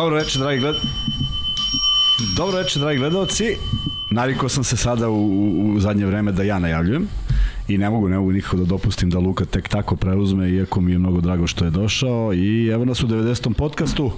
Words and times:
Dobro 0.00 0.16
večer, 0.16 0.40
dragi 0.40 0.60
gled... 0.60 0.76
Dobro 2.36 2.58
večer, 2.58 2.82
dragi 2.82 2.98
gledalci. 2.98 3.56
Navikao 4.10 4.48
sam 4.48 4.64
se 4.64 4.76
sada 4.76 5.08
u, 5.08 5.14
u, 5.14 5.72
u 5.74 5.80
zadnje 5.80 6.06
vreme 6.06 6.32
da 6.32 6.42
ja 6.42 6.58
najavljujem 6.58 7.08
i 7.68 7.78
ne 7.78 7.90
mogu, 7.90 8.08
ne 8.08 8.18
mogu 8.18 8.32
nikako 8.32 8.56
da 8.56 8.64
dopustim 8.64 9.10
da 9.10 9.18
Luka 9.18 9.44
tek 9.44 9.68
tako 9.68 9.96
preuzme, 9.96 10.50
iako 10.50 10.80
mi 10.80 10.92
je 10.92 10.98
mnogo 10.98 11.20
drago 11.20 11.46
što 11.46 11.64
je 11.64 11.70
došao 11.70 12.34
i 12.34 12.66
evo 12.66 12.84
nas 12.84 13.02
u 13.02 13.06
90. 13.06 13.52
podcastu 13.52 14.12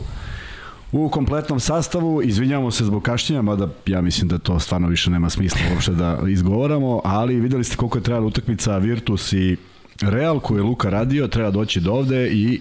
u 0.93 1.09
kompletnom 1.09 1.61
sastavu. 1.61 2.23
Izvinjavamo 2.23 2.71
se 2.71 2.85
zbog 2.85 3.03
kašnjenja, 3.03 3.43
mada 3.43 3.69
ja 3.87 4.01
mislim 4.01 4.29
da 4.29 4.39
to 4.39 4.59
stvarno 4.59 4.89
više 4.89 5.11
nema 5.11 5.31
smisla 5.31 5.61
uopšte 5.73 5.93
da 5.93 6.19
izgovaramo, 6.29 7.01
ali 7.05 7.41
videli 7.41 7.65
ste 7.65 7.77
koliko 7.77 7.99
je 7.99 8.03
trebala 8.05 8.27
utakmica 8.27 8.79
Virtus 8.79 9.33
i 9.33 9.57
Real 10.01 10.41
koju 10.41 10.59
je 10.59 10.63
Luka 10.63 10.91
radio, 10.91 11.29
treba 11.29 11.51
doći 11.51 11.81
do 11.81 11.93
ovde 11.93 12.29
i 12.33 12.61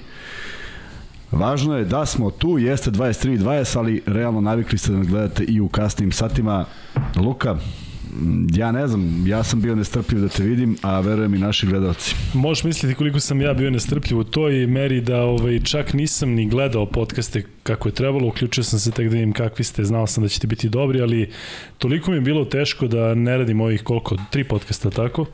Važno 1.31 1.77
je 1.77 1.85
da 1.85 2.05
smo 2.05 2.31
tu, 2.31 2.57
jeste 2.57 2.91
23.20, 2.91 3.77
ali 3.77 4.01
realno 4.05 4.41
navikli 4.41 4.77
ste 4.77 4.91
da 4.91 4.97
nas 4.97 5.07
gledate 5.07 5.43
i 5.43 5.61
u 5.61 5.67
kasnim 5.67 6.11
satima. 6.11 6.65
Luka, 7.15 7.57
ja 8.53 8.71
ne 8.71 8.87
znam, 8.87 9.27
ja 9.27 9.43
sam 9.43 9.61
bio 9.61 9.75
nestrpljiv 9.75 10.21
da 10.21 10.27
te 10.27 10.43
vidim, 10.43 10.77
a 10.81 10.99
verujem 10.99 11.33
i 11.33 11.37
naši 11.37 11.67
gledalci. 11.67 12.15
Možeš 12.33 12.63
misliti 12.63 12.95
koliko 12.95 13.19
sam 13.19 13.41
ja 13.41 13.53
bio 13.53 13.69
nestrpljiv 13.69 14.19
u 14.19 14.23
toj 14.23 14.67
meri 14.67 15.01
da 15.01 15.21
ovaj, 15.21 15.59
čak 15.59 15.93
nisam 15.93 16.29
ni 16.29 16.49
gledao 16.49 16.85
podcaste 16.85 17.43
kako 17.63 17.89
je 17.89 17.93
trebalo, 17.93 18.27
uključio 18.27 18.63
sam 18.63 18.79
se 18.79 18.91
tek 18.91 19.09
da 19.09 19.13
vidim 19.13 19.33
kakvi 19.33 19.63
ste, 19.63 19.83
znao 19.83 20.07
sam 20.07 20.23
da 20.23 20.29
ćete 20.29 20.47
biti 20.47 20.69
dobri, 20.69 21.01
ali 21.01 21.29
toliko 21.77 22.11
mi 22.11 22.17
je 22.17 22.21
bilo 22.21 22.45
teško 22.45 22.87
da 22.87 23.15
ne 23.15 23.37
radim 23.37 23.61
ovih 23.61 23.83
koliko, 23.83 24.17
tri 24.29 24.43
podcasta, 24.43 24.89
tako? 24.89 25.25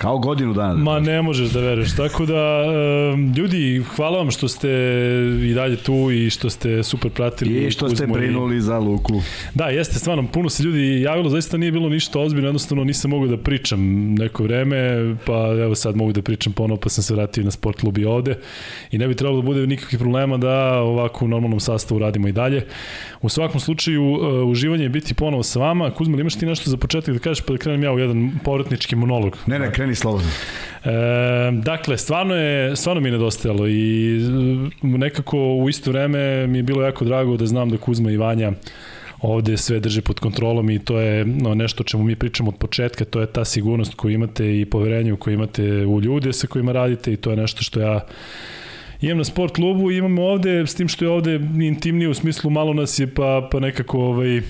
Kao 0.00 0.18
godinu 0.18 0.52
dana. 0.52 0.74
Da 0.74 0.80
Ma 0.80 1.00
ne 1.00 1.22
možeš 1.22 1.48
da 1.48 1.60
veruješ. 1.60 1.96
Tako 1.96 2.26
da, 2.26 2.64
ljudi, 3.36 3.82
hvala 3.96 4.18
vam 4.18 4.30
što 4.30 4.48
ste 4.48 4.68
i 5.42 5.54
dalje 5.54 5.76
tu 5.76 6.10
i 6.10 6.30
što 6.30 6.50
ste 6.50 6.82
super 6.82 7.10
pratili. 7.10 7.66
I 7.66 7.70
što 7.70 7.88
ste 7.88 8.06
brinuli 8.06 8.56
i... 8.56 8.60
za 8.60 8.78
Luku. 8.78 9.22
Da, 9.54 9.64
jeste, 9.64 9.98
stvarno, 9.98 10.26
puno 10.32 10.48
se 10.48 10.62
ljudi 10.62 11.02
javilo, 11.02 11.28
zaista 11.28 11.56
nije 11.56 11.72
bilo 11.72 11.88
ništa 11.88 12.20
ozbiljno, 12.20 12.48
jednostavno 12.48 12.84
nisam 12.84 13.10
mogao 13.10 13.28
da 13.28 13.36
pričam 13.36 13.80
neko 14.14 14.42
vreme, 14.42 14.76
pa 15.26 15.54
evo 15.62 15.74
sad 15.74 15.96
mogu 15.96 16.12
da 16.12 16.22
pričam 16.22 16.52
ponovo, 16.52 16.80
pa 16.80 16.88
sam 16.88 17.04
se 17.04 17.14
vratio 17.14 17.44
na 17.44 17.50
sport 17.50 17.80
klub 17.80 17.98
i 17.98 18.04
ovde 18.04 18.38
i 18.90 18.98
ne 18.98 19.08
bi 19.08 19.14
trebalo 19.14 19.40
da 19.40 19.46
bude 19.46 19.66
nikakvih 19.66 19.98
problema 19.98 20.36
da 20.36 20.80
ovako 20.80 21.24
u 21.24 21.28
normalnom 21.28 21.60
sastavu 21.60 21.98
radimo 21.98 22.28
i 22.28 22.32
dalje. 22.32 22.66
U 23.22 23.28
svakom 23.28 23.60
slučaju, 23.60 24.12
uh, 24.12 24.48
uživanje 24.48 24.82
je 24.82 24.88
biti 24.88 25.14
ponovo 25.14 25.42
sa 25.42 25.58
vama. 25.58 25.90
Kuzma, 25.90 26.20
imaš 26.20 26.38
ti 26.38 26.46
nešto 26.46 26.70
za 26.70 26.76
početak 26.76 27.14
da 27.14 27.20
kažeš 27.20 27.44
pa 27.44 27.52
da 27.52 27.58
krenem 27.58 27.82
ja 27.82 27.92
u 27.92 27.98
jedan 27.98 28.30
povratnički 28.44 28.96
monolog? 28.96 29.36
Ne, 29.46 29.58
ne, 29.58 29.72
kreni 29.72 29.94
slobodno. 29.94 30.28
E, 30.84 30.90
dakle, 31.52 31.98
stvarno 31.98 32.34
je, 32.34 32.76
stvarno 32.76 33.00
mi 33.00 33.08
je 33.08 33.12
nedostajalo 33.12 33.68
i 33.68 34.20
nekako 34.82 35.38
u 35.38 35.68
isto 35.68 35.90
vreme 35.90 36.46
mi 36.46 36.58
je 36.58 36.62
bilo 36.62 36.82
jako 36.82 37.04
drago 37.04 37.36
da 37.36 37.46
znam 37.46 37.70
da 37.70 37.76
Kuzma 37.76 38.10
i 38.10 38.16
Vanja 38.16 38.52
ovde 39.20 39.56
sve 39.56 39.80
drže 39.80 40.02
pod 40.02 40.20
kontrolom 40.20 40.70
i 40.70 40.78
to 40.78 40.98
je 40.98 41.24
no, 41.24 41.54
nešto 41.54 41.80
o 41.80 41.84
čemu 41.84 42.04
mi 42.04 42.16
pričamo 42.16 42.48
od 42.50 42.56
početka, 42.56 43.04
to 43.04 43.20
je 43.20 43.26
ta 43.26 43.44
sigurnost 43.44 43.94
koju 43.94 44.14
imate 44.14 44.60
i 44.60 44.64
poverenje 44.64 45.16
koju 45.16 45.34
imate 45.34 45.86
u 45.86 46.00
ljude 46.00 46.32
sa 46.32 46.46
kojima 46.46 46.72
radite 46.72 47.12
i 47.12 47.16
to 47.16 47.30
je 47.30 47.36
nešto 47.36 47.62
što 47.62 47.80
ja 47.80 48.06
imam 49.00 49.18
na 49.18 49.24
sport 49.24 49.54
klubu 49.54 49.90
i 49.90 49.96
imamo 49.96 50.22
ovde, 50.22 50.66
s 50.66 50.74
tim 50.74 50.88
što 50.88 51.04
je 51.04 51.10
ovde 51.10 51.40
intimnije 51.60 52.08
u 52.08 52.14
smislu 52.14 52.50
malo 52.50 52.74
nas 52.74 52.98
je 52.98 53.14
pa, 53.14 53.48
pa 53.52 53.60
nekako 53.60 53.98
ovaj, 53.98 54.40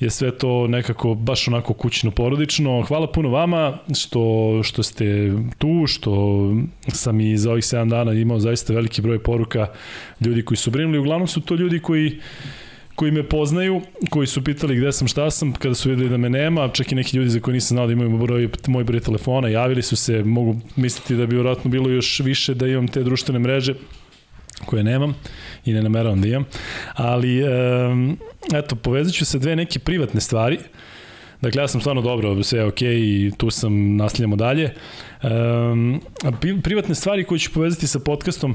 je 0.00 0.10
sve 0.10 0.38
to 0.38 0.66
nekako 0.66 1.14
baš 1.14 1.48
onako 1.48 1.72
kućno 1.74 2.10
porodično. 2.10 2.82
Hvala 2.82 3.12
puno 3.12 3.28
vama 3.28 3.78
što, 3.98 4.60
što 4.62 4.82
ste 4.82 5.32
tu, 5.58 5.86
što 5.86 6.40
sam 6.88 7.20
i 7.20 7.36
za 7.36 7.50
ovih 7.50 7.64
7 7.64 7.88
dana 7.88 8.12
imao 8.12 8.40
zaista 8.40 8.72
veliki 8.72 9.02
broj 9.02 9.22
poruka 9.22 9.66
ljudi 10.20 10.42
koji 10.44 10.58
su 10.58 10.70
brinuli. 10.70 10.98
Uglavnom 10.98 11.28
su 11.28 11.40
to 11.40 11.54
ljudi 11.54 11.78
koji 11.78 12.20
koji 12.98 13.10
me 13.10 13.22
poznaju, 13.22 13.80
koji 14.10 14.26
su 14.26 14.44
pitali 14.44 14.76
gde 14.76 14.92
sam, 14.92 15.08
šta 15.08 15.30
sam, 15.30 15.52
kada 15.52 15.74
su 15.74 15.90
videli 15.90 16.08
da 16.08 16.16
me 16.16 16.30
nema, 16.30 16.68
čak 16.68 16.92
i 16.92 16.94
neki 16.94 17.16
ljudi 17.16 17.30
za 17.30 17.40
koje 17.40 17.54
nisam 17.54 17.74
znao 17.74 17.86
da 17.86 17.92
imaju 17.92 18.18
broj, 18.18 18.48
moj 18.66 18.84
broj 18.84 19.00
telefona, 19.00 19.48
javili 19.48 19.82
su 19.82 19.96
se, 19.96 20.24
mogu 20.24 20.56
misliti 20.76 21.14
da 21.14 21.26
bi 21.26 21.36
vjerojatno 21.36 21.70
bilo 21.70 21.90
još 21.90 22.20
više 22.20 22.54
da 22.54 22.66
imam 22.66 22.88
te 22.88 23.02
društvene 23.02 23.38
mreže 23.38 23.74
koje 24.66 24.82
nemam 24.84 25.14
i 25.64 25.72
ne 25.72 25.82
nameravam 25.82 26.20
da 26.20 26.28
imam, 26.28 26.44
ali 26.94 27.42
eto, 28.54 28.76
povezat 28.76 29.14
ću 29.14 29.24
se 29.24 29.38
dve 29.38 29.56
neke 29.56 29.78
privatne 29.78 30.20
stvari, 30.20 30.58
Dakle, 31.40 31.62
ja 31.62 31.68
sam 31.68 31.80
stvarno 31.80 32.02
dobro, 32.02 32.42
sve 32.42 32.58
je 32.58 32.64
okej 32.64 32.88
okay 32.88 33.26
i 33.26 33.32
tu 33.36 33.50
sam, 33.50 33.96
nastavljamo 33.96 34.36
dalje. 34.36 34.74
Um, 35.22 36.00
privatne 36.62 36.94
stvari 36.94 37.24
koje 37.24 37.38
ću 37.38 37.50
povezati 37.54 37.86
sa 37.86 37.98
podcastom, 37.98 38.54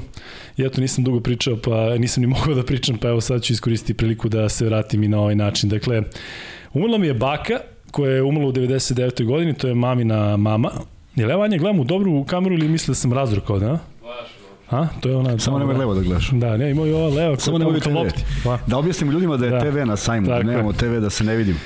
ja 0.56 0.70
to 0.70 0.80
nisam 0.80 1.04
dugo 1.04 1.20
pričao, 1.20 1.56
pa 1.56 1.98
nisam 1.98 2.20
ni 2.20 2.26
mogao 2.36 2.54
da 2.54 2.62
pričam, 2.62 2.98
pa 2.98 3.08
evo 3.08 3.20
sad 3.20 3.42
ću 3.42 3.52
iskoristiti 3.52 3.94
priliku 3.94 4.28
da 4.28 4.48
se 4.48 4.64
vratim 4.64 5.02
i 5.02 5.08
na 5.08 5.20
ovaj 5.20 5.34
način. 5.34 5.70
Dakle, 5.70 6.02
umrla 6.72 6.98
mi 6.98 7.06
je 7.06 7.14
baka, 7.14 7.60
koja 7.90 8.12
je 8.12 8.22
umrla 8.22 8.48
u 8.48 8.52
99. 8.52 9.24
godini, 9.24 9.54
to 9.54 9.68
je 9.68 9.74
mamina 9.74 10.36
mama. 10.36 10.70
Jel 11.16 11.30
ja 11.30 11.36
Vanja 11.36 11.58
gledam 11.58 11.80
u 11.80 11.84
dobru 11.84 12.24
kameru 12.24 12.54
ili 12.54 12.68
misle 12.68 12.92
da 12.92 12.94
sam 12.94 13.12
razrukao, 13.12 13.58
da? 13.58 13.78
A, 14.70 14.86
to 15.00 15.08
je 15.08 15.16
ona... 15.16 15.38
Samo 15.38 15.58
nemoj 15.58 15.74
levo 15.74 15.94
da 15.94 16.00
gledaš. 16.00 16.30
Da, 16.30 16.56
ne, 16.56 16.70
ima 16.70 16.86
i 16.86 16.92
ova 16.92 17.08
levo. 17.08 17.36
Samo 17.38 17.58
nemoj 17.58 17.80
TV. 17.80 17.88
Pa. 18.44 18.58
Da 18.66 18.78
objasnim 18.78 19.10
ljudima 19.10 19.36
da 19.36 19.44
je 19.44 19.50
da. 19.50 19.60
TV 19.60 19.78
na 19.86 19.96
sajmu, 19.96 20.26
da 20.26 20.42
nemamo 20.42 20.72
TV 20.72 20.98
da 21.00 21.10
se 21.10 21.24
ne 21.24 21.36
vidimo. 21.36 21.58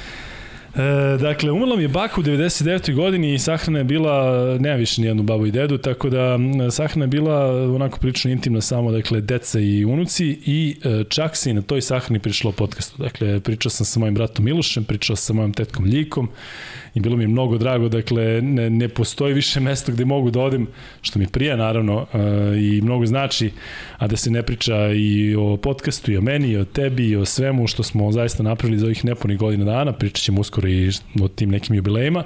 E, 0.78 1.18
dakle, 1.18 1.52
umrla 1.52 1.76
mi 1.76 1.82
je 1.82 1.88
baka 1.88 2.20
u 2.20 2.24
99. 2.24 2.94
godini 2.94 3.34
i 3.34 3.38
sahrana 3.38 3.78
je 3.78 3.84
bila, 3.84 4.34
nema 4.60 4.76
više 4.76 5.00
nijednu 5.00 5.22
babu 5.22 5.46
i 5.46 5.50
dedu, 5.50 5.78
tako 5.78 6.10
da 6.10 6.38
sahrana 6.70 7.04
je 7.04 7.08
bila 7.08 7.64
onako 7.74 7.98
prilično 7.98 8.30
intimna 8.30 8.60
samo, 8.60 8.92
dakle, 8.92 9.20
deca 9.20 9.60
i 9.60 9.84
unuci 9.84 10.38
i 10.46 10.76
e, 10.84 11.04
čak 11.08 11.36
se 11.36 11.50
i 11.50 11.54
na 11.54 11.62
toj 11.62 11.80
sahrani 11.80 12.18
prišlo 12.18 12.52
podcastu. 12.52 13.02
Dakle, 13.02 13.40
pričao 13.40 13.70
sam 13.70 13.86
sa 13.86 14.00
mojim 14.00 14.14
bratom 14.14 14.44
Milošem, 14.44 14.84
pričao 14.84 15.16
sam 15.16 15.26
sa 15.26 15.32
mojom 15.32 15.52
tetkom 15.52 15.84
Ljikom 15.84 16.28
i 16.98 17.00
bilo 17.00 17.16
mi 17.16 17.24
je 17.24 17.28
mnogo 17.28 17.58
drago, 17.58 17.88
dakle, 17.88 18.42
ne, 18.42 18.70
ne 18.70 18.88
postoji 18.88 19.34
više 19.34 19.60
mesto 19.60 19.92
gde 19.92 20.04
mogu 20.04 20.30
da 20.30 20.40
odem, 20.40 20.66
što 21.02 21.18
mi 21.18 21.26
prija 21.26 21.56
naravno 21.56 21.96
uh, 21.96 22.20
i 22.58 22.80
mnogo 22.82 23.06
znači, 23.06 23.50
a 23.98 24.06
da 24.06 24.16
se 24.16 24.30
ne 24.30 24.42
priča 24.42 24.88
i 24.92 25.36
o 25.38 25.56
podcastu, 25.56 26.12
i 26.12 26.16
o 26.16 26.20
meni, 26.20 26.48
i 26.48 26.56
o 26.56 26.64
tebi, 26.64 27.08
i 27.08 27.16
o 27.16 27.24
svemu 27.24 27.66
što 27.66 27.82
smo 27.82 28.12
zaista 28.12 28.42
napravili 28.42 28.78
za 28.78 28.86
ovih 28.86 29.04
nepunih 29.04 29.38
godina 29.38 29.64
dana, 29.64 29.92
pričat 29.92 30.24
ćemo 30.24 30.40
uskoro 30.40 30.68
i 30.68 30.90
o 31.20 31.28
tim 31.28 31.50
nekim 31.50 31.76
jubilejima. 31.76 32.24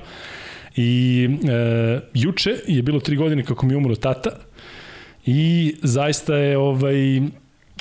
I 0.76 1.28
e, 1.48 2.00
juče 2.14 2.54
je 2.66 2.82
bilo 2.82 3.00
tri 3.00 3.16
godine 3.16 3.44
kako 3.44 3.66
mi 3.66 3.74
umro 3.74 3.94
tata 3.94 4.30
i 5.26 5.74
zaista 5.82 6.36
je 6.36 6.58
ovaj 6.58 7.20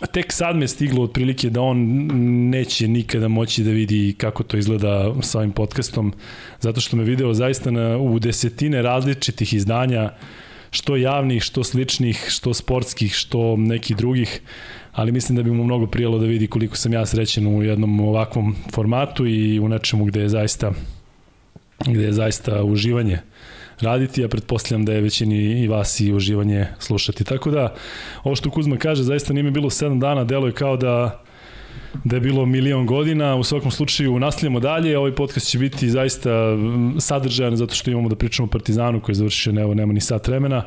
tek 0.07 0.33
sad 0.33 0.55
me 0.55 0.67
stiglo 0.67 1.03
otprilike 1.03 1.49
da 1.49 1.61
on 1.61 2.07
neće 2.49 2.87
nikada 2.87 3.27
moći 3.27 3.63
da 3.63 3.71
vidi 3.71 4.15
kako 4.17 4.43
to 4.43 4.57
izgleda 4.57 5.13
sa 5.21 5.37
ovim 5.37 5.51
podcastom, 5.51 6.13
zato 6.59 6.81
što 6.81 6.97
me 6.97 7.03
video 7.03 7.33
zaista 7.33 7.71
na, 7.71 7.97
u 7.97 8.19
desetine 8.19 8.81
različitih 8.81 9.53
izdanja, 9.53 10.09
što 10.71 10.95
javnih, 10.95 11.43
što 11.43 11.63
sličnih, 11.63 12.25
što 12.29 12.53
sportskih, 12.53 13.13
što 13.13 13.55
nekih 13.57 13.97
drugih, 13.97 14.41
ali 14.93 15.11
mislim 15.11 15.35
da 15.35 15.43
bi 15.43 15.51
mu 15.51 15.63
mnogo 15.63 15.87
prijelo 15.87 16.19
da 16.19 16.25
vidi 16.25 16.47
koliko 16.47 16.75
sam 16.75 16.93
ja 16.93 17.05
srećen 17.05 17.47
u 17.47 17.63
jednom 17.63 17.99
ovakvom 17.99 18.55
formatu 18.71 19.27
i 19.27 19.59
u 19.59 19.69
nečemu 19.69 20.05
gde 20.05 20.21
je 20.21 20.29
zaista 20.29 20.71
gde 21.85 22.03
je 22.03 22.13
zaista 22.13 22.63
uživanje 22.63 23.19
raditi, 23.81 24.21
ja 24.21 24.27
pretpostavljam 24.27 24.85
da 24.85 24.93
je 24.93 25.01
većini 25.01 25.61
i 25.61 25.67
vas 25.67 25.99
i 25.99 26.13
uživanje 26.13 26.67
slušati. 26.79 27.23
Tako 27.23 27.51
da, 27.51 27.73
ovo 28.23 28.35
što 28.35 28.49
Kuzma 28.49 28.77
kaže, 28.77 29.03
zaista 29.03 29.33
nije 29.33 29.51
bilo 29.51 29.69
7 29.69 29.99
dana, 29.99 30.23
delo 30.23 30.47
je 30.47 30.53
kao 30.53 30.77
da 30.77 31.21
da 32.03 32.15
je 32.15 32.19
bilo 32.19 32.45
milion 32.45 32.85
godina. 32.85 33.35
U 33.35 33.43
svakom 33.43 33.71
slučaju 33.71 34.19
nastavljamo 34.19 34.59
dalje. 34.59 34.97
Ovaj 34.97 35.15
podcast 35.15 35.47
će 35.47 35.59
biti 35.59 35.89
zaista 35.89 36.29
sadržajan 36.99 37.57
zato 37.57 37.75
što 37.75 37.91
imamo 37.91 38.09
da 38.09 38.15
pričamo 38.15 38.47
o 38.47 38.49
Partizanu 38.49 39.01
koji 39.01 39.13
je 39.13 39.17
završio, 39.17 39.61
evo, 39.61 39.73
nema 39.73 39.93
ni 39.93 40.01
sat 40.01 40.27
vremena. 40.27 40.63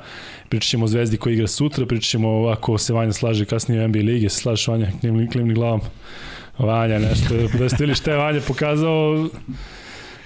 Pričat 0.48 0.70
ćemo 0.70 0.84
o 0.84 0.88
Zvezdi 0.88 1.16
koji 1.16 1.34
igra 1.34 1.46
sutra, 1.46 1.86
pričat 1.86 2.10
ćemo 2.10 2.46
ako 2.46 2.78
se 2.78 2.92
Vanja 2.92 3.12
slaže 3.12 3.44
kasnije 3.44 3.84
u 3.84 3.88
NBA 3.88 3.98
lige, 3.98 4.28
se 4.28 4.40
slažeš 4.40 4.68
Vanja, 4.68 4.88
klimni, 5.00 5.30
klimni 5.30 5.54
glavom. 5.54 5.80
Vanja, 6.58 6.98
nešto, 6.98 7.34
da 7.58 7.68
ste 7.68 7.84
ili 7.84 7.94
šta 7.94 8.10
je 8.10 8.16
Vanja 8.16 8.40
pokazao, 8.48 9.28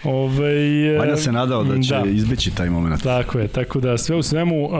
Ove, 0.04 0.98
Vanja 0.98 1.16
se 1.16 1.32
nadao 1.32 1.64
da 1.64 1.82
će 1.82 1.94
da. 1.94 2.04
izbeći 2.10 2.50
taj 2.54 2.70
moment. 2.70 3.02
Tako 3.02 3.38
je, 3.38 3.48
tako 3.48 3.80
da 3.80 3.98
sve 3.98 4.16
u 4.16 4.22
svemu, 4.22 4.64
uh, 4.64 4.70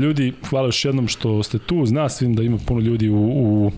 ljudi, 0.00 0.32
hvala 0.50 0.66
još 0.66 0.84
jednom 0.84 1.08
što 1.08 1.42
ste 1.42 1.58
tu, 1.58 1.86
zna 1.86 2.08
svim 2.08 2.34
da 2.34 2.42
ima 2.42 2.58
puno 2.66 2.80
ljudi 2.80 3.08
u, 3.08 3.16
u 3.16 3.70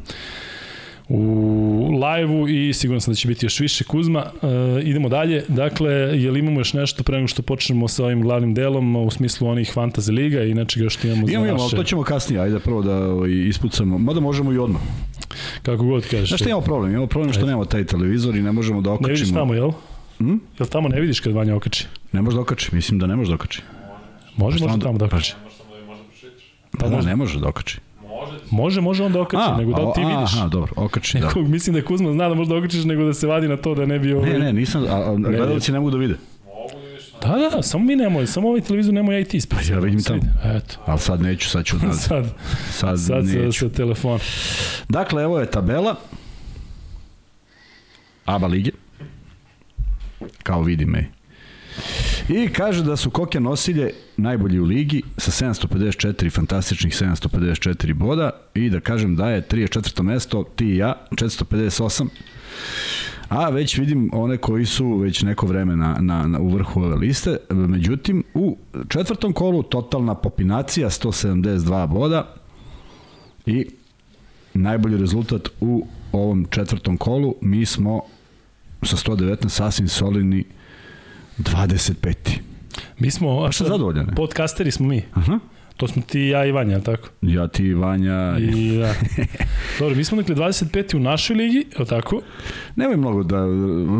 u 1.09 1.91
live-u 1.93 2.49
i 2.49 2.73
sigurno 2.73 3.01
sam 3.01 3.13
da 3.13 3.17
će 3.17 3.29
biti 3.29 3.47
još 3.47 3.61
više 3.61 3.85
Kuzma. 3.85 4.25
Uh, 4.43 4.51
idemo 4.83 5.09
dalje. 5.09 5.45
Dakle, 5.49 5.93
je 5.93 6.31
li 6.31 6.39
imamo 6.39 6.61
još 6.61 6.73
nešto 6.73 7.03
pre 7.03 7.17
nego 7.17 7.29
što 7.29 7.43
počnemo 7.43 7.89
sa 7.89 8.05
ovim 8.05 8.23
glavnim 8.23 8.55
delom 8.55 8.97
u 8.97 9.11
smislu 9.11 9.49
onih 9.49 9.73
fantasy 9.75 10.15
liga 10.15 10.43
i 10.43 10.55
nečega 10.55 10.89
što 10.89 11.07
imamo 11.07 11.27
za 11.27 11.33
imamo, 11.33 11.53
naše... 11.53 11.65
Imamo, 11.65 11.69
to 11.69 11.85
ćemo 11.85 12.03
kasnije, 12.03 12.41
ajde 12.41 12.59
prvo 12.59 12.83
da 12.83 12.97
ovaj, 12.97 13.31
ispucamo. 13.31 13.99
Mada 13.99 14.21
možemo 14.21 14.53
i 14.53 14.59
odmah. 14.59 14.83
Kako 15.63 15.85
god 15.85 16.03
kažeš. 16.03 16.29
Znaš 16.29 16.41
šta 16.41 16.49
imamo 16.49 16.65
problem? 16.65 16.91
Imamo 16.91 17.07
problem 17.07 17.33
što 17.33 17.47
nemamo 17.47 17.65
taj 17.65 17.85
televizor 17.85 18.37
i 18.37 18.43
ne 18.43 18.53
možemo 18.53 18.81
da 18.81 18.91
okačimo. 18.91 19.09
Ne 19.09 19.15
vidiš 19.15 19.33
tamo, 19.35 19.55
jel? 19.55 19.71
Hm? 20.23 20.39
Jel 20.59 20.69
tamo 20.69 20.89
ne 20.89 21.01
vidiš 21.01 21.21
kad 21.21 21.33
Vanja 21.33 21.57
okači? 21.57 21.87
Ne 22.13 22.23
može 22.23 22.37
da 22.37 22.41
okači, 22.41 22.75
mislim 22.75 22.99
da 22.99 23.07
ne 23.07 23.17
može 23.17 23.31
da 23.31 23.35
okači. 23.35 23.63
Može, 24.37 24.55
može, 24.55 24.65
može 24.65 24.81
tamo 24.85 24.99
da 24.99 25.05
okači. 25.05 25.35
Pa 26.79 26.89
da, 26.89 26.97
da, 26.97 27.03
ne 27.03 27.17
može 27.17 27.41
da 27.41 27.49
okači. 27.49 27.79
Može, 28.03 28.39
Može, 28.51 28.81
može 28.81 29.05
on 29.05 29.13
da 29.13 29.21
okači, 29.21 29.43
A, 29.51 29.57
nego 29.57 29.73
da 29.73 29.83
li 29.83 29.93
ti 29.95 30.01
vidiš. 30.01 30.35
Aha, 30.35 30.49
dobro, 30.49 30.73
okači, 30.77 31.19
da. 31.19 31.27
Nekog, 31.27 31.49
mislim 31.49 31.77
da 31.77 31.85
Kuzma 31.85 32.13
zna 32.13 32.29
da 32.29 32.35
možda 32.35 32.57
okačiš 32.57 32.85
nego 32.85 33.05
da 33.05 33.15
se 33.15 33.27
vadi 33.27 33.49
na 33.49 33.57
to 33.57 33.75
da 33.75 33.87
ne 33.87 33.99
bi... 33.99 34.13
Ovaj... 34.13 34.31
Ne, 34.31 34.39
ne, 34.39 34.53
nisam, 34.53 34.85
a, 34.89 35.11
a 35.11 35.15
gledalci 35.17 35.73
ne 35.73 35.79
mogu 35.79 35.91
da 35.91 35.97
vide. 35.97 36.15
Da, 37.23 37.29
da, 37.29 37.57
da, 37.57 37.63
samo 37.63 37.85
mi 37.85 37.97
nemoj, 37.97 38.27
samo 38.27 38.49
ovaj 38.49 38.61
televizor 38.61 38.95
nemoj 38.95 39.15
ja 39.15 39.21
i 39.21 39.25
ti 39.25 39.37
ispred. 39.37 39.61
Pa 39.69 39.73
ja 39.75 39.79
vidim 39.79 40.03
tamo. 40.03 40.21
Eto. 40.45 40.77
Ali 40.87 40.99
sad 40.99 41.21
neću, 41.21 41.49
sad 41.49 41.65
ću 41.65 41.77
da... 41.87 41.93
Sad, 41.93 42.25
Sad, 42.71 43.01
sad 43.01 43.27
sa, 43.29 43.39
neću. 43.39 43.59
sa 43.59 43.69
telefona. 43.69 44.19
Dakle, 44.89 45.23
evo 45.23 45.41
je 45.41 45.51
tabela. 45.51 45.95
ABA 48.25 48.47
lige. 48.47 48.71
Kao 50.43 50.63
vidi 50.63 50.87
me. 50.87 51.11
I 52.29 52.49
kaže 52.49 52.85
da 52.85 52.97
su 52.97 53.11
Koke 53.11 53.41
nosilje 53.41 53.91
najbolji 54.17 54.61
u 54.61 54.65
ligi 54.65 55.03
sa 55.17 55.31
754, 55.31 56.33
fantastičnih 56.33 56.95
754 56.95 57.93
boda 57.93 58.31
i 58.55 58.71
da 58.71 58.81
kažem 58.81 59.17
da 59.17 59.31
je 59.31 59.43
34. 59.51 60.03
mesto, 60.03 60.45
ti 60.57 60.67
i 60.67 60.77
ja, 60.77 61.07
458. 61.11 62.09
A 63.29 63.49
već 63.49 63.79
vidim 63.79 64.11
one 64.13 64.37
koji 64.37 64.67
su 64.67 64.97
već 64.97 65.23
neko 65.23 65.47
vreme 65.47 65.77
na, 65.77 65.97
na, 66.01 66.27
na, 66.27 66.41
u 66.41 66.49
vrhu 66.49 66.81
ove 66.81 66.97
liste. 66.97 67.37
Međutim, 67.51 68.25
u 68.35 68.59
četvrtom 68.89 69.33
kolu 69.33 69.63
totalna 69.63 70.15
popinacija, 70.15 70.91
172 70.91 71.87
boda 71.87 72.35
i 73.47 73.67
najbolji 74.55 74.97
rezultat 74.97 75.49
u 75.61 75.87
ovom 76.13 76.47
četvrtom 76.51 76.97
kolu. 76.97 77.35
Mi 77.41 77.67
smo 77.67 78.03
sa 78.83 78.97
119 78.97 79.49
sasvim 79.49 79.89
solidni 79.89 80.45
25. 81.39 82.15
Mi 82.99 83.11
smo... 83.11 83.45
A 83.45 83.53
šta 83.53 83.65
zadovoljan 83.65 84.07
je? 84.09 84.15
Podcasteri 84.15 84.71
smo 84.71 84.89
mi. 84.89 85.03
Aha. 85.15 85.39
To 85.77 85.89
smo 85.89 86.03
ti 86.07 86.21
i 86.21 86.29
ja 86.29 86.47
i 86.47 86.53
Vanja, 86.53 86.81
tako? 86.81 87.09
Ja 87.23 87.49
ti, 87.49 87.75
Vanja... 87.75 88.37
I 88.39 88.77
da. 88.79 88.95
Dobro, 89.79 89.97
mi 89.97 90.05
smo 90.05 90.17
dakle 90.17 90.35
25. 90.35 90.97
u 90.97 91.01
našoj 91.01 91.37
ligi, 91.37 91.65
je 91.79 91.85
tako? 91.85 92.21
Nemoj 92.77 92.97
mnogo 92.97 93.23
da 93.23 93.37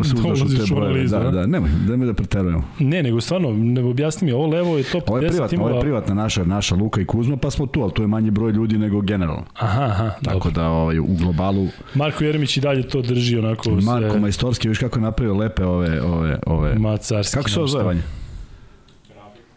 se 0.05 0.15
uzdaš 0.15 0.25
u 0.25 0.29
ulaziš 0.29 0.59
te 0.59 0.73
u 0.73 0.77
brojeve. 0.77 0.95
analizu, 0.95 1.17
Da, 1.17 1.31
da, 1.31 1.47
nemoj, 1.47 1.71
nemoj 1.89 2.07
da 2.07 2.15
preterujemo. 2.15 2.65
Ne, 2.79 3.03
nego 3.03 3.21
stvarno, 3.21 3.53
ne 3.53 3.83
objasni 3.83 4.27
mi, 4.27 4.33
ovo 4.33 4.47
levo 4.47 4.79
je 4.79 4.85
top 4.85 5.11
Ovo 5.11 5.19
je 5.19 5.23
10 5.23 5.29
privatna, 5.29 5.49
timova. 5.49 5.71
ovo 5.71 5.79
je 5.79 5.81
privatna 5.81 6.15
naša, 6.15 6.45
naša 6.45 6.75
Luka 6.75 7.01
i 7.01 7.05
Kuzma, 7.05 7.37
pa 7.37 7.51
smo 7.51 7.67
tu, 7.67 7.83
ali 7.83 7.93
tu 7.93 8.03
je 8.03 8.09
manji 8.09 8.31
broj 8.31 8.53
ljudi 8.53 8.79
nego 8.79 9.01
generalno. 9.01 9.45
Aha, 9.55 9.83
aha, 9.85 10.11
Tako 10.25 10.35
dobro. 10.39 10.51
da 10.51 10.69
ovaj, 10.69 10.99
u 10.99 11.07
globalu 11.19 11.67
Marko 11.95 12.25
Jeremić 12.25 12.57
i 12.57 12.61
dalje 12.61 12.89
to 12.89 13.03
drži 13.03 13.39
onako 13.39 13.71
Marko 13.71 14.11
sve... 14.11 14.21
Majstorski, 14.21 14.69
viš 14.69 14.79
kako 14.79 14.99
je 14.99 15.03
napravio 15.03 15.35
lepe 15.35 15.65
ove, 15.65 16.03
ove, 16.03 16.39
ove... 16.47 16.75
Ma 16.79 16.97
carski. 16.97 17.37
Kako 17.37 17.49
se 17.51 17.59
ovo 17.59 17.69
zove. 17.69 17.85
Vanja? 17.85 18.03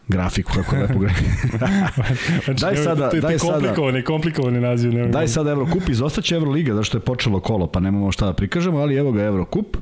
Grafiku, 0.08 0.52
kako 0.54 0.76
lepo 0.76 1.00
grafiku. 1.00 1.30
Znači, 2.46 2.62
Daj 2.62 2.76
sada- 2.76 3.10
to 3.10 3.16
je 3.16 3.22
daj 3.22 3.40
sada- 3.40 3.52
komplikovani, 3.54 4.04
komplikovani 4.04 4.60
naziv. 4.60 4.94
Nemoj. 4.94 5.10
Daj 5.10 5.28
sad 5.28 5.48
Evrokup, 5.48 5.90
izostaće 5.90 6.36
Evroliga, 6.36 6.74
zašto 6.74 6.98
je 6.98 7.02
počelo 7.02 7.40
kolo, 7.40 7.68
pa 7.68 7.80
nemamo 7.80 8.12
šta 8.12 8.26
da 8.26 8.34
prikažemo, 8.34 8.78
ali 8.78 8.96
evo 8.96 9.12
ga 9.12 9.24
Evrokup. 9.24 9.78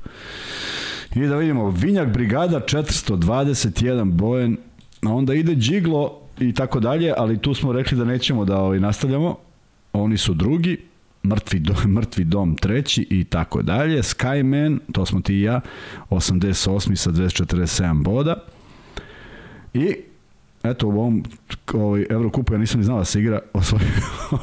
I 1.16 1.20
da 1.20 1.36
vidimo, 1.36 1.70
Vinjak 1.70 2.08
Brigada 2.08 2.60
421 2.60 4.12
bojen, 4.12 4.58
a 5.02 5.14
onda 5.14 5.34
ide 5.34 5.56
Džiglo 5.56 6.20
i 6.40 6.54
tako 6.54 6.80
dalje, 6.80 7.14
ali 7.18 7.38
tu 7.38 7.54
smo 7.54 7.72
rekli 7.72 7.98
da 7.98 8.04
nećemo 8.06 8.46
da 8.46 8.58
ovaj, 8.58 8.80
nastavljamo. 8.80 9.38
Oni 9.94 10.18
su 10.18 10.34
drugi, 10.34 10.78
mrtvi 11.28 11.60
dom, 11.60 11.76
mrtvi 11.98 12.24
dom 12.24 12.56
treći 12.56 13.08
i 13.10 13.24
tako 13.24 13.62
dalje. 13.62 14.02
Skyman, 14.02 14.80
to 14.92 15.06
smo 15.06 15.22
ti 15.22 15.34
i 15.36 15.42
ja, 15.42 15.62
88. 16.10 16.96
sa 16.96 17.12
247 17.12 18.04
boda. 18.04 18.36
I 19.74 19.96
eto 20.64 20.88
u 20.88 20.92
ovom 20.92 21.24
ovaj, 21.74 22.06
Evrokupu 22.10 22.54
ja 22.54 22.58
nisam 22.58 22.80
ni 22.80 22.86
znao 22.86 23.00
da 23.00 23.06
se 23.06 23.20
igra, 23.20 23.40
osvojili, 23.54 23.92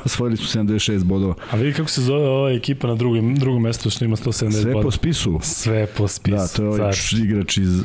osvojili 0.04 0.36
su 0.36 0.58
76 0.58 1.04
bodova. 1.04 1.34
A 1.50 1.56
vidi 1.56 1.72
kako 1.72 1.88
se 1.88 2.02
zove 2.02 2.28
ova 2.28 2.50
ekipa 2.50 2.88
na 2.88 2.94
drugom, 2.94 3.34
drugom 3.34 3.62
mestu 3.62 3.90
što 3.90 4.04
ima 4.04 4.16
170 4.16 4.62
Sve 4.62 4.72
boda. 4.72 4.82
po 4.84 4.90
spisu. 4.90 5.38
Sve 5.42 5.86
po 5.86 6.08
spisu. 6.08 6.36
Da, 6.36 6.48
to 6.48 6.62
je 6.62 6.68
ovaj 6.68 6.92
igrač 7.22 7.56
iz... 7.56 7.82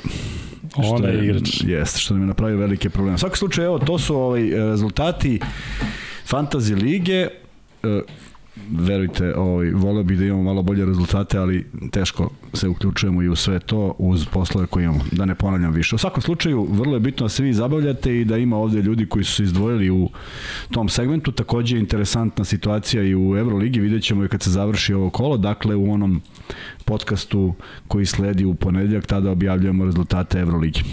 Ona 0.75 1.07
je 1.07 1.25
igrač. 1.25 1.63
Jeste, 1.63 1.99
što 1.99 2.13
nam 2.13 2.23
je 2.23 2.27
napravio 2.27 2.57
velike 2.57 2.89
probleme. 2.89 3.15
U 3.15 3.17
svakom 3.17 3.37
slučaju, 3.37 3.65
evo, 3.65 3.79
to 3.79 3.99
su 3.99 4.15
ovaj, 4.15 4.49
rezultati 4.49 5.39
Fantasy 6.29 6.81
lige. 6.81 7.27
E, 7.83 8.01
verujte, 8.71 9.35
ovaj, 9.35 9.71
voleo 9.71 10.03
bih 10.03 10.19
da 10.19 10.25
imamo 10.25 10.44
malo 10.44 10.63
bolje 10.63 10.85
rezultate, 10.85 11.38
ali 11.38 11.65
teško 11.91 12.29
se 12.53 12.67
uključujemo 12.67 13.21
i 13.21 13.29
u 13.29 13.35
sve 13.35 13.59
to 13.59 13.95
uz 13.97 14.25
poslove 14.25 14.67
koje 14.67 14.83
imamo. 14.83 15.00
Da 15.12 15.25
ne 15.25 15.35
ponavljam 15.35 15.73
više. 15.73 15.95
U 15.95 15.97
svakom 15.97 16.21
slučaju, 16.21 16.67
vrlo 16.71 16.94
je 16.94 17.00
bitno 17.00 17.25
da 17.25 17.29
se 17.29 17.44
vi 17.44 17.53
zabavljate 17.53 18.21
i 18.21 18.25
da 18.25 18.38
ima 18.38 18.57
ovde 18.57 18.81
ljudi 18.81 19.06
koji 19.06 19.25
su 19.25 19.33
se 19.33 19.44
izdvojili 19.44 19.89
u 19.89 20.09
tom 20.71 20.89
segmentu. 20.89 21.31
Takođe 21.31 21.75
je 21.75 21.79
interesantna 21.79 22.45
situacija 22.45 23.03
i 23.03 23.15
u 23.15 23.38
Euroligi, 23.38 23.79
vidjet 23.79 24.03
ćemo 24.03 24.25
i 24.25 24.27
kad 24.27 24.41
se 24.41 24.50
završi 24.50 24.94
ovo 24.94 25.09
kolo, 25.09 25.38
dakle 25.38 25.75
u 25.75 25.91
onom 25.91 26.21
podcastu 26.85 27.53
koji 27.88 28.06
sledi 28.06 28.45
u 28.45 28.56
ponedeljak, 28.56 29.06
tada 29.06 29.31
objavljujemo 29.31 29.85
rezultate 29.85 30.39
Euroligi. 30.39 30.83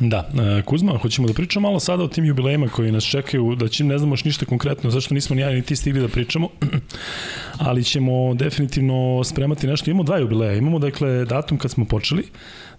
Da, 0.00 0.28
e, 0.58 0.62
Kuzma, 0.62 0.98
hoćemo 0.98 1.28
da 1.28 1.34
pričamo 1.34 1.68
malo 1.68 1.80
sada 1.80 2.02
o 2.02 2.08
tim 2.08 2.24
jubilejima 2.24 2.68
koji 2.68 2.92
nas 2.92 3.04
čekaju, 3.04 3.54
da 3.54 3.68
čim 3.68 3.86
ne 3.86 3.98
znamo 3.98 4.12
još 4.12 4.24
ništa 4.24 4.46
konkretno, 4.46 4.90
zašto 4.90 5.14
nismo 5.14 5.36
ni 5.36 5.42
ja 5.42 5.50
ni 5.50 5.62
ti 5.62 5.76
stigli 5.76 6.00
da 6.00 6.08
pričamo, 6.08 6.48
ali 7.68 7.84
ćemo 7.84 8.34
definitivno 8.34 9.24
spremati 9.24 9.66
nešto. 9.66 9.90
Imamo 9.90 10.02
dva 10.02 10.18
jubileja, 10.18 10.54
imamo 10.54 10.78
dakle 10.78 11.24
datum 11.24 11.58
kad 11.58 11.70
smo 11.70 11.84
počeli, 11.84 12.24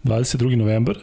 22. 0.04 0.56
novembar, 0.56 0.96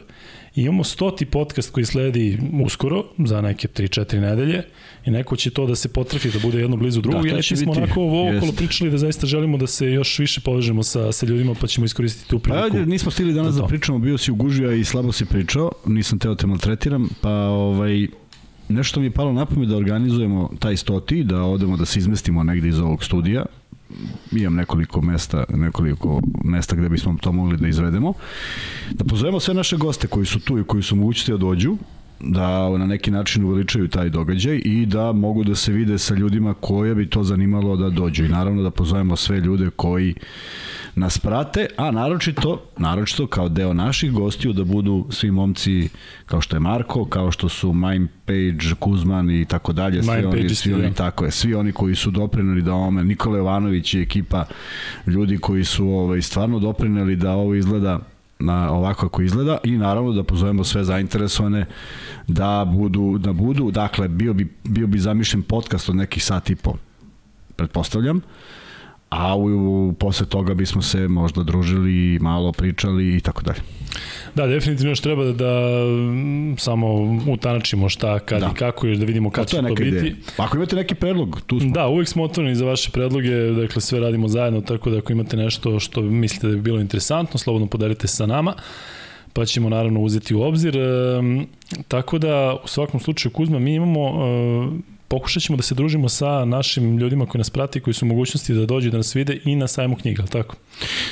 imamo 0.57 0.83
stoti 0.83 1.25
podcast 1.27 1.71
koji 1.71 1.85
sledi 1.85 2.39
uskoro, 2.63 3.03
za 3.19 3.41
neke 3.41 3.67
3-4 3.69 4.19
nedelje, 4.19 4.63
i 5.05 5.11
neko 5.11 5.35
će 5.35 5.49
to 5.49 5.65
da 5.65 5.75
se 5.75 5.87
potrafi, 5.89 6.29
da 6.29 6.39
bude 6.39 6.59
jedno 6.59 6.77
blizu 6.77 7.01
drugog, 7.01 7.25
Da, 7.25 7.31
da, 7.31 7.41
će 7.41 7.55
smo 7.55 7.65
biti- 7.65 7.83
onako 7.83 8.01
ovo 8.01 8.21
okolo 8.21 8.35
jest. 8.43 8.57
pričali 8.57 8.91
da 8.91 8.97
zaista 8.97 9.27
želimo 9.27 9.57
da 9.57 9.67
se 9.67 9.87
još 9.87 10.19
više 10.19 10.41
povežemo 10.41 10.83
sa, 10.83 11.11
sa 11.11 11.25
ljudima, 11.25 11.53
pa 11.53 11.67
ćemo 11.67 11.85
iskoristiti 11.85 12.29
tu 12.29 12.39
Pa 12.39 12.43
priliku. 12.43 12.63
ajde, 12.67 12.85
nismo 12.85 13.11
stigli 13.11 13.33
danas 13.33 13.55
da 13.55 13.61
to. 13.61 13.67
pričamo, 13.67 13.99
bio 13.99 14.17
si 14.17 14.31
ugužio 14.31 14.71
i 14.71 14.83
slabo 14.83 15.11
si 15.11 15.25
pričao, 15.25 15.71
nisam 15.85 16.19
teo 16.19 16.35
te 16.35 16.47
maltretiram, 16.47 17.09
pa 17.21 17.31
ovaj, 17.39 18.07
nešto 18.69 18.99
mi 18.99 19.05
je 19.05 19.11
palo 19.11 19.33
na 19.33 19.45
pamet 19.45 19.69
da 19.69 19.77
organizujemo 19.77 20.49
taj 20.59 20.77
stoti, 20.77 21.23
da 21.23 21.41
odemo 21.41 21.77
da 21.77 21.85
se 21.85 21.99
izmestimo 21.99 22.43
negde 22.43 22.67
iz 22.67 22.79
ovog 22.79 23.03
studija, 23.03 23.45
imam 24.31 24.55
nekoliko 24.55 25.01
mesta, 25.01 25.43
nekoliko 25.49 26.21
mesta 26.43 26.75
gde 26.75 26.89
bismo 26.89 27.17
to 27.21 27.31
mogli 27.31 27.57
da 27.57 27.67
izvedemo. 27.67 28.13
Da 28.91 29.03
pozovemo 29.03 29.39
sve 29.39 29.53
naše 29.53 29.77
goste 29.77 30.07
koji 30.07 30.25
su 30.25 30.39
tu 30.39 30.59
i 30.59 30.63
koji 30.63 30.83
su 30.83 30.95
mogućiti 30.95 31.31
da 31.31 31.37
dođu, 31.37 31.77
da 32.19 32.77
na 32.77 32.85
neki 32.85 33.11
način 33.11 33.43
uveličaju 33.43 33.87
taj 33.87 34.09
događaj 34.09 34.61
i 34.65 34.85
da 34.85 35.11
mogu 35.11 35.43
da 35.43 35.55
se 35.55 35.71
vide 35.71 35.97
sa 35.97 36.15
ljudima 36.15 36.53
koje 36.53 36.95
bi 36.95 37.09
to 37.09 37.23
zanimalo 37.23 37.75
da 37.75 37.89
dođu. 37.89 38.25
I 38.25 38.29
naravno 38.29 38.63
da 38.63 38.71
pozovemo 38.71 39.15
sve 39.15 39.39
ljude 39.39 39.69
koji 39.75 40.15
nas 40.97 41.17
prate, 41.17 41.67
a 41.77 41.91
naročito, 41.91 42.61
naročito 42.77 43.27
kao 43.27 43.49
deo 43.49 43.73
naših 43.73 44.11
gostiju 44.11 44.53
da 44.53 44.63
budu 44.63 45.05
svi 45.09 45.31
momci 45.31 45.89
kao 46.25 46.41
što 46.41 46.55
je 46.55 46.59
Marko, 46.59 47.05
kao 47.05 47.31
što 47.31 47.49
su 47.49 47.73
Mime 47.73 48.07
Page, 48.25 48.75
Kuzman 48.79 49.29
i 49.29 49.45
tako 49.45 49.73
dalje, 49.73 50.03
svi 50.03 50.11
Mime 50.11 50.27
oni, 50.27 50.41
Page 50.41 50.55
svi 50.55 50.73
oni, 50.73 50.93
tako 50.93 51.25
je, 51.25 51.31
svi 51.31 51.55
oni 51.55 51.71
koji 51.71 51.95
su 51.95 52.11
doprineli 52.11 52.61
da 52.61 52.73
ovome, 52.73 53.03
Nikola 53.03 53.37
Jovanović 53.37 53.93
i 53.93 54.01
ekipa 54.01 54.45
ljudi 55.07 55.37
koji 55.37 55.63
su 55.63 55.87
ovaj, 55.87 56.21
stvarno 56.21 56.59
doprineli 56.59 57.15
da 57.15 57.31
ovo 57.31 57.55
izgleda 57.55 57.99
na 58.39 58.71
ovako 58.71 59.01
kako 59.09 59.21
izgleda 59.21 59.57
i 59.63 59.71
naravno 59.71 60.11
da 60.11 60.23
pozovemo 60.23 60.63
sve 60.63 60.83
zainteresovane 60.83 61.65
da 62.27 62.65
budu 62.73 63.17
da 63.17 63.33
budu 63.33 63.71
dakle 63.71 64.07
bio 64.07 64.33
bi 64.33 64.53
bio 64.63 64.87
bi 64.87 64.99
zamišljen 64.99 65.43
podcast 65.43 65.89
od 65.89 65.95
nekih 65.95 66.23
sat 66.23 66.49
i 66.49 66.55
po 66.55 66.73
pretpostavljam 67.55 68.21
a 69.09 69.35
u, 69.35 69.45
u, 69.87 69.93
posle 69.93 70.25
toga 70.25 70.53
bismo 70.53 70.81
se 70.81 71.07
možda 71.07 71.43
družili 71.43 72.19
malo 72.21 72.51
pričali 72.51 73.15
i 73.15 73.19
tako 73.19 73.41
dalje. 73.41 73.59
Da, 74.35 74.47
definitivno 74.47 74.91
još 74.91 74.99
treba 75.01 75.23
da, 75.23 75.31
da 75.33 75.85
mm, 75.85 76.55
samo 76.57 76.87
utanačimo 77.29 77.89
šta, 77.89 78.19
kad 78.19 78.39
Da. 78.41 78.49
i 78.55 78.57
kako, 78.57 78.87
još 78.87 78.97
da 78.97 79.05
vidimo 79.05 79.29
Pa 79.29 79.35
kad 79.35 79.51
to 79.51 79.57
će 79.57 79.67
to 79.67 79.75
biti. 79.75 79.87
ideja. 79.87 80.13
Ako 80.37 80.57
imate 80.57 80.75
neki 80.75 80.95
predlog, 80.95 81.41
tu 81.47 81.59
smo. 81.59 81.71
Da, 81.71 81.87
uvijek 81.87 82.07
smo 82.07 82.23
otvoreni 82.23 82.55
za 82.55 82.65
vaše 82.65 82.91
predloge, 82.91 83.51
dakle 83.51 83.81
sve 83.81 83.99
radimo 83.99 84.27
zajedno, 84.27 84.61
tako 84.61 84.89
da 84.89 84.97
ako 84.97 85.11
imate 85.11 85.37
nešto 85.37 85.79
što 85.79 86.01
mislite 86.01 86.47
da 86.47 86.53
bi 86.55 86.61
bilo 86.61 86.79
interesantno, 86.79 87.37
slobodno 87.39 87.67
podelite 87.67 88.07
sa 88.07 88.25
nama, 88.25 88.53
pa 89.33 89.45
ćemo 89.45 89.69
naravno 89.69 90.01
uzeti 90.01 90.35
u 90.35 90.41
obzir. 90.41 90.77
Ehm, 90.77 91.41
tako 91.87 92.17
da, 92.17 92.55
u 92.63 92.67
svakom 92.67 92.99
slučaju, 92.99 93.33
Kuzma, 93.33 93.59
mi 93.59 93.73
imamo, 93.75 94.01
e, 94.01 94.96
pokušat 95.07 95.43
ćemo 95.43 95.57
da 95.57 95.63
se 95.63 95.75
družimo 95.75 96.09
sa 96.09 96.45
našim 96.45 96.97
ljudima 96.97 97.25
koji 97.25 97.39
nas 97.39 97.49
prati, 97.49 97.79
koji 97.79 97.93
su 97.93 98.05
u 98.05 98.09
mogućnosti 98.09 98.53
da 98.53 98.65
dođu 98.65 98.91
da 98.91 98.97
nas 98.97 99.15
vide 99.15 99.39
i 99.45 99.55
na 99.55 99.67
sajmu 99.67 99.95
knjiga, 99.95 100.25
tako? 100.25 100.55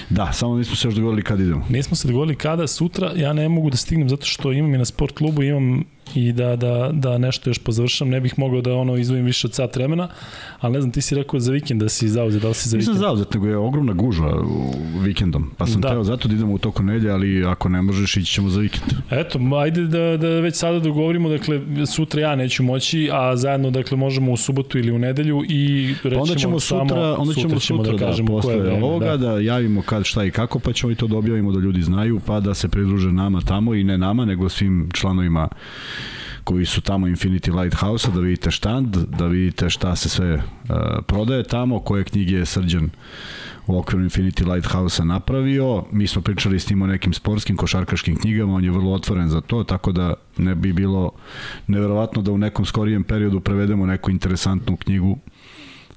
Da, 0.09 0.33
samo 0.33 0.57
nismo 0.57 0.75
se 0.75 0.87
još 0.87 0.95
dogovorili 0.95 1.23
kad 1.23 1.39
idemo. 1.39 1.65
Nismo 1.69 1.95
se 1.95 2.07
dogovorili 2.07 2.35
kada, 2.35 2.67
sutra, 2.67 3.11
ja 3.15 3.33
ne 3.33 3.49
mogu 3.49 3.69
da 3.69 3.77
stignem 3.77 4.09
zato 4.09 4.25
što 4.25 4.51
imam 4.51 4.73
i 4.75 4.77
na 4.77 4.85
sport 4.85 5.15
klubu, 5.17 5.43
imam 5.43 5.83
i 6.13 6.31
da, 6.31 6.55
da, 6.55 6.89
da 6.93 7.17
nešto 7.17 7.49
još 7.49 7.59
pozavršam. 7.59 8.09
Ne 8.09 8.21
bih 8.21 8.33
mogao 8.37 8.61
da 8.61 8.75
ono 8.75 8.97
izvojim 8.97 9.25
više 9.25 9.47
od 9.47 9.53
sat 9.53 9.75
vremena, 9.75 10.07
ali 10.59 10.73
ne 10.73 10.81
znam, 10.81 10.91
ti 10.91 11.01
si 11.01 11.15
rekao 11.15 11.39
za 11.39 11.51
vikend 11.51 11.81
da 11.81 11.89
si 11.89 12.09
zauzet, 12.09 12.41
da 12.41 12.47
li 12.47 12.53
si 12.53 12.69
za 12.69 12.77
vikend? 12.77 12.95
Nisam 12.95 13.07
zauzet, 13.07 13.33
nego 13.33 13.47
je 13.47 13.57
ogromna 13.57 13.93
gužva 13.93 14.45
vikendom, 15.03 15.51
pa 15.57 15.67
sam 15.67 15.81
da. 15.81 15.89
teo 15.89 16.03
zato 16.03 16.27
da 16.27 16.35
idemo 16.35 16.53
u 16.53 16.57
toku 16.57 16.83
nedelja, 16.83 17.13
ali 17.13 17.45
ako 17.45 17.69
ne 17.69 17.81
možeš, 17.81 18.17
ići 18.17 18.33
ćemo 18.33 18.49
za 18.49 18.59
vikend. 18.59 18.93
Eto, 19.11 19.39
ajde 19.61 19.81
da, 19.81 20.17
da 20.17 20.27
već 20.27 20.55
sada 20.55 20.79
dogovorimo, 20.79 21.29
dakle, 21.29 21.61
sutra 21.85 22.21
ja 22.21 22.35
neću 22.35 22.63
moći, 22.63 23.09
a 23.13 23.35
zajedno, 23.35 23.71
dakle, 23.71 23.97
možemo 23.97 24.31
u 24.31 24.37
subotu 24.37 24.79
ili 24.79 24.91
u 24.91 24.99
nedelju 24.99 25.43
i 25.49 25.93
rećemo 26.03 26.15
pa 26.15 26.21
onda 26.21 26.35
ćemo 26.35 26.59
sutra, 26.59 26.87
samo, 26.87 27.15
onda 27.17 27.33
ćemo 27.33 27.59
sutra, 27.59 27.91
da, 27.91 27.97
da 27.97 28.05
kažemo 28.05 28.27
posle 28.27 28.57
vreme, 28.57 28.83
ovoga, 28.83 29.17
da. 29.17 29.17
da 29.17 29.39
javimo 29.55 29.81
kad, 29.81 30.05
šta 30.05 30.23
i 30.23 30.31
kako, 30.31 30.59
pa 30.59 30.73
ćemo 30.73 30.91
i 30.91 30.95
to 30.95 31.07
da 31.07 31.17
objavimo 31.17 31.51
da 31.51 31.59
ljudi 31.59 31.81
znaju, 31.81 32.19
pa 32.25 32.39
da 32.39 32.53
se 32.53 32.67
pridruže 32.67 33.11
nama 33.11 33.41
tamo 33.41 33.75
i 33.75 33.83
ne 33.83 33.97
nama, 33.97 34.25
nego 34.25 34.49
svim 34.49 34.89
članovima 34.93 35.47
koji 36.43 36.65
su 36.65 36.81
tamo 36.81 37.07
Infinity 37.07 37.61
Lighthouse-a, 37.61 38.11
da 38.11 38.19
vidite 38.19 38.51
štand, 38.51 38.95
da 38.95 39.27
vidite 39.27 39.69
šta 39.69 39.95
se 39.95 40.09
sve 40.09 40.33
uh, 40.33 40.41
prodaje 41.07 41.43
tamo, 41.43 41.79
koje 41.79 42.03
knjige 42.03 42.35
je 42.35 42.45
srđan 42.45 42.89
u 43.67 43.77
okviru 43.77 44.05
Infinity 44.05 44.53
Lighthouse-a 44.53 45.05
napravio. 45.05 45.83
Mi 45.91 46.07
smo 46.07 46.21
pričali 46.21 46.59
s 46.59 46.69
njim 46.69 46.81
o 46.81 46.87
nekim 46.87 47.13
sportskim 47.13 47.57
košarkaškim 47.57 48.15
knjigama, 48.15 48.53
on 48.53 48.63
je 48.63 48.71
vrlo 48.71 48.91
otvoren 48.91 49.29
za 49.29 49.41
to, 49.41 49.63
tako 49.63 49.91
da 49.91 50.13
ne 50.37 50.55
bi 50.55 50.73
bilo 50.73 51.11
neverovatno 51.67 52.21
da 52.21 52.31
u 52.31 52.37
nekom 52.37 52.65
skorijem 52.65 53.03
periodu 53.03 53.39
prevedemo 53.39 53.85
neku 53.85 54.11
interesantnu 54.11 54.77
knjigu 54.77 55.19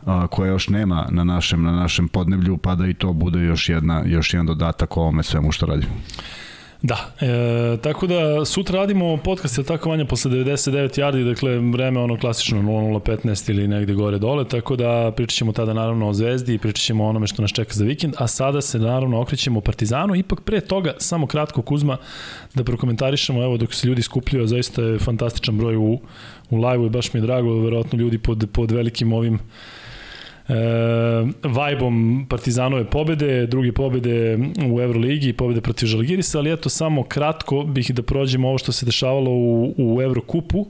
a, 0.09 0.27
koja 0.27 0.49
još 0.49 0.69
nema 0.69 1.07
na 1.11 1.25
našem 1.25 1.62
na 1.62 1.73
našem 1.73 2.09
podneblju, 2.09 2.57
pa 2.57 2.75
da 2.75 2.87
i 2.87 2.95
to 2.95 3.12
bude 3.12 3.41
još 3.41 3.69
jedna 3.69 4.03
još 4.07 4.35
jedan 4.35 4.47
dodatak 4.47 4.97
ovome 4.97 5.23
svemu 5.23 5.53
što 5.53 5.67
radimo. 5.67 5.93
Da, 6.83 6.97
e, 7.21 7.77
tako 7.83 8.07
da 8.07 8.45
sutra 8.45 8.79
radimo 8.79 9.17
podcast, 9.17 9.59
je 9.59 9.65
tako 9.65 9.88
manje 9.88 10.05
posle 10.05 10.31
99 10.31 11.00
yardi, 11.00 11.25
dakle 11.25 11.59
vreme 11.59 12.00
ono 12.00 12.19
klasično 12.19 12.62
0015 12.62 13.50
ili 13.50 13.69
negde 13.69 13.95
gore 13.95 14.19
dole, 14.19 14.49
tako 14.49 14.77
da 14.77 15.12
pričat 15.17 15.37
ćemo 15.37 15.53
tada 15.53 15.73
naravno 15.73 16.09
o 16.09 16.12
Zvezdi 16.12 16.55
i 16.55 16.59
pričat 16.59 16.85
ćemo 16.85 17.05
o 17.05 17.09
onome 17.09 17.27
što 17.27 17.43
nas 17.43 17.50
čeka 17.53 17.73
za 17.73 17.85
vikend, 17.85 18.15
a 18.19 18.27
sada 18.27 18.61
se 18.61 18.79
naravno 18.79 19.21
okrećemo 19.21 19.61
Partizanu, 19.61 20.15
ipak 20.15 20.41
pre 20.41 20.61
toga 20.61 20.95
samo 20.99 21.27
kratko 21.27 21.62
Kuzma 21.62 21.97
da 22.55 22.65
prokomentarišemo, 22.65 23.43
evo 23.43 23.57
dok 23.57 23.75
se 23.75 23.88
ljudi 23.88 24.03
skupljaju, 24.03 24.47
zaista 24.47 24.83
je 24.83 24.99
fantastičan 24.99 25.59
broj 25.59 25.77
u, 25.77 26.00
u 26.50 26.57
live-u 26.57 26.87
i 26.87 26.91
baš 26.91 27.12
mi 27.12 27.21
je 27.21 27.27
drago, 27.27 27.61
verovatno 27.61 27.99
ljudi 27.99 28.19
pod, 28.19 28.49
pod 28.53 28.71
velikim 28.71 29.12
ovim 29.12 29.38
e, 30.49 30.55
vajbom 31.43 32.26
Partizanove 32.28 32.85
pobede, 32.85 33.47
druge 33.47 33.73
pobede 33.73 34.38
u 34.73 34.81
Euroligi, 34.81 35.33
pobede 35.33 35.61
protiv 35.61 35.87
Žalgirisa, 35.87 36.38
ali 36.38 36.52
eto 36.52 36.69
samo 36.69 37.02
kratko 37.02 37.62
bih 37.62 37.95
da 37.95 38.02
prođemo 38.02 38.49
ovo 38.49 38.59
što 38.59 38.73
se 38.73 38.87
dešavalo 38.87 39.31
u, 39.31 39.75
u 39.78 40.02
Eurokupu. 40.02 40.67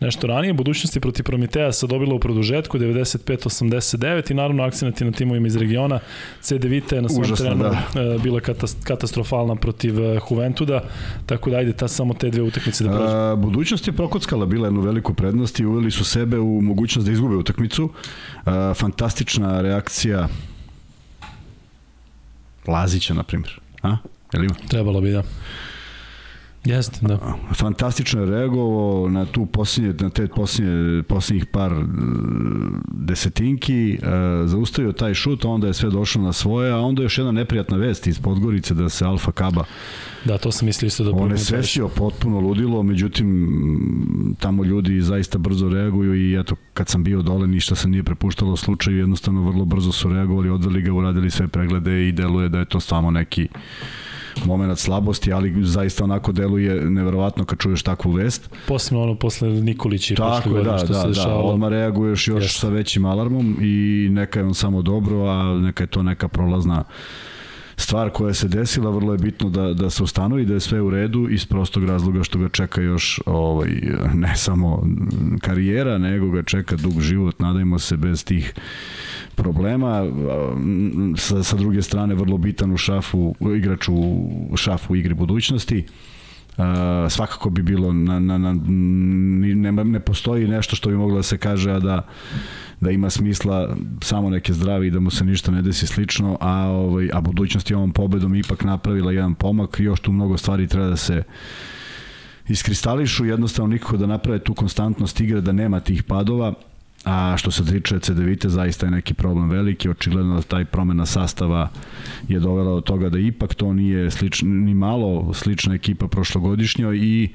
Nešto 0.00 0.26
ranije, 0.26 0.52
budućnosti 0.52 1.00
protiv 1.00 1.24
Prometeja 1.24 1.72
sa 1.72 1.86
dobila 1.86 2.14
u 2.14 2.18
produžetku 2.18 2.78
95-89 2.78 4.30
i 4.30 4.34
naravno 4.34 4.62
akcenat 4.62 5.00
na 5.00 5.12
timovima 5.12 5.46
iz 5.46 5.56
regiona. 5.56 6.00
CD 6.40 6.64
Vita 6.64 6.96
je 6.96 7.02
na 7.02 7.08
svom 7.08 7.36
terenu 7.36 7.62
da. 7.62 8.00
E, 8.00 8.18
bila 8.22 8.40
katastrofalna 8.84 9.56
protiv 9.56 10.00
e, 10.00 10.20
Juventuda, 10.30 10.80
tako 11.26 11.50
da 11.50 11.56
ajde 11.56 11.72
ta, 11.72 11.88
samo 11.88 12.14
te 12.14 12.30
dve 12.30 12.42
utakmice 12.42 12.84
da 12.84 12.90
prođe. 12.90 13.12
A, 13.12 13.36
budućnost 13.36 13.86
je 13.86 13.92
prokockala 13.92 14.46
bila 14.46 14.66
jednu 14.66 14.80
veliku 14.80 15.14
prednost 15.14 15.60
i 15.60 15.64
uveli 15.64 15.90
su 15.90 16.04
sebe 16.04 16.38
u 16.38 16.60
mogućnost 16.60 17.06
da 17.06 17.12
izgube 17.12 17.36
utakmicu. 17.36 17.90
A, 18.44 18.72
fantastična 18.76 19.60
reakcija 19.60 20.28
Lazića, 22.66 23.14
na 23.14 23.22
primjer. 23.22 23.60
A? 23.82 23.96
Jel 24.32 24.44
ima? 24.44 24.54
Trebalo 24.68 25.00
bi, 25.00 25.10
da. 25.10 25.22
Jeste, 26.64 26.98
da. 27.02 27.18
Fantastično 27.54 28.20
je 28.20 28.26
reagovao 28.26 29.08
na 29.08 29.24
tu 29.26 29.46
posljednje, 29.46 29.94
na 30.00 30.10
te 30.10 30.28
posljednje, 30.28 31.02
posljednjih 31.02 31.46
par 31.46 31.72
e, 31.72 31.84
desetinki, 32.92 33.92
e, 33.92 33.98
zaustavio 34.46 34.92
taj 34.92 35.14
šut, 35.14 35.44
onda 35.44 35.66
je 35.66 35.74
sve 35.74 35.90
došlo 35.90 36.22
na 36.22 36.32
svoje, 36.32 36.72
a 36.72 36.78
onda 36.78 37.02
još 37.02 37.18
jedna 37.18 37.32
neprijatna 37.32 37.76
vest 37.76 38.06
iz 38.06 38.18
Podgorice 38.20 38.74
da 38.74 38.88
se 38.88 39.04
Alfa 39.04 39.32
Kaba 39.32 39.64
Da, 40.24 40.38
to 40.38 40.52
sam 40.52 40.66
mislio 40.66 40.86
isto 40.86 41.04
da 41.04 41.10
On 41.10 41.30
je 41.30 41.38
svestio 41.38 41.88
potpuno 41.88 42.40
ludilo, 42.40 42.82
međutim 42.82 44.36
tamo 44.40 44.64
ljudi 44.64 45.00
zaista 45.00 45.38
brzo 45.38 45.68
reaguju 45.68 46.14
i 46.14 46.40
eto 46.40 46.56
kad 46.74 46.88
sam 46.88 47.04
bio 47.04 47.22
dole 47.22 47.46
ništa 47.46 47.74
se 47.74 47.88
nije 47.88 48.02
prepuštalo 48.02 48.56
slučaju, 48.56 48.98
jednostavno 48.98 49.50
vrlo 49.50 49.64
brzo 49.64 49.92
su 49.92 50.08
reagovali, 50.08 50.48
odveli 50.48 50.82
ga, 50.82 50.92
uradili 50.92 51.30
sve 51.30 51.48
preglede 51.48 52.08
i 52.08 52.12
deluje 52.12 52.48
da 52.48 52.58
je 52.58 52.64
to 52.64 52.80
samo 52.80 53.10
neki 53.10 53.48
moment 54.46 54.78
slabosti, 54.78 55.32
ali 55.32 55.64
zaista 55.64 56.04
onako 56.04 56.32
deluje 56.32 56.90
neverovatno 56.90 57.44
kad 57.44 57.58
čuješ 57.58 57.82
takvu 57.82 58.10
vest. 58.10 58.50
Posebno 58.68 59.02
ono 59.02 59.14
posle 59.14 59.48
Nikolića 59.48 60.14
i 60.14 60.16
Tako 60.16 60.56
je, 60.56 60.64
da, 60.64 60.78
što 60.78 60.86
da, 60.86 61.14
se 61.14 61.20
da, 61.20 61.34
odmah 61.34 61.70
reaguješ 61.70 62.28
još 62.28 62.42
Jeste. 62.42 62.58
sa 62.58 62.68
većim 62.68 63.04
alarmom 63.04 63.56
i 63.60 64.08
neka 64.10 64.40
je 64.40 64.46
on 64.46 64.54
samo 64.54 64.82
dobro, 64.82 65.24
a 65.24 65.58
neka 65.58 65.82
je 65.82 65.86
to 65.86 66.02
neka 66.02 66.28
prolazna 66.28 66.84
stvar 67.76 68.10
koja 68.10 68.34
se 68.34 68.48
desila, 68.48 68.90
vrlo 68.90 69.12
je 69.12 69.18
bitno 69.18 69.50
da, 69.50 69.74
da 69.74 69.90
se 69.90 70.02
ustanovi, 70.02 70.44
da 70.44 70.54
je 70.54 70.60
sve 70.60 70.80
u 70.80 70.90
redu 70.90 71.28
iz 71.30 71.46
prostog 71.46 71.84
razloga 71.84 72.22
što 72.22 72.38
ga 72.38 72.48
čeka 72.48 72.80
još 72.80 73.20
ovaj, 73.26 73.68
ne 74.14 74.36
samo 74.36 74.86
karijera, 75.40 75.98
nego 75.98 76.30
ga 76.30 76.42
čeka 76.42 76.76
dug 76.76 77.00
život, 77.00 77.40
nadajmo 77.40 77.78
se 77.78 77.96
bez 77.96 78.24
tih 78.24 78.54
problema. 79.34 80.02
Sa, 81.16 81.42
sa 81.42 81.56
druge 81.56 81.82
strane, 81.82 82.14
vrlo 82.14 82.38
bitan 82.38 82.72
u 82.72 82.76
šafu, 82.76 83.34
igrač 83.56 83.88
u 83.88 84.56
šafu 84.56 84.96
igre 84.96 85.14
budućnosti. 85.14 85.86
Uh, 86.56 86.64
svakako 87.10 87.50
bi 87.50 87.62
bilo 87.62 87.92
na, 87.92 88.20
na, 88.20 88.38
na, 88.38 88.54
ne, 88.64 89.72
ne 89.72 90.00
postoji 90.00 90.48
nešto 90.48 90.76
što 90.76 90.88
bi 90.88 90.96
moglo 90.96 91.16
da 91.16 91.22
se 91.22 91.38
kaže 91.38 91.70
a 91.70 91.78
da 91.78 92.06
da 92.80 92.90
ima 92.90 93.10
smisla 93.10 93.76
samo 94.02 94.30
neke 94.30 94.52
zdravi 94.52 94.86
i 94.86 94.90
da 94.90 95.00
mu 95.00 95.10
se 95.10 95.24
ništa 95.24 95.52
ne 95.52 95.62
desi 95.62 95.86
slično, 95.86 96.38
a 96.40 96.66
ovaj 96.68 97.08
a 97.12 97.20
budućnost 97.20 97.70
je 97.70 97.76
ovom 97.76 97.92
pobedom 97.92 98.34
ipak 98.34 98.64
napravila 98.64 99.12
jedan 99.12 99.34
pomak, 99.34 99.80
još 99.80 100.00
tu 100.00 100.12
mnogo 100.12 100.36
stvari 100.36 100.66
treba 100.66 100.86
da 100.86 100.96
se 100.96 101.22
iskristališu, 102.48 103.24
jednostavno 103.24 103.72
nikako 103.72 103.96
da 103.96 104.06
naprave 104.06 104.38
tu 104.38 104.54
konstantnost 104.54 105.20
igre, 105.20 105.40
da 105.40 105.52
nema 105.52 105.80
tih 105.80 106.02
padova, 106.02 106.54
A 107.04 107.34
što 107.36 107.50
se 107.50 107.64
tiče 107.64 108.00
CDVite, 108.00 108.48
zaista 108.48 108.86
je 108.86 108.90
neki 108.90 109.14
problem 109.14 109.50
veliki, 109.50 109.88
očigledno 109.88 110.34
da 110.34 110.42
taj 110.42 110.64
promena 110.64 111.06
sastava 111.06 111.70
je 112.28 112.40
dovela 112.40 112.74
do 112.74 112.80
toga 112.80 113.08
da 113.08 113.18
ipak 113.18 113.54
to 113.54 113.72
nije 113.72 114.10
slično, 114.10 114.48
ni 114.48 114.74
malo 114.74 115.34
slična 115.34 115.74
ekipa 115.74 116.08
prošlogodišnjoj 116.08 116.98
i 116.98 117.28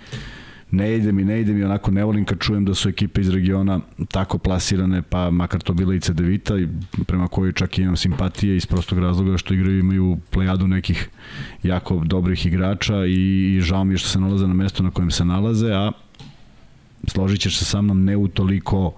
ne 0.72 0.96
ide 0.96 1.12
mi, 1.12 1.24
ne 1.24 1.42
ide 1.42 1.54
mi, 1.54 1.64
onako 1.64 1.92
ne 1.92 2.04
volim 2.04 2.26
kad 2.26 2.40
čujem 2.40 2.66
da 2.66 2.74
su 2.74 2.90
ekipe 2.90 3.22
iz 3.22 3.30
regiona 3.30 3.80
tako 4.12 4.38
plasirane, 4.38 5.02
pa 5.02 5.30
makar 5.30 5.62
to 5.62 5.74
bila 5.74 5.96
i 5.96 6.00
CDVita, 6.00 6.54
prema 7.08 7.28
kojoj 7.28 7.54
čak 7.54 7.80
imam 7.80 7.98
simpatije 7.98 8.58
iz 8.58 8.66
prostog 8.66 9.00
razloga 9.00 9.38
što 9.38 9.54
igraju 9.54 9.80
imaju 9.80 10.18
plejadu 10.30 10.68
nekih 10.68 11.10
jako 11.64 12.02
dobrih 12.06 12.46
igrača 12.46 13.06
i 13.06 13.60
žao 13.62 13.84
mi 13.84 13.94
je 13.94 13.98
što 13.98 14.10
se 14.10 14.20
nalaze 14.20 14.48
na 14.48 14.54
mesto 14.54 14.84
na 14.84 14.92
kojem 14.92 15.12
se 15.12 15.26
nalaze, 15.26 15.72
a 15.74 15.92
složit 17.08 17.42
ćeš 17.42 17.58
se 17.60 17.66
sa 17.66 17.82
mnom 17.82 18.04
ne 18.04 18.18
u 18.18 18.28
toliko 18.28 18.88
uh, 18.88 18.94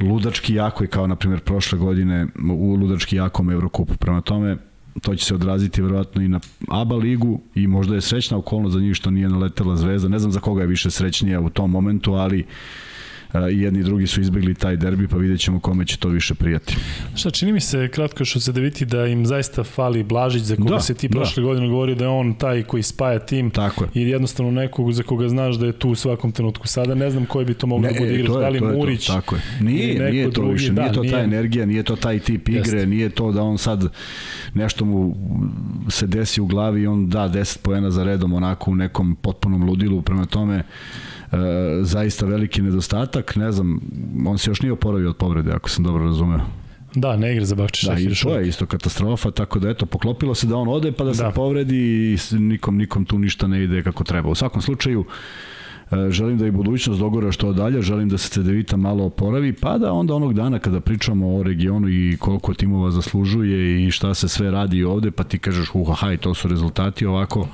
ludački 0.00 0.54
jako 0.54 0.84
i 0.84 0.86
kao 0.86 1.06
na 1.06 1.16
primjer 1.16 1.40
prošle 1.40 1.78
godine 1.78 2.26
u 2.52 2.74
ludački 2.74 3.16
jakom 3.16 3.50
Evrokupu. 3.50 3.94
Prema 3.96 4.20
tome, 4.20 4.56
to 5.02 5.16
će 5.16 5.24
se 5.24 5.34
odraziti 5.34 5.82
verovatno 5.82 6.22
i 6.22 6.28
na 6.28 6.40
ABA 6.68 6.96
ligu 6.96 7.40
i 7.54 7.66
možda 7.66 7.94
je 7.94 8.00
srećna 8.00 8.36
okolnost 8.36 8.74
za 8.74 8.80
njih 8.80 8.96
što 8.96 9.10
nije 9.10 9.28
naletela 9.28 9.76
zvezda. 9.76 10.08
Ne 10.08 10.18
znam 10.18 10.32
za 10.32 10.40
koga 10.40 10.60
je 10.60 10.66
više 10.66 10.90
srećnija 10.90 11.40
u 11.40 11.50
tom 11.50 11.70
momentu, 11.70 12.12
ali 12.12 12.40
uh, 12.40 12.46
i 13.52 13.60
jedni 13.60 13.80
i 13.80 13.82
drugi 13.82 14.06
su 14.06 14.20
izbegli 14.20 14.54
taj 14.54 14.76
derbi, 14.76 15.08
pa 15.08 15.16
vidjet 15.16 15.40
ćemo 15.40 15.60
kome 15.60 15.86
će 15.86 15.96
to 15.96 16.08
više 16.08 16.34
prijati. 16.34 16.76
Šta, 17.14 17.30
čini 17.30 17.52
mi 17.52 17.60
se 17.60 17.88
kratko 17.88 18.24
što 18.24 18.40
se 18.40 18.52
da 18.52 18.60
vidi 18.60 18.84
da 18.84 19.06
im 19.06 19.26
zaista 19.26 19.64
fali 19.64 20.02
Blažić, 20.02 20.42
za 20.42 20.56
koga 20.56 20.70
da, 20.70 20.80
se 20.80 20.94
ti 20.94 21.08
da. 21.08 21.18
prošle 21.18 21.42
godine 21.42 21.68
govorio 21.68 21.94
da 21.94 22.04
je 22.04 22.08
on 22.08 22.34
taj 22.34 22.62
koji 22.62 22.82
spaja 22.82 23.18
tim 23.18 23.50
Tako 23.50 23.84
je. 23.84 23.90
i 23.94 24.08
jednostavno 24.08 24.52
nekog 24.52 24.92
za 24.92 25.02
koga 25.02 25.28
znaš 25.28 25.56
da 25.56 25.66
je 25.66 25.72
tu 25.72 25.90
u 25.90 25.94
svakom 25.94 26.32
trenutku. 26.32 26.66
Sada 26.66 26.94
ne 26.94 27.10
znam 27.10 27.26
koji 27.26 27.46
bi 27.46 27.54
to 27.54 27.66
moglo 27.66 27.88
da 27.88 27.98
bude 27.98 28.14
igrač, 28.14 28.28
da 28.28 28.48
li 28.48 28.60
Murić, 28.60 29.06
to, 29.06 29.12
tako 29.12 29.34
je. 29.34 29.42
Nije, 29.60 30.10
nije 30.10 30.24
to 30.24 30.30
drugi, 30.30 30.52
više, 30.52 30.72
nije 30.72 30.88
da, 30.88 30.92
to 30.92 31.02
ta 31.02 31.08
nije. 31.08 31.24
energija, 31.24 31.66
nije 31.66 31.82
to 31.82 31.96
taj 31.96 32.18
tip 32.18 32.48
igre, 32.48 32.58
Jeste. 32.58 32.86
nije 32.86 33.10
to 33.10 33.32
da 33.32 33.42
on 33.42 33.58
sad 33.58 33.88
nešto 34.54 34.84
mu 34.84 35.16
se 35.88 36.06
desi 36.06 36.40
u 36.40 36.46
glavi 36.46 36.82
i 36.82 36.86
on 36.86 37.08
da 37.08 37.28
10 37.28 37.58
poena 37.62 37.90
za 37.90 38.04
redom 38.04 38.32
onako 38.32 38.70
u 38.70 38.74
nekom 38.74 39.16
potpunom 39.16 39.64
ludilu, 39.64 40.02
prema 40.02 40.26
tome 40.26 40.50
E, 40.60 40.62
zaista 41.82 42.26
veliki 42.26 42.62
nedostatak, 42.62 43.36
ne 43.36 43.52
znam, 43.52 43.80
on 44.26 44.38
se 44.38 44.50
još 44.50 44.62
nije 44.62 44.72
oporavio 44.72 45.10
od 45.10 45.16
povrede, 45.16 45.52
ako 45.52 45.70
sam 45.70 45.84
dobro 45.84 46.04
razumeo. 46.04 46.40
Da, 46.94 47.16
ne 47.16 47.32
igra 47.32 47.44
za 47.44 47.54
Bakčić. 47.54 47.88
Da, 47.88 47.98
i 47.98 48.14
to 48.22 48.38
je 48.38 48.48
isto 48.48 48.66
katastrofa, 48.66 49.30
tako 49.30 49.58
da 49.58 49.70
eto, 49.70 49.86
poklopilo 49.86 50.34
se 50.34 50.46
da 50.46 50.56
on 50.56 50.68
ode 50.68 50.92
pa 50.92 51.04
da, 51.04 51.10
da. 51.10 51.14
se 51.14 51.24
povredi 51.34 52.12
i 52.12 52.38
nikom, 52.38 52.76
nikom 52.76 53.04
tu 53.04 53.18
ništa 53.18 53.46
ne 53.46 53.64
ide 53.64 53.82
kako 53.82 54.04
treba. 54.04 54.28
U 54.28 54.34
svakom 54.34 54.62
slučaju, 54.62 55.04
E, 55.04 55.04
želim 56.10 56.38
da 56.38 56.46
i 56.46 56.50
budućnost 56.50 57.00
dogora 57.00 57.32
što 57.32 57.52
dalje, 57.52 57.82
želim 57.82 58.08
da 58.08 58.18
se 58.18 58.28
Cedevita 58.28 58.76
malo 58.76 59.04
oporavi, 59.04 59.52
pa 59.52 59.78
da 59.78 59.92
onda 59.92 60.14
onog 60.14 60.34
dana 60.34 60.58
kada 60.58 60.80
pričamo 60.80 61.36
o 61.36 61.42
regionu 61.42 61.88
i 61.88 62.16
koliko 62.20 62.54
timova 62.54 62.90
zaslužuje 62.90 63.86
i 63.86 63.90
šta 63.90 64.14
se 64.14 64.28
sve 64.28 64.50
radi 64.50 64.84
ovde, 64.84 65.10
pa 65.10 65.24
ti 65.24 65.38
kažeš 65.38 65.70
uha, 65.74 65.94
haj, 65.94 66.16
to 66.16 66.34
su 66.34 66.48
rezultati, 66.48 67.06
ovako, 67.06 67.48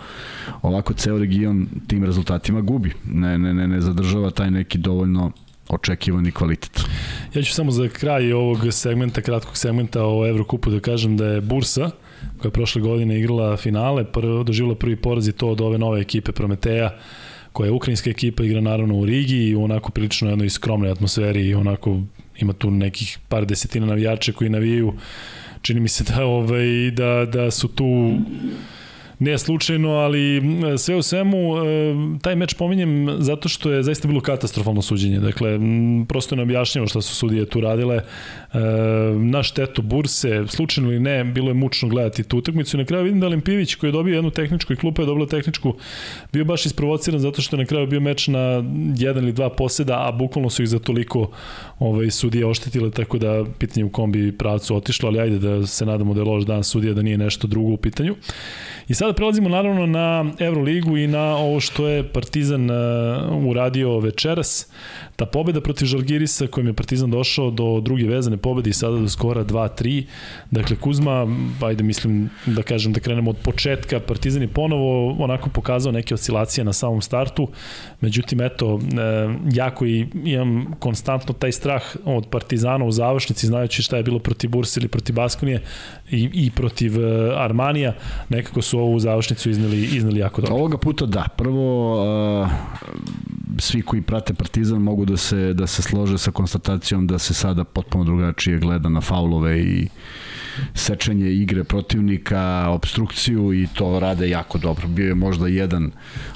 ovako 0.63 0.93
ceo 0.93 1.19
region 1.19 1.67
tim 1.87 2.05
rezultatima 2.05 2.61
gubi. 2.61 2.93
Ne, 3.05 3.39
ne, 3.39 3.55
ne, 3.55 3.69
ne 3.69 3.81
zadržava 3.81 4.31
taj 4.31 4.51
neki 4.51 4.79
dovoljno 4.79 5.33
očekivani 5.69 6.33
kvalitet. 6.33 6.81
Ja 7.35 7.43
ću 7.43 7.55
samo 7.55 7.71
za 7.71 7.89
kraj 7.89 8.33
ovog 8.33 8.59
segmenta, 8.71 9.21
kratkog 9.21 9.57
segmenta 9.57 10.01
o 10.07 10.27
Evrokupu 10.27 10.71
da 10.71 10.81
kažem 10.81 11.17
da 11.17 11.27
je 11.27 11.41
Bursa, 11.41 11.91
koja 12.39 12.49
je 12.49 12.53
prošle 12.53 12.83
godine 12.83 13.19
igrala 13.19 13.57
finale, 13.57 14.05
prvo, 14.05 14.43
doživjela 14.43 14.75
prvi 14.75 14.97
poraz 14.97 15.29
i 15.29 15.33
to 15.33 15.49
od 15.49 15.61
ove 15.61 15.79
nove 15.79 16.01
ekipe 16.01 16.33
Prometeja, 16.33 16.91
koja 17.57 17.67
je 17.67 17.73
ukrajinska 17.73 18.11
ekipa, 18.11 18.45
igra 18.45 18.61
naravno 18.61 18.95
u 18.95 19.07
Rigi 19.07 19.37
i 19.37 19.55
onako 19.57 19.91
prilično 19.91 20.31
jednoj 20.31 20.51
skromnoj 20.51 20.91
atmosferi 20.91 21.47
i 21.47 21.55
onako 21.55 22.01
ima 22.39 22.53
tu 22.53 22.71
nekih 22.71 23.19
par 23.29 23.47
desetina 23.47 23.87
navijača 23.87 24.33
koji 24.33 24.51
navijaju 24.51 24.93
čini 25.63 25.81
mi 25.81 25.89
se 25.89 26.05
da 26.05 26.25
ovaj 26.25 26.91
da 26.91 27.25
da 27.33 27.51
su 27.51 27.69
tu 27.69 28.19
ne 29.19 29.39
slučajno, 29.39 29.91
ali 29.91 30.43
sve 30.79 30.97
u 30.97 31.03
svemu 31.03 31.39
taj 32.23 32.37
meč 32.37 32.55
pominjem 32.55 33.17
zato 33.19 33.49
što 33.49 33.71
je 33.71 33.83
zaista 33.83 34.09
bilo 34.09 34.21
katastrofalno 34.21 34.83
suđenje. 34.83 35.21
Dakle, 35.21 35.59
prosto 36.09 36.35
je 36.35 36.37
neobjašnjivo 36.37 36.87
šta 36.87 37.01
su 37.01 37.15
sudije 37.15 37.47
tu 37.47 37.61
radile. 37.61 38.01
Na 39.19 39.43
štetu 39.43 39.83
Burse, 39.83 40.45
slučajno 40.49 40.91
ili 40.91 41.01
ne, 41.01 41.25
bilo 41.25 41.49
je 41.51 41.55
mučno 41.55 41.89
gledati 41.89 42.23
tu 42.23 42.39
utakmicu. 42.39 42.79
Na 42.79 42.85
kraju 42.85 43.05
vidim 43.05 43.21
da 43.21 43.29
Limpivić 43.29 43.75
koji 43.75 43.89
je 43.89 43.93
dobio 43.93 44.15
jednu 44.15 44.31
tehničku 44.31 44.73
i 44.73 44.77
klupa 44.77 45.03
je 45.03 45.07
dobila 45.07 45.27
tehničku, 45.27 45.75
bio 46.33 46.45
baš 46.45 46.67
isprovociran 46.67 47.21
zato 47.21 47.43
što 47.43 47.57
je 47.57 47.61
na 47.61 47.67
kraju 47.67 47.87
bio 47.87 48.01
meč 48.01 48.29
na 48.29 48.65
jedan 48.97 49.25
ili 49.25 49.33
dva 49.33 49.51
poseda, 49.51 50.09
a 50.09 50.13
bukvalno 50.13 50.51
su 50.51 50.63
ih 50.63 50.69
za 50.69 50.79
toliko 50.79 51.31
ovaj, 51.79 52.11
sudije 52.11 52.47
oštetile, 52.47 52.91
tako 52.91 53.19
da 53.19 53.45
pitanje 53.59 53.85
u 53.85 53.91
kom 53.91 54.13
bi 54.13 54.39
pravcu 54.39 54.77
otišlo, 54.77 55.09
ali 55.09 55.21
ajde 55.21 55.39
da 55.39 55.67
se 55.67 55.87
nadamo 55.87 56.15
da 56.15 56.21
je 56.21 56.25
loš 56.25 56.45
dan 56.45 56.65
sudija, 56.65 56.95
da 56.95 57.03
nije 57.03 57.19
nešto 57.19 57.47
drugo 57.47 57.73
u 57.73 57.77
pitanju. 57.77 58.15
I 58.89 58.95
sada 58.95 59.13
prelazimo 59.13 59.49
naravno 59.49 59.87
na 59.87 60.25
Euroligu 60.39 60.97
i 60.97 61.07
na 61.07 61.37
ovo 61.37 61.61
što 61.61 61.89
je 61.89 62.13
Partizan 62.13 62.71
uh, 62.71 63.47
uradio 63.47 63.99
večeras. 63.99 64.69
Ta 65.17 65.27
pobeda 65.27 65.61
protiv 65.61 65.87
Žalgirisa 65.87 66.47
kojim 66.47 66.67
je 66.67 66.73
Partizan 66.73 67.11
došao 67.11 67.51
do 67.51 67.81
druge 67.81 68.05
vezane 68.05 68.37
pobede 68.47 68.71
i 68.71 68.73
sada 68.73 68.97
do 68.97 69.09
skora 69.09 69.45
2-3. 69.45 70.05
Dakle, 70.51 70.77
Kuzma, 70.77 71.27
ajde 71.63 71.83
mislim 71.83 72.31
da 72.47 72.63
kažem 72.63 72.93
da 72.93 73.01
krenemo 73.01 73.31
od 73.31 73.37
početka, 73.43 74.01
Partizan 74.01 74.43
je 74.43 74.49
ponovo 74.49 75.17
onako 75.19 75.51
pokazao 75.51 75.93
neke 75.93 76.15
oscilacije 76.15 76.65
na 76.65 76.73
samom 76.73 77.03
startu, 77.03 77.49
međutim, 78.01 78.41
eto, 78.41 78.79
e, 78.79 79.35
jako 79.53 79.87
i 79.87 80.07
imam 80.25 80.75
konstantno 80.79 81.35
taj 81.35 81.53
strah 81.53 81.83
od 82.05 82.29
Partizana 82.31 82.85
u 82.85 82.93
završnici, 82.93 83.47
znajući 83.47 83.83
šta 83.83 83.97
je 83.97 84.03
bilo 84.03 84.19
protiv 84.19 84.51
Bursa 84.51 84.81
ili 84.81 84.89
protiv 84.89 85.15
Baskonije 85.15 85.63
i, 86.11 86.31
i 86.33 86.51
protiv 86.51 87.01
e, 87.05 87.35
Armanija, 87.37 87.95
nekako 88.29 88.63
su 88.63 88.79
ovu 88.79 88.99
završnicu 88.99 89.51
izneli, 89.51 89.83
izneli 89.83 90.21
jako 90.21 90.41
dobro. 90.41 90.57
Ovoga 90.57 90.79
puta 90.79 91.07
da, 91.07 91.25
prvo 91.37 91.67
uh, 92.43 92.49
svi 93.59 93.83
koji 93.83 94.03
prate 94.03 94.35
Partizan 94.35 94.83
mogu 94.83 95.05
da 95.05 95.17
se, 95.17 95.55
da 95.55 95.67
se 95.67 95.83
slože 95.83 96.19
sa 96.19 96.31
konstatacijom 96.31 97.07
da 97.07 97.19
se 97.19 97.35
sada 97.35 97.65
potpuno 97.65 98.05
drugačije 98.37 98.59
gleda 98.59 98.89
na 98.89 99.01
faulove 99.01 99.61
i 99.61 99.89
sečenje 100.75 101.31
igre 101.31 101.65
protivnika, 101.65 102.69
obstrukciju 102.69 103.53
i 103.53 103.69
to 103.75 104.01
rade 104.01 104.29
jako 104.29 104.59
dobro. 104.59 104.89
Bio 104.89 105.09
je 105.09 105.15
možda 105.15 105.49
jedan 105.49 105.91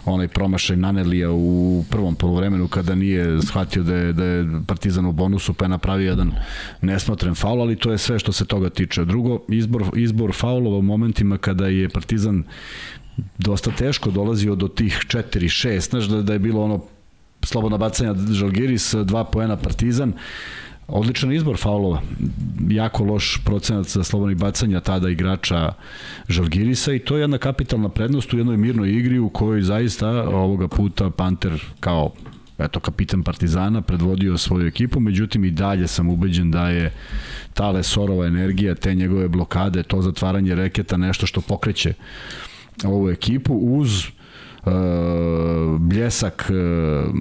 onaj 0.05 0.29
promašaj 0.29 0.77
Nanelija 0.77 1.31
u 1.31 1.85
prvom 1.91 2.15
polovremenu 2.15 2.69
kada 2.69 2.95
nije 2.95 3.43
shvatio 3.43 3.83
da 3.83 3.95
je, 3.95 4.13
da 4.13 4.25
je 4.25 4.47
Partizan 4.67 5.07
u 5.07 5.13
bonusu 5.13 5.55
pa 5.55 5.65
je 5.65 5.69
napravio 5.69 6.09
jedan 6.09 6.33
nesmotren 6.83 7.35
faul, 7.35 7.61
ali 7.61 7.77
to 7.77 7.93
je 7.93 7.99
sve 7.99 8.19
što 8.19 8.33
se 8.33 8.45
toga 8.45 8.71
tiče. 8.71 9.05
Drugo, 9.05 9.41
izbor, 9.49 9.85
izbor 9.97 10.33
faulova 10.33 10.79
u 10.79 10.83
momentima 10.83 11.39
kada 11.39 11.67
je 11.67 11.89
Partizan 11.89 12.45
dosta 13.39 13.71
teško 13.71 14.11
dolazio 14.11 14.55
do 14.55 14.69
tih 14.69 15.01
4-6, 15.09 15.91
znaš 15.91 16.05
da, 16.05 16.23
da 16.23 16.33
je 16.33 16.39
bilo 16.39 16.65
ono 16.65 16.81
slobodna 17.43 17.79
bacanja 17.79 18.15
Žalgiris, 18.33 18.95
dva 18.95 19.25
poena 19.25 19.57
Partizan, 19.57 20.13
odličan 20.93 21.33
izbor 21.33 21.57
faulova. 21.57 22.03
Jako 22.69 23.05
loš 23.05 23.41
procenat 23.45 23.87
za 23.87 24.05
slobodnih 24.05 24.39
bacanja 24.39 24.81
tada 24.81 25.09
igrača 25.09 25.73
Žalgirisa 26.29 26.93
i 26.93 26.99
to 26.99 27.17
je 27.17 27.21
jedna 27.21 27.39
kapitalna 27.39 27.89
prednost 27.89 28.33
u 28.33 28.39
jednoj 28.39 28.57
mirnoj 28.57 28.91
igri 28.91 29.19
u 29.19 29.29
kojoj 29.29 29.63
zaista 29.63 30.09
ovoga 30.29 30.69
puta 30.69 31.11
Panter 31.11 31.65
kao 31.81 32.11
eto, 32.59 32.81
kapitan 32.81 33.23
Partizana 33.23 33.81
predvodio 33.81 34.39
svoju 34.39 34.67
ekipu, 34.67 35.01
međutim 35.01 35.45
i 35.45 35.51
dalje 35.51 35.87
sam 35.87 36.09
ubeđen 36.09 36.51
da 36.51 36.69
je 36.69 36.93
ta 37.55 37.71
Lesorova 37.71 38.27
energija, 38.27 38.75
te 38.75 38.95
njegove 38.95 39.29
blokade, 39.29 39.83
to 39.83 40.03
zatvaranje 40.03 40.55
reketa 40.55 40.97
nešto 40.97 41.27
što 41.27 41.41
pokreće 41.41 41.95
ovu 42.85 43.11
ekipu 43.11 43.55
uz 43.55 44.07
bljesak 45.79 46.51
uh, 46.51 47.15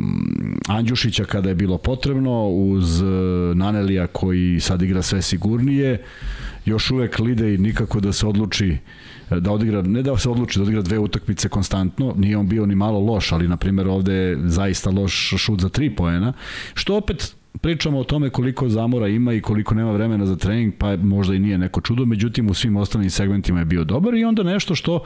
Andjušića 0.67 1.25
kada 1.25 1.49
je 1.49 1.56
bilo 1.56 1.78
potrebno, 1.78 2.47
uz 2.47 3.02
uh, 3.02 3.10
Nanelija 3.56 4.08
koji 4.08 4.60
sad 4.60 4.82
igra 4.82 5.02
sve 5.02 5.21
sigurnije, 5.21 6.04
još 6.65 6.91
uvek 6.91 7.19
Lidej 7.19 7.58
nikako 7.58 7.99
da 7.99 8.13
se 8.13 8.28
odluči 8.28 8.78
da 9.30 9.52
odigra, 9.52 9.82
ne 9.82 10.04
da 10.04 10.17
se 10.17 10.30
odluči 10.30 10.60
da 10.60 10.63
odigra 10.63 10.82
dve 10.82 10.99
utakmice 10.99 11.49
konstantno, 11.49 12.13
nije 12.17 12.38
on 12.38 12.47
bio 12.47 12.65
ni 12.65 12.75
malo 12.75 12.99
loš, 12.99 13.32
ali 13.32 13.47
na 13.47 13.58
primjer 13.58 13.88
ovde 13.88 14.13
je 14.13 14.38
zaista 14.45 14.89
loš 14.89 15.34
šut 15.38 15.62
za 15.62 15.69
tri 15.69 15.95
poena, 15.95 16.34
što 16.73 16.97
opet 16.97 17.36
pričamo 17.62 17.99
o 17.99 18.03
tome 18.03 18.29
koliko 18.29 18.69
zamora 18.69 19.07
ima 19.07 19.33
i 19.33 19.41
koliko 19.41 19.75
nema 19.75 19.91
vremena 19.91 20.25
za 20.25 20.35
trening, 20.35 20.73
pa 20.77 20.95
možda 20.95 21.35
i 21.35 21.39
nije 21.39 21.57
neko 21.57 21.81
čudo, 21.81 22.05
međutim 22.05 22.49
u 22.49 22.53
svim 22.53 22.77
ostalim 22.77 23.09
segmentima 23.09 23.59
je 23.59 23.65
bio 23.65 23.83
dobar 23.83 24.13
i 24.13 24.23
onda 24.23 24.43
nešto 24.43 24.75
što 24.75 25.03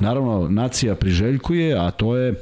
naravno 0.00 0.48
nacija 0.50 0.94
priželjkuje, 0.94 1.78
a 1.78 1.90
to 1.90 2.16
je 2.16 2.34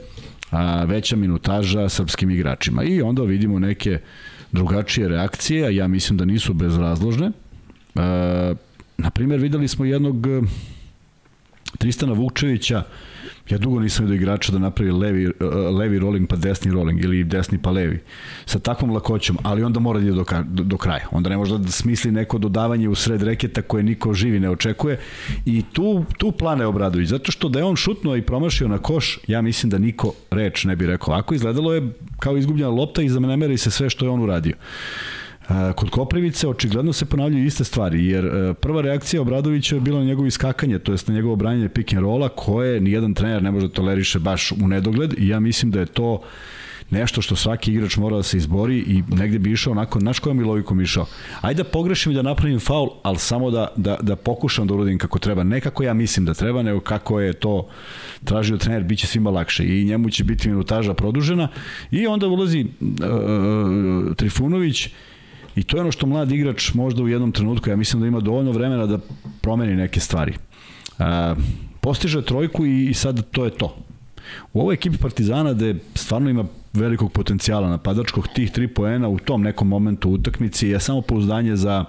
a, 0.50 0.84
veća 0.84 1.16
minutaža 1.16 1.88
srpskim 1.88 2.30
igračima. 2.30 2.84
I 2.84 3.02
onda 3.02 3.22
vidimo 3.22 3.58
neke 3.58 3.98
drugačije 4.52 5.08
reakcije, 5.08 5.66
a 5.66 5.70
ja 5.70 5.88
mislim 5.88 6.16
da 6.16 6.24
nisu 6.24 6.54
bezrazložne. 6.54 7.30
Na 8.98 9.10
primjer, 9.10 9.40
videli 9.40 9.68
smo 9.68 9.84
jednog 9.84 10.26
Tristana 11.78 12.12
Vukčevića, 12.12 12.82
ja 13.50 13.58
dugo 13.58 13.80
nisam 13.80 14.04
vidio 14.04 14.16
igrača 14.16 14.52
da 14.52 14.58
napravi 14.58 14.92
levi, 14.92 15.26
uh, 15.26 15.32
levi 15.78 15.98
rolling 15.98 16.28
pa 16.28 16.36
desni 16.36 16.72
rolling 16.72 17.04
ili 17.04 17.24
desni 17.24 17.58
pa 17.62 17.70
levi. 17.70 18.00
Sa 18.46 18.58
takvom 18.58 18.90
lakoćom, 18.90 19.38
ali 19.42 19.62
onda 19.62 19.80
mora 19.80 20.00
da 20.00 20.06
ide 20.06 20.14
do, 20.14 20.24
do, 20.44 20.62
do 20.62 20.76
kraja. 20.76 21.06
Onda 21.10 21.30
ne 21.30 21.36
može 21.36 21.58
da 21.58 21.70
smisli 21.70 22.12
neko 22.12 22.38
dodavanje 22.38 22.88
u 22.88 22.94
sred 22.94 23.22
reketa 23.22 23.62
koje 23.62 23.82
niko 23.82 24.14
živi 24.14 24.40
ne 24.40 24.50
očekuje 24.50 24.98
i 25.44 25.62
tu, 25.72 26.04
tu 26.18 26.32
plane 26.32 26.66
Obradović. 26.66 27.08
Zato 27.08 27.32
što 27.32 27.48
da 27.48 27.58
je 27.58 27.64
on 27.64 27.76
šutnuo 27.76 28.16
i 28.16 28.22
promašio 28.22 28.68
na 28.68 28.78
koš, 28.78 29.18
ja 29.26 29.42
mislim 29.42 29.70
da 29.70 29.78
niko 29.78 30.12
reč 30.30 30.64
ne 30.64 30.76
bi 30.76 30.86
rekao. 30.86 31.14
Ako 31.14 31.34
izgledalo 31.34 31.74
je 31.74 31.92
kao 32.18 32.36
izgubljena 32.36 32.70
lopta 32.70 33.02
i 33.02 33.08
zamenemeri 33.08 33.58
se 33.58 33.70
sve 33.70 33.90
što 33.90 34.04
je 34.04 34.10
on 34.10 34.22
uradio. 34.22 34.54
Kod 35.74 35.90
Koprivice 35.90 36.48
očigledno 36.48 36.92
se 36.92 37.04
ponavljaju 37.04 37.44
iste 37.44 37.64
stvari, 37.64 38.06
jer 38.06 38.24
e, 38.24 38.54
prva 38.54 38.82
reakcija 38.82 39.22
Obradovića 39.22 39.74
je 39.74 39.80
bila 39.80 39.98
na 39.98 40.04
njegovo 40.06 40.26
iskakanje, 40.26 40.78
to 40.78 40.92
jest 40.92 41.08
na 41.08 41.14
njegovo 41.14 41.36
branjenje 41.36 41.68
pick 41.68 41.92
and 41.92 42.02
rolla, 42.02 42.28
koje 42.28 42.80
nijedan 42.80 43.14
trener 43.14 43.42
ne 43.42 43.50
može 43.50 43.68
toleriše 43.68 44.18
baš 44.18 44.52
u 44.52 44.68
nedogled 44.68 45.14
i 45.18 45.28
ja 45.28 45.40
mislim 45.40 45.70
da 45.70 45.80
je 45.80 45.86
to 45.86 46.22
nešto 46.90 47.22
što 47.22 47.36
svaki 47.36 47.72
igrač 47.72 47.96
mora 47.96 48.16
da 48.16 48.22
se 48.22 48.36
izbori 48.36 48.78
i 48.78 49.02
negde 49.08 49.38
bi 49.38 49.52
išao 49.52 49.70
onako, 49.70 50.00
znaš 50.00 50.18
kojom 50.18 50.38
bi 50.38 50.44
logikom 50.44 50.80
išao? 50.80 51.06
Ajde 51.40 51.62
da 51.62 51.68
pogrešim 51.68 52.12
i 52.12 52.14
da 52.14 52.22
napravim 52.22 52.60
faul, 52.60 52.88
ali 53.02 53.18
samo 53.18 53.50
da, 53.50 53.68
da, 53.76 53.96
da 54.02 54.16
pokušam 54.16 54.66
da 54.66 54.74
uradim 54.74 54.98
kako 54.98 55.18
treba. 55.18 55.44
Ne 55.44 55.60
kako 55.60 55.82
ja 55.82 55.94
mislim 55.94 56.26
da 56.26 56.34
treba, 56.34 56.62
nego 56.62 56.80
kako 56.80 57.20
je 57.20 57.32
to 57.32 57.68
tražio 58.24 58.56
trener, 58.56 58.84
bit 58.84 58.98
će 58.98 59.06
svima 59.06 59.30
lakše 59.30 59.64
i 59.64 59.84
njemu 59.84 60.10
će 60.10 60.24
biti 60.24 60.48
minutaža 60.48 60.94
produžena 60.94 61.48
i 61.90 62.06
onda 62.06 62.26
ulazi 62.26 62.66
uh, 62.80 64.16
Trifunović 64.16 64.88
I 65.56 65.62
to 65.62 65.76
je 65.76 65.80
ono 65.80 65.92
što 65.92 66.06
mlad 66.06 66.32
igrač 66.32 66.74
možda 66.74 67.02
u 67.02 67.08
jednom 67.08 67.32
trenutku, 67.32 67.70
ja 67.70 67.76
mislim 67.76 68.00
da 68.00 68.08
ima 68.08 68.20
dovoljno 68.20 68.52
vremena 68.52 68.86
da 68.86 68.98
promeni 69.40 69.76
neke 69.76 70.00
stvari. 70.00 70.34
A, 70.98 71.34
postiže 71.80 72.22
trojku 72.22 72.66
i, 72.66 72.86
i 72.86 72.94
sad 72.94 73.30
to 73.30 73.44
je 73.44 73.50
to. 73.50 73.76
U 74.52 74.60
ovoj 74.60 74.74
ekipi 74.74 74.96
Partizana 74.96 75.52
da 75.52 75.74
stvarno 75.94 76.30
ima 76.30 76.44
velikog 76.72 77.12
potencijala 77.12 77.70
napadačkog, 77.70 78.28
tih 78.28 78.50
tri 78.50 78.68
poena 78.68 79.08
u 79.08 79.18
tom 79.18 79.42
nekom 79.42 79.68
momentu 79.68 80.10
utakmici 80.10 80.68
je 80.68 80.80
samo 80.80 81.00
pouzdanje 81.00 81.56
za 81.56 81.84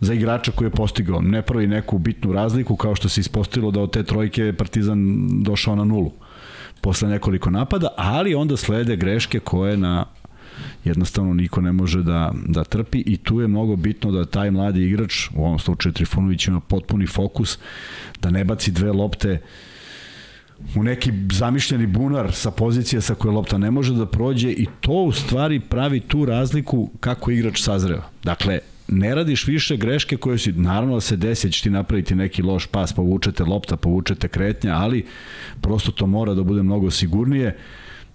za 0.00 0.14
igrača 0.14 0.52
koji 0.52 0.66
je 0.66 0.70
postigao. 0.70 1.20
Ne 1.20 1.42
pravi 1.42 1.66
neku 1.66 1.98
bitnu 1.98 2.32
razliku 2.32 2.76
kao 2.76 2.94
što 2.94 3.08
se 3.08 3.20
ispostavilo 3.20 3.70
da 3.70 3.80
od 3.80 3.90
te 3.90 4.02
trojke 4.02 4.52
Partizan 4.52 5.28
došao 5.42 5.76
na 5.76 5.84
nulu 5.84 6.12
posle 6.80 7.08
nekoliko 7.08 7.50
napada, 7.50 7.88
ali 7.96 8.34
onda 8.34 8.56
slede 8.56 8.96
greške 8.96 9.40
koje 9.40 9.76
na 9.76 10.04
jednostavno 10.84 11.34
niko 11.34 11.60
ne 11.60 11.72
može 11.72 12.02
da, 12.02 12.32
da 12.46 12.64
trpi 12.64 13.02
i 13.06 13.16
tu 13.16 13.40
je 13.40 13.48
mnogo 13.48 13.76
bitno 13.76 14.10
da 14.12 14.24
taj 14.24 14.50
mladi 14.50 14.82
igrač, 14.82 15.28
u 15.34 15.44
ovom 15.44 15.58
slučaju 15.58 15.92
Trifunović 15.92 16.46
ima 16.46 16.60
potpuni 16.60 17.06
fokus, 17.06 17.58
da 18.22 18.30
ne 18.30 18.44
baci 18.44 18.70
dve 18.70 18.92
lopte 18.92 19.40
u 20.76 20.82
neki 20.82 21.12
zamišljeni 21.32 21.86
bunar 21.86 22.32
sa 22.32 22.50
pozicije 22.50 23.00
sa 23.00 23.14
koje 23.14 23.32
lopta 23.32 23.58
ne 23.58 23.70
može 23.70 23.94
da 23.94 24.06
prođe 24.06 24.50
i 24.50 24.66
to 24.80 24.92
u 24.92 25.12
stvari 25.12 25.60
pravi 25.60 26.00
tu 26.00 26.24
razliku 26.24 26.90
kako 27.00 27.30
igrač 27.30 27.60
sazreva. 27.62 28.10
Dakle, 28.24 28.58
ne 28.88 29.14
radiš 29.14 29.46
više 29.46 29.76
greške 29.76 30.16
koje 30.16 30.38
si, 30.38 30.52
naravno 30.52 30.94
da 30.94 31.00
se 31.00 31.16
desi, 31.16 31.46
da 31.46 31.52
će 31.52 31.62
ti 31.62 31.70
napraviti 31.70 32.14
neki 32.14 32.42
loš 32.42 32.66
pas, 32.66 32.92
povučete 32.92 33.44
lopta, 33.44 33.76
povučete 33.76 34.28
kretnja, 34.28 34.74
ali 34.74 35.06
prosto 35.60 35.92
to 35.92 36.06
mora 36.06 36.34
da 36.34 36.42
bude 36.42 36.62
mnogo 36.62 36.90
sigurnije. 36.90 37.56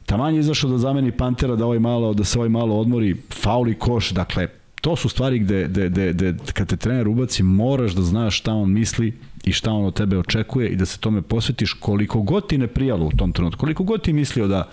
Taman 0.05 0.33
je 0.33 0.39
izašao 0.39 0.69
da 0.69 0.77
zameni 0.77 1.11
Pantera, 1.11 1.55
da, 1.55 1.65
ovaj 1.65 1.79
malo, 1.79 2.13
da 2.13 2.23
se 2.23 2.37
ovaj 2.37 2.49
malo 2.49 2.79
odmori, 2.79 3.15
fauli 3.29 3.73
koš, 3.73 4.09
dakle, 4.09 4.47
to 4.81 4.95
su 4.95 5.09
stvari 5.09 5.39
gde, 5.39 5.67
gde, 5.67 5.89
gde, 5.89 6.13
gde 6.13 6.33
kad 6.53 6.67
te 6.67 6.77
trener 6.77 7.07
ubaci, 7.07 7.43
moraš 7.43 7.91
da 7.91 8.01
znaš 8.01 8.39
šta 8.39 8.53
on 8.53 8.71
misli 8.71 9.13
i 9.43 9.51
šta 9.51 9.71
on 9.71 9.85
od 9.85 9.93
tebe 9.93 10.17
očekuje 10.17 10.69
i 10.69 10.75
da 10.75 10.85
se 10.85 10.99
tome 10.99 11.21
posvetiš 11.21 11.73
koliko 11.73 12.21
god 12.21 12.47
ti 12.47 12.57
ne 12.57 12.67
prijalo 12.67 13.05
u 13.05 13.11
tom 13.11 13.31
trenutku, 13.31 13.59
koliko 13.59 13.83
god 13.83 14.01
ti 14.01 14.13
mislio 14.13 14.47
da 14.47 14.69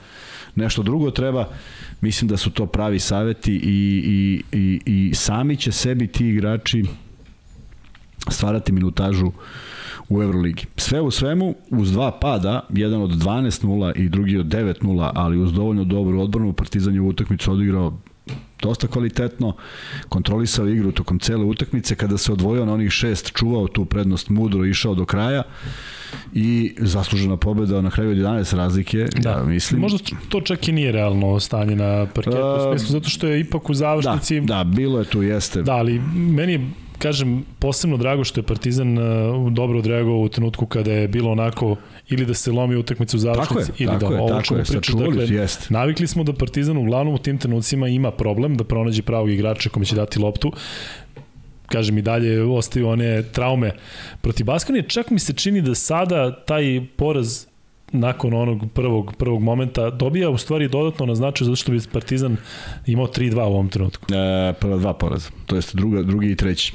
nešto 0.54 0.82
drugo 0.82 1.10
treba, 1.10 1.48
mislim 2.00 2.28
da 2.28 2.36
su 2.36 2.50
to 2.50 2.66
pravi 2.66 2.98
saveti 2.98 3.52
i, 3.52 4.02
i, 4.04 4.42
i, 4.58 4.80
i 4.86 5.14
sami 5.14 5.56
će 5.56 5.72
sebi 5.72 6.06
ti 6.06 6.28
igrači 6.28 6.84
stvarati 8.28 8.72
minutažu 8.72 9.32
u 10.08 10.22
Euroligi. 10.22 10.66
Sve 10.76 11.00
u 11.00 11.10
svemu, 11.10 11.54
uz 11.70 11.92
dva 11.92 12.10
pada, 12.10 12.66
jedan 12.70 13.02
od 13.02 13.10
12-0 13.10 13.96
i 13.96 14.08
drugi 14.08 14.38
od 14.38 14.46
9-0, 14.46 15.10
ali 15.14 15.38
uz 15.38 15.52
dovoljno 15.52 15.84
dobru 15.84 16.20
odbranu, 16.20 16.52
Partizan 16.52 16.94
je 16.94 17.00
u 17.00 17.08
utakmicu 17.08 17.52
odigrao 17.52 17.98
dosta 18.62 18.86
kvalitetno, 18.86 19.54
kontrolisao 20.08 20.68
igru 20.68 20.92
tokom 20.92 21.18
cele 21.18 21.44
utakmice, 21.44 21.94
kada 21.94 22.18
se 22.18 22.32
odvojio 22.32 22.66
na 22.66 22.72
onih 22.72 22.90
šest, 22.90 23.32
čuvao 23.32 23.68
tu 23.68 23.84
prednost 23.84 24.28
mudro, 24.28 24.64
išao 24.64 24.94
do 24.94 25.04
kraja 25.04 25.42
i 26.34 26.74
zaslužena 26.78 27.36
pobeda 27.36 27.80
na 27.80 27.90
kraju 27.90 28.10
od 28.10 28.16
11 28.16 28.56
razlike, 28.56 29.06
da. 29.16 29.30
ja 29.30 29.44
mislim. 29.44 29.80
Možda 29.80 29.98
to 30.28 30.40
čak 30.40 30.68
i 30.68 30.72
nije 30.72 30.92
realno 30.92 31.40
stanje 31.40 31.76
na 31.76 32.06
parketu, 32.14 32.36
uh, 32.36 32.70
smislu, 32.70 32.92
zato 32.92 33.08
što 33.08 33.26
je 33.26 33.40
ipak 33.40 33.70
u 33.70 33.74
završnici... 33.74 34.40
Da, 34.40 34.54
da, 34.54 34.64
bilo 34.64 34.98
je 34.98 35.04
tu, 35.04 35.22
jeste. 35.22 35.62
Da, 35.62 35.72
ali 35.72 35.98
meni 36.14 36.52
je 36.52 36.70
kažem, 37.00 37.44
posebno 37.58 37.96
drago 37.96 38.24
što 38.24 38.40
je 38.40 38.46
Partizan 38.46 38.98
uh, 38.98 39.52
dobro 39.52 39.78
odreagovao 39.78 40.20
u 40.20 40.28
trenutku 40.28 40.66
kada 40.66 40.92
je 40.92 41.08
bilo 41.08 41.30
onako 41.30 41.76
ili 42.08 42.26
da 42.26 42.34
se 42.34 42.52
lomi 42.52 42.76
utakmica 42.76 43.16
u 43.16 43.20
završnici 43.20 43.72
ili 43.78 43.92
tako 43.92 44.08
da 44.08 44.14
je, 44.14 44.20
ovo 44.20 44.28
tako 44.28 44.54
je, 44.54 44.64
pričaš, 44.64 44.94
dakle, 44.94 45.24
jest. 45.28 45.70
navikli 45.70 46.06
smo 46.06 46.24
da 46.24 46.32
Partizan 46.32 46.76
uglavnom 46.76 47.14
u 47.14 47.18
tim 47.18 47.38
trenucima 47.38 47.88
ima 47.88 48.10
problem 48.10 48.56
da 48.56 48.64
pronađe 48.64 49.02
pravog 49.02 49.30
igrača 49.30 49.70
kome 49.70 49.86
će 49.86 49.96
dati 49.96 50.18
loptu. 50.18 50.52
Kažem 51.66 51.98
i 51.98 52.02
dalje 52.02 52.42
ostaju 52.42 52.88
one 52.88 53.22
traume 53.22 53.72
protiv 54.20 54.46
Baskonije, 54.46 54.88
čak 54.88 55.10
mi 55.10 55.18
se 55.18 55.32
čini 55.32 55.62
da 55.62 55.74
sada 55.74 56.44
taj 56.44 56.80
poraz 56.96 57.49
nakon 57.92 58.34
onog 58.34 58.72
prvog 58.74 59.14
prvog 59.18 59.42
momenta 59.42 59.90
dobija 59.90 60.30
u 60.30 60.38
stvari 60.38 60.68
dodatno 60.68 61.06
na 61.06 61.14
značaju 61.14 61.46
zato 61.46 61.56
što 61.56 61.72
bi 61.72 61.78
Partizan 61.92 62.36
imao 62.86 63.06
3-2 63.06 63.42
u 63.42 63.52
ovom 63.52 63.68
trenutku. 63.68 64.06
E, 64.14 64.52
prva 64.52 64.76
dva 64.76 64.94
poraza, 64.94 65.30
to 65.46 65.56
jest 65.56 65.76
druga, 65.76 66.02
drugi 66.02 66.30
i 66.30 66.36
treći. 66.36 66.72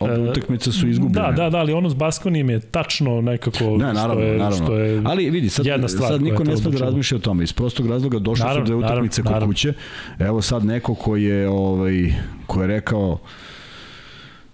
Obe 0.00 0.12
e, 0.12 0.18
utakmice 0.18 0.72
su 0.72 0.88
izgubljene. 0.88 1.26
Da, 1.26 1.32
da, 1.32 1.50
da, 1.50 1.58
ali 1.58 1.72
ono 1.72 1.90
s 1.90 1.94
Baskonijem 1.94 2.50
je 2.50 2.60
tačno 2.60 3.20
nekako 3.20 3.64
ne, 3.64 3.92
naravno, 3.92 4.14
što 4.14 4.20
je, 4.22 4.38
naravno. 4.38 4.64
što 4.64 4.76
je 4.76 5.02
ali 5.04 5.30
vidi, 5.30 5.48
sad, 5.48 5.66
jedna 5.66 5.88
stvar 5.88 6.12
sad 6.12 6.22
niko 6.22 6.44
ne 6.44 6.56
sme 6.56 6.70
da 6.70 6.78
razmišlja 6.78 7.16
o 7.16 7.20
tome. 7.20 7.44
Iz 7.44 7.52
prostog 7.52 7.86
razloga 7.86 8.18
došle 8.18 8.44
naravno, 8.44 8.66
su 8.66 8.72
dve 8.72 8.86
utakmice 8.86 9.22
kod 9.22 9.44
kuće. 9.44 9.72
Evo 10.18 10.42
sad 10.42 10.64
neko 10.64 10.94
ko 10.94 11.16
je, 11.16 11.48
ovaj, 11.48 12.14
ko 12.46 12.62
je 12.62 12.66
rekao 12.66 13.18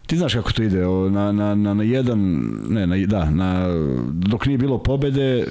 Ti 0.06 0.16
znaš 0.16 0.34
kako 0.34 0.52
to 0.52 0.62
ide, 0.62 0.80
na, 1.10 1.32
na, 1.32 1.54
na, 1.54 1.74
na 1.74 1.82
jedan, 1.82 2.50
ne, 2.68 2.86
na, 2.86 2.96
da, 3.06 3.30
na, 3.30 3.66
dok 4.12 4.46
nije 4.46 4.58
bilo 4.58 4.78
pobede, 4.78 5.44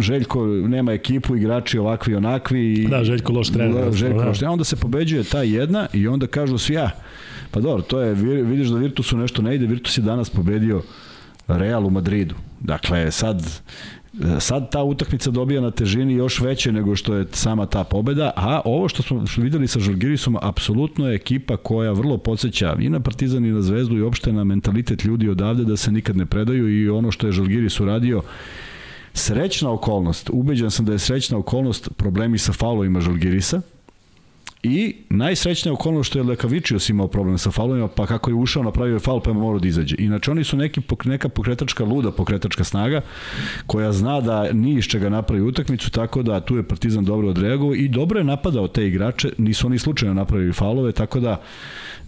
Željko 0.00 0.46
nema 0.46 0.92
ekipu, 0.92 1.36
igrači 1.36 1.78
ovakvi 1.78 2.12
i 2.12 2.16
onakvi. 2.16 2.72
I, 2.72 2.88
da, 2.88 3.04
Željko 3.04 3.32
loš 3.32 3.50
trener. 3.50 3.84
Da, 3.84 3.92
Željko 3.92 4.18
da. 4.18 4.24
loš 4.24 4.38
trener. 4.38 4.52
Onda 4.52 4.64
se 4.64 4.76
pobeđuje 4.76 5.24
ta 5.24 5.42
jedna 5.42 5.86
i 5.92 6.08
onda 6.08 6.26
kažu 6.26 6.58
svi, 6.58 6.74
ja, 6.74 6.90
pa 7.50 7.60
dobro, 7.60 7.82
to 7.82 8.00
je, 8.00 8.14
vidiš 8.44 8.68
da 8.68 8.78
Virtusu 8.78 9.16
nešto 9.16 9.42
ne 9.42 9.54
ide, 9.54 9.66
Virtus 9.66 9.98
je 9.98 10.02
danas 10.02 10.30
pobedio 10.30 10.82
Real 11.48 11.86
u 11.86 11.90
Madridu. 11.90 12.34
Dakle, 12.60 13.10
sad 13.10 13.60
sad 14.40 14.70
ta 14.70 14.82
utakmica 14.82 15.30
dobija 15.30 15.60
na 15.60 15.70
težini 15.70 16.14
još 16.14 16.40
veće 16.40 16.72
nego 16.72 16.96
što 16.96 17.14
je 17.14 17.26
sama 17.32 17.66
ta 17.66 17.84
pobeda, 17.84 18.30
a 18.36 18.60
ovo 18.64 18.88
što 18.88 19.02
smo 19.02 19.24
videli 19.36 19.68
sa 19.68 19.80
Žalgirisom, 19.80 20.36
apsolutno 20.42 21.08
je 21.08 21.14
ekipa 21.14 21.56
koja 21.56 21.92
vrlo 21.92 22.18
podsjeća 22.18 22.76
i 22.80 22.88
na 22.88 23.00
Partizan 23.00 23.44
i 23.44 23.50
na 23.50 23.62
Zvezdu 23.62 23.96
i 23.96 24.02
opšte 24.02 24.32
na 24.32 24.44
mentalitet 24.44 25.04
ljudi 25.04 25.28
odavde 25.28 25.64
da 25.64 25.76
se 25.76 25.92
nikad 25.92 26.16
ne 26.16 26.26
predaju 26.26 26.82
i 26.82 26.88
ono 26.88 27.10
što 27.10 27.26
je 27.26 27.32
Žalgiris 27.32 27.80
uradio. 27.80 28.22
Srećna 29.12 29.72
okolnost, 29.72 30.30
ubeđen 30.32 30.70
sam 30.70 30.86
da 30.86 30.92
je 30.92 30.98
srećna 30.98 31.38
okolnost 31.38 31.88
problemi 31.96 32.38
sa 32.38 32.52
faulovima 32.52 33.00
Žalgirisa, 33.00 33.60
I 34.62 34.96
najsrećnija 35.10 35.72
okolnost 35.72 36.10
što 36.10 36.18
je 36.18 36.22
Lekavičius 36.22 36.88
imao 36.88 37.08
problem 37.08 37.38
sa 37.38 37.50
faulovima, 37.50 37.88
pa 37.88 38.06
kako 38.06 38.30
je 38.30 38.34
ušao, 38.34 38.62
napravio 38.62 38.94
je 38.94 38.98
faul, 38.98 39.20
pa 39.20 39.30
je 39.30 39.34
morao 39.34 39.58
da 39.58 39.68
izađe. 39.68 39.96
Inače, 39.98 40.30
oni 40.30 40.44
su 40.44 40.56
neki, 40.56 40.80
neka 41.04 41.28
pokretačka, 41.28 41.84
luda 41.84 42.10
pokretačka 42.10 42.64
snaga, 42.64 43.00
koja 43.66 43.92
zna 43.92 44.20
da 44.20 44.52
nije 44.52 44.78
iz 44.78 44.84
čega 44.84 45.08
napravi 45.08 45.42
utakmicu, 45.42 45.90
tako 45.90 46.22
da 46.22 46.40
tu 46.40 46.56
je 46.56 46.62
Partizan 46.62 47.04
dobro 47.04 47.28
odreagovao 47.28 47.74
i 47.74 47.88
dobro 47.88 48.18
je 48.20 48.24
napadao 48.24 48.68
te 48.68 48.86
igrače, 48.86 49.32
nisu 49.38 49.66
oni 49.66 49.78
slučajno 49.78 50.14
napravili 50.14 50.52
faulove, 50.52 50.92
tako 50.92 51.20
da 51.20 51.40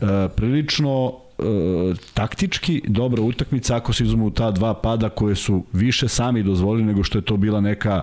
e, 0.01 0.07
prilično 0.37 1.22
e, 1.43 1.95
taktički 2.15 2.83
dobra 2.89 3.23
utakmica 3.23 3.77
ako 3.77 3.93
se 3.93 4.05
izuzmu 4.05 4.31
ta 4.31 4.51
dva 4.51 4.75
pada 4.75 5.09
koje 5.09 5.35
su 5.35 5.65
više 5.73 6.09
sami 6.09 6.43
dozvolili 6.43 6.85
nego 6.85 7.05
što 7.05 7.19
je 7.19 7.23
to 7.23 7.37
bila 7.37 7.61
neka 7.61 8.03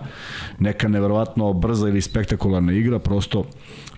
neka 0.60 0.88
neverovatno 0.88 1.54
brza 1.54 1.88
ili 1.90 2.02
spektakularna 2.02 2.74
igra, 2.74 3.00
prosto 3.00 3.46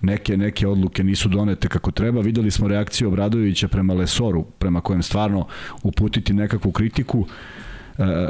neke 0.02 0.36
neke 0.36 0.68
odluke 0.68 1.04
nisu 1.04 1.28
donete 1.28 1.68
kako 1.68 1.90
treba. 1.90 2.20
Videli 2.20 2.50
smo 2.50 2.68
reakciju 2.68 3.08
Obradovića 3.08 3.68
prema 3.68 3.94
Lesoru, 3.94 4.44
prema 4.58 4.80
kojem 4.80 5.02
stvarno 5.02 5.46
uputiti 5.82 6.32
nekakvu 6.32 6.72
kritiku 6.72 7.26
e, 7.28 7.71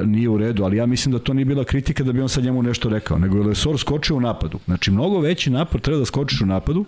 nije 0.04 0.28
u 0.28 0.38
redu, 0.38 0.64
ali 0.64 0.76
ja 0.76 0.86
mislim 0.86 1.12
da 1.12 1.18
to 1.18 1.34
nije 1.34 1.44
bila 1.44 1.64
kritika 1.64 2.04
da 2.04 2.12
bi 2.12 2.20
on 2.20 2.28
sad 2.28 2.44
njemu 2.44 2.62
nešto 2.62 2.88
rekao, 2.88 3.18
nego 3.18 3.38
je 3.38 3.44
Lesor 3.44 3.78
skočio 3.78 4.16
u 4.16 4.20
napadu. 4.20 4.58
Znači, 4.64 4.90
mnogo 4.90 5.20
veći 5.20 5.50
napor 5.50 5.80
treba 5.80 5.98
da 5.98 6.04
skočiš 6.04 6.40
u 6.40 6.46
napadu 6.46 6.84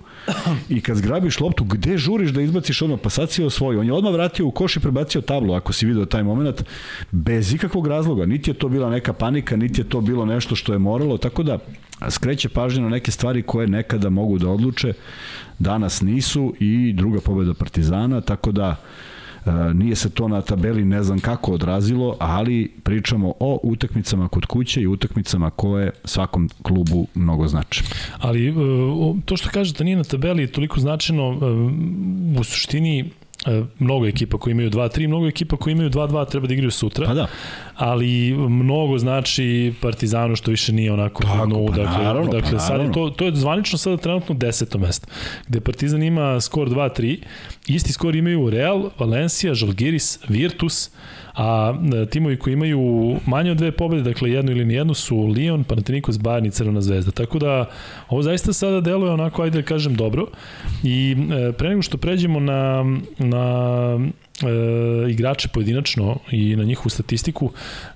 i 0.69 0.81
kad 0.81 0.97
zgrabiš 0.97 1.41
loptu, 1.41 1.65
gde 1.65 1.99
žuriš 1.99 2.31
da 2.31 2.43
izbaciš 2.43 2.83
odmah? 2.83 2.99
Pa 3.03 3.11
sad 3.11 3.31
si 3.31 3.45
osvojio. 3.45 3.81
On 3.81 3.87
je 3.87 3.93
odmah 3.93 4.13
vratio 4.13 4.47
u 4.47 4.51
koš 4.51 4.77
i 4.77 4.81
prebacio 4.81 5.21
tablu, 5.21 5.55
ako 5.55 5.73
si 5.73 5.87
video 5.87 6.05
taj 6.05 6.23
moment, 6.23 6.65
bez 7.11 7.55
ikakvog 7.55 7.87
razloga. 7.87 8.27
Niti 8.27 8.51
je 8.51 8.55
to 8.55 8.69
bila 8.69 8.91
neka 8.91 9.13
panika, 9.13 9.57
niti 9.57 9.81
je 9.81 9.89
to 9.89 10.01
bilo 10.01 10.27
nešto 10.27 10.57
što 10.57 10.73
je 10.73 10.79
moralo, 10.79 11.19
tako 11.19 11.43
da 11.43 11.59
skreće 12.11 12.49
pažnje 12.49 12.83
na 12.83 12.89
neke 12.89 13.11
stvari 13.11 13.43
koje 13.43 13.67
nekada 13.67 14.11
mogu 14.11 14.39
da 14.39 14.49
odluče, 14.49 14.93
danas 15.59 16.01
nisu 16.01 16.55
i 16.61 16.93
druga 16.93 17.21
pobeda 17.21 17.55
Partizana, 17.55 18.21
tako 18.21 18.53
da 18.53 18.69
e, 18.69 18.77
nije 19.75 19.97
se 19.97 20.11
to 20.11 20.29
na 20.29 20.43
tabeli 20.43 20.85
ne 20.85 21.03
znam 21.03 21.21
kako 21.21 21.53
odrazilo, 21.53 22.17
ali 22.21 22.73
pričamo 22.83 23.35
o 23.41 23.61
utakmicama 23.63 24.29
kod 24.29 24.47
kuće 24.47 24.83
i 24.83 24.87
utakmicama 24.87 25.51
koje 25.51 25.91
svakom 26.05 26.51
klubu 26.63 27.07
mnogo 27.15 27.49
znače. 27.49 27.83
Ali 28.19 28.49
e, 28.49 28.53
to 29.25 29.37
što 29.37 29.49
kažete 29.49 29.85
nije 29.85 29.97
na 29.97 30.05
tabeli 30.05 30.43
je 30.43 30.53
toliko 30.53 30.81
značajno 30.81 31.23
e, 31.23 32.41
u 32.41 32.45
suštini 32.45 33.01
E, 33.01 33.24
mnogo 33.79 34.07
ekipa 34.07 34.39
koji 34.39 34.53
imaju 34.53 34.71
2-3, 34.71 35.09
mnogo 35.09 35.27
ekipa 35.27 35.57
koji 35.57 35.73
imaju 35.73 35.91
2-2 35.91 36.31
treba 36.31 36.47
da 36.47 36.55
igraju 36.55 36.71
sutra. 36.71 37.07
Pa 37.07 37.15
da. 37.15 37.27
Ali 37.77 38.35
mnogo 38.49 38.99
znači 38.99 39.73
Partizanu 39.81 40.37
što 40.37 40.51
više 40.51 40.73
nije 40.73 40.93
onako 40.93 41.23
Tako, 41.23 41.47
no, 41.47 41.67
pa 41.67 41.77
dakle, 41.77 42.05
naravno, 42.05 42.33
dakle 42.33 42.53
pa 42.53 42.59
sad 42.59 42.81
je 42.81 42.93
to 42.93 43.11
to 43.11 43.25
je 43.25 43.35
zvanično 43.35 43.79
sada 43.79 43.97
trenutno 43.97 44.35
10. 44.35 44.79
mesto. 44.79 45.07
Gde 45.49 45.61
Partizan 45.61 46.03
ima 46.03 46.41
skor 46.41 46.69
2-3, 46.69 47.19
isti 47.67 47.93
skor 47.93 48.17
imaju 48.17 48.51
Real, 48.51 48.91
Valencia, 48.99 49.55
Žalgiris, 49.55 50.19
Virtus, 50.29 50.91
a 51.35 51.75
e, 52.03 52.07
timovi 52.07 52.37
koji 52.37 52.53
imaju 52.53 53.17
manje 53.27 53.51
od 53.51 53.57
dve 53.57 53.73
pobede, 53.73 54.03
dakle 54.03 54.31
jednu 54.31 54.53
ili 54.53 54.65
nijednu 54.65 54.95
su 54.95 55.17
Lyon, 55.17 55.65
Panathinaikos, 55.65 56.17
Bayern 56.17 56.47
i 56.47 56.51
Crvena 56.51 56.81
zvezda. 56.81 57.11
Tako 57.11 57.39
da 57.39 57.71
ovo 58.09 58.23
zaista 58.23 58.53
sada 58.53 58.81
deluje 58.81 59.13
onako, 59.13 59.43
ajde 59.43 59.63
da 59.63 59.67
kažem, 59.67 59.95
dobro. 59.95 60.27
I 60.83 61.17
e, 61.49 61.53
pre 61.53 61.69
nego 61.69 61.83
što 61.83 61.97
pređemo 61.97 62.41
na, 62.41 62.85
na 63.19 63.99
e, 64.43 65.11
igrače 65.11 65.49
pojedinačno 65.49 66.17
i 66.31 66.57
na 66.57 66.65
njihovu 66.65 66.89
statistiku, 66.89 67.51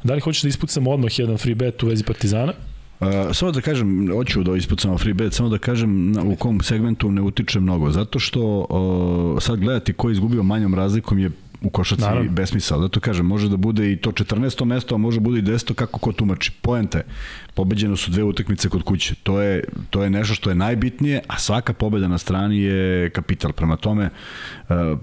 da 0.05 0.15
li 0.15 0.21
hoćeš 0.21 0.43
da 0.43 0.49
ispucamo 0.49 0.91
odmah 0.91 1.19
jedan 1.19 1.39
free 1.39 1.55
bet 1.55 1.83
u 1.83 1.87
vezi 1.87 2.05
Partizana? 2.05 2.53
Uh, 3.01 3.07
samo 3.33 3.53
da 3.53 3.61
kažem, 3.61 4.11
hoću 4.13 4.43
da 4.43 4.57
ispucamo 4.57 4.99
free 4.99 5.15
bet, 5.15 5.33
samo 5.33 5.49
da 5.49 5.59
kažem 5.59 6.13
na, 6.13 6.23
u 6.23 6.37
kom 6.37 6.61
segmentu 6.61 7.11
ne 7.11 7.23
utiče 7.23 7.61
mnogo, 7.61 7.91
zato 7.91 8.19
što 8.19 8.67
uh, 8.71 9.43
sad 9.43 9.61
gledati 9.61 9.93
ko 9.93 10.09
je 10.09 10.13
izgubio 10.13 10.43
manjom 10.43 10.75
razlikom 10.75 11.19
je 11.19 11.31
u 11.63 11.71
košaci 11.71 12.03
Naravno. 12.03 12.31
besmisao. 12.33 12.81
Zato 12.81 13.01
kažem, 13.01 13.27
može 13.27 13.49
da 13.49 13.57
bude 13.57 13.93
i 13.93 13.97
to 13.97 14.13
14. 14.13 14.65
mesto, 14.65 14.95
a 14.95 14.99
može 14.99 15.21
da 15.21 15.25
bude 15.25 15.39
i 15.39 15.43
10. 15.43 15.75
kako 15.75 15.99
ko 15.99 16.13
tumači. 16.13 16.53
Poenta 16.63 16.99
je, 16.99 17.05
pobeđeno 17.55 17.97
su 17.97 18.11
dve 18.11 18.23
utakmice 18.23 18.69
kod 18.69 18.83
kuće. 18.83 19.15
To 19.23 19.41
je, 19.41 19.65
to 19.91 20.03
je 20.03 20.11
nešto 20.11 20.35
što 20.35 20.51
je 20.51 20.55
najbitnije, 20.55 21.23
a 21.29 21.39
svaka 21.39 21.73
pobeda 21.73 22.09
na 22.09 22.19
strani 22.19 22.59
je 22.59 23.11
kapital. 23.11 23.53
Prema 23.53 23.77
tome, 23.77 24.11
uh, 24.69 24.99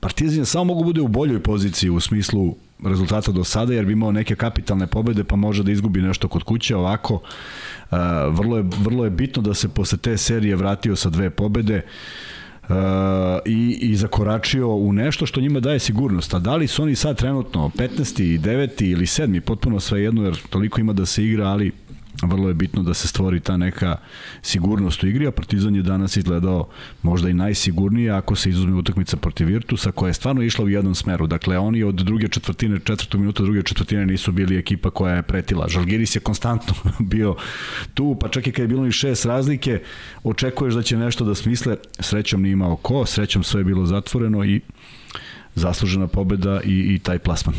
Partizan 0.00 0.46
samo 0.46 0.64
mogu 0.64 0.84
bude 0.84 1.00
u 1.00 1.08
boljoj 1.08 1.42
poziciji 1.42 1.90
u 1.90 2.00
smislu 2.00 2.56
rezultata 2.84 3.32
do 3.32 3.44
sada, 3.44 3.74
jer 3.74 3.84
bi 3.84 3.92
imao 3.92 4.12
neke 4.12 4.34
kapitalne 4.34 4.86
pobede, 4.86 5.24
pa 5.24 5.36
može 5.36 5.62
da 5.62 5.72
izgubi 5.72 6.02
nešto 6.02 6.28
kod 6.28 6.42
kuće, 6.42 6.76
ovako 6.76 7.14
uh, 7.14 7.98
vrlo, 8.30 8.56
je, 8.56 8.64
vrlo 8.78 9.04
je 9.04 9.10
bitno 9.10 9.42
da 9.42 9.54
se 9.54 9.68
posle 9.68 9.98
te 9.98 10.16
serije 10.16 10.56
vratio 10.56 10.96
sa 10.96 11.10
dve 11.10 11.30
pobede, 11.30 11.76
Uh, 11.76 12.35
i, 13.44 13.78
i 13.80 13.96
zakoračio 13.96 14.68
u 14.68 14.92
nešto 14.92 15.26
što 15.26 15.40
njima 15.40 15.60
daje 15.60 15.78
sigurnost. 15.78 16.34
A 16.34 16.38
da 16.38 16.56
li 16.56 16.66
su 16.66 16.82
oni 16.82 16.94
sad 16.94 17.18
trenutno 17.18 17.70
15. 17.78 18.38
9. 18.40 18.84
ili 18.84 19.06
7. 19.06 19.40
potpuno 19.40 19.80
sve 19.80 20.02
jedno, 20.02 20.24
jer 20.24 20.36
toliko 20.50 20.80
ima 20.80 20.92
da 20.92 21.06
se 21.06 21.24
igra, 21.24 21.46
ali 21.46 21.72
vrlo 22.22 22.48
je 22.48 22.54
bitno 22.54 22.82
da 22.82 22.94
se 22.94 23.08
stvori 23.08 23.40
ta 23.40 23.56
neka 23.56 23.96
sigurnost 24.42 25.02
u 25.02 25.06
igri, 25.06 25.26
a 25.26 25.30
Partizan 25.30 25.74
je 25.76 25.82
danas 25.82 26.16
izgledao 26.16 26.68
možda 27.02 27.28
i 27.28 27.34
najsigurnije 27.34 28.10
ako 28.10 28.36
se 28.36 28.50
izuzme 28.50 28.74
utakmica 28.74 29.16
protiv 29.16 29.46
Virtusa 29.46 29.92
koja 29.92 30.08
je 30.08 30.14
stvarno 30.14 30.42
išla 30.42 30.64
u 30.64 30.68
jednom 30.68 30.94
smeru. 30.94 31.26
Dakle, 31.26 31.58
oni 31.58 31.82
od 31.82 31.94
druge 31.94 32.28
četvrtine, 32.28 32.80
četvrtog 32.84 33.20
minuta 33.20 33.42
druge 33.42 33.62
četvrtine 33.62 34.06
nisu 34.06 34.32
bili 34.32 34.58
ekipa 34.58 34.90
koja 34.90 35.14
je 35.14 35.22
pretila. 35.22 35.68
Žalgiris 35.68 36.16
je 36.16 36.20
konstantno 36.20 36.74
bio 37.12 37.36
tu, 37.94 38.16
pa 38.20 38.28
čak 38.28 38.46
i 38.46 38.52
kad 38.52 38.62
je 38.62 38.68
bilo 38.68 38.86
i 38.86 38.92
šest 38.92 39.24
razlike, 39.24 39.82
očekuješ 40.24 40.74
da 40.74 40.82
će 40.82 40.96
nešto 40.96 41.24
da 41.24 41.34
smisle. 41.34 41.76
Srećom 42.00 42.42
nije 42.42 42.52
imao 42.52 42.76
ko, 42.76 43.06
srećom 43.06 43.44
sve 43.44 43.60
je 43.60 43.64
bilo 43.64 43.86
zatvoreno 43.86 44.44
i 44.44 44.60
zaslužena 45.54 46.06
pobeda 46.06 46.60
i, 46.64 46.94
i 46.94 46.98
taj 46.98 47.18
plasman. 47.18 47.54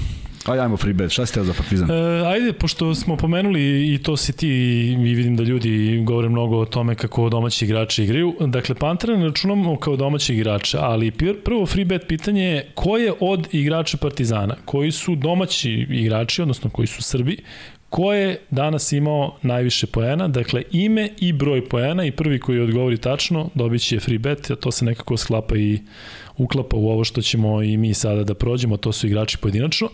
Ajde, 0.48 0.62
ajmo 0.64 0.78
free 0.78 0.94
bet. 0.94 1.12
Šta 1.12 1.26
si 1.26 1.34
teo 1.34 1.44
za 1.44 1.54
Partizan? 1.54 1.92
E, 1.92 2.26
ajde, 2.26 2.54
pošto 2.54 2.96
smo 2.96 3.18
pomenuli 3.18 3.94
i 3.94 3.98
to 3.98 4.18
si 4.18 4.34
ti 4.34 4.48
i 4.92 4.96
vidim 4.96 5.36
da 5.36 5.44
ljudi 5.44 6.02
govore 6.04 6.30
mnogo 6.30 6.58
o 6.58 6.66
tome 6.66 6.96
kako 6.96 7.30
domaći 7.30 7.66
igrači 7.66 8.04
igraju. 8.04 8.36
Dakle, 8.40 8.76
Pantera 8.76 9.18
ne 9.18 9.26
računamo 9.26 9.76
kao 9.76 9.96
domaći 9.96 10.34
igrača, 10.34 10.80
ali 10.82 11.12
prvo 11.44 11.66
free 11.66 11.86
bet 11.86 12.08
pitanje 12.08 12.44
je 12.44 12.72
ko 12.76 12.98
je 12.98 13.14
od 13.20 13.48
igrača 13.52 13.98
Partizana, 13.98 14.56
koji 14.66 14.92
su 14.92 15.16
domaći 15.16 15.88
igrači, 15.90 16.42
odnosno 16.42 16.70
koji 16.70 16.88
su 16.88 17.04
Srbi, 17.04 17.38
ko 17.90 18.14
je 18.14 18.38
danas 18.50 18.92
imao 18.92 19.38
najviše 19.42 19.88
poena, 19.88 20.28
dakle 20.28 20.64
ime 20.72 21.10
i 21.20 21.34
broj 21.34 21.70
poena 21.70 22.06
i 22.06 22.12
prvi 22.12 22.40
koji 22.40 22.60
odgovori 22.60 22.98
tačno 22.98 23.50
dobit 23.54 23.82
će 23.82 24.00
free 24.00 24.20
bet, 24.20 24.52
a 24.52 24.56
to 24.56 24.72
se 24.72 24.86
nekako 24.86 25.18
sklapa 25.18 25.58
i 25.58 25.80
uklapa 26.38 26.78
u 26.78 26.90
ovo 26.90 27.04
što 27.04 27.22
ćemo 27.22 27.64
i 27.64 27.78
mi 27.78 27.94
sada 27.94 28.24
da 28.24 28.34
prođemo, 28.34 28.78
to 28.78 28.92
su 28.92 29.08
igrači 29.08 29.38
pojedinačno. 29.38 29.90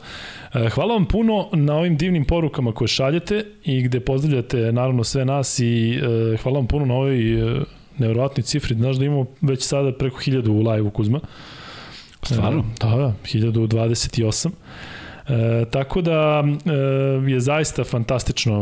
E, 0.54 0.70
hvala 0.70 0.94
vam 0.94 1.06
puno 1.06 1.50
na 1.54 1.76
ovim 1.76 1.98
divnim 1.98 2.26
porukama 2.26 2.72
koje 2.72 2.88
šaljete 2.88 3.46
i 3.64 3.82
gde 3.82 4.00
pozdravljate 4.00 4.72
naravno 4.72 5.04
sve 5.04 5.26
nas 5.26 5.60
i 5.60 6.00
e, 6.34 6.38
hvala 6.38 6.60
vam 6.60 6.68
puno 6.68 6.86
na 6.86 6.94
ovoj 6.94 7.34
e, 7.34 7.62
nevjerovatnoj 7.98 8.44
cifri. 8.44 8.76
Znaš 8.76 8.96
da 8.96 9.06
imamo 9.06 9.26
već 9.42 9.64
sada 9.64 9.94
preko 9.98 10.18
1000 10.18 10.50
u 10.50 10.70
live-u 10.70 10.90
Kuzma. 10.90 11.20
Stvarno? 12.24 12.66
Da, 12.80 12.88
da, 12.88 13.14
1028. 13.24 14.50
E, 15.28 15.66
tako 15.72 16.02
da 16.02 16.44
e, 16.66 17.32
je 17.32 17.40
zaista 17.40 17.84
fantastično. 17.84 18.54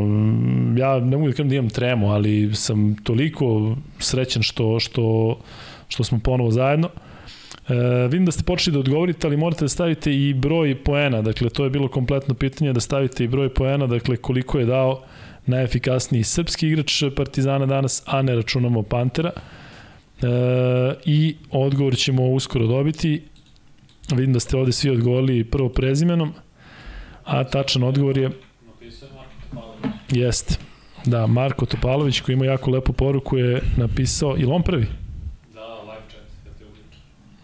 Ja 0.77 0.99
ne 0.99 1.17
mogu 1.17 1.27
da 1.27 1.33
kažem 1.33 1.49
da 1.49 1.55
imam 1.55 1.69
tremu, 1.69 2.11
ali 2.11 2.55
sam 2.55 2.95
toliko 3.03 3.75
srećan 3.99 4.43
što, 4.43 4.79
što, 4.79 5.37
što 5.87 6.03
smo 6.03 6.19
ponovo 6.23 6.51
zajedno. 6.51 6.87
E, 6.87 7.10
vidim 8.09 8.25
da 8.25 8.31
ste 8.31 8.43
počeli 8.43 8.73
da 8.73 8.79
odgovorite, 8.79 9.27
ali 9.27 9.37
morate 9.37 9.65
da 9.65 9.69
stavite 9.69 10.13
i 10.13 10.33
broj 10.33 10.83
poena, 10.83 11.21
dakle 11.21 11.49
to 11.49 11.63
je 11.63 11.69
bilo 11.69 11.87
kompletno 11.87 12.33
pitanje 12.33 12.73
da 12.73 12.79
stavite 12.79 13.23
i 13.23 13.27
broj 13.27 13.53
poena, 13.53 13.87
dakle 13.87 14.17
koliko 14.17 14.59
je 14.59 14.65
dao 14.65 15.03
najefikasniji 15.45 16.23
srpski 16.23 16.67
igrač 16.67 17.03
Partizana 17.15 17.65
danas, 17.65 18.03
a 18.05 18.21
ne 18.21 18.35
računamo 18.35 18.83
Pantera. 18.83 19.31
E, 19.31 20.27
I 21.05 21.35
odgovor 21.51 21.95
ćemo 21.95 22.29
uskoro 22.29 22.67
dobiti. 22.67 23.21
Vidim 24.11 24.33
da 24.33 24.39
ste 24.39 24.57
ovde 24.57 24.71
svi 24.71 24.89
odgovorili 24.89 25.43
prvo 25.43 25.69
prezimenom, 25.69 26.33
a 27.23 27.43
tačan 27.43 27.83
odgovor 27.83 28.17
je... 28.17 28.29
Jeste. 30.09 30.55
Da, 31.05 31.27
Marko 31.27 31.65
Topalović 31.65 32.21
koji 32.21 32.33
ima 32.33 32.45
jako 32.45 32.71
lepu 32.71 32.93
poruku 32.93 33.37
je 33.37 33.61
napisao, 33.77 34.35
ili 34.37 34.51
on 34.51 34.63
prvi? 34.63 35.00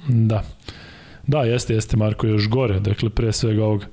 Da. 0.07 0.43
Da, 1.27 1.43
jeste, 1.43 1.73
jeste 1.73 1.97
Marko 1.97 2.27
još 2.27 2.49
gore, 2.49 2.79
dakle 2.79 3.09
pre 3.09 3.31
svega 3.31 3.65
ovog 3.65 3.85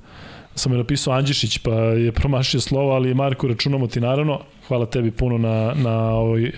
sam 0.55 0.71
je 0.71 0.77
napisao 0.77 1.13
Andžišić 1.13 1.57
pa 1.57 1.71
je 1.73 2.11
promašio 2.11 2.59
slovo, 2.59 2.91
ali 2.91 3.13
Marko 3.13 3.47
računamo 3.47 3.87
ti 3.87 4.01
naravno. 4.01 4.39
Hvala 4.67 4.85
tebi 4.85 5.11
puno 5.11 5.37
na, 5.37 5.73
na 5.73 6.09
ovoj 6.09 6.51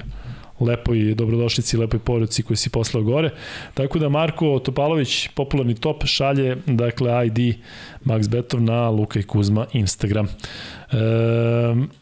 lepoj 0.60 1.16
dobrodošlici, 1.16 1.78
lepoj 1.78 2.00
poruci 2.00 2.44
koju 2.44 2.58
si 2.58 2.70
poslao 2.70 3.04
gore. 3.04 3.30
Tako 3.74 4.00
da 4.00 4.10
Marko 4.10 4.60
Topalović, 4.60 5.28
popularni 5.28 5.76
top, 5.76 6.06
šalje 6.06 6.58
dakle 6.66 7.28
ID 7.28 7.56
Max 8.06 8.30
Betov 8.30 8.62
na 8.62 8.90
Luka 8.90 9.20
i 9.20 9.24
Kuzma 9.24 9.66
Instagram. 9.74 10.26
E, 10.26 10.98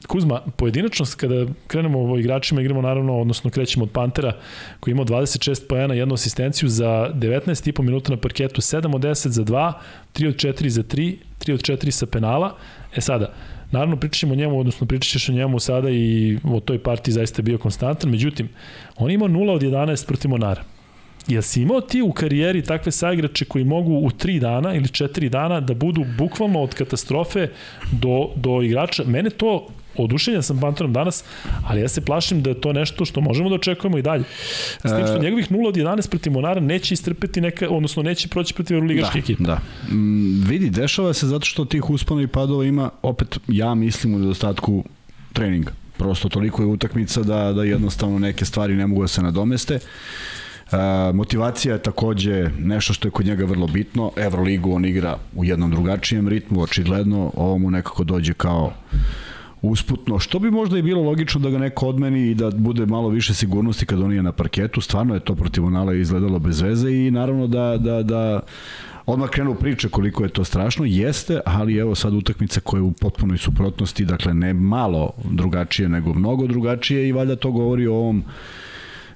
Kuzma, 0.08 0.42
pojedinačno 0.58 1.06
kada 1.18 1.46
krenemo 1.68 2.00
ovo 2.00 2.18
igračima, 2.18 2.62
igramo 2.62 2.82
naravno, 2.82 3.20
odnosno 3.20 3.50
krećemo 3.50 3.86
od 3.86 3.92
Pantera 3.92 4.34
koji 4.80 4.92
ima 4.92 5.04
26 5.04 5.68
pojena, 5.70 5.94
jednu 5.94 6.14
asistenciju 6.14 6.70
za 6.70 7.10
19,5 7.14 7.82
minuta 7.82 8.12
na 8.12 8.18
parketu, 8.18 8.62
7 8.62 8.96
od 8.96 9.02
10 9.02 9.28
za 9.28 9.44
2, 9.44 9.74
3 10.14 10.28
od 10.28 10.36
4 10.36 10.68
za 10.68 10.84
3, 10.84 11.16
3 11.40 11.54
od 11.54 11.60
4 11.60 11.92
sa 11.92 12.06
penala. 12.06 12.56
E 12.96 13.02
sada, 13.02 13.34
Naravno, 13.72 13.96
pričat 13.96 14.20
ćemo 14.20 14.34
o 14.34 14.36
njemu, 14.36 14.60
odnosno 14.60 14.88
pričat 14.88 15.12
ćeš 15.12 15.30
o 15.30 15.34
njemu 15.34 15.60
sada 15.60 15.90
i 15.90 16.38
o 16.44 16.60
toj 16.60 16.80
partiji 16.80 17.14
zaista 17.14 17.42
bio 17.42 17.58
konstantan. 17.58 18.10
Međutim, 18.12 18.50
on 18.98 19.12
ima 19.12 19.26
0 19.26 19.52
od 19.52 19.62
11 19.62 20.08
protiv 20.08 20.30
Monara. 20.30 20.64
Jel 21.28 21.42
si 21.42 21.62
imao 21.62 21.82
ti 21.82 22.02
u 22.02 22.12
karijeri 22.12 22.62
takve 22.62 22.92
saigrače 22.92 23.46
koji 23.46 23.64
mogu 23.64 23.94
u 23.94 24.10
3 24.10 24.40
dana 24.40 24.74
ili 24.74 24.88
4 24.88 25.30
dana 25.30 25.60
da 25.60 25.74
budu 25.74 26.06
bukvalno 26.18 26.62
od 26.62 26.76
katastrofe 26.76 27.48
do, 27.92 28.30
do 28.36 28.62
igrača? 28.62 29.04
Mene 29.04 29.30
to 29.30 29.68
odušenja 29.98 30.42
sam 30.42 30.60
Panterom 30.60 30.94
danas, 30.94 31.24
ali 31.68 31.82
ja 31.82 31.88
se 31.88 32.02
plašim 32.02 32.42
da 32.42 32.50
je 32.50 32.62
to 32.62 32.74
nešto 32.74 33.06
što 33.06 33.22
možemo 33.22 33.50
da 33.50 33.56
očekujemo 33.56 33.98
i 33.98 34.02
dalje. 34.02 34.24
S 34.78 34.82
tim 34.82 35.06
što 35.06 35.16
e, 35.16 35.20
njegovih 35.20 35.52
0 35.52 35.68
od 35.68 35.76
11 35.76 36.10
protiv 36.10 36.34
Monara 36.34 36.62
neće 36.62 36.94
istrpeti 36.94 37.42
neka, 37.42 37.70
odnosno 37.70 38.04
neće 38.04 38.28
proći 38.28 38.54
protiv 38.54 38.76
Euroligaške 38.76 39.20
da, 39.20 39.20
ekipe. 39.20 39.44
Da, 39.44 39.60
mm, 39.92 40.44
vidi, 40.48 40.70
dešava 40.70 41.14
se 41.14 41.28
zato 41.28 41.46
što 41.46 41.66
tih 41.66 41.90
uspona 41.90 42.22
i 42.22 42.28
padova 42.28 42.66
ima, 42.66 42.90
opet, 43.02 43.40
ja 43.48 43.76
mislim 43.76 44.16
u 44.16 44.20
nedostatku 44.20 44.84
treninga. 45.34 45.72
Prosto 45.98 46.30
toliko 46.30 46.62
je 46.62 46.68
utakmica 46.68 47.24
da, 47.24 47.54
da 47.54 47.64
jednostavno 47.64 48.20
neke 48.20 48.46
stvari 48.46 48.76
ne 48.76 48.88
mogu 48.88 49.02
da 49.02 49.08
se 49.08 49.22
nadomeste. 49.22 49.80
E, 50.72 50.78
motivacija 51.14 51.74
je 51.74 51.82
takođe 51.82 52.50
nešto 52.60 52.94
što 52.94 53.08
je 53.08 53.12
kod 53.12 53.26
njega 53.26 53.46
vrlo 53.46 53.68
bitno. 53.68 54.12
Evroligu 54.18 54.74
on 54.74 54.86
igra 54.86 55.18
u 55.36 55.46
jednom 55.46 55.72
drugačijem 55.72 56.28
ritmu, 56.28 56.62
očigledno 56.62 57.32
ovo 57.36 57.58
mu 57.58 57.72
nekako 57.72 58.04
dođe 58.04 58.34
kao 58.34 58.74
usputno, 59.70 60.20
što 60.20 60.40
bi 60.40 60.52
možda 60.52 60.78
i 60.78 60.82
bilo 60.82 61.02
logično 61.02 61.42
da 61.42 61.50
ga 61.50 61.58
neko 61.58 61.88
odmeni 61.88 62.30
i 62.30 62.36
da 62.36 62.52
bude 62.52 62.86
malo 62.86 63.10
više 63.10 63.34
sigurnosti 63.34 63.86
kad 63.86 64.02
on 64.02 64.14
je 64.14 64.24
na 64.24 64.32
parketu, 64.32 64.82
stvarno 64.82 65.14
je 65.14 65.20
to 65.20 65.36
protiv 65.36 65.66
Onala 65.66 65.94
izgledalo 65.94 66.40
bez 66.40 66.62
veze 66.62 66.92
i 66.92 67.12
naravno 67.12 67.48
da, 67.48 67.78
da, 67.78 68.04
da 68.04 68.42
odmah 69.06 69.30
krenu 69.30 69.56
priče 69.56 69.90
koliko 69.90 70.24
je 70.24 70.30
to 70.30 70.44
strašno, 70.44 70.86
jeste, 70.86 71.40
ali 71.46 71.78
evo 71.78 71.96
sad 71.96 72.14
utakmica 72.14 72.60
koja 72.60 72.80
je 72.80 72.84
u 72.84 72.92
potpunoj 72.92 73.38
suprotnosti, 73.38 74.06
dakle 74.06 74.34
ne 74.34 74.54
malo 74.54 75.14
drugačije, 75.24 75.90
nego 75.90 76.14
mnogo 76.14 76.48
drugačije 76.48 77.08
i 77.08 77.12
valjda 77.12 77.36
to 77.36 77.52
govori 77.52 77.88
o 77.88 77.96
ovom 77.96 78.24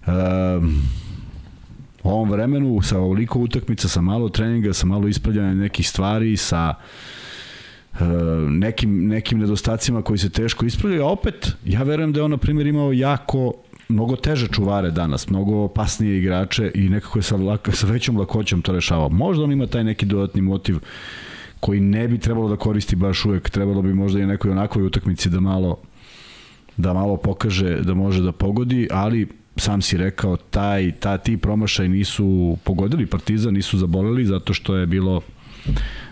uh, 0.08 0.14
ovom 2.04 2.30
vremenu 2.32 2.82
sa 2.82 3.00
ovoliko 3.00 3.40
utakmica, 3.40 3.88
sa 3.88 4.02
malo 4.02 4.30
treninga, 4.30 4.74
sa 4.74 4.86
malo 4.86 5.08
ispravljanja 5.08 5.54
nekih 5.54 5.90
stvari, 5.90 6.38
sa 6.38 6.74
uh, 6.78 7.19
nekim, 8.50 9.08
nekim 9.08 9.40
nedostacima 9.40 10.02
koji 10.02 10.18
se 10.18 10.30
teško 10.30 10.66
ispravljaju, 10.66 11.04
a 11.04 11.12
opet 11.12 11.56
ja 11.66 11.84
verujem 11.84 12.14
da 12.14 12.20
je 12.20 12.24
on 12.24 12.32
na 12.32 12.38
primjer 12.38 12.68
imao 12.68 12.94
jako 12.94 13.54
mnogo 13.90 14.16
teže 14.16 14.48
čuvare 14.48 14.92
danas, 14.92 15.30
mnogo 15.30 15.64
opasnije 15.64 16.18
igrače 16.18 16.72
i 16.76 16.90
nekako 16.90 17.20
je 17.20 17.24
sa, 17.24 17.36
lak, 17.36 17.70
sa 17.74 17.88
većom 17.88 18.18
lakoćom 18.18 18.62
to 18.62 18.72
rešavao. 18.72 19.10
Možda 19.10 19.44
on 19.44 19.52
ima 19.52 19.68
taj 19.68 19.84
neki 19.84 20.06
dodatni 20.06 20.42
motiv 20.42 20.78
koji 21.60 21.80
ne 21.80 22.08
bi 22.08 22.18
trebalo 22.18 22.50
da 22.50 22.56
koristi 22.56 22.96
baš 22.96 23.26
uvek, 23.26 23.50
trebalo 23.50 23.82
bi 23.82 23.94
možda 23.94 24.20
i 24.20 24.26
nekoj 24.26 24.52
onakvoj 24.52 24.86
utakmici 24.86 25.30
da 25.30 25.40
malo 25.40 25.78
da 26.78 26.94
malo 26.94 27.18
pokaže 27.18 27.82
da 27.82 27.94
može 27.94 28.22
da 28.22 28.32
pogodi, 28.32 28.88
ali 28.92 29.28
sam 29.56 29.82
si 29.82 29.98
rekao, 29.98 30.38
taj, 30.38 30.92
ta, 31.00 31.18
ti 31.18 31.38
promašaj 31.38 31.90
nisu 31.90 32.58
pogodili 32.64 33.06
Partizan, 33.06 33.54
nisu 33.54 33.78
zaboleli 33.78 34.26
zato 34.26 34.54
što 34.54 34.76
je 34.76 34.86
bilo 34.86 35.22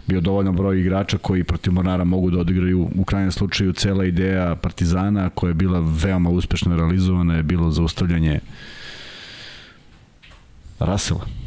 bio 0.08 0.22
dovoljno 0.22 0.52
broj 0.52 0.80
igrača 0.80 1.17
koji 1.17 1.43
protiv 1.43 1.74
Mornara 1.74 2.04
mogu 2.04 2.32
da 2.32 2.39
odigraju 2.39 2.89
u 2.96 3.04
krajnjem 3.04 3.32
slučaju 3.32 3.74
cela 3.74 4.06
ideja 4.06 4.56
Partizana 4.56 5.30
koja 5.30 5.50
je 5.50 5.54
bila 5.54 5.80
veoma 6.04 6.30
uspešno 6.30 6.76
realizovana 6.78 7.36
je 7.36 7.43
bilo 7.43 7.72
zaustavljanje 7.72 8.39
Rasela. 10.80 11.47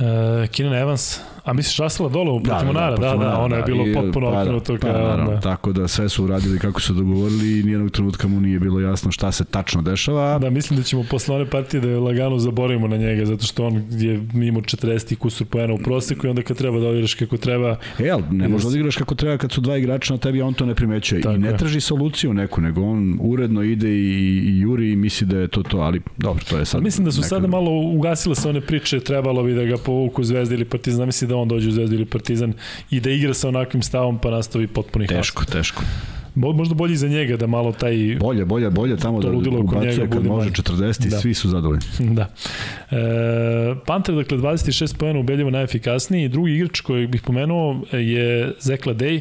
Uh, 0.00 0.48
Keenan 0.50 0.74
Evans, 0.74 1.20
A 1.44 1.52
misliš 1.52 1.76
Rasela 1.76 2.08
dole 2.08 2.30
u 2.30 2.42
protiv 2.42 2.66
Monara? 2.66 2.96
Da, 2.96 3.08
da, 3.08 3.16
da, 3.16 3.24
da, 3.24 3.38
ono 3.38 3.56
je 3.56 3.62
bilo 3.62 3.84
potpuno 3.94 4.30
pa, 4.30 4.40
okrenuto. 4.40 4.76
Pa, 4.80 4.88
naravno, 4.88 5.30
da. 5.30 5.40
Tako 5.40 5.72
da 5.72 5.88
sve 5.88 6.08
su 6.08 6.24
uradili 6.24 6.58
kako 6.58 6.80
su 6.80 6.92
dogovorili 6.92 7.60
i 7.60 7.62
nijednog 7.62 7.90
trenutka 7.90 8.28
mu 8.28 8.40
nije 8.40 8.58
bilo 8.58 8.80
jasno 8.80 9.12
šta 9.12 9.32
se 9.32 9.44
tačno 9.44 9.82
dešava. 9.82 10.38
Da, 10.38 10.50
mislim 10.50 10.78
da 10.78 10.82
ćemo 10.82 11.04
posle 11.10 11.36
one 11.36 11.46
partije 11.46 11.80
da 11.80 11.88
je 11.88 11.98
lagano 11.98 12.38
zaboravimo 12.38 12.88
na 12.88 12.96
njega, 12.96 13.26
zato 13.26 13.46
što 13.46 13.66
on 13.66 13.84
je 13.90 14.26
mimo 14.32 14.60
40 14.60 15.16
kusur 15.16 15.46
poena 15.46 15.74
u 15.74 15.78
proseku 15.78 16.26
i 16.26 16.30
onda 16.30 16.42
kad 16.42 16.56
treba 16.56 16.80
da 16.80 16.88
odigraš 16.88 17.14
kako 17.14 17.36
treba... 17.36 17.76
E, 17.98 18.10
ali 18.10 18.22
ne 18.30 18.48
možeš 18.48 18.62
da 18.62 18.68
odigraš 18.68 18.96
kako 18.96 19.14
treba 19.14 19.38
kad 19.38 19.52
su 19.52 19.60
dva 19.60 19.76
igrača 19.76 20.14
na 20.14 20.18
tebi, 20.18 20.42
on 20.42 20.54
to 20.54 20.66
ne 20.66 20.74
primećuje. 20.74 21.20
Tako 21.20 21.34
I 21.34 21.38
ne 21.38 21.56
traži 21.56 21.80
soluciju 21.80 22.34
neku, 22.34 22.60
nego 22.60 22.82
on 22.82 23.18
uredno 23.20 23.62
ide 23.62 23.88
i, 23.88 24.42
i 24.46 24.60
juri 24.60 24.92
i 24.92 24.96
misli 24.96 25.26
da 25.26 25.38
je 25.38 25.48
to 25.48 25.62
to, 25.62 25.78
ali 25.78 26.00
dobro, 26.16 26.44
to 26.50 26.58
je 26.58 26.64
sad... 26.64 26.82
Mislim 26.82 27.04
da 27.04 27.12
su 27.12 27.20
neka... 27.20 27.28
sada 27.28 27.46
malo 27.46 27.70
ugasile 27.70 28.34
se 28.34 28.48
one 28.48 28.60
priče, 28.60 29.00
trebalo 29.00 29.42
bi 29.42 29.54
da 29.54 29.64
ga 29.64 29.76
povuku 29.90 30.24
Zvezda 30.24 30.54
ili 30.54 30.64
Partizan, 30.64 31.06
misli 31.06 31.28
da 31.28 31.36
on 31.36 31.48
dođe 31.48 31.68
u 31.68 31.72
Zvezdu 31.72 31.96
ili 31.96 32.04
Partizan 32.04 32.52
i 32.90 33.00
da 33.00 33.10
igra 33.10 33.34
sa 33.34 33.48
onakvim 33.48 33.82
stavom 33.82 34.18
pa 34.18 34.30
nastavi 34.30 34.66
potpuni 34.66 35.06
Teško, 35.06 35.42
has. 35.42 35.50
teško. 35.50 35.82
Možda 36.34 36.74
bolje 36.74 36.96
za 36.96 37.08
njega 37.08 37.36
da 37.36 37.46
malo 37.46 37.72
taj... 37.72 38.16
Bolje, 38.20 38.44
bolje, 38.44 38.70
bolje 38.70 38.96
tamo 38.96 39.20
da 39.20 39.30
ubacuje 39.30 40.10
kad 40.10 40.26
može 40.26 40.50
40 40.50 41.06
i 41.06 41.10
da. 41.10 41.18
svi 41.18 41.34
su 41.34 41.48
zadovoljni. 41.48 41.82
Da. 42.18 42.26
E, 42.90 43.74
Panter, 43.86 44.14
dakle, 44.14 44.38
26 44.38 44.96
pojena 44.96 45.20
ubedljivo 45.20 45.50
najefikasniji. 45.50 46.28
Drugi 46.28 46.52
igrač 46.52 46.80
koji 46.80 47.06
bih 47.06 47.22
pomenuo 47.22 47.82
je 47.92 48.54
Zekla 48.60 48.94
Day, 48.94 49.20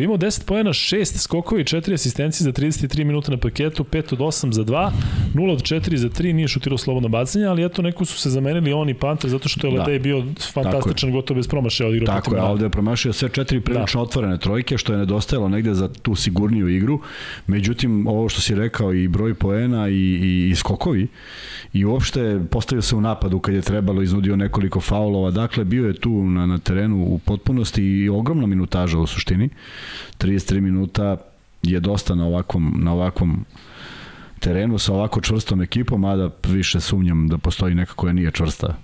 koji 0.00 0.04
je 0.04 0.06
imao 0.06 0.18
10 0.18 0.44
pojena, 0.44 0.70
6 0.70 1.18
skokova 1.18 1.60
i 1.60 1.64
4 1.64 1.94
asistencije 1.94 2.44
za 2.44 2.52
33 2.52 3.04
minuta 3.04 3.30
na 3.30 3.36
paketu, 3.36 3.84
5 3.84 4.12
od 4.12 4.18
8 4.18 4.52
za 4.52 4.64
2, 4.64 4.90
0 5.34 5.52
od 5.52 5.62
4 5.62 5.96
za 5.96 6.08
3, 6.08 6.32
nije 6.32 6.48
šutirao 6.48 6.78
slobodno 6.78 7.08
bacanje, 7.08 7.44
ali 7.44 7.64
eto 7.64 7.82
neko 7.82 8.04
su 8.04 8.18
se 8.18 8.30
zamenili 8.30 8.72
on 8.72 8.88
i 8.88 8.94
Panter 8.94 9.30
zato 9.30 9.48
što 9.48 9.66
je 9.66 9.72
da. 9.72 9.78
Ledej 9.78 9.98
bio 9.98 10.24
fantastičan, 10.52 11.12
gotovo 11.12 11.36
bez 11.36 11.48
promašaja 11.48 11.88
odigrao 11.88 12.16
Tako 12.16 12.36
je, 12.36 12.42
ovde 12.42 12.64
je 12.64 12.70
promašio 12.70 13.12
sve 13.12 13.28
četiri 13.28 13.60
prilično 13.60 14.00
da. 14.00 14.02
otvorene 14.02 14.38
trojke, 14.38 14.78
što 14.78 14.92
je 14.92 14.98
nedostajalo 14.98 15.48
negde 15.48 15.74
za 15.74 15.88
tu 15.88 16.14
sigurniju 16.14 16.68
igru. 16.68 17.00
Međutim, 17.46 18.06
ovo 18.06 18.28
što 18.28 18.40
si 18.40 18.54
rekao 18.54 18.94
i 18.94 19.08
broj 19.08 19.34
poena 19.34 19.88
i, 19.88 19.94
i, 19.94 20.48
i 20.50 20.54
skokovi 20.54 21.08
i 21.72 21.84
uopšte 21.84 22.40
postavio 22.50 22.82
se 22.82 22.96
u 22.96 23.00
napadu 23.00 23.38
kad 23.38 23.54
je 23.54 23.60
trebalo, 23.60 24.02
iznudio 24.02 24.36
nekoliko 24.36 24.80
faulova. 24.80 25.30
Dakle, 25.30 25.64
bio 25.64 25.86
je 25.86 25.94
tu 25.94 26.24
na, 26.24 26.46
na 26.46 26.58
terenu 26.58 27.04
u 27.04 27.18
potpunosti 27.18 27.82
i 27.82 28.08
ogromna 28.08 28.46
minutaža 28.46 28.98
u 28.98 29.06
suštini. 29.06 29.48
33 30.18 30.60
minuta 30.60 31.16
je 31.62 31.80
dosta 31.80 32.14
na 32.14 32.26
ovakvom, 32.26 32.74
na 32.78 32.92
ovakvom 32.92 33.44
terenu 34.40 34.78
sa 34.78 34.92
ovako 34.92 35.20
čvrstom 35.20 35.62
ekipom, 35.62 36.00
mada 36.00 36.30
više 36.48 36.80
sumnjam 36.80 37.28
da 37.28 37.38
postoji 37.38 37.74
neka 37.74 37.94
koja 37.94 38.12
nije 38.12 38.30
čvrsta. 38.30 38.76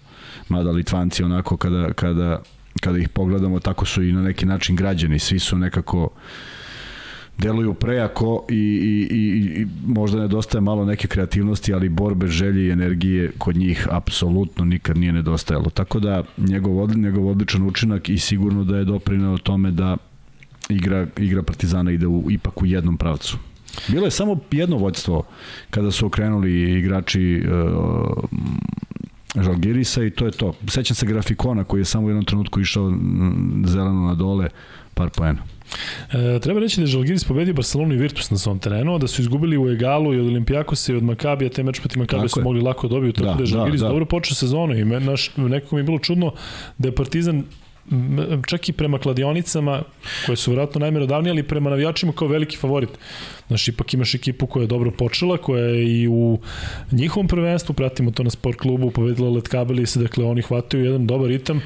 Mada 0.49 0.71
Litvanci 0.71 1.23
onako 1.23 1.57
kada, 1.57 1.92
kada, 1.92 2.42
kada 2.81 2.99
ih 2.99 3.09
pogledamo 3.09 3.61
tako 3.61 3.85
su 3.85 4.03
i 4.03 4.12
na 4.12 4.23
neki 4.23 4.47
način 4.47 4.77
građani, 4.77 5.19
svi 5.19 5.38
su 5.38 5.59
nekako 5.59 6.11
deluju 7.38 7.75
prejako 7.75 8.45
i, 8.49 8.55
i, 8.55 9.16
i, 9.16 9.61
i 9.61 9.66
možda 9.87 10.21
nedostaje 10.21 10.62
malo 10.62 10.85
neke 10.85 11.09
kreativnosti, 11.09 11.75
ali 11.75 11.88
borbe, 11.88 12.27
želje 12.27 12.66
i 12.66 12.71
energije 12.71 13.33
kod 13.38 13.57
njih 13.57 13.88
apsolutno 13.90 14.64
nikad 14.64 14.99
nije 14.99 15.12
nedostajalo. 15.12 15.71
Tako 15.71 16.01
da 16.01 16.23
njegov, 16.37 16.97
njegov 16.97 17.29
odličan 17.29 17.62
učinak 17.62 18.09
i 18.09 18.19
sigurno 18.19 18.64
da 18.64 18.77
je 18.77 18.85
doprinao 18.85 19.38
tome 19.38 19.71
da 19.71 19.97
igra, 20.69 21.07
igra 21.17 21.43
Partizana 21.43 21.91
ide 21.91 22.07
u, 22.07 22.31
ipak 22.31 22.63
u 22.63 22.67
jednom 22.67 22.97
pravcu. 22.97 23.39
Bilo 23.89 24.05
je 24.05 24.11
samo 24.11 24.41
jedno 24.51 24.77
vođstvo 24.77 25.23
kada 25.71 25.91
su 25.91 26.07
okrenuli 26.07 26.79
igrači 26.79 27.43
uh, 27.45 29.43
Žalgirisa 29.43 30.05
i 30.05 30.11
to 30.11 30.27
je 30.27 30.33
to. 30.33 30.55
Sećam 30.69 30.95
se 30.95 31.07
grafikona 31.07 31.65
koji 31.65 31.81
je 31.81 31.85
samo 31.85 32.07
u 32.07 32.11
jednom 32.11 32.25
trenutku 32.25 32.61
išao 32.61 32.93
zeleno 33.65 34.07
na 34.07 34.15
dole, 34.15 34.49
par 34.95 35.11
poena. 35.11 35.43
E, 36.13 36.41
treba 36.41 36.61
reći 36.61 36.77
da 36.77 36.83
je 36.83 36.87
Žalgiris 36.87 37.25
pobedio 37.25 37.55
Barcelonu 37.55 37.95
i 37.95 37.97
Virtus 37.97 38.31
na 38.31 38.39
svom 38.39 38.59
terenu, 38.59 38.99
da 38.99 39.07
su 39.07 39.23
izgubili 39.23 39.59
u 39.59 39.71
Egalu 39.71 40.15
i 40.15 40.21
od 40.21 40.27
Olimpijakosa 40.27 40.93
i 40.93 40.97
od 40.97 41.03
Makabija, 41.03 41.51
te 41.51 41.63
meč 41.63 41.81
protiv 41.81 41.99
Makabija 41.99 42.29
su 42.29 42.41
je. 42.41 42.45
mogli 42.45 42.61
lako 42.61 42.89
dobiju, 42.89 43.13
tako 43.13 43.27
da, 43.27 43.35
da 43.35 43.43
je 43.43 43.47
Žalgiris 43.47 43.81
da, 43.81 43.87
da. 43.87 43.93
dobro 43.93 44.07
počeo 44.07 44.35
sezonu 44.35 44.79
i 44.79 44.85
me, 44.85 45.01
naš, 45.01 45.37
nekako 45.37 45.77
mi 45.77 45.81
je 45.81 45.85
bilo 45.85 45.99
čudno 45.99 46.33
da 46.79 46.89
je 46.89 46.95
Partizan 46.95 47.45
čak 48.46 48.68
i 48.68 48.72
prema 48.72 48.99
kladionicama, 48.99 49.83
koje 50.27 50.37
su 50.37 50.51
vjerojatno 50.51 50.79
najmerodavnije, 50.79 51.31
ali 51.31 51.42
prema 51.42 51.70
navijačima 51.70 52.12
kao 52.12 52.29
veliki 52.29 52.57
favorit. 52.57 52.90
Znaš, 53.49 53.68
ipak 53.68 53.94
imaš 53.94 54.14
ekipu 54.14 54.46
koja 54.46 54.62
je 54.62 54.66
dobro 54.66 54.90
počela, 54.90 55.37
koja 55.37 55.64
je 55.64 56.01
i 56.01 56.09
u 56.09 56.38
njihovom 56.92 57.29
prvenstvu, 57.29 57.72
pratimo 57.72 58.11
to 58.11 58.22
na 58.22 58.31
sport 58.31 58.59
klubu, 58.59 58.90
povedila 58.90 59.31
Letkabeli 59.31 59.87
se, 59.87 60.01
dakle 60.01 60.25
oni 60.25 60.42
hvataju 60.42 60.85
jedan 60.85 61.07
dobar 61.07 61.29
ritam 61.29 61.62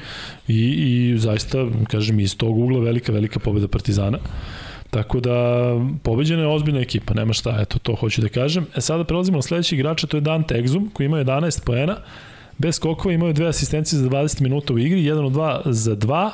i, 0.47 0.67
i 0.67 1.17
zaista, 1.17 1.65
kažem, 1.87 2.19
iz 2.19 2.37
tog 2.37 2.57
ugla 2.57 2.79
velika, 2.79 3.11
velika 3.11 3.39
pobeda 3.39 3.67
Partizana. 3.67 4.17
Tako 4.89 5.19
da, 5.19 5.35
pobeđena 6.03 6.41
je 6.41 6.47
ozbiljna 6.47 6.79
ekipa, 6.79 7.13
nema 7.13 7.33
šta, 7.33 7.57
eto, 7.61 7.79
to 7.79 7.95
hoću 7.95 8.21
da 8.21 8.29
kažem. 8.29 8.65
E 8.75 8.81
sada 8.81 9.03
prelazimo 9.03 9.37
na 9.37 9.41
sledeći 9.41 9.75
igrača, 9.75 10.07
to 10.07 10.17
je 10.17 10.21
Dante 10.21 10.55
Exum, 10.55 10.89
koji 10.93 11.05
ima 11.05 11.17
11 11.17 11.63
poena, 11.65 11.95
Bez 12.61 12.75
skokova 12.75 13.13
imaju 13.13 13.33
dve 13.33 13.47
asistencije 13.47 13.99
za 13.99 14.09
20 14.09 14.41
minuta 14.41 14.73
u 14.73 14.79
igri, 14.79 15.05
jedan 15.05 15.25
od 15.25 15.31
dva 15.31 15.61
za 15.65 15.95
dva, 15.95 16.31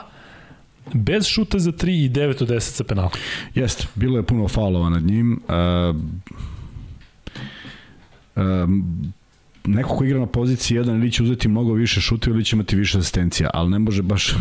bez 0.93 1.25
šuta 1.25 1.59
za 1.59 1.71
3 1.71 2.05
i 2.05 2.09
9 2.09 2.43
od 2.43 2.49
10 2.49 2.59
sa 2.59 2.83
penala. 2.83 3.09
Jeste, 3.55 3.87
bilo 3.95 4.17
je 4.17 4.23
puno 4.23 4.47
faulova 4.47 4.89
nad 4.89 5.03
njim. 5.03 5.41
Uh, 5.47 5.95
um, 8.35 9.13
neko 9.65 9.89
ko 9.89 10.03
igra 10.03 10.19
na 10.19 10.25
poziciji 10.25 10.75
jedan 10.75 10.95
ili 10.95 11.11
će 11.11 11.23
uzeti 11.23 11.47
mnogo 11.47 11.73
više 11.73 12.01
šuta 12.01 12.29
ili 12.29 12.45
će 12.45 12.55
imati 12.55 12.75
više 12.75 12.97
asistencija, 12.97 13.49
ali 13.53 13.69
ne 13.69 13.79
može 13.79 14.01
baš 14.01 14.35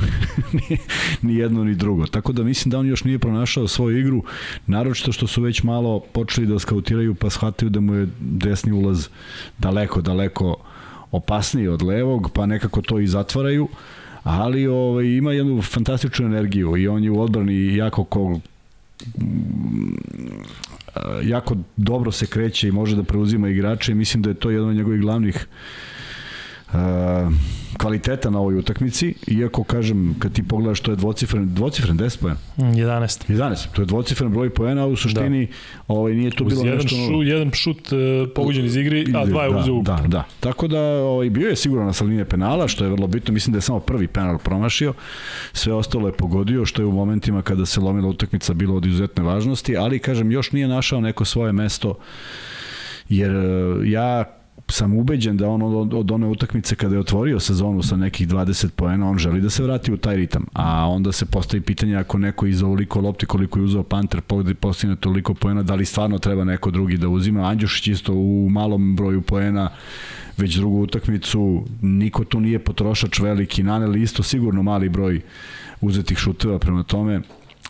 ni, 0.52 0.78
ni 1.22 1.34
jedno 1.34 1.64
ni 1.64 1.74
drugo. 1.74 2.06
Tako 2.06 2.32
da 2.32 2.42
mislim 2.42 2.70
da 2.70 2.78
on 2.78 2.86
još 2.86 3.04
nije 3.04 3.18
pronašao 3.18 3.68
svoju 3.68 3.98
igru, 3.98 4.24
naročito 4.66 5.12
što 5.12 5.26
su 5.26 5.42
već 5.42 5.62
malo 5.62 6.00
počeli 6.00 6.46
da 6.46 6.58
skautiraju 6.58 7.14
pa 7.14 7.30
shvataju 7.30 7.70
da 7.70 7.80
mu 7.80 7.94
je 7.94 8.08
desni 8.20 8.72
ulaz 8.72 9.08
daleko, 9.58 10.00
daleko 10.00 10.48
uh, 10.48 10.75
opasniji 11.16 11.68
od 11.68 11.82
levog, 11.82 12.30
pa 12.34 12.46
nekako 12.46 12.82
to 12.82 12.98
i 12.98 13.06
zatvaraju, 13.06 13.68
ali 14.22 14.66
ovaj, 14.66 15.04
ima 15.04 15.32
jednu 15.32 15.62
fantastičnu 15.62 16.26
energiju 16.26 16.76
i 16.76 16.88
on 16.88 17.04
je 17.04 17.10
u 17.10 17.20
odbrani 17.20 17.76
jako 17.76 18.04
ko, 18.04 18.40
jako 21.22 21.56
dobro 21.76 22.12
se 22.12 22.26
kreće 22.26 22.68
i 22.68 22.72
može 22.72 22.96
da 22.96 23.02
preuzima 23.02 23.48
igrače. 23.48 23.92
I 23.92 23.94
mislim 23.94 24.22
da 24.22 24.30
je 24.30 24.34
to 24.34 24.50
jedan 24.50 24.68
od 24.68 24.76
njegovih 24.76 25.00
glavnih 25.00 25.36
uh, 25.36 25.95
kvaliteta 27.76 28.30
na 28.30 28.38
ovoj 28.38 28.58
utakmici, 28.58 29.14
iako 29.26 29.64
kažem, 29.64 30.14
kad 30.18 30.32
ti 30.32 30.42
pogledaš 30.42 30.80
to 30.80 30.90
je 30.90 30.96
dvocifren, 30.96 31.54
dvocifren 31.54 31.98
10 31.98 32.20
poena. 32.20 32.36
11. 32.56 33.32
11, 33.32 33.66
to 33.72 33.82
je 33.82 33.86
dvocifren 33.86 34.32
broj 34.32 34.50
poena, 34.50 34.82
a 34.82 34.86
u 34.86 34.96
suštini 34.96 35.46
da. 35.46 35.52
ovaj, 35.88 36.14
nije 36.14 36.30
to 36.30 36.44
Uz 36.44 36.52
bilo 36.52 36.64
jedan 36.64 36.82
nešto... 36.82 36.96
Šu, 36.96 37.22
jedan 37.22 37.50
šut 37.52 37.92
uh, 37.92 37.98
poguđen 38.34 38.64
iz 38.64 38.76
igri, 38.76 39.06
a 39.16 39.26
dva 39.26 39.44
je 39.44 39.50
da, 39.50 39.58
uzeo 39.58 39.82
Da, 39.82 40.02
da. 40.06 40.24
Tako 40.40 40.68
da 40.68 40.80
ovaj, 40.80 41.30
bio 41.30 41.48
je 41.48 41.56
sigurno 41.56 41.84
na 41.84 41.92
salinije 41.92 42.24
penala, 42.24 42.68
što 42.68 42.84
je 42.84 42.90
vrlo 42.90 43.06
bitno, 43.06 43.34
mislim 43.34 43.52
da 43.52 43.56
je 43.56 43.62
samo 43.62 43.80
prvi 43.80 44.08
penal 44.08 44.38
promašio, 44.38 44.94
sve 45.52 45.72
ostalo 45.72 46.08
je 46.08 46.12
pogodio, 46.12 46.66
što 46.66 46.82
je 46.82 46.86
u 46.86 46.92
momentima 46.92 47.42
kada 47.42 47.66
se 47.66 47.80
lomila 47.80 48.08
utakmica 48.08 48.54
bilo 48.54 48.76
od 48.76 48.86
izuzetne 48.86 49.22
važnosti, 49.22 49.76
ali 49.76 49.98
kažem, 49.98 50.30
još 50.30 50.52
nije 50.52 50.68
našao 50.68 51.00
neko 51.00 51.24
svoje 51.24 51.52
mesto 51.52 51.98
jer 53.08 53.32
ja 53.84 54.35
sam 54.68 54.94
ubeđen 54.94 55.36
da 55.36 55.48
on 55.48 55.62
od, 55.62 55.94
od 55.94 56.10
one 56.10 56.26
utakmice 56.26 56.74
kada 56.74 56.94
je 56.94 57.00
otvorio 57.00 57.40
sezonu 57.40 57.82
sa 57.82 57.96
nekih 57.96 58.28
20 58.28 58.68
poena, 58.68 59.10
on 59.10 59.18
želi 59.18 59.40
da 59.40 59.50
se 59.50 59.62
vrati 59.62 59.92
u 59.92 59.96
taj 59.96 60.16
ritam. 60.16 60.46
A 60.52 60.88
onda 60.88 61.12
se 61.12 61.26
postavi 61.26 61.60
pitanje 61.60 61.96
ako 61.96 62.18
neko 62.18 62.46
iz 62.46 62.62
ovoliko 62.62 63.00
lopti 63.00 63.26
koliko 63.26 63.58
je 63.58 63.64
uzeo 63.64 63.82
Panter 63.82 64.20
postigne 64.60 64.96
toliko 64.96 65.34
poena, 65.34 65.62
da 65.62 65.74
li 65.74 65.84
stvarno 65.84 66.18
treba 66.18 66.44
neko 66.44 66.70
drugi 66.70 66.96
da 66.96 67.08
uzima. 67.08 67.48
Andjušić 67.48 67.88
isto 67.88 68.12
u 68.12 68.48
malom 68.50 68.96
broju 68.96 69.22
poena 69.22 69.70
već 70.36 70.54
drugu 70.56 70.82
utakmicu, 70.82 71.64
niko 71.82 72.24
tu 72.24 72.40
nije 72.40 72.58
potrošač 72.58 73.18
veliki, 73.18 73.62
naneli 73.62 74.02
isto 74.02 74.22
sigurno 74.22 74.62
mali 74.62 74.88
broj 74.88 75.20
uzetih 75.80 76.18
šuteva 76.18 76.58
prema 76.58 76.82
tome 76.82 77.20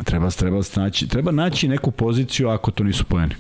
treba, 0.05 0.31
treba, 0.31 0.61
naći, 0.77 1.09
treba 1.09 1.33
naći 1.33 1.69
neku 1.69 1.91
poziciju 1.91 2.49
ako 2.49 2.71
to 2.71 2.85
nisu 2.85 3.05
poeni. 3.05 3.35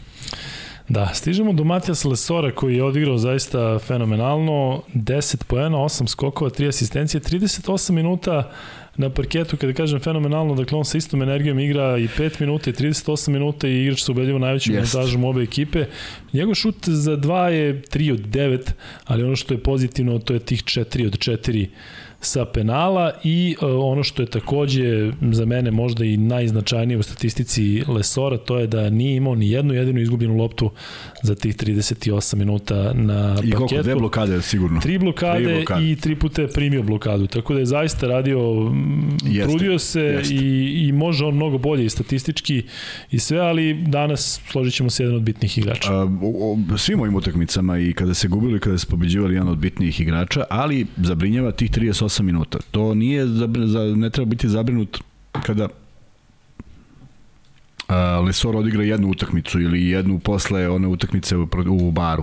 Da, 0.89 1.11
stižemo 1.15 1.53
do 1.53 1.65
Matijas 1.65 2.05
Lesora 2.05 2.51
koji 2.51 2.77
je 2.77 2.85
odigrao 2.85 3.19
zaista 3.19 3.79
fenomenalno, 3.79 4.83
10 4.95 5.45
poena, 5.45 5.79
8 5.79 6.07
skokova, 6.07 6.51
3 6.51 6.69
asistencije, 6.69 7.21
38 7.21 7.93
minuta 7.93 8.51
na 8.97 9.11
parketu, 9.11 9.57
kada 9.57 9.73
kažem 9.73 10.01
fenomenalno, 10.01 10.55
dakle 10.55 10.79
on 10.79 10.85
sa 10.85 10.99
istom 10.99 11.23
energijom 11.23 11.59
igra 11.59 11.99
i 11.99 12.09
5 12.09 12.41
minuta 12.41 12.71
i 12.71 12.73
38 12.73 13.31
minuta 13.31 13.69
i 13.69 13.83
igrač 13.83 14.03
se 14.03 14.11
ubedljivo 14.11 14.39
najvećim 14.39 14.75
yes. 14.75 14.79
montažom 14.79 15.25
obe 15.25 15.43
ekipe. 15.43 15.85
Njegov 16.33 16.55
šut 16.55 16.89
za 16.89 17.17
2 17.17 17.45
je 17.47 17.83
3 17.83 18.13
od 18.13 18.21
9, 18.21 18.71
ali 19.05 19.25
ono 19.25 19.37
što 19.37 19.55
je 19.55 19.63
pozitivno 19.63 20.19
to 20.19 20.35
je 20.35 20.41
tih 20.41 20.63
4 20.63 21.07
od 21.07 21.19
4 21.19 21.67
sa 22.27 22.45
penala 22.45 23.13
i 23.25 23.57
uh, 23.61 23.69
ono 23.93 24.03
što 24.03 24.23
je 24.23 24.27
takođe 24.27 25.13
za 25.33 25.45
mene 25.45 25.71
možda 25.71 26.05
i 26.05 26.17
najznačajnije 26.17 26.99
u 26.99 27.03
statistici 27.03 27.83
Lesora, 27.89 28.37
to 28.39 28.59
je 28.59 28.67
da 28.67 28.91
nije 28.91 29.17
imao 29.17 29.35
ni 29.35 29.51
jednu 29.51 29.75
jedinu 29.75 30.01
izgubljenu 30.01 30.37
loptu 30.37 30.71
za 31.23 31.35
tih 31.35 31.57
38 31.57 32.35
minuta 32.37 32.93
na 32.95 33.35
parketu. 33.35 33.49
I 33.49 33.53
koliko 33.53 33.83
dve 33.83 33.95
blokade 33.95 34.43
sigurno? 34.43 34.81
Tri 34.81 34.99
blokade, 34.99 35.45
tri 35.45 35.55
blokade. 35.55 35.91
i 35.91 35.97
tri 35.97 36.17
puta 36.17 36.43
je 36.43 36.49
primio 36.49 36.83
blokadu, 36.83 37.27
tako 37.27 37.55
da 37.55 37.61
je 37.61 37.67
zaista 37.67 38.07
radio, 38.07 38.41
jeste, 39.25 39.49
trudio 39.49 39.79
se 39.79 40.01
jeste. 40.01 40.35
i, 40.35 40.87
i 40.89 40.93
može 40.93 41.25
on 41.25 41.35
mnogo 41.35 41.59
bolje 41.59 41.85
i 41.85 41.91
statistički 41.91 42.63
i 43.11 43.19
sve, 43.19 43.39
ali 43.39 43.75
danas 43.75 44.41
složit 44.51 44.75
ćemo 44.75 44.91
se 44.91 45.03
jedan 45.03 45.17
od 45.17 45.23
bitnih 45.23 45.59
igrača. 45.59 45.93
A, 45.93 46.03
o, 46.23 46.57
o, 46.75 46.79
svim 46.79 47.01
ovim 47.01 47.15
utakmicama 47.15 47.79
i 47.79 47.93
kada 47.93 48.15
se 48.15 48.29
gubili, 48.29 48.61
kada 48.61 48.79
se 48.79 48.87
pobeđivali 48.87 49.35
jedan 49.35 49.49
od 49.49 49.59
bitnijih 49.59 50.01
igrača, 50.01 50.45
ali 50.51 50.87
zabrinjava 50.97 51.53
tih 51.53 51.71
38 51.71 52.16
minuta. 52.23 52.59
To 52.71 52.95
nije, 52.95 53.27
za, 53.27 53.47
ne 53.97 54.11
treba 54.11 54.29
biti 54.29 54.49
zabrinut 54.49 54.99
kada 55.47 55.69
a, 57.89 58.21
Lesor 58.21 58.57
odigra 58.57 58.83
jednu 58.83 59.09
utakmicu 59.09 59.61
ili 59.61 59.89
jednu 59.89 60.19
posle 60.19 60.69
one 60.69 60.89
utakmice 60.89 61.37
u, 61.37 61.49
u 61.69 61.91
baru. 61.91 62.23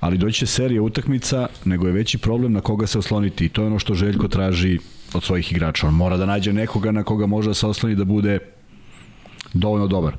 Ali 0.00 0.18
doći 0.18 0.46
serija 0.46 0.82
utakmica, 0.82 1.48
nego 1.64 1.86
je 1.86 1.92
veći 1.92 2.18
problem 2.18 2.52
na 2.52 2.60
koga 2.60 2.86
se 2.86 2.98
osloniti 2.98 3.44
i 3.44 3.48
to 3.48 3.62
je 3.62 3.66
ono 3.66 3.78
što 3.78 3.94
Željko 3.94 4.28
traži 4.28 4.78
od 5.14 5.24
svojih 5.24 5.52
igrača. 5.52 5.86
On 5.86 5.94
mora 5.94 6.16
da 6.16 6.26
nađe 6.26 6.52
nekoga 6.52 6.92
na 6.92 7.02
koga 7.02 7.26
može 7.26 7.50
da 7.50 7.54
se 7.54 7.66
osloni 7.66 7.94
da 7.94 8.04
bude 8.04 8.38
dovoljno 9.54 9.86
dobar. 9.86 10.16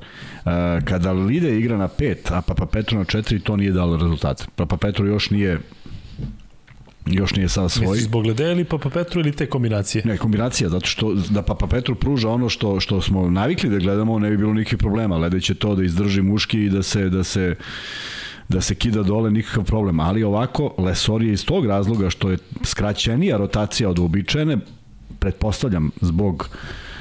Kada 0.84 1.12
Lide 1.12 1.58
igra 1.58 1.76
na 1.76 1.88
5, 1.88 2.16
a 2.30 2.42
Papa 2.42 2.66
Petro 2.66 2.98
na 2.98 3.04
4, 3.04 3.42
to 3.42 3.56
nije 3.56 3.72
dalo 3.72 3.96
rezultate. 3.96 4.44
Papa 4.56 4.76
Petro 4.76 5.06
još 5.06 5.30
nije 5.30 5.60
još 7.06 7.34
nije 7.34 7.48
sad 7.48 7.70
svoj. 7.70 7.86
Misliš 7.86 8.04
zbog 8.04 8.26
Lede 8.26 8.52
ili 8.52 8.64
Papa 8.64 8.90
Petru 8.90 9.20
ili 9.20 9.32
te 9.32 9.46
kombinacije? 9.46 10.02
Ne, 10.04 10.16
kombinacija, 10.16 10.68
zato 10.68 10.86
što 10.86 11.14
da 11.14 11.42
Papa 11.42 11.66
Petru 11.66 11.94
pruža 11.94 12.28
ono 12.28 12.48
što, 12.48 12.80
što 12.80 13.02
smo 13.02 13.30
navikli 13.30 13.70
da 13.70 13.78
gledamo, 13.78 14.18
ne 14.18 14.30
bi 14.30 14.36
bilo 14.36 14.52
nikakvih 14.52 14.78
problema. 14.78 15.16
Lede 15.16 15.40
će 15.40 15.54
to 15.54 15.74
da 15.74 15.84
izdrži 15.84 16.22
muški 16.22 16.64
i 16.64 16.70
da 16.70 16.82
se, 16.82 17.08
da 17.08 17.24
se 17.24 17.54
da 18.48 18.60
se 18.60 18.74
kida 18.74 19.02
dole 19.02 19.30
nikakav 19.30 19.64
problem, 19.64 20.00
ali 20.00 20.22
ovako 20.22 20.74
Lesor 20.78 21.22
je 21.22 21.32
iz 21.32 21.44
tog 21.44 21.66
razloga 21.66 22.10
što 22.10 22.30
je 22.30 22.38
skraćenija 22.64 23.36
rotacija 23.36 23.90
od 23.90 23.98
uobičajene, 23.98 24.58
pretpostavljam 25.18 25.90
zbog 26.00 26.48
Uh, 26.50 26.91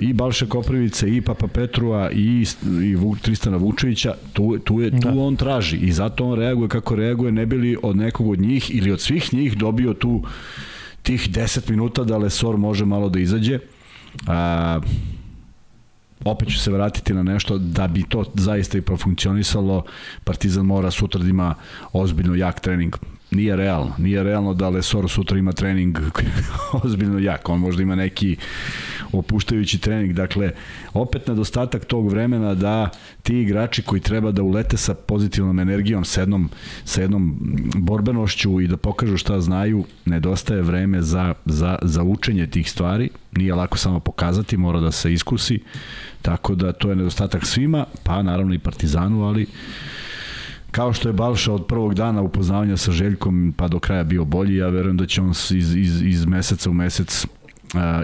i 0.00 0.12
Balše 0.12 0.46
Koprivice 0.46 1.16
i 1.16 1.20
Papa 1.20 1.46
Petrua 1.46 2.10
i, 2.10 2.46
i 2.82 2.96
Tristana 3.22 3.56
Vučevića, 3.56 4.14
tu, 4.32 4.58
tu, 4.58 4.80
je, 4.80 4.90
tu 4.90 5.10
da. 5.10 5.20
on 5.20 5.36
traži 5.36 5.76
i 5.76 5.92
zato 5.92 6.24
on 6.24 6.38
reaguje 6.38 6.68
kako 6.68 6.94
reaguje, 6.94 7.32
ne 7.32 7.46
bili 7.46 7.76
od 7.82 7.96
nekog 7.96 8.28
od 8.28 8.40
njih 8.40 8.76
ili 8.76 8.92
od 8.92 9.00
svih 9.00 9.34
njih 9.34 9.56
dobio 9.56 9.94
tu 9.94 10.22
tih 11.02 11.30
10 11.30 11.70
minuta 11.70 12.04
da 12.04 12.18
Lesor 12.18 12.56
može 12.56 12.84
malo 12.84 13.08
da 13.08 13.18
izađe. 13.20 13.58
A, 14.26 14.80
opet 16.24 16.48
ću 16.48 16.58
se 16.58 16.70
vratiti 16.70 17.14
na 17.14 17.22
nešto 17.22 17.58
da 17.58 17.86
bi 17.86 18.02
to 18.02 18.24
zaista 18.34 18.78
i 18.78 18.82
profunkcionisalo 18.82 19.84
Partizan 20.24 20.66
mora 20.66 20.90
sutra 20.90 21.22
da 21.22 21.28
ima 21.28 21.54
ozbiljno 21.92 22.34
jak 22.34 22.60
trening 22.60 22.96
nije 23.30 23.56
realno. 23.56 23.92
Nije 23.98 24.22
realno 24.22 24.54
da 24.54 24.68
Lesor 24.68 25.10
sutra 25.10 25.38
ima 25.38 25.52
trening 25.52 25.98
ozbiljno 26.84 27.18
jak. 27.18 27.48
On 27.48 27.60
možda 27.60 27.82
ima 27.82 27.94
neki 27.94 28.36
opuštajući 29.12 29.78
trening. 29.78 30.12
Dakle, 30.12 30.52
opet 30.94 31.26
nedostatak 31.26 31.84
tog 31.84 32.10
vremena 32.10 32.54
da 32.54 32.90
ti 33.22 33.40
igrači 33.40 33.82
koji 33.82 34.00
treba 34.00 34.32
da 34.32 34.42
ulete 34.42 34.76
sa 34.76 34.94
pozitivnom 34.94 35.58
energijom, 35.58 36.04
sa 36.04 36.20
jednom, 36.20 36.50
sa 36.84 37.00
jednom 37.00 37.36
borbenošću 37.76 38.60
i 38.60 38.68
da 38.68 38.76
pokažu 38.76 39.16
šta 39.16 39.40
znaju, 39.40 39.84
nedostaje 40.04 40.62
vreme 40.62 41.02
za, 41.02 41.34
za, 41.44 41.78
za 41.82 42.02
učenje 42.02 42.46
tih 42.46 42.70
stvari. 42.70 43.10
Nije 43.36 43.54
lako 43.54 43.78
samo 43.78 44.00
pokazati, 44.00 44.56
mora 44.56 44.80
da 44.80 44.92
se 44.92 45.12
iskusi. 45.12 45.60
Tako 46.22 46.54
da 46.54 46.72
to 46.72 46.90
je 46.90 46.96
nedostatak 46.96 47.46
svima, 47.46 47.84
pa 48.04 48.22
naravno 48.22 48.54
i 48.54 48.58
Partizanu, 48.58 49.22
ali 49.24 49.46
kao 50.70 50.92
što 50.92 51.08
je 51.08 51.12
Balša 51.12 51.52
od 51.52 51.66
prvog 51.66 51.94
dana 51.94 52.22
upoznavanja 52.22 52.76
sa 52.76 52.92
Željkom 52.92 53.54
pa 53.56 53.68
do 53.68 53.78
kraja 53.78 54.04
bio 54.04 54.24
bolji, 54.24 54.56
ja 54.56 54.68
verujem 54.68 54.96
da 54.96 55.06
će 55.06 55.20
on 55.20 55.30
iz, 55.30 55.74
iz, 55.76 56.02
iz 56.02 56.26
meseca 56.26 56.70
u 56.70 56.72
mesec 56.72 57.26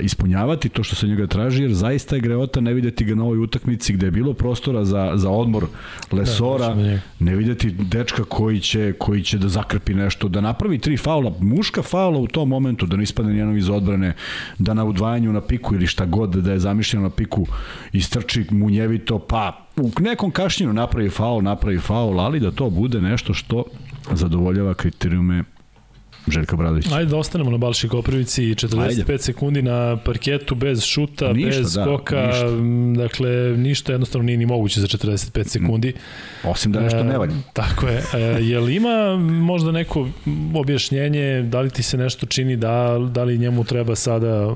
ispunjavati 0.02 0.68
to 0.68 0.82
što 0.82 0.96
se 0.96 1.06
njega 1.06 1.26
traži, 1.26 1.62
jer 1.62 1.74
zaista 1.74 2.16
je 2.16 2.20
greota 2.20 2.60
ne 2.60 2.74
videti 2.74 3.04
ga 3.04 3.14
na 3.14 3.24
ovoj 3.24 3.38
utakmici 3.38 3.92
gde 3.92 4.06
je 4.06 4.10
bilo 4.10 4.34
prostora 4.34 4.84
za, 4.84 5.12
za 5.14 5.30
odmor 5.30 5.66
Lesora, 6.12 6.74
da, 6.74 6.98
ne 7.18 7.36
videti 7.36 7.70
dečka 7.70 8.24
koji 8.24 8.60
će, 8.60 8.92
koji 8.98 9.22
će 9.22 9.38
da 9.38 9.48
zakrpi 9.48 9.94
nešto, 9.94 10.28
da 10.28 10.40
napravi 10.40 10.78
tri 10.78 10.96
faula, 10.96 11.32
muška 11.40 11.82
faula 11.82 12.18
u 12.18 12.26
tom 12.26 12.48
momentu, 12.48 12.86
da 12.86 12.96
ne 12.96 13.02
ispadne 13.02 13.32
nijednom 13.32 13.56
iz 13.56 13.70
odbrane, 13.70 14.14
da 14.58 14.74
na 14.74 14.84
udvajanju 14.84 15.32
na 15.32 15.40
piku 15.40 15.74
ili 15.74 15.86
šta 15.86 16.06
god 16.06 16.30
da 16.30 16.52
je 16.52 16.58
zamišljeno 16.58 17.02
na 17.02 17.10
piku 17.10 17.46
istrči 17.92 18.46
munjevito, 18.50 19.18
pa 19.18 19.66
u 19.76 19.90
nekom 20.00 20.30
kašnjinu 20.30 20.72
napravi 20.72 21.10
faul, 21.10 21.42
napravi 21.42 21.78
faul, 21.78 22.20
ali 22.20 22.40
da 22.40 22.50
to 22.50 22.70
bude 22.70 23.00
nešto 23.00 23.34
što 23.34 23.64
zadovoljava 24.12 24.74
kriterijume 24.74 25.44
Željka 26.28 26.56
Bradović. 26.56 26.86
Ajde 26.92 27.10
da 27.10 27.16
ostanemo 27.16 27.50
na 27.50 27.58
Balši 27.58 27.88
Koprivici, 27.88 28.42
45 28.42 28.80
Ajde. 28.80 29.18
sekundi 29.18 29.62
na 29.62 29.96
parketu, 29.96 30.54
bez 30.54 30.82
šuta, 30.82 31.32
ništa, 31.32 31.60
bez 31.60 31.74
da, 31.74 31.84
skoka, 31.84 32.26
ništa. 32.26 32.46
dakle 33.02 33.30
ništa 33.56 33.92
jednostavno 33.92 34.26
nije 34.26 34.38
ni 34.38 34.46
moguće 34.46 34.80
za 34.80 34.86
45 34.86 35.44
sekundi. 35.44 35.92
Osim 36.44 36.72
da 36.72 36.80
nešto 36.80 37.04
ne 37.04 37.18
valja. 37.18 37.32
E, 37.32 37.36
tako 37.52 37.86
je. 37.86 38.02
E, 38.14 38.18
je 38.20 38.60
li 38.60 38.74
ima 38.74 39.16
možda 39.40 39.72
neko 39.72 40.08
objašnjenje, 40.54 41.42
da 41.42 41.60
li 41.60 41.70
ti 41.70 41.82
se 41.82 41.96
nešto 41.96 42.26
čini, 42.26 42.56
da, 42.56 42.98
da 43.10 43.24
li 43.24 43.38
njemu 43.38 43.64
treba 43.64 43.94
sada, 43.94 44.54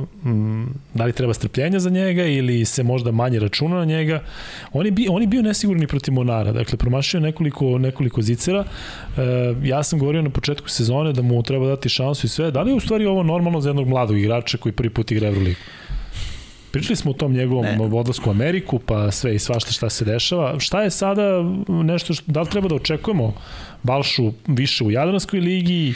da 0.95 1.05
li 1.05 1.12
treba 1.12 1.35
strpljenja 1.35 1.79
za 1.79 1.91
njega 1.91 2.25
ili 2.25 2.64
se 2.64 2.83
možda 2.83 3.12
manje 3.12 3.39
računa 3.39 3.77
na 3.77 3.85
njega? 3.85 4.23
On 4.73 4.87
je, 4.87 4.93
bi, 4.93 5.07
on 5.11 5.23
je 5.23 5.29
bio 5.29 5.43
nesigurni 5.43 5.87
protiv 5.87 6.14
Monara, 6.14 6.53
dakle 6.53 6.79
promašio 6.79 7.21
nekoliko, 7.21 7.79
nekoliko 7.79 8.23
zicera. 8.23 8.64
E, 9.16 9.23
ja 9.62 9.83
sam 9.83 9.99
govorio 9.99 10.23
na 10.23 10.31
početku 10.31 10.69
sezone 10.69 11.12
da 11.12 11.23
mu 11.23 11.43
treba 11.43 11.57
treba 11.59 11.76
dati 11.76 11.88
šansu 11.88 12.26
i 12.26 12.30
sve. 12.30 12.50
Da 12.50 12.62
li 12.62 12.70
je 12.70 12.74
u 12.74 12.80
stvari 12.80 13.06
ovo 13.06 13.22
normalno 13.22 13.61
za 13.61 13.68
jednog 13.68 13.88
mladog 13.88 14.18
igrača 14.18 14.59
koji 14.59 14.72
prvi 14.72 14.90
put 14.90 15.11
igra 15.11 15.28
Euroligu? 15.28 15.61
Pričali 16.70 16.96
smo 16.96 17.11
o 17.11 17.14
tom 17.14 17.32
njegovom 17.32 17.64
ne. 17.64 17.98
odlasku 17.98 18.30
u 18.30 18.32
Ameriku, 18.32 18.78
pa 18.78 19.11
sve 19.11 19.34
i 19.34 19.38
svašta 19.38 19.72
šta 19.72 19.90
se 19.90 20.04
dešava. 20.04 20.61
Šta 20.61 20.82
je 20.82 20.90
sada 20.90 21.42
nešto, 21.68 22.14
što, 22.14 22.32
da 22.32 22.40
li 22.40 22.50
treba 22.50 22.68
da 22.68 22.74
očekujemo 22.74 23.34
Balšu 23.82 24.32
više 24.46 24.84
u 24.84 24.90
Jadranskoj 24.90 25.40
ligi? 25.40 25.94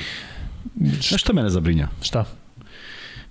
Šta 1.01 1.19
što 1.19 1.33
mene 1.33 1.51
zabrinja? 1.51 1.89
Šta? 2.03 2.25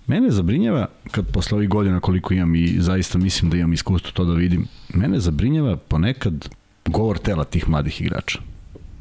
Mene 0.07 0.31
zabrinjava, 0.31 0.87
kad 1.11 1.31
posle 1.31 1.57
ovih 1.57 1.69
godina 1.69 1.99
koliko 1.99 2.33
imam 2.33 2.55
i 2.55 2.67
zaista 2.79 3.17
mislim 3.17 3.51
da 3.51 3.57
imam 3.57 3.73
iskustvo 3.73 4.11
to 4.11 4.25
da 4.25 4.33
vidim, 4.33 4.67
mene 4.93 5.19
zabrinjava 5.19 5.77
ponekad 5.77 6.49
govor 6.85 7.17
tela 7.17 7.43
tih 7.43 7.69
mladih 7.69 8.01
igrača. 8.01 8.39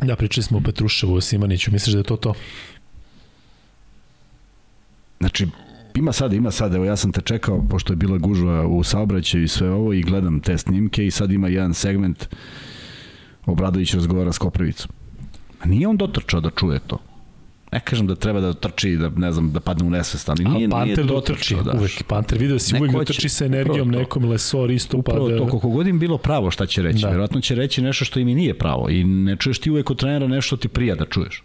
Da, 0.02 0.16
pričali 0.16 0.44
smo 0.44 0.58
o 0.58 0.60
Petruševu, 0.60 1.14
o 1.14 1.20
Simaniću, 1.20 1.72
misliš 1.72 1.92
da 1.92 2.00
je 2.00 2.04
to 2.04 2.16
to? 2.16 2.34
Znači, 5.20 5.46
ima 5.94 6.12
sad, 6.12 6.32
ima 6.32 6.50
sad, 6.50 6.74
evo 6.74 6.84
ja 6.84 6.96
sam 6.96 7.12
te 7.12 7.20
čekao, 7.20 7.64
pošto 7.70 7.92
je 7.92 7.96
bila 7.96 8.18
gužva 8.18 8.66
u 8.66 8.84
saobraćaju 8.84 9.44
i 9.44 9.48
sve 9.48 9.70
ovo 9.70 9.92
i 9.92 10.02
gledam 10.02 10.40
te 10.40 10.58
snimke 10.58 11.06
i 11.06 11.10
sad 11.10 11.32
ima 11.32 11.48
jedan 11.48 11.74
segment 11.74 12.28
Obradović 13.46 13.94
razgovara 13.94 14.32
s 14.32 14.38
Koprivicom. 14.38 14.90
A 15.60 15.66
nije 15.66 15.88
on 15.88 15.96
dotrčao 15.96 16.40
da 16.40 16.50
čuje 16.50 16.80
to. 16.86 16.98
Ne 17.72 17.80
kažem 17.80 18.06
da 18.06 18.14
treba 18.14 18.40
da 18.40 18.52
trči, 18.52 18.96
da 18.96 19.08
ne 19.08 19.32
znam, 19.32 19.52
da 19.52 19.60
padne 19.60 19.86
u 19.86 19.90
nesvest, 19.90 20.28
ali 20.28 20.44
nije, 20.44 20.66
A 20.66 20.70
Panter 20.70 20.98
nije 20.98 21.08
dotrči, 21.08 21.56
da 21.64 21.72
uvek. 21.78 22.02
Panter 22.02 22.38
video 22.38 22.58
si 22.58 22.76
uvek 22.78 22.92
dotrči 22.92 23.28
sa 23.28 23.44
energijom, 23.44 23.90
nekom 23.90 24.24
lesor 24.24 24.70
isto 24.70 24.98
upravo 24.98 25.28
da... 25.28 25.38
to, 25.38 25.46
koliko 25.48 25.68
god 25.68 25.86
im 25.86 25.98
bilo 25.98 26.18
pravo 26.18 26.50
šta 26.50 26.66
će 26.66 26.82
reći. 26.82 27.02
Da. 27.02 27.08
Verovatno 27.08 27.40
će 27.40 27.54
reći 27.54 27.82
nešto 27.82 28.04
što 28.04 28.20
im 28.20 28.28
i 28.28 28.34
nije 28.34 28.58
pravo 28.58 28.90
i 28.90 29.04
ne 29.04 29.36
čuješ 29.36 29.58
ti 29.58 29.70
uvek 29.70 29.90
od 29.90 29.98
trenera 29.98 30.28
nešto 30.28 30.56
ti 30.56 30.68
prija 30.68 30.94
da 30.94 31.04
čuješ. 31.04 31.42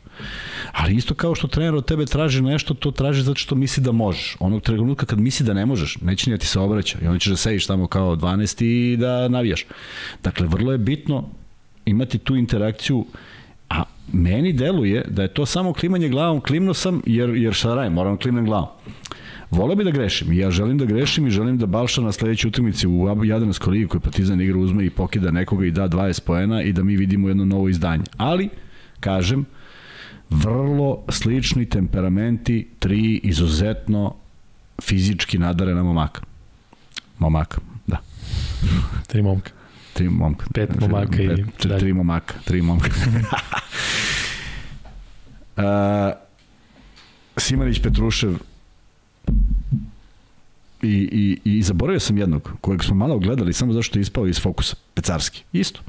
Ali 0.76 0.95
isto 0.95 1.13
kao 1.13 1.36
što 1.36 1.47
trener 1.47 1.76
od 1.76 1.86
tebe 1.86 2.05
traži 2.05 2.41
nešto, 2.41 2.73
to 2.73 2.91
traži 2.91 3.21
zato 3.21 3.39
što 3.39 3.55
misli 3.55 3.84
da 3.84 3.91
možeš. 3.91 4.36
Onog 4.39 4.61
trenutka 4.61 5.05
kad 5.05 5.19
misli 5.19 5.45
da 5.45 5.53
ne 5.53 5.65
možeš, 5.65 5.97
neće 6.01 6.30
ni 6.30 6.38
da 6.38 6.41
ti 6.41 6.47
se 6.47 6.59
obraća 6.59 6.97
i 7.01 7.07
onda 7.07 7.19
ćeš 7.19 7.30
da 7.30 7.38
sediš 7.38 7.67
tamo 7.67 7.88
kao 7.88 8.15
12 8.15 8.65
i 8.65 8.97
da 8.97 9.28
navijaš. 9.28 9.65
Dakle, 10.23 10.47
vrlo 10.47 10.71
je 10.71 10.78
bitno 10.78 11.30
imati 11.86 12.17
tu 12.17 12.36
interakciju 12.36 13.05
A 13.69 13.84
meni 14.13 14.53
deluje 14.53 15.05
da 15.07 15.21
je 15.21 15.34
to 15.34 15.45
samo 15.45 15.73
klimanje 15.73 16.09
glavom, 16.09 16.41
klimno 16.41 16.73
sam 16.73 17.01
jer, 17.05 17.30
jer 17.30 17.53
šta 17.53 17.76
radim, 17.76 17.93
moram 17.93 18.15
da 18.15 18.21
klimnem 18.21 18.45
glavom. 18.45 18.67
Vole 19.51 19.76
bi 19.76 19.84
da 19.84 19.91
grešim 19.91 20.34
ja 20.34 20.51
želim 20.51 20.78
da 20.78 20.86
grešim 20.86 21.28
i 21.28 21.32
želim 21.32 21.57
da 21.57 21.65
Balša 21.65 22.01
na 22.01 22.11
sledećoj 22.11 22.49
utakmici 22.49 22.88
u 22.88 23.26
Jadranskoj 23.26 23.71
ligi 23.71 23.88
koji 23.88 24.01
Partizan 24.01 24.41
igra 24.41 24.57
uzme 24.57 24.86
i 24.86 24.89
pokida 24.89 25.32
nekoga 25.32 25.65
i 25.65 25.71
da 25.71 25.88
20 25.89 26.21
poena 26.21 26.63
i 26.63 26.73
da 26.73 26.84
mi 26.84 26.95
vidimo 26.95 27.28
jedno 27.28 27.45
novo 27.45 27.69
izdanje. 27.69 28.03
Ali, 28.17 28.49
kažem, 28.99 29.45
vrlo 30.30 31.03
slični 31.09 31.65
temperamenti, 31.69 32.67
tri 32.80 33.19
izuzetno 33.23 34.15
fizički 34.82 35.38
nadarena 35.38 35.84
momaka. 35.84 36.21
Momaka, 37.19 37.57
da. 37.88 37.97
tri 39.07 39.21
momka. 39.21 39.51
Tri 39.93 40.09
momka. 40.09 40.45
Pet 40.53 40.80
momaka 40.80 41.21
i 41.21 41.28
dalje. 41.28 41.45
Tri 41.80 41.93
momaka, 41.93 42.34
tri 42.45 42.61
momka. 42.61 42.89
uh, 45.57 45.63
Simanić 47.38 47.82
Petrušev 47.82 48.38
i, 50.82 51.39
i 51.43 51.61
zaboravio 51.61 51.99
sam 51.99 52.17
jednog, 52.17 52.51
kojeg 52.61 52.84
smo 52.84 52.95
malo 52.95 53.19
gledali 53.19 53.53
samo 53.53 53.73
zašto 53.73 53.99
je 53.99 54.01
ispao 54.01 54.28
iz 54.28 54.39
fokusa, 54.41 54.76
Pecarski, 54.93 55.43
isto. 55.53 55.82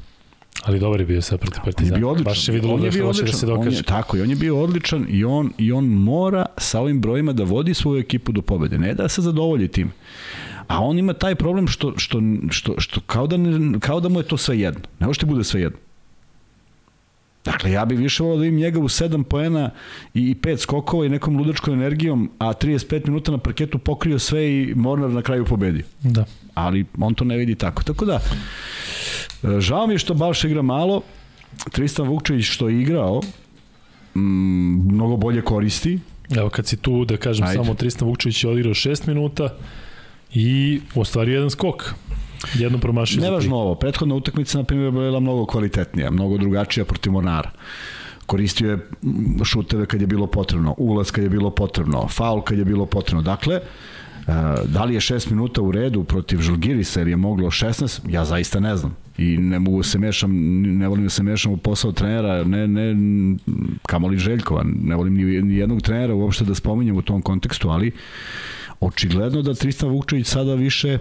Ali 0.63 0.79
dobar 0.79 0.99
je 0.99 1.05
bio 1.05 1.21
sa 1.21 1.37
protiv 1.37 1.61
Partizana. 1.63 1.95
On 1.95 1.97
je 1.97 1.99
bio 1.99 2.09
odličan. 2.09 2.31
Baš 2.31 2.47
je 2.47 2.53
videlo 2.53 2.73
on 2.73 2.79
da 2.79 2.85
je 2.85 2.91
bio 2.91 3.05
hoće 3.05 3.17
da 3.17 3.21
odličan. 3.21 3.39
se 3.39 3.45
dokaže. 3.45 3.69
On 3.69 3.75
je, 3.75 3.83
tako, 3.83 4.17
i 4.17 4.21
on 4.21 4.29
je 4.29 4.35
bio 4.35 4.59
odličan 4.59 5.05
i 5.09 5.23
on, 5.23 5.51
i 5.57 5.71
on 5.71 5.85
mora 5.85 6.45
sa 6.57 6.79
ovim 6.79 7.01
brojima 7.01 7.33
da 7.33 7.43
vodi 7.43 7.73
svoju 7.73 7.99
ekipu 7.99 8.31
do 8.31 8.41
pobede. 8.41 8.77
Ne 8.77 8.93
da 8.93 9.09
se 9.09 9.21
zadovolji 9.21 9.67
tim. 9.67 9.91
A 10.67 10.83
on 10.83 10.99
ima 10.99 11.13
taj 11.13 11.35
problem 11.35 11.67
što, 11.67 11.93
što, 11.97 12.21
što, 12.49 12.73
što 12.77 13.01
kao, 13.01 13.27
da 13.27 13.37
ne, 13.37 13.79
kao 13.79 13.99
da 13.99 14.09
mu 14.09 14.19
je 14.19 14.23
to 14.23 14.37
sve 14.37 14.59
jedno. 14.59 14.81
Ne 14.99 15.07
može 15.07 15.19
ti 15.19 15.25
bude 15.25 15.43
sve 15.43 15.61
jedno. 15.61 15.77
Dakle, 17.45 17.71
ja 17.71 17.85
bih 17.85 17.99
više 17.99 18.23
volao 18.23 18.37
da 18.37 18.45
im 18.45 18.55
njega 18.55 18.79
u 18.79 18.87
7 18.87 19.23
poena 19.23 19.69
i 20.13 20.35
5 20.35 20.57
skokova 20.57 21.05
i 21.05 21.09
nekom 21.09 21.37
ludačkom 21.37 21.73
energijom, 21.73 22.31
a 22.39 22.53
35 22.53 23.07
minuta 23.07 23.31
na 23.31 23.37
parketu 23.37 23.77
pokrio 23.77 24.19
sve 24.19 24.53
i 24.53 24.73
Mornar 24.75 25.09
na 25.09 25.21
kraju 25.21 25.45
pobedio. 25.45 25.83
Da. 26.03 26.25
Ali 26.53 26.85
on 26.99 27.13
to 27.13 27.25
ne 27.25 27.37
vidi 27.37 27.55
tako. 27.55 27.83
Tako 27.83 28.05
da, 28.05 28.19
žao 29.59 29.87
mi 29.87 29.93
je 29.93 29.97
što 29.97 30.13
Balša 30.13 30.47
igra 30.47 30.61
malo, 30.61 31.01
Tristan 31.71 32.07
Vukčević 32.07 32.45
što 32.45 32.69
je 32.69 32.81
igrao, 32.81 33.21
mm, 34.15 34.93
mnogo 34.93 35.17
bolje 35.17 35.41
koristi. 35.41 35.99
Evo 36.37 36.49
kad 36.49 36.67
si 36.67 36.77
tu, 36.77 37.05
da 37.05 37.17
kažem, 37.17 37.45
Ajde. 37.45 37.63
samo 37.63 37.73
Tristan 37.73 38.07
Vukčević 38.07 38.43
je 38.43 38.49
odigrao 38.49 38.73
6 38.73 39.07
minuta 39.07 39.49
i 40.33 40.81
ostvario 40.95 41.33
jedan 41.33 41.49
skok. 41.49 41.93
Jedno 42.55 42.77
promašio. 42.77 43.21
Nevažno 43.21 43.55
ovo, 43.55 43.75
prethodna 43.75 44.15
utakmica 44.15 44.57
na 44.57 44.63
primjer 44.63 44.85
je 44.85 44.91
bila 44.91 45.19
mnogo 45.19 45.45
kvalitetnija, 45.45 46.11
mnogo 46.11 46.37
drugačija 46.37 46.85
protiv 46.85 47.11
Mornara. 47.11 47.51
Koristio 48.25 48.69
je 48.69 48.75
mm, 48.75 49.43
šuteve 49.43 49.85
kad 49.85 50.01
je 50.01 50.07
bilo 50.07 50.27
potrebno, 50.27 50.75
ulaz 50.77 51.11
kad 51.11 51.23
je 51.23 51.29
bilo 51.29 51.49
potrebno, 51.49 52.07
faul 52.07 52.41
kad 52.41 52.57
je 52.57 52.65
bilo 52.65 52.85
potrebno. 52.85 53.21
Dakle, 53.21 53.55
e, 53.55 53.61
da 54.65 54.83
li 54.83 54.93
je 54.93 54.99
6 54.99 55.31
minuta 55.31 55.61
u 55.61 55.71
redu 55.71 56.03
protiv 56.03 56.39
Žalgirisa 56.39 56.99
jer 56.99 57.07
je 57.07 57.15
moglo 57.15 57.47
16, 57.47 57.99
ja 58.09 58.25
zaista 58.25 58.59
ne 58.59 58.77
znam. 58.77 58.95
I 59.17 59.37
ne 59.37 59.59
mogu 59.59 59.83
se 59.83 59.99
mešam, 59.99 60.31
ne 60.61 60.87
volim 60.87 61.03
da 61.03 61.09
se 61.09 61.23
mešam 61.23 61.51
u 61.51 61.57
posao 61.57 61.91
trenera, 61.91 62.43
ne, 62.43 62.67
ne, 62.67 62.95
kamoli 63.85 64.17
Željkova, 64.17 64.63
ne 64.81 64.95
volim 64.95 65.13
ni, 65.13 65.41
ni 65.41 65.55
jednog 65.55 65.81
trenera 65.81 66.15
uopšte 66.15 66.45
da 66.45 66.55
spominjem 66.55 66.97
u 66.97 67.01
tom 67.01 67.21
kontekstu, 67.21 67.69
ali 67.69 67.91
očigledno 68.79 69.41
da 69.41 69.53
Tristan 69.53 69.89
Vukčević 69.89 70.27
sada 70.27 70.55
više 70.55 70.97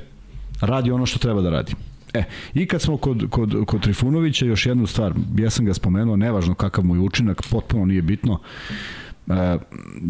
radi 0.61 0.91
ono 0.91 1.07
što 1.07 1.19
treba 1.19 1.41
da 1.41 1.51
radi. 1.51 1.75
E, 2.15 2.25
i 2.55 2.67
kad 2.67 2.83
smo 2.83 2.97
kod, 2.97 3.27
kod, 3.31 3.55
kod 3.67 3.83
Trifunovića, 3.83 4.47
još 4.47 4.67
jednu 4.67 4.87
stvar, 4.87 5.15
ja 5.39 5.51
sam 5.51 5.65
ga 5.65 5.75
spomenuo, 5.75 6.17
nevažno 6.17 6.55
kakav 6.55 6.85
mu 6.85 6.95
je 6.95 7.01
učinak, 7.01 7.43
potpuno 7.51 7.85
nije 7.85 8.03
bitno. 8.03 8.41
E, 8.71 8.75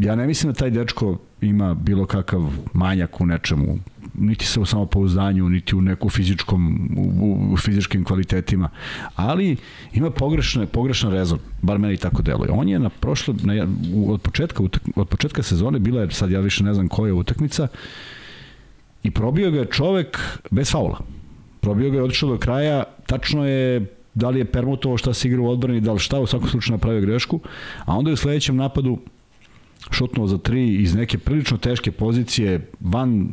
ja 0.00 0.16
ne 0.16 0.26
mislim 0.26 0.52
da 0.52 0.58
taj 0.58 0.70
dečko 0.70 1.18
ima 1.40 1.74
bilo 1.74 2.06
kakav 2.06 2.40
manjak 2.72 3.20
u 3.20 3.26
nečemu, 3.26 3.78
niti 4.14 4.46
se 4.46 4.60
u 4.60 4.66
samopouzdanju, 4.66 5.48
niti 5.48 5.76
u 5.76 5.80
neku 5.80 6.08
fizičkom, 6.08 6.90
u, 6.96 7.52
u 7.52 7.56
fizičkim 7.56 8.04
kvalitetima, 8.04 8.68
ali 9.16 9.56
ima 9.92 10.10
pogrešne, 10.10 10.66
pogrešan 10.66 11.12
rezon, 11.12 11.38
bar 11.62 11.78
meni 11.78 11.96
tako 11.96 12.22
deluje. 12.22 12.50
On 12.50 12.68
je 12.68 12.78
na 12.78 12.88
prošle, 12.88 13.34
na, 13.42 13.66
od, 14.06 14.22
početka, 14.22 14.62
od 14.96 15.08
početka 15.08 15.42
sezone, 15.42 15.78
bila 15.78 16.00
je, 16.00 16.10
sad 16.10 16.30
ja 16.30 16.40
više 16.40 16.64
ne 16.64 16.74
znam 16.74 16.88
koja 16.88 17.08
je 17.08 17.12
utakmica, 17.12 17.68
i 19.02 19.10
probio 19.10 19.50
ga 19.50 19.58
je 19.58 19.66
čovek 19.70 20.18
bez 20.50 20.70
faula. 20.70 21.00
Probio 21.60 21.90
ga 21.90 21.96
je, 21.96 22.02
otišao 22.02 22.28
do 22.28 22.38
kraja, 22.38 22.84
tačno 23.06 23.46
je 23.46 23.95
da 24.16 24.30
li 24.30 24.38
je 24.38 24.44
permutovo 24.44 24.96
šta 24.96 25.12
se 25.14 25.28
igra 25.28 25.40
u 25.40 25.50
odbrani, 25.50 25.80
da 25.80 25.92
li 25.92 25.98
šta, 25.98 26.20
u 26.20 26.26
svakom 26.26 26.48
slučaju 26.48 26.72
napravio 26.76 27.00
grešku, 27.00 27.40
a 27.84 27.96
onda 27.96 28.10
je 28.10 28.14
u 28.14 28.16
sledećem 28.16 28.56
napadu 28.56 28.98
šutnuo 29.90 30.26
za 30.26 30.38
tri 30.38 30.74
iz 30.74 30.94
neke 30.94 31.18
prilično 31.18 31.56
teške 31.58 31.92
pozicije, 31.92 32.70
van 32.80 33.28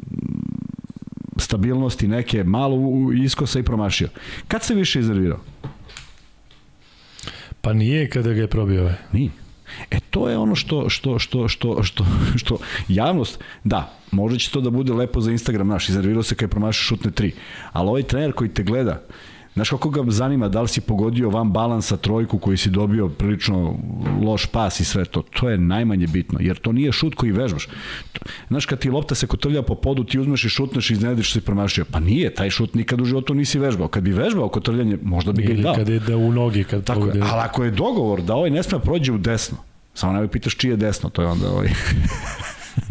stabilnosti 1.38 2.08
neke, 2.08 2.44
malo 2.44 2.76
u- 2.76 3.14
iskosa 3.14 3.60
i 3.60 3.64
promašio. 3.64 4.10
Kad 4.48 4.64
se 4.64 4.76
više 4.76 5.00
iznervirao? 5.00 5.40
Pa 7.62 7.74
nije 7.74 8.10
kada 8.10 8.34
ga 8.34 8.42
je 8.42 8.48
probio 8.48 8.82
ovaj. 8.82 8.96
Nije. 9.12 9.30
E 9.92 10.00
to 10.10 10.30
je 10.30 10.38
ono 10.38 10.56
što 10.56 10.90
što 10.90 11.20
što 11.20 11.48
što 11.48 11.84
što 11.84 12.06
što 12.36 12.58
javnost 12.88 13.40
da, 13.64 13.94
možda 14.12 14.40
će 14.40 14.52
to 14.52 14.62
da 14.62 14.70
bude 14.70 14.94
lepo 14.94 15.22
za 15.22 15.32
Instagram 15.32 15.68
naš, 15.68 15.90
iznervirao 15.90 16.24
se 16.24 16.36
kad 16.36 16.42
je 16.42 16.52
promašio 16.52 16.84
šutne 16.84 17.12
3. 17.12 17.32
Ali 17.72 17.90
ovaj 17.90 18.04
trener 18.04 18.34
koji 18.34 18.50
te 18.50 18.64
gleda, 18.64 19.02
Znaš 19.54 19.70
kako 19.70 19.90
ga 19.90 20.12
zanima 20.12 20.48
da 20.50 20.62
li 20.62 20.68
si 20.68 20.82
pogodio 20.82 21.30
van 21.30 21.52
balansa 21.52 21.98
trojku 21.98 22.38
koji 22.38 22.58
si 22.58 22.70
dobio 22.70 23.10
prilično 23.10 23.76
loš 24.22 24.46
pas 24.46 24.80
i 24.80 24.86
sve 24.86 25.06
to. 25.06 25.22
To 25.22 25.50
je 25.50 25.58
najmanje 25.58 26.08
bitno, 26.08 26.40
jer 26.42 26.58
to 26.58 26.72
nije 26.72 26.92
šut 26.92 27.16
koji 27.16 27.32
vežbaš. 27.32 27.68
Znaš 28.48 28.66
kad 28.66 28.80
ti 28.80 28.90
lopta 28.90 29.16
se 29.16 29.28
kotrlja 29.28 29.62
po 29.62 29.76
podu, 29.76 30.04
ti 30.04 30.20
uzmeš 30.20 30.46
i 30.46 30.50
šutneš 30.50 30.90
i 30.90 30.94
iznenadiš 30.94 31.30
što 31.30 31.40
si 31.40 31.46
promašio. 31.46 31.86
Pa 31.92 32.00
nije, 32.00 32.34
taj 32.34 32.50
šut 32.50 32.74
nikad 32.74 33.02
u 33.02 33.06
životu 33.06 33.34
nisi 33.34 33.60
vežbao. 33.60 33.88
Kad 33.88 34.04
bi 34.04 34.12
vežbao 34.12 34.50
kotrljanje, 34.50 34.98
možda 35.02 35.32
bi 35.32 35.44
ga 35.44 35.50
i 35.50 35.54
Ili 35.54 35.64
dao. 35.64 35.76
kada 35.76 35.94
je 35.94 36.00
da 36.00 36.18
u 36.18 36.32
nogi, 36.32 36.64
kad 36.64 36.84
Tako 36.84 37.00
je, 37.00 37.12
pogode. 37.12 37.32
ali 37.32 37.42
ako 37.42 37.64
je 37.64 37.72
dogovor 37.72 38.22
da 38.22 38.36
ovaj 38.36 38.50
ne 38.50 38.64
sme 38.64 38.80
prođe 38.80 39.12
u 39.12 39.18
desno, 39.18 39.58
samo 39.94 40.14
ne 40.14 40.28
pitaš 40.28 40.56
čije 40.56 40.72
je 40.72 40.78
desno, 40.78 41.10
to 41.10 41.22
je 41.22 41.28
onda 41.28 41.50
ovaj... 41.50 41.70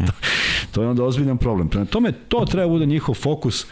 to 0.71 0.81
je 0.81 0.87
onda 0.87 1.03
ozbiljan 1.03 1.37
problem. 1.37 1.69
Prema 1.69 1.85
tome, 1.85 2.11
to 2.11 2.45
treba 2.45 2.67
bude 2.67 2.85
njihov 2.85 3.15
fokus. 3.15 3.65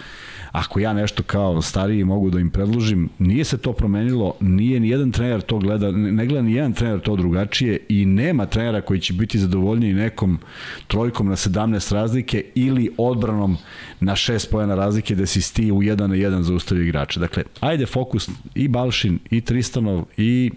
Ako 0.52 0.80
ja 0.80 0.94
nešto 0.94 1.24
kao 1.24 1.62
stariji 1.62 2.04
mogu 2.04 2.30
da 2.30 2.40
im 2.40 2.50
predložim, 2.50 3.10
nije 3.20 3.44
se 3.44 3.58
to 3.58 3.74
promenilo, 3.74 4.34
nije 4.40 4.80
ni 4.80 4.90
jedan 4.90 5.12
trener 5.12 5.42
to 5.42 5.58
gleda, 5.58 5.92
ne 5.92 6.26
gleda 6.26 6.42
ni 6.42 6.54
jedan 6.54 6.74
trener 6.74 7.00
to 7.00 7.16
drugačije 7.16 7.80
i 7.90 8.06
nema 8.06 8.46
trenera 8.46 8.82
koji 8.82 9.00
će 9.00 9.14
biti 9.14 9.40
zadovoljniji 9.40 9.94
nekom 9.94 10.40
trojkom 10.88 11.28
na 11.28 11.36
17 11.36 11.94
razlike 11.94 12.44
ili 12.56 12.92
odbranom 12.98 13.58
na 14.00 14.16
6 14.16 14.52
pojena 14.52 14.76
razlike 14.76 15.16
da 15.16 15.26
si 15.26 15.42
sti 15.42 15.72
u 15.72 15.78
1 15.78 16.08
na 16.08 16.16
1 16.16 16.42
zaustavi 16.42 16.84
igrača. 16.84 17.20
Dakle, 17.20 17.44
ajde 17.60 17.86
fokus 17.86 18.30
i 18.56 18.68
Balšin 18.68 19.20
i 19.30 19.42
Tristanov 19.42 20.06
i 20.18 20.52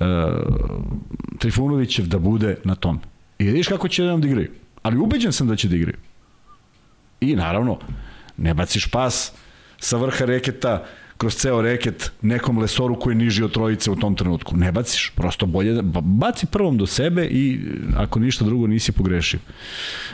uh, 0.00 0.06
Trifunovićev 1.38 2.06
da 2.06 2.18
bude 2.18 2.56
na 2.64 2.74
tom. 2.74 3.00
I 3.38 3.44
vidiš 3.44 3.68
kako 3.68 3.88
će 3.88 4.02
nam 4.02 4.20
da 4.20 4.26
igraju. 4.26 4.50
Ali 4.82 4.98
ubeđen 4.98 5.32
sam 5.32 5.48
da 5.48 5.56
će 5.56 5.68
da 5.68 5.76
igraju. 5.76 5.96
I 7.20 7.36
naravno, 7.36 7.78
ne 8.38 8.54
baciš 8.54 8.86
pas 8.86 9.32
sa 9.78 9.96
vrha 9.96 10.24
reketa 10.24 10.84
kroz 11.18 11.34
ceo 11.34 11.62
reket 11.62 12.12
nekom 12.22 12.58
lesoru 12.58 12.98
koji 12.98 13.14
je 13.14 13.18
niži 13.18 13.42
od 13.42 13.52
trojice 13.52 13.90
u 13.90 13.96
tom 13.96 14.14
trenutku. 14.14 14.56
Ne 14.56 14.72
baciš, 14.72 15.12
prosto 15.16 15.46
bolje 15.46 15.72
da 15.72 15.82
ba- 15.82 16.00
baci 16.00 16.46
prvom 16.46 16.78
do 16.78 16.86
sebe 16.86 17.24
i 17.24 17.60
ako 17.96 18.18
ništa 18.18 18.44
drugo 18.44 18.66
nisi 18.66 18.92
pogrešio. 18.92 19.40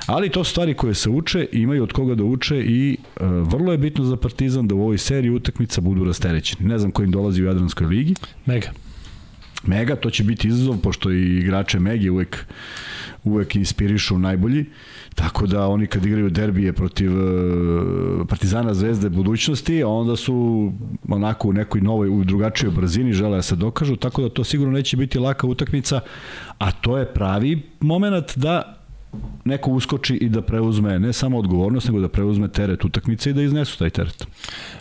Ali 0.07 0.31
to 0.31 0.45
su 0.45 0.51
stvari 0.51 0.75
koje 0.75 0.95
se 0.95 1.11
uče, 1.11 1.47
imaju 1.53 1.83
od 1.83 1.93
koga 1.93 2.15
da 2.15 2.25
uče 2.25 2.57
i 2.61 2.93
e, 2.93 3.25
vrlo 3.27 3.73
je 3.73 3.79
bitno 3.79 4.05
za 4.05 4.17
Partizan 4.17 4.69
da 4.69 4.75
u 4.75 4.83
ovoj 4.83 4.99
seriji 4.99 5.31
utakmica 5.31 5.81
budu 5.81 6.05
rasterećeni. 6.05 6.69
Ne 6.69 6.79
znam 6.79 6.91
ko 6.91 7.03
im 7.03 7.11
dolazi 7.11 7.43
u 7.43 7.47
Jadranskoj 7.47 7.87
ligi, 7.87 8.15
Mega. 8.47 8.73
Mega, 9.67 9.97
to 9.97 10.11
će 10.11 10.25
biti 10.25 10.49
izazov, 10.49 10.77
pošto 10.79 11.11
i 11.11 11.39
igrače 11.39 11.79
Megi 11.79 12.11
uvek, 12.11 12.45
uvek 13.25 13.57
inspirišu 13.57 14.19
najbolji, 14.19 14.67
tako 15.15 15.47
da 15.47 15.67
oni 15.69 15.87
kad 15.87 16.07
igraju 16.07 16.31
derbije 16.31 16.73
protiv 16.73 17.11
e, 17.11 17.25
Partizana 18.29 18.75
Zvezde 18.75 19.09
budućnosti, 19.09 19.83
onda 19.83 20.17
su 20.17 20.73
onako 21.09 21.49
u 21.49 21.53
nekoj 21.53 21.81
novoj, 21.81 22.09
u 22.09 22.25
drugačijoj 22.25 22.73
brzini, 22.73 23.13
žele 23.13 23.37
da 23.37 23.43
se 23.43 23.57
dokažu, 23.57 23.97
tako 23.97 24.23
da 24.23 24.29
to 24.29 24.45
sigurno 24.45 24.73
neće 24.73 24.97
biti 24.97 25.19
laka 25.19 25.47
utakmica, 25.47 26.01
a 26.59 26.71
to 26.71 26.99
je 26.99 27.07
pravi 27.07 27.63
moment 27.81 28.37
da 28.37 28.85
neko 29.45 29.71
uskoči 29.71 30.15
i 30.15 30.29
da 30.29 30.43
preuzme 30.43 30.99
ne 30.99 31.13
samo 31.13 31.39
odgovornost, 31.39 31.87
nego 31.87 32.01
da 32.01 32.09
preuzme 32.09 32.49
teret 32.49 32.85
utakmice 32.85 33.31
i 33.31 33.33
da 33.33 33.43
iznesu 33.43 33.79
taj 33.79 33.91
teret. 33.91 34.27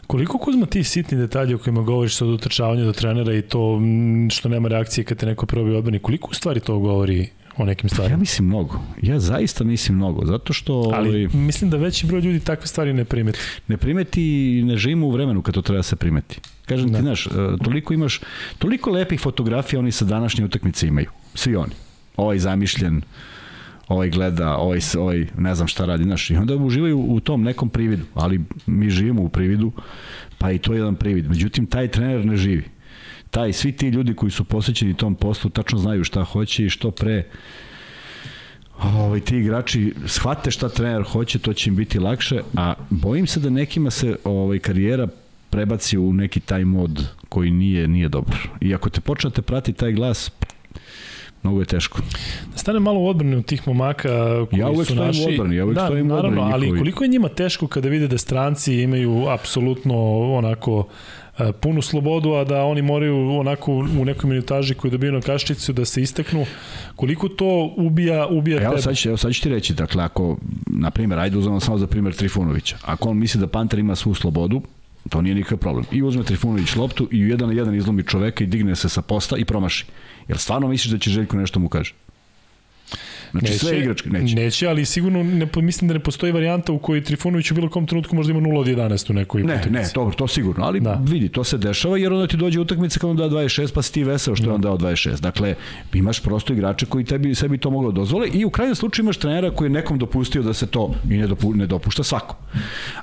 Koliko 0.07 0.37
Kuzma 0.37 0.65
ti 0.65 0.83
sitni 0.83 1.17
detalji 1.17 1.53
o 1.53 1.57
kojima 1.57 1.81
govoriš 1.81 2.21
od 2.21 2.29
utrčavanja 2.29 2.85
do 2.85 2.93
trenera 2.93 3.33
i 3.33 3.41
to 3.41 3.81
što 4.29 4.49
nema 4.49 4.67
reakcije 4.67 5.05
kad 5.05 5.17
te 5.17 5.25
neko 5.25 5.45
probi 5.45 5.75
odbrani, 5.75 5.99
koliko 5.99 6.27
u 6.31 6.33
stvari 6.33 6.59
to 6.59 6.79
govori 6.79 7.29
o 7.57 7.65
nekim 7.65 7.87
Ja 7.87 7.93
stvarima? 7.93 8.17
mislim 8.17 8.47
mnogo. 8.47 8.79
Ja 9.01 9.19
zaista 9.19 9.63
mislim 9.63 9.97
mnogo, 9.97 10.25
zato 10.25 10.53
što... 10.53 10.91
Ali 10.93 11.09
ovaj, 11.25 11.27
mislim 11.33 11.69
da 11.69 11.77
veći 11.77 12.07
broj 12.07 12.21
ljudi 12.21 12.39
takve 12.39 12.67
stvari 12.67 12.93
ne 12.93 13.05
primeti. 13.05 13.39
ne 13.67 13.77
primeti 13.77 14.23
i 14.59 14.63
ne 14.63 14.77
živimo 14.77 15.07
u 15.07 15.11
vremenu 15.11 15.41
kad 15.41 15.53
to 15.53 15.61
treba 15.61 15.79
da 15.79 15.83
se 15.83 15.95
primeti. 15.95 16.39
Kažem 16.65 16.91
Da. 16.91 16.97
ti, 16.97 17.03
znaš, 17.03 17.25
e, 17.27 17.29
toliko 17.63 17.93
imaš, 17.93 18.21
toliko 18.57 18.91
lepih 18.91 19.19
fotografija 19.19 19.79
oni 19.79 19.91
sa 19.91 20.05
današnje 20.05 20.45
utakmice 20.45 20.87
imaju. 20.87 21.09
Svi 21.35 21.55
oni. 21.55 21.71
Ovaj 22.17 22.39
zamišljen, 22.39 23.01
ovaj 23.87 24.09
gleda, 24.09 24.57
ovaj, 24.57 24.79
ovaj 24.97 25.27
ne 25.37 25.55
znam 25.55 25.67
šta 25.67 25.85
radi, 25.85 26.03
znaš, 26.03 26.29
i 26.29 26.35
onda 26.35 26.55
uživaju 26.55 26.99
u 26.99 27.19
tom 27.19 27.43
nekom 27.43 27.69
prividu, 27.69 28.03
ali 28.13 28.41
mi 28.65 28.89
živimo 28.89 29.21
u 29.21 29.29
prividu, 29.29 29.71
pa 30.37 30.51
i 30.51 30.57
to 30.57 30.73
je 30.73 30.77
jedan 30.77 30.95
privid. 30.95 31.29
Međutim, 31.29 31.65
taj 31.65 31.87
trener 31.87 32.25
ne 32.25 32.37
živi. 32.37 32.63
Taj, 33.33 33.53
svi 33.53 33.71
ti 33.71 33.87
ljudi 33.87 34.13
koji 34.13 34.31
su 34.31 34.43
posvećeni 34.43 34.93
tom 34.93 35.15
poslu 35.15 35.49
tačno 35.49 35.79
znaju 35.79 36.03
šta 36.03 36.23
hoće 36.23 36.65
i 36.65 36.69
što 36.69 36.91
pre 36.91 37.23
ovaj, 38.83 39.19
ti 39.19 39.37
igrači 39.37 39.93
shvate 40.05 40.51
šta 40.51 40.69
trener 40.69 41.03
hoće, 41.03 41.39
to 41.39 41.53
će 41.53 41.69
im 41.69 41.75
biti 41.75 41.99
lakše, 41.99 42.41
a 42.57 42.73
bojim 42.89 43.27
se 43.27 43.39
da 43.39 43.49
nekima 43.49 43.91
se 43.91 44.15
ovaj, 44.23 44.59
karijera 44.59 45.07
prebaci 45.49 45.97
u 45.97 46.13
neki 46.13 46.39
taj 46.39 46.65
mod 46.65 47.07
koji 47.29 47.51
nije 47.51 47.87
nije 47.87 48.09
dobar. 48.09 48.37
I 48.61 48.75
ako 48.75 48.89
te 48.89 49.01
počnete 49.01 49.41
prati 49.41 49.73
taj 49.73 49.91
glas, 49.91 50.31
Mnogo 51.43 51.59
je 51.59 51.65
teško. 51.65 51.99
Da 52.51 52.57
stane 52.57 52.79
malo 52.79 52.99
u 52.99 53.07
odbranu 53.07 53.41
tih 53.41 53.67
momaka 53.67 54.09
koji 54.49 54.59
ja 54.59 54.69
uvek 54.69 54.87
su 54.87 54.95
naši. 54.95 55.21
u 55.21 55.29
odbrani, 55.29 55.55
ja 55.55 55.65
uvek 55.65 55.75
da, 55.75 55.85
stojim 55.85 56.11
u. 56.11 56.15
Naravno, 56.15 56.41
ali 56.41 56.69
koliko 56.69 57.03
je 57.03 57.07
njima 57.07 57.29
teško 57.29 57.67
kada 57.67 57.89
vide 57.89 58.07
da 58.07 58.17
stranci 58.17 58.75
imaju 58.75 59.27
apsolutno 59.29 59.95
onako 60.33 60.87
punu 61.61 61.81
slobodu, 61.81 62.33
a 62.33 62.43
da 62.43 62.63
oni 62.63 62.81
moraju 62.81 63.29
onako 63.39 63.73
u 63.73 64.05
nekoj 64.05 64.29
minutaži 64.29 64.73
koju 64.73 64.91
dobiju 64.91 65.11
na 65.11 65.21
kaščicu 65.21 65.73
da 65.73 65.85
se 65.85 66.01
istaknu, 66.01 66.45
koliko 66.95 67.29
to 67.29 67.73
ubija, 67.77 68.27
ubija 68.27 68.61
Evo 68.61 68.69
tebe. 68.69 68.81
sad, 68.81 68.97
ću, 68.97 69.09
evo 69.09 69.17
sad 69.17 69.33
ću 69.33 69.41
ti 69.41 69.49
reći, 69.49 69.73
dakle, 69.73 70.03
ako, 70.03 70.37
na 70.65 70.91
primjer, 70.91 71.19
ajde 71.19 71.37
uzmemo 71.37 71.59
samo 71.59 71.77
za 71.77 71.87
primjer 71.87 72.15
Trifunovića, 72.15 72.77
ako 72.81 73.09
on 73.09 73.17
misli 73.17 73.39
da 73.39 73.47
Panter 73.47 73.79
ima 73.79 73.95
svu 73.95 74.13
slobodu, 74.13 74.61
to 75.09 75.21
nije 75.21 75.35
nikakav 75.35 75.57
problem. 75.57 75.85
I 75.91 76.03
uzme 76.03 76.23
Trifunović 76.23 76.75
loptu 76.75 77.07
i 77.11 77.23
u 77.23 77.27
jedan 77.27 77.49
na 77.49 77.55
jedan 77.55 77.75
izlomi 77.75 78.03
čoveka 78.03 78.43
i 78.43 78.47
digne 78.47 78.75
se 78.75 78.89
sa 78.89 79.01
posta 79.01 79.37
i 79.37 79.45
promaši. 79.45 79.85
Jel 80.27 80.37
stvarno 80.37 80.67
misliš 80.67 80.91
da 80.91 80.97
će 80.97 81.09
Željko 81.09 81.37
nešto 81.37 81.59
mu 81.59 81.69
kaže? 81.69 81.93
Znači 83.33 83.45
neće, 83.45 83.59
sve 83.59 83.79
igračke, 83.79 84.09
neće. 84.09 84.35
Neće, 84.35 84.67
ali 84.67 84.85
sigurno 84.85 85.23
ne, 85.23 85.47
mislim 85.55 85.87
da 85.87 85.93
ne 85.93 85.99
postoji 85.99 86.31
varijanta 86.31 86.71
u 86.71 86.79
kojoj 86.79 87.03
Trifunović 87.03 87.51
u 87.51 87.55
bilo 87.55 87.69
kom 87.69 87.87
trenutku 87.87 88.15
možda 88.15 88.31
ima 88.31 88.41
0 88.41 88.57
od 88.59 88.67
11 88.67 89.11
u 89.11 89.13
nekoj 89.13 89.43
Ne, 89.43 89.53
utakmici. 89.55 89.73
ne, 89.73 89.89
dobro, 89.95 90.15
to 90.15 90.27
sigurno, 90.27 90.65
ali 90.65 90.79
Da. 90.79 90.89
da. 90.95 91.11
vidi, 91.11 91.29
to 91.29 91.43
se 91.43 91.57
dešava 91.57 91.97
jer 91.97 92.13
onda 92.13 92.27
ti 92.27 92.37
dođe 92.37 92.59
utakmica 92.59 92.99
kad 92.99 93.09
on 93.09 93.15
da 93.15 93.23
26 93.23 93.73
pa 93.73 93.81
si 93.81 93.93
ti 93.93 94.03
veseo 94.03 94.35
što 94.35 94.45
je 94.45 94.53
on 94.53 94.61
dao 94.61 94.77
26. 94.77 95.19
Dakle, 95.21 95.55
imaš 95.93 96.19
prosto 96.19 96.53
igrače 96.53 96.85
koji 96.85 97.05
tebi 97.05 97.35
sebi 97.35 97.57
to 97.57 97.69
moglo 97.69 97.91
da 97.91 97.95
dozvole 97.95 98.27
i 98.27 98.45
u 98.45 98.49
krajnjem 98.49 98.75
slučaju 98.75 99.03
imaš 99.03 99.17
trenera 99.17 99.51
koji 99.51 99.65
je 99.65 99.69
nekom 99.69 99.99
dopustio 99.99 100.41
da 100.41 100.53
se 100.53 100.67
to 100.67 100.95
i 101.09 101.17
ne, 101.17 101.27
dopu, 101.27 101.53
ne 101.53 101.67
dopušta 101.67 102.03
svako. 102.03 102.35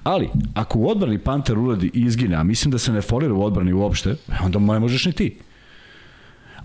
Ali, 0.03 0.29
ako 0.55 0.79
u 0.79 0.89
odbrani 0.89 1.19
Panter 1.19 1.59
uradi 1.59 1.91
izgine, 1.95 2.37
a 2.37 2.43
mislim 2.43 2.73
da 2.73 2.79
se 2.79 2.93
ne 2.93 3.01
folira 3.01 3.35
u 3.35 3.43
odbrani 3.43 3.73
uopšte, 3.73 4.15
onda 4.45 4.59
ne 4.59 4.79
možeš 4.81 5.07
ni 5.07 5.13
ti. 5.13 5.35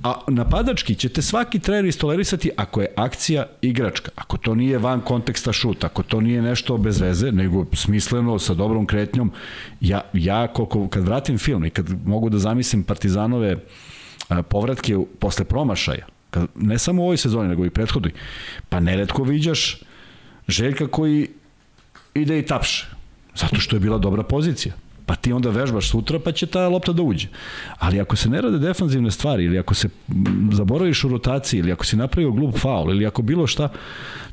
A 0.03 0.21
napadački 0.27 0.95
ćete 0.95 1.21
svaki 1.21 1.59
trener 1.59 1.85
istolerisati 1.85 2.49
ako 2.57 2.81
je 2.81 2.93
akcija 2.95 3.45
igračka, 3.61 4.11
ako 4.15 4.37
to 4.37 4.55
nije 4.55 4.77
van 4.77 5.01
konteksta 5.01 5.53
šut, 5.53 5.83
ako 5.83 6.03
to 6.03 6.21
nije 6.21 6.41
nešto 6.41 6.77
bez 6.77 7.01
veze, 7.01 7.31
nego 7.31 7.65
smisleno, 7.73 8.39
sa 8.39 8.53
dobrom 8.53 8.85
kretnjom. 8.85 9.31
Ja, 9.81 10.01
ja 10.13 10.47
koliko, 10.47 10.87
kad 10.87 11.03
vratim 11.03 11.37
film 11.37 11.65
i 11.65 11.69
kad 11.69 12.07
mogu 12.07 12.29
da 12.29 12.37
zamislim 12.37 12.83
Partizanove 12.83 13.57
povratke 14.49 14.97
posle 15.19 15.45
promašaja, 15.45 16.05
kad, 16.29 16.47
ne 16.55 16.79
samo 16.79 17.01
u 17.01 17.05
ovoj 17.05 17.17
sezoni, 17.17 17.49
nego 17.49 17.65
i 17.65 17.69
prethodnoj, 17.69 18.11
pa 18.69 18.79
neretko 18.79 19.23
viđaš 19.23 19.81
Željka 20.47 20.87
koji 20.87 21.29
ide 22.13 22.39
i 22.39 22.45
tapše, 22.45 22.87
zato 23.35 23.55
što 23.55 23.75
je 23.75 23.79
bila 23.79 23.97
dobra 23.97 24.23
pozicija 24.23 24.73
pa 25.05 25.15
ti 25.15 25.33
onda 25.33 25.49
vežbaš 25.49 25.89
sutra 25.89 26.19
pa 26.19 26.31
će 26.31 26.45
ta 26.45 26.67
lopta 26.67 26.93
da 26.93 27.01
uđe. 27.01 27.27
Ali 27.77 27.99
ako 27.99 28.15
se 28.15 28.29
ne 28.29 28.41
rade 28.41 28.57
defanzivne 28.57 29.11
stvari 29.11 29.43
ili 29.43 29.59
ako 29.59 29.73
se 29.73 29.89
zaboraviš 30.51 31.03
u 31.03 31.09
rotaciji 31.09 31.59
ili 31.59 31.71
ako 31.71 31.85
si 31.85 31.95
napravio 31.95 32.31
glup 32.31 32.57
faul 32.57 32.91
ili 32.91 33.05
ako 33.05 33.21
bilo 33.21 33.47
šta, 33.47 33.69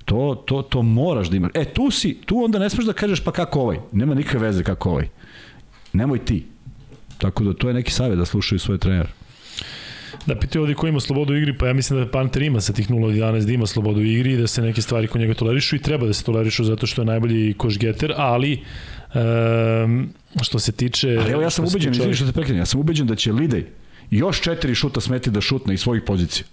to, 0.04 0.42
to, 0.46 0.62
to 0.62 0.82
moraš 0.82 1.28
da 1.28 1.36
imaš. 1.36 1.50
E, 1.54 1.64
tu 1.64 1.90
si, 1.90 2.14
tu 2.24 2.44
onda 2.44 2.58
ne 2.58 2.70
smeš 2.70 2.86
da 2.86 2.92
kažeš 2.92 3.20
pa 3.20 3.32
kako 3.32 3.60
ovaj. 3.60 3.78
Nema 3.92 4.14
nikakve 4.14 4.40
veze 4.40 4.62
kako 4.62 4.90
ovaj. 4.90 5.08
Nemoj 5.92 6.24
ti. 6.24 6.46
Tako 7.18 7.44
da 7.44 7.54
to 7.54 7.68
je 7.68 7.74
neki 7.74 7.92
savjet 7.92 8.18
da 8.18 8.24
slušaju 8.24 8.58
svoje 8.58 8.78
trenere. 8.78 9.08
Da 10.26 10.36
pitaju 10.38 10.62
ovdje 10.62 10.74
ko 10.74 10.86
ima 10.86 11.00
slobodu 11.00 11.32
u 11.32 11.36
igri, 11.36 11.58
pa 11.58 11.66
ja 11.66 11.72
mislim 11.72 11.98
da 11.98 12.10
Panter 12.10 12.42
ima 12.42 12.60
sa 12.60 12.72
tih 12.72 12.90
0 12.90 13.04
od 13.04 13.14
11 13.14 13.46
da 13.46 13.52
ima 13.52 13.66
slobodu 13.66 14.00
u 14.00 14.04
igri 14.04 14.32
i 14.32 14.36
da 14.36 14.46
se 14.46 14.62
neke 14.62 14.82
stvari 14.82 15.06
kod 15.06 15.20
njega 15.20 15.34
tolerišu 15.34 15.76
i 15.76 15.82
treba 15.82 16.06
da 16.06 16.12
se 16.12 16.24
tolerišu 16.24 16.64
zato 16.64 16.86
što 16.86 17.02
je 17.02 17.06
najbolji 17.06 17.54
košgeter, 17.54 18.12
ali 18.16 18.62
um, 19.14 20.08
što 20.42 20.58
se 20.58 20.72
tiče... 20.72 21.18
Ali 21.20 21.32
evo 21.32 21.42
ja 21.42 21.50
sam 21.50 21.64
ubeđen, 21.64 21.92
tiče 21.92 22.00
izvini 22.00 22.16
što 22.16 22.26
te 22.26 22.32
prekrenem, 22.32 22.62
ja 22.62 22.66
sam 22.66 22.80
ubeđen 22.80 23.06
da 23.06 23.14
će 23.14 23.32
Lidej 23.32 23.66
još 24.10 24.40
četiri 24.40 24.74
šuta 24.74 25.00
smeti 25.00 25.30
da 25.30 25.40
šutne 25.40 25.74
iz 25.74 25.80
svojih 25.80 26.02
pozicija. 26.06 26.46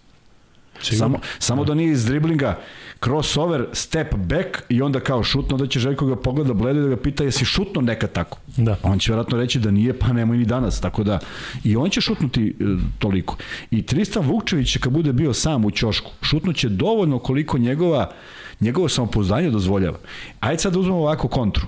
Sigurno. 0.82 1.00
Samo, 1.00 1.20
samo 1.40 1.64
da 1.64 1.74
nije 1.74 1.92
iz 1.92 2.06
driblinga 2.06 2.60
crossover, 3.04 3.66
step 3.74 4.16
back 4.16 4.64
i 4.70 4.82
onda 4.82 5.00
kao 5.00 5.24
šutno 5.24 5.58
da 5.58 5.68
će 5.68 5.80
Željko 5.80 6.06
ga 6.06 6.16
pogleda 6.16 6.54
bledo 6.54 6.80
i 6.80 6.84
da 6.84 6.90
ga 6.90 6.98
pita 6.98 7.24
jesi 7.24 7.46
šutno 7.46 7.82
nekad 7.82 8.12
tako. 8.12 8.38
Da. 8.58 8.78
On 8.84 9.00
će 9.00 9.12
vjerojatno 9.12 9.38
reći 9.38 9.60
da 9.60 9.72
nije, 9.72 10.00
pa 10.00 10.14
nemoj 10.14 10.38
ni 10.38 10.46
danas. 10.46 10.82
Tako 10.82 11.04
da 11.04 11.20
i 11.64 11.76
on 11.76 11.90
će 11.90 12.02
šutnuti 12.02 12.56
e, 12.60 12.64
toliko. 13.00 13.38
I 13.72 13.82
Tristan 13.82 14.26
Vukčević 14.26 14.78
kad 14.78 14.94
bude 14.94 15.14
bio 15.14 15.34
sam 15.34 15.66
u 15.66 15.72
ćošku, 15.72 16.12
šutnuće 16.22 16.70
dovoljno 16.70 17.20
koliko 17.20 17.58
njegova 17.58 18.12
njegovo 18.60 18.90
samopouzdanje 18.90 19.50
dozvoljava. 19.50 19.98
Ajde 20.40 20.60
sad 20.60 20.74
da 20.74 20.80
uzmemo 20.80 21.00
ovako 21.00 21.28
kontru. 21.28 21.68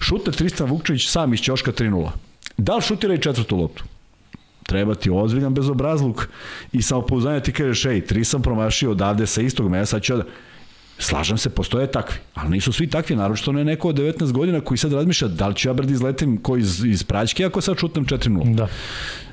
Šutne 0.00 0.32
Tristan 0.32 0.70
Vukčević 0.70 1.08
sam 1.08 1.34
iz 1.34 1.40
ćoška 1.40 1.72
3-0. 1.72 2.10
Da 2.56 2.76
li 2.76 2.82
šutira 2.82 3.14
i 3.14 3.20
četvrtu 3.20 3.56
loptu? 3.56 3.84
treba 4.68 4.94
ti 4.94 5.10
ozbiljan 5.10 5.54
bezobrazluk 5.54 6.28
i 6.72 6.82
samopouzdanje 6.82 7.40
ti 7.40 7.52
kažeš, 7.52 7.84
ej, 7.84 8.00
tri 8.06 8.24
sam 8.24 8.42
promašio 8.42 8.90
odavde 8.90 9.26
sa 9.26 9.40
istog 9.40 9.70
mesta, 9.70 9.96
sad 9.96 10.02
ću 10.02 10.16
da... 10.16 10.24
Slažem 11.00 11.38
se, 11.38 11.50
postoje 11.50 11.86
takvi, 11.86 12.16
ali 12.34 12.50
nisu 12.50 12.72
svi 12.72 12.86
takvi, 12.90 13.16
naročito 13.16 13.52
ne 13.52 13.64
neko 13.64 13.88
od 13.88 13.96
19 13.96 14.32
godina 14.32 14.60
koji 14.60 14.78
sad 14.78 14.92
razmišlja 14.92 15.28
da 15.28 15.48
li 15.48 15.54
ću 15.54 15.68
ja 15.68 15.72
brdi 15.72 15.92
izletim 15.92 16.36
ko 16.42 16.56
iz, 16.56 16.84
iz 16.84 17.04
praćke 17.04 17.44
ako 17.44 17.60
sad 17.60 17.78
šutnem 17.78 18.06
4-0. 18.06 18.54
Da. 18.54 18.66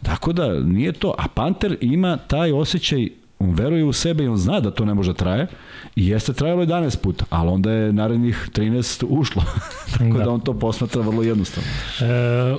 Tako 0.04 0.34
da 0.34 0.60
nije 0.60 0.92
to, 0.92 1.16
a 1.18 1.28
Panter 1.28 1.78
ima 1.82 2.18
taj 2.18 2.52
osjećaj 2.52 3.08
on 3.40 3.54
veruje 3.54 3.84
u 3.84 3.94
sebe 3.94 4.24
i 4.24 4.28
on 4.28 4.38
zna 4.38 4.60
da 4.60 4.72
to 4.72 4.86
ne 4.86 4.94
može 4.94 5.12
da 5.12 5.18
traje 5.18 5.48
i 5.96 6.08
jeste 6.08 6.34
trajalo 6.34 6.66
11 6.66 6.98
puta, 6.98 7.26
ali 7.30 7.50
onda 7.50 7.72
je 7.72 7.94
narednih 7.94 8.50
13 8.54 9.06
ušlo. 9.10 9.44
Tako 9.92 10.04
Da. 10.04 10.18
da. 10.18 10.24
da 10.24 10.32
on 10.32 10.40
to 10.40 10.54
posmatra 10.60 11.02
vrlo 11.02 11.24
jednostavno. 11.24 11.70
E, 12.02 12.06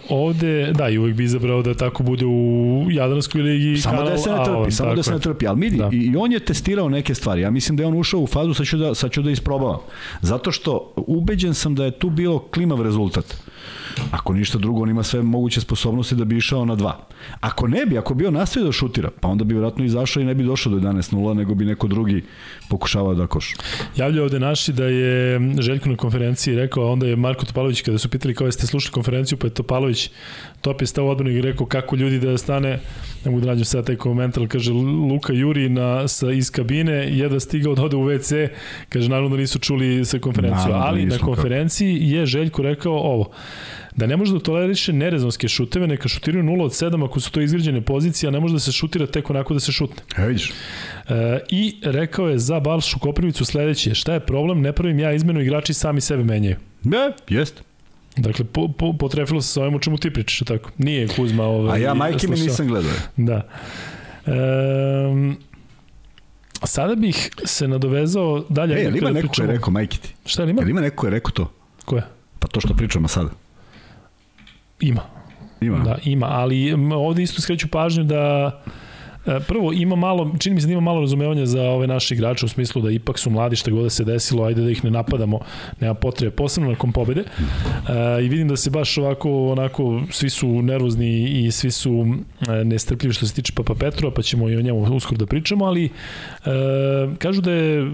ovde, 0.08 0.72
da, 0.72 0.88
i 0.88 0.98
uvijek 0.98 1.16
bi 1.16 1.24
izabrao 1.24 1.62
da 1.62 1.74
tako 1.74 2.02
bude 2.02 2.26
u 2.26 2.86
Jadranskoj 2.90 3.42
ligi. 3.42 3.80
Samo 3.80 3.96
kanal, 3.96 4.10
da 4.10 4.18
se 4.18 4.30
ne 4.30 4.36
trpi, 4.44 4.50
on, 4.58 4.72
samo 4.72 4.94
da 4.94 5.02
se 5.02 5.10
ne 5.12 5.18
trpi. 5.18 5.46
Ali 5.46 5.60
vidi, 5.60 5.76
Da. 5.76 5.88
da. 5.88 5.96
i, 5.96 5.98
i 5.98 6.16
on 6.16 6.32
je 6.32 6.40
testirao 6.40 6.88
neke 6.88 7.14
stvari. 7.14 7.40
Ja 7.40 7.50
mislim 7.50 7.76
da 7.76 7.82
je 7.82 7.86
on 7.86 7.98
ušao 7.98 8.20
u 8.20 8.26
fazu, 8.26 8.54
sad 8.54 8.66
ću 8.66 8.76
da, 8.76 8.94
sad 8.94 9.10
ću 9.10 9.22
da 9.22 9.30
isprobavam. 9.30 9.78
Zato 10.20 10.52
što 10.52 10.92
ubeđen 10.96 11.54
sam 11.54 11.74
da 11.74 11.84
je 11.84 11.90
tu 11.90 12.10
bilo 12.10 12.38
klimav 12.38 12.82
rezultat. 12.82 13.36
Ako 14.10 14.32
ništa 14.32 14.58
drugo, 14.58 14.82
on 14.82 14.90
ima 14.90 15.02
sve 15.02 15.22
moguće 15.22 15.60
sposobnosti 15.60 16.14
da 16.14 16.24
bi 16.24 16.36
išao 16.36 16.64
na 16.64 16.74
dva. 16.74 17.06
Ako 17.40 17.68
ne 17.68 17.86
bi, 17.86 17.98
ako 17.98 18.14
bi 18.14 18.26
on 18.26 18.34
nastavio 18.34 18.66
da 18.66 18.72
šutira, 18.72 19.10
pa 19.20 19.28
onda 19.28 19.44
bi 19.44 19.54
vjerojatno 19.54 19.84
izašao 19.84 20.20
i 20.20 20.24
ne 20.24 20.34
bi 20.34 20.44
došao 20.44 20.72
do 20.72 20.78
11-0, 20.78 21.34
nego 21.34 21.54
bi 21.54 21.64
neko 21.64 21.86
drugi 21.86 22.24
pokušavao 22.68 23.14
da 23.14 23.26
koš. 23.26 23.54
Javljaju 23.96 24.24
ovde 24.24 24.40
naši 24.40 24.72
da 24.72 24.84
je 24.84 25.40
Željko 25.58 25.88
na 25.88 25.96
konferenciji 25.96 26.56
rekao, 26.56 26.92
onda 26.92 27.06
je 27.06 27.16
Marko 27.16 27.44
Topalović 27.44 27.82
kada 27.82 27.98
su 27.98 28.08
pitali 28.08 28.34
kao 28.34 28.46
jeste 28.46 28.66
slušali 28.66 28.92
konferenciju, 28.92 29.38
pa 29.38 29.46
je 29.46 29.54
Topalović 29.54 30.10
top 30.66 30.80
je 30.80 30.86
stao 30.86 31.08
odbranu 31.08 31.30
i 31.30 31.40
rekao 31.40 31.66
kako 31.66 31.96
ljudi 31.96 32.18
da 32.18 32.38
stane, 32.38 32.78
ne 33.24 33.30
mogu 33.30 33.40
da 33.40 33.46
nađem 33.46 33.64
sad 33.64 33.86
taj 33.86 33.96
komentar, 33.96 34.40
ali 34.40 34.48
kaže 34.48 34.72
Luka 34.72 35.32
Juri 35.32 35.68
na, 35.68 36.08
sa, 36.08 36.32
iz 36.32 36.50
kabine, 36.50 36.92
jedva 36.92 37.40
stigao 37.40 37.74
da 37.74 37.82
ode 37.82 37.96
u 37.96 38.04
WC, 38.04 38.48
kaže 38.88 39.08
naravno 39.08 39.36
da 39.36 39.36
nisu 39.36 39.58
čuli 39.58 40.04
sa 40.04 40.18
konferenciju, 40.18 40.72
Naravno 40.72 40.78
da 40.78 40.88
ali 40.88 41.06
na 41.06 41.18
konferenciji 41.18 41.98
je 42.10 42.26
Željko 42.26 42.62
rekao 42.62 42.92
ovo, 42.92 43.30
da 43.96 44.06
ne 44.06 44.16
može 44.16 44.32
da 44.32 44.40
toleriše 44.40 44.92
nerezonske 44.92 45.48
šuteve, 45.48 45.86
neka 45.86 46.08
šutiraju 46.08 46.44
0 46.44 46.62
od 46.62 46.70
7 46.70 47.04
ako 47.04 47.20
su 47.20 47.30
to 47.30 47.40
izgrađene 47.40 47.80
pozicije, 47.80 48.28
a 48.28 48.30
ne 48.30 48.40
može 48.40 48.54
da 48.54 48.60
se 48.60 48.72
šutira 48.72 49.06
tek 49.06 49.30
onako 49.30 49.54
da 49.54 49.60
se 49.60 49.72
šutne. 49.72 50.02
E, 50.18 50.26
vidiš. 50.26 50.50
E, 51.08 51.38
I 51.50 51.76
rekao 51.82 52.28
je 52.28 52.38
za 52.38 52.60
Balšu 52.60 52.98
Koprivicu 52.98 53.44
sledeće, 53.44 53.94
šta 53.94 54.14
je 54.14 54.20
problem, 54.20 54.60
ne 54.60 54.72
pravim 54.72 54.98
ja 54.98 55.12
izmenu, 55.12 55.40
igrači 55.40 55.74
sami 55.74 56.00
sebe 56.00 56.24
menjaju. 56.24 56.56
Ne, 56.84 57.12
jest. 57.28 57.62
Dakle, 58.16 58.44
po, 58.44 58.68
po, 58.68 58.92
potrefilo 58.92 59.42
se 59.42 59.52
sa 59.52 59.62
ovim 59.62 59.74
o 59.74 59.78
čemu 59.78 59.98
ti 59.98 60.12
pričaš, 60.12 60.38
tako? 60.38 60.70
Nije 60.78 61.08
Kuzma 61.08 61.44
ovaj, 61.44 61.80
A 61.80 61.82
ja 61.82 61.94
majke 61.94 62.28
mi 62.28 62.36
nisam 62.36 62.68
gledao. 62.68 62.92
Da. 63.16 63.48
E, 64.26 64.32
sada 66.64 66.94
bih 66.94 67.30
se 67.44 67.68
nadovezao 67.68 68.44
dalje. 68.48 68.82
E, 68.82 68.86
ali 68.86 68.98
ima 68.98 69.10
neko 69.10 69.28
ko 69.28 69.42
je 69.42 69.48
rekao 69.48 69.70
majke 69.70 69.98
ti? 69.98 70.14
Šta 70.26 70.42
li 70.42 70.50
ima? 70.50 70.62
Jel 70.62 70.70
ima 70.70 70.80
neko 70.80 70.96
ko 70.96 71.06
je 71.06 71.10
rekao 71.10 71.30
to? 71.30 71.52
Ko 71.84 71.96
je? 71.96 72.02
Pa 72.38 72.48
to 72.48 72.60
što 72.60 72.74
pričamo 72.74 73.08
sada. 73.08 73.30
Ima. 74.80 75.02
Ima. 75.60 75.78
Da, 75.78 75.98
ima, 76.04 76.26
ali 76.26 76.72
ovde 76.94 77.22
isto 77.22 77.42
skreću 77.42 77.68
pažnju 77.68 78.04
da 78.04 78.50
prvo 79.48 79.72
ima 79.72 79.96
malo, 79.96 80.34
čini 80.38 80.54
mi 80.54 80.60
se 80.60 80.66
da 80.66 80.72
ima 80.72 80.80
malo 80.80 81.00
razumevanja 81.00 81.46
za 81.46 81.62
ove 81.62 81.86
naše 81.86 82.14
igrače 82.14 82.46
u 82.46 82.48
smislu 82.48 82.82
da 82.82 82.90
ipak 82.90 83.18
su 83.18 83.30
mladi 83.30 83.56
šta 83.56 83.70
god 83.70 83.82
da 83.82 83.90
se 83.90 84.04
desilo, 84.04 84.44
ajde 84.44 84.62
da 84.62 84.70
ih 84.70 84.84
ne 84.84 84.90
napadamo, 84.90 85.40
nema 85.80 85.94
potrebe, 85.94 86.36
posebno 86.36 86.70
nakon 86.70 86.92
pobede. 86.92 87.20
E, 87.20 88.24
I 88.24 88.28
vidim 88.28 88.48
da 88.48 88.56
se 88.56 88.70
baš 88.70 88.98
ovako, 88.98 89.52
onako, 89.52 90.02
svi 90.10 90.30
su 90.30 90.62
nervozni 90.62 91.24
i 91.24 91.50
svi 91.50 91.70
su 91.70 92.06
e, 92.48 92.64
nestrpljivi 92.64 93.14
što 93.14 93.26
se 93.26 93.34
tiče 93.34 93.52
Papa 93.56 93.74
Petrova, 93.74 94.14
pa 94.14 94.22
ćemo 94.22 94.48
i 94.48 94.56
o 94.56 94.62
njemu 94.62 94.96
uskoro 94.96 95.18
da 95.18 95.26
pričamo, 95.26 95.64
ali 95.64 95.84
e, 95.84 95.90
kažu 97.18 97.40
da 97.40 97.50
je 97.50 97.90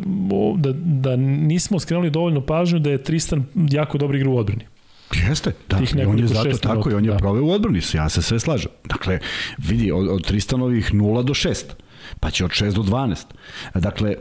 da, 0.57 0.73
da 0.75 1.17
nismo 1.17 1.81
skrenuli 1.81 2.11
dovoljno 2.11 2.41
pažnju 2.41 2.79
da 2.79 2.91
je 2.91 3.03
Tristan 3.03 3.45
jako 3.71 3.99
dobro 3.99 4.17
igra 4.17 4.31
u 4.31 4.37
odbrani. 4.37 4.72
Jeste, 5.15 5.53
da, 5.69 5.79
Tih 5.79 5.95
on 6.07 6.19
je 6.19 6.27
zato 6.27 6.59
tako 6.59 6.75
minuta, 6.75 6.91
i 6.91 6.95
on 6.95 7.05
je 7.05 7.11
da. 7.11 7.17
proveo 7.17 7.45
u 7.45 7.51
odbrani, 7.51 7.81
ja 7.95 8.09
se 8.09 8.23
sve 8.23 8.41
slažem. 8.41 8.71
Dakle, 8.85 9.19
vidi, 9.59 9.93
od, 9.93 10.09
od 10.09 10.27
Tristanovih 10.27 10.95
0 10.95 11.25
do 11.25 11.35
6, 11.35 11.65
pa 12.21 12.31
će 12.31 12.45
od 12.45 12.51
6 12.51 12.73
do 12.73 12.83
12. 12.83 13.25
Dakle, 13.75 14.11
e, 14.11 14.17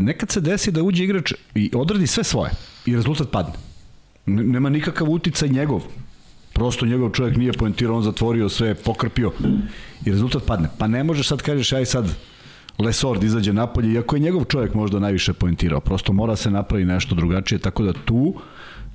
nekad 0.00 0.30
se 0.30 0.40
desi 0.40 0.70
da 0.70 0.82
uđe 0.82 1.04
igrač 1.04 1.32
i 1.54 1.70
odradi 1.74 2.06
sve 2.06 2.24
svoje 2.24 2.50
i 2.86 2.96
rezultat 2.96 3.30
padne. 3.30 3.54
Nema 4.26 4.68
nikakav 4.68 5.10
uticaj 5.10 5.48
njegov. 5.48 5.82
Prosto 6.52 6.86
njegov 6.86 7.10
čovjek 7.10 7.36
nije 7.36 7.52
poentirao, 7.52 7.96
on 7.96 8.02
zatvorio 8.02 8.48
sve, 8.48 8.74
pokrpio 8.74 9.32
i 10.04 10.10
rezultat 10.10 10.42
padne. 10.46 10.68
Pa 10.78 10.86
ne 10.86 11.04
možeš 11.04 11.28
sad 11.28 11.42
kažeš, 11.42 11.72
aj 11.72 11.86
sad, 11.86 12.14
Lesor 12.78 13.18
da 13.18 13.26
izađe 13.26 13.52
napolje, 13.52 13.92
iako 13.92 14.16
je 14.16 14.20
njegov 14.20 14.44
čovjek 14.44 14.74
možda 14.74 14.98
najviše 14.98 15.32
poentirao. 15.32 15.80
Prosto 15.80 16.12
mora 16.12 16.36
se 16.36 16.50
napravi 16.50 16.84
nešto 16.84 17.14
drugačije, 17.14 17.58
tako 17.58 17.82
da 17.82 17.92
tu, 17.92 18.34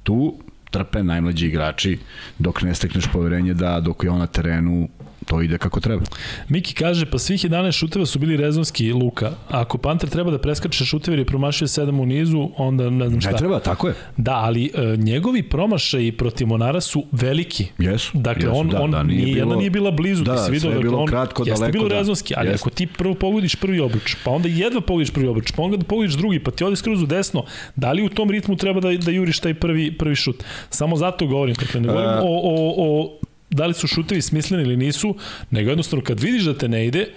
tu 0.03 0.35
trpe 0.71 1.03
najmlađi 1.03 1.47
igrači 1.47 1.99
dok 2.39 2.61
ne 2.61 2.75
stekneš 2.75 3.07
poverenje 3.13 3.53
da 3.53 3.79
dok 3.79 4.03
je 4.03 4.09
on 4.09 4.19
na 4.19 4.27
terenu 4.27 4.89
to 5.27 5.41
ide 5.41 5.57
kako 5.57 5.79
treba. 5.79 6.03
Miki 6.49 6.73
kaže, 6.73 7.05
pa 7.05 7.19
svih 7.19 7.41
11 7.41 7.71
šuteva 7.71 8.05
su 8.05 8.19
bili 8.19 8.37
rezonski 8.37 8.93
Luka. 8.93 9.31
Ako 9.49 9.77
Panter 9.77 10.09
treba 10.09 10.31
da 10.31 10.37
preskače 10.37 10.85
šuteve 10.85 11.13
jer 11.13 11.19
je 11.19 11.25
promašio 11.25 11.67
7 11.67 12.01
u 12.01 12.05
nizu, 12.05 12.49
onda 12.57 12.89
ne 12.89 13.09
znam 13.09 13.21
šta. 13.21 13.31
Ne 13.31 13.37
treba, 13.37 13.59
tako 13.59 13.87
je. 13.87 13.93
Da, 14.17 14.33
ali 14.33 14.71
e, 14.73 14.97
njegovi 14.97 15.43
promašaji 15.43 16.11
protiv 16.11 16.47
Monara 16.47 16.81
su 16.81 17.03
veliki. 17.11 17.67
Jesu. 17.77 18.11
Dakle, 18.13 18.45
jesu, 18.45 18.59
on, 18.59 18.69
da, 18.69 18.81
on 18.81 18.91
da, 18.91 19.03
nije 19.03 19.25
bilo, 19.25 19.37
jedna 19.37 19.55
nije 19.55 19.69
bila 19.69 19.91
blizu, 19.91 20.23
da, 20.23 20.35
ti 20.35 20.43
si 20.43 20.51
vidio, 20.51 20.59
sve 20.59 20.69
je 20.69 20.73
dakle, 20.73 20.89
bilo 20.89 21.01
on 21.01 21.07
kratko, 21.07 21.43
jeste 21.45 21.59
daleko, 21.59 21.71
bilo 21.71 21.89
da. 21.89 21.95
rezonski, 21.95 22.33
ali 22.37 22.47
Jeste. 22.47 22.63
ako 22.63 22.69
ti 22.69 22.87
prvo 22.87 23.13
pogodiš 23.13 23.55
prvi 23.55 23.79
obruč, 23.79 24.15
pa 24.23 24.31
onda 24.31 24.49
jedva 24.49 24.81
pogodiš 24.81 25.11
prvi 25.11 25.27
obruč, 25.27 25.51
pa 25.51 25.61
onda 25.63 25.77
pogodiš 25.77 26.13
drugi, 26.13 26.39
pa 26.39 26.51
ti 26.51 26.63
ode 26.63 26.75
skroz 26.75 27.01
u 27.01 27.05
desno, 27.05 27.43
da 27.75 27.91
li 27.91 28.03
u 28.03 28.09
tom 28.09 28.31
ritmu 28.31 28.55
treba 28.55 28.79
da, 28.79 28.91
da 28.91 29.11
juriš 29.11 29.39
taj 29.39 29.53
prvi, 29.53 29.97
prvi 29.97 30.15
šut? 30.15 30.43
Samo 30.69 30.95
zato 30.95 31.27
govorim, 31.27 31.55
dakle, 31.55 31.81
ne 31.81 31.87
govorim 31.87 32.09
E. 32.09 32.19
o, 32.21 32.41
o, 32.43 32.73
o 32.77 33.19
da 33.49 33.65
li 33.65 33.73
su 33.73 33.87
šutevi 33.87 34.21
smisleni 34.21 34.63
ili 34.63 34.77
nisu, 34.77 35.15
nego 35.51 35.69
jednostavno 35.69 36.05
kad 36.05 36.19
vidiš 36.19 36.43
da 36.43 36.57
te 36.57 36.67
ne 36.67 36.87
ide, 36.87 37.07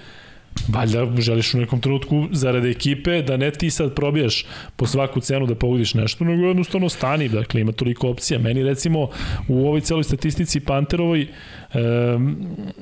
valjda 0.68 1.06
želiš 1.18 1.54
u 1.54 1.58
nekom 1.58 1.80
trenutku 1.80 2.26
zarade 2.32 2.70
ekipe 2.70 3.22
da 3.22 3.36
ne 3.36 3.50
ti 3.50 3.70
sad 3.70 3.94
probijaš 3.94 4.46
po 4.76 4.86
svaku 4.86 5.20
cenu 5.20 5.46
da 5.46 5.54
pogodiš 5.54 5.94
nešto, 5.94 6.24
nego 6.24 6.46
jednostavno 6.46 6.88
stani, 6.88 7.28
dakle 7.28 7.60
ima 7.60 7.72
toliko 7.72 8.08
opcija. 8.08 8.38
Meni 8.38 8.62
recimo 8.62 9.08
u 9.48 9.66
ovoj 9.66 9.80
celoj 9.80 10.04
statistici 10.04 10.60
Panterovoj 10.60 11.26
um, 11.74 12.36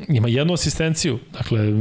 ima 0.08 0.28
jednu 0.28 0.54
asistenciju, 0.54 1.18
dakle 1.32 1.72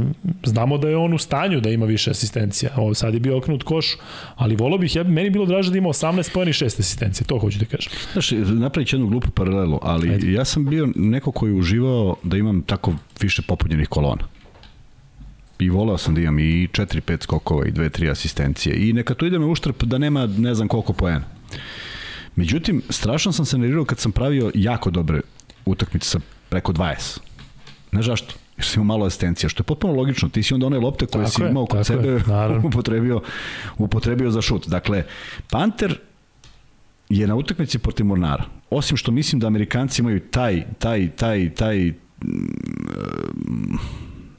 znamo 0.44 0.78
da 0.78 0.88
je 0.88 0.96
on 0.96 1.14
u 1.14 1.18
stanju 1.18 1.60
da 1.60 1.70
ima 1.70 1.86
više 1.86 2.10
asistencija, 2.10 2.70
ovo 2.76 2.94
sad 2.94 3.14
je 3.14 3.20
bio 3.20 3.36
okrenut 3.36 3.62
koš, 3.62 3.96
ali 4.34 4.56
volao 4.56 4.78
bih, 4.78 4.96
ja, 4.96 5.04
meni 5.04 5.30
bilo 5.30 5.46
draže 5.46 5.70
da 5.70 5.78
ima 5.78 5.88
18 5.88 6.32
pojeni 6.32 6.52
6 6.52 6.64
asistencije, 6.64 7.26
to 7.26 7.38
hoću 7.38 7.58
da 7.58 7.64
kažem. 7.64 7.92
Znaš, 8.12 8.30
napravit 8.30 8.88
ću 8.88 8.96
jednu 8.96 9.08
glupu 9.08 9.30
paralelu, 9.30 9.78
ali 9.82 10.10
Ajde. 10.10 10.32
ja 10.32 10.44
sam 10.44 10.66
bio 10.66 10.88
neko 10.96 11.32
koji 11.32 11.50
je 11.50 11.56
uživao 11.56 12.16
da 12.22 12.36
imam 12.36 12.62
tako 12.62 12.94
više 13.20 13.42
popunjenih 13.42 13.88
kolona. 13.88 14.37
I 15.58 15.70
voleo 15.70 15.98
sam 15.98 16.14
da 16.14 16.20
imam 16.20 16.38
i 16.38 16.68
4-5 16.72 17.22
skokova 17.22 17.66
i 17.66 17.72
2-3 17.72 18.10
asistencije. 18.10 18.88
I 18.88 18.92
neka 18.92 19.14
to 19.14 19.26
ide 19.26 19.38
me 19.38 19.46
uštrp 19.46 19.82
da 19.82 19.98
nema 19.98 20.26
ne 20.26 20.54
znam 20.54 20.68
koliko 20.68 20.92
poena. 20.92 21.24
Međutim, 22.36 22.82
strašno 22.90 23.32
sam 23.32 23.44
se 23.44 23.58
nervirao 23.58 23.84
kad 23.84 23.98
sam 23.98 24.12
pravio 24.12 24.50
jako 24.54 24.90
dobre 24.90 25.20
utakmice 25.64 26.08
sa 26.08 26.20
preko 26.48 26.72
20. 26.72 27.18
Znaš 27.90 28.06
zašto? 28.06 28.34
Jer 28.56 28.64
si 28.66 28.76
imao 28.76 28.84
malo 28.84 29.06
asistencija, 29.06 29.48
što 29.48 29.60
je 29.60 29.64
potpuno 29.64 29.94
logično. 29.94 30.28
Ti 30.28 30.42
si 30.42 30.54
onda 30.54 30.66
one 30.66 30.78
lopte 30.78 31.06
koje 31.06 31.24
Tako 31.24 31.34
si 31.34 31.42
je, 31.42 31.50
imao 31.50 31.66
kod 31.66 31.78
je, 31.78 31.84
sebe 31.84 32.20
naravno. 32.26 32.62
upotrebio, 32.68 33.22
upotrebio 33.78 34.30
za 34.30 34.42
šut. 34.42 34.68
Dakle, 34.68 35.04
Panter 35.50 35.98
je 37.08 37.26
na 37.26 37.34
utakmici 37.34 37.78
protiv 37.78 38.06
Mornara. 38.06 38.44
Osim 38.70 38.96
što 38.96 39.12
mislim 39.12 39.40
da 39.40 39.46
Amerikanci 39.46 40.02
imaju 40.02 40.20
taj, 40.20 40.64
taj, 40.78 41.10
taj, 41.16 41.54
taj 41.54 41.92
mm, 42.24 43.78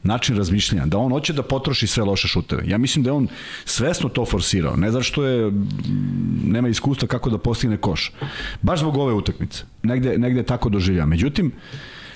način 0.03 0.37
razmišljanja, 0.37 0.85
da 0.85 0.97
on 0.97 1.11
hoće 1.11 1.33
da 1.33 1.43
potroši 1.43 1.87
sve 1.87 2.03
loše 2.03 2.27
šuteve. 2.27 2.63
Ja 2.67 2.77
mislim 2.77 3.03
da 3.03 3.09
je 3.09 3.13
on 3.13 3.27
svesno 3.65 4.09
to 4.09 4.25
forsirao, 4.25 4.75
ne 4.75 4.91
zato 4.91 5.03
što 5.03 5.23
je 5.23 5.51
mm, 5.51 5.67
nema 6.43 6.69
iskustva 6.69 7.07
kako 7.07 7.29
da 7.29 7.37
postigne 7.37 7.77
koš. 7.77 8.11
Baš 8.61 8.79
zbog 8.79 8.97
ove 8.97 9.13
utakmice. 9.13 9.63
Negde, 9.83 10.17
negde 10.17 10.43
tako 10.43 10.69
doživlja. 10.69 11.05
Međutim, 11.05 11.51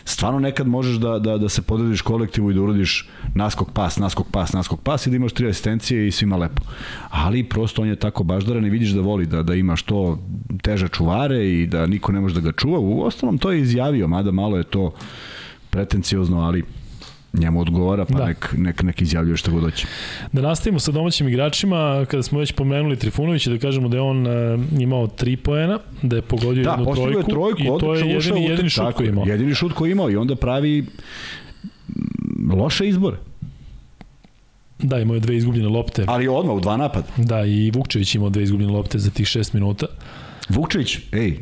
stvarno 0.06 0.40
nekad 0.40 0.68
možeš 0.68 0.96
da, 0.96 1.20
da, 1.20 1.38
da 1.38 1.50
se 1.50 1.62
podrediš 1.62 2.02
kolektivu 2.02 2.52
i 2.52 2.54
da 2.54 2.62
uradiš 2.62 3.10
naskok 3.36 3.72
pas, 3.72 3.98
naskok 3.98 4.28
pas, 4.32 4.54
naskok 4.54 4.82
pas 4.82 5.08
i 5.08 5.10
da 5.10 5.16
imaš 5.16 5.34
tri 5.34 5.50
asistencije 5.50 6.08
i 6.08 6.12
svima 6.12 6.38
lepo. 6.38 6.62
Ali 7.10 7.44
prosto 7.44 7.82
on 7.82 7.88
je 7.88 7.96
tako 7.96 8.24
baždaran 8.24 8.66
i 8.66 8.70
vidiš 8.70 8.90
da 8.90 9.02
voli 9.02 9.26
da, 9.26 9.44
da 9.44 9.56
ima 9.56 9.76
što 9.76 10.20
teže 10.62 10.88
čuvare 10.88 11.50
i 11.50 11.68
da 11.68 11.88
niko 11.88 12.12
ne 12.12 12.20
može 12.20 12.36
da 12.36 12.42
ga 12.42 12.52
čuva. 12.52 12.80
U 12.80 13.04
ostalom 13.04 13.38
to 13.38 13.52
je 13.52 13.62
izjavio, 13.62 14.08
mada 14.08 14.32
malo 14.32 14.58
je 14.58 14.64
to 14.64 14.94
pretenciozno, 15.70 16.40
ali 16.40 16.64
njemu 17.34 17.62
odgovara, 17.62 18.06
pa 18.06 18.18
Da. 18.18 18.26
nek, 18.26 18.54
nek, 18.58 18.84
nek 18.84 19.02
izjavljuje 19.02 19.38
šta 19.38 19.52
god 19.52 19.64
hoće. 19.64 19.88
Da 20.32 20.42
nastavimo 20.42 20.80
sa 20.80 20.92
domaćim 20.92 21.28
igračima, 21.28 22.06
kada 22.12 22.24
smo 22.24 22.40
već 22.40 22.52
pomenuli 22.52 22.96
Trifunovića, 22.96 23.50
da 23.50 23.58
kažemo 23.58 23.88
da 23.88 23.98
je 23.98 24.02
on 24.02 24.28
uh, 24.28 24.32
imao 24.80 25.08
3 25.08 25.36
poena, 25.36 25.80
da 26.02 26.16
je 26.16 26.22
pogodio 26.22 26.64
Da, 26.64 26.72
jednu 26.72 26.96
trojku, 26.96 27.20
je 27.20 27.26
trojku, 27.26 27.62
i 27.62 27.66
to 27.80 27.96
je 27.96 28.18
ušao 28.18 28.36
jedini, 28.36 28.50
jedini 28.50 28.70
šut 28.70 28.84
tako 28.86 28.98
koji 28.98 29.08
je 29.08 29.10
imao. 29.10 29.26
Jedini 29.28 29.56
šut 29.56 29.74
koji 29.74 29.90
je 29.90 29.92
imao 29.92 30.10
i 30.12 30.16
onda 30.16 30.36
pravi 30.36 30.82
mm, 30.82 32.52
loše 32.54 32.88
izbore. 32.88 33.18
Da, 34.80 35.00
imao 35.00 35.14
je 35.14 35.20
dve 35.20 35.38
izgubljene 35.38 35.70
lopte. 35.70 36.04
Ali 36.08 36.28
odmah 36.28 36.56
u 36.56 36.60
dva 36.60 36.78
napada. 36.78 37.08
Da, 37.18 37.46
i 37.46 37.72
Vukčević 37.72 38.16
imao 38.16 38.30
dve 38.30 38.44
izgubljene 38.44 38.74
lopte 38.74 39.00
za 39.00 39.10
tih 39.10 39.26
6 39.28 39.54
minuta. 39.54 39.86
Vukčević, 40.54 40.97
ej, 41.12 41.28
e, 41.30 41.38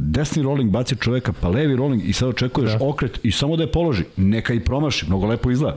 desni 0.00 0.42
rolling 0.42 0.70
baci 0.70 0.96
čoveka, 1.00 1.32
pa 1.32 1.48
levi 1.48 1.76
rolling 1.76 2.02
i 2.08 2.12
sad 2.12 2.28
očekuješ 2.28 2.70
Da. 2.72 2.78
okret 2.80 3.20
i 3.22 3.32
samo 3.32 3.56
da 3.56 3.62
je 3.62 3.72
položi. 3.72 4.04
Neka 4.16 4.54
i 4.54 4.60
promaši, 4.60 5.06
mnogo 5.06 5.26
lepo 5.26 5.50
izgleda. 5.50 5.76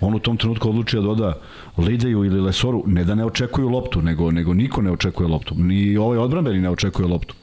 On 0.00 0.14
u 0.14 0.18
tom 0.18 0.36
trenutku 0.36 0.68
odluči 0.68 0.96
da 0.96 1.02
doda 1.02 1.38
Lideju 1.78 2.24
ili 2.24 2.40
Lesoru, 2.40 2.82
ne 2.86 3.04
da 3.04 3.14
ne 3.14 3.24
očekuju 3.24 3.68
loptu, 3.68 4.02
nego, 4.02 4.30
nego 4.30 4.54
niko 4.54 4.82
ne 4.82 4.90
očekuje 4.90 5.28
loptu. 5.28 5.54
Ni 5.54 5.96
ovaj 5.96 6.18
odbranbeni 6.18 6.60
ne 6.60 6.70
očekuje 6.70 7.08
loptu. 7.08 7.34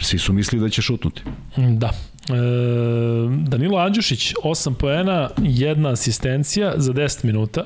Svi 0.00 0.18
su 0.18 0.32
mislili 0.32 0.62
da 0.62 0.68
će 0.68 0.82
šutnuti. 0.82 1.22
Da. 1.56 1.86
E, 1.86 2.32
Danilo 3.46 3.78
Andjušić, 3.78 4.34
8 4.44 4.74
poena, 4.74 5.30
jedna 5.38 5.88
asistencija 5.88 6.72
za 6.76 6.92
10 6.92 7.24
minuta. 7.24 7.64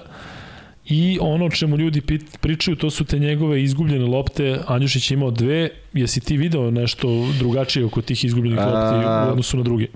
I 0.87 1.19
ono 1.21 1.47
o 1.47 1.51
čemu 1.51 1.77
ljudi 1.77 2.03
pričaju, 2.41 2.77
to 2.77 2.91
su 2.91 3.05
te 3.05 3.19
njegove 3.19 3.63
izgubljene 3.63 4.05
lopte. 4.05 4.59
Andjušić 4.67 5.11
je 5.11 5.15
imao 5.15 5.31
dve. 5.31 5.71
Jesi 5.93 6.21
ti 6.21 6.37
video 6.37 6.71
nešto 6.71 7.09
drugačije 7.39 7.85
oko 7.85 8.03
tih 8.03 8.25
izgubljenih 8.25 8.61
A- 8.61 8.67
lopti 8.67 9.07
u 9.29 9.31
odnosu 9.31 9.57
na 9.57 9.63
druge? 9.63 9.87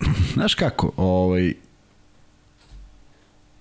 Znaš 0.34 0.54
kako, 0.54 0.92
ovaj, 0.96 1.52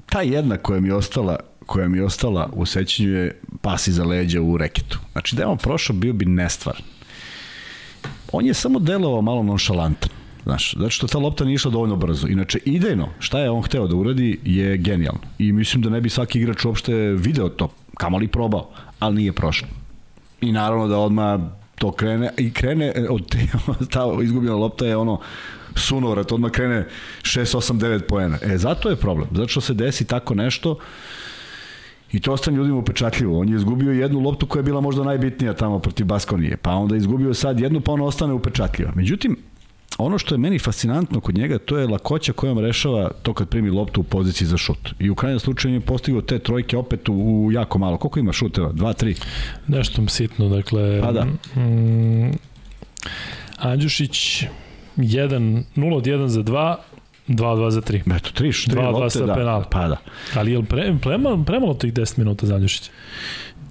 ta 0.05 0.21
jedna 0.21 0.57
koja 0.57 0.79
mi 0.79 0.87
je 0.87 0.95
ostala 0.95 1.39
koja 1.65 1.87
mi 1.87 1.97
je 1.97 2.03
ostala 2.03 2.49
u 2.53 2.65
sećanju 2.65 3.09
je 3.09 3.41
pas 3.61 3.87
iza 3.87 4.03
leđa 4.03 4.41
u 4.41 4.57
reketu. 4.57 4.99
Znači 5.11 5.35
da 5.35 5.41
je 5.41 5.47
on 5.47 5.57
prošao 5.57 5.95
bio 5.95 6.13
bi 6.13 6.25
nestvar. 6.25 6.81
On 8.31 8.45
je 8.45 8.53
samo 8.53 8.79
delovao 8.79 9.21
malo 9.21 9.43
nonšalantan. 9.43 10.09
Znaš, 10.43 10.73
zato 10.77 10.89
što 10.89 11.07
ta 11.07 11.17
lopta 11.17 11.45
nije 11.45 11.55
išla 11.55 11.71
dovoljno 11.71 11.95
brzo. 11.95 12.27
Inače, 12.27 12.59
idejno, 12.65 13.09
šta 13.19 13.39
je 13.39 13.49
on 13.49 13.61
hteo 13.61 13.87
da 13.87 13.95
uradi 13.95 14.39
je 14.43 14.77
genijalno. 14.77 15.21
I 15.39 15.51
mislim 15.51 15.81
da 15.81 15.89
ne 15.89 16.01
bi 16.01 16.09
svaki 16.09 16.39
igrač 16.39 16.65
uopšte 16.65 16.93
video 16.95 17.49
to, 17.49 17.69
kamoli 17.97 18.27
probao, 18.27 18.69
ali 18.99 19.15
nije 19.15 19.33
prošlo. 19.33 19.67
I 20.41 20.51
naravno 20.51 20.87
da 20.87 20.97
odmah 20.97 21.39
to 21.75 21.91
krene, 21.91 22.29
i 22.37 22.53
krene 22.53 22.93
od 23.09 23.29
te, 23.29 23.37
ta 23.93 24.05
izgubljena 24.23 24.55
lopta 24.55 24.85
je 24.85 24.97
ono 24.97 25.19
sunovrat, 25.75 26.31
odmah 26.31 26.51
krene 26.51 26.87
6, 27.21 27.57
8, 27.57 27.79
9 27.79 28.01
poena. 28.07 28.37
E, 28.41 28.57
zato 28.57 28.89
je 28.89 28.95
problem. 28.95 29.27
Zato 29.31 29.47
što 29.47 29.61
se 29.61 29.73
desi 29.73 30.05
tako 30.05 30.35
nešto 30.35 30.77
I 32.11 32.19
to 32.19 32.33
ostane 32.33 32.57
ljudima 32.57 32.77
upečatljivo. 32.77 33.39
On 33.39 33.49
je 33.49 33.55
izgubio 33.55 33.91
jednu 33.91 34.19
loptu 34.19 34.47
koja 34.47 34.59
je 34.59 34.63
bila 34.63 34.81
možda 34.81 35.03
najbitnija 35.03 35.53
tamo 35.53 35.79
protiv 35.79 36.05
Baskonije, 36.05 36.57
pa 36.57 36.71
onda 36.71 36.95
izgubio 36.95 37.33
sad 37.33 37.59
jednu, 37.59 37.81
pa 37.81 37.91
ona 37.91 38.03
ostane 38.03 38.33
upečatljiva. 38.33 38.91
Međutim, 38.95 39.37
ono 39.97 40.17
što 40.17 40.35
je 40.35 40.39
meni 40.39 40.59
fascinantno 40.59 41.19
kod 41.19 41.37
njega, 41.37 41.57
to 41.57 41.77
je 41.77 41.87
lakoća 41.87 42.33
kojom 42.33 42.59
rešava 42.59 43.11
to 43.23 43.33
kad 43.33 43.49
primi 43.49 43.69
loptu 43.69 44.01
u 44.01 44.03
poziciji 44.03 44.47
za 44.47 44.57
šut. 44.57 44.89
I 44.99 45.09
u 45.09 45.15
krajnjem 45.15 45.39
slučaju 45.39 45.73
je 45.73 45.79
postigao 45.79 46.21
te 46.21 46.39
trojke 46.39 46.77
opet 46.77 47.09
u, 47.09 47.13
u 47.13 47.51
jako 47.51 47.77
malo. 47.79 47.97
Koliko 47.97 48.19
ima 48.19 48.33
šuteva? 48.33 48.71
Dva, 48.71 48.93
tri? 48.93 49.15
Nešto 49.67 50.07
sitno, 50.07 50.49
dakle... 50.49 51.01
Pa 51.01 51.11
da. 51.11 51.25
Mm, 51.61 52.31
Andjušić 53.57 54.43
1, 54.97 55.63
0 55.75 55.95
od 55.95 56.03
1 56.03 56.27
za 56.27 56.43
2, 56.43 56.75
2-2 57.27 57.69
za 57.69 57.81
3. 57.81 58.15
Eto, 58.15 58.29
tri, 58.33 58.51
tri 58.51 58.73
Dva, 58.73 58.81
dva 58.81 58.91
lopte, 58.91 59.09
sa 59.09 59.25
da. 59.25 59.33
penala. 59.33 59.63
Pa 59.71 59.87
da. 59.87 59.97
Ali 60.35 60.51
je 60.51 60.57
li 60.57 60.65
pre, 60.65 60.95
prema, 61.01 61.43
premalo 61.45 61.73
tih 61.73 61.93
10 61.93 62.17
minuta 62.17 62.45
za 62.45 62.55
Andjušića? 62.55 62.91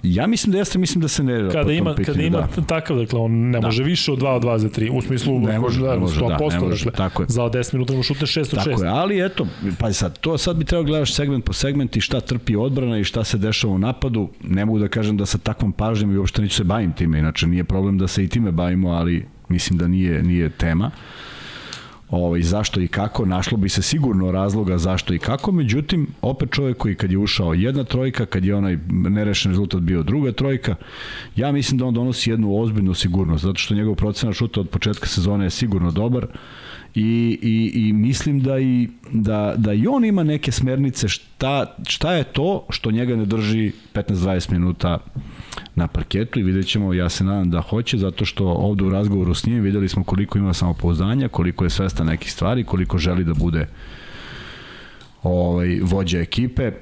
Ja 0.03 0.27
mislim 0.27 0.53
da 0.53 0.59
jeste, 0.59 0.79
mislim 0.79 1.03
da 1.03 1.09
se 1.09 1.23
nervira 1.25 1.49
po 1.49 1.59
Kada 1.59 1.73
ima, 1.73 1.95
pitanju, 1.95 2.15
kada 2.15 2.27
ima 2.27 2.49
da. 2.57 2.63
takav, 2.63 2.97
dakle, 2.99 3.19
on 3.19 3.33
ne 3.33 3.61
Da. 3.61 3.67
može 3.67 3.83
više 3.83 4.13
od 4.13 4.19
2 4.19 4.27
od 4.29 4.43
2 4.43 4.59
za 4.59 4.69
3, 4.69 4.91
u 4.91 5.03
smislu 5.03 5.41
Ne 5.41 5.59
može, 5.59 5.81
ne 5.81 5.97
može, 5.97 6.21
da, 6.21 6.27
100%, 6.27 6.53
ne 6.53 6.61
može, 6.61 6.85
dakle, 6.85 6.97
tako 6.97 7.23
je. 7.23 7.27
za 7.29 7.43
10 7.43 7.73
minuta 7.75 7.93
mu 7.93 8.03
šutne 8.03 8.27
6 8.27 8.41
od 8.41 8.47
6. 8.47 8.65
Tako 8.65 8.83
je, 8.83 8.89
ali 8.89 9.25
eto, 9.27 9.47
pa 9.79 9.93
sad, 9.93 10.19
to 10.19 10.39
sad 10.39 10.57
bi 10.57 10.65
trebalo 10.65 10.87
gledaš 10.87 11.15
segment 11.15 11.45
po 11.45 11.53
segment 11.53 11.97
i 11.97 12.01
šta 12.01 12.21
trpi 12.21 12.57
odbrana 12.57 12.99
i 12.99 13.05
šta 13.05 13.25
se 13.25 13.39
dešava 13.39 13.73
u 13.73 13.79
napadu. 13.79 14.29
Ne 14.43 14.65
mogu 14.65 14.79
da 14.79 14.89
kažem 14.89 15.17
da 15.17 15.27
sa 15.27 15.39
takvom 15.39 15.73
pažnjom 15.73 16.13
i 16.13 16.17
uopšte 16.17 16.43
neću 16.43 16.55
se 16.57 16.65
bavim 16.65 16.93
time, 16.93 17.19
inače 17.19 17.47
nije 17.47 17.65
problem 17.65 17.99
da 17.99 18.09
se 18.09 18.25
i 18.25 18.29
time 18.29 18.53
bavimo, 18.53 18.89
ali 18.91 19.27
mislim 19.49 19.79
da 19.79 19.89
nije, 19.89 20.23
nije 20.23 20.51
tema. 20.51 20.91
Ovaj, 22.11 22.43
zašto 22.43 22.81
i 22.81 22.89
kako, 22.89 23.25
našlo 23.25 23.59
bi 23.59 23.69
se 23.69 23.83
sigurno 23.83 24.31
razloga 24.31 24.79
zašto 24.79 25.15
i 25.15 25.19
kako, 25.19 25.53
međutim, 25.53 26.07
opet 26.23 26.51
čovjek 26.53 26.77
koji 26.77 26.95
kad 26.95 27.13
je 27.13 27.19
ušao 27.19 27.55
jedna 27.55 27.85
trojka, 27.85 28.27
kad 28.27 28.45
je 28.45 28.55
onaj 28.55 28.79
nerešen 28.91 29.51
rezultat 29.51 29.81
bio 29.81 30.03
druga 30.03 30.33
trojka, 30.33 30.75
ja 31.37 31.53
mislim 31.53 31.79
da 31.79 31.87
on 31.87 31.95
donosi 31.95 32.31
jednu 32.31 32.61
ozbiljnu 32.61 32.95
sigurnost, 32.95 33.45
zato 33.45 33.59
što 33.59 33.75
njegov 33.75 33.95
procena 33.95 34.33
šuta 34.33 34.61
od 34.61 34.69
početka 34.69 35.07
sezone 35.07 35.47
je 35.47 35.51
sigurno 35.51 35.91
dobar, 35.91 36.27
i, 36.95 37.39
i, 37.43 37.89
i 37.89 37.93
mislim 37.93 38.41
da 38.41 38.59
i, 38.59 38.89
da, 39.13 39.55
da 39.57 39.73
i 39.73 39.87
on 39.87 40.05
ima 40.05 40.23
neke 40.23 40.53
smernice 40.53 41.09
šta, 41.09 41.77
šta 41.87 42.13
je 42.13 42.25
to 42.25 42.67
što 42.71 42.91
njega 42.91 43.17
ne 43.17 43.25
drži 43.25 43.73
15-20 43.95 44.53
minuta 44.53 44.99
na 45.75 45.89
parketu 45.89 46.41
i 46.41 46.43
vidjet 46.43 46.67
ćemo, 46.67 46.95
ja 46.95 47.09
se 47.09 47.25
nadam 47.25 47.51
da 47.51 47.61
hoće, 47.61 47.99
zato 47.99 48.25
što 48.25 48.45
ovde 48.47 48.85
u 48.85 48.91
razgovoru 48.91 49.35
s 49.35 49.47
njim 49.47 49.61
videli 49.61 49.89
smo 49.89 50.05
koliko 50.05 50.39
ima 50.39 50.55
samopouzdanja, 50.55 51.29
koliko 51.29 51.65
je 51.65 51.71
svestan 51.71 52.07
nekih 52.07 52.33
stvari, 52.33 52.65
koliko 52.65 52.99
želi 52.99 53.25
da 53.25 53.35
bude 53.35 53.67
ovaj, 55.23 55.79
vođa 55.83 56.19
ekipe. 56.19 56.73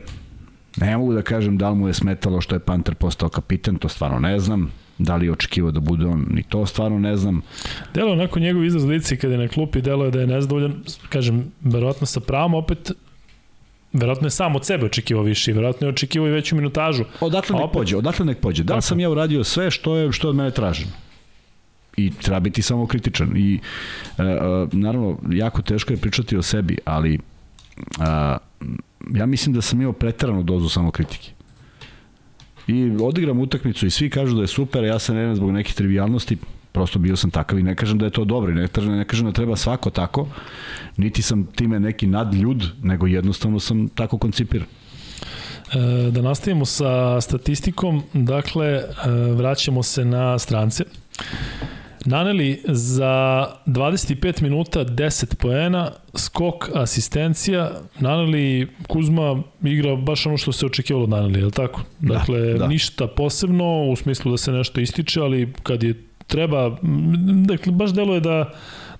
Ne 0.76 0.96
mogu 0.96 1.14
da 1.14 1.22
kažem 1.22 1.58
da 1.58 1.70
li 1.70 1.76
mu 1.76 1.88
je 1.88 1.94
smetalo 1.94 2.40
što 2.40 2.54
je 2.54 2.58
Panter 2.58 2.94
postao 2.94 3.28
kapiten, 3.28 3.76
to 3.76 3.88
stvarno 3.88 4.18
ne 4.18 4.38
znam. 4.38 4.72
Da 4.98 5.16
li 5.16 5.26
je 5.26 5.32
očekivao 5.32 5.70
da 5.70 5.80
bude 5.80 6.06
on, 6.06 6.26
ni 6.30 6.42
to 6.42 6.66
stvarno 6.66 6.98
ne 6.98 7.16
znam. 7.16 7.42
Delo 7.94 8.12
onako 8.12 8.40
njegov 8.40 8.64
izraz 8.64 8.84
lici 8.84 9.16
kada 9.16 9.34
je 9.34 9.38
na 9.38 9.48
klupi, 9.48 9.82
delo 9.82 10.04
je 10.04 10.10
da 10.10 10.20
je 10.20 10.26
nezadovoljan, 10.26 10.74
kažem, 11.08 11.44
verovatno 11.60 12.06
sa 12.06 12.20
pravom, 12.20 12.54
opet 12.54 12.92
verovatno 13.92 14.26
je 14.26 14.30
sam 14.30 14.56
od 14.56 14.66
sebe 14.66 14.86
očekivao 14.86 15.24
više, 15.24 15.52
verovatno 15.52 15.86
je 15.86 15.92
očekivao 15.92 16.28
i 16.28 16.32
veću 16.32 16.56
minutažu. 16.56 17.04
Odatle 17.20 17.54
nek 17.56 17.64
opet... 17.64 17.74
pođe, 17.74 17.96
odatle 17.96 18.26
nek 18.26 18.38
pođe. 18.38 18.64
Da 18.64 18.76
li 18.76 18.82
sam 18.82 19.00
ja 19.00 19.10
uradio 19.10 19.44
sve 19.44 19.70
što 19.70 19.96
je 19.96 20.12
što 20.12 20.28
od 20.28 20.36
mene 20.36 20.50
traženo? 20.50 20.92
I 21.96 22.10
treba 22.10 22.40
biti 22.40 22.62
samo 22.62 22.86
kritičan. 22.86 23.36
I 23.36 23.60
e, 24.18 24.22
e, 24.22 24.36
naravno, 24.72 25.18
jako 25.30 25.62
teško 25.62 25.92
je 25.92 25.96
pričati 25.96 26.36
o 26.36 26.42
sebi, 26.42 26.78
ali 26.84 27.14
e, 27.14 27.18
ja 29.14 29.26
mislim 29.26 29.54
da 29.54 29.62
sam 29.62 29.80
imao 29.80 29.92
preteranu 29.92 30.42
dozu 30.42 30.68
samo 30.68 30.90
kritike 30.90 31.36
i 32.66 32.90
odigram 33.00 33.40
utakmicu 33.40 33.86
i 33.86 33.90
svi 33.90 34.10
kažu 34.10 34.36
da 34.36 34.42
je 34.42 34.46
super, 34.46 34.84
ja 34.84 34.98
se 34.98 35.14
ne 35.14 35.34
zbog 35.34 35.50
nekih 35.50 35.74
trivialnosti, 35.74 36.36
prosto 36.76 36.98
bio 36.98 37.16
sam 37.16 37.30
takav 37.30 37.58
i 37.58 37.62
ne 37.62 37.74
kažem 37.74 37.98
da 37.98 38.04
je 38.04 38.10
to 38.10 38.24
dobro 38.24 38.54
ne, 38.54 38.68
ne 38.88 39.04
kažem 39.04 39.26
da 39.26 39.32
treba 39.32 39.56
svako 39.56 39.90
tako, 39.90 40.26
niti 40.96 41.22
sam 41.22 41.46
time 41.46 41.80
neki 41.80 42.06
nadljud, 42.06 42.62
nego 42.82 43.06
jednostavno 43.06 43.60
sam 43.60 43.88
tako 43.88 44.18
koncipiran. 44.18 44.66
E, 45.72 46.10
da 46.10 46.22
nastavimo 46.22 46.64
sa 46.64 47.20
statistikom, 47.20 48.02
dakle, 48.12 48.66
e, 48.66 48.84
vraćamo 49.36 49.82
se 49.82 50.04
na 50.04 50.38
strance. 50.38 50.84
Naneli 52.04 52.62
za 52.68 53.46
25 53.66 54.42
minuta 54.42 54.84
10 54.84 55.34
poena, 55.34 55.90
skok, 56.14 56.68
asistencija. 56.74 57.70
Naneli 58.00 58.68
Kuzma 58.88 59.42
igra 59.62 59.96
baš 59.96 60.26
ono 60.26 60.36
što 60.36 60.52
se 60.52 60.66
očekivalo 60.66 61.04
od 61.04 61.10
Naneli, 61.10 61.38
je 61.38 61.44
li 61.44 61.52
tako? 61.52 61.82
Da, 62.00 62.14
dakle, 62.14 62.54
da. 62.54 62.66
ništa 62.66 63.06
posebno 63.06 63.90
u 63.92 63.96
smislu 63.96 64.30
da 64.30 64.36
se 64.36 64.52
nešto 64.52 64.80
ističe, 64.80 65.20
ali 65.20 65.52
kad 65.62 65.82
je 65.82 66.05
treba, 66.26 66.76
dakle, 67.46 67.72
baš 67.72 67.94
deluje 67.94 68.20
da 68.20 68.50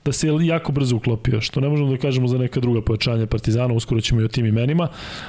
da 0.07 0.12
se 0.12 0.29
jako 0.41 0.72
brzo 0.72 0.97
uklopio, 0.97 1.41
što 1.41 1.61
ne 1.61 1.68
možemo 1.68 1.91
da 1.91 1.97
kažemo 1.97 2.29
za 2.29 2.39
neka 2.39 2.61
druga 2.61 2.81
pojačanja 2.81 3.27
Partizana, 3.27 3.74
uskoro 3.74 4.01
ćemo 4.01 4.20
i 4.20 4.24
o 4.24 4.29
tim 4.29 4.47
imenima, 4.47 4.89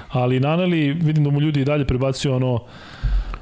ali 0.10 0.39
Naneli, 0.39 0.93
vidim 0.93 1.24
da 1.24 1.30
mu 1.30 1.41
ljudi 1.41 1.62
i 1.62 1.66
dalje 1.66 1.86
prebacuju 1.86 2.34
ono 2.34 2.64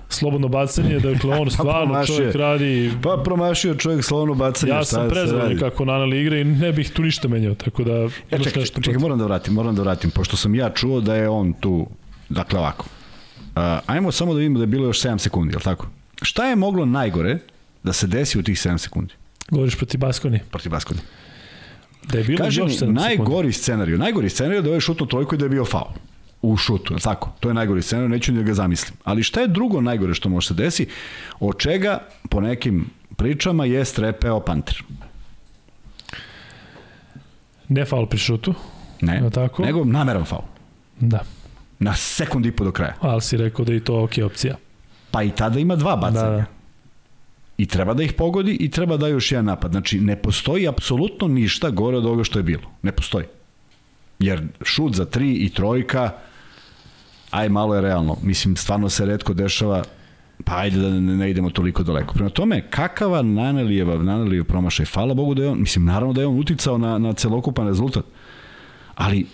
slobodno 0.09 0.47
bacanje, 0.47 0.99
dakle 0.99 1.37
on 1.37 1.45
pa 1.49 1.51
stvarno 1.51 1.93
pa 1.93 2.05
čovjek 2.05 2.35
radi... 2.35 2.91
Pa 3.03 3.21
promašio 3.23 3.75
čovjek 3.75 4.03
slobodno 4.03 4.33
bacanje. 4.33 4.71
Ja 4.71 4.85
sam 4.85 5.09
prezvan 5.09 5.57
kako 5.59 5.85
Nanali 5.85 6.21
igra 6.21 6.37
i 6.37 6.43
ne 6.43 6.71
bih 6.71 6.91
tu 6.91 7.01
ništa 7.01 7.27
menjao, 7.27 7.55
tako 7.55 7.83
da... 7.83 7.93
Ja, 8.31 8.43
čekaj, 8.43 8.59
nešto 8.59 8.81
čekaj, 8.81 8.99
moram 8.99 9.19
da 9.19 9.25
vratim, 9.25 9.53
moram 9.53 9.75
da 9.75 9.81
vratim, 9.81 10.11
pošto 10.11 10.37
sam 10.37 10.55
ja 10.55 10.69
čuo 10.69 11.01
da 11.01 11.15
je 11.15 11.29
on 11.29 11.53
tu, 11.53 11.87
dakle 12.29 12.59
ovako. 12.59 12.85
Uh, 13.55 13.61
ajmo 13.85 14.11
samo 14.11 14.33
da 14.33 14.39
vidimo 14.39 14.59
da 14.59 14.63
je 14.63 14.67
bilo 14.67 14.85
još 14.85 15.01
7 15.01 15.17
sekundi, 15.17 15.53
je 15.53 15.57
li 15.57 15.63
tako? 15.63 15.87
Šta 16.21 16.45
je 16.45 16.55
moglo 16.55 16.85
najgore 16.85 17.39
da 17.85 17.93
se 17.93 18.07
desi 18.07 18.39
u 18.39 18.43
tih 18.43 18.57
7 18.57 18.77
sekundi? 18.77 19.13
Govoriš 19.49 19.75
protiv 19.75 19.99
Baskoni. 19.99 20.39
Protiv 20.51 20.71
Baskoni. 20.71 20.99
Da 22.03 22.17
je 22.17 22.23
bilo 22.23 22.45
još 22.45 22.55
7 22.55 22.73
sekundi. 22.73 23.01
najgori 23.01 23.53
scenariju. 23.53 23.97
Najgori 23.97 24.29
scenariju 24.29 24.61
da 24.61 24.69
je 24.69 24.81
šutno 24.81 25.05
trojku 25.05 25.35
i 25.35 25.37
da 25.37 25.45
je 25.45 25.49
bio 25.49 25.65
faul 25.65 25.91
u 26.41 26.57
šutu, 26.57 26.95
tako? 26.95 27.31
To 27.39 27.49
je 27.49 27.53
najgori 27.53 27.81
scenarij, 27.81 28.09
neću 28.09 28.31
ni 28.31 28.37
da 28.37 28.43
ga 28.43 28.53
zamislim. 28.53 28.97
Ali 29.03 29.23
šta 29.23 29.41
je 29.41 29.47
drugo 29.47 29.81
najgore 29.81 30.13
što 30.13 30.29
može 30.29 30.47
se 30.47 30.53
desi? 30.53 30.87
Od 31.39 31.57
čega, 31.57 31.99
po 32.29 32.41
nekim 32.41 32.89
pričama, 33.15 33.65
je 33.65 33.85
strepeo 33.85 34.39
Panter? 34.39 34.83
Ne 37.69 37.85
faul 37.85 38.05
pri 38.07 38.19
šutu. 38.19 38.53
Ne, 39.01 39.21
no, 39.21 39.29
tako? 39.29 39.65
nego 39.65 39.85
nameran 39.85 40.25
faul. 40.25 40.43
Da. 40.99 41.19
Na 41.79 41.95
sekund 41.95 42.45
i 42.45 42.51
po 42.51 42.63
do 42.63 42.71
kraja. 42.71 42.93
Ali 43.01 43.21
si 43.21 43.37
rekao 43.37 43.65
da 43.65 43.73
je 43.73 43.79
to 43.79 44.03
ok 44.03 44.11
opcija. 44.25 44.55
Pa 45.11 45.23
i 45.23 45.31
tada 45.31 45.59
ima 45.59 45.75
dva 45.75 45.95
bacanja. 45.95 46.29
Da, 46.29 46.35
da. 46.35 46.54
I 47.57 47.65
treba 47.65 47.93
da 47.93 48.03
ih 48.03 48.13
pogodi 48.13 48.57
i 48.59 48.69
treba 48.71 48.97
da 48.97 49.07
još 49.07 49.31
jedan 49.31 49.45
napad. 49.45 49.71
Znači, 49.71 49.99
ne 49.99 50.15
postoji 50.15 50.67
apsolutno 50.67 51.27
ništa 51.27 51.69
gore 51.69 51.97
od 51.97 52.05
ovoga 52.05 52.23
što 52.23 52.39
je 52.39 52.43
bilo. 52.43 52.63
Ne 52.81 52.91
postoji. 52.91 53.25
Jer 54.19 54.47
šut 54.63 54.95
za 54.95 55.05
tri 55.05 55.33
i 55.33 55.49
trojka, 55.49 56.11
aj 57.31 57.49
malo 57.49 57.75
je 57.75 57.81
realno. 57.81 58.17
Mislim, 58.23 58.55
stvarno 58.55 58.89
se 58.89 59.05
redko 59.05 59.33
dešava, 59.33 59.83
pa 60.43 60.57
ajde 60.57 60.79
da 60.79 60.89
ne, 60.89 60.99
ne 60.99 61.29
idemo 61.31 61.49
toliko 61.49 61.83
daleko. 61.83 62.13
Prema 62.13 62.29
tome, 62.29 62.69
kakava 62.69 63.21
Nanelijeva, 63.21 63.97
Nanelijeva 63.97 64.45
promašaj, 64.45 64.85
hvala 64.85 65.13
Bogu 65.13 65.33
da 65.33 65.43
je 65.43 65.49
on, 65.49 65.59
mislim, 65.59 65.85
naravno 65.85 66.13
da 66.13 66.21
je 66.21 66.27
on 66.27 66.39
uticao 66.39 66.77
na, 66.77 66.97
na 66.97 67.13
celokupan 67.13 67.67
rezultat, 67.67 68.05
ali 68.95 69.25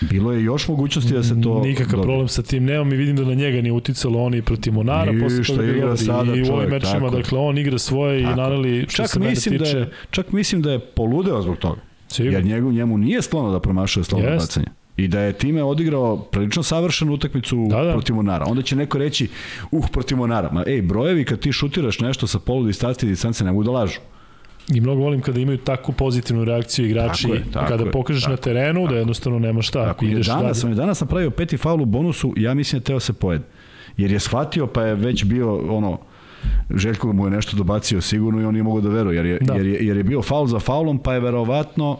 Bilo 0.00 0.32
je 0.32 0.44
još 0.44 0.68
mogućnosti 0.68 1.12
da 1.12 1.22
se 1.22 1.40
to 1.42 1.60
Nikakav 1.62 1.90
dobije. 1.90 2.02
problem 2.02 2.28
sa 2.28 2.42
tim 2.42 2.64
nemam 2.64 2.92
i 2.92 2.96
vidim 2.96 3.16
da 3.16 3.24
na 3.24 3.34
njega 3.34 3.60
nije 3.60 3.72
uticalo 3.72 4.22
on 4.22 4.34
i 4.34 4.42
protiv 4.42 4.72
Monara 4.72 5.12
I 5.12 5.20
posle 5.20 5.44
toga 5.44 5.64
igra 5.64 5.96
sada 5.96 6.34
i 6.34 6.42
u 6.42 6.54
ovim 6.54 6.70
mečima 6.70 7.10
dakle 7.10 7.38
on 7.38 7.58
igra 7.58 7.78
svoje 7.78 8.22
tako. 8.22 8.32
i 8.32 8.36
Naneli 8.36 8.82
što 8.88 8.96
čak 8.96 9.08
se 9.08 9.20
mislim 9.20 9.58
tiče 9.58 9.72
da 9.72 9.78
je, 9.78 9.90
čak 10.10 10.32
mislim 10.32 10.62
da 10.62 10.72
je 10.72 10.78
poludeo 10.78 11.42
zbog 11.42 11.56
toga 11.56 11.80
Sigur. 12.08 12.32
jer 12.32 12.44
njegu, 12.44 12.72
njemu 12.72 12.98
nije 12.98 13.22
sklono 13.22 13.52
da 13.52 13.60
promašuje 13.60 14.04
slobodno 14.04 14.36
bacanje 14.36 14.66
i 14.96 15.08
da 15.08 15.20
je 15.20 15.32
time 15.32 15.62
odigrao 15.62 16.16
prilično 16.16 16.62
savršenu 16.62 17.12
utakmicu 17.12 17.66
da, 17.70 17.82
da. 17.82 17.92
protiv 17.92 18.16
Monara. 18.16 18.44
Onda 18.48 18.62
će 18.62 18.76
neko 18.76 18.98
reći, 18.98 19.28
uh, 19.70 19.86
protiv 19.92 20.18
Monara. 20.18 20.50
Ma, 20.52 20.64
ej, 20.66 20.82
brojevi 20.82 21.24
kad 21.24 21.38
ti 21.40 21.52
šutiraš 21.52 22.00
nešto 22.00 22.26
sa 22.26 22.38
polu 22.38 22.64
distancije 22.64 23.06
i 23.06 23.10
distance 23.10 23.44
ne 23.44 23.52
mogu 23.52 23.64
da 23.64 23.70
lažu. 23.70 23.98
I 24.74 24.80
mnogo 24.80 25.02
volim 25.02 25.20
kada 25.20 25.40
imaju 25.40 25.58
takvu 25.58 25.94
pozitivnu 25.94 26.44
reakciju 26.44 26.86
igrači, 26.86 27.22
tako 27.22 27.34
je, 27.34 27.44
tako 27.52 27.66
kada 27.68 27.90
pokažeš 27.90 28.22
tako, 28.22 28.30
na 28.30 28.36
terenu 28.36 28.80
tako, 28.80 28.92
da 28.92 28.98
jednostavno 28.98 29.38
nema 29.38 29.62
šta. 29.62 29.84
Tako, 29.84 30.04
ideš 30.04 30.26
danas, 30.26 30.60
sam, 30.60 30.74
danas 30.74 30.98
sam 30.98 31.08
pravio 31.08 31.30
peti 31.30 31.56
faul 31.56 31.82
u 31.82 31.84
bonusu, 31.84 32.34
ja 32.36 32.54
mislim 32.54 32.80
da 32.80 32.84
teo 32.84 33.00
se 33.00 33.12
pojede. 33.12 33.44
Jer 33.96 34.12
je 34.12 34.20
shvatio 34.20 34.66
pa 34.66 34.82
je 34.82 34.94
već 34.94 35.24
bio 35.24 35.76
ono, 35.76 35.98
Željko 36.74 37.12
mu 37.12 37.26
je 37.26 37.30
nešto 37.30 37.56
dobacio 37.56 38.00
sigurno 38.00 38.40
i 38.40 38.44
on 38.44 38.52
nije 38.52 38.62
mogao 38.62 38.80
da 38.80 38.88
veruje, 38.88 39.16
jer 39.16 39.26
je, 39.26 39.38
da. 39.40 39.54
jer 39.54 39.66
je, 39.66 39.86
jer 39.86 39.96
je 39.96 40.02
bio 40.02 40.22
faul 40.22 40.46
za 40.46 40.58
faulom, 40.58 40.98
pa 40.98 41.14
je 41.14 41.20
verovatno 41.20 41.98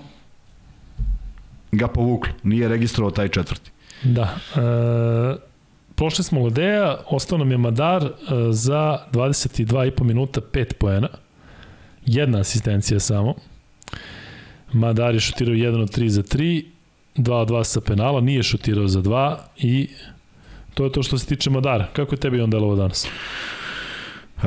ga 1.73 1.89
povuklo. 1.89 2.33
Nije 2.43 2.69
registrovao 2.69 3.11
taj 3.11 3.29
četvrti. 3.29 3.71
Da. 4.03 4.37
E, 4.57 5.37
prošli 5.95 6.25
smo 6.25 6.45
Ledeja, 6.45 6.97
ostao 7.11 7.39
nam 7.39 7.51
je 7.51 7.59
Madar 7.59 8.05
e, 8.05 8.11
za 8.51 8.99
22,5 9.12 10.03
minuta 10.03 10.41
5 10.41 10.73
poena. 10.73 11.09
Jedna 12.07 12.41
asistencija 12.41 13.01
samo. 13.01 13.35
Madar 14.73 15.15
je 15.15 15.21
šutirao 15.21 15.55
1 15.55 15.83
od 15.83 15.97
3 15.99 16.09
za 16.09 16.23
3, 16.23 16.65
2 17.17 17.33
od 17.33 17.49
2 17.49 17.65
sa 17.65 17.81
penala, 17.81 18.21
nije 18.21 18.43
šutirao 18.43 18.89
za 18.89 19.03
2 19.03 19.37
i 19.57 19.89
to 20.75 20.85
je 20.85 20.93
to 20.93 21.03
što 21.03 21.19
se 21.19 21.27
tiče 21.27 21.51
Madara. 21.51 21.87
Kako 21.93 22.15
je 22.15 22.21
tebi 22.21 22.41
on 22.41 22.51
delovo 22.51 22.77
danas? 22.77 23.09
Uh, 24.37 24.43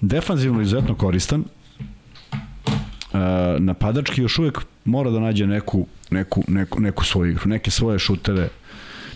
defanzivno 0.00 0.60
izuzetno 0.60 0.94
koristan. 0.94 1.40
Uh, 1.42 3.18
napadački 3.58 4.22
još 4.22 4.38
uvek 4.38 4.58
mora 4.84 5.10
da 5.10 5.20
nađe 5.20 5.46
neku, 5.46 5.86
neku, 6.10 6.44
neku, 6.48 6.80
neku 6.80 7.04
svoju 7.04 7.30
igru, 7.30 7.42
neke 7.46 7.70
svoje 7.70 7.98
šuteve, 7.98 8.48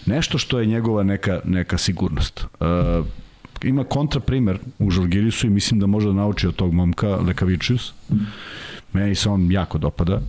nešto 0.07 0.39
što 0.39 0.61
je 0.61 0.67
njegova 0.67 1.03
neka, 1.03 1.41
neka 1.45 1.79
sigurnost. 1.79 2.45
Uh, 2.61 3.07
ima 3.63 3.85
kontra 3.85 4.21
primer 4.21 4.59
u 4.79 4.91
Žalgirisu 4.91 5.47
i 5.47 5.51
mislim 5.51 5.81
da 5.81 5.87
može 5.87 6.07
da 6.07 6.13
nauči 6.13 6.47
od 6.47 6.55
tog 6.57 6.75
momka 6.75 7.09
Lekavičius. 7.09 7.93
Meni 8.93 9.15
se 9.15 9.29
on 9.29 9.53
jako 9.53 9.79
dopada. 9.79 10.21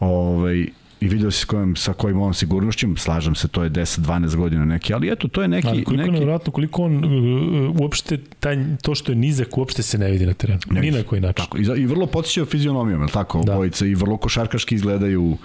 Ovaj, 0.00 0.66
i 1.04 1.08
video 1.08 1.30
si 1.30 1.40
s 1.40 1.44
kojim, 1.44 1.76
sa 1.76 1.92
kojim 1.92 2.20
on 2.20 2.34
sigurnošćem, 2.34 2.96
slažem 2.96 3.34
se, 3.34 3.48
to 3.48 3.64
je 3.64 3.70
10-12 3.70 4.36
godina 4.36 4.64
neki, 4.64 4.94
ali 4.94 5.12
eto, 5.12 5.28
to 5.28 5.42
je 5.42 5.48
neki... 5.48 5.68
Ali 5.68 5.84
koliko 5.84 6.02
neki... 6.02 6.10
nevjerojatno, 6.10 6.52
koliko 6.52 6.82
on 6.82 7.04
uh, 7.04 7.80
uopšte, 7.80 8.18
taj, 8.40 8.56
to 8.82 8.94
što 8.94 9.12
je 9.12 9.16
nizak, 9.16 9.58
uopšte 9.58 9.82
se 9.82 9.98
ne 9.98 10.10
vidi 10.10 10.26
na 10.26 10.34
terenu. 10.34 10.60
Ne, 10.70 10.80
Ni 10.80 10.90
na 10.90 11.02
koji 11.02 11.20
način. 11.20 11.44
Tako, 11.44 11.58
i, 11.58 11.82
i 11.82 11.86
vrlo 11.86 12.06
potičeo 12.06 12.46
fizionomijom, 12.46 13.02
je 13.02 13.08
tako, 13.08 13.42
da. 13.44 13.52
obojica, 13.52 13.86
i 13.86 13.94
vrlo 13.94 14.16
košarkaški 14.16 14.74
izgledaju 14.74 15.36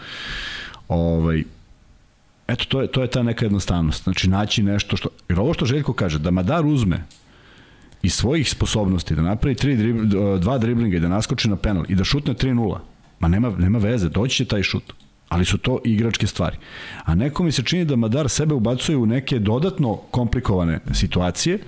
ovaj, 0.87 1.43
eto, 2.49 2.65
to 2.65 2.81
je, 2.81 2.87
to 2.87 3.01
je 3.01 3.07
ta 3.07 3.23
neka 3.23 3.45
jednostavnost. 3.45 4.03
Znači, 4.03 4.29
naći 4.29 4.63
nešto 4.63 4.97
što... 4.97 5.09
Jer 5.29 5.39
ovo 5.39 5.53
što 5.53 5.65
Željko 5.65 5.93
kaže, 5.93 6.19
da 6.19 6.31
Madar 6.31 6.65
uzme 6.65 7.03
iz 8.01 8.13
svojih 8.13 8.49
sposobnosti, 8.49 9.15
da 9.15 9.21
napravi 9.21 9.55
tri 9.55 9.75
drib, 9.75 9.97
dva 10.39 10.57
driblinga 10.57 10.97
i 10.97 10.99
da 10.99 11.07
naskoči 11.07 11.49
na 11.49 11.55
penal 11.55 11.85
i 11.89 11.95
da 11.95 12.03
šutne 12.03 12.33
3-0, 12.33 12.79
Ma 13.19 13.27
nema, 13.27 13.49
nema 13.49 13.79
veze, 13.79 14.09
doći 14.09 14.35
će 14.35 14.45
taj 14.45 14.63
šut 14.63 14.93
ali 15.29 15.45
su 15.45 15.57
to 15.57 15.79
igračke 15.85 16.27
stvari. 16.27 16.57
A 17.05 17.15
neko 17.15 17.43
mi 17.43 17.51
se 17.51 17.63
čini 17.63 17.85
da 17.85 17.95
Madar 17.95 18.29
sebe 18.29 18.53
ubacuje 18.53 18.97
u 18.97 19.05
neke 19.05 19.39
dodatno 19.39 19.95
komplikovane 19.95 20.79
situacije, 20.91 21.59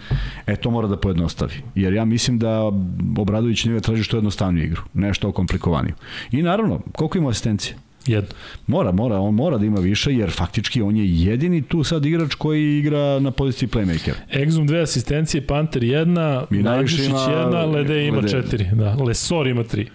e 0.47 0.55
to 0.55 0.71
mora 0.71 0.87
da 0.87 0.97
pojednostavi. 0.97 1.53
Jer 1.75 1.93
ja 1.93 2.05
mislim 2.05 2.39
da 2.39 2.71
Obradović 3.17 3.65
njega 3.65 3.79
traži 3.79 4.03
što 4.03 4.17
jednostavniju 4.17 4.65
igru, 4.65 4.81
nešto 4.93 5.31
komplikovaniju. 5.31 5.93
I 6.31 6.41
naravno, 6.41 6.79
koliko 6.91 7.17
ima 7.17 7.29
asistencije? 7.29 7.75
Jedno. 8.07 8.29
Mora, 8.67 8.91
mora, 8.91 9.19
on 9.19 9.33
mora 9.33 9.57
da 9.57 9.65
ima 9.65 9.79
više, 9.79 10.13
jer 10.13 10.31
faktički 10.31 10.81
on 10.81 10.95
je 10.97 11.23
jedini 11.23 11.61
tu 11.61 11.83
sad 11.83 12.05
igrač 12.05 12.33
koji 12.35 12.77
igra 12.79 13.19
na 13.19 13.31
poziciji 13.31 13.69
playmaker. 13.69 14.13
Exum 14.33 14.67
dve 14.67 14.81
asistencije, 14.81 15.47
Panter 15.47 15.83
jedna, 15.83 16.43
Nadžišić 16.49 17.05
jedna, 17.29 17.65
Lede 17.65 18.07
ima 18.07 18.17
Lede. 18.17 18.29
četiri, 18.29 18.67
da, 18.73 18.93
Lesor 18.93 19.47
ima 19.47 19.63
tri. 19.63 19.87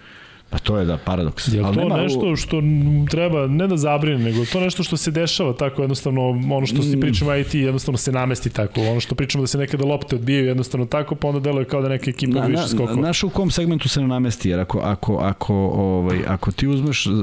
Pa 0.49 0.59
to 0.59 0.77
je 0.77 0.85
da 0.85 0.97
paradoks. 0.97 1.47
Je 1.47 1.61
to 1.61 1.71
nema... 1.71 1.97
nešto 1.97 2.35
što 2.35 2.61
treba 3.09 3.47
ne 3.47 3.67
da 3.67 3.77
zabrine, 3.77 4.23
nego 4.23 4.45
to 4.45 4.59
nešto 4.59 4.83
što 4.83 4.97
se 4.97 5.11
dešava 5.11 5.53
tako 5.53 5.81
jednostavno, 5.81 6.29
ono 6.29 6.65
što 6.65 6.81
se 6.81 6.97
mm. 6.97 6.99
pričamo 6.99 7.35
IT 7.35 7.53
jednostavno 7.53 7.97
se 7.97 8.11
namesti 8.11 8.49
tako, 8.49 8.81
ono 8.81 8.99
što 8.99 9.15
pričamo 9.15 9.41
da 9.43 9.47
se 9.47 9.57
nekada 9.57 9.85
lopte 9.85 10.15
odbijaju 10.15 10.45
jednostavno 10.45 10.85
tako, 10.85 11.15
pa 11.15 11.27
onda 11.27 11.39
deluje 11.39 11.65
kao 11.65 11.81
da 11.81 11.89
neka 11.89 12.09
ekipa 12.09 12.39
na, 12.39 12.45
više 12.45 12.67
skokova. 12.67 12.93
Znaš 12.93 13.23
u 13.23 13.29
kom 13.29 13.51
segmentu 13.51 13.89
se 13.89 14.01
ne 14.01 14.07
namesti, 14.07 14.49
jer 14.49 14.59
ako, 14.59 14.79
ako, 14.79 15.17
ako, 15.17 15.55
ovaj, 15.55 16.19
ako 16.27 16.51
ti 16.51 16.67
uzmeš 16.67 17.05
uh, 17.05 17.13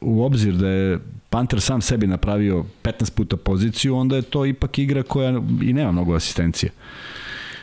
u 0.00 0.24
obzir 0.24 0.54
da 0.54 0.68
je 0.68 0.98
Panter 1.30 1.60
sam 1.60 1.80
sebi 1.80 2.06
napravio 2.06 2.64
15 2.82 3.10
puta 3.10 3.36
poziciju, 3.36 3.96
onda 3.96 4.16
je 4.16 4.22
to 4.22 4.46
ipak 4.46 4.78
igra 4.78 5.02
koja 5.02 5.42
i 5.62 5.72
nema 5.72 5.92
mnogo 5.92 6.14
asistencije 6.14 6.70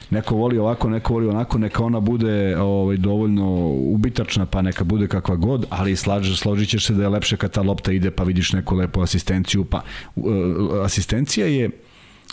neko 0.09 0.35
voli 0.35 0.57
ovako, 0.57 0.89
neko 0.89 1.13
voli 1.13 1.27
onako, 1.27 1.57
neka 1.57 1.83
ona 1.83 1.99
bude 1.99 2.57
ovaj, 2.57 2.97
dovoljno 2.97 3.47
ubitačna, 3.69 4.45
pa 4.45 4.61
neka 4.61 4.83
bude 4.83 5.07
kakva 5.07 5.35
god, 5.35 5.65
ali 5.69 5.95
slaž, 5.95 6.39
složit 6.39 6.69
ćeš 6.69 6.85
se 6.85 6.93
da 6.93 7.03
je 7.03 7.09
lepše 7.09 7.37
kad 7.37 7.51
ta 7.51 7.61
lopta 7.61 7.91
ide, 7.91 8.11
pa 8.11 8.23
vidiš 8.23 8.53
neku 8.53 8.75
lepu 8.75 9.01
asistenciju, 9.01 9.65
pa 9.65 9.81
uh, 10.15 10.25
asistencija 10.83 11.47
je 11.47 11.69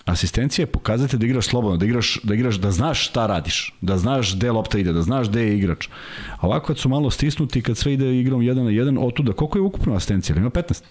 asistencija 0.04 0.62
je 0.62 0.66
pokazati 0.66 1.18
da 1.18 1.26
igraš 1.26 1.46
slobodno, 1.46 1.76
da 1.76 1.86
igraš, 1.86 2.20
da 2.22 2.34
igraš, 2.34 2.56
da 2.56 2.70
znaš 2.70 3.08
šta 3.08 3.26
radiš, 3.26 3.74
da 3.80 3.98
znaš 3.98 4.36
gde 4.36 4.50
lopta 4.50 4.78
ide, 4.78 4.92
da 4.92 5.02
znaš 5.02 5.28
gde 5.28 5.42
je 5.42 5.58
igrač. 5.58 5.88
A 6.36 6.46
ovako 6.46 6.66
kad 6.66 6.78
su 6.78 6.88
malo 6.88 7.10
stisnuti, 7.10 7.62
kad 7.62 7.76
sve 7.76 7.92
ide 7.92 8.20
igrom 8.20 8.40
1 8.40 8.54
na 8.54 8.70
1, 8.70 9.06
otuda, 9.06 9.32
koliko 9.32 9.58
je 9.58 9.62
ukupno 9.62 9.94
asistencija? 9.94 10.36
Ima 10.36 10.50
15? 10.50 10.82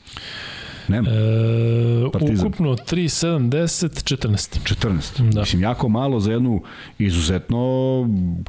Nema. 0.87 1.09
E, 1.09 2.43
ukupno 2.45 2.75
3, 2.75 3.27
7, 3.27 3.49
10, 3.49 4.15
14. 4.15 4.59
14. 4.63 5.31
Da. 5.31 5.39
Mislim, 5.39 5.61
jako 5.61 5.89
malo 5.89 6.19
za 6.19 6.31
jednu 6.31 6.61
izuzetno 6.99 7.59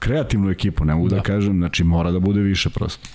kreativnu 0.01 0.51
ekipu, 0.51 0.85
ne 0.85 0.95
mogu 0.95 1.09
da, 1.09 1.17
da 1.17 1.23
kažem, 1.23 1.59
znači 1.59 1.85
mora 1.85 2.11
da 2.11 2.19
bude 2.19 2.41
više 2.41 2.71
prosto. 2.71 3.09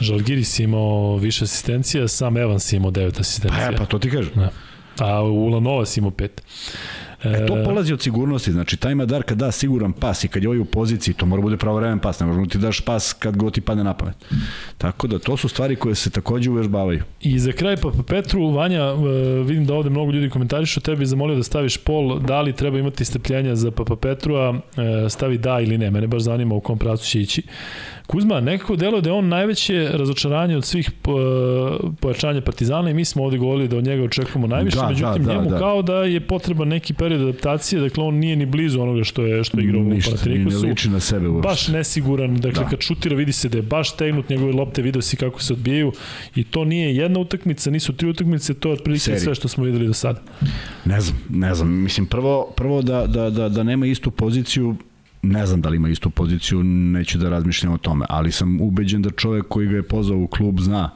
Žalgiris 0.00 0.58
imao 0.58 1.16
više 1.16 1.44
asistencija, 1.44 2.08
sam 2.08 2.36
Evans 2.36 2.72
imao 2.72 2.90
9 2.90 3.20
asistencija. 3.20 3.66
Pa 3.66 3.72
ja, 3.72 3.78
pa 3.78 3.86
to 3.86 3.98
ti 3.98 4.10
kažem. 4.10 4.32
Da. 4.34 4.50
A 4.98 5.22
Ulanovas 5.22 5.96
imao 5.96 6.10
5. 6.10 6.28
E, 7.34 7.46
to 7.46 7.56
polazi 7.64 7.92
od 7.92 8.02
sigurnosti, 8.02 8.52
znači 8.52 8.76
taj 8.76 8.94
Madar 8.94 9.22
kad 9.22 9.38
da 9.38 9.52
siguran 9.52 9.92
pas 9.92 10.24
i 10.24 10.28
kad 10.28 10.42
je 10.42 10.48
ovaj 10.48 10.58
u 10.58 10.64
poziciji, 10.64 11.14
to 11.14 11.26
mora 11.26 11.42
bude 11.42 11.56
pravovremen 11.56 11.98
pas, 11.98 12.20
ne 12.20 12.26
možemo 12.26 12.46
da 12.46 12.50
ti 12.50 12.58
daš 12.58 12.80
pas 12.80 13.12
kad 13.12 13.36
god 13.36 13.54
ti 13.54 13.60
padne 13.60 13.84
na 13.84 13.94
pamet. 13.94 14.14
Tako 14.78 15.06
da 15.06 15.18
to 15.18 15.36
su 15.36 15.48
stvari 15.48 15.76
koje 15.76 15.94
se 15.94 16.10
takođe 16.10 16.50
uvežbavaju. 16.50 17.02
I 17.20 17.38
za 17.38 17.52
kraj 17.52 17.76
Papa 17.76 18.02
Petru, 18.02 18.50
Vanja, 18.50 18.82
e, 18.82 18.94
vidim 19.44 19.66
da 19.66 19.74
ovde 19.74 19.90
mnogo 19.90 20.12
ljudi 20.12 20.30
komentarišu, 20.30 20.80
tebi 20.80 21.06
zamolio 21.06 21.36
da 21.36 21.42
staviš 21.42 21.76
pol, 21.76 22.20
da 22.20 22.40
li 22.40 22.52
treba 22.52 22.78
imati 22.78 23.04
strpljenja 23.04 23.56
za 23.56 23.70
Papa 23.70 23.96
Petru, 23.96 24.34
a 24.36 24.54
e, 24.76 25.08
stavi 25.10 25.38
da 25.38 25.60
ili 25.60 25.78
ne, 25.78 25.90
mene 25.90 26.06
baš 26.06 26.22
zanima 26.22 26.54
u 26.54 26.60
kom 26.60 26.78
pracu 26.78 27.06
će 27.06 27.20
ići. 27.20 27.42
Kuzma, 28.06 28.40
nekako 28.40 28.76
delo 28.76 29.00
da 29.00 29.10
je 29.10 29.14
on 29.14 29.28
najveće 29.28 29.88
razočaranje 29.92 30.56
od 30.56 30.64
svih 30.64 30.90
pojačanja 32.00 32.40
Partizana 32.40 32.90
i 32.90 32.94
mi 32.94 33.04
smo 33.04 33.24
ovde 33.24 33.38
govorili 33.38 33.68
da 33.68 33.76
od 33.76 33.84
njega 33.84 34.02
očekujemo 34.02 34.46
najviše, 34.46 34.76
da, 34.76 34.88
međutim 34.88 35.24
da, 35.24 35.32
da, 35.32 35.38
njemu 35.38 35.50
da. 35.50 35.58
kao 35.58 35.82
da 35.82 35.94
je 35.94 36.20
potreban 36.20 36.68
neki 36.68 36.94
period 36.94 37.20
adaptacije, 37.20 37.80
dakle 37.80 38.04
on 38.04 38.14
nije 38.14 38.36
ni 38.36 38.46
blizu 38.46 38.80
onoga 38.80 39.04
što 39.04 39.22
je 39.22 39.44
što 39.44 39.60
je 39.60 39.64
igrao 39.64 39.82
u 39.82 39.88
Panathinaikosu. 40.04 40.62
Ne 40.62 40.68
liči 40.68 40.88
na 40.90 41.00
sebe 41.00 41.28
uopšte. 41.28 41.48
Baš 41.48 41.68
nesiguran, 41.68 42.36
dakle 42.36 42.64
da. 42.64 42.70
kad 42.70 42.80
šutira 42.80 43.16
vidi 43.16 43.32
se 43.32 43.48
da 43.48 43.58
je 43.58 43.62
baš 43.62 43.96
tegnut 43.96 44.28
njegove 44.28 44.52
lopte, 44.52 44.82
video 44.82 45.02
si 45.02 45.16
kako 45.16 45.42
se 45.42 45.52
odbijaju 45.52 45.92
i 46.34 46.44
to 46.44 46.64
nije 46.64 46.96
jedna 46.96 47.20
utakmica, 47.20 47.70
nisu 47.70 47.92
tri 47.92 48.08
utakmice, 48.08 48.54
to 48.54 48.68
je 48.68 48.72
otprilike 48.72 49.18
sve 49.18 49.34
što 49.34 49.48
smo 49.48 49.64
videli 49.64 49.86
do 49.86 49.92
sada. 49.92 50.20
Ne 50.84 51.00
znam, 51.00 51.18
ne 51.30 51.54
znam, 51.54 51.82
mislim 51.82 52.06
prvo 52.06 52.52
prvo 52.56 52.82
da 52.82 53.06
da 53.06 53.30
da 53.30 53.48
da 53.48 53.62
nema 53.62 53.86
istu 53.86 54.10
poziciju 54.10 54.76
ne 55.32 55.46
znam 55.46 55.60
da 55.60 55.68
li 55.68 55.76
ima 55.76 55.88
istu 55.88 56.10
poziciju, 56.10 56.62
neću 56.64 57.18
da 57.18 57.28
razmišljam 57.28 57.72
o 57.72 57.78
tome, 57.78 58.06
ali 58.08 58.32
sam 58.32 58.60
ubeđen 58.60 59.02
da 59.02 59.10
čovek 59.10 59.48
koji 59.48 59.68
ga 59.68 59.76
je 59.76 59.82
pozvao 59.82 60.18
u 60.18 60.26
klub 60.26 60.60
zna 60.60 60.90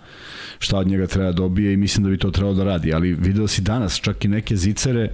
šta 0.58 0.78
od 0.78 0.86
njega 0.86 1.06
treba 1.06 1.26
da 1.26 1.32
dobije 1.32 1.72
i 1.72 1.76
mislim 1.76 2.04
da 2.04 2.10
bi 2.10 2.18
to 2.18 2.30
trebalo 2.30 2.54
da 2.54 2.64
radi, 2.64 2.94
ali 2.94 3.14
video 3.14 3.48
si 3.48 3.62
danas 3.62 4.00
čak 4.00 4.24
i 4.24 4.28
neke 4.28 4.56
zicere 4.56 5.10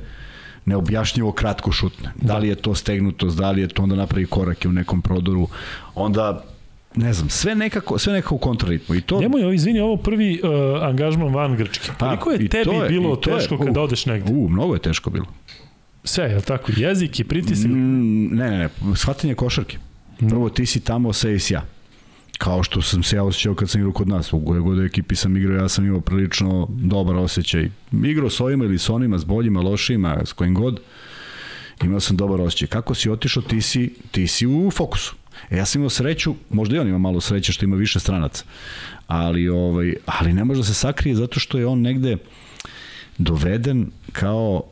neobjašnjivo 0.64 1.32
kratko 1.32 1.72
šutne. 1.72 2.12
Da. 2.16 2.38
li 2.38 2.48
je 2.48 2.54
to 2.54 2.74
stegnutost, 2.74 3.38
da 3.38 3.50
li 3.50 3.60
je 3.60 3.68
to 3.68 3.82
onda 3.82 3.94
napravi 3.94 4.26
korake 4.26 4.68
u 4.68 4.72
nekom 4.72 5.02
prodoru, 5.02 5.48
onda 5.94 6.44
ne 6.96 7.12
znam, 7.12 7.30
sve 7.30 7.54
nekako, 7.54 7.98
sve 7.98 8.12
nekako 8.12 8.34
u 8.34 8.38
kontraritmu. 8.38 8.94
I 8.94 9.00
to... 9.00 9.20
Nemoj, 9.20 9.54
izvini, 9.54 9.80
ovo 9.80 9.96
prvi 9.96 10.40
uh, 10.42 10.82
angažman 10.82 11.34
van 11.34 11.56
Grčke. 11.56 11.90
Pa, 11.98 12.16
Koliko 12.16 12.30
je 12.30 12.48
tebi 12.48 12.76
je, 12.76 12.88
bilo 12.88 13.16
teško 13.16 13.54
je, 13.54 13.66
kada 13.66 13.80
odeš 13.80 14.06
negde? 14.06 14.32
U, 14.32 14.48
mnogo 14.48 14.74
je 14.74 14.80
teško 14.80 15.10
bilo. 15.10 15.26
Sve, 16.06 16.24
je 16.24 16.36
li 16.36 16.42
tako? 16.42 16.72
Jezik 16.76 17.20
i 17.20 17.24
pritisak? 17.24 17.70
Mm, 17.70 18.36
ne, 18.36 18.50
ne, 18.50 18.58
ne, 18.58 18.68
shvatanje 18.96 19.34
košarke. 19.34 19.78
Mm. 20.20 20.28
Prvo 20.28 20.48
ti 20.48 20.66
si 20.66 20.80
tamo, 20.80 21.12
sve 21.12 21.36
i 21.36 21.40
ja. 21.50 21.64
Kao 22.38 22.62
što 22.62 22.82
sam 22.82 23.02
se 23.02 23.16
ja 23.16 23.22
osjećao 23.22 23.54
kad 23.54 23.70
sam 23.70 23.80
igrao 23.80 23.92
kod 23.92 24.08
nas, 24.08 24.32
u 24.32 24.44
koje 24.44 24.60
god 24.60 24.84
ekipi 24.84 25.16
sam 25.16 25.36
igrao, 25.36 25.56
ja 25.56 25.68
sam 25.68 25.86
imao 25.86 26.00
prilično 26.00 26.68
dobar 26.70 27.16
osjećaj. 27.16 27.70
Igrao 28.04 28.30
s 28.30 28.40
ovima 28.40 28.64
ili 28.64 28.78
s 28.78 28.88
onima, 28.88 29.18
s 29.18 29.24
boljima, 29.24 29.60
lošima, 29.60 30.20
s 30.24 30.32
kojim 30.32 30.54
god, 30.54 30.80
imao 31.82 32.00
sam 32.00 32.16
dobar 32.16 32.40
osjećaj. 32.40 32.68
Kako 32.68 32.94
si 32.94 33.10
otišao, 33.10 33.42
ti 33.42 33.60
si, 33.60 33.94
ti 34.10 34.26
si 34.26 34.46
u 34.46 34.70
fokusu. 34.70 35.14
E, 35.50 35.56
ja 35.56 35.66
sam 35.66 35.80
imao 35.80 35.90
sreću, 35.90 36.34
možda 36.50 36.76
i 36.76 36.78
on 36.78 36.88
ima 36.88 36.98
malo 36.98 37.20
sreće 37.20 37.52
što 37.52 37.64
ima 37.64 37.76
više 37.76 38.00
stranaca, 38.00 38.44
ali, 39.06 39.48
ovaj, 39.48 39.94
ali 40.06 40.32
ne 40.32 40.44
može 40.44 40.60
da 40.60 40.64
se 40.64 40.74
sakrije 40.74 41.14
zato 41.16 41.40
što 41.40 41.58
je 41.58 41.66
on 41.66 41.80
negde 41.80 42.16
doveden 43.18 43.90
kao 44.12 44.62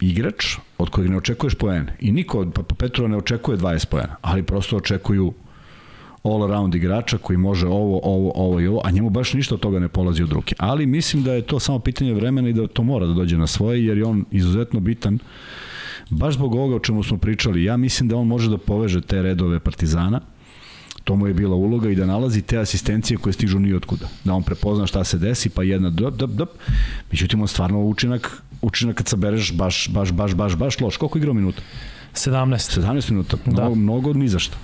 igrač 0.00 0.56
od 0.78 0.90
kojeg 0.90 1.10
ne 1.10 1.16
očekuješ 1.16 1.54
poene. 1.54 1.96
I 2.00 2.12
niko 2.12 2.40
od 2.40 2.52
Papa 2.54 2.74
Petrova 2.74 3.08
ne 3.08 3.16
očekuje 3.16 3.58
20 3.58 3.86
poena, 3.86 4.16
ali 4.22 4.42
prosto 4.42 4.76
očekuju 4.76 5.32
all 6.22 6.44
around 6.44 6.74
igrača 6.74 7.18
koji 7.18 7.36
može 7.36 7.66
ovo, 7.66 8.00
ovo, 8.02 8.32
ovo 8.34 8.60
i 8.60 8.66
ovo, 8.66 8.80
a 8.84 8.90
njemu 8.90 9.10
baš 9.10 9.34
ništa 9.34 9.54
od 9.54 9.60
toga 9.60 9.78
ne 9.78 9.88
polazi 9.88 10.22
od 10.22 10.32
ruke. 10.32 10.54
Ali 10.58 10.86
mislim 10.86 11.22
da 11.22 11.32
je 11.32 11.42
to 11.42 11.60
samo 11.60 11.78
pitanje 11.78 12.14
vremena 12.14 12.48
i 12.48 12.52
da 12.52 12.66
to 12.66 12.82
mora 12.82 13.06
da 13.06 13.12
dođe 13.12 13.38
na 13.38 13.46
svoje, 13.46 13.86
jer 13.86 13.98
je 13.98 14.04
on 14.04 14.24
izuzetno 14.30 14.80
bitan 14.80 15.18
baš 16.10 16.34
zbog 16.34 16.54
ovoga 16.54 16.76
o 16.76 16.78
čemu 16.78 17.02
smo 17.02 17.18
pričali. 17.18 17.64
Ja 17.64 17.76
mislim 17.76 18.08
da 18.08 18.16
on 18.16 18.26
može 18.26 18.50
da 18.50 18.58
poveže 18.58 19.00
te 19.00 19.22
redove 19.22 19.60
Partizana, 19.60 20.20
to 21.04 21.16
mu 21.16 21.26
je 21.26 21.34
bila 21.34 21.56
uloga 21.56 21.90
i 21.90 21.94
da 21.94 22.06
nalazi 22.06 22.42
te 22.42 22.58
asistencije 22.58 23.16
koje 23.18 23.32
stižu 23.32 23.58
ni 23.58 23.74
otkuda. 23.74 24.08
Da 24.24 24.34
on 24.34 24.42
prepozna 24.42 24.86
šta 24.86 25.04
se 25.04 25.18
desi, 25.18 25.50
pa 25.50 25.62
jedna 25.62 25.90
dop, 25.90 26.14
dop, 26.14 26.30
dop. 26.30 26.48
Međutim, 27.10 27.40
on 27.40 27.48
stvarno 27.48 27.80
učinak 27.80 28.42
učinak 28.62 28.96
kad 28.96 29.08
sabereš 29.08 29.52
baš, 29.52 29.88
baš, 29.88 30.12
baš, 30.12 30.34
baš, 30.34 30.56
baš 30.56 30.80
loš. 30.80 30.96
Koliko 30.96 31.18
igrao 31.18 31.34
minuta? 31.34 31.62
17. 32.14 32.80
17 32.80 33.10
minuta, 33.10 33.36
mnogo, 33.46 33.68
da. 33.68 33.74
mnogo 33.74 34.12
ni 34.12 34.28
zašto. 34.28 34.56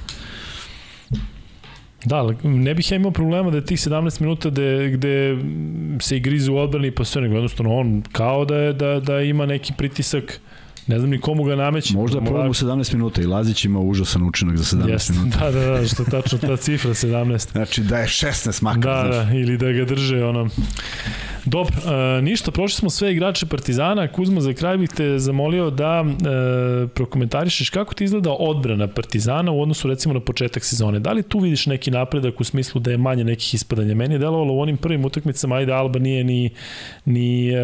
Da, 2.05 2.23
ne 2.43 2.75
bih 2.75 2.93
ja 2.93 2.97
imao 2.97 3.11
problema 3.11 3.51
da 3.51 3.57
je 3.57 3.65
tih 3.65 3.79
17 3.79 4.21
minuta 4.21 4.51
gde, 4.51 4.91
gde 4.95 5.39
se 6.01 6.17
igrizu 6.17 6.53
u 6.53 6.57
odbrani 6.57 6.91
pa 6.91 7.05
sve 7.05 7.23
nego 7.23 7.35
jednostavno 7.35 7.77
on 7.77 8.03
kao 8.13 8.45
da, 8.45 8.57
je, 8.57 8.73
da, 8.73 9.01
da 9.01 9.21
ima 9.21 9.47
neki 9.47 9.73
pritisak 9.79 10.41
Ne 10.87 10.99
znam 10.99 11.11
ni 11.11 11.21
komu 11.21 11.45
ga 11.45 11.57
nameće. 11.57 11.95
Možda 11.95 12.21
da 12.21 12.27
probamo 12.27 12.55
17 12.55 12.95
minuta 12.95 13.23
i 13.23 13.27
Lazić 13.27 13.65
ima 13.65 13.81
užasan 13.81 14.23
učinak 14.23 14.57
za 14.57 14.77
17 14.77 14.89
Jest, 14.89 15.11
minuta. 15.11 15.39
Da, 15.39 15.51
da, 15.51 15.67
da, 15.67 15.87
što 15.87 16.05
tačno 16.05 16.39
ta 16.39 16.57
cifra 16.57 16.91
17. 16.91 17.53
Znači 17.53 17.83
da 17.83 17.99
je 17.99 18.07
16 18.07 18.63
makar. 18.63 19.07
Da, 19.07 19.13
znaš. 19.13 19.27
da, 19.27 19.35
ili 19.35 19.59
da 19.59 19.73
ga 19.73 19.85
drže 19.85 20.25
ono. 20.25 20.49
Dobro, 21.47 21.75
e, 22.19 22.23
ništa, 22.23 22.51
prošli 22.51 22.77
smo 22.77 22.91
sve 22.91 23.13
igrače 23.13 23.47
Partizana. 23.47 24.09
Kuzma, 24.09 24.41
za 24.41 24.53
kraj 24.53 24.77
bih 24.77 24.91
te 24.97 25.19
zamolio 25.19 25.71
da 25.71 26.05
e, 26.05 26.87
prokomentarišeš 26.87 27.71
kako 27.71 27.95
ti 27.95 28.05
izgleda 28.05 28.33
odbrana 28.33 28.87
Partizana 28.87 29.53
u 29.53 29.63
odnosu 29.63 29.89
recimo 29.89 30.15
na 30.15 30.21
početak 30.21 30.65
sezone. 30.65 30.99
Da 30.99 31.13
li 31.13 31.23
tu 31.23 31.39
vidiš 31.39 31.67
neki 31.67 31.91
napredak 31.91 32.41
u 32.41 32.45
smislu 32.45 32.81
da 32.81 32.91
je 32.91 32.99
manje 32.99 33.25
nekih 33.25 33.55
ispadanja? 33.55 33.95
Meni 33.95 34.15
je 34.15 34.19
delovalo 34.19 34.53
u 34.55 34.61
onim 34.61 34.77
prvim 34.77 35.05
utakmicama, 35.05 35.57
ajde 35.57 35.73
Alba 35.73 35.99
nije 35.99 36.25
ni, 36.25 36.51
ni 37.05 37.49
e, 37.49 37.55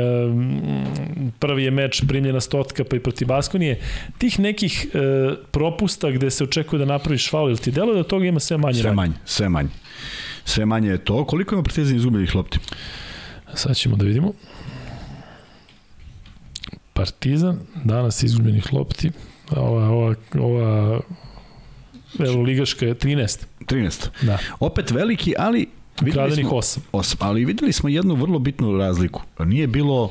prvi 1.38 1.64
je 1.64 1.70
meč 1.70 2.02
primljena 2.08 2.40
stotka 2.40 2.84
pa 2.84 2.96
i 2.96 3.00
protiv 3.10 3.28
Baskonije. 3.28 3.80
Tih 4.18 4.38
nekih 4.38 4.86
e, 4.94 4.98
propusta 5.50 6.10
gde 6.10 6.30
se 6.30 6.44
očekuje 6.44 6.78
da 6.78 6.84
napraviš 6.84 7.30
faul, 7.30 7.48
ili 7.48 7.58
ti 7.58 7.70
deluje 7.70 8.02
da 8.02 8.08
toga 8.08 8.26
ima 8.26 8.40
sve 8.40 8.58
manje? 8.58 8.82
Sve 8.82 8.92
manje, 8.92 9.14
sve 9.24 9.48
manje. 9.48 9.68
Sve 10.44 10.66
manje 10.66 10.90
je 10.90 11.04
to. 11.04 11.24
Koliko 11.24 11.54
ima 11.54 11.62
Partizan 11.62 11.96
izgubljenih 11.96 12.34
lopti? 12.34 12.58
Sad 13.54 13.76
ćemo 13.76 13.96
da 13.96 14.04
vidimo. 14.04 14.32
Partizan, 16.92 17.58
danas 17.84 18.22
izgubljenih 18.22 18.72
lopti, 18.72 19.10
ova, 19.50 19.88
ova, 19.88 20.14
ova 20.34 21.00
Evo 22.18 22.42
Ligaška 22.42 22.86
je 22.86 22.94
13. 22.94 23.44
13. 23.60 24.08
Da. 24.22 24.38
Opet 24.60 24.90
veliki, 24.90 25.34
ali 25.38 25.68
smo, 26.34 26.50
osam. 26.50 26.82
osam. 26.92 27.18
Ali 27.20 27.44
videli 27.44 27.72
smo 27.72 27.88
jednu 27.88 28.14
vrlo 28.14 28.38
bitnu 28.38 28.78
razliku. 28.78 29.22
Nije 29.38 29.66
bilo 29.66 30.10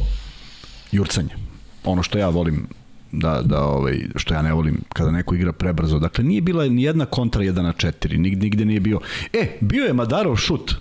jurcanje. 0.92 1.36
Ono 1.84 2.04
što 2.04 2.18
ja 2.18 2.30
volim 2.30 2.68
da, 3.12 3.42
da 3.42 3.64
ovaj, 3.64 4.00
što 4.16 4.34
ja 4.34 4.42
ne 4.42 4.54
volim 4.54 4.82
kada 4.94 5.12
neko 5.12 5.36
igra 5.36 5.52
prebrzo. 5.52 6.00
Dakle, 6.00 6.24
nije 6.24 6.42
bila 6.42 6.68
ni 6.68 6.84
jedna 6.84 7.06
kontra 7.06 7.44
1 7.44 7.62
na 7.62 7.74
4, 7.74 8.18
nigde, 8.18 8.44
nigde 8.44 8.66
nije 8.66 8.80
bio. 8.80 9.00
E, 9.34 9.58
bio 9.62 9.86
je 9.86 9.94
Madarov 9.94 10.36
šut. 10.36 10.76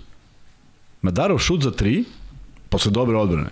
Madarov 1.01 1.37
šut 1.37 1.63
za 1.63 1.71
3, 1.71 2.03
posle 2.69 2.91
dobre 2.91 3.17
odbrane. 3.17 3.49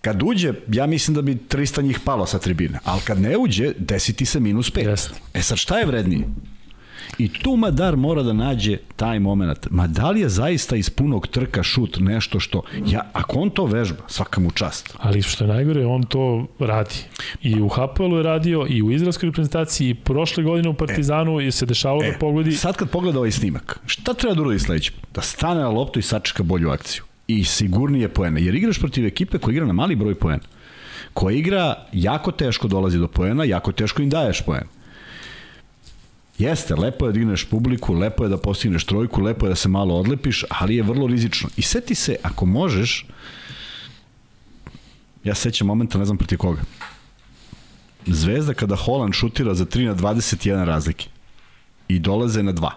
Kad 0.00 0.22
uđe, 0.22 0.52
ja 0.68 0.86
mislim 0.86 1.14
da 1.14 1.22
bi 1.22 1.34
300 1.34 1.82
njih 1.82 2.00
palo 2.04 2.26
sa 2.26 2.38
tribine, 2.38 2.78
ali 2.84 3.00
kad 3.04 3.20
ne 3.20 3.36
uđe, 3.36 3.72
desi 3.78 4.12
ti 4.12 4.24
se 4.24 4.40
minus 4.40 4.72
5. 4.72 4.88
Jeste. 4.88 5.14
E 5.34 5.42
sad, 5.42 5.58
šta 5.58 5.78
je 5.78 5.86
vrednije? 5.86 6.24
I 7.18 7.28
tu 7.28 7.56
Madar 7.56 7.96
mora 7.96 8.22
da 8.22 8.32
nađe 8.32 8.76
taj 8.96 9.18
moment. 9.18 9.66
Ma 9.70 9.86
da 9.86 10.10
li 10.10 10.20
je 10.20 10.28
zaista 10.28 10.76
iz 10.76 10.90
punog 10.90 11.26
trka 11.26 11.62
šut 11.62 11.96
nešto 12.00 12.40
što... 12.40 12.62
Ja, 12.86 13.10
ako 13.12 13.38
on 13.38 13.50
to 13.50 13.64
vežba, 13.66 14.02
svaka 14.08 14.40
mu 14.40 14.50
čast. 14.50 14.94
Ali 14.98 15.22
što 15.22 15.44
je 15.44 15.48
najgore, 15.48 15.86
on 15.86 16.02
to 16.02 16.46
radi. 16.58 16.94
I 17.42 17.60
u 17.60 17.68
HPL-u 17.68 18.16
je 18.16 18.22
radio, 18.22 18.66
i 18.68 18.82
u 18.82 18.90
izraelskoj 18.90 19.26
reprezentaciji, 19.26 19.90
i 19.90 19.94
prošle 19.94 20.44
godine 20.44 20.68
u 20.68 20.74
Partizanu 20.74 21.40
e, 21.40 21.50
se 21.50 21.66
dešavalo 21.66 22.04
e, 22.04 22.12
da 22.12 22.18
pogodi. 22.18 22.52
Sad 22.52 22.76
kad 22.76 22.90
pogleda 22.90 23.18
ovaj 23.18 23.30
snimak, 23.30 23.80
šta 23.86 24.14
treba 24.14 24.34
da 24.34 24.42
uradi 24.42 24.58
sledeće? 24.58 24.92
Da 25.14 25.20
stane 25.20 25.60
na 25.60 25.68
loptu 25.68 25.98
i 25.98 26.02
sačeka 26.02 26.42
bolju 26.42 26.70
akciju. 26.70 27.02
I 27.28 27.44
sigurnije 27.44 28.08
poene. 28.08 28.42
Jer 28.42 28.54
igraš 28.54 28.78
protiv 28.78 29.06
ekipe 29.06 29.38
koja 29.38 29.52
igra 29.52 29.66
na 29.66 29.72
mali 29.72 29.96
broj 29.96 30.14
poena. 30.14 30.42
Koja 31.14 31.36
igra 31.36 31.74
jako 31.92 32.30
teško 32.30 32.68
dolazi 32.68 32.98
do 32.98 33.08
poena, 33.08 33.44
jako 33.44 33.72
teško 33.72 34.02
im 34.02 34.10
daješ 34.10 34.42
poena 34.42 34.66
Jeste, 36.40 36.74
lepo 36.74 37.06
je 37.06 37.12
da 37.12 37.20
igneš 37.20 37.44
publiku, 37.44 37.94
lepo 37.94 38.24
je 38.24 38.28
da 38.32 38.38
postigneš 38.40 38.84
trojku, 38.84 39.20
lepo 39.22 39.46
je 39.46 39.50
da 39.50 39.56
se 39.56 39.68
malo 39.68 39.94
odlepiš, 39.94 40.44
ali 40.48 40.76
je 40.76 40.82
vrlo 40.82 41.06
rizično. 41.06 41.48
I 41.56 41.62
seti 41.62 41.94
se, 41.94 42.16
ako 42.22 42.46
možeš, 42.46 43.06
ja 45.24 45.34
sećam 45.34 45.66
momenta, 45.66 45.98
ne 45.98 46.04
znam 46.04 46.18
proti 46.18 46.36
koga, 46.36 46.62
Zvezda 48.06 48.54
kada 48.54 48.76
Holand 48.76 49.14
šutira 49.14 49.54
za 49.54 49.64
3 49.64 49.86
na 49.86 49.94
21 49.94 50.64
razlike 50.64 51.08
i 51.88 51.98
dolaze 51.98 52.42
na 52.42 52.52
2. 52.52 52.70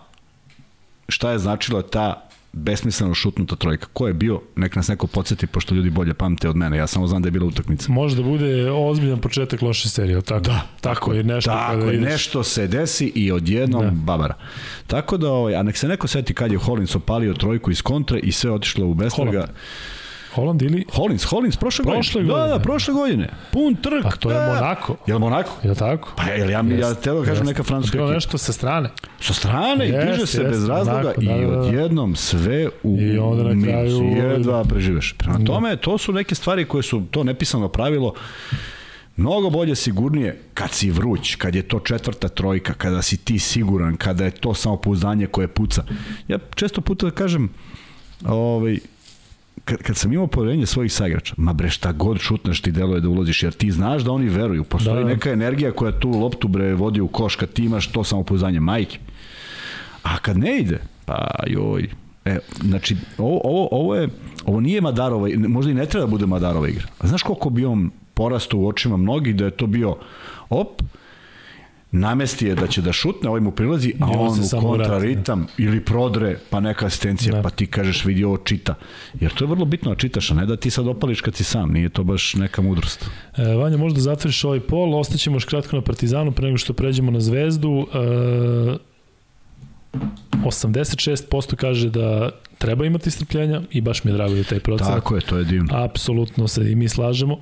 Šta 1.10 1.32
je 1.32 1.40
značilo 1.40 1.82
ta 1.82 2.30
besmisleno 2.54 3.14
šutnuta 3.14 3.56
trojka. 3.56 3.88
Ko 3.94 4.08
je 4.08 4.14
bio? 4.14 4.42
Nek 4.56 4.76
nas 4.76 4.88
neko 4.88 5.08
podsjeti, 5.08 5.48
pošto 5.48 5.76
ljudi 5.76 5.90
bolje 5.90 6.14
pamte 6.14 6.50
od 6.50 6.56
mene. 6.56 6.78
Ja 6.78 6.88
samo 6.88 7.08
znam 7.08 7.22
da 7.22 7.28
je 7.28 7.32
bila 7.32 7.46
utakmica. 7.46 7.92
Može 7.92 8.16
da 8.16 8.24
bude 8.24 8.72
ozbiljan 8.72 9.20
početak 9.20 9.62
loše 9.62 9.90
serije, 9.90 10.22
tako? 10.22 10.42
Da. 10.42 10.62
Tako 10.82 11.14
je 11.14 11.24
nešto 11.24 11.52
tako 11.52 11.80
kada 11.80 11.94
ideš... 11.94 12.12
nešto 12.12 12.44
se 12.44 12.68
desi 12.68 13.12
i 13.16 13.32
odjednom 13.32 13.86
da. 13.86 13.92
babara. 13.92 14.34
Tako 14.88 15.18
da, 15.18 15.32
ovaj, 15.32 15.56
a 15.56 15.64
nek 15.64 15.78
se 15.78 15.88
neko 15.88 16.08
seti 16.08 16.34
kad 16.34 16.52
je 16.52 16.58
Hollins 16.58 16.96
opalio 16.96 17.34
trojku 17.34 17.72
iz 17.72 17.82
kontre 17.82 18.20
i 18.20 18.32
sve 18.32 18.52
otišlo 18.52 18.86
u 18.86 18.94
bestraga. 18.94 19.32
Holland 19.32 19.50
ili... 20.62 20.86
Hollins, 20.94 21.24
Hollins, 21.24 21.58
prošle, 21.58 21.84
prošle 21.86 22.22
godine. 22.22 22.34
godine. 22.34 22.48
Da, 22.50 22.58
da, 22.58 22.64
prošle 22.64 22.94
godine. 22.94 23.30
Pun 23.52 23.76
trk. 23.76 24.04
Pa 24.04 24.12
to 24.12 24.32
je 24.32 24.36
da. 24.36 24.54
Monako. 24.54 24.96
Je 25.08 25.14
li 25.14 25.20
Monako? 25.20 25.52
Je 25.64 25.76
tako? 25.76 26.14
Pa 26.16 26.24
je 26.24 26.46
li 26.46 26.52
ja, 26.52 26.64
ja 26.80 26.94
teo 26.94 27.20
da 27.20 27.26
kažem 27.26 27.46
neka 27.46 27.64
francuska 27.64 27.98
ekipa. 27.98 28.14
nešto 28.14 28.38
sa 28.38 28.54
strane. 28.54 28.90
Sa 29.20 29.34
strane 29.34 29.88
jest, 29.88 30.08
i 30.08 30.12
diže 30.12 30.28
se 30.28 30.44
bez 30.44 30.68
razloga 30.68 31.02
Monako, 31.02 31.22
da, 31.22 31.36
i 31.36 31.46
da, 31.46 31.52
da. 31.52 31.60
odjednom 31.60 32.16
sve 32.16 32.70
u 32.84 32.98
I 33.00 33.18
onda 33.18 33.44
na 33.44 33.64
kraju... 33.64 34.04
Jedva 34.04 34.64
preživeš. 34.64 35.16
Prema 35.18 35.38
da. 35.38 35.46
tome, 35.46 35.76
to 35.76 35.98
su 35.98 36.14
neke 36.14 36.36
stvari 36.36 36.66
koje 36.66 36.84
su 36.84 37.04
to 37.12 37.24
nepisano 37.24 37.68
pravilo 37.68 38.14
mnogo 39.16 39.50
bolje 39.50 39.76
sigurnije 39.76 40.42
kad 40.54 40.72
si 40.72 40.92
vruć, 40.92 41.36
kad 41.36 41.56
je 41.56 41.62
to 41.62 41.80
četvrta 41.80 42.28
trojka, 42.28 42.74
kada 42.74 43.02
si 43.02 43.18
ti 43.18 43.40
siguran, 43.40 43.98
kada 43.98 44.26
je 44.26 44.32
to 44.32 44.54
samopouzdanje 44.54 45.28
koje 45.28 45.48
puca. 45.48 45.84
Ja 46.28 46.40
često 46.56 46.82
puta 46.82 47.06
da 47.06 47.12
kažem, 47.12 47.50
ovaj, 48.26 48.80
kad, 49.66 49.78
kad 49.78 49.98
sam 49.98 50.14
imao 50.14 50.28
poverenje 50.28 50.66
svojih 50.66 50.94
saigrača, 50.94 51.34
ma 51.38 51.54
bre 51.54 51.70
šta 51.70 51.92
god 51.92 52.20
šutneš 52.20 52.62
ti 52.62 52.72
deluje 52.72 53.02
da 53.02 53.10
ulaziš, 53.10 53.44
jer 53.44 53.54
ti 53.54 53.72
znaš 53.72 54.04
da 54.04 54.12
oni 54.12 54.30
veruju. 54.30 54.64
Postoji 54.64 55.04
da. 55.04 55.10
neka 55.10 55.32
energija 55.32 55.72
koja 55.72 56.00
tu 56.00 56.10
loptu 56.10 56.48
bre 56.48 56.74
vodi 56.74 57.02
u 57.02 57.08
koš 57.08 57.36
kad 57.36 57.54
ti 57.54 57.66
imaš 57.66 57.92
to 57.92 58.04
samopouzdanje 58.04 58.60
majke. 58.60 59.00
A 60.04 60.18
kad 60.18 60.38
ne 60.38 60.58
ide, 60.58 60.80
pa 61.06 61.28
joj, 61.48 61.90
E, 62.26 62.40
znači, 62.62 62.96
ovo, 63.18 63.42
ovo, 63.44 63.68
ovo, 63.72 63.96
je, 63.96 64.10
ovo 64.46 64.60
nije 64.60 64.82
Madarova, 64.82 65.30
možda 65.38 65.72
i 65.72 65.76
ne 65.76 65.86
treba 65.86 66.06
da 66.06 66.10
bude 66.10 66.26
Madarova 66.26 66.70
igra. 66.70 66.88
A 67.00 67.08
znaš 67.08 67.24
koliko 67.24 67.50
bi 67.50 67.66
on 67.66 67.90
porastao 68.14 68.60
u 68.60 68.68
očima 68.68 68.98
mnogih 68.98 69.36
da 69.36 69.46
je 69.46 69.52
to 69.52 69.68
bio 69.68 69.96
op, 70.50 70.82
namesti 71.94 72.46
je 72.46 72.56
da 72.56 72.68
će 72.68 72.82
da 72.82 72.94
šutne, 72.94 73.30
ovaj 73.30 73.42
mu 73.42 73.52
prilazi, 73.52 73.94
a 74.00 74.06
on, 74.06 74.28
on 74.28 74.40
u 74.40 74.62
kontraritam 74.62 75.48
ili 75.58 75.86
prodre, 75.86 76.38
pa 76.50 76.60
neka 76.60 76.86
asistencija, 76.86 77.36
da. 77.36 77.42
pa 77.42 77.50
ti 77.50 77.68
kažeš 77.68 78.06
vidi 78.06 78.24
ovo 78.24 78.38
čita. 78.38 78.76
Jer 79.20 79.34
to 79.34 79.44
je 79.44 79.50
vrlo 79.50 79.66
bitno 79.66 79.92
da 79.92 79.98
čitaš, 79.98 80.32
a 80.32 80.34
ne 80.34 80.46
da 80.46 80.58
ti 80.58 80.70
sad 80.70 80.88
opališ 80.88 81.22
kad 81.22 81.36
si 81.36 81.44
sam, 81.44 81.72
nije 81.72 81.90
to 81.90 82.04
baš 82.04 82.34
neka 82.34 82.62
mudrost. 82.62 83.10
E, 83.38 83.56
Vanja, 83.56 83.78
možda 83.78 84.02
zatvoriš 84.02 84.44
ovaj 84.44 84.60
pol, 84.60 84.96
ostaćemo 84.96 85.36
još 85.36 85.46
kratko 85.46 85.76
na 85.76 85.82
Partizanu 85.82 86.32
pre 86.32 86.46
nego 86.46 86.58
što 86.58 86.74
pređemo 86.74 87.12
na 87.12 87.20
Zvezdu. 87.20 87.88
E, 87.94 88.94
86% 90.46 91.56
kaže 91.56 91.90
da 91.90 92.30
treba 92.58 92.86
imati 92.86 93.12
strpljenja 93.12 93.62
i 93.72 93.82
baš 93.82 94.04
mi 94.04 94.12
je 94.12 94.16
drago 94.16 94.34
da 94.34 94.40
je 94.40 94.44
taj 94.44 94.60
proces. 94.60 94.88
Tako 94.88 95.16
je, 95.16 95.22
to 95.22 95.38
je 95.38 95.46
divno. 95.46 95.70
Apsolutno 95.72 96.48
se 96.48 96.72
i 96.72 96.76
mi 96.76 96.90
slažemo. 96.90 97.40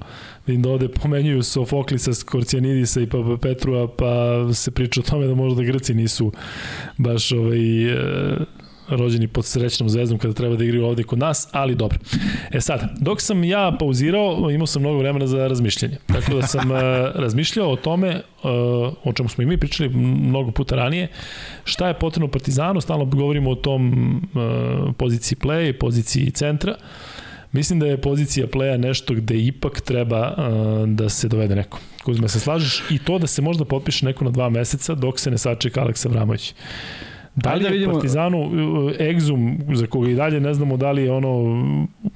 Vidim 0.47 0.61
da 0.61 0.69
ovde 0.69 0.87
pomenjuju 0.87 1.43
Sofoklisa, 1.43 2.13
Skorcijanidisa 2.13 3.01
i 3.01 3.07
Papa 3.07 3.37
Petrua, 3.41 3.87
pa 3.87 4.53
se 4.53 4.71
priča 4.71 4.99
o 4.99 5.03
tome 5.03 5.27
da 5.27 5.35
možda 5.35 5.63
Grci 5.63 5.93
nisu 5.93 6.31
baš 6.97 7.31
ovaj, 7.31 7.93
e, 7.93 8.37
rođeni 8.91 9.27
pod 9.27 9.45
srećnom 9.45 9.89
zvezdom 9.89 10.17
kada 10.19 10.33
treba 10.33 10.55
da 10.55 10.63
igraju 10.63 10.85
ovde 10.85 11.03
kod 11.03 11.19
nas, 11.19 11.47
ali 11.51 11.75
dobro. 11.75 11.99
E 12.51 12.61
sad, 12.61 12.97
dok 12.99 13.21
sam 13.21 13.43
ja 13.43 13.75
pauzirao, 13.79 14.51
imao 14.51 14.67
sam 14.67 14.81
mnogo 14.81 14.97
vremena 14.97 15.27
za 15.27 15.47
razmišljanje. 15.47 15.97
Tako 16.05 16.33
da 16.33 16.47
sam 16.47 16.71
uh, 16.71 16.77
razmišljao 17.23 17.71
o 17.71 17.75
tome, 17.75 18.21
uh, 18.43 18.51
o 19.03 19.13
čemu 19.13 19.29
smo 19.29 19.43
i 19.43 19.45
mi 19.45 19.57
pričali 19.57 19.89
mnogo 19.89 20.51
puta 20.51 20.75
ranije, 20.75 21.07
šta 21.63 21.87
je 21.87 21.99
potrebno 21.99 22.27
Partizanu, 22.27 22.81
stalno 22.81 23.05
govorimo 23.05 23.51
o 23.51 23.55
tom 23.55 24.13
uh, 24.33 24.95
poziciji 24.97 25.37
play, 25.41 25.73
poziciji 25.73 26.31
centra. 26.31 26.75
Mislim 27.51 27.79
da 27.79 27.85
je 27.85 28.01
pozicija 28.01 28.47
playa 28.47 28.77
nešto 28.77 29.13
gde 29.13 29.39
ipak 29.39 29.81
treba 29.81 30.35
da 30.87 31.09
se 31.09 31.27
dovede 31.27 31.55
neko. 31.55 31.79
Kuzme, 32.03 32.29
se 32.29 32.39
slažeš? 32.39 32.83
I 32.89 32.99
to 32.99 33.19
da 33.19 33.27
se 33.27 33.41
možda 33.41 33.65
potpiše 33.65 34.05
neko 34.05 34.25
na 34.25 34.31
dva 34.31 34.49
meseca 34.49 34.95
dok 34.95 35.19
se 35.19 35.31
ne 35.31 35.37
sačeka 35.37 35.81
Aleksa 35.81 36.09
Vramović. 36.09 36.53
Da 37.35 37.53
li 37.53 37.63
da 37.63 37.69
vidimo... 37.69 37.93
Partizanu 37.93 38.37
Exum, 38.99 39.75
za 39.75 39.87
koga 39.87 40.09
i 40.09 40.15
dalje 40.15 40.39
ne 40.39 40.53
znamo 40.53 40.77
da 40.77 40.91
li 40.91 41.03
je 41.03 41.11
ono, 41.11 41.63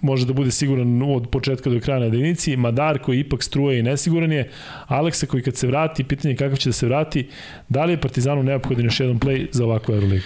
može 0.02 0.26
da 0.26 0.34
bude 0.34 0.52
siguran 0.52 1.02
od 1.02 1.30
početka 1.30 1.70
do 1.70 1.80
kraja 1.80 2.00
na 2.00 2.06
jedinici, 2.06 2.58
Madar 2.58 3.00
koji 3.00 3.20
ipak 3.20 3.44
struje 3.44 3.80
i 3.80 3.84
nesiguran 3.84 4.32
je, 4.32 4.50
Aleksa 4.88 5.26
koji 5.26 5.44
kad 5.44 5.56
se 5.56 5.68
vrati, 5.68 6.04
pitanje 6.04 6.34
je 6.34 6.38
kakav 6.38 6.58
će 6.58 6.70
da 6.70 6.74
se 6.74 6.86
vrati, 6.86 7.28
da 7.70 7.86
li 7.86 7.94
je 7.94 8.02
Partizanu 8.02 8.44
neophodan 8.44 8.86
još 8.86 9.00
jedan 9.00 9.20
play 9.20 9.48
za 9.52 9.66
ovakvu 9.66 9.94
Euroligu? 9.96 10.26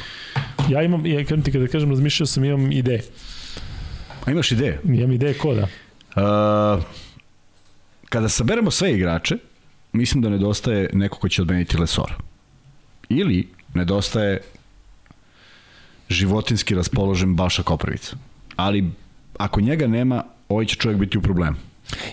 Ja 0.70 0.84
imam, 0.84 1.06
ja, 1.06 1.24
kažem 1.24 1.44
ti 1.44 1.52
kada 1.52 1.68
kažem, 1.68 1.90
razmišljao 1.90 2.28
sam, 2.28 2.44
imam 2.44 2.72
ideje. 2.72 3.02
A 4.26 4.32
imaš 4.32 4.52
ideje? 4.52 4.80
Imam 4.86 5.12
ideje 5.12 5.34
ko 5.34 5.54
da? 5.54 5.64
Uh, 5.64 6.84
kada 8.10 8.30
saberemo 8.30 8.72
sve 8.72 8.94
igrače, 8.94 9.38
mislim 9.94 10.22
da 10.22 10.30
nedostaje 10.30 10.90
neko 10.94 11.18
ko 11.18 11.30
će 11.30 11.42
odmeniti 11.42 11.78
Lesora. 11.78 12.16
Ili 13.10 13.48
nedostaje 13.74 14.40
životinski 16.10 16.76
raspoložen 16.76 17.36
Balša 17.36 17.64
Koprivica. 17.64 18.16
Ali 18.56 18.92
ako 19.38 19.62
njega 19.62 19.88
nema, 19.88 20.24
ovaj 20.50 20.66
će 20.66 20.76
čovjek 20.76 21.00
biti 21.00 21.18
u 21.18 21.22
problemu. 21.22 21.58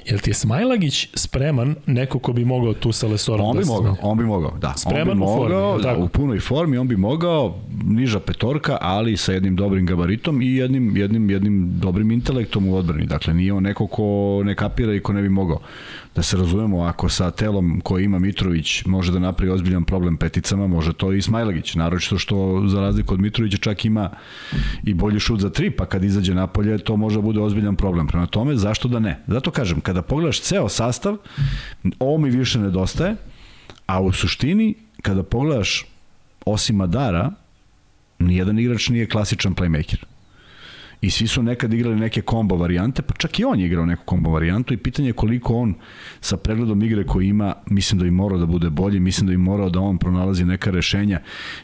Jel 0.07 0.19
ti 0.19 0.31
je 0.31 0.35
Smajlagić 0.35 1.09
spreman 1.15 1.75
neko 1.87 2.19
ko 2.19 2.33
bi 2.33 2.45
mogao 2.45 2.75
tu 2.75 2.93
sa 2.93 3.07
Lesorom 3.07 3.47
on 3.47 3.57
bi 3.57 3.65
da 3.65 3.73
mogao, 3.73 3.97
on 4.03 4.19
bi 4.19 4.25
mogao, 4.25 4.59
da. 4.59 4.75
Spreman 4.77 5.11
on 5.11 5.15
bi 5.15 5.21
mogao, 5.21 5.37
u 5.37 5.73
formi, 5.73 5.83
da, 5.83 5.89
tako? 5.89 6.03
u 6.03 6.09
punoj 6.09 6.41
formi, 6.41 6.79
on 6.79 6.89
bi 6.89 6.97
mogao, 6.97 7.61
niža 7.85 8.21
petorka, 8.21 8.79
ali 8.81 9.17
sa 9.17 9.33
jednim 9.33 9.57
dobrim 9.57 9.87
gabaritom 9.87 10.43
i 10.43 10.55
jednim, 10.55 10.97
jednim, 10.97 11.31
jednim 11.31 11.73
dobrim 11.81 12.11
intelektom 12.11 12.69
u 12.69 12.77
odbrani. 12.77 13.07
Dakle, 13.07 13.35
nije 13.35 13.53
on 13.53 13.63
neko 13.63 13.87
ko 13.87 14.43
ne 14.45 14.55
kapira 14.55 14.95
i 14.95 15.01
ko 15.01 15.13
ne 15.13 15.23
bi 15.23 15.29
mogao 15.29 15.61
da 16.17 16.23
se 16.23 16.37
razumemo, 16.37 16.83
ako 16.83 17.09
sa 17.09 17.31
telom 17.31 17.81
koji 17.85 18.05
ima 18.05 18.19
Mitrović 18.19 18.85
može 18.85 19.13
da 19.13 19.19
napravi 19.19 19.53
ozbiljan 19.53 19.85
problem 19.85 20.17
peticama, 20.17 20.67
može 20.67 20.93
to 20.93 21.13
i 21.13 21.23
Smajlagić, 21.23 21.75
naročito 21.75 22.19
što 22.19 22.65
za 22.69 22.81
razliku 22.81 23.15
od 23.15 23.21
Mitrovića 23.21 23.57
čak 23.57 23.85
ima 23.85 24.11
i 24.85 24.95
bolji 24.95 25.21
šut 25.21 25.41
za 25.41 25.51
tri, 25.51 25.71
pa 25.71 25.87
kad 25.87 26.05
izađe 26.05 26.35
napolje 26.35 26.79
to 26.79 26.97
može 26.97 27.17
da 27.17 27.23
bude 27.23 27.41
ozbiljan 27.41 27.77
problem. 27.77 28.07
Prema 28.07 28.27
tome, 28.27 28.57
zašto 28.57 28.89
da 28.89 28.99
ne? 28.99 29.21
Zato 29.27 29.51
kažem, 29.51 29.81
kada 29.81 30.03
pogledaš 30.03 30.41
ceo 30.41 30.69
sastav, 30.69 31.17
ovo 31.99 32.19
mi 32.19 32.31
više 32.31 32.59
nedostaje, 32.59 33.17
a 33.87 34.01
u 34.01 34.13
suštini, 34.13 34.75
kada 35.03 35.23
pogledaš 35.23 35.85
osim 36.47 36.77
Madara, 36.77 37.33
nijedan 38.19 38.59
igrač 38.59 38.89
nije 38.89 39.09
klasičan 39.09 39.55
playmaker. 39.55 40.16
I 41.07 41.11
svi 41.11 41.27
su 41.27 41.43
nekad 41.43 41.75
igrali 41.75 41.97
neke 41.97 42.23
kombo 42.23 42.57
varijante, 42.57 43.03
pa 43.03 43.15
čak 43.15 43.39
i 43.39 43.45
on 43.45 43.61
je 43.61 43.67
igrao 43.67 43.87
neku 43.87 44.03
kombo 44.05 44.31
varijantu 44.31 44.75
i 44.75 44.77
pitanje 44.77 45.09
je 45.09 45.13
koliko 45.13 45.55
on 45.55 45.75
sa 46.21 46.37
pregledom 46.37 46.83
igre 46.83 47.05
koji 47.05 47.29
ima, 47.29 47.55
mislim 47.67 47.99
da 47.99 48.05
bi 48.05 48.11
morao 48.11 48.39
da 48.39 48.47
bude 48.47 48.71
bolji, 48.71 49.01
mislim 49.01 49.27
da 49.27 49.31
bi 49.31 49.37
morao 49.37 49.71
da 49.71 49.81
on 49.81 49.99
pronalazi 49.99 50.45
neka 50.45 50.71
rešenja. 50.71 51.21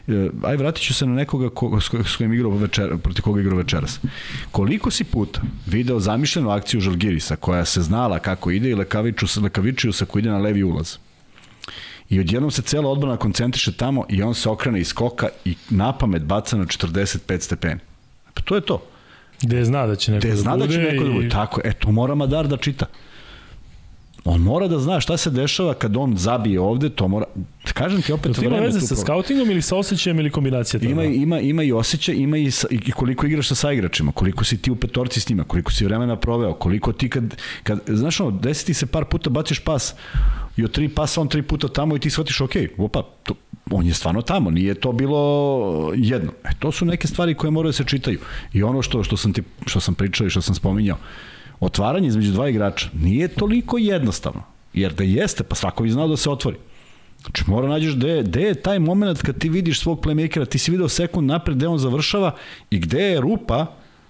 E, 0.07 0.29
aj, 0.43 0.57
vratit 0.57 0.83
ću 0.83 0.93
se 0.93 1.05
na 1.05 1.15
nekoga 1.15 1.49
ko, 1.49 1.79
s 1.81 2.15
kojim 2.17 2.33
igrao 2.33 2.51
večer, 2.51 2.97
proti 2.97 3.21
koga 3.21 3.41
igrao 3.41 3.57
večeras. 3.57 3.99
Koliko 4.51 4.91
si 4.91 5.03
puta 5.03 5.41
video 5.65 5.99
zamišljenu 5.99 6.49
akciju 6.49 6.81
Žalgirisa 6.81 7.35
koja 7.35 7.65
se 7.65 7.81
znala 7.81 8.19
kako 8.19 8.51
ide 8.51 8.69
i 8.69 8.75
Lekaviću, 8.75 9.25
Lekaviću 9.41 9.91
sa 9.91 10.05
koji 10.05 10.21
ide 10.21 10.29
na 10.29 10.37
levi 10.37 10.63
ulaz? 10.63 10.97
I 12.09 12.19
odjednom 12.19 12.51
se 12.51 12.61
cela 12.61 12.89
odbrana 12.89 13.17
koncentriše 13.17 13.71
tamo 13.71 14.05
i 14.09 14.23
on 14.23 14.33
se 14.33 14.49
okrene 14.49 14.79
iz 14.79 14.87
skoka 14.87 15.29
i 15.45 15.55
napamet 15.69 16.23
baca 16.23 16.57
na 16.57 16.65
45 16.65 17.39
stepeni. 17.39 17.79
Pa 18.33 18.41
to 18.41 18.55
je 18.55 18.61
to. 18.61 18.92
Gde 19.43 19.65
zna 19.65 19.87
da 19.87 19.95
će 19.95 20.11
neko 20.11 20.27
Gde 20.27 20.35
zna 20.35 20.57
da, 20.57 20.67
će 20.67 20.77
neko 20.77 21.03
da 21.03 21.11
bude. 21.11 21.29
Tako, 21.29 21.61
e, 21.63 21.73
to 21.73 21.91
mora 21.91 22.15
Madar 22.15 22.47
da 22.47 22.57
čita. 22.57 22.85
On 24.25 24.41
mora 24.41 24.67
da 24.67 24.79
zna 24.79 24.99
šta 24.99 25.17
se 25.17 25.29
dešava 25.29 25.73
kad 25.73 25.97
on 25.97 26.17
zabije 26.17 26.59
ovde, 26.59 26.89
to 26.89 27.07
mora... 27.07 27.25
Kažem 27.73 28.01
ti 28.01 28.13
opet 28.13 28.37
vreme... 28.37 28.57
Ima 28.57 28.65
veze 28.65 28.81
sa 28.81 28.95
skautingom 28.95 29.51
ili 29.51 29.61
sa 29.61 29.75
osjećajem 29.75 30.19
ili 30.19 30.29
kombinacija 30.29 30.79
toga? 30.79 30.91
Ima, 30.91 31.03
ima, 31.03 31.39
ima 31.39 31.63
i 31.63 31.71
osjećaj, 31.71 32.15
ima 32.15 32.37
i, 32.37 32.51
sa, 32.51 32.67
i 32.71 32.91
koliko 32.91 33.25
igraš 33.25 33.47
sa 33.47 33.55
saigračima, 33.55 34.11
koliko 34.11 34.43
si 34.43 34.57
ti 34.57 34.71
u 34.71 34.75
petorci 34.75 35.21
s 35.21 35.29
njima, 35.29 35.43
koliko 35.43 35.71
si 35.71 35.85
vremena 35.85 36.15
proveo, 36.15 36.53
koliko 36.53 36.93
ti 36.93 37.09
kad... 37.09 37.35
kad 37.63 37.79
znaš 37.87 38.19
ono, 38.19 38.31
desi 38.31 38.65
ti 38.65 38.73
se 38.73 38.85
par 38.85 39.05
puta 39.05 39.29
baciš 39.29 39.59
pas 39.59 39.95
i 40.57 40.63
od 40.63 40.71
tri 40.71 40.89
pasa 40.89 41.21
on 41.21 41.27
tri 41.27 41.41
puta 41.41 41.67
tamo 41.67 41.95
i 41.95 41.99
ti 41.99 42.09
shvatiš, 42.09 42.41
ok, 42.41 42.55
opa, 42.77 43.03
to, 43.23 43.33
on 43.71 43.87
je 43.87 43.93
stvarno 43.93 44.21
tamo, 44.21 44.49
nije 44.51 44.73
to 44.73 44.91
bilo 44.91 45.91
jedno. 45.95 46.31
E, 46.43 46.49
to 46.59 46.71
su 46.71 46.85
neke 46.85 47.07
stvari 47.07 47.33
koje 47.35 47.51
moraju 47.51 47.69
da 47.69 47.77
se 47.77 47.83
čitaju. 47.83 48.19
I 48.53 48.63
ono 48.63 48.81
što, 48.81 49.03
što, 49.03 49.17
sam, 49.17 49.33
ti, 49.33 49.43
što 49.65 49.79
sam 49.79 49.95
pričao 49.95 50.27
i 50.27 50.29
što 50.29 50.41
sam 50.41 50.55
spominjao, 50.55 50.97
otvaranje 51.59 52.07
između 52.07 52.31
dva 52.31 52.49
igrača 52.49 52.89
nije 52.93 53.27
toliko 53.27 53.77
jednostavno. 53.77 54.43
Jer 54.73 54.93
da 54.93 55.03
jeste, 55.03 55.43
pa 55.43 55.55
svako 55.55 55.83
bi 55.83 55.89
znao 55.89 56.07
da 56.07 56.17
se 56.17 56.29
otvori. 56.29 56.57
Znači 57.21 57.43
mora 57.47 57.67
nađeš 57.67 57.95
gde, 57.95 58.23
gde 58.23 58.41
je 58.41 58.61
taj 58.61 58.79
moment 58.79 59.21
kad 59.21 59.37
ti 59.37 59.49
vidiš 59.49 59.79
svog 59.79 59.99
playmakera, 60.05 60.45
ti 60.45 60.57
si 60.57 60.71
video 60.71 60.89
sekund 60.89 61.27
napred 61.27 61.57
gde 61.57 61.67
on 61.67 61.77
završava 61.77 62.35
i 62.69 62.79
gde 62.79 63.01
je 63.01 63.21
rupa 63.21 63.65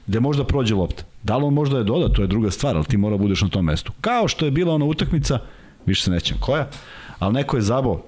gde 0.07 0.19
možda 0.19 0.43
prođe 0.43 0.75
lopta. 0.75 1.03
Da 1.23 1.37
li 1.37 1.43
on 1.43 1.53
možda 1.53 1.77
je 1.77 1.83
doda, 1.83 2.13
to 2.13 2.21
je 2.21 2.27
druga 2.27 2.51
stvar, 2.51 2.75
ali 2.75 2.85
ti 2.85 2.97
mora 2.97 3.17
budeš 3.17 3.41
na 3.41 3.49
tom 3.49 3.65
mestu. 3.65 3.91
Kao 4.01 4.27
što 4.27 4.45
je 4.45 4.51
bila 4.51 4.73
ona 4.73 4.85
utakmica, 4.85 5.39
više 5.85 6.03
se 6.03 6.11
nećem 6.11 6.37
koja, 6.39 6.69
ali 7.19 7.33
neko 7.33 7.57
je 7.57 7.61
zabao, 7.61 8.03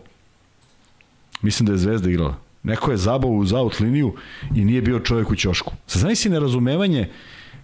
mislim 1.42 1.68
da 1.68 1.74
je 1.74 1.78
Zvezda 1.78 2.10
igrala, 2.10 2.36
neko 2.64 2.92
je 2.92 2.98
zabao 2.98 3.32
uz 3.32 3.54
out 3.54 3.80
liniju 3.80 4.14
i 4.56 4.66
nije 4.66 4.82
bio 4.82 5.00
čovjek 5.00 5.32
u 5.32 5.36
ćošku. 5.36 5.74
Sad 5.88 6.00
znaš 6.00 6.18
si 6.18 6.30
nerazumevanje 6.30 7.10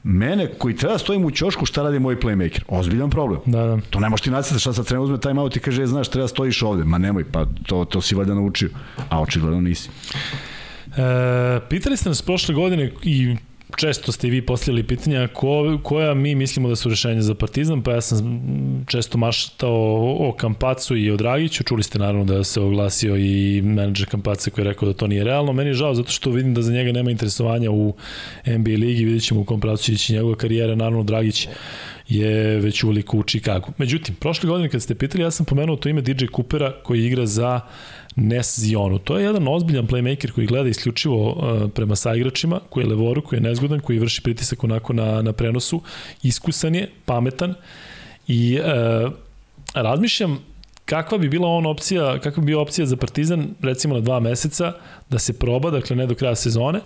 mene 0.04 0.48
koji 0.58 0.76
treba 0.76 0.94
da 0.94 1.00
stojim 1.00 1.26
u 1.26 1.32
ćošku 1.32 1.66
šta 1.66 1.84
radi 1.84 2.00
moj 2.00 2.20
playmaker. 2.20 2.62
Ozbiljan 2.68 3.10
problem. 3.10 3.40
Da, 3.46 3.66
da. 3.66 3.78
To 3.90 4.00
ne 4.00 4.10
možeš 4.10 4.24
ti 4.24 4.32
nacrtati 4.32 4.62
šta 4.62 4.74
sad 4.74 4.86
treba 4.86 5.04
uzme 5.04 5.20
time 5.20 5.42
out 5.42 5.56
i 5.56 5.60
kaže, 5.60 5.84
e, 5.84 5.88
znaš, 5.88 6.10
treba 6.10 6.24
da 6.24 6.28
stojiš 6.28 6.62
ovde. 6.64 6.84
Ma 6.84 6.98
nemoj, 6.98 7.26
pa 7.32 7.46
to, 7.66 7.86
to 7.86 8.02
si 8.02 8.16
valjda 8.16 8.34
naučio. 8.34 8.70
A 9.10 9.22
očigledno 9.22 9.62
nisi. 9.62 9.90
E, 10.98 11.60
pitali 11.70 11.98
ste 11.98 12.10
nas 12.10 12.22
prošle 12.22 12.56
godine 12.56 12.92
i 13.04 13.36
često 13.78 14.12
ste 14.12 14.28
i 14.28 14.32
vi 14.32 14.46
postavili 14.46 14.84
pitanja 14.84 15.28
ko, 15.28 15.80
koja 15.84 16.14
mi 16.14 16.36
mislimo 16.36 16.70
da 16.70 16.76
su 16.76 16.90
rešenja 16.90 17.22
za 17.22 17.36
Partizan, 17.36 17.82
pa 17.82 17.92
ja 17.92 18.02
sam 18.02 18.42
često 18.88 19.18
maštao 19.18 19.72
o, 19.72 20.30
o 20.30 20.32
Kampacu 20.32 20.98
i 20.98 21.12
o 21.12 21.18
Dragiću, 21.18 21.64
čuli 21.64 21.84
ste 21.84 22.00
naravno 22.00 22.26
da 22.26 22.44
se 22.44 22.62
oglasio 22.62 23.18
i 23.18 23.62
menadžer 23.62 24.10
Kampaca 24.10 24.52
koji 24.52 24.66
je 24.66 24.70
rekao 24.70 24.88
da 24.88 24.94
to 24.94 25.08
nije 25.08 25.24
realno. 25.24 25.54
Meni 25.54 25.70
je 25.70 25.74
žao 25.74 25.96
zato 25.96 26.12
što 26.12 26.30
vidim 26.30 26.54
da 26.54 26.62
za 26.62 26.74
njega 26.74 26.92
nema 26.92 27.12
interesovanja 27.12 27.72
u 27.72 27.96
NBA 28.46 28.72
ligi, 28.72 29.06
vidjet 29.06 29.24
ćemo 29.24 29.42
u 29.42 29.46
kom 29.46 29.60
pravcu 29.60 29.92
ići 29.92 30.14
njegova 30.14 30.36
karijera, 30.36 30.76
naravno 30.76 31.04
Dragić 31.04 31.48
je 32.08 32.60
već 32.60 32.84
uveliko 32.84 33.18
u 33.18 33.24
Čikagu. 33.24 33.72
Međutim, 33.78 34.16
prošle 34.16 34.50
godine 34.50 34.70
kad 34.70 34.82
ste 34.82 34.96
pitali, 34.96 35.24
ja 35.24 35.32
sam 35.32 35.46
pomenuo 35.46 35.76
to 35.76 35.90
ime 35.90 36.02
DJ 36.02 36.26
Coopera 36.36 36.72
koji 36.84 37.06
igra 37.06 37.26
za 37.26 37.62
Nes 38.16 38.60
Zionu. 38.60 38.98
To 39.00 39.18
je 39.18 39.26
jedan 39.26 39.48
ozbiljan 39.48 39.88
playmaker 39.88 40.32
koji 40.32 40.48
gleda 40.48 40.70
isključivo 40.70 41.30
uh, 41.30 41.70
prema 41.72 41.96
saigračima, 41.96 42.60
koji 42.70 42.84
je 42.84 42.90
levoru, 42.90 43.22
koji 43.22 43.38
je 43.38 43.42
nezgodan, 43.42 43.80
koji 43.80 44.00
vrši 44.00 44.22
pritisak 44.22 44.64
onako 44.64 44.94
na, 44.94 45.22
na 45.22 45.34
prenosu. 45.34 45.82
Iskusan 46.24 46.76
je, 46.76 46.90
pametan 47.06 47.54
i 48.28 48.60
uh, 48.60 49.12
razmišljam 49.74 50.40
kakva 50.92 51.18
bi 51.18 51.30
bila 51.30 51.48
on 51.48 51.66
opcija, 51.66 52.20
kakva 52.20 52.42
bi 52.42 52.46
bila 52.46 52.62
opcija 52.62 52.86
za 52.86 52.98
Partizan 52.98 53.48
recimo 53.62 53.96
na 53.96 54.02
dva 54.02 54.20
meseca 54.20 54.74
da 55.10 55.20
se 55.20 55.34
proba, 55.40 55.70
dakle 55.72 55.96
ne 55.96 56.06
do 56.08 56.16
kraja 56.16 56.36
sezone 56.36 56.80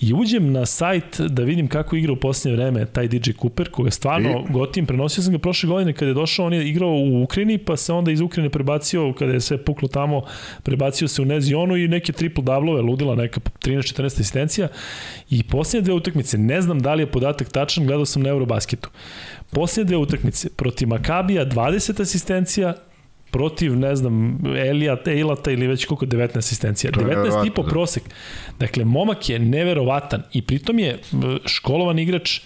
i 0.00 0.14
uđem 0.14 0.52
na 0.52 0.66
sajt 0.66 1.20
da 1.20 1.42
vidim 1.42 1.68
kako 1.68 1.96
igra 1.96 2.12
u 2.12 2.16
posljednje 2.16 2.56
vreme 2.56 2.86
taj 2.86 3.08
DJ 3.08 3.30
Cooper 3.40 3.70
koga 3.70 3.90
stvarno 3.90 4.30
I... 4.30 4.52
gotim, 4.52 4.86
prenosio 4.86 5.22
sam 5.22 5.32
ga 5.32 5.38
prošle 5.38 5.68
godine 5.68 5.92
kada 5.92 6.06
je 6.06 6.14
došao, 6.14 6.46
on 6.46 6.52
je 6.52 6.68
igrao 6.68 6.90
u 6.90 7.22
Ukrajini 7.22 7.58
pa 7.58 7.76
se 7.76 7.92
onda 7.92 8.10
iz 8.10 8.20
Ukrajine 8.20 8.50
prebacio 8.50 9.12
kada 9.12 9.32
je 9.32 9.40
sve 9.40 9.64
puklo 9.64 9.88
tamo, 9.88 10.22
prebacio 10.62 11.08
se 11.08 11.22
u 11.22 11.24
Nezionu 11.24 11.76
i 11.76 11.88
neke 11.88 12.12
triple 12.12 12.44
dablove, 12.44 12.82
ludila 12.82 13.14
neka 13.14 13.40
13-14 13.40 14.06
asistencija 14.06 14.68
i 15.30 15.42
posljednje 15.42 15.84
dve 15.84 15.94
utakmice, 15.94 16.38
ne 16.38 16.62
znam 16.62 16.80
da 16.80 16.94
li 16.94 17.02
je 17.02 17.10
podatak 17.10 17.48
tačan, 17.48 17.86
gledao 17.86 18.06
sam 18.06 18.22
na 18.22 18.28
Eurobasketu. 18.28 18.88
Posljednje 19.50 19.88
dve 19.88 19.96
utakmice 19.96 20.48
protiv 20.56 20.88
Makabija 20.88 21.46
20 21.46 22.02
asistencija, 22.02 22.74
protiv, 23.30 23.76
ne 23.76 23.96
znam, 23.96 24.40
Elijata, 24.56 25.10
Eilata 25.10 25.50
ili 25.50 25.66
već 25.66 25.84
koliko 25.84 26.06
19 26.06 26.38
asistencija. 26.38 26.90
19 26.90 27.46
i 27.46 27.50
po 27.50 27.62
da. 27.62 27.68
prosek. 27.68 28.02
Dakle, 28.58 28.84
momak 28.84 29.28
je 29.28 29.38
neverovatan 29.38 30.22
i 30.32 30.42
pritom 30.42 30.78
je 30.78 30.98
školovan 31.46 31.98
igrač, 31.98 32.40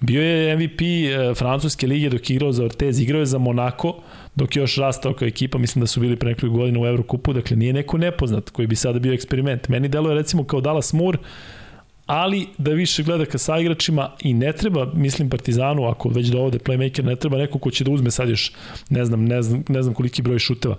bio 0.00 0.22
je 0.22 0.56
MVP 0.56 0.80
e, 0.80 1.34
francuske 1.34 1.86
lige 1.86 2.08
dok 2.08 2.30
je 2.30 2.34
igrao 2.34 2.52
za 2.52 2.64
Ortez, 2.64 3.00
igrao 3.00 3.20
je 3.20 3.26
za 3.26 3.38
Monako, 3.38 3.96
dok 4.34 4.56
je 4.56 4.60
još 4.60 4.76
rastao 4.76 5.14
kao 5.14 5.28
ekipa, 5.28 5.58
mislim 5.58 5.80
da 5.80 5.86
su 5.86 6.00
bili 6.00 6.16
pre 6.16 6.28
nekoliko 6.28 6.58
godina 6.58 6.80
u 6.80 6.86
Evrokupu, 6.86 7.32
dakle 7.32 7.56
nije 7.56 7.72
neko 7.72 7.98
nepoznat 7.98 8.50
koji 8.50 8.66
bi 8.66 8.76
sada 8.76 8.98
bio 8.98 9.12
eksperiment. 9.12 9.68
Meni 9.68 9.88
deluje 9.88 10.14
recimo 10.14 10.44
kao 10.44 10.60
Dallas 10.60 10.92
Moore, 10.92 11.18
ali 12.08 12.46
da 12.58 12.70
više 12.70 13.02
gleda 13.02 13.24
ka 13.24 13.38
saigračima 13.38 14.10
i 14.20 14.34
ne 14.34 14.52
treba, 14.52 14.92
mislim 14.94 15.30
Partizanu, 15.30 15.84
ako 15.84 16.08
već 16.08 16.26
dovode 16.26 16.58
playmaker, 16.58 17.04
ne 17.04 17.16
treba 17.16 17.36
neko 17.38 17.58
ko 17.58 17.70
će 17.70 17.84
da 17.84 17.90
uzme 17.90 18.10
sad 18.10 18.28
još, 18.28 18.52
ne 18.90 19.04
znam, 19.04 19.24
ne 19.24 19.42
znam, 19.42 19.64
ne 19.68 19.82
znam 19.82 19.94
koliki 19.94 20.22
broj 20.22 20.38
šuteva. 20.38 20.76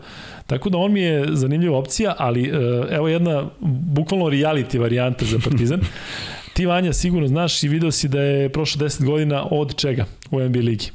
Tako 0.48 0.70
da 0.70 0.78
on 0.78 0.92
mi 0.92 1.02
je 1.02 1.26
zanimljiva 1.30 1.78
opcija, 1.78 2.16
ali 2.18 2.44
e, 2.44 2.52
evo 2.92 3.08
jedna 3.08 3.50
bukvalno 3.60 4.26
reality 4.26 4.80
varijanta 4.80 5.26
za 5.26 5.40
Partizan. 5.44 5.80
Ti 6.54 6.66
Vanja 6.66 6.94
sigurno 6.94 7.28
znaš 7.28 7.64
i 7.64 7.68
video 7.68 7.92
si 7.92 8.08
da 8.08 8.22
je 8.22 8.50
prošlo 8.50 8.82
10 8.82 9.06
godina 9.06 9.48
od 9.52 9.76
čega 9.76 10.06
u 10.32 10.40
NBA 10.40 10.60
ligi. 10.60 10.92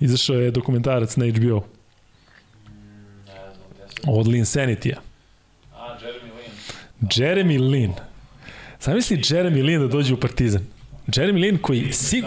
Izašao 0.00 0.36
je 0.36 0.50
dokumentarac 0.50 1.16
na 1.16 1.26
HBO. 1.26 1.64
Od 4.06 4.26
Linsanity-a. 4.26 5.00
A, 5.74 5.98
Jeremy 5.98 6.30
Lin. 6.36 7.08
Jeremy 7.10 7.70
Lin. 7.70 8.09
Zamisli 8.80 9.16
Jeremy 9.16 9.62
Lin 9.62 9.80
da 9.80 9.88
dođe 9.88 10.14
u 10.14 10.16
Partizan. 10.16 10.62
Jeremy 11.06 11.40
Lin 11.40 11.58
koji... 11.58 11.92
Si... 11.92 12.22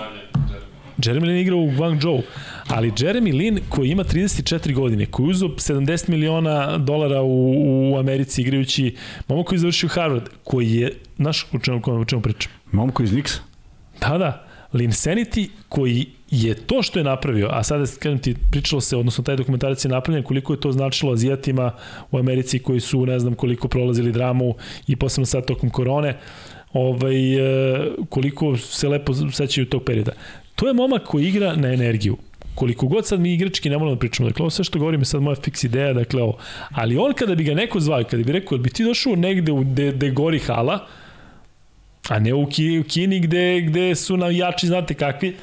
Jeremy 0.97 1.25
Lin 1.25 1.37
igra 1.37 1.55
u 1.55 1.71
Guangzhou, 1.77 2.21
ali 2.67 2.91
Jeremy 2.91 3.37
Lin 3.37 3.59
koji 3.69 3.89
ima 3.89 4.03
34 4.03 4.73
godine, 4.73 5.05
koji 5.05 5.29
uzeo 5.29 5.49
70 5.49 6.09
miliona 6.09 6.77
dolara 6.77 7.21
u, 7.21 7.53
u 7.91 7.97
Americi 7.97 8.41
igrajući, 8.41 8.95
momak 9.27 9.47
koji 9.47 9.57
je 9.57 9.59
završio 9.59 9.89
Harvard, 9.89 10.23
koji 10.43 10.71
je, 10.71 10.93
znaš 11.17 11.45
u 11.51 11.59
čemu, 11.59 11.81
o 11.85 12.05
čemu 12.05 12.21
pričam? 12.21 12.51
Momak 12.71 12.99
iz 12.99 13.11
Nixa? 13.11 13.39
Da, 13.99 14.17
da. 14.17 14.47
Linsanity 14.73 15.49
koji 15.69 16.05
je 16.33 16.55
to 16.55 16.81
što 16.81 16.99
je 16.99 17.03
napravio, 17.03 17.49
a 17.51 17.63
sada 17.63 17.85
kažem 17.99 18.19
ti, 18.19 18.35
pričalo 18.51 18.81
se, 18.81 18.97
odnosno 18.97 19.23
taj 19.23 19.35
dokumentarac 19.35 19.85
je 19.85 19.89
napravljen 19.89 20.23
koliko 20.23 20.53
je 20.53 20.59
to 20.59 20.71
značilo 20.71 21.13
Azijatima 21.13 21.71
u 22.11 22.17
Americi 22.17 22.59
koji 22.59 22.79
su 22.79 23.05
ne 23.05 23.19
znam 23.19 23.35
koliko 23.35 23.67
prolazili 23.67 24.11
dramu 24.11 24.55
i 24.87 24.95
posebno 24.95 25.25
sad 25.25 25.45
tokom 25.45 25.69
korone, 25.69 26.17
ovaj, 26.73 27.35
e, 27.35 27.91
koliko 28.09 28.57
se 28.57 28.89
lepo 28.89 29.13
sećaju 29.13 29.69
tog 29.69 29.83
perioda. 29.83 30.11
To 30.55 30.67
je 30.67 30.73
momak 30.73 31.03
koji 31.03 31.27
igra 31.27 31.55
na 31.55 31.73
energiju 31.73 32.17
koliko 32.55 32.87
god 32.87 33.07
sad 33.07 33.19
mi 33.19 33.33
igrački 33.33 33.69
ne 33.69 33.77
moramo 33.77 33.95
da 33.95 33.99
pričamo, 33.99 34.29
dakle 34.29 34.43
ovo 34.43 34.49
sve 34.49 34.65
što 34.65 34.79
govorim 34.79 35.01
je 35.01 35.05
sad 35.05 35.21
moja 35.21 35.35
fiks 35.35 35.63
ideja, 35.63 35.93
dakle 35.93 36.21
ovo, 36.21 36.37
ali 36.71 36.97
on 36.97 37.13
kada 37.13 37.35
bi 37.35 37.43
ga 37.43 37.53
neko 37.53 37.79
zvao, 37.79 38.03
kada 38.03 38.23
bi 38.23 38.31
rekao, 38.31 38.57
bi 38.57 38.69
ti 38.69 38.83
došao 38.83 39.15
negde 39.15 39.51
u 39.51 39.63
de, 39.63 39.91
de 39.91 40.11
gori 40.11 40.39
hala, 40.39 40.87
A 42.09 42.19
ne 42.19 42.33
u, 42.33 42.45
Ki, 42.45 42.79
u 42.79 42.83
Kini 42.83 43.19
gde, 43.19 43.61
gde 43.61 43.95
su 43.95 44.17
navijači, 44.17 44.67
znate 44.67 44.93
kakvi. 44.93 45.35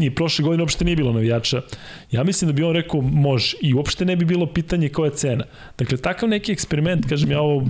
I 0.00 0.10
prošle 0.10 0.42
godine 0.44 0.62
uopšte 0.62 0.84
nije 0.84 0.96
bilo 0.96 1.12
navijača. 1.12 1.60
Ja 2.10 2.24
mislim 2.24 2.48
da 2.48 2.52
bi 2.52 2.62
on 2.62 2.74
rekao 2.74 3.00
može 3.00 3.56
i 3.60 3.74
uopšte 3.74 4.04
ne 4.04 4.16
bi 4.16 4.24
bilo 4.24 4.46
pitanje 4.46 4.88
koja 4.88 5.06
je 5.06 5.16
cena. 5.16 5.44
Dakle, 5.78 5.98
takav 5.98 6.28
neki 6.28 6.52
eksperiment, 6.52 7.08
kažem 7.08 7.30
ja 7.30 7.40
ovo 7.40 7.66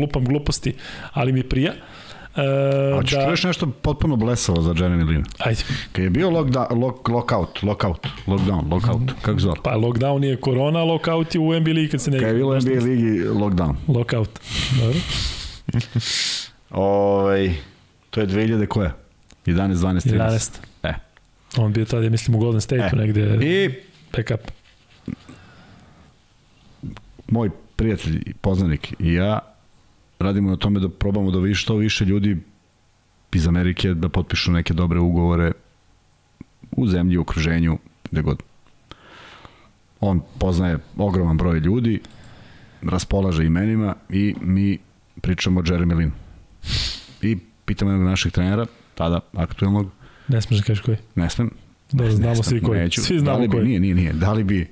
lupam 0.00 0.24
gluposti, 0.24 0.74
ali 1.12 1.32
mi 1.32 1.42
prija. 1.42 1.72
E, 2.36 2.94
Hoćeš 2.94 3.18
da... 3.18 3.24
čuješ 3.24 3.44
nešto 3.44 3.66
potpuno 3.82 4.16
blesavo 4.16 4.62
za 4.62 4.74
Jeremy 4.74 5.08
Lin? 5.08 5.24
Ajde. 5.38 5.62
Kad 5.92 6.04
je 6.04 6.10
bio 6.10 6.30
lockdown, 6.30 6.80
lock, 6.80 7.08
lockout, 7.08 7.62
lockout, 7.62 8.06
lockdown, 8.26 8.72
lockout, 8.72 9.02
kako 9.22 9.38
zove? 9.38 9.56
Pa 9.62 9.70
lockdown 9.70 10.24
je 10.24 10.36
korona, 10.36 10.84
lockout 10.84 11.34
je 11.34 11.40
u 11.40 11.60
NBA 11.60 11.70
ligi 11.70 11.88
kad 11.88 12.00
se 12.00 12.10
ne... 12.10 12.18
Kad 12.18 12.28
je 12.28 12.34
bilo 12.34 12.60
NBA 12.60 12.84
ligi, 12.84 13.20
lockdown. 13.20 13.74
Lockout, 13.88 14.30
dobro. 14.80 14.98
Ovaj, 16.70 17.54
to 18.10 18.20
je 18.20 18.26
2000 18.26 18.66
koja? 18.66 18.94
11, 19.46 19.74
12, 19.74 20.12
13. 20.12 20.18
11. 20.18 20.50
E. 20.82 20.94
On 21.56 21.72
bio 21.72 21.84
tada, 21.84 22.04
ja 22.04 22.10
mislim, 22.10 22.36
u 22.36 22.38
Golden 22.38 22.60
State-u 22.60 22.96
E. 22.96 23.00
negde 23.00 23.38
I 23.46 23.70
backup. 24.16 24.40
moj 27.28 27.50
prijatelj 27.76 28.22
i 28.26 28.34
poznanik 28.34 28.94
i 28.98 29.12
ja 29.12 29.38
radimo 30.18 30.50
na 30.50 30.56
tome 30.56 30.80
da 30.80 30.88
probamo 30.88 31.30
da 31.30 31.38
više 31.38 31.62
što 31.62 31.76
više 31.76 32.04
ljudi 32.04 32.36
iz 33.32 33.48
Amerike 33.48 33.94
da 33.94 34.08
potpišu 34.08 34.52
neke 34.52 34.74
dobre 34.74 34.98
ugovore 34.98 35.52
u 36.70 36.86
zemlji, 36.86 37.16
u 37.18 37.20
okruženju, 37.20 37.78
gde 38.10 38.22
god. 38.22 38.42
On 40.00 40.20
poznaje 40.38 40.78
ogroman 40.96 41.36
broj 41.36 41.58
ljudi, 41.58 42.00
raspolaže 42.82 43.44
imenima 43.44 43.94
i 44.10 44.34
mi 44.40 44.78
pričamo 45.20 45.60
o 45.60 45.62
Jeremy 45.62 45.96
Lin. 45.96 46.12
I 47.22 47.36
pitamo 47.64 47.90
jednog 47.90 48.08
naših 48.08 48.32
trenera, 48.32 48.66
tada 48.94 49.20
aktuelnog, 49.32 49.90
Ne 50.28 50.42
smeš 50.42 50.58
da 50.60 50.64
kažeš 50.64 50.82
koji. 50.82 50.96
ne 51.14 51.30
smem, 51.30 51.50
Dobro, 51.92 52.06
Ne 52.06 52.12
znamo 52.12 52.34
znam, 52.34 52.44
svi 52.44 52.60
koji. 52.62 52.80
neću. 52.80 53.02
Svi 53.02 53.16
da 53.16 53.20
znamo 53.20 53.38
li 53.38 53.48
bi, 53.48 53.52
koji. 53.52 53.64
Nije, 53.66 53.80
nije, 53.80 53.94
nije. 53.94 54.12
Da 54.12 54.32
li 54.32 54.44
bi 54.44 54.66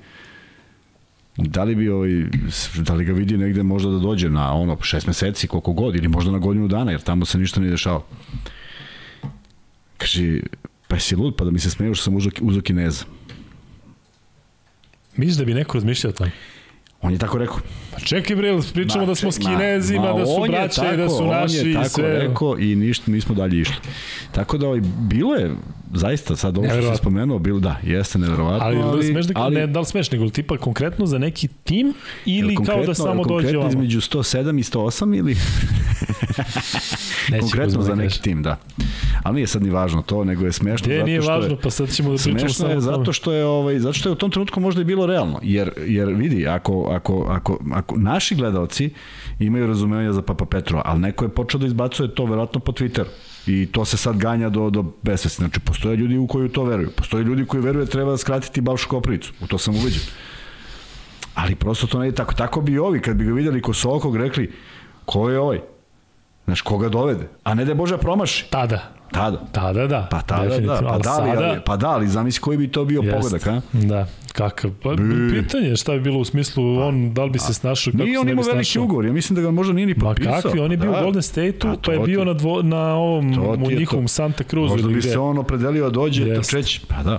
da 1.37 1.65
li 1.65 1.75
bi 1.75 1.89
ovaj, 1.89 2.11
da 2.77 2.95
li 2.95 3.05
ga 3.05 3.13
vidi 3.13 3.37
negde 3.37 3.63
možda 3.63 3.91
da 3.91 3.99
dođe 3.99 4.31
na 4.31 4.53
ono 4.55 4.83
šest 4.83 5.07
meseci, 5.07 5.47
koliko 5.49 5.73
god, 5.73 5.97
ili 5.97 6.09
možda 6.09 6.33
na 6.33 6.39
godinu 6.39 6.69
dana, 6.69 6.91
jer 6.91 7.01
tamo 7.01 7.25
se 7.25 7.39
ništa 7.39 7.61
ne 7.61 7.71
dešava. 7.71 8.03
Kaže, 9.99 10.41
pa 10.89 10.97
jesi 10.97 11.17
lud, 11.17 11.35
pa 11.37 11.45
da 11.45 11.51
mi 11.51 11.59
se 11.59 11.71
smeju 11.71 11.95
što 11.95 12.05
sam 12.05 12.17
uzao, 12.17 12.33
uzao 12.41 12.63
kineza. 12.63 13.05
Misliš 15.17 15.37
da 15.37 15.45
bi 15.45 15.55
neko 15.55 15.75
razmišljao 15.79 16.11
o 16.11 16.15
tome? 16.15 16.31
On 17.03 17.13
je 17.13 17.19
tako 17.19 17.39
rekao. 17.39 17.57
Pa 17.93 18.01
čekaj 18.01 18.37
bre, 18.37 18.59
pričamo 18.75 19.01
Ma, 19.01 19.07
da 19.07 19.15
smo 19.15 19.33
s 19.33 19.39
kinezima, 19.39 20.03
ma, 20.05 20.19
da 20.19 20.27
su 20.27 20.33
braće 20.49 20.81
i 20.95 20.97
da 20.97 21.09
su 21.09 21.17
tako, 21.19 21.31
naši 21.31 21.61
On 21.61 21.67
je 21.67 21.71
i 21.71 21.75
tako 21.75 21.89
sve. 21.89 22.19
rekao 22.19 22.59
i 22.59 22.77
ništa, 22.77 23.11
mi 23.11 23.21
smo 23.21 23.35
dalje 23.35 23.61
išli. 23.61 23.75
Tako 24.33 24.59
da 24.59 24.67
ovaj, 24.67 24.81
bilo 25.01 25.35
je, 25.35 25.51
zaista, 25.95 26.37
sad 26.37 26.59
ovo 26.59 26.69
što 26.69 26.93
si 26.93 26.99
spomenuo, 26.99 27.39
bilo, 27.39 27.61
da, 27.61 27.77
jeste 27.83 28.19
neverovatno, 28.19 28.67
Ali, 28.67 28.77
ali, 28.79 29.05
smeš 29.05 29.27
da, 29.27 29.33
ali 29.37 29.55
ne, 29.55 29.67
da 29.67 29.81
li 29.81 29.87
smeš, 29.87 30.11
nego 30.11 30.29
tipa 30.29 30.57
konkretno 30.57 31.07
za 31.07 31.19
neki 31.19 31.49
tim 31.49 31.95
ili 32.27 32.55
kao 32.57 32.65
da 32.65 32.73
konkretno- 32.73 32.95
samo 32.95 33.15
dođe 33.15 33.27
konkretno 33.27 33.59
ovamo? 33.59 33.71
između 33.71 34.01
107 34.01 34.59
i 34.59 34.63
108 34.63 35.19
ili 35.19 35.37
konkretno 37.41 37.83
za 37.83 37.89
da 37.89 37.95
neki 37.95 38.23
tim, 38.23 38.43
da. 38.43 38.57
Ali 39.23 39.35
nije 39.35 39.47
sad 39.47 39.63
ni 39.63 39.71
važno 39.71 40.03
to, 40.03 40.25
nego 40.25 40.45
je 40.45 40.53
smešno 40.53 40.89
zato 40.93 41.07
nije 41.07 41.23
što 41.23 41.31
važno, 41.31 41.51
je, 41.51 41.61
pa 41.63 41.71
sad 41.71 41.91
ćemo 41.91 42.11
da 42.11 42.15
pričamo 42.17 42.39
Smešno 42.39 42.55
samo 42.55 42.71
je 42.71 42.81
zato 42.81 43.13
što 43.13 43.33
je 43.33 43.45
ovaj 43.45 43.79
zato 43.79 43.93
što 43.93 44.09
je 44.09 44.13
u 44.13 44.17
tom 44.17 44.31
trenutku 44.31 44.61
možda 44.61 44.81
i 44.81 44.85
bilo 44.85 45.07
realno 45.07 45.39
jer 45.43 45.71
jer 45.87 46.09
vidi 46.09 46.49
ako 46.49 46.89
ako 46.91 47.27
ako 47.29 47.59
ako 47.73 47.97
naši 47.97 48.35
gledaoci 48.35 48.91
imaju 49.39 49.67
razumevanja 49.67 50.13
za 50.13 50.23
Papa 50.23 50.45
Petrova, 50.45 50.83
ali 50.85 51.01
neko 51.01 51.25
je 51.25 51.29
počeo 51.29 51.61
da 51.61 51.67
izbacuje 51.67 52.15
to 52.15 52.25
verovatno 52.25 52.61
po 52.61 52.73
Twitteru. 52.73 53.09
I 53.47 53.67
to 53.73 53.85
se 53.85 53.97
sad 53.97 54.17
ganja 54.17 54.49
do, 54.49 54.71
do 54.71 54.85
besvesti. 55.03 55.37
Znači, 55.37 55.61
postoje 55.61 55.97
ljudi 55.97 56.19
u 56.19 56.27
koju 56.27 56.49
to 56.49 56.65
veruju. 56.65 56.91
Postoje 56.91 57.25
ljudi 57.25 57.47
koji 57.47 57.63
veruju 57.63 57.85
da 57.85 57.91
treba 57.91 58.17
skratiti 58.17 58.61
Balšu 58.61 58.89
Koprivicu. 58.89 59.33
U 59.41 59.47
to 59.47 59.59
sam 59.59 59.75
uveđen. 59.75 60.03
Ali 61.35 61.55
prosto 61.55 61.87
to 61.87 61.99
ne 61.99 62.07
je 62.07 62.15
tako. 62.15 62.35
Tako 62.35 62.61
bi 62.61 62.73
i 62.73 62.79
ovi, 62.79 63.01
kad 63.01 63.17
bi 63.17 63.25
ga 63.25 63.33
videli 63.33 63.63
ko 63.63 63.73
Sokog, 63.73 64.17
rekli, 64.17 64.53
ko 65.05 65.31
je 65.31 65.39
ovaj? 65.39 65.61
Znaš, 66.47 66.61
koga 66.61 66.89
dovede? 66.89 67.29
A 67.45 67.55
ne 67.55 67.65
da 67.65 67.71
je 67.71 67.75
Boža 67.75 67.99
promaši. 67.99 68.47
Tada. 68.51 68.83
Tada. 69.13 69.41
Tada, 69.53 69.87
da. 69.87 70.09
Pa 70.11 70.21
tada, 70.21 70.59
da, 70.59 70.75
pa 70.75 70.81
da, 70.81 70.89
ali, 70.89 71.03
sada- 71.31 71.45
ali, 71.45 71.61
pa 71.65 71.77
da, 71.77 71.89
ali 71.89 72.09
zamisli 72.09 72.41
koji 72.41 72.59
bi 72.59 72.69
to 72.69 72.85
bio 72.85 73.03
Jest. 73.03 73.17
pogodak, 73.17 73.47
a? 73.47 73.61
Da, 73.73 74.07
kakav. 74.29 74.71
Pa, 74.83 74.91
pitanje 75.33 75.69
je 75.69 75.77
šta 75.77 75.93
bi 75.93 76.01
bilo 76.01 76.19
u 76.19 76.25
smislu, 76.25 76.79
on, 76.79 77.15
da 77.15 77.25
li 77.25 77.31
bi 77.31 77.39
se 77.39 77.55
snašao, 77.55 77.93
kako 77.93 78.05
Nije 78.05 78.15
se 78.15 78.21
on 78.21 78.29
imao 78.29 78.45
veliki 78.45 78.79
ugovor, 78.79 79.05
ja 79.05 79.13
mislim 79.13 79.37
da 79.37 79.43
ga 79.43 79.51
možda 79.51 79.73
nije 79.73 79.87
ni 79.87 79.95
Ma 79.95 80.05
potpisao. 80.05 80.41
kakvi, 80.43 80.61
on 80.61 80.71
je 80.71 80.77
bio 80.77 80.93
Da. 80.93 80.99
u 80.99 81.03
Golden 81.03 81.23
State-u, 81.23 81.59
Pa 81.63 81.77
pa 81.83 81.93
je 81.93 81.99
to 81.99 82.05
bio 82.05 82.25
na, 82.25 82.33
dvo, 82.33 82.63
na 82.63 82.95
ovom, 82.95 83.35
To 83.35 83.41
u 83.59 83.71
je 83.71 83.77
njihovom 83.77 84.05
to. 84.05 84.09
Santa 84.09 84.45
Cruzu 84.45 84.73
Možda 84.73 84.89
bi 84.89 85.03
se 85.03 85.19
on 85.19 85.39
opredelio 85.39 85.85
da 85.85 85.91
dođe 85.91 86.23
Jest. 86.25 86.51
trčeći. 86.51 86.81
Pa 86.89 87.03
da. 87.03 87.19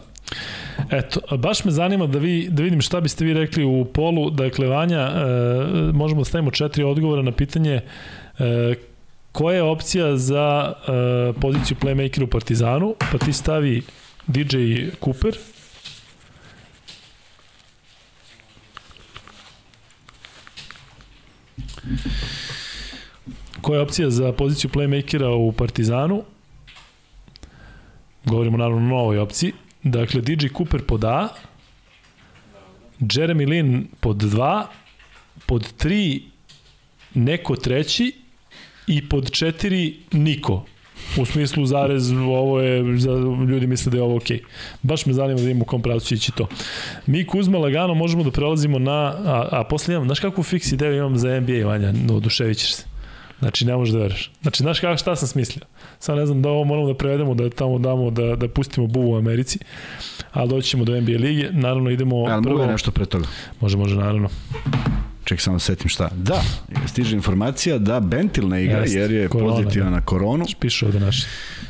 Eto, 0.91 1.37
baš 1.37 1.65
me 1.65 1.71
zanima 1.71 2.07
da, 2.07 2.19
vi, 2.19 2.47
da 2.49 2.63
vidim 2.63 2.81
šta 2.81 3.01
biste 3.01 3.25
vi 3.25 3.33
rekli 3.33 3.63
u 3.65 3.85
polu. 3.85 4.29
Dakle, 4.29 4.67
Vanja, 4.67 4.99
e, 4.99 5.11
možemo 5.93 6.21
da 6.21 6.25
stavimo 6.25 6.51
četiri 6.51 6.83
odgovora 6.83 7.21
na 7.21 7.31
pitanje 7.31 7.81
e, 8.39 8.75
koja 9.37 9.55
je 9.55 9.63
opcija 9.63 10.17
za 10.17 10.73
e, 10.73 11.33
poziciju 11.41 11.77
playmakera 11.81 12.23
u 12.23 12.27
Partizanu, 12.27 12.95
pa 13.11 13.17
ti 13.17 13.33
stavi 13.33 13.81
DJ 14.27 14.57
Cooper, 15.03 15.37
Koja 23.61 23.77
je 23.77 23.83
opcija 23.83 24.09
za 24.09 24.31
poziciju 24.31 24.69
playmakera 24.73 25.29
u 25.35 25.51
Partizanu? 25.51 26.23
Govorimo 28.25 28.57
naravno 28.57 28.77
o 28.77 28.89
novoj 28.89 29.19
opciji. 29.19 29.53
Dakle, 29.83 30.21
DJ 30.21 30.47
Cooper 30.57 30.85
pod 30.85 31.03
A, 31.03 31.27
Jeremy 32.99 33.47
Lin 33.47 33.87
pod 33.99 34.17
2, 34.17 34.65
pod 35.45 35.73
3 35.83 36.21
neko 37.13 37.55
treći 37.55 38.26
i 38.87 39.09
pod 39.09 39.31
4 39.31 39.93
niko. 40.11 40.65
U 41.17 41.25
smislu 41.25 41.65
zarez, 41.65 42.11
ovo 42.11 42.61
je, 42.61 42.99
za, 42.99 43.11
ljudi 43.49 43.67
misle 43.67 43.89
da 43.89 43.97
je 43.97 44.03
ovo 44.03 44.15
okej. 44.15 44.39
Baš 44.81 45.05
me 45.05 45.13
zanima 45.13 45.39
da 45.39 45.41
vidimo 45.41 45.61
u 45.61 45.65
kom 45.65 45.81
pravcu 45.81 46.13
ići 46.13 46.31
to. 46.31 46.47
Mi 47.05 47.25
Kuzma 47.25 47.57
lagano 47.57 47.93
možemo 47.93 48.23
da 48.23 48.31
prelazimo 48.31 48.79
na, 48.79 49.13
a, 49.25 49.47
a 49.51 49.63
posle 49.63 49.93
imam, 49.93 50.05
znaš 50.05 50.19
kakvu 50.19 50.43
fix 50.43 50.73
ideju 50.73 50.97
imam 50.97 51.17
za 51.17 51.39
NBA, 51.39 51.67
Vanja, 51.67 51.91
no, 51.91 52.15
oduševit 52.15 52.57
ćeš 52.57 52.73
se. 52.73 52.83
Znači, 53.39 53.65
ne 53.65 53.75
možeš 53.75 53.93
da 53.93 53.99
veruješ. 53.99 54.31
Znači, 54.41 54.63
znaš 54.63 54.79
kako, 54.79 54.97
šta 54.97 55.15
sam 55.15 55.27
smislio? 55.27 55.65
Sad 55.99 56.17
ne 56.17 56.25
znam 56.25 56.41
da 56.41 56.49
ovo 56.49 56.63
moramo 56.63 56.87
da 56.87 56.93
prevedemo, 56.93 57.33
da 57.33 57.49
tamo 57.49 57.79
damo, 57.79 58.11
da, 58.11 58.35
da 58.35 58.47
pustimo 58.47 58.87
buvu 58.87 59.11
u 59.11 59.17
Americi, 59.17 59.59
ali 60.31 60.49
doći 60.49 60.69
ćemo 60.69 60.85
do 60.85 61.01
NBA 61.01 61.17
lige. 61.17 61.49
Naravno, 61.51 61.89
idemo 61.89 62.15
Ali 62.15 62.43
prvo... 62.43 62.65
nešto 62.65 62.91
pre 62.91 63.05
toga. 63.05 63.25
Može, 63.61 63.77
može, 63.77 63.95
naravno. 63.95 64.29
Ček 65.27 65.41
samo 65.41 65.55
da 65.55 65.59
setim 65.59 65.89
šta. 65.89 66.09
Da, 66.15 66.43
stiže 66.87 67.15
informacija 67.15 67.77
da 67.77 67.99
Bentil 67.99 68.47
ne 68.47 68.63
igra 68.63 68.77
Jeste, 68.77 68.99
jer 68.99 69.11
je 69.11 69.27
korona, 69.27 69.53
pozitivan 69.53 69.91
da. 69.91 69.95
na 69.95 70.05
koronu, 70.05 70.45
Piše 70.59 70.85
ovde 70.85 70.99
naši. 70.99 71.25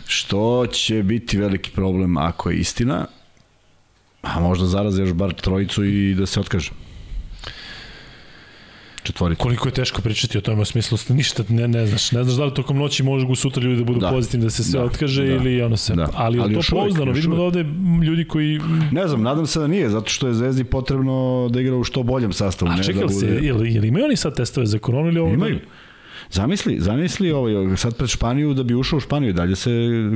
što 0.07 0.67
će 0.71 1.03
biti 1.03 1.37
veliki 1.37 1.71
problem 1.71 2.17
ako 2.17 2.49
je 2.49 2.57
istina. 2.57 3.05
A 4.21 4.39
možda 4.39 4.65
zaraze 4.65 5.01
još 5.01 5.13
bar 5.13 5.33
trojicu 5.33 5.85
i 5.85 6.13
da 6.13 6.25
se 6.25 6.39
otkaže. 6.39 6.71
Četvoricu. 9.07 9.41
Koliko 9.41 9.67
je 9.67 9.73
teško 9.73 10.01
pričati 10.01 10.37
o 10.37 10.41
tome 10.41 10.61
u 10.61 10.65
smislu 10.65 10.97
da 11.07 11.13
ništa 11.13 11.43
ne, 11.49 11.67
ne 11.67 11.87
znaš. 11.87 12.11
Ne 12.11 12.23
znaš 12.23 12.35
da 12.35 12.45
li 12.45 12.53
tokom 12.53 12.77
noći 12.77 13.03
mogu 13.03 13.35
sutra 13.35 13.63
ljudi 13.63 13.77
da 13.77 13.83
budu 13.83 13.99
Da. 13.99 14.09
pozitivni 14.09 14.43
da 14.45 14.49
se 14.49 14.63
sve 14.63 14.79
Da. 14.79 14.85
otkaže 14.85 15.25
Da. 15.25 15.33
ili 15.33 15.61
ono 15.61 15.77
se. 15.77 15.95
Da. 15.95 16.09
Ali, 16.15 16.39
Ali 16.39 16.53
to 16.53 16.61
pouzdano. 16.69 17.11
Vidimo 17.11 17.35
da 17.35 17.41
ovde 17.41 17.65
ljudi 18.03 18.25
koji... 18.25 18.59
Ne 18.91 19.07
znam, 19.07 19.21
nadam 19.21 19.47
se 19.47 19.59
da 19.59 19.67
nije, 19.67 19.89
zato 19.89 20.09
što 20.09 20.27
je 20.27 20.33
Zvezdi 20.33 20.63
potrebno 20.63 21.47
da 21.51 21.61
igra 21.61 21.75
u 21.75 21.83
što 21.83 22.03
boljem 22.03 22.33
sastavu. 22.33 22.71
A 22.71 22.75
ne 22.75 22.83
čekaj, 22.83 23.01
da 23.01 23.07
da 23.07 23.13
se, 23.13 23.25
bude... 23.25 23.39
ili, 23.47 23.73
ili 23.73 23.87
imaju 23.87 24.05
oni 24.05 24.15
sad 24.15 24.35
testove 24.35 24.65
za 24.67 24.79
koronu 24.79 25.07
ili 25.07 25.19
ovo? 25.19 25.33
Imaju. 25.33 25.59
Zamisli, 26.31 26.77
zamisli 26.79 27.31
ovaj, 27.31 27.77
sad 27.77 27.97
pred 27.97 28.09
Španiju 28.09 28.53
da 28.53 28.63
bi 28.63 28.75
ušao 28.75 28.97
u 28.97 28.99
Španiju, 28.99 29.33
dalje 29.33 29.55
se 29.55 29.71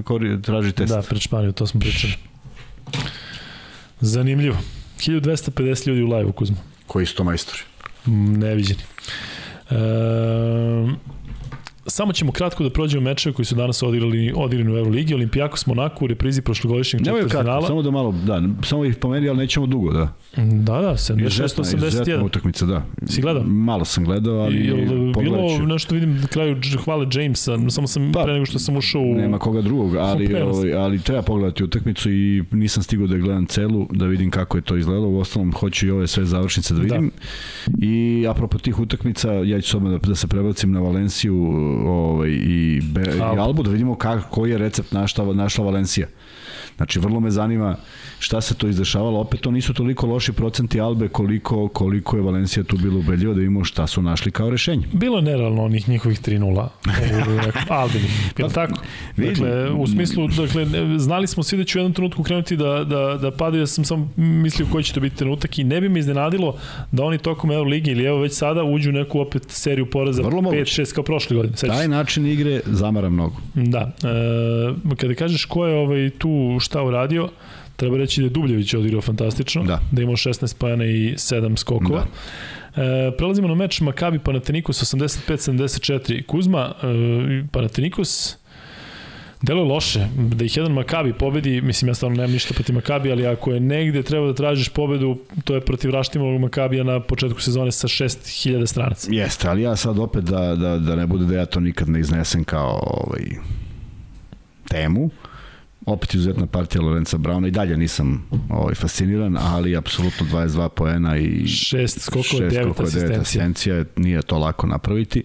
kori, 0.06 0.42
traži 0.42 0.72
test. 0.72 0.94
Da, 0.94 1.02
pred 1.02 1.22
Španiju, 1.22 1.52
to 1.52 1.68
smo 1.68 1.80
pričali. 1.80 2.14
Zanimljivo. 4.00 4.58
1250 5.00 5.88
ljudi 5.88 6.02
u 6.04 6.08
live-u, 6.08 6.32
Kuzma. 6.32 6.58
Koji 6.88 7.06
su 7.06 7.16
to 7.16 7.24
majstori? 7.24 7.60
Neviđeni. 8.08 8.82
E, 9.72 9.76
samo 11.88 12.14
ćemo 12.14 12.32
kratko 12.32 12.64
da 12.64 12.70
prođemo 12.70 13.04
mečeve 13.04 13.34
koji 13.34 13.46
su 13.46 13.56
danas 13.56 13.84
odigrali, 13.84 14.34
odigrani 14.36 14.74
u 14.74 14.78
Euroligi. 14.78 15.14
Olimpijakos 15.14 15.66
Monaco 15.66 16.06
u 16.06 16.08
reprizi 16.08 16.42
prošlogodišnjeg 16.42 17.06
četvrtfinala. 17.06 17.68
samo 17.68 17.82
da 17.82 17.92
malo, 17.92 18.16
da, 18.26 18.42
samo 18.64 18.86
ih 18.86 18.96
pomeri, 18.96 19.30
ali 19.30 19.38
nećemo 19.38 19.66
dugo, 19.66 19.94
da. 19.94 20.14
Da, 20.38 20.82
da, 20.82 20.92
Izuzetna, 20.92 21.26
izuzetna 21.26 21.64
76-81. 21.64 22.26
utakmica, 22.26 22.66
da. 22.66 22.86
Si 23.08 23.22
gledao? 23.22 23.44
Malo 23.44 23.86
sam 23.86 24.06
gledao, 24.06 24.36
ali 24.36 24.58
I, 24.58 24.68
jel, 24.68 24.78
bilo 25.20 25.66
nešto 25.68 25.96
vidim 25.96 26.18
na 26.22 26.28
kraju 26.28 26.58
hvale 26.84 27.08
Jamesa, 27.12 27.58
samo 27.70 27.88
sam 27.88 28.12
Pa, 28.12 28.24
pre 28.24 28.34
nego 28.34 28.46
što 28.46 28.60
sam 28.60 28.78
ušao 28.78 29.02
u... 29.02 29.16
Nema 29.16 29.40
koga 29.40 29.62
drugog, 29.62 29.96
ali, 29.96 30.42
ovaj, 30.42 30.74
ali 30.74 31.00
treba 31.00 31.22
pogledati 31.22 31.64
utakmicu 31.64 32.12
i 32.12 32.44
nisam 32.52 32.84
stigao 32.84 33.08
da 33.08 33.18
gledam 33.18 33.46
celu, 33.46 33.88
da 33.92 34.06
vidim 34.06 34.32
kako 34.32 34.58
je 34.58 34.62
to 34.62 34.78
izgledalo. 34.78 35.08
U 35.08 35.20
ostalom, 35.20 35.54
hoću 35.54 35.88
i 35.88 35.92
ove 35.92 36.08
sve 36.08 36.26
završnice 36.26 36.74
da 36.74 36.82
vidim. 36.82 37.12
Da. 37.68 37.86
I 37.86 38.26
apropo 38.30 38.58
tih 38.58 38.80
utakmica, 38.80 39.32
ja 39.32 39.62
ću 39.62 39.70
samo 39.70 39.90
da, 39.90 39.98
da 39.98 40.16
se 40.16 40.28
prebacim 40.28 40.72
na 40.72 40.80
Valenciju 40.80 41.34
ovaj, 41.88 42.30
i, 42.30 42.82
Be, 42.84 43.02
i 43.18 43.22
Albu. 43.22 43.42
Albu, 43.42 43.64
da 43.64 43.70
vidimo 43.70 43.96
kak, 43.96 44.24
koji 44.30 44.52
je 44.52 44.58
recept 44.58 44.92
našla, 44.92 45.34
našla 45.34 45.66
Valencija. 45.66 46.08
Znači, 46.78 47.00
vrlo 47.00 47.20
me 47.20 47.32
zanima 47.32 47.76
šta 48.20 48.42
se 48.42 48.56
to 48.56 48.68
izdešavalo. 48.68 49.20
Opet 49.20 49.42
to 49.42 49.52
nisu 49.52 49.74
toliko 49.74 50.08
loši 50.08 50.34
procenti 50.34 50.82
Albe 50.82 51.08
koliko, 51.08 51.68
koliko 51.68 52.18
je 52.18 52.24
Valencija 52.24 52.64
tu 52.64 52.78
bilo 52.78 53.00
ubedljivo 53.00 53.34
da 53.34 53.40
vidimo 53.40 53.64
šta 53.64 53.88
su 53.88 54.02
našli 54.02 54.32
kao 54.32 54.50
rešenje. 54.50 54.88
Bilo 54.94 55.18
je 55.18 55.22
nerealno 55.22 55.64
onih 55.64 55.90
njihovih 55.90 56.22
3-0 56.22 56.52
ovo 56.52 57.36
bih 57.36 57.46
rekao, 57.46 57.78
Albini. 57.78 58.06
Je 58.38 58.46
li 58.46 58.52
tako? 58.54 58.82
Dakle, 59.18 59.72
u 59.72 59.88
smislu, 59.88 60.28
dakle, 60.28 60.66
znali 60.98 61.28
smo 61.28 61.44
svi 61.44 61.58
da 61.58 61.64
će 61.64 61.78
u 61.78 61.82
jednom 61.82 61.94
trenutku 61.94 62.24
krenuti 62.24 62.58
da, 62.58 62.84
da, 62.84 63.18
da 63.22 63.32
padaju, 63.32 63.62
ja 63.62 63.68
sam 63.68 63.86
sam 63.86 64.14
mislio 64.18 64.68
koji 64.72 64.84
će 64.84 64.94
to 64.94 65.00
biti 65.00 65.16
trenutak 65.16 65.60
i 65.60 65.64
ne 65.64 65.82
bi 65.82 65.90
me 65.90 66.00
iznenadilo 66.00 66.58
da 66.92 67.04
oni 67.04 67.18
tokom 67.18 67.52
Euroligi 67.52 67.92
ili 67.92 68.04
evo 68.04 68.20
već 68.20 68.34
sada 68.34 68.64
uđu 68.64 68.90
u 68.90 68.94
neku 68.94 69.20
opet 69.20 69.44
seriju 69.48 69.86
poraza 69.86 70.22
Vrlo 70.22 70.42
moguće. 70.42 70.82
5-6 70.82 70.94
kao 70.94 71.04
prošle 71.04 71.36
godine. 71.36 71.58
Sećaš 71.58 71.78
Taj 71.78 71.88
način 71.88 72.26
igre 72.26 72.62
zamara 72.66 73.10
mnogo. 73.10 73.36
Da. 73.54 73.92
E, 74.92 74.96
kada 74.96 75.14
kažeš 75.14 75.46
ko 75.46 75.66
je 75.66 75.76
ovaj, 75.76 76.10
tu 76.10 76.58
šta 76.72 76.84
uradio, 76.84 77.30
treba 77.76 77.98
reći 77.98 78.22
da 78.22 78.26
je 78.26 78.30
Dubljević 78.30 78.74
odigrao 78.74 79.02
fantastično, 79.02 79.64
Da. 79.64 79.80
da 79.92 80.02
je 80.02 80.04
imao 80.04 80.16
16 80.16 80.58
pojena 80.58 80.86
i 80.86 81.14
7 81.18 81.58
skokova. 81.58 82.06
Da. 82.76 82.84
E, 82.84 83.12
prelazimo 83.18 83.48
na 83.48 83.56
meč 83.56 83.82
Makabi 83.82 84.20
Panathinaikos 84.20 84.94
85-74. 84.94 86.26
Kuzma, 86.26 86.74
e, 86.84 87.44
Panathinaikos 87.52 88.38
Delo 89.42 89.64
loše, 89.64 90.08
da 90.18 90.46
ih 90.46 90.58
jedan 90.58 90.72
Makabi 90.72 91.14
pobedi, 91.14 91.62
mislim 91.62 91.90
ja 91.90 91.94
stvarno 91.94 92.18
nemam 92.18 92.32
ništa 92.32 92.54
protiv 92.54 92.76
Makabi, 92.76 93.12
ali 93.12 93.26
ako 93.28 93.52
je 93.52 93.60
negde 93.60 94.04
treba 94.04 94.28
da 94.28 94.34
tražiš 94.34 94.70
pobedu, 94.70 95.18
to 95.44 95.56
je 95.56 95.62
protiv 95.62 95.92
Raštimovog 95.92 96.42
Makabija 96.42 96.84
na 96.84 97.00
početku 97.00 97.42
sezone 97.42 97.72
sa 97.72 97.88
6000 97.88 98.66
stranaca. 98.66 99.08
Jeste, 99.12 99.50
ali 99.50 99.62
ja 99.62 99.76
sad 99.76 100.00
opet 100.00 100.24
da, 100.24 100.56
da, 100.56 100.78
da 100.78 100.96
ne 100.96 101.08
bude 101.08 101.26
da 101.26 101.36
ja 101.36 101.46
to 101.46 101.60
nikad 101.60 101.90
ne 101.90 102.00
iznesem 102.00 102.44
kao 102.44 102.80
ovaj, 102.84 103.26
temu, 104.70 105.10
opet 105.86 106.14
izuzetna 106.14 106.46
partija 106.46 106.82
Lorenza 106.82 107.18
Brauna 107.18 107.48
i 107.48 107.52
dalje 107.52 107.78
nisam 107.78 108.28
ovaj, 108.50 108.76
fasciniran, 108.76 109.38
ali 109.40 109.76
apsolutno 109.76 110.26
22 110.32 110.70
poena 110.70 111.18
i 111.18 111.44
6 111.44 112.00
skokova, 112.00 112.24
šest 112.24 112.42
9 112.42 112.64
skokova, 112.64 112.90
devet 112.90 113.18
asistencija. 113.18 113.22
asistencija, 113.22 113.86
nije 113.96 114.22
to 114.22 114.38
lako 114.38 114.68
napraviti. 114.68 115.24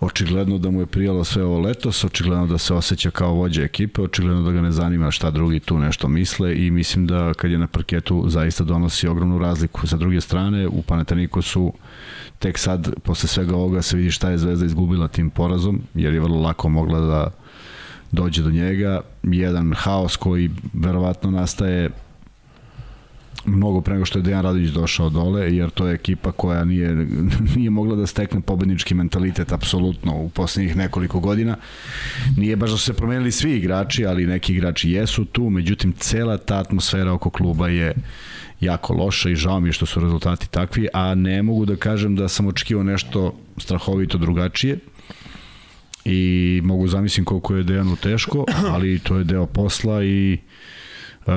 Očigledno 0.00 0.58
da 0.58 0.70
mu 0.70 0.80
je 0.80 0.86
prijalo 0.86 1.24
sve 1.24 1.44
ovo 1.44 1.60
letos, 1.60 2.04
očigledno 2.04 2.46
da 2.46 2.58
se 2.58 2.74
osjeća 2.74 3.10
kao 3.10 3.32
vođa 3.34 3.62
ekipe, 3.62 4.02
očigledno 4.02 4.42
da 4.42 4.52
ga 4.52 4.60
ne 4.60 4.72
zanima 4.72 5.10
šta 5.10 5.30
drugi 5.30 5.60
tu 5.60 5.78
nešto 5.78 6.08
misle 6.08 6.66
i 6.66 6.70
mislim 6.70 7.06
da 7.06 7.34
kad 7.34 7.50
je 7.50 7.58
na 7.58 7.66
parketu 7.66 8.24
zaista 8.28 8.64
donosi 8.64 9.08
ogromnu 9.08 9.38
razliku. 9.38 9.86
Sa 9.86 9.96
druge 9.96 10.20
strane, 10.20 10.68
u 10.68 10.82
Panatanikosu 10.82 11.72
tek 12.38 12.58
sad, 12.58 12.94
posle 13.02 13.28
svega 13.28 13.54
ovoga, 13.54 13.82
se 13.82 13.96
vidi 13.96 14.10
šta 14.10 14.30
je 14.30 14.38
Zvezda 14.38 14.66
izgubila 14.66 15.08
tim 15.08 15.30
porazom, 15.30 15.80
jer 15.94 16.14
je 16.14 16.20
vrlo 16.20 16.40
lako 16.40 16.68
mogla 16.68 17.00
da 17.00 17.30
dođe 18.12 18.42
do 18.42 18.50
njega. 18.50 19.00
Jedan 19.22 19.72
haos 19.76 20.16
koji 20.16 20.50
verovatno 20.72 21.30
nastaje 21.30 21.90
mnogo 23.44 23.80
pre 23.80 23.94
nego 23.94 24.04
što 24.04 24.18
je 24.18 24.22
Dejan 24.22 24.42
Radović 24.42 24.70
došao 24.70 25.10
dole, 25.10 25.56
jer 25.56 25.70
to 25.70 25.86
je 25.86 25.94
ekipa 25.94 26.32
koja 26.32 26.64
nije, 26.64 26.94
nije 27.56 27.70
mogla 27.70 27.96
da 27.96 28.06
stekne 28.06 28.40
pobednički 28.40 28.94
mentalitet 28.94 29.52
apsolutno 29.52 30.16
u 30.16 30.28
poslednjih 30.28 30.76
nekoliko 30.76 31.20
godina. 31.20 31.56
Nije 32.36 32.56
baš 32.56 32.70
da 32.70 32.76
su 32.76 32.84
se 32.84 32.92
promenili 32.92 33.32
svi 33.32 33.56
igrači, 33.56 34.06
ali 34.06 34.26
neki 34.26 34.52
igrači 34.52 34.90
jesu 34.90 35.24
tu, 35.24 35.50
međutim 35.50 35.92
cela 35.92 36.38
ta 36.38 36.58
atmosfera 36.58 37.12
oko 37.12 37.30
kluba 37.30 37.68
je 37.68 37.94
jako 38.60 38.94
loša 38.94 39.30
i 39.30 39.34
žao 39.34 39.60
mi 39.60 39.72
što 39.72 39.86
su 39.86 40.00
rezultati 40.00 40.50
takvi, 40.50 40.88
a 40.92 41.14
ne 41.14 41.42
mogu 41.42 41.66
da 41.66 41.76
kažem 41.76 42.16
da 42.16 42.28
sam 42.28 42.46
očekivao 42.46 42.84
nešto 42.84 43.34
strahovito 43.58 44.18
drugačije 44.18 44.78
i 46.04 46.60
mogu 46.64 46.88
zamislim 46.88 47.24
koliko 47.24 47.56
je 47.56 47.62
Dejanu 47.62 47.96
teško, 47.96 48.44
ali 48.74 48.98
to 48.98 49.16
je 49.16 49.24
deo 49.24 49.46
posla 49.46 50.04
i 50.04 50.38
uh, 51.26 51.32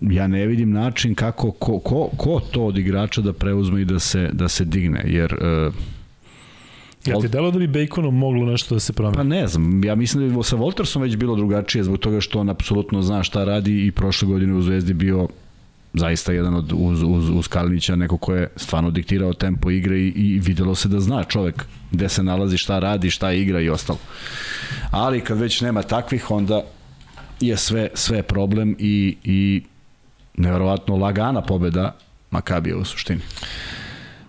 ja 0.00 0.26
ne 0.26 0.46
vidim 0.46 0.70
način 0.70 1.14
kako 1.14 1.50
ko, 1.50 1.78
ko, 1.78 2.10
ko 2.16 2.40
to 2.52 2.64
od 2.64 2.78
igrača 2.78 3.20
da 3.20 3.32
preuzme 3.32 3.82
i 3.82 3.84
da 3.84 3.98
se 3.98 4.28
da 4.32 4.48
se 4.48 4.64
digne 4.64 5.04
jer 5.06 5.34
uh, 5.34 5.74
Ja 7.06 7.18
ti 7.20 7.28
delo 7.28 7.50
da 7.50 7.58
bi 7.58 7.66
Baconom 7.66 8.18
moglo 8.18 8.46
nešto 8.46 8.74
da 8.74 8.80
se 8.80 8.92
promeni? 8.92 9.16
Pa 9.16 9.22
ne 9.22 9.46
znam, 9.46 9.84
ja 9.84 9.94
mislim 9.94 10.28
da 10.28 10.36
bi 10.36 10.44
sa 10.44 10.56
Voltersom 10.56 11.02
već 11.02 11.16
bilo 11.16 11.36
drugačije 11.36 11.84
zbog 11.84 11.98
toga 11.98 12.20
što 12.20 12.40
on 12.40 12.50
apsolutno 12.50 13.02
zna 13.02 13.22
šta 13.22 13.44
radi 13.44 13.86
i 13.86 13.90
prošle 13.90 14.28
godine 14.28 14.54
u 14.54 14.62
Zvezdi 14.62 14.94
bio 14.94 15.28
zaista 15.94 16.32
jedan 16.32 16.54
od 16.54 16.72
uz, 16.76 17.02
uz, 17.02 17.28
uz 17.28 17.48
Kalinića, 17.48 17.96
neko 17.96 18.16
ko 18.16 18.34
je 18.34 18.48
stvarno 18.56 18.90
diktirao 18.90 19.32
tempo 19.32 19.70
igre 19.70 19.98
i, 19.98 20.08
i 20.08 20.38
videlo 20.38 20.74
se 20.74 20.88
da 20.88 21.00
zna 21.00 21.24
čovek 21.24 21.64
gde 21.90 22.08
se 22.08 22.22
nalazi, 22.22 22.58
šta 22.58 22.78
radi, 22.78 23.10
šta 23.10 23.32
igra 23.32 23.60
i 23.60 23.68
ostalo. 23.68 23.98
Ali 24.90 25.20
kad 25.20 25.38
već 25.38 25.60
nema 25.60 25.82
takvih, 25.82 26.30
onda 26.30 26.62
je 27.40 27.56
sve, 27.56 27.88
sve 27.94 28.22
problem 28.22 28.76
i, 28.78 29.16
i 29.24 29.62
neverovatno 30.36 30.96
lagana 30.96 31.42
pobeda 31.42 31.96
Makabija 32.30 32.76
u 32.76 32.84
suštini. 32.84 33.20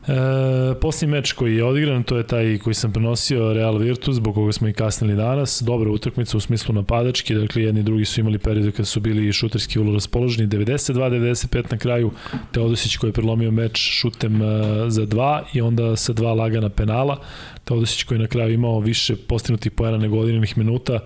E, 0.08 0.74
posljednji 0.82 1.16
meč 1.16 1.32
koji 1.32 1.56
je 1.56 1.64
odigran, 1.64 2.04
to 2.04 2.18
je 2.18 2.28
taj 2.28 2.58
koji 2.58 2.74
sam 2.74 2.94
prenosio 2.94 3.54
Real 3.54 3.78
Virtus, 3.78 4.16
zbog 4.16 4.36
koga 4.36 4.52
smo 4.52 4.68
i 4.68 4.74
kasnili 4.74 5.16
danas. 5.16 5.62
Dobra 5.66 5.92
utakmica 5.92 6.38
u 6.38 6.40
smislu 6.40 6.76
napadački, 6.76 7.36
dakle 7.36 7.64
jedni 7.64 7.80
i 7.80 7.84
drugi 7.84 8.06
su 8.06 8.20
imali 8.20 8.38
periode 8.38 8.72
kada 8.72 8.86
su 8.86 9.00
bili 9.00 9.34
šuterski 9.34 9.80
ulo 9.80 9.94
raspoloženi. 9.94 10.50
92-95 10.50 11.72
na 11.72 11.78
kraju 11.78 12.12
Teodosić 12.52 12.98
koji 12.98 13.10
je 13.10 13.14
prelomio 13.14 13.52
meč 13.52 13.78
šutem 13.78 14.42
uh, 14.42 14.50
za 14.88 15.06
dva 15.06 15.44
i 15.54 15.62
onda 15.62 15.96
sa 15.96 16.14
dva 16.14 16.34
lagana 16.34 16.70
penala. 16.70 17.18
Teodosić 17.64 18.04
koji 18.04 18.18
je 18.18 18.22
na 18.22 18.28
kraju 18.28 18.54
imao 18.54 18.80
više 18.80 19.16
postinutih 19.16 19.72
pojena 19.72 19.98
nego 19.98 20.18
odigranih 20.18 20.58
minuta. 20.58 21.00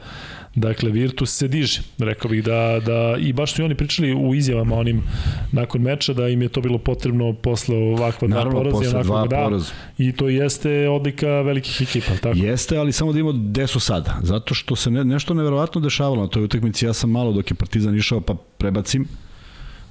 Dakle, 0.60 0.92
Virtus 0.92 1.32
se 1.32 1.48
diže. 1.48 1.82
Rekao 1.98 2.32
bih 2.32 2.44
da, 2.44 2.80
da 2.86 3.16
i 3.20 3.34
baš 3.34 3.54
su 3.54 3.62
i 3.62 3.66
oni 3.66 3.76
pričali 3.76 4.14
u 4.14 4.36
izjavama 4.36 4.76
onim 4.76 5.04
nakon 5.52 5.82
meča 5.82 6.14
da 6.14 6.28
im 6.28 6.42
je 6.42 6.50
to 6.50 6.62
bilo 6.62 6.78
potrebno 6.78 7.34
posle 7.34 7.76
ovakva 7.78 8.28
dva 8.28 8.38
Naravno, 8.38 8.60
poraza. 8.60 8.78
i 8.78 8.84
posle 8.84 9.04
dva 9.04 9.28
da, 9.28 9.44
poraza. 9.44 9.72
I 9.98 10.12
to 10.12 10.30
jeste 10.30 10.90
odlika 10.90 11.28
velikih 11.28 11.82
ekipa, 11.82 12.12
tako? 12.22 12.38
Jeste, 12.38 12.78
ali 12.78 12.92
samo 12.92 13.14
da 13.14 13.20
imamo 13.20 13.40
gde 13.40 13.68
su 13.68 13.80
sada. 13.80 14.18
Zato 14.22 14.54
što 14.54 14.76
se 14.76 14.92
ne, 14.92 15.06
nešto 15.06 15.34
neverovatno 15.34 15.82
dešavalo 15.82 16.22
na 16.22 16.28
toj 16.28 16.44
utakmici. 16.44 16.86
Ja 16.86 16.94
sam 16.94 17.12
malo 17.12 17.32
dok 17.34 17.52
je 17.52 17.56
Partizan 17.56 17.96
išao 17.96 18.22
pa 18.22 18.36
prebacim. 18.58 19.08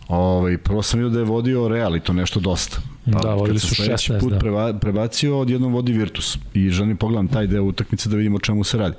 Ovaj, 0.09 0.59
prvo 0.59 0.83
sam 0.83 1.01
vidio 1.01 1.11
da 1.11 1.19
je 1.19 1.25
vodio 1.25 1.69
Real 1.69 1.97
i 1.97 2.01
to 2.01 2.13
nešto 2.13 2.41
dosta. 2.41 2.79
Pa, 3.13 3.19
Da, 3.19 3.35
vodili 3.35 3.59
su 3.59 3.75
sledeći 3.75 4.13
16, 4.13 4.21
put 4.21 4.33
da. 4.33 4.39
preba, 4.39 4.73
prebacio, 4.73 5.39
odjednom 5.39 5.73
vodi 5.73 5.93
Virtus. 5.93 6.39
I 6.55 6.71
želim 6.71 6.97
pogledam 6.97 7.29
taj 7.29 7.47
deo 7.47 7.63
utakmice 7.63 8.09
da 8.09 8.17
vidimo 8.17 8.37
o 8.37 8.41
čemu 8.41 8.65
se 8.65 8.79
radi. 8.79 8.97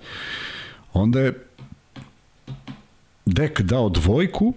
Onda 0.94 1.20
je 1.20 1.47
Dek 3.28 3.62
dao 3.62 3.90
dvojku 3.90 4.54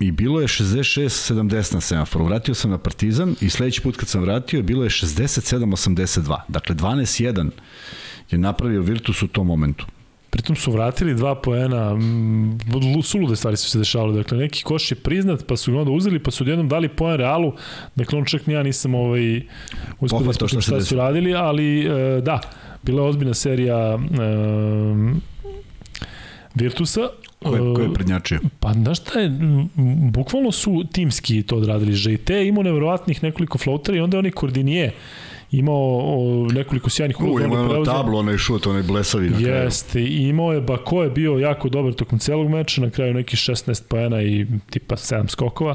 i 0.00 0.10
bilo 0.10 0.40
je 0.40 0.46
66-70 0.46 1.74
na 1.74 1.80
semaforu. 1.80 2.24
Vratio 2.24 2.54
sam 2.54 2.70
na 2.70 2.78
Partizan 2.78 3.34
i 3.40 3.50
sledeći 3.50 3.80
put 3.80 3.96
kad 3.96 4.08
sam 4.08 4.22
vratio 4.22 4.62
bilo 4.62 4.84
je 4.84 4.90
67-82. 4.90 6.40
Dakle, 6.48 6.74
12-1 6.74 7.50
je 8.30 8.38
napravio 8.38 8.82
Virtus 8.82 9.22
u 9.22 9.28
tom 9.28 9.46
momentu. 9.46 9.86
Pritom 10.30 10.56
su 10.56 10.72
vratili 10.72 11.14
dva 11.14 11.34
poena, 11.34 11.96
sulude 13.04 13.36
stvari 13.36 13.56
su 13.56 13.70
se 13.70 13.78
dešavale, 13.78 14.16
dakle 14.16 14.38
neki 14.38 14.62
koš 14.62 14.90
je 14.90 14.94
priznat, 14.94 15.46
pa 15.46 15.56
su 15.56 15.72
ga 15.72 15.78
onda 15.78 15.90
uzeli, 15.90 16.22
pa 16.22 16.30
su 16.30 16.44
odjednom 16.44 16.68
dali 16.68 16.88
poen 16.88 17.16
Realu, 17.16 17.52
dakle 17.94 18.18
on 18.18 18.24
čak 18.24 18.46
ni 18.46 18.54
ja 18.54 18.62
nisam 18.62 18.94
ovaj, 18.94 19.42
uspio 20.00 20.20
da 20.20 20.30
ispratim 20.30 20.60
šta 20.60 20.80
su 20.80 20.96
radili, 20.96 21.34
ali 21.34 21.86
e, 21.86 22.20
da, 22.20 22.40
bila 22.82 23.02
je 23.02 23.08
ozbiljna 23.08 23.34
serija 23.34 23.78
e, 23.78 23.98
Virtusa. 26.54 27.08
Ko 27.42 27.54
je, 27.54 27.74
ko 27.74 27.80
je 27.80 27.86
E, 27.86 27.94
prednjačio? 27.94 28.38
Pa 28.60 28.72
znaš 28.72 29.00
šta 29.00 29.20
je, 29.20 29.30
bukvalno 30.12 30.52
su 30.52 30.84
timski 30.92 31.42
to 31.42 31.56
odradili. 31.56 32.18
Je 32.28 32.48
imao 32.48 32.62
nevjerovatnih 32.62 33.22
nekoliko 33.22 33.58
floatera 33.58 33.98
i 33.98 34.00
onda 34.00 34.16
je 34.16 34.18
onaj 34.18 34.30
Kordinije 34.30 34.92
imao 35.50 35.98
o, 35.98 36.48
nekoliko 36.52 36.90
sjajnih 36.90 37.20
uloga. 37.20 37.44
ima 37.44 37.60
onda 37.60 37.74
ono 37.74 37.84
tablo, 37.84 38.18
onaj 38.18 38.36
šut, 38.36 38.66
onaj 38.66 38.82
blesavi 38.82 39.30
na 39.30 39.38
kraju. 39.38 39.54
Jeste, 39.54 40.02
i 40.02 40.28
imao 40.28 40.52
je 40.52 40.60
Bako 40.60 41.02
je 41.02 41.10
bio 41.10 41.32
jako 41.38 41.68
dobar 41.68 41.92
tokom 41.92 42.18
celog 42.18 42.48
meča, 42.48 42.80
na 42.80 42.90
kraju 42.90 43.14
neki 43.14 43.36
16 43.36 43.82
poena 43.88 44.22
i 44.22 44.46
tipa 44.70 44.96
7 44.96 45.28
skokova, 45.28 45.74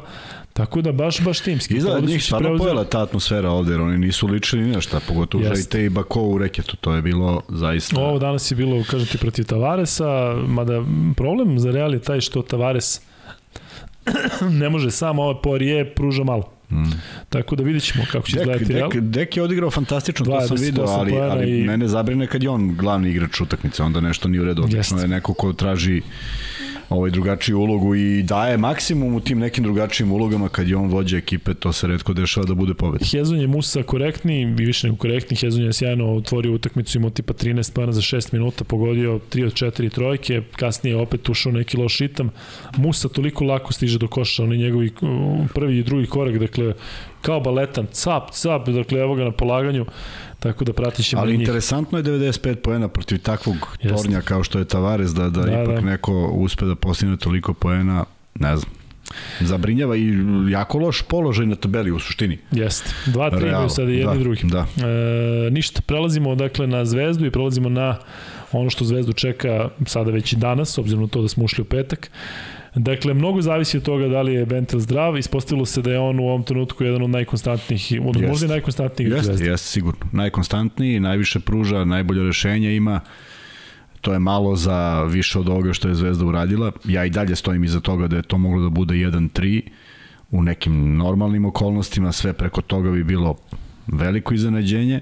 tako 0.54 0.82
da 0.82 0.92
baš, 0.94 1.22
baš 1.22 1.40
timski. 1.40 1.74
Izgleda 1.74 1.96
Teodosić 1.96 2.14
njih 2.14 2.24
stvarno 2.24 2.50
preuzeo- 2.50 2.58
pojela 2.60 2.84
ta 2.84 3.02
atmosfera 3.02 3.50
ovde, 3.50 3.72
jer 3.72 3.82
oni 3.82 3.98
nisu 3.98 4.28
ličili 4.28 4.62
ni 4.62 4.72
na 4.72 4.82
šta, 4.82 5.00
pogotovo 5.00 5.44
Jeste. 5.44 5.58
Jeste. 5.58 5.86
i 5.86 5.90
Bako 5.90 6.22
u 6.22 6.38
reketu, 6.38 6.76
to 6.76 6.94
je 6.94 7.02
bilo 7.02 7.42
zaista... 7.50 8.00
Ovo 8.00 8.20
danas 8.20 8.52
je 8.52 8.56
bilo, 8.56 8.84
kažem 8.84 9.08
ti, 9.08 9.18
protiv 9.18 9.44
Tavaresa, 9.46 10.06
mada 10.48 10.84
problem 11.16 11.60
za 11.60 11.72
Real 11.72 11.94
je 11.94 12.00
taj 12.02 12.22
što 12.22 12.42
Tavares 12.44 13.02
ne 14.52 14.70
može 14.70 14.92
sam, 14.92 15.20
ovo 15.20 15.36
Poirier 15.36 15.94
pruža 15.94 16.24
malo. 16.24 16.50
Mm. 16.72 16.84
Tako 17.30 17.56
da 17.56 17.64
vidit 17.64 17.84
ćemo 17.84 18.04
kako 18.12 18.28
će 18.28 18.34
Dek, 18.34 18.42
izgledati 18.42 18.74
Real. 18.74 18.90
Dek, 18.90 19.02
Dek 19.02 19.38
je 19.38 19.44
odigrao 19.44 19.72
fantastično, 19.72 20.26
to 20.26 20.32
28 20.32 20.48
sam 20.48 20.58
video, 20.58 20.86
ali, 20.88 21.18
ali 21.20 21.60
i- 21.60 21.64
mene 21.64 21.88
zabrine 21.88 22.28
kad 22.28 22.44
je 22.44 22.50
on 22.50 22.76
glavni 22.76 23.10
igrač 23.10 23.42
utakmice, 23.42 23.84
onda 23.84 24.02
nešto 24.02 24.28
nije 24.28 24.42
u 24.42 24.46
redu. 24.46 24.64
Obično 24.64 25.02
je 25.02 25.08
neko 25.08 25.34
ko 25.34 25.54
traži 25.54 26.02
ovaj 26.94 27.12
drugačiju 27.12 27.60
ulogu 27.60 27.96
i 27.96 28.24
daje 28.24 28.58
maksimum 28.58 29.16
u 29.16 29.20
tim 29.20 29.40
nekim 29.40 29.64
drugačijim 29.64 30.12
ulogama 30.12 30.50
kad 30.50 30.68
je 30.68 30.76
on 30.76 30.88
vođa 30.88 31.18
ekipe, 31.18 31.54
to 31.54 31.74
se 31.74 31.88
redko 31.88 32.14
dešava 32.14 32.46
da 32.46 32.54
bude 32.54 32.74
pobeda. 32.74 33.06
Hezon 33.06 33.40
je 33.40 33.48
Musa 33.48 33.84
korektni, 33.84 34.42
i 34.42 34.46
više 34.46 34.88
nego 34.88 34.98
korektni. 34.98 35.38
Hezon 35.38 35.64
je 35.64 35.74
sjajno 35.74 36.16
otvorio 36.16 36.54
utakmicu, 36.54 36.98
imao 36.98 37.10
tipa 37.10 37.34
13 37.34 37.74
pana 37.74 37.92
za 37.92 38.02
6 38.02 38.34
minuta, 38.34 38.64
pogodio 38.64 39.20
3 39.32 39.46
od 39.46 39.54
4 39.54 39.90
trojke, 39.92 40.42
kasnije 40.56 40.98
opet 40.98 41.30
ušao 41.30 41.52
neki 41.52 41.78
loš 41.78 42.00
ritam. 42.00 42.30
Musa 42.78 43.10
toliko 43.10 43.46
lako 43.46 43.74
stiže 43.74 44.00
do 44.00 44.08
koša, 44.08 44.44
oni 44.44 44.58
njegovi 44.58 44.92
uh, 45.02 45.10
prvi 45.54 45.78
i 45.78 45.84
drugi 45.84 46.08
korak, 46.08 46.38
dakle, 46.38 46.74
kao 47.22 47.40
baletan, 47.40 47.88
cap, 47.92 48.32
cap, 48.32 48.70
dakle, 48.70 49.00
evo 49.00 49.16
ga 49.16 49.24
na 49.24 49.32
polaganju, 49.32 49.86
tako 50.44 50.66
da 50.66 50.74
pratit 50.74 51.06
ćemo 51.06 51.22
Ali 51.22 51.34
i 51.34 51.38
njih. 51.38 51.48
interesantno 51.48 51.98
je 51.98 52.04
95 52.04 52.56
poena 52.56 52.88
protiv 52.88 53.18
takvog 53.20 53.78
Jeste. 53.82 53.98
tornja 53.98 54.22
kao 54.22 54.44
što 54.44 54.60
je 54.60 54.66
Tavares, 54.66 55.12
da, 55.12 55.24
da, 55.24 55.30
Da, 55.30 55.46
da 55.46 55.64
ipak 55.64 55.76
da. 55.76 55.82
neko 55.82 56.28
uspe 56.28 56.66
da 56.66 56.76
postigne 56.76 57.18
toliko 57.18 57.54
poena, 57.54 58.06
ne 58.40 58.58
znam. 58.58 58.72
Zabrinjava 59.42 59.96
i 59.96 60.14
jako 60.50 60.78
loš 60.78 61.02
položaj 61.02 61.46
na 61.46 61.56
tabeli 61.56 61.92
u 61.92 62.00
suštini. 62.00 62.38
Jeste. 62.52 62.90
Dva, 63.06 63.30
tri 63.30 63.50
imaju 63.50 63.70
sada 63.70 63.92
jedni 63.92 64.14
da, 64.18 64.20
drugi. 64.20 64.42
Da. 64.44 64.66
E, 64.88 65.50
ništa, 65.52 65.82
prelazimo 65.82 66.36
dakle 66.36 66.68
na 66.68 66.86
Zvezdu 66.86 67.26
i 67.26 67.32
prelazimo 67.32 67.70
na 67.70 67.98
ono 68.52 68.70
što 68.70 68.86
Zvezdu 68.86 69.14
čeka 69.14 69.70
sada 69.86 70.12
već 70.12 70.34
i 70.34 70.36
danas, 70.36 70.78
obzirom 70.78 71.02
na 71.02 71.08
to 71.08 71.22
da 71.22 71.28
smo 71.28 71.44
ušli 71.44 71.62
u 71.62 71.66
petak. 71.66 72.12
Dakle, 72.76 73.14
mnogo 73.14 73.42
zavisi 73.42 73.78
od 73.78 73.84
toga 73.84 74.08
da 74.08 74.22
li 74.22 74.34
je 74.34 74.46
Bentel 74.46 74.80
zdrav. 74.80 75.18
Ispostavilo 75.18 75.66
se 75.66 75.82
da 75.82 75.92
je 75.92 76.00
on 76.00 76.20
u 76.20 76.24
ovom 76.24 76.44
trenutku 76.44 76.84
jedan 76.84 77.02
od 77.02 77.10
najkonstantnijih, 77.10 78.02
od 78.06 78.16
yes. 78.16 78.28
možda 78.28 78.46
i 78.46 78.50
najkonstantnijih 78.50 79.12
jeste, 79.12 79.26
zvezda. 79.26 79.46
Jeste, 79.46 79.68
sigurno. 79.68 80.06
Najkonstantniji, 80.12 81.00
najviše 81.00 81.40
pruža, 81.40 81.86
najbolje 81.86 82.24
rešenja 82.24 82.72
ima. 82.72 83.00
To 84.02 84.14
je 84.14 84.20
malo 84.20 84.56
za 84.56 85.04
više 85.04 85.40
od 85.40 85.50
ovoga 85.50 85.74
što 85.74 85.88
je 85.88 85.96
Zvezda 85.96 86.26
uradila. 86.26 86.72
Ja 86.86 87.06
i 87.06 87.10
dalje 87.10 87.36
stojim 87.36 87.64
iza 87.64 87.80
toga 87.80 88.08
da 88.08 88.16
je 88.16 88.22
to 88.22 88.38
moglo 88.38 88.64
da 88.64 88.70
bude 88.70 88.94
1-3 88.94 89.62
u 90.32 90.42
nekim 90.42 90.98
normalnim 90.98 91.46
okolnostima, 91.46 92.12
sve 92.12 92.34
preko 92.34 92.62
toga 92.62 92.92
bi 92.92 93.04
bilo 93.04 93.36
veliko 93.88 94.34
iznenađenje. 94.34 95.02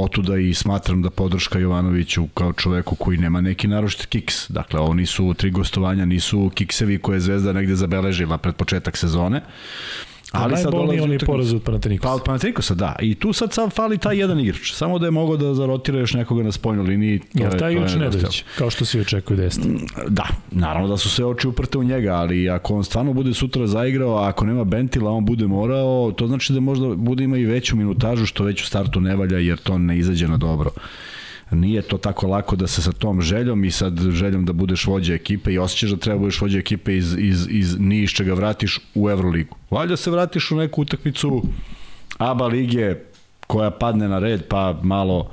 Otuda 0.00 0.36
i 0.36 0.54
smatram 0.54 1.02
da 1.02 1.10
podrška 1.10 1.58
Jovanoviću 1.58 2.26
kao 2.34 2.52
čoveku 2.52 2.94
koji 2.94 3.18
nema 3.18 3.40
neki 3.40 3.68
naročit 3.68 4.06
kiks. 4.06 4.50
Dakle, 4.50 4.80
ovo 4.80 4.94
nisu 4.94 5.34
tri 5.34 5.50
gostovanja, 5.50 6.04
nisu 6.04 6.50
kiksevi 6.54 6.98
koje 6.98 7.16
je 7.16 7.20
Zvezda 7.20 7.52
negde 7.52 7.74
zabeležila 7.74 8.38
pred 8.38 8.54
početak 8.54 8.96
sezone. 8.96 9.42
Ali 10.32 10.56
sad 10.56 10.72
dolazi 10.72 11.00
oni 11.00 11.18
poraz 11.18 11.52
od 11.52 11.62
Panathinaikosa. 11.62 12.08
Pa 12.08 12.14
od 12.14 12.22
Panathinaikosa, 12.24 12.74
da. 12.74 12.96
I 13.00 13.14
tu 13.14 13.32
sad 13.32 13.52
sad 13.52 13.72
fali 13.72 13.98
taj 13.98 14.18
jedan 14.18 14.40
igrač. 14.40 14.72
Samo 14.72 14.98
da 14.98 15.06
je 15.06 15.10
mogao 15.10 15.36
da 15.36 15.54
zarotira 15.54 15.98
još 15.98 16.14
nekoga 16.14 16.42
na 16.42 16.52
spoljnoj 16.52 16.86
liniji. 16.86 17.18
To 17.18 17.24
Jel 17.34 17.58
taj 17.58 17.72
igrač 17.72 17.94
Nedović, 17.94 18.44
kao 18.58 18.70
što 18.70 18.84
svi 18.84 19.00
očekuju 19.00 19.36
da 19.36 19.42
jeste? 19.42 19.62
Da, 20.08 20.26
naravno 20.50 20.88
da 20.88 20.96
su 20.96 21.10
sve 21.10 21.24
oči 21.24 21.48
uprte 21.48 21.78
u 21.78 21.84
njega, 21.84 22.14
ali 22.14 22.50
ako 22.50 22.74
on 22.74 22.84
stvarno 22.84 23.12
bude 23.12 23.34
sutra 23.34 23.66
zaigrao, 23.66 24.16
a 24.16 24.28
ako 24.28 24.46
nema 24.46 24.64
Bentila, 24.64 25.10
on 25.10 25.24
bude 25.24 25.46
morao, 25.46 26.12
to 26.12 26.26
znači 26.26 26.52
da 26.52 26.60
možda 26.60 26.94
bude 26.94 27.24
ima 27.24 27.36
i 27.36 27.44
veću 27.44 27.76
minutažu, 27.76 28.26
što 28.26 28.44
već 28.44 28.62
u 28.62 28.66
startu 28.66 29.00
ne 29.00 29.16
valja, 29.16 29.38
jer 29.38 29.58
to 29.58 29.78
ne 29.78 29.98
izađe 29.98 30.28
na 30.28 30.36
dobro 30.36 30.70
nije 31.50 31.82
to 31.82 31.98
tako 31.98 32.26
lako 32.26 32.56
da 32.56 32.66
se 32.66 32.82
sa 32.82 32.92
tom 32.92 33.22
željom 33.22 33.64
i 33.64 33.70
sad 33.70 34.00
željom 34.10 34.44
da 34.44 34.52
budeš 34.52 34.86
vođa 34.86 35.14
ekipe 35.14 35.52
i 35.52 35.58
osjećaš 35.58 35.90
da 35.90 35.96
treba 35.96 36.18
budeš 36.18 36.40
vođa 36.40 36.58
ekipe 36.58 36.96
iz, 36.96 37.16
iz, 37.18 37.46
iz 37.50 37.76
ni 37.78 38.02
iz 38.02 38.10
čega 38.10 38.34
vratiš 38.34 38.80
u 38.94 39.10
Euroligu. 39.10 39.56
Valjda 39.70 39.96
se 39.96 40.10
vratiš 40.10 40.50
u 40.50 40.56
neku 40.56 40.82
utakmicu 40.82 41.42
ABA 42.18 42.46
lige 42.46 42.94
koja 43.46 43.70
padne 43.70 44.08
na 44.08 44.18
red 44.18 44.42
pa 44.48 44.80
malo 44.82 45.30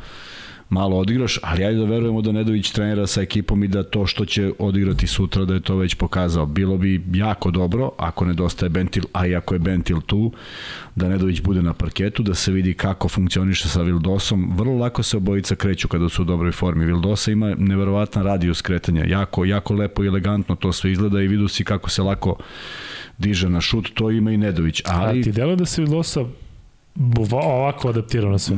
malo 0.69 0.97
odigraš, 0.97 1.39
ali 1.43 1.63
ajde 1.63 1.79
da 1.79 1.85
verujemo 1.85 2.21
da 2.21 2.31
Nedović 2.31 2.71
trenira 2.71 3.07
sa 3.07 3.21
ekipom 3.21 3.63
i 3.63 3.67
da 3.67 3.83
to 3.83 4.05
što 4.05 4.25
će 4.25 4.51
odigrati 4.59 5.07
sutra 5.07 5.45
da 5.45 5.53
je 5.53 5.59
to 5.59 5.75
već 5.75 5.95
pokazao. 5.95 6.45
Bilo 6.45 6.77
bi 6.77 7.03
jako 7.13 7.51
dobro 7.51 7.91
ako 7.97 8.25
nedostaje 8.25 8.69
Bentil, 8.69 9.03
a 9.13 9.27
i 9.27 9.35
ako 9.35 9.55
je 9.55 9.59
Bentil 9.59 10.01
tu, 10.01 10.31
da 10.95 11.09
Nedović 11.09 11.41
bude 11.41 11.61
na 11.61 11.73
parketu, 11.73 12.23
da 12.23 12.35
se 12.35 12.51
vidi 12.51 12.73
kako 12.73 13.09
funkcioniše 13.09 13.69
sa 13.69 13.81
Vildosom. 13.81 14.51
Vrlo 14.57 14.77
lako 14.77 15.03
se 15.03 15.17
obojica 15.17 15.55
kreću 15.55 15.87
kada 15.87 16.09
su 16.09 16.21
u 16.21 16.25
dobroj 16.25 16.51
formi. 16.51 16.85
Vildosa 16.85 17.31
ima 17.31 17.55
neverovatan 17.57 18.23
radijus 18.23 18.61
kretanja. 18.61 19.05
Jako, 19.07 19.45
jako 19.45 19.73
lepo 19.73 20.03
i 20.03 20.07
elegantno 20.07 20.55
to 20.55 20.73
sve 20.73 20.91
izgleda 20.91 21.21
i 21.21 21.27
vidu 21.27 21.47
si 21.47 21.63
kako 21.63 21.89
se 21.89 22.01
lako 22.01 22.35
diže 23.17 23.49
na 23.49 23.61
šut, 23.61 23.89
to 23.93 24.11
ima 24.11 24.31
i 24.31 24.37
Nedović. 24.37 24.81
Ali... 24.85 25.19
A 25.19 25.23
ti 25.23 25.31
delo 25.31 25.55
da 25.55 25.65
se 25.65 25.81
Vildosa 25.81 26.25
ovako 27.31 27.89
adaptirao 27.89 28.31
na 28.31 28.39
sve. 28.39 28.57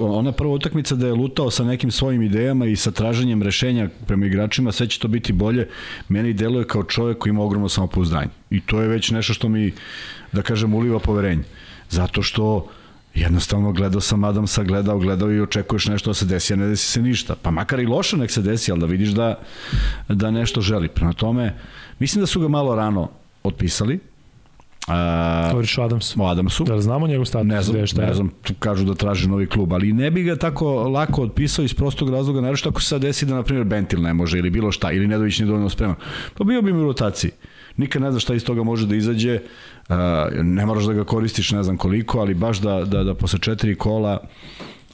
Ona 0.00 0.32
prva 0.32 0.52
utakmica 0.52 0.94
da 0.94 1.06
je 1.06 1.12
lutao 1.12 1.50
sa 1.50 1.64
nekim 1.64 1.90
svojim 1.90 2.22
idejama 2.22 2.66
i 2.66 2.76
sa 2.76 2.90
traženjem 2.90 3.42
rešenja 3.42 3.88
prema 4.06 4.26
igračima, 4.26 4.72
sve 4.72 4.88
će 4.88 4.98
to 4.98 5.08
biti 5.08 5.32
bolje. 5.32 5.68
Meni 6.08 6.32
deluje 6.32 6.66
kao 6.66 6.84
čovjek 6.84 7.18
koji 7.18 7.30
ima 7.30 7.42
ogromno 7.42 7.68
samopouzdanje. 7.68 8.30
I 8.50 8.60
to 8.60 8.80
je 8.80 8.88
već 8.88 9.10
nešto 9.10 9.34
što 9.34 9.48
mi, 9.48 9.72
da 10.32 10.42
kažem, 10.42 10.74
uliva 10.74 10.98
poverenje. 10.98 11.42
Zato 11.90 12.22
što 12.22 12.68
jednostavno 13.14 13.72
gledao 13.72 14.00
sam 14.00 14.24
Adamsa, 14.24 14.62
gledao, 14.62 14.98
gledao 14.98 15.32
i 15.32 15.40
očekuješ 15.40 15.86
nešto 15.86 16.10
da 16.10 16.14
se 16.14 16.26
desi, 16.26 16.52
a 16.52 16.56
ne 16.56 16.66
desi 16.66 16.86
se 16.86 17.02
ništa. 17.02 17.34
Pa 17.42 17.50
makar 17.50 17.80
i 17.80 17.86
loše 17.86 18.16
nek 18.16 18.30
se 18.30 18.42
desi, 18.42 18.72
ali 18.72 18.80
da 18.80 18.86
vidiš 18.86 19.08
da, 19.08 19.40
da 20.08 20.30
nešto 20.30 20.60
želi. 20.60 20.88
Prema 20.88 21.12
tome, 21.12 21.54
mislim 21.98 22.22
da 22.22 22.26
su 22.26 22.40
ga 22.40 22.48
malo 22.48 22.74
rano 22.74 23.08
otpisali, 23.42 23.98
Uh, 24.88 25.50
Govoriš 25.50 25.78
o 25.78 25.82
Adamsu. 25.82 26.22
O 26.22 26.26
Adamsu. 26.26 26.64
Da 26.64 26.74
li 26.74 26.82
znamo 26.82 27.06
njegov 27.06 27.24
status? 27.24 27.48
Ne 27.48 27.62
znam, 27.62 27.86
šta 27.86 28.06
ne 28.06 28.14
znam, 28.14 28.30
kažu 28.58 28.84
da 28.84 28.94
traži 28.94 29.28
novi 29.28 29.46
klub, 29.46 29.72
ali 29.72 29.92
ne 29.92 30.10
bi 30.10 30.22
ga 30.22 30.36
tako 30.36 30.88
lako 30.88 31.22
otpisao 31.22 31.64
iz 31.64 31.74
prostog 31.74 32.10
razloga, 32.10 32.40
naravno 32.40 32.70
ako 32.70 32.80
se 32.80 32.88
sad 32.88 33.00
desi 33.00 33.26
da, 33.26 33.34
na 33.34 33.42
primjer, 33.42 33.66
Bentil 33.66 34.02
ne 34.02 34.14
može 34.14 34.38
ili 34.38 34.50
bilo 34.50 34.72
šta, 34.72 34.92
ili 34.92 35.06
Nedović 35.06 35.38
nije 35.38 35.46
dovoljno 35.46 35.68
spreman. 35.68 35.96
Pa 36.38 36.44
bio 36.44 36.62
bi 36.62 36.72
mi 36.72 36.80
u 36.80 36.84
rotaciji. 36.84 37.30
Nikad 37.76 38.02
ne 38.02 38.10
znaš 38.10 38.22
šta 38.22 38.34
iz 38.34 38.44
toga 38.44 38.62
može 38.62 38.86
da 38.86 38.96
izađe, 38.96 39.40
uh, 39.88 39.96
ne 40.42 40.66
moraš 40.66 40.84
da 40.84 40.92
ga 40.92 41.04
koristiš 41.04 41.50
ne 41.50 41.62
znam 41.62 41.76
koliko, 41.76 42.20
ali 42.20 42.34
baš 42.34 42.58
da, 42.58 42.84
da, 42.84 43.04
da 43.04 43.14
posle 43.14 43.38
četiri 43.38 43.74
kola, 43.74 44.18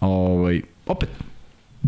ovaj, 0.00 0.62
opet, 0.86 1.08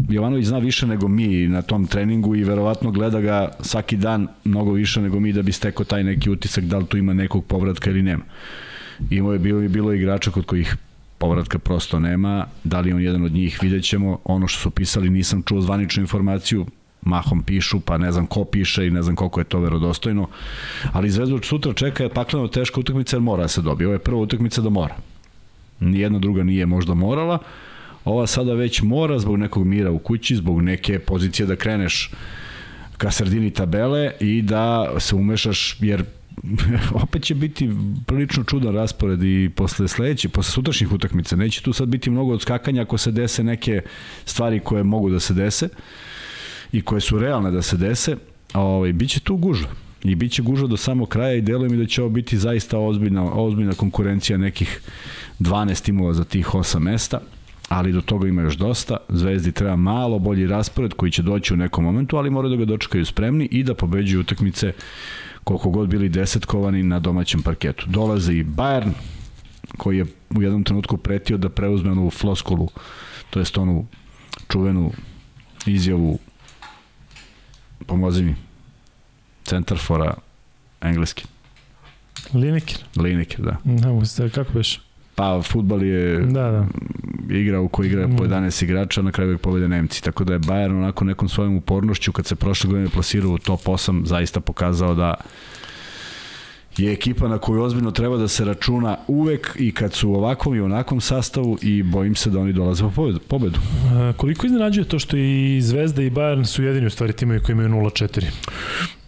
Jovanović 0.09 0.47
zna 0.47 0.59
više 0.59 0.87
nego 0.87 1.09
mi 1.09 1.49
na 1.49 1.63
tom 1.63 1.87
treningu 1.87 2.37
i 2.37 2.45
verovatno 2.45 2.91
gleda 2.91 3.21
ga 3.21 3.49
svaki 3.61 3.97
dan 3.97 4.29
mnogo 4.45 4.73
više 4.73 5.01
nego 5.01 5.21
mi 5.21 5.33
da 5.33 5.43
bi 5.43 5.53
stekao 5.53 5.85
taj 5.85 6.05
neki 6.05 6.31
utisak 6.31 6.65
da 6.65 6.79
li 6.79 6.87
tu 6.87 6.97
ima 6.97 7.13
nekog 7.13 7.45
povratka 7.45 7.91
ili 7.91 8.03
nema. 8.03 8.25
Imao 9.11 9.33
je 9.33 9.39
bilo, 9.39 9.69
bilo 9.69 9.93
igrača 9.93 10.31
kod 10.31 10.47
kojih 10.47 10.77
povratka 11.19 11.59
prosto 11.59 12.01
nema, 12.01 12.47
da 12.65 12.81
li 12.81 12.93
on 12.93 13.03
jedan 13.03 13.25
od 13.25 13.33
njih 13.33 13.59
vidjet 13.63 13.85
ćemo, 13.85 14.19
ono 14.25 14.49
što 14.49 14.61
su 14.61 14.71
pisali 14.71 15.11
nisam 15.11 15.43
čuo 15.43 15.61
zvaničnu 15.61 16.01
informaciju, 16.01 16.67
mahom 17.03 17.43
pišu, 17.43 17.81
pa 17.81 17.99
ne 17.99 18.13
znam 18.13 18.27
ko 18.27 18.45
piše 18.45 18.87
i 18.87 18.91
ne 18.91 19.03
znam 19.03 19.17
koliko 19.17 19.41
je 19.41 19.45
to 19.45 19.61
verodostojno, 19.61 20.29
ali 20.93 21.11
Zvezdu 21.11 21.41
sutra 21.43 21.73
čeka 21.73 22.09
pakleno 22.09 22.49
teška 22.49 22.81
utakmica 22.81 23.17
jer 23.17 23.23
mora 23.23 23.43
da 23.43 23.49
se 23.49 23.63
dobije. 23.63 23.87
Ovo 23.87 23.95
je 23.95 23.99
prva 23.99 24.21
utakmica 24.21 24.61
da 24.61 24.69
mora. 24.69 24.95
Nijedna 25.81 26.19
druga 26.19 26.45
nije 26.45 26.67
možda 26.67 26.95
morala, 26.95 27.39
Ova 28.07 28.27
sada 28.27 28.55
već 28.55 28.83
mora 28.83 29.19
zbog 29.19 29.37
nekog 29.37 29.67
mira 29.67 29.91
u 29.91 29.99
kući, 29.99 30.37
zbog 30.37 30.63
neke 30.63 30.99
pozicije 30.99 31.47
da 31.47 31.57
kreneš 31.57 32.11
ka 32.97 33.11
sredini 33.11 33.51
tabele 33.51 34.13
i 34.21 34.43
da 34.43 34.95
se 34.99 35.17
umešaš, 35.17 35.77
jer 35.81 36.05
opet 37.03 37.23
će 37.23 37.35
biti 37.35 37.71
prilično 38.07 38.45
čudan 38.45 38.75
raspored 38.75 39.23
i 39.23 39.51
posle 39.57 39.89
sledeće, 39.89 40.29
posle 40.29 40.53
sutrašnjih 40.53 40.93
utakmica. 40.93 41.37
Neće 41.37 41.63
tu 41.63 41.73
sad 41.73 41.89
biti 41.89 42.11
mnogo 42.11 42.33
odskakanja 42.33 42.83
ako 42.83 42.99
se 42.99 43.11
dese 43.11 43.45
neke 43.45 43.83
stvari 44.25 44.61
koje 44.61 44.83
mogu 44.83 45.11
da 45.11 45.21
se 45.21 45.35
dese 45.35 45.69
i 46.73 46.83
koje 46.83 47.01
su 47.01 47.19
realne 47.19 47.51
da 47.51 47.63
se 47.63 47.77
dese. 47.77 48.17
Ovaj, 48.55 48.93
biće 48.93 49.21
tu 49.21 49.37
gužva 49.37 49.69
i 50.05 50.15
bit 50.15 50.33
će 50.33 50.43
gužva 50.43 50.69
do 50.69 50.77
samog 50.77 51.09
kraja 51.09 51.35
i 51.35 51.41
deluje 51.41 51.71
mi 51.71 51.77
da 51.77 51.87
će 51.87 52.03
ovo 52.03 52.11
biti 52.11 52.39
zaista 52.39 52.79
ozbiljna, 52.79 53.33
ozbiljna 53.33 53.73
konkurencija 53.73 54.39
nekih 54.39 54.81
12 55.41 55.85
timova 55.85 56.13
za 56.15 56.25
tih 56.25 56.47
8 56.47 56.79
mesta 56.79 57.21
ali 57.69 57.93
do 57.93 58.01
toga 58.01 58.29
ima 58.29 58.43
još 58.43 58.57
dosta. 58.57 58.97
Zvezdi 59.09 59.53
treba 59.53 59.77
malo 59.77 60.19
bolji 60.19 60.47
raspored 60.47 60.95
koji 60.95 61.13
će 61.13 61.23
doći 61.23 61.55
u 61.55 61.57
nekom 61.57 61.85
momentu, 61.85 62.17
ali 62.17 62.31
moraju 62.31 62.57
da 62.57 62.57
ga 62.57 62.65
dočekaju 62.65 63.07
spremni 63.07 63.49
i 63.51 63.63
da 63.63 63.75
pobeđuju 63.75 64.21
utakmice 64.21 64.73
koliko 65.45 65.71
god 65.71 65.89
bili 65.89 66.09
desetkovani 66.09 66.83
na 66.83 67.01
domaćem 67.01 67.43
parketu. 67.43 67.87
Dolaze 67.89 68.33
i 68.33 68.45
Bayern, 68.45 68.91
koji 69.77 69.99
je 69.99 70.07
u 70.31 70.43
jednom 70.43 70.65
trenutku 70.65 70.97
pretio 70.97 71.37
da 71.37 71.49
preuzme 71.49 71.93
onu 71.93 72.11
floskulu, 72.11 72.69
to 73.31 73.39
jest 73.39 73.59
onu 73.59 73.87
čuvenu 74.49 74.93
izjavu 75.67 76.19
pomozi 77.87 78.23
mi 78.23 78.35
centarfora 79.45 80.15
engleski. 80.81 81.25
Lineker. 82.35 82.79
Lineker, 82.97 83.41
da. 83.41 83.57
Ne, 83.65 84.31
kako 84.35 84.53
beš? 84.53 84.81
Pa, 85.17 85.43
futbal 85.43 85.83
je 85.83 86.19
da, 86.19 86.51
da. 86.51 86.67
igra 87.35 87.61
u 87.61 87.69
kojoj 87.69 87.87
igra 87.87 88.09
po 88.19 88.25
11 88.25 88.65
igrača, 88.65 89.03
na 89.03 89.13
kraju 89.13 89.39
pobede 89.39 89.69
Nemci. 89.69 90.03
Tako 90.03 90.25
da 90.25 90.33
je 90.33 90.39
Bayern 90.39 90.77
onako 90.77 91.05
nekom 91.05 91.29
svojom 91.29 91.57
upornošću, 91.57 92.13
kad 92.13 92.27
se 92.27 92.37
prošle 92.37 92.71
godine 92.71 92.89
plasirao 92.89 93.31
u 93.31 93.39
top 93.39 93.61
8, 93.61 94.05
zaista 94.05 94.41
pokazao 94.41 94.95
da 94.95 95.15
je 96.77 96.93
ekipa 96.93 97.29
na 97.29 97.39
koju 97.39 97.63
ozbiljno 97.63 97.91
treba 97.91 98.17
da 98.17 98.29
se 98.29 98.45
računa 98.45 98.97
uvek 99.09 99.57
i 99.59 99.73
kad 99.73 99.93
su 99.93 100.11
u 100.11 100.15
ovakvom 100.15 100.55
i 100.55 100.61
onakvom 100.61 101.01
sastavu 101.01 101.59
i 101.63 101.83
bojim 101.83 102.15
se 102.15 102.31
da 102.31 102.39
oni 102.41 102.53
dolaze 102.53 102.83
po 102.83 102.91
pobedu. 102.91 103.19
pobedu. 103.29 103.59
A, 103.93 104.13
koliko 104.17 104.47
iznenađuje 104.47 104.85
to 104.85 104.99
što 104.99 105.17
i 105.17 105.61
Zvezda 105.63 106.03
i 106.03 106.11
Bayern 106.11 106.45
su 106.45 106.63
jedini 106.63 106.87
u 106.87 106.91
stvari 106.91 107.13
timovi 107.13 107.41
koji 107.41 107.55
imaju 107.55 107.69
0-4? 107.69 108.25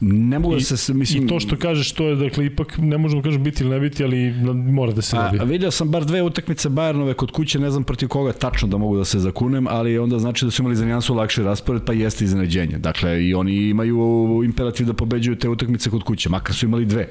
Ne 0.00 0.38
mogu 0.38 0.54
da 0.54 0.60
se, 0.60 0.94
mislim... 0.94 1.24
I 1.24 1.26
to 1.26 1.40
što 1.40 1.56
kažeš, 1.56 1.92
to 1.92 2.08
je, 2.08 2.16
dakle, 2.16 2.46
ipak 2.46 2.78
ne 2.78 2.98
možemo 2.98 3.22
kažem 3.22 3.42
biti 3.42 3.64
ili 3.64 3.70
ne 3.70 3.80
biti, 3.80 4.04
ali 4.04 4.34
mora 4.72 4.92
da 4.92 5.02
se 5.02 5.16
dobije. 5.16 5.42
A, 5.42 5.44
vidio 5.44 5.70
sam 5.70 5.90
bar 5.90 6.04
dve 6.04 6.22
utakmice 6.22 6.68
Bayernove 6.68 7.14
kod 7.14 7.30
kuće, 7.30 7.58
ne 7.58 7.70
znam 7.70 7.84
protiv 7.84 8.08
koga 8.08 8.32
tačno 8.32 8.68
da 8.68 8.78
mogu 8.78 8.96
da 8.96 9.04
se 9.04 9.18
zakunem, 9.18 9.66
ali 9.66 9.98
onda 9.98 10.18
znači 10.18 10.44
da 10.44 10.50
su 10.50 10.62
imali 10.62 10.76
za 10.76 10.84
nijansu 10.84 11.14
lakši 11.14 11.42
raspored, 11.42 11.82
pa 11.84 11.92
jeste 11.92 12.24
iznenađenje. 12.24 12.78
Dakle, 12.78 13.24
i 13.24 13.34
oni 13.34 13.68
imaju 13.68 14.42
imperativ 14.44 14.86
da 14.86 14.92
pobeđuju 14.92 15.36
te 15.36 15.48
utakmice 15.48 15.90
kod 15.90 16.02
kuće, 16.02 16.28
makar 16.28 16.54
su 16.54 16.66
imali 16.66 16.86
dve. 16.86 17.08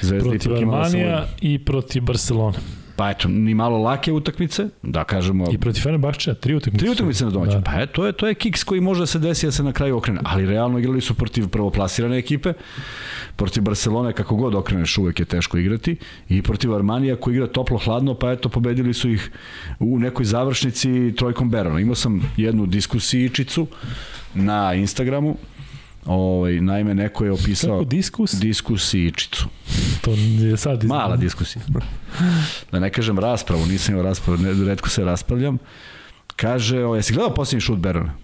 Zvezda 0.00 0.30
protiv 0.30 0.54
Armanija 0.54 1.26
i 1.40 1.58
protiv 1.58 2.02
Barcelona. 2.02 2.58
Pa 3.02 3.10
eto, 3.10 3.28
ni 3.28 3.54
malo 3.54 3.78
lake 3.78 4.12
utakmice, 4.12 4.68
da 4.82 5.04
kažemo... 5.04 5.46
I 5.52 5.58
protiv 5.58 5.82
Fenerbahčeja, 5.82 6.34
tri 6.34 6.54
utakmice. 6.54 6.84
Tri 6.84 6.90
utakmice 6.92 7.24
na 7.24 7.30
domaćem. 7.30 7.60
Da. 7.60 7.70
Pa 7.70 7.80
eto, 7.80 7.92
to 7.92 8.06
je, 8.06 8.12
to 8.12 8.26
je 8.26 8.34
kiks 8.34 8.64
koji 8.64 8.80
može 8.80 9.00
da 9.00 9.06
se 9.06 9.18
desi 9.18 9.46
da 9.46 9.52
se 9.52 9.62
na 9.62 9.72
kraju 9.72 9.96
okrene. 9.96 10.20
Ali 10.24 10.46
realno 10.46 10.78
igrali 10.78 11.00
su 11.00 11.14
protiv 11.14 11.48
prvoplasirane 11.48 12.18
ekipe, 12.18 12.52
protiv 13.36 13.62
Barcelone, 13.62 14.12
kako 14.12 14.36
god 14.36 14.54
okreneš, 14.54 14.98
uvek 14.98 15.20
je 15.20 15.24
teško 15.24 15.58
igrati, 15.58 15.96
i 16.28 16.42
protiv 16.42 16.74
Armanija 16.74 17.16
koji 17.16 17.34
igra 17.34 17.46
toplo-hladno, 17.46 18.14
pa 18.14 18.32
eto, 18.32 18.48
pobedili 18.48 18.94
su 18.94 19.10
ih 19.10 19.30
u 19.80 19.98
nekoj 19.98 20.24
završnici 20.24 21.14
trojkom 21.16 21.50
Berona. 21.50 21.80
Imao 21.80 21.94
sam 21.94 22.30
jednu 22.36 22.66
diskusijičicu 22.66 23.66
na 24.34 24.74
Instagramu, 24.74 25.36
Ovaj, 26.06 26.60
naime, 26.60 26.94
neko 26.94 27.24
je 27.24 27.32
opisao... 27.32 27.78
Kako 27.78 27.84
diskus? 27.84 28.34
Diskusijičicu. 28.34 29.46
To 30.00 30.10
je 30.10 30.56
sad... 30.56 30.82
Izgleda. 30.82 31.02
Mala 31.02 31.16
diskusija. 31.16 31.62
Da 32.72 32.80
ne 32.80 32.90
kažem 32.90 33.18
raspravu, 33.18 33.66
nisam 33.66 33.94
imao 33.94 34.04
raspravu, 34.04 34.38
ne, 34.38 34.66
redko 34.66 34.88
se 34.88 35.04
raspravljam. 35.04 35.58
Kaže, 36.36 36.84
o, 36.84 36.94
jesi 36.94 37.12
gledao 37.12 37.34
posljednji 37.34 37.60
šut 37.60 37.78
Berona? 37.78 38.14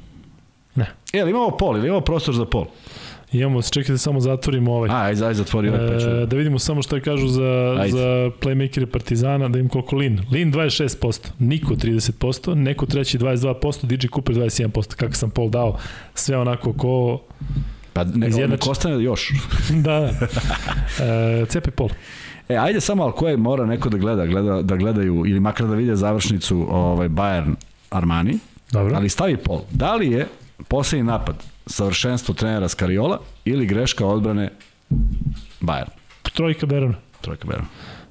Ne. 0.74 0.86
E, 1.12 1.20
ali 1.20 1.30
imamo 1.30 1.50
pol, 1.50 1.76
ili 1.76 1.86
imamo 1.86 2.00
prostor 2.00 2.34
za 2.34 2.44
pol? 2.44 2.66
Imamo, 3.32 3.62
čekaj 3.62 3.92
da 3.92 3.98
samo 3.98 4.20
zatvorimo 4.20 4.74
ovaj. 4.74 4.90
A, 4.90 5.02
ajde, 5.02 5.24
ajde 5.24 5.34
zatvori 5.34 5.68
ovaj 5.68 5.88
peču. 5.88 6.08
E, 6.08 6.26
da 6.26 6.36
vidimo 6.36 6.58
samo 6.58 6.82
šta 6.82 7.00
kažu 7.00 7.28
za, 7.28 7.76
ajde. 7.80 7.92
za 7.92 8.30
playmakere 8.40 8.86
Partizana, 8.86 9.48
da 9.48 9.58
im 9.58 9.68
koliko 9.68 9.96
Lin. 9.96 10.20
Lin 10.32 10.52
26%, 10.52 11.28
Niko 11.38 11.74
30%, 11.74 12.54
neko 12.54 12.86
treći 12.86 13.18
22%, 13.18 13.86
DJ 13.86 14.06
Cooper 14.14 14.36
21%. 14.36 14.94
Kako 14.94 15.14
sam 15.14 15.30
pol 15.30 15.50
dao, 15.50 15.78
sve 16.14 16.38
onako 16.38 16.72
ko... 16.72 17.20
Pa 17.92 18.04
ne, 18.04 18.28
Izjednač... 18.28 18.66
ostane 18.68 19.04
još. 19.04 19.32
da, 19.84 20.00
da. 20.00 20.26
E, 21.04 21.46
cepi 21.46 21.70
pol. 21.70 21.88
E, 22.48 22.56
ajde 22.56 22.80
samo, 22.80 23.02
ali 23.02 23.12
koje 23.12 23.36
mora 23.36 23.66
neko 23.66 23.88
da 23.88 23.98
gleda, 23.98 24.26
gleda 24.26 24.62
da 24.62 24.76
gledaju, 24.76 25.24
ili 25.26 25.40
makar 25.40 25.66
da 25.66 25.74
vide 25.74 25.96
završnicu 25.96 26.66
ovaj, 26.70 27.08
Bayern 27.08 27.54
Armani, 27.90 28.38
Dobro. 28.72 28.96
ali 28.96 29.08
stavi 29.08 29.36
pol. 29.36 29.60
Da 29.70 29.94
li 29.94 30.10
je 30.10 30.26
poslednji 30.68 31.04
napad 31.04 31.36
savršenstvo 31.66 32.34
trenera 32.34 32.68
Skariola 32.68 33.20
ili 33.44 33.66
greška 33.66 34.06
odbrane 34.06 34.50
Bayern. 35.60 35.90
Trojka 36.22 36.66
Berona. 36.66 36.94
Trojka 37.20 37.48
Berona. 37.48 37.68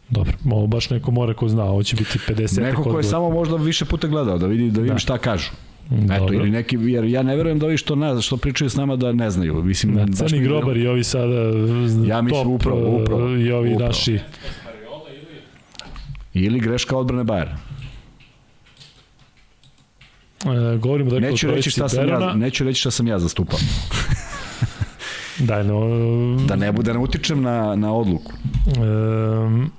Dobro, 0.09 0.33
ovo 0.51 0.67
baš 0.67 0.89
neko 0.89 1.11
mora 1.11 1.33
ko 1.33 1.47
zna, 1.49 1.63
ovo 1.63 1.83
će 1.83 1.95
biti 1.95 2.19
50. 2.27 2.61
Neko 2.61 2.83
ko 2.83 2.97
je 2.97 3.03
samo 3.03 3.29
možda 3.29 3.55
više 3.55 3.85
puta 3.85 4.07
gledao, 4.07 4.37
da 4.37 4.47
vidi 4.47 4.71
da 4.71 4.81
vidim 4.81 4.95
da. 4.95 4.99
šta 4.99 5.17
kažu. 5.17 5.49
Dobro. 5.89 6.15
Eto, 6.15 6.33
ili 6.33 6.49
neki, 6.49 6.77
jer 6.81 7.03
ja 7.05 7.23
ne 7.23 7.35
verujem 7.35 7.59
da 7.59 7.65
ovi 7.65 7.77
što, 7.77 7.95
ne, 7.95 8.21
što 8.21 8.37
pričaju 8.37 8.69
s 8.69 8.75
nama 8.75 8.95
da 8.95 9.11
ne 9.11 9.29
znaju. 9.29 9.63
Mislim, 9.63 9.95
da, 9.95 10.05
crni 10.27 10.39
grobar 10.39 10.77
i 10.77 10.87
ovi 10.87 11.03
sada 11.03 11.35
ja 12.07 12.21
mislim, 12.21 12.43
top, 12.43 12.47
upravo, 12.47 13.01
upravo, 13.01 13.29
i 13.29 13.51
ovi 13.51 13.73
upravo. 13.73 13.87
naši. 13.87 14.19
Ili 16.33 16.59
greška 16.59 16.97
odbrane 16.97 17.23
Bayern. 17.23 17.55
E, 20.45 20.77
govorimo 20.77 21.09
dakle 21.09 21.29
neću 21.29 21.51
reći 21.51 21.71
šta 21.71 21.89
sam 21.89 22.07
ja, 22.07 22.33
neću 22.33 22.63
reći 22.63 22.79
šta 22.79 22.91
sam 22.91 23.07
ja 23.07 23.19
zastupao. 23.19 23.59
Daj, 25.39 25.63
no... 25.63 25.79
Da 26.47 26.55
ne 26.55 26.71
bude, 26.71 26.87
da 26.87 26.93
ne 26.93 27.03
utičem 27.03 27.41
na, 27.41 27.75
na 27.75 27.93
odluku. 27.93 28.33
Um, 28.77 29.71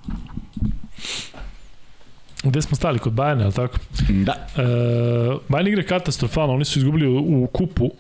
gde 2.43 2.63
smo 2.63 2.77
stali? 2.77 2.99
Kod 2.99 3.13
Bajana, 3.13 3.47
li 3.47 3.53
tako? 3.53 3.79
Da. 4.09 4.47
E, 4.57 4.63
Bajan 5.49 5.69
igra 5.69 5.83
katastrofalno, 5.83 6.55
oni 6.55 6.65
su 6.65 6.79
izgubili 6.79 7.07
u, 7.07 7.43
u 7.43 7.47
kupu 7.47 7.91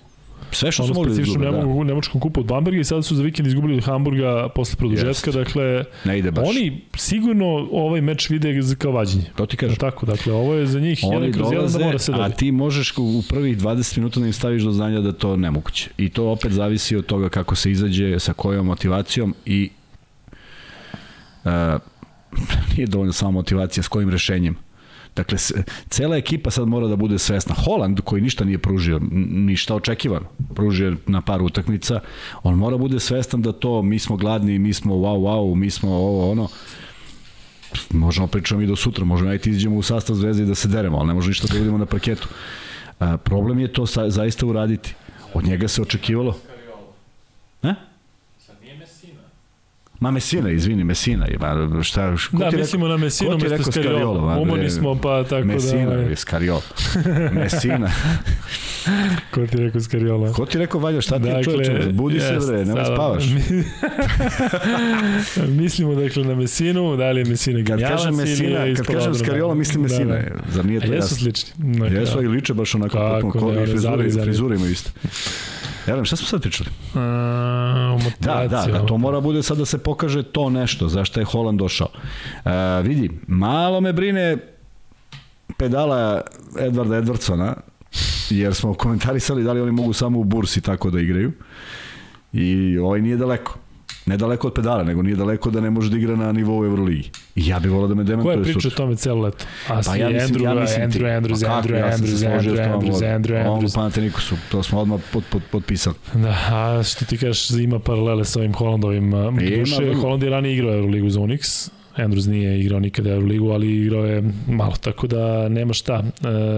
Sve 0.52 0.72
što 0.72 0.86
su 0.86 0.94
mogli 0.94 1.14
da 1.14 1.22
izgubili, 1.22 1.52
da. 1.52 1.84
Nemačkom 1.84 2.20
kupu 2.20 2.40
od 2.40 2.46
Bamberga 2.46 2.80
i 2.80 2.84
sada 2.84 3.02
su 3.02 3.16
za 3.16 3.22
vikend 3.22 3.48
izgubili 3.48 3.76
od 3.76 3.84
Hamburga 3.84 4.48
posle 4.54 4.76
produžetka, 4.76 5.30
dakle, 5.30 5.84
ne 6.04 6.18
ide 6.18 6.30
baš. 6.30 6.48
oni 6.48 6.80
sigurno 6.96 7.68
ovaj 7.72 8.00
meč 8.00 8.30
vide 8.30 8.60
kao 8.78 8.92
vađenje. 8.92 9.24
To 9.36 9.46
ti 9.46 9.56
kažem. 9.56 9.76
Tako, 9.76 10.06
dakle, 10.06 10.32
ovo 10.32 10.54
je 10.54 10.66
za 10.66 10.80
njih 10.80 11.00
oni 11.02 11.14
jedan 11.14 11.32
kroz 11.32 11.52
jedan 11.52 11.72
da 11.72 11.78
mora 11.78 11.98
se 11.98 12.12
dobiti. 12.12 12.32
A 12.32 12.36
ti 12.36 12.52
možeš 12.52 12.94
u 12.98 13.22
prvih 13.28 13.58
20 13.58 13.98
minuta 13.98 14.20
da 14.20 14.26
im 14.26 14.32
staviš 14.32 14.62
do 14.62 14.72
znanja 14.72 15.00
da 15.00 15.12
to 15.12 15.36
nemoguće. 15.36 15.90
I 15.98 16.08
to 16.08 16.24
opet 16.24 16.52
zavisi 16.52 16.96
od 16.96 17.06
toga 17.06 17.28
kako 17.28 17.54
se 17.54 17.70
izađe, 17.70 18.18
sa 18.18 18.32
kojom 18.32 18.66
motivacijom 18.66 19.34
i 19.46 19.70
uh, 21.44 21.50
nije 22.76 22.86
dovoljno 22.86 23.12
samo 23.12 23.30
motivacija, 23.30 23.82
s 23.82 23.88
kojim 23.88 24.10
rešenjem 24.10 24.67
Dakle, 25.18 25.38
cela 25.88 26.16
ekipa 26.16 26.50
sad 26.50 26.68
mora 26.68 26.86
da 26.86 26.96
bude 26.96 27.18
svesna. 27.18 27.54
Holand, 27.64 28.00
koji 28.00 28.22
ništa 28.22 28.44
nije 28.44 28.58
pružio, 28.58 29.00
ništa 29.30 29.74
očekivan, 29.74 30.24
pružio 30.54 30.96
na 31.06 31.20
par 31.20 31.42
utakmica, 31.42 32.00
on 32.42 32.54
mora 32.54 32.76
da 32.76 32.78
bude 32.78 33.00
svestan 33.00 33.42
da 33.42 33.52
to, 33.52 33.82
mi 33.82 33.98
smo 33.98 34.16
gladni, 34.16 34.58
mi 34.58 34.72
smo 34.72 34.94
wow, 34.94 35.18
wow, 35.18 35.54
mi 35.54 35.70
smo 35.70 35.90
ovo, 35.90 36.30
ono, 36.30 36.48
možemo 37.90 38.26
pričamo 38.26 38.60
i 38.60 38.66
do 38.66 38.76
sutra, 38.76 39.04
možemo 39.04 39.28
najti 39.28 39.50
izađemo 39.50 39.76
u 39.76 39.82
sastav 39.82 40.16
zvezde 40.16 40.42
i 40.42 40.46
da 40.46 40.54
se 40.54 40.68
deremo, 40.68 40.98
ali 40.98 41.08
ne 41.08 41.14
možemo 41.14 41.30
ništa 41.30 41.48
da 41.52 41.58
budemo 41.58 41.78
na 41.78 41.86
parketu. 41.86 42.28
A, 43.00 43.16
problem 43.16 43.58
je 43.58 43.72
to 43.72 43.86
sa, 43.86 44.10
zaista 44.10 44.46
uraditi. 44.46 44.94
Od 45.34 45.44
njega 45.44 45.68
se 45.68 45.82
očekivalo. 45.82 46.38
Ma 50.00 50.10
Mesina, 50.10 50.50
izvini, 50.50 50.84
Mesina. 50.84 51.26
Ma, 51.40 51.82
šta, 51.82 52.16
ko 52.30 52.38
da, 52.38 52.50
ti 52.50 52.56
mislimo 52.56 52.86
rekao, 52.86 52.98
na 52.98 53.04
Mesinu, 53.04 53.38
mesto 53.38 53.72
Skariola. 53.72 54.38
Umorni 54.38 54.70
smo, 54.70 55.00
pa 55.00 55.24
tako 55.24 55.46
Mesina, 55.46 55.90
da... 55.90 55.96
Mesina, 55.96 56.16
Skariola. 56.16 56.62
Mesina. 57.42 57.90
ko 59.34 59.46
ti 59.46 59.56
rekao 59.56 59.80
Skariola? 59.80 60.32
Ko 60.32 60.46
ti 60.46 60.58
rekao, 60.58 60.80
Valja, 60.80 61.00
šta 61.00 61.18
ti 61.18 61.24
dakle, 61.24 61.44
čovječe? 61.44 61.88
Budi 61.92 62.20
se, 62.20 62.38
bre, 62.46 62.64
nema 62.64 62.84
spavaš. 62.84 63.24
mislimo, 65.60 65.94
dakle, 65.94 66.24
na 66.24 66.34
Mesinu, 66.34 66.96
da 66.96 67.10
li 67.10 67.20
je 67.20 67.24
Mesina 67.24 67.60
genijalac 67.60 68.04
kad 68.04 68.14
Mesina, 68.14 68.74
Kad 68.76 68.86
kažem 68.86 69.14
Skariola, 69.14 69.54
mislim 69.54 69.82
Mesina. 69.82 70.14
Da, 70.14 70.20
da. 70.22 70.52
Zar 70.52 70.64
nije 70.64 70.80
to 70.80 70.86
jasno? 70.86 70.96
Jesu 70.96 71.14
slični. 71.14 71.52
Dakle, 71.56 72.00
jesu, 72.00 72.22
i 72.22 72.28
liče 72.28 72.54
baš 72.54 72.74
onako, 72.74 72.98
kako, 72.98 73.30
kako, 73.30 73.52
ne, 73.52 73.66
frizure, 73.66 74.10
frizure 74.24 74.56
imaju 74.56 74.72
isto. 74.72 74.90
Evo, 75.88 76.04
šta 76.04 76.16
smo 76.16 76.26
sad 76.26 76.42
pričali? 76.42 76.70
Uh, 76.94 77.00
da, 78.20 78.46
da, 78.50 78.66
da, 78.72 78.86
to 78.86 78.98
mora 78.98 79.20
bude 79.20 79.42
sad 79.42 79.58
da 79.58 79.64
se 79.64 79.78
pokaže 79.78 80.22
to 80.22 80.50
nešto, 80.50 80.88
zašto 80.88 81.20
je 81.20 81.24
Holland 81.24 81.58
došao. 81.58 81.88
Uh, 82.44 82.50
vidi, 82.82 83.10
malo 83.26 83.80
me 83.80 83.92
brine 83.92 84.36
pedala 85.56 86.20
Edvarda 86.60 86.96
Edvardsona, 86.96 87.54
jer 88.30 88.54
smo 88.54 88.74
komentarisali 88.74 89.44
da 89.44 89.52
li 89.52 89.60
oni 89.60 89.72
mogu 89.72 89.92
samo 89.92 90.18
u 90.18 90.24
bursi 90.24 90.60
tako 90.60 90.90
da 90.90 91.00
igraju. 91.00 91.32
I 92.32 92.78
ovaj 92.78 93.00
nije 93.00 93.16
daleko 93.16 93.58
ne 94.08 94.16
daleko 94.16 94.46
od 94.46 94.54
pedala, 94.54 94.82
nego 94.82 95.02
nije 95.02 95.16
daleko 95.16 95.50
da 95.50 95.60
ne 95.60 95.70
može 95.70 95.90
da 95.90 95.96
igra 95.96 96.16
na 96.16 96.32
nivou 96.32 96.64
Euroligi. 96.64 97.10
Ja 97.46 97.58
bih 97.58 97.70
volao 97.70 97.88
da 97.88 97.94
me 97.94 98.04
demantuje 98.04 98.36
sutra. 98.36 98.44
Ko 98.44 98.48
je 98.48 98.54
pričao 98.54 98.70
o 98.74 98.76
tome 98.76 98.96
celo 98.96 99.20
leto? 99.20 99.44
A 99.68 99.80
pa 99.86 99.96
ja 99.96 100.08
mislim, 100.08 100.40
Andrew, 100.40 100.44
ja 100.44 100.54
mislim 100.54 100.90
Andrew, 100.90 101.16
Andrews, 101.18 101.44
pa 101.46 101.62
Andrew, 101.62 101.92
Andrews, 101.92 102.22
Andrew, 102.22 102.74
Andrews, 102.74 103.00
Andrew, 103.02 103.46
Andrews. 103.46 103.74
Panateniku 103.74 104.20
su, 104.20 104.36
to 104.50 104.62
smo 104.62 104.80
odmah 104.80 105.00
pod, 105.12 105.24
pod, 105.30 105.42
potpisali. 105.50 105.96
Da, 106.14 106.36
a 106.50 106.82
što 106.82 107.04
ti 107.04 107.18
kažeš, 107.18 107.50
ima 107.50 107.78
paralele 107.78 108.24
sa 108.24 108.38
ovim 108.38 108.54
Holandovim. 108.54 109.12
Duše, 109.58 109.94
Holand 110.00 110.22
je 110.22 110.30
ranije 110.30 110.54
igrao 110.54 110.74
Euroligu 110.74 111.10
za 111.10 111.20
Unix, 111.20 111.70
Andrews 111.96 112.28
nije 112.28 112.60
igrao 112.60 112.80
nikada 112.80 113.10
Euroligu, 113.10 113.50
ali 113.50 113.76
igrao 113.76 114.06
je 114.06 114.22
malo, 114.48 114.76
tako 114.80 115.06
da 115.06 115.48
nema 115.48 115.72
šta. 115.72 116.02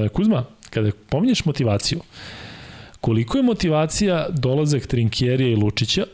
E, 0.04 0.08
Kuzma, 0.08 0.44
kada 0.70 0.90
pominješ 1.08 1.44
motivaciju, 1.44 2.00
koliko 3.00 3.38
je 3.38 3.42
motivacija 3.42 4.26
dolazak 4.30 4.86
Trinkjerija 4.86 5.50
i 5.50 5.56
Lučića 5.56 6.04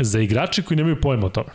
za 0.00 0.20
igrače 0.20 0.62
koji 0.62 0.76
nemaju 0.76 1.00
pojma 1.00 1.26
o 1.26 1.28
tome. 1.28 1.48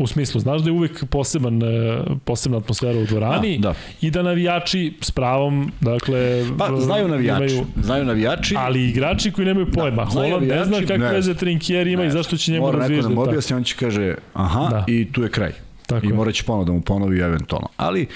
U 0.00 0.06
smislu, 0.06 0.40
znaš 0.40 0.60
da 0.60 0.68
je 0.68 0.72
uvek 0.72 1.04
poseban, 1.04 1.62
e, 1.62 2.02
posebna 2.24 2.58
atmosfera 2.58 2.98
u 2.98 3.04
dvorani 3.04 3.58
da, 3.58 3.68
da. 3.68 3.74
i 4.00 4.10
da 4.10 4.22
navijači 4.22 4.94
s 5.00 5.10
pravom, 5.10 5.72
dakle... 5.80 6.44
Pa, 6.58 6.80
znaju 6.80 7.08
navijači, 7.08 7.54
imaju, 7.54 7.66
znaju 7.82 8.04
navijači. 8.04 8.54
Ali 8.58 8.88
igrači 8.88 9.32
koji 9.32 9.46
nemaju 9.46 9.66
da, 9.66 9.80
pojma. 9.80 10.04
Da, 10.04 10.10
Holland 10.10 10.48
ne 10.48 10.64
zna 10.64 10.78
kakve 10.80 11.12
veze 11.12 11.34
Trinkier 11.34 11.86
ima 11.86 12.02
ne, 12.02 12.08
i 12.08 12.10
zašto 12.10 12.36
će 12.36 12.52
njemu 12.52 12.70
razvijeti. 12.70 12.92
Mora 12.92 13.08
neko 13.08 13.08
da 13.08 13.14
mu 13.14 13.30
objasni, 13.30 13.56
on 13.56 13.64
će 13.64 13.76
kaže, 13.76 14.14
aha, 14.32 14.68
da. 14.70 14.84
i 14.88 15.12
tu 15.12 15.22
je 15.22 15.30
kraj. 15.30 15.52
Tako 15.86 16.06
I 16.06 16.12
morat 16.12 16.34
će 16.34 16.44
ponovno 16.44 16.64
da 16.64 16.72
mu 16.72 16.80
ponovi 16.80 17.18
eventualno. 17.18 17.68
Ali 17.76 18.06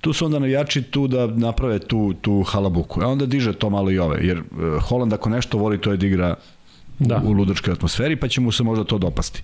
tu 0.00 0.12
su 0.12 0.24
onda 0.24 0.38
navijači 0.38 0.82
tu 0.82 1.06
da 1.06 1.26
naprave 1.26 1.78
tu, 1.78 2.14
tu 2.20 2.42
halabuku. 2.42 3.02
A 3.02 3.06
onda 3.06 3.26
diže 3.26 3.52
to 3.52 3.70
malo 3.70 3.90
i 3.90 3.98
ove. 3.98 4.18
Jer 4.26 4.38
uh, 4.38 4.82
Holland 4.82 5.12
ako 5.12 5.30
nešto 5.30 5.58
voli 5.58 5.80
to 5.80 5.90
je 5.90 5.96
da 5.96 6.06
igra 6.06 6.34
da. 7.08 7.20
u 7.24 7.32
ludačkoj 7.32 7.72
atmosferi, 7.72 8.16
pa 8.16 8.28
će 8.28 8.40
mu 8.40 8.52
se 8.52 8.62
možda 8.62 8.84
to 8.84 8.98
dopasti. 8.98 9.42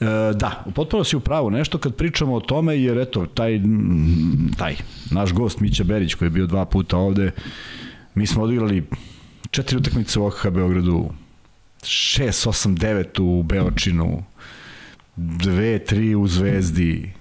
E, 0.00 0.04
da, 0.34 0.64
potpuno 0.74 1.04
si 1.04 1.16
u 1.16 1.20
pravu 1.20 1.50
nešto 1.50 1.78
kad 1.78 1.94
pričamo 1.94 2.34
o 2.34 2.40
tome, 2.40 2.78
jer 2.78 2.98
eto, 2.98 3.26
taj, 3.26 3.60
taj 4.58 4.76
naš 5.10 5.32
gost 5.32 5.60
Mića 5.60 5.84
Berić 5.84 6.14
koji 6.14 6.26
je 6.26 6.30
bio 6.30 6.46
dva 6.46 6.64
puta 6.64 6.96
ovde, 6.96 7.30
mi 8.14 8.26
smo 8.26 8.42
odigrali 8.42 8.86
četiri 9.50 9.76
utakmice 9.76 10.20
u 10.20 10.26
OKH 10.26 10.48
Beogradu, 10.48 11.10
6, 11.82 12.48
8, 12.48 12.76
9 12.76 13.22
u 13.22 13.42
Beočinu, 13.42 14.22
2, 15.16 15.94
3 15.94 16.14
u 16.14 16.28
Zvezdi, 16.28 17.12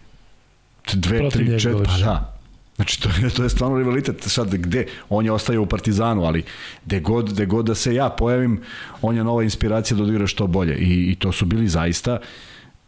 2, 0.86 1.32
3, 1.32 1.60
4, 1.60 1.86
pa 1.86 1.98
da, 1.98 2.39
Znači, 2.80 3.02
to 3.02 3.10
je, 3.10 3.30
to 3.30 3.44
je 3.44 3.50
stvarno 3.50 3.78
rivalitet. 3.78 4.22
Sad, 4.22 4.56
gde? 4.56 4.86
On 5.10 5.26
je 5.26 5.32
ostaje 5.32 5.60
u 5.60 5.66
Partizanu, 5.66 6.24
ali 6.24 6.44
gde 6.86 7.00
god, 7.00 7.34
gde 7.34 7.46
god 7.46 7.66
da 7.66 7.76
se 7.76 7.96
ja 7.96 8.10
pojavim, 8.10 8.62
on 9.02 9.16
je 9.16 9.24
nova 9.24 9.44
inspiracija 9.44 9.98
da 9.98 10.04
odigra 10.04 10.28
što 10.28 10.48
bolje. 10.48 10.78
I, 10.78 11.12
i 11.12 11.16
to 11.16 11.32
su 11.32 11.46
bili 11.46 11.68
zaista 11.68 12.20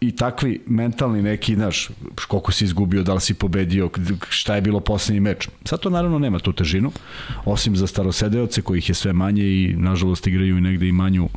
i 0.02 0.12
takvi 0.16 0.62
mentalni 0.68 1.22
neki, 1.22 1.56
znaš, 1.56 1.90
koliko 2.28 2.52
si 2.52 2.64
izgubio, 2.66 3.04
da 3.04 3.14
li 3.14 3.22
si 3.22 3.34
pobedio, 3.34 3.90
šta 4.30 4.56
je 4.56 4.62
bilo 4.62 4.80
poslednji 4.80 5.20
meč. 5.20 5.50
Sad 5.66 5.80
to 5.80 5.90
naravno 5.90 6.20
nema 6.20 6.40
tu 6.40 6.54
težinu, 6.54 6.92
osim 7.46 7.76
za 7.76 7.88
starosedeoce 7.88 8.62
kojih 8.62 8.90
je 8.90 8.96
sve 8.96 9.14
manje 9.14 9.44
i 9.44 9.76
nažalost 9.78 10.28
igraju 10.28 10.58
i 10.58 10.62
negde 10.62 10.88
i 10.88 10.92
manju 10.92 11.30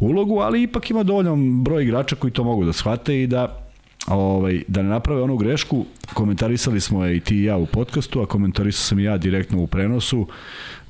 ulogu, 0.00 0.38
ali 0.38 0.62
ipak 0.62 0.90
ima 0.90 1.02
dovoljan 1.02 1.64
broj 1.64 1.82
igrača 1.82 2.16
koji 2.16 2.32
to 2.32 2.44
mogu 2.44 2.64
da 2.64 2.72
shvate 2.72 3.22
i 3.22 3.26
da 3.26 3.69
ovaj, 4.10 4.62
da 4.68 4.82
ne 4.82 4.88
naprave 4.88 5.22
onu 5.22 5.36
grešku, 5.36 5.86
komentarisali 6.14 6.80
smo 6.80 7.04
je 7.04 7.16
i 7.16 7.20
ti 7.20 7.36
i 7.36 7.44
ja 7.44 7.56
u 7.56 7.66
podcastu, 7.66 8.20
a 8.20 8.26
komentarisao 8.26 8.82
sam 8.82 8.98
i 8.98 9.04
ja 9.04 9.18
direktno 9.18 9.58
u 9.58 9.66
prenosu, 9.66 10.26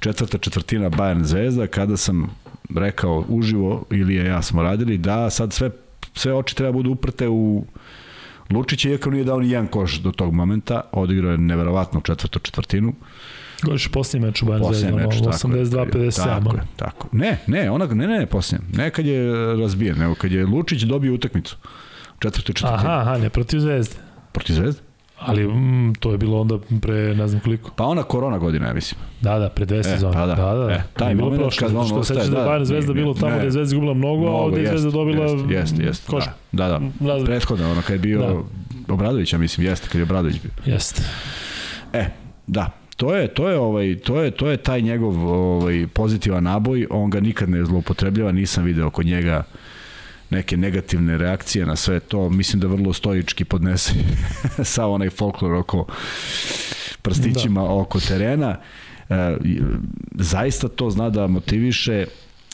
četvrta 0.01 0.39
četvrtina 0.39 0.91
Bayern 0.91 1.23
Zvezda, 1.23 1.67
kada 1.67 1.97
sam 1.97 2.37
rekao 2.77 3.25
uživo, 3.29 3.85
ili 3.91 4.15
ja 4.15 4.43
smo 4.43 4.63
radili, 4.63 4.99
da 4.99 5.31
sad 5.31 5.53
sve 5.53 5.71
sve 6.15 6.35
oči 6.35 6.57
treba 6.57 6.73
budu 6.73 6.91
uprte 6.91 7.29
u 7.29 7.65
Lučića, 8.51 8.89
iako 8.89 9.11
nije 9.11 9.25
dao 9.25 9.41
ni 9.41 9.51
jedan 9.51 9.67
koš 9.67 9.99
do 9.99 10.13
tog 10.13 10.35
momenta, 10.35 10.81
odigrao 10.93 11.33
je 11.33 11.39
neverovatno 11.39 12.01
četvrtu 12.01 12.39
četvrtinu. 12.39 12.95
Goriš 13.63 13.89
posljednji 13.89 14.27
meč 14.27 14.43
u 14.43 14.47
Bayern 14.47 14.75
Zvezda, 14.75 15.31
82-57. 15.31 16.25
Tako, 16.25 16.57
je, 16.57 16.63
tako. 16.77 17.09
Ne, 17.13 17.39
ne, 17.47 17.71
ona, 17.71 17.87
ne, 17.87 18.07
ne, 18.07 18.27
posljednji. 18.27 18.67
Ne 18.77 18.91
kad 18.91 19.07
je 19.07 19.33
razbijen, 19.57 19.99
nego 19.99 20.15
kad 20.15 20.33
je 20.33 20.47
Lučić 20.47 20.83
dobio 20.83 21.15
utakmicu. 21.15 21.57
Četvrtu 22.21 22.53
četvrtinu. 22.53 22.91
Aha, 22.91 23.01
aha, 23.01 23.19
ne 23.19 23.31
protiv 23.31 23.61
Zvezde. 23.61 23.95
Protiv 24.33 24.55
Zvezde? 24.55 24.81
Ali 25.21 25.47
mm, 25.47 25.95
to 26.01 26.13
je 26.13 26.19
bilo 26.19 26.41
onda 26.41 26.59
pre 26.83 27.15
ne 27.15 27.29
znam 27.29 27.41
koliko. 27.41 27.71
Pa 27.77 27.85
ona 27.85 28.03
korona 28.03 28.39
godina, 28.39 28.67
ja 28.67 28.75
mislim. 28.75 29.01
Da, 29.21 29.39
da, 29.39 29.49
pre 29.49 29.65
dve 29.65 29.79
e, 29.79 29.83
sezone. 29.83 30.13
Pa 30.13 30.27
da, 30.27 30.35
da. 30.35 30.55
da. 30.55 30.73
E, 30.73 30.83
taj 30.97 31.15
bilo 31.15 31.31
prošlo, 31.31 31.69
kad 31.69 31.87
što 31.87 31.97
ostaje, 31.99 32.29
da, 32.29 32.37
da 32.37 32.47
Bayern 32.47 32.65
Zvezda 32.65 32.93
bilo 32.93 33.15
tamo 33.15 33.37
gde 33.37 33.45
je 33.45 33.51
Zvezda 33.51 33.71
izgubila 33.71 33.95
mnogo, 33.95 34.21
mnogo, 34.21 34.37
a 34.37 34.41
ovde 34.41 34.61
je 34.61 34.69
Zvezda 34.69 34.91
dobila 34.91 35.25
jest, 35.25 35.45
jest, 35.51 35.79
jest, 35.79 36.07
koš. 36.07 36.25
Da, 36.53 36.69
da, 36.69 36.81
da. 37.01 37.25
prethodno, 37.25 37.71
ono 37.71 37.83
kad 37.83 37.91
je 37.91 37.99
bio 37.99 38.19
da. 38.19 38.95
Obradović, 38.95 39.33
ja 39.33 39.39
mislim, 39.39 39.67
jeste, 39.67 39.89
kad 39.89 39.95
je 39.99 40.03
Obradović 40.03 40.37
bio. 40.43 40.75
Jeste. 40.75 41.03
E, 41.93 42.07
da, 42.47 42.71
to 42.97 43.15
je 43.15 43.29
to 43.29 43.49
je 43.49 43.59
ovaj 43.59 43.99
to 43.99 44.21
je 44.23 44.31
to 44.31 44.51
je 44.51 44.57
taj 44.57 44.83
njegov 44.83 45.29
ovaj 45.29 45.87
pozitivan 45.87 46.45
naboj, 46.45 46.87
on 46.91 47.11
ga 47.11 47.21
nikad 47.21 47.49
ne 47.49 47.65
zloupotrebljava, 47.65 48.33
nisam 48.33 48.65
video 48.65 48.91
kod 48.91 49.07
njega 49.07 49.45
neke 50.31 50.57
negativne 50.57 51.19
reakcije 51.19 51.67
na 51.67 51.77
sve 51.77 52.01
to, 52.01 52.29
mislim 52.31 52.61
da 52.61 52.67
vrlo 52.67 52.93
stoički 52.93 53.45
podnese 53.45 53.93
sa 54.65 54.87
onaj 54.87 55.11
folklor 55.11 55.55
oko 55.55 55.87
prstićima 57.03 57.63
da. 57.63 57.71
oko 57.71 58.01
terena. 58.01 58.57
E, 59.09 59.37
zaista 60.15 60.69
to 60.69 60.91
zna 60.91 61.11
da 61.11 61.27
motiviše 61.27 62.07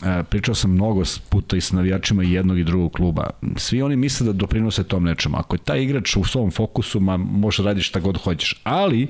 E, 0.03 0.23
pričao 0.23 0.55
sam 0.55 0.71
mnogo 0.71 1.03
puta 1.29 1.57
i 1.57 1.61
sa 1.61 1.77
navijačima 1.77 2.23
jednog 2.23 2.59
i 2.59 2.65
drugog 2.65 2.93
kluba. 2.93 3.31
Svi 3.57 3.83
oni 3.83 3.97
misle 3.97 4.27
da 4.27 4.33
doprinose 4.33 4.85
tom 4.85 5.05
nečemu. 5.05 5.37
Ako 5.37 5.55
je 5.57 5.61
taj 5.65 5.83
igrač 5.83 6.17
u 6.17 6.25
svom 6.25 6.51
fokusu, 6.51 7.01
ma 7.01 7.17
možeš 7.17 7.59
da 7.59 7.65
radiš 7.65 7.89
šta 7.89 8.01
god 8.01 8.19
hoćeš. 8.19 8.61
Ali, 8.65 9.09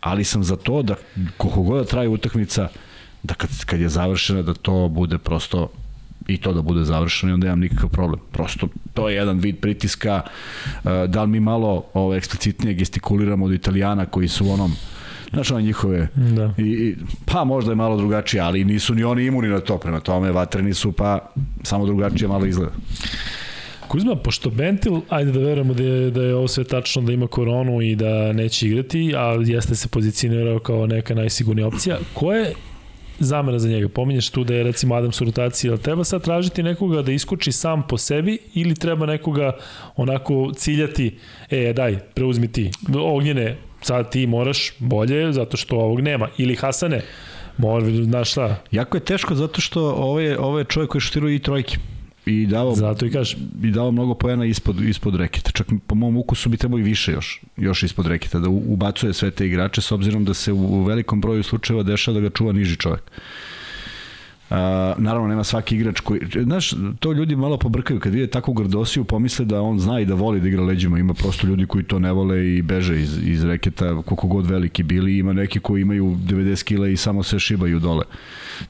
ali 0.00 0.24
sam 0.24 0.44
za 0.44 0.56
to 0.56 0.82
da 0.82 0.94
koliko 1.36 1.62
god 1.62 1.78
da 1.78 1.84
traje 1.84 2.08
utakmica, 2.08 2.68
da 3.22 3.34
kad, 3.34 3.64
kad 3.64 3.80
je 3.80 3.88
završena, 3.88 4.42
da 4.42 4.54
to 4.54 4.88
bude 4.88 5.18
prosto 5.18 5.68
i 6.26 6.36
to 6.38 6.52
da 6.52 6.62
bude 6.62 6.84
završeno 6.84 7.30
i 7.30 7.34
onda 7.34 7.46
imam 7.46 7.60
nikakav 7.60 7.90
problem. 7.90 8.20
Prosto 8.32 8.68
to 8.94 9.08
je 9.08 9.16
jedan 9.16 9.38
vid 9.38 9.60
pritiska. 9.60 10.22
E, 10.84 11.06
da 11.08 11.22
li 11.22 11.28
mi 11.28 11.40
malo 11.40 11.84
ovo, 11.94 12.14
eksplicitnije 12.14 12.74
gestikuliramo 12.74 13.46
od 13.46 13.52
italijana 13.52 14.06
koji 14.06 14.28
su 14.28 14.46
u 14.46 14.50
onom 14.50 14.72
Znaš, 15.32 15.50
one 15.50 15.62
njihove, 15.62 16.08
da. 16.14 16.54
i, 16.58 16.62
i, 16.62 16.96
pa 17.24 17.44
možda 17.44 17.72
je 17.72 17.76
malo 17.76 17.96
drugačije, 17.96 18.40
ali 18.40 18.64
nisu 18.64 18.94
ni 18.94 19.04
oni 19.04 19.24
imuni 19.24 19.48
na 19.48 19.60
to, 19.60 19.78
prema 19.78 20.00
tome 20.00 20.32
vatreni 20.32 20.74
su, 20.74 20.92
pa 20.92 21.18
samo 21.62 21.86
drugačije 21.86 22.28
malo 22.28 22.46
izgleda. 22.46 22.72
Kuzma, 23.88 24.16
pošto 24.16 24.50
Bentil, 24.50 25.00
ajde 25.08 25.32
da 25.32 25.38
verujemo 25.38 25.74
da 25.74 25.82
je, 25.82 26.10
da 26.10 26.22
je 26.22 26.34
ovo 26.34 26.48
sve 26.48 26.64
tačno, 26.64 27.02
da 27.02 27.12
ima 27.12 27.26
koronu 27.26 27.82
i 27.82 27.96
da 27.96 28.32
neće 28.32 28.66
igrati, 28.66 29.14
a 29.16 29.36
jeste 29.44 29.74
se 29.74 29.88
pozicionirao 29.88 30.58
kao 30.58 30.86
neka 30.86 31.14
najsigurnija 31.14 31.66
opcija, 31.66 31.98
ko 32.14 32.32
je 32.32 32.54
zamena 33.18 33.58
za 33.58 33.68
njega. 33.68 33.88
Pominješ 33.88 34.30
tu 34.30 34.44
da 34.44 34.54
je 34.54 34.62
recimo 34.64 34.94
Adams 34.94 35.20
u 35.20 35.24
rotaciji, 35.24 35.70
ali 35.70 35.82
treba 35.82 36.04
sad 36.04 36.22
tražiti 36.22 36.62
nekoga 36.62 37.02
da 37.02 37.12
iskoči 37.12 37.52
sam 37.52 37.86
po 37.88 37.98
sebi 37.98 38.38
ili 38.54 38.74
treba 38.74 39.06
nekoga 39.06 39.52
onako 39.96 40.52
ciljati, 40.56 41.18
e 41.50 41.72
daj, 41.72 41.98
preuzmi 42.14 42.52
ti. 42.52 42.70
Ognjene, 42.98 43.56
sad 43.82 44.10
ti 44.10 44.26
moraš 44.26 44.72
bolje 44.78 45.32
zato 45.32 45.56
što 45.56 45.76
ovog 45.76 46.00
nema. 46.00 46.28
Ili 46.38 46.54
Hasane, 46.54 47.02
mora, 47.58 47.86
znaš 48.04 48.30
šta. 48.30 48.62
Jako 48.70 48.96
je 48.96 49.04
teško 49.04 49.34
zato 49.34 49.60
što 49.60 49.80
ovo 49.82 50.20
je, 50.20 50.38
ovo 50.38 50.58
je 50.58 50.64
čovjek 50.64 50.90
koji 50.90 51.00
šutiruje 51.00 51.36
i 51.36 51.38
trojke 51.38 51.76
i 52.26 52.46
dao 52.46 52.74
Zato 52.74 53.06
i 53.06 53.10
kažem. 53.10 53.40
I 53.62 53.70
dao 53.70 53.90
mnogo 53.90 54.14
poena 54.14 54.44
ispod 54.44 54.80
ispod 54.80 55.14
reketa. 55.14 55.50
Čak 55.50 55.66
po 55.86 55.94
mom 55.94 56.16
ukusu 56.16 56.48
bi 56.48 56.56
trebalo 56.56 56.80
i 56.80 56.82
više 56.82 57.12
još, 57.12 57.40
još 57.56 57.82
ispod 57.82 58.06
reketa 58.06 58.38
da 58.38 58.48
ubacuje 58.48 59.12
sve 59.12 59.30
te 59.30 59.46
igrače 59.46 59.80
s 59.80 59.92
obzirom 59.92 60.24
da 60.24 60.34
se 60.34 60.52
u, 60.52 60.82
velikom 60.84 61.20
broju 61.20 61.42
slučajeva 61.42 61.82
dešava 61.82 62.14
da 62.14 62.20
ga 62.20 62.30
čuva 62.30 62.52
niži 62.52 62.76
čovjek. 62.76 63.02
A, 64.50 64.94
naravno 64.98 65.28
nema 65.28 65.44
svaki 65.44 65.76
igrač 65.76 66.00
koji 66.00 66.20
znaš 66.42 66.74
to 66.98 67.12
ljudi 67.12 67.36
malo 67.36 67.58
pobrkaju 67.58 68.00
kad 68.00 68.12
vide 68.12 68.26
takvu 68.26 68.54
grdosiju 68.54 69.04
pomisle 69.04 69.44
da 69.44 69.60
on 69.60 69.78
zna 69.78 70.00
i 70.00 70.04
da 70.04 70.14
voli 70.14 70.40
da 70.40 70.48
igra 70.48 70.62
leđima 70.62 70.98
ima 70.98 71.14
prosto 71.14 71.46
ljudi 71.46 71.66
koji 71.66 71.84
to 71.84 71.98
ne 71.98 72.12
vole 72.12 72.54
i 72.56 72.62
beže 72.62 73.00
iz, 73.00 73.18
iz 73.22 73.44
reketa 73.44 74.02
koliko 74.02 74.26
god 74.26 74.46
veliki 74.46 74.82
bili 74.82 75.18
ima 75.18 75.32
neki 75.32 75.60
koji 75.60 75.82
imaju 75.82 76.04
90 76.04 76.64
kg 76.64 76.92
i 76.92 76.96
samo 76.96 77.22
se 77.22 77.38
šibaju 77.38 77.80
dole 77.80 78.04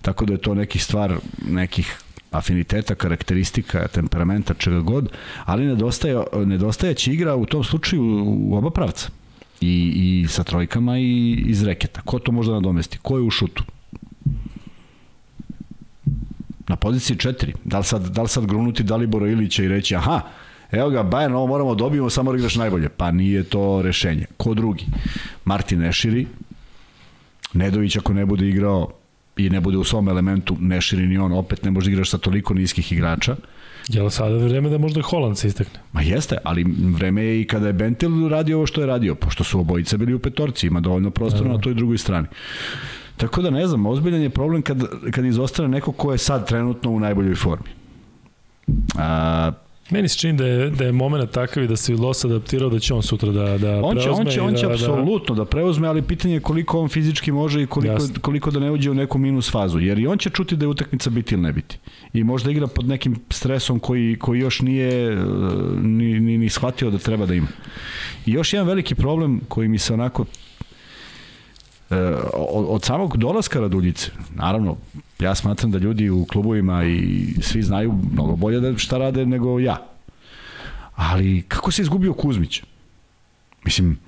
tako 0.02 0.24
da 0.24 0.32
je 0.32 0.38
to 0.38 0.54
neki 0.54 0.78
stvar 0.78 1.16
nekih 1.48 1.98
afiniteta, 2.38 2.94
karakteristika, 2.94 3.88
temperamenta, 3.88 4.54
čega 4.54 4.80
god, 4.80 5.08
ali 5.44 5.66
nedostaje, 5.66 6.24
nedostajeći 6.44 7.12
igra 7.12 7.36
u 7.36 7.46
tom 7.46 7.64
slučaju 7.64 8.02
u 8.26 8.56
oba 8.56 8.70
pravca. 8.70 9.08
I, 9.60 9.92
i 9.96 10.28
sa 10.28 10.44
trojkama 10.44 10.98
i 10.98 11.32
iz 11.46 11.62
reketa. 11.62 12.00
Ko 12.00 12.18
to 12.18 12.32
može 12.32 12.50
da 12.50 12.54
nadomesti? 12.54 12.98
Ko 13.02 13.16
je 13.16 13.22
u 13.22 13.30
šutu? 13.30 13.64
Na 16.68 16.76
poziciji 16.76 17.16
4. 17.16 17.52
Da 17.64 17.78
li 17.78 17.84
sad, 17.84 18.08
da 18.08 18.22
li 18.22 18.28
sad 18.28 18.46
grunuti 18.46 18.82
Dalibora 18.82 19.28
Ilića 19.28 19.62
i 19.62 19.68
reći 19.68 19.96
aha, 19.96 20.20
evo 20.72 20.90
ga, 20.90 21.04
Bayern, 21.04 21.34
ovo 21.34 21.46
moramo 21.46 21.74
da 21.74 21.78
dobijemo, 21.78 22.10
samo 22.10 22.32
da 22.32 22.38
igraš 22.38 22.56
najbolje. 22.56 22.88
Pa 22.88 23.10
nije 23.10 23.42
to 23.42 23.82
rešenje. 23.82 24.26
Ko 24.36 24.54
drugi? 24.54 24.84
Martin 25.44 25.84
Eširi, 25.84 26.26
Nedović 27.52 27.96
ako 27.96 28.12
ne 28.12 28.26
bude 28.26 28.48
igrao 28.48 28.90
i 29.36 29.50
ne 29.50 29.60
bude 29.60 29.78
u 29.78 29.84
svom 29.84 30.08
elementu, 30.08 30.56
ne 30.60 30.80
širi 30.80 31.06
ni 31.06 31.18
on, 31.18 31.32
opet 31.32 31.64
ne 31.64 31.70
može 31.70 31.86
da 31.86 31.92
igraš 31.92 32.10
sa 32.10 32.18
toliko 32.18 32.54
niskih 32.54 32.92
igrača. 32.92 33.36
Je 33.88 34.02
li 34.02 34.10
sada 34.10 34.36
vreme 34.36 34.68
da 34.68 34.78
možda 34.78 35.02
Holand 35.02 35.38
se 35.38 35.48
istakne? 35.48 35.80
Ma 35.92 36.02
jeste, 36.02 36.38
ali 36.44 36.64
vreme 36.78 37.22
je 37.22 37.40
i 37.40 37.46
kada 37.46 37.66
je 37.66 37.72
Bentil 37.72 38.28
radio 38.28 38.56
ovo 38.56 38.66
što 38.66 38.80
je 38.80 38.86
radio, 38.86 39.14
pošto 39.14 39.44
su 39.44 39.60
obojice 39.60 39.98
bili 39.98 40.14
u 40.14 40.18
petorci, 40.18 40.66
ima 40.66 40.80
dovoljno 40.80 41.10
prostora 41.10 41.52
na 41.52 41.58
toj 41.58 41.74
drugoj 41.74 41.98
strani. 41.98 42.26
Tako 43.16 43.42
da 43.42 43.50
ne 43.50 43.66
znam, 43.66 43.86
ozbiljan 43.86 44.22
je 44.22 44.30
problem 44.30 44.62
kad, 44.62 44.82
kad 45.10 45.24
izostane 45.24 45.68
neko 45.68 45.92
ko 45.92 46.12
je 46.12 46.18
sad 46.18 46.48
trenutno 46.48 46.90
u 46.90 47.00
najboljoj 47.00 47.34
formi. 47.34 47.68
A, 48.98 49.52
Meni 49.90 50.08
se 50.08 50.18
čini 50.18 50.32
da 50.38 50.46
je, 50.46 50.70
da 50.70 50.84
je 50.84 50.92
moment 50.92 51.30
takav 51.30 51.62
i 51.62 51.68
da 51.68 51.76
se 51.76 51.94
Los 51.94 52.24
adaptirao 52.24 52.70
da 52.70 52.78
će 52.78 52.94
on 52.94 53.02
sutra 53.02 53.32
da, 53.32 53.58
da 53.58 53.80
on 53.84 53.96
će, 53.96 54.02
preuzme. 54.02 54.24
On 54.24 54.30
će, 54.30 54.40
on 54.40 54.54
će 54.54 54.66
da, 54.66 54.72
apsolutno 54.72 55.34
da... 55.34 55.44
da 55.44 55.50
preuzme, 55.50 55.88
ali 55.88 56.02
pitanje 56.02 56.34
je 56.34 56.40
koliko 56.40 56.80
on 56.80 56.88
fizički 56.88 57.32
može 57.32 57.62
i 57.62 57.66
koliko, 57.66 57.92
Jasne. 57.92 58.14
koliko 58.20 58.50
da 58.50 58.60
ne 58.60 58.70
uđe 58.70 58.90
u 58.90 58.94
neku 58.94 59.18
minus 59.18 59.50
fazu. 59.50 59.78
Jer 59.78 59.98
i 59.98 60.06
on 60.06 60.18
će 60.18 60.30
čuti 60.30 60.56
da 60.56 60.64
je 60.64 60.68
utakmica 60.68 61.10
biti 61.10 61.34
ili 61.34 61.42
ne 61.42 61.52
biti. 61.52 61.78
I 62.12 62.24
možda 62.24 62.50
igra 62.50 62.66
pod 62.66 62.88
nekim 62.88 63.16
stresom 63.30 63.78
koji, 63.78 64.16
koji 64.18 64.40
još 64.40 64.60
nije 64.60 65.12
e, 65.12 65.16
ni, 65.82 66.20
ni, 66.20 66.38
ni 66.38 66.48
shvatio 66.48 66.90
da 66.90 66.98
treba 66.98 67.26
da 67.26 67.34
ima. 67.34 67.48
I 68.26 68.32
još 68.32 68.52
jedan 68.52 68.66
veliki 68.66 68.94
problem 68.94 69.40
koji 69.48 69.68
mi 69.68 69.78
se 69.78 69.94
onako 69.94 70.24
od, 72.34 72.66
od 72.68 72.84
samog 72.84 73.16
dolaska 73.16 73.60
Raduljice, 73.60 74.10
naravno, 74.34 74.76
ja 75.18 75.34
smatram 75.34 75.70
da 75.70 75.78
ljudi 75.78 76.10
u 76.10 76.24
klubovima 76.24 76.84
i 76.84 77.26
svi 77.40 77.62
znaju 77.62 77.94
mnogo 78.12 78.36
bolje 78.36 78.60
da 78.60 78.78
šta 78.78 78.98
rade 78.98 79.26
nego 79.26 79.60
ja. 79.60 79.86
Ali 80.94 81.42
kako 81.48 81.70
se 81.70 81.82
izgubio 81.82 82.14
Kuzmić? 82.14 82.62
Mislim, 83.64 83.98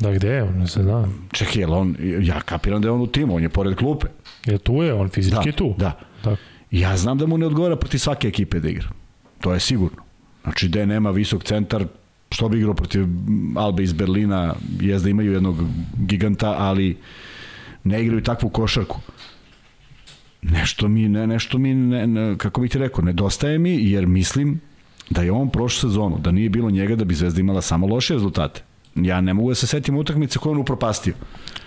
Da, 0.00 0.12
gde 0.12 0.28
je 0.28 0.42
on? 0.42 0.58
Ne 0.58 0.66
se 0.66 0.82
zna. 0.82 1.08
Čekaj, 1.32 1.62
jel 1.62 1.74
on, 1.74 1.96
ja 2.20 2.40
kapiram 2.40 2.82
da 2.82 2.88
je 2.88 2.92
on 2.92 3.00
u 3.00 3.06
timu, 3.06 3.36
on 3.36 3.42
je 3.42 3.48
pored 3.48 3.76
klupe. 3.76 4.06
Je 4.44 4.58
tu 4.58 4.82
je, 4.82 4.94
on 4.94 5.08
fizički 5.08 5.44
da, 5.44 5.48
je 5.48 5.56
tu. 5.56 5.74
Da. 5.78 5.98
da. 6.24 6.36
Ja 6.70 6.96
znam 6.96 7.18
da 7.18 7.26
mu 7.26 7.38
ne 7.38 7.46
odgovara 7.46 7.76
protiv 7.76 7.98
svake 7.98 8.28
ekipe 8.28 8.60
da 8.60 8.68
igra. 8.68 8.88
To 9.40 9.54
je 9.54 9.60
sigurno. 9.60 10.02
Znači, 10.42 10.68
gde 10.68 10.86
nema 10.86 11.10
visok 11.10 11.44
centar, 11.44 11.86
što 12.30 12.48
bi 12.48 12.58
igrao 12.58 12.74
protiv 12.74 13.06
Albe 13.56 13.82
iz 13.82 13.92
Berlina, 13.92 14.54
je 14.80 14.98
da 14.98 15.08
imaju 15.08 15.32
jednog 15.32 15.56
giganta, 15.98 16.54
ali 16.58 16.96
ne 17.84 18.02
igraju 18.02 18.22
takvu 18.22 18.48
košarku 18.48 19.00
nešto 20.42 20.88
mi, 20.88 21.08
ne, 21.08 21.26
nešto 21.26 21.58
mi, 21.58 21.74
ne, 21.74 22.06
ne, 22.06 22.38
kako 22.38 22.60
bih 22.60 22.70
ti 22.70 22.78
rekao, 22.78 23.04
nedostaje 23.04 23.58
mi, 23.58 23.90
jer 23.90 24.06
mislim 24.06 24.60
da 25.10 25.22
je 25.22 25.32
on 25.32 25.50
prošlu 25.50 25.90
sezonu, 25.90 26.18
da 26.18 26.30
nije 26.30 26.48
bilo 26.48 26.70
njega 26.70 26.96
da 26.96 27.04
bi 27.04 27.14
Zvezda 27.14 27.40
imala 27.40 27.60
samo 27.60 27.86
loše 27.86 28.14
rezultate. 28.14 28.62
Ja 28.94 29.20
ne 29.20 29.34
mogu 29.34 29.48
da 29.48 29.54
se 29.54 29.66
setim 29.66 29.96
utakmice 29.96 30.38
koje 30.38 30.50
on 30.50 30.58
upropastio. 30.58 31.14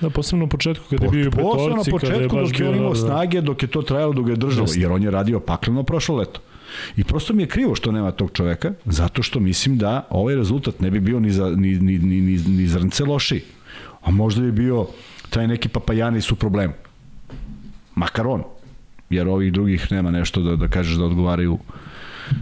Da, 0.02 0.10
posebno 0.10 0.46
na 0.46 0.50
početku 0.50 0.86
kada 0.90 1.06
je 1.06 1.12
bio 1.12 1.28
u 1.28 1.32
petorci, 1.32 1.70
na 1.70 1.92
početku 1.92 2.38
dok 2.38 2.60
je 2.60 2.70
on 2.70 2.76
imao 2.76 2.94
da, 2.94 3.00
da. 3.00 3.06
snage, 3.08 3.42
dok 3.42 3.64
je 3.64 3.68
to 3.68 3.82
trajalo, 3.82 4.14
dok 4.14 4.28
je 4.28 4.36
držao, 4.36 4.66
jer 4.76 4.92
on 4.92 5.04
je 5.04 5.12
radio 5.12 5.40
pakleno 5.40 5.84
prošlo 5.84 6.16
leto. 6.16 6.40
I 6.98 7.04
prosto 7.04 7.34
mi 7.34 7.44
je 7.44 7.48
krivo 7.48 7.76
što 7.76 7.92
nema 7.92 8.12
tog 8.12 8.32
čoveka, 8.34 8.74
zato 8.86 9.24
što 9.24 9.40
mislim 9.40 9.78
da 9.78 10.08
ovaj 10.10 10.36
rezultat 10.36 10.80
ne 10.80 10.92
bi 10.92 11.00
bio 11.00 11.20
ni, 11.20 11.32
za, 11.32 11.50
ni, 11.50 11.76
ni, 11.80 11.98
ni, 12.00 12.22
ni, 12.22 12.38
ni 12.48 12.68
zrnce 12.68 13.06
loši. 13.06 13.44
A 14.02 14.12
možda 14.12 14.42
bi 14.42 14.52
bio 14.52 14.88
taj 15.30 15.48
neki 15.48 15.70
papajani 15.70 16.22
su 16.22 16.36
problem. 16.36 16.74
Makar 17.96 18.28
on. 18.28 18.44
Jer 19.10 19.28
ovih 19.28 19.54
drugih 19.54 19.92
nema 19.92 20.12
nešto 20.12 20.42
da, 20.42 20.56
da 20.56 20.68
kažeš 20.68 20.96
da 20.96 21.06
odgovaraju 21.06 21.60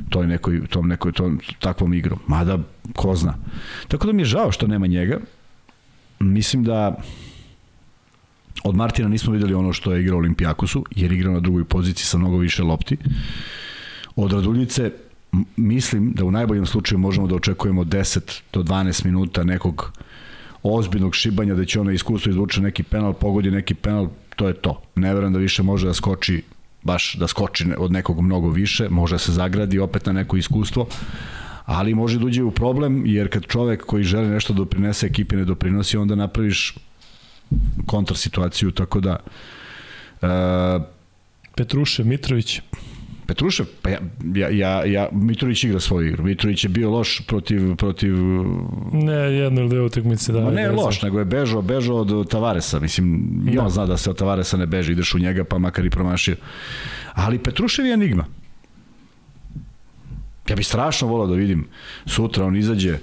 toj 0.09 0.27
nekoj, 0.27 0.67
tom 0.67 0.87
nekoj, 0.87 1.11
tom, 1.11 1.39
takvom 1.59 1.93
igrom. 1.93 2.19
Mada, 2.27 2.57
ko 2.95 3.15
zna. 3.15 3.33
Tako 3.87 4.07
da 4.07 4.13
mi 4.13 4.21
je 4.21 4.25
žao 4.25 4.51
što 4.51 4.67
nema 4.67 4.87
njega. 4.87 5.19
Mislim 6.19 6.63
da 6.63 6.97
od 8.63 8.75
Martina 8.75 9.09
nismo 9.09 9.33
videli 9.33 9.53
ono 9.53 9.73
što 9.73 9.93
je 9.93 10.01
igrao 10.01 10.17
Olimpijakosu, 10.17 10.85
jer 10.95 11.11
igrao 11.11 11.33
na 11.33 11.39
drugoj 11.39 11.63
poziciji 11.63 12.05
sa 12.05 12.17
mnogo 12.17 12.37
više 12.37 12.63
lopti. 12.63 12.97
Od 14.15 14.33
Raduljice 14.33 14.91
mislim 15.57 16.11
da 16.11 16.25
u 16.25 16.31
najboljem 16.31 16.65
slučaju 16.65 16.99
možemo 16.99 17.27
da 17.27 17.35
očekujemo 17.35 17.83
10 17.83 18.41
do 18.53 18.63
12 18.63 19.05
minuta 19.05 19.43
nekog 19.43 19.91
ozbiljnog 20.63 21.15
šibanja 21.15 21.55
da 21.55 21.65
će 21.65 21.79
ona 21.79 21.91
iskustvo 21.91 22.29
izvuče 22.29 22.61
neki 22.61 22.83
penal, 22.83 23.13
pogodi 23.13 23.51
neki 23.51 23.73
penal, 23.73 24.07
to 24.35 24.47
je 24.47 24.53
to. 24.53 24.81
Ne 24.95 25.13
verujem 25.13 25.33
da 25.33 25.39
više 25.39 25.63
može 25.63 25.87
da 25.87 25.93
skoči 25.93 26.43
baš 26.81 27.15
da 27.15 27.27
skoči 27.27 27.65
od 27.77 27.91
nekog 27.91 28.21
mnogo 28.21 28.49
više, 28.49 28.89
može 28.89 29.15
da 29.15 29.19
se 29.19 29.31
zagradi 29.31 29.79
opet 29.79 30.05
na 30.05 30.13
neko 30.13 30.37
iskustvo, 30.37 30.87
ali 31.65 31.95
može 31.95 32.19
da 32.19 32.25
uđe 32.25 32.43
u 32.43 32.51
problem, 32.51 33.03
jer 33.05 33.29
kad 33.29 33.45
čovek 33.45 33.85
koji 33.85 34.03
želi 34.03 34.27
nešto 34.27 34.53
da 34.53 34.57
doprinese 34.57 35.05
ekipi 35.05 35.35
ne 35.35 35.45
doprinosi, 35.45 35.97
onda 35.97 36.15
napraviš 36.15 36.75
kontra 37.85 38.15
situaciju, 38.15 38.71
tako 38.71 38.99
da 38.99 39.17
uh, 40.21 40.27
Petruše, 41.55 42.03
Mitrović. 42.03 42.61
Petrušev, 43.29 43.65
pa 43.81 43.89
ja, 43.89 43.99
ja, 44.35 44.49
ja, 44.49 44.85
ja, 44.85 45.09
Mitrović 45.11 45.63
igra 45.63 45.79
svoju 45.79 46.07
igru. 46.07 46.23
Mitrović 46.23 46.63
je 46.63 46.69
bio 46.69 46.89
loš 46.89 47.21
protiv... 47.27 47.75
protiv 47.75 48.15
ne, 48.93 49.13
jedno 49.13 49.61
ili 49.61 49.69
dve 49.69 49.81
utakmice. 49.81 50.31
Da, 50.31 50.41
Ma 50.41 50.51
ne 50.51 50.61
je 50.61 50.71
loš, 50.71 51.01
nego 51.01 51.19
je 51.19 51.25
bežao, 51.25 51.61
bežao 51.61 51.97
od 51.97 52.29
Tavaresa. 52.29 52.79
Mislim, 52.79 53.29
da. 53.45 53.51
i 53.51 53.57
on 53.57 53.69
zna 53.69 53.85
da 53.85 53.97
se 53.97 54.09
od 54.09 54.17
Tavaresa 54.17 54.57
ne 54.57 54.65
beže, 54.65 54.91
ideš 54.91 55.13
u 55.15 55.19
njega 55.19 55.43
pa 55.43 55.57
makar 55.57 55.85
i 55.85 55.89
promašio. 55.89 56.35
Ali 57.13 57.37
Petrušev 57.37 57.85
je 57.85 57.93
enigma. 57.93 58.25
Ja 60.49 60.55
bih 60.55 60.67
strašno 60.67 61.07
volao 61.07 61.27
da 61.27 61.35
vidim 61.35 61.67
sutra 62.05 62.45
on 62.45 62.57
izađe, 62.57 62.97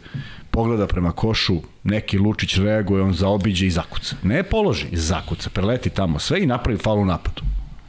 pogleda 0.51 0.87
prema 0.87 1.13
košu, 1.13 1.61
neki 1.85 2.19
Lučić 2.19 2.59
reaguje, 2.59 3.03
on 3.03 3.13
zaobiđe 3.15 3.67
i 3.67 3.71
zakuca. 3.71 4.17
Ne 4.23 4.43
položi, 4.43 4.87
zakuca, 4.93 5.51
preleti 5.51 5.91
tamo 5.91 6.19
sve 6.19 6.43
i 6.43 6.47
napravi 6.47 6.79
falu 6.79 7.05
napadu. 7.05 7.43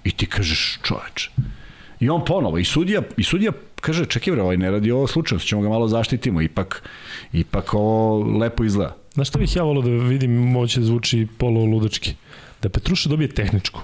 I 0.03 0.11
ti 0.11 0.25
kažeš, 0.25 0.79
čoveče, 0.83 1.31
I 1.99 2.09
on 2.09 2.25
ponovo, 2.25 2.57
i 2.57 2.63
sudija, 2.63 3.01
i 3.17 3.23
sudija 3.23 3.51
kaže, 3.81 4.05
čekaj 4.05 4.33
bre, 4.33 4.41
ovaj 4.41 4.57
ne 4.57 4.71
radi 4.71 4.91
ovo 4.91 5.07
slučajno, 5.07 5.39
ćemo 5.39 5.61
ga 5.61 5.69
malo 5.69 5.87
zaštitimo, 5.87 6.41
ipak, 6.41 6.83
ipak 7.33 7.73
ovo 7.73 8.37
lepo 8.37 8.63
izgleda. 8.63 8.95
Znaš 9.13 9.29
što 9.29 9.39
bih 9.39 9.55
ja 9.55 9.63
volao 9.63 9.83
da 9.83 9.89
vidim, 9.89 10.31
moće 10.31 10.81
zvuči 10.81 11.27
polo 11.37 11.65
ludački? 11.65 12.13
Da 12.61 12.69
Petruša 12.69 13.09
dobije 13.09 13.27
tehničku. 13.27 13.81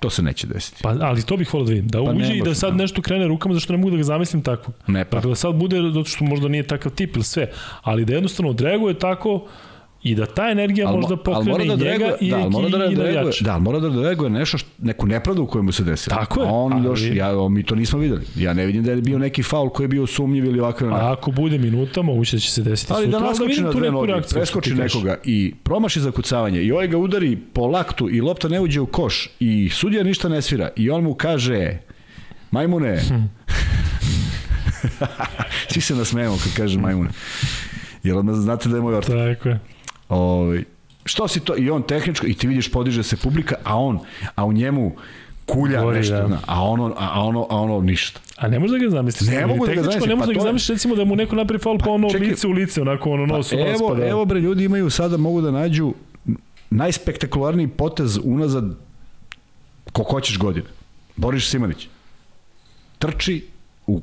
To 0.00 0.10
se 0.10 0.22
neće 0.22 0.46
desiti. 0.46 0.80
Pa, 0.82 0.96
ali 1.00 1.22
to 1.22 1.36
bih 1.36 1.54
volao 1.54 1.66
da 1.66 1.72
vidim. 1.72 1.88
Da 1.88 2.04
pa 2.04 2.10
uđe 2.10 2.36
i 2.36 2.42
da 2.42 2.54
sad 2.54 2.70
da. 2.70 2.76
nešto 2.76 3.02
krene 3.02 3.28
rukama, 3.28 3.54
zašto 3.54 3.72
ne 3.72 3.78
mogu 3.78 3.90
da 3.90 3.96
ga 3.96 4.02
zamislim 4.02 4.42
tako. 4.42 4.72
Ne 4.86 5.04
pa. 5.04 5.16
Dakle, 5.16 5.28
da 5.28 5.34
sad 5.34 5.54
bude, 5.54 5.76
zato 5.76 6.04
što 6.04 6.24
možda 6.24 6.48
nije 6.48 6.66
takav 6.66 6.92
tip 6.92 7.16
ili 7.16 7.24
sve, 7.24 7.50
ali 7.82 8.04
da 8.04 8.14
jednostavno 8.14 8.50
odreaguje 8.50 8.98
tako, 8.98 9.46
i 10.02 10.14
da 10.14 10.26
ta 10.26 10.50
energija 10.50 10.88
al, 10.88 10.96
možda 10.96 11.16
pokrene 11.16 11.64
da 11.64 11.76
njega 11.76 11.84
reaguje, 11.84 12.16
i, 12.20 12.30
da, 12.30 12.48
mora 12.48 12.68
da 12.68 12.84
i 12.84 12.94
reaguje, 12.94 13.32
da, 13.40 13.58
mora 13.58 13.80
da 13.80 14.02
reaguje 14.02 14.30
nešto, 14.30 14.58
što, 14.58 14.68
neku 14.78 15.06
nepravdu 15.06 15.42
u 15.42 15.46
kojoj 15.46 15.62
mu 15.62 15.72
se 15.72 15.84
desila. 15.84 16.16
Tako 16.16 16.40
je. 16.40 16.48
A 16.48 16.50
on 16.50 16.72
ali, 16.72 16.84
još, 16.84 17.02
ja, 17.02 17.48
mi 17.48 17.62
to 17.62 17.74
nismo 17.74 17.98
videli. 17.98 18.22
Ja 18.36 18.52
ne 18.54 18.66
vidim 18.66 18.84
da 18.84 18.90
je 18.90 19.00
bio 19.00 19.18
neki 19.18 19.42
faul 19.42 19.68
koji 19.68 19.84
je 19.84 19.88
bio 19.88 20.06
sumnjiv 20.06 20.44
ili 20.44 20.60
ovako. 20.60 20.84
A 20.84 21.12
ako 21.12 21.30
bude 21.30 21.58
minuta, 21.58 22.02
moguće 22.02 22.36
da 22.36 22.40
će 22.40 22.50
se 22.50 22.62
desiti 22.62 22.92
ali 22.92 23.04
sutra. 23.04 23.18
Ali 23.18 23.24
da 23.24 23.30
naskoči 23.30 23.62
na 23.62 23.72
dve 23.72 23.90
noge, 23.90 24.12
preskoči 24.34 24.74
nekoga 24.74 25.16
i 25.24 25.54
promaši 25.62 26.00
za 26.00 26.10
kucavanje 26.10 26.62
i 26.62 26.72
ovaj 26.72 26.88
ga 26.88 26.98
udari 26.98 27.38
po 27.52 27.66
laktu 27.66 28.10
i 28.10 28.20
lopta 28.20 28.48
ne 28.48 28.60
uđe 28.60 28.80
u 28.80 28.86
koš 28.86 29.28
i 29.40 29.68
sudija 29.68 30.02
ništa 30.02 30.28
ne 30.28 30.42
svira 30.42 30.68
i 30.76 30.90
on 30.90 31.04
mu 31.04 31.14
kaže 31.14 31.78
majmune, 32.50 33.00
hm. 33.08 33.14
svi 35.72 35.80
se 35.80 35.94
nasmejemo 35.94 36.36
kad 36.44 36.52
kaže 36.56 36.78
majmune. 36.78 37.10
Jer 38.02 38.16
odmah 38.16 38.34
znate 38.34 38.68
da 38.68 38.76
je 38.76 38.82
moj 38.82 38.94
ortak. 38.94 39.14
Tako 39.14 39.48
je. 39.48 39.60
Ovaj 40.10 40.64
što 41.04 41.28
si 41.28 41.40
to 41.40 41.56
i 41.56 41.70
on 41.70 41.82
tehničko 41.82 42.26
i 42.26 42.34
ti 42.34 42.46
vidiš 42.46 42.70
podiže 42.70 43.02
se 43.02 43.16
publika, 43.16 43.54
a 43.64 43.78
on 43.78 43.98
a 44.34 44.44
u 44.44 44.52
njemu 44.52 44.92
kulja 45.46 45.82
Gori, 45.82 45.98
nešto, 45.98 46.28
da. 46.28 46.38
a 46.46 46.62
ono 46.62 46.94
a 46.98 47.20
ono 47.22 47.46
a 47.50 47.56
ono 47.56 47.80
ništa. 47.80 48.20
A 48.36 48.48
ne 48.48 48.58
možeš 48.58 48.80
da 48.80 48.84
ga 48.84 48.90
zamisliš. 48.90 49.30
Ne 49.30 49.46
mogu 49.46 49.66
da 49.66 49.74
ga 49.74 49.82
zamislim. 49.82 50.08
Ne 50.08 50.14
možeš 50.14 50.26
pa 50.26 50.32
da 50.32 50.38
ga 50.38 50.40
zamisliš 50.40 50.68
recimo 50.68 50.96
da 50.96 51.04
mu 51.04 51.16
neko 51.16 51.36
napravi 51.36 51.62
faul 51.62 51.78
pa 51.78 51.90
ono 51.90 52.10
čekaj, 52.10 52.28
lice 52.28 52.46
u 52.46 52.50
lice, 52.50 52.82
onako 52.82 53.10
ono 53.10 53.26
nos 53.26 53.50
pa, 53.50 53.56
evo, 53.56 53.68
raspada. 53.68 54.06
Evo 54.06 54.24
bre 54.24 54.40
ljudi 54.40 54.64
imaju 54.64 54.90
sada 54.90 55.16
mogu 55.16 55.40
da 55.40 55.50
nađu 55.50 55.94
najspektakularniji 56.70 57.68
potez 57.68 58.18
unazad 58.24 58.64
koliko 59.92 60.12
hoćeš 60.12 60.38
godine. 60.38 60.66
Boris 61.16 61.50
Simanić. 61.50 61.88
Trči 62.98 63.44
u, 63.86 64.00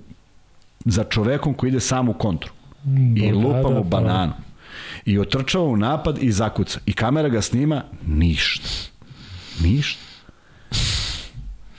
za 0.85 1.03
čovekom 1.03 1.53
koji 1.53 1.69
ide 1.69 1.79
sam 1.79 2.09
u 2.09 2.13
kontru. 2.13 2.51
I 3.15 3.31
lupa 3.31 3.69
mu 3.69 3.83
pa- 3.83 4.01
bananu. 4.01 4.33
Pa 4.33 4.47
i 5.07 5.19
otrčava 5.19 5.63
u 5.63 5.77
napad 5.77 6.23
i 6.23 6.31
zakuca. 6.31 6.79
I 6.85 6.93
kamera 6.93 7.29
ga 7.29 7.41
snima, 7.41 7.83
ništa. 8.07 8.69
Ništa. 9.63 10.01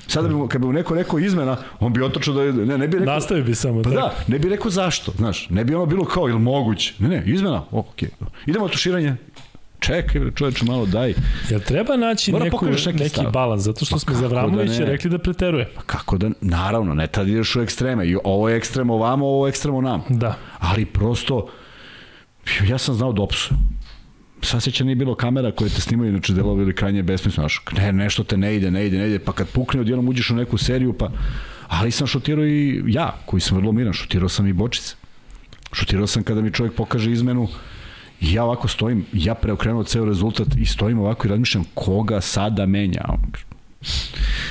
Sada 0.07 0.29
bi, 0.29 0.35
kad 0.49 0.61
bi 0.61 0.67
mu 0.67 0.73
neko 0.73 0.95
rekao 0.95 1.19
izmena, 1.19 1.57
on 1.81 1.93
bi 1.93 2.03
otrčao 2.03 2.35
da 2.35 2.43
ne, 2.43 2.79
ne 2.79 2.89
bi 2.89 2.99
rekao... 2.99 3.15
Nastavi 3.15 3.43
bi 3.43 3.55
samo. 3.55 3.83
Pa 3.83 3.91
da, 3.91 4.15
ne 4.29 4.39
bi 4.39 4.49
rekao 4.49 4.71
zašto, 4.71 5.13
znaš, 5.17 5.51
ne 5.51 5.65
bi 5.65 5.75
ono 5.75 5.87
bilo 5.87 6.05
kao, 6.05 6.29
ili 6.29 6.39
moguće. 6.39 6.95
Ne, 6.99 7.09
ne, 7.09 7.23
izmena, 7.27 7.65
okej. 7.71 8.09
Okay. 8.21 8.27
Idemo 8.47 8.69
tuširanje, 8.69 9.17
čekaj, 9.79 10.21
čoveče, 10.35 10.65
malo 10.65 10.87
daj. 10.87 11.15
Jel 11.51 11.61
treba 11.61 11.97
naći 11.97 12.33
Mora 12.33 12.45
neku, 12.45 12.67
neki, 12.67 12.93
neki 12.93 13.21
balans, 13.33 13.63
zato 13.63 13.85
što 13.85 13.95
pa 13.95 13.99
smo 13.99 14.15
za 14.15 14.27
Vramovića 14.27 14.79
da 14.79 14.85
rekli 14.85 15.11
da 15.11 15.19
preteruje. 15.19 15.71
Pa 15.75 15.83
kako 15.83 16.19
da, 16.19 16.31
naravno, 16.41 16.95
ne 16.95 17.07
tad 17.07 17.29
ideš 17.29 17.57
u 17.57 17.61
ekstreme. 17.61 18.07
I 18.07 18.17
ovo 18.25 18.49
je 18.49 18.57
ekstremo 18.57 18.97
vamo, 18.97 19.27
ovo 19.27 19.47
je 19.47 19.51
ekstremo 19.51 19.81
nam. 19.81 20.03
Da. 20.09 20.35
Ali 20.59 20.87
prosto, 20.87 21.49
ja 22.69 22.79
sam 22.79 22.95
znao 22.95 23.12
da 23.12 23.23
opsu. 23.23 23.55
Sad 24.43 24.62
se 24.62 24.85
nije 24.85 24.97
bilo 24.97 25.15
kamera 25.15 25.53
koje 25.53 25.70
te 25.70 25.81
snimaju, 25.81 26.11
inače 26.11 26.33
delovi 26.33 26.62
ili 26.62 26.75
krajnje 26.75 27.03
besmisleno. 27.03 27.49
Ne, 27.77 27.93
nešto 27.93 28.25
te 28.25 28.37
ne 28.37 28.57
ide, 28.57 28.70
ne 28.70 28.87
ide, 28.87 28.99
ne 28.99 29.09
ide, 29.09 29.19
pa 29.19 29.33
kad 29.33 29.49
pukne 29.49 29.81
odjednom 29.81 30.09
uđeš 30.09 30.31
u 30.31 30.35
neku 30.35 30.59
seriju, 30.59 30.93
pa... 30.93 31.11
Ali 31.69 31.91
sam 31.91 32.07
šutirao 32.07 32.47
i 32.47 32.83
ja, 32.87 33.19
koji 33.27 33.41
sam 33.41 33.57
vrlo 33.57 33.73
miran, 33.73 33.93
šutirao 33.93 34.29
sam 34.29 34.47
i 34.47 34.53
bočice. 34.53 34.95
Šutirao 35.73 36.07
sam 36.07 36.23
kada 36.23 36.41
mi 36.41 36.53
čovjek 36.53 36.75
pokaže 36.75 37.12
izmenu, 37.12 37.49
I 38.20 38.33
ja 38.33 38.45
ovako 38.45 38.69
stojim, 38.69 39.05
ja 39.12 39.35
preokrenuo 39.35 39.85
ceo 39.85 40.05
rezultat 40.05 40.49
i 40.57 40.66
stojim 40.66 40.99
ovako 40.99 41.27
i 41.27 41.31
razmišljam 41.31 41.65
koga 41.75 42.20
sada 42.20 42.66
menja. 42.66 43.05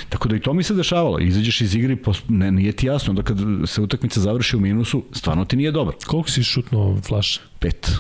Tako 0.09 0.27
da 0.27 0.35
i 0.35 0.39
to 0.39 0.53
mi 0.53 0.63
se 0.63 0.73
dešavalo. 0.73 1.19
Izađeš 1.19 1.61
iz 1.61 1.75
igre, 1.75 1.97
ne, 2.27 2.51
nije 2.51 2.71
ti 2.71 2.87
jasno. 2.87 3.11
Onda 3.11 3.23
kad 3.23 3.37
se 3.65 3.81
utakmica 3.81 4.19
završi 4.19 4.55
u 4.55 4.59
minusu, 4.59 5.03
stvarno 5.11 5.45
ti 5.45 5.55
nije 5.55 5.71
dobro. 5.71 5.97
Koliko 6.05 6.29
si 6.29 6.43
šutnuo 6.43 7.01
flaš? 7.07 7.39
Pet. 7.59 7.91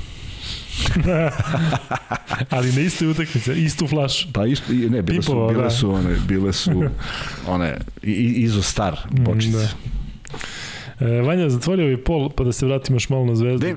Ali 2.49 2.71
na 2.71 2.81
istoj 2.81 3.11
utakmici, 3.11 3.51
istu 3.51 3.87
flašu. 3.87 4.27
Pa 4.33 4.45
isto, 4.45 4.73
ne, 4.73 5.01
bile 5.01 5.21
su, 5.21 5.47
bile 5.49 5.63
da. 5.63 5.69
su 5.69 5.91
one, 5.91 6.15
bile 6.27 6.53
su 6.53 6.83
one, 7.47 7.77
izo 8.35 8.61
star 8.61 8.97
bočice. 9.11 9.57
Da. 9.57 9.69
E, 11.07 11.21
Vanja, 11.21 11.49
zatvorio 11.49 11.85
ovaj 11.85 12.03
pol, 12.03 12.29
pa 12.29 12.43
da 12.43 12.51
se 12.51 12.65
vratimo 12.65 12.95
još 12.95 13.09
malo 13.09 13.25
na 13.25 13.35
zvezdu. 13.35 13.67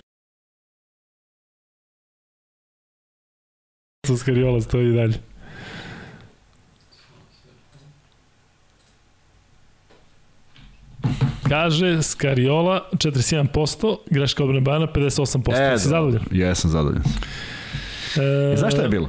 Skariola 4.19 4.61
stoji 4.61 4.93
dalje. 4.93 5.30
Kaže 11.49 12.03
Skariola 12.03 12.89
41%, 12.93 13.97
greška 14.11 14.45
odbrane 14.45 14.61
Bana 14.61 14.87
58%. 14.87 15.75
E, 15.75 15.79
si 15.79 15.89
zadovoljan? 15.89 16.23
Jesam 16.31 16.71
zadovoljan. 16.71 17.03
E, 18.53 18.57
znaš 18.57 18.73
šta 18.73 18.83
je 18.83 18.89
bilo? 18.89 19.09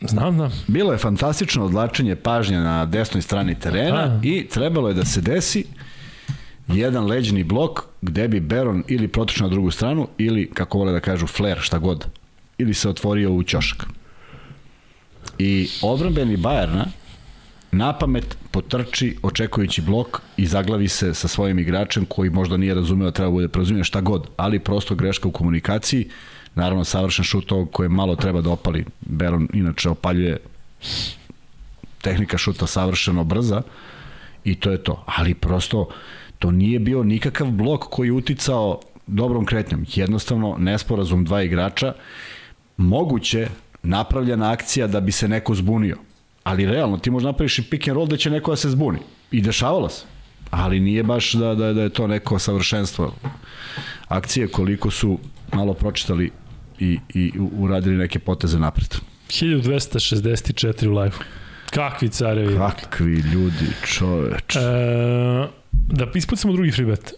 Znam, 0.00 0.34
znam. 0.34 0.50
Bilo 0.66 0.92
je 0.92 0.98
fantastično 0.98 1.64
odlačenje 1.64 2.16
pažnje 2.16 2.58
na 2.58 2.86
desnoj 2.86 3.22
strani 3.22 3.60
terena 3.60 4.02
A. 4.02 4.20
i 4.22 4.46
trebalo 4.48 4.88
je 4.88 4.94
da 4.94 5.04
se 5.04 5.20
desi 5.20 5.64
jedan 6.68 7.06
leđni 7.06 7.44
blok 7.44 7.80
gde 8.02 8.28
bi 8.28 8.40
Beron 8.40 8.84
ili 8.88 9.08
protočio 9.08 9.42
na 9.42 9.48
drugu 9.48 9.70
stranu 9.70 10.08
ili, 10.18 10.50
kako 10.54 10.78
vole 10.78 10.92
da 10.92 11.00
kažu, 11.00 11.26
flare, 11.26 11.60
šta 11.60 11.78
god. 11.78 12.06
Ili 12.58 12.74
se 12.74 12.88
otvorio 12.88 13.32
u 13.32 13.42
ćošak. 13.42 13.86
I 15.38 15.68
odbranbeni 15.82 16.36
Bajerna 16.36 16.86
na 17.72 17.98
pamet 17.98 18.36
potrči 18.50 19.16
očekujući 19.22 19.82
blok 19.82 20.20
i 20.36 20.46
zaglavi 20.46 20.88
se 20.88 21.14
sa 21.14 21.28
svojim 21.28 21.58
igračem 21.58 22.04
koji 22.04 22.30
možda 22.30 22.56
nije 22.56 22.74
razumeo 22.74 23.04
da 23.04 23.12
treba 23.12 23.30
bude 23.30 23.48
preuzimljen 23.48 23.84
šta 23.84 24.00
god, 24.00 24.26
ali 24.36 24.58
prosto 24.58 24.94
greška 24.94 25.28
u 25.28 25.32
komunikaciji, 25.32 26.08
naravno 26.54 26.84
savršen 26.84 27.24
šut 27.24 27.52
ovog 27.52 27.70
koje 27.70 27.88
malo 27.88 28.16
treba 28.16 28.40
da 28.40 28.50
opali, 28.50 28.84
Beron 29.00 29.48
inače 29.52 29.88
opaljuje. 29.88 30.36
Tehnika 32.02 32.38
šuta 32.38 32.66
savršeno 32.66 33.24
brza 33.24 33.62
i 34.44 34.54
to 34.54 34.70
je 34.70 34.82
to, 34.82 35.04
ali 35.06 35.34
prosto 35.34 35.88
To 36.42 36.50
nije 36.50 36.78
bio 36.78 37.04
nikakav 37.04 37.50
blok 37.50 37.84
koji 37.90 38.08
je 38.08 38.12
uticao 38.12 38.80
dobrom 39.06 39.44
kretnjom. 39.46 39.86
Jednostavno, 39.94 40.56
nesporazum 40.58 41.24
dva 41.24 41.42
igrača, 41.42 41.94
moguće 42.76 43.48
napravljena 43.82 44.50
akcija 44.50 44.86
da 44.86 45.00
bi 45.00 45.12
se 45.12 45.28
neko 45.28 45.54
zbunio. 45.54 45.96
Ali 46.44 46.66
realno, 46.66 46.98
ti 46.98 47.10
možeš 47.10 47.24
napraviš 47.24 47.58
i 47.58 47.62
pick 47.62 47.88
and 47.88 47.96
roll 47.96 48.06
da 48.06 48.16
će 48.16 48.30
neko 48.30 48.50
da 48.50 48.56
se 48.56 48.70
zbuni. 48.70 48.98
I 49.30 49.40
dešavalo 49.40 49.88
se. 49.88 50.04
Ali 50.50 50.80
nije 50.80 51.02
baš 51.02 51.32
da, 51.32 51.54
da, 51.54 51.72
da 51.72 51.82
je 51.82 51.88
to 51.88 52.06
neko 52.06 52.38
savršenstvo 52.38 53.14
akcije 54.08 54.48
koliko 54.48 54.90
su 54.90 55.18
malo 55.52 55.74
pročitali 55.74 56.30
i, 56.78 56.98
i 57.14 57.32
uradili 57.58 57.96
neke 57.96 58.18
poteze 58.18 58.58
napred. 58.58 58.96
1264 59.28 60.88
u 60.88 60.92
live. 60.92 61.16
Kakvi 61.70 62.08
carevi. 62.08 62.56
Kakvi 62.56 63.12
ljudi, 63.12 63.66
čoveč. 63.86 64.56
E, 64.56 64.60
da 65.72 66.06
ispucamo 66.14 66.52
drugi 66.52 66.70
free 66.70 66.86
bet. 66.86 67.12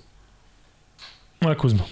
Ako 1.41 1.67
uzmo. 1.67 1.85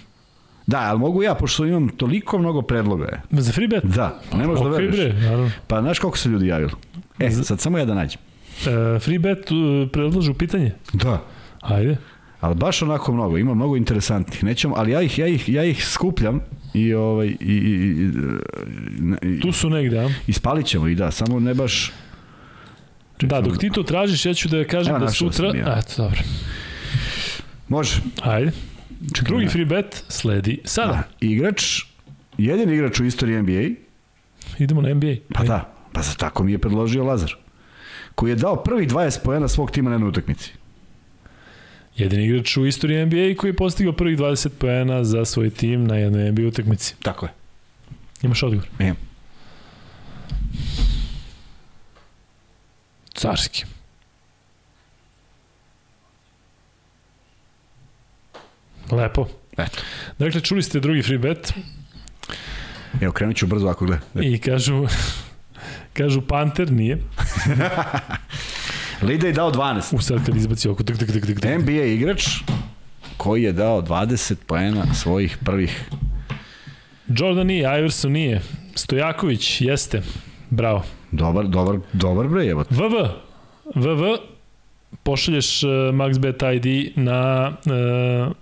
Da, 0.67 0.79
ali 0.79 0.99
mogu 0.99 1.23
ja, 1.23 1.35
pošto 1.35 1.65
imam 1.65 1.89
toliko 1.89 2.39
mnogo 2.39 2.61
predloga. 2.61 3.21
Za 3.31 3.51
free 3.51 3.67
bet? 3.67 3.83
Da, 3.83 4.21
ne 4.33 4.47
možeš 4.47 4.63
da 4.63 4.69
veriš. 4.69 5.13
Pa 5.67 5.81
znaš 5.81 5.99
koliko 5.99 6.17
se 6.17 6.29
ljudi 6.29 6.47
javili? 6.47 6.71
E, 7.19 7.31
sad 7.31 7.59
samo 7.59 7.77
ja 7.77 7.85
da 7.85 7.93
nađem. 7.93 8.21
E, 8.95 8.99
free 8.99 9.19
bet 9.19 9.51
uh, 9.51 9.89
predlažu 9.91 10.33
pitanje? 10.33 10.71
Da. 10.93 11.23
Ajde. 11.61 11.97
Ali 12.39 12.55
baš 12.55 12.81
onako 12.81 13.13
mnogo, 13.13 13.37
ima 13.37 13.53
mnogo 13.53 13.75
interesantnih. 13.75 14.43
Nećemo, 14.43 14.75
ali 14.77 14.91
ja 14.91 15.01
ih, 15.01 15.19
ja 15.19 15.27
ih, 15.27 15.49
ja 15.49 15.63
ih 15.63 15.85
skupljam 15.85 16.39
i 16.73 16.93
ovaj 16.93 17.27
i, 17.27 17.35
i, 17.39 18.09
i 19.21 19.39
tu 19.39 19.51
su 19.51 19.69
negde, 19.69 19.99
a? 19.99 20.09
Ispalit 20.27 20.65
ćemo 20.65 20.87
i 20.87 20.95
da, 20.95 21.11
samo 21.11 21.39
ne 21.39 21.53
baš 21.53 21.91
Da, 23.21 23.41
dok 23.41 23.57
ti 23.57 23.69
to 23.69 23.83
tražiš, 23.83 24.25
ja 24.25 24.33
ću 24.33 24.49
da 24.49 24.63
kažem 24.63 24.95
Evo, 24.95 25.05
da 25.05 25.11
sutra... 25.11 25.47
Ja. 25.47 25.79
Eto, 25.79 25.93
dobro. 25.97 26.19
Može. 27.67 28.01
Ajde. 28.21 28.51
Čekaj, 29.13 29.27
Drugi 29.27 29.47
free 29.47 29.65
bet 29.65 30.03
sledi 30.07 30.59
sada. 30.65 30.91
Da, 30.91 31.03
igrač, 31.19 31.81
jedin 32.37 32.69
igrač 32.69 32.99
u 32.99 33.05
istoriji 33.05 33.41
NBA. 33.41 33.75
Idemo 34.59 34.81
na 34.81 34.93
NBA. 34.93 35.15
Pa 35.33 35.41
Ajde. 35.41 35.47
da, 35.47 35.73
pa 35.93 36.01
za 36.01 36.13
tako 36.13 36.43
mi 36.43 36.51
je 36.51 36.57
predložio 36.57 37.03
Lazar. 37.03 37.35
Koji 38.15 38.31
je 38.31 38.35
dao 38.35 38.63
prvi 38.63 38.87
20 38.87 39.23
pojena 39.23 39.47
svog 39.47 39.71
tima 39.71 39.89
na 39.89 39.95
jednoj 39.95 40.09
utakmici. 40.09 40.51
Jedan 41.95 42.19
igrač 42.19 42.57
u 42.57 42.65
istoriji 42.65 43.05
NBA 43.05 43.37
koji 43.37 43.49
je 43.49 43.55
postigao 43.55 43.93
prvih 43.93 44.17
20 44.17 44.49
poena 44.49 45.03
za 45.03 45.25
svoj 45.25 45.49
tim 45.49 45.87
na 45.87 45.95
jednoj 45.95 46.31
NBA 46.31 46.47
utakmici. 46.47 46.95
Tako 47.01 47.25
je. 47.25 47.31
Imaš 48.21 48.43
odgovor? 48.43 48.67
Imam. 48.79 48.95
Carski. 53.13 53.65
Lepo. 58.91 59.27
Eto. 59.57 59.81
Dakle, 60.19 60.41
čuli 60.41 60.63
ste 60.63 60.79
drugi 60.79 61.01
free 61.01 61.17
bet. 61.17 61.53
Evo, 63.01 63.11
krenut 63.11 63.35
ću 63.35 63.47
brzo 63.47 63.67
ako 63.67 63.85
gleda. 63.85 64.03
I 64.21 64.39
kažu, 64.39 64.87
kažu 65.93 66.21
Panter, 66.21 66.71
nije. 66.71 67.01
Lida 69.01 69.27
je 69.27 69.33
dao 69.33 69.51
12. 69.51 69.95
U 69.95 70.01
sad 70.01 70.25
kad 70.25 70.35
izbaci 70.35 70.69
oko 70.69 70.83
dik, 70.83 70.97
dik, 70.97 71.11
dik, 71.11 71.25
dik. 71.25 71.45
NBA 71.59 71.71
igrač 71.71 72.27
koji 73.17 73.43
je 73.43 73.51
dao 73.51 73.81
20 73.81 74.35
poena 74.47 74.93
svojih 74.93 75.37
prvih. 75.45 75.89
Jordan 77.07 77.47
nije, 77.47 77.79
Iverson 77.79 78.11
nije. 78.11 78.41
Stojaković 78.75 79.61
jeste. 79.61 80.01
Bravo. 80.49 80.83
Dobar, 81.11 81.47
dobar, 81.47 81.79
dobar 81.93 82.27
bre, 82.27 82.45
evo. 82.45 82.63
VV. 82.69 82.95
VV 83.75 84.03
pošalješ 85.03 85.63
uh, 85.63 85.69
MaxBet 85.69 86.55
ID 86.55 86.97
na 86.97 87.51
uh, 87.65 88.35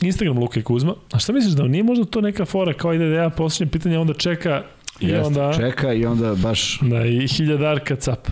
Instagram 0.00 0.38
Luka 0.38 0.60
i 0.60 0.62
Kuzma. 0.62 0.94
A 1.12 1.18
šta 1.18 1.32
misliš 1.32 1.54
da 1.54 1.64
nije 1.64 1.82
možda 1.82 2.04
to 2.04 2.20
neka 2.20 2.44
fora 2.44 2.72
kao 2.72 2.94
ide 2.94 3.08
da 3.08 3.14
ja 3.14 3.30
pošaljem 3.30 3.68
pitanje, 3.68 3.98
onda 3.98 4.14
čeka 4.14 4.62
i 5.00 5.06
Jeste, 5.06 5.26
onda... 5.26 5.52
čeka 5.56 5.92
i 5.92 6.06
onda 6.06 6.34
baš... 6.34 6.78
Da, 6.82 7.06
i 7.06 7.28
hiljadarka 7.28 7.96
cap. 7.96 8.28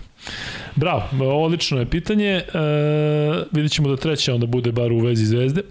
Bravo, 0.75 1.03
odlično 1.45 1.79
je 1.79 1.85
pitanje. 1.85 2.29
E, 2.29 2.43
vidit 3.51 3.71
ćemo 3.71 3.89
da 3.89 3.95
treća 3.95 4.33
onda 4.33 4.45
bude 4.45 4.71
bar 4.71 4.91
u 4.91 4.99
vezi 4.99 5.25
zvezde. 5.25 5.61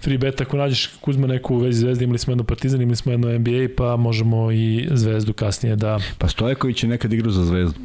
Free 0.00 0.18
bet, 0.18 0.40
ako 0.40 0.56
nađeš 0.56 0.86
Kuzma 1.00 1.26
neku 1.26 1.54
u 1.54 1.58
vezi 1.58 1.80
zvezde, 1.80 2.04
imali 2.04 2.18
smo 2.18 2.30
jedno 2.30 2.44
Partizan, 2.44 2.82
imali 2.82 2.96
smo 2.96 3.12
jedno 3.12 3.38
NBA, 3.38 3.68
pa 3.76 3.96
možemo 3.96 4.52
i 4.52 4.88
zvezdu 4.90 5.32
kasnije 5.32 5.76
da... 5.76 5.98
Pa 6.18 6.28
Stojaković 6.28 6.82
je 6.82 6.88
nekad 6.88 7.12
igrao 7.12 7.32
za 7.32 7.44
zvezdu. 7.44 7.80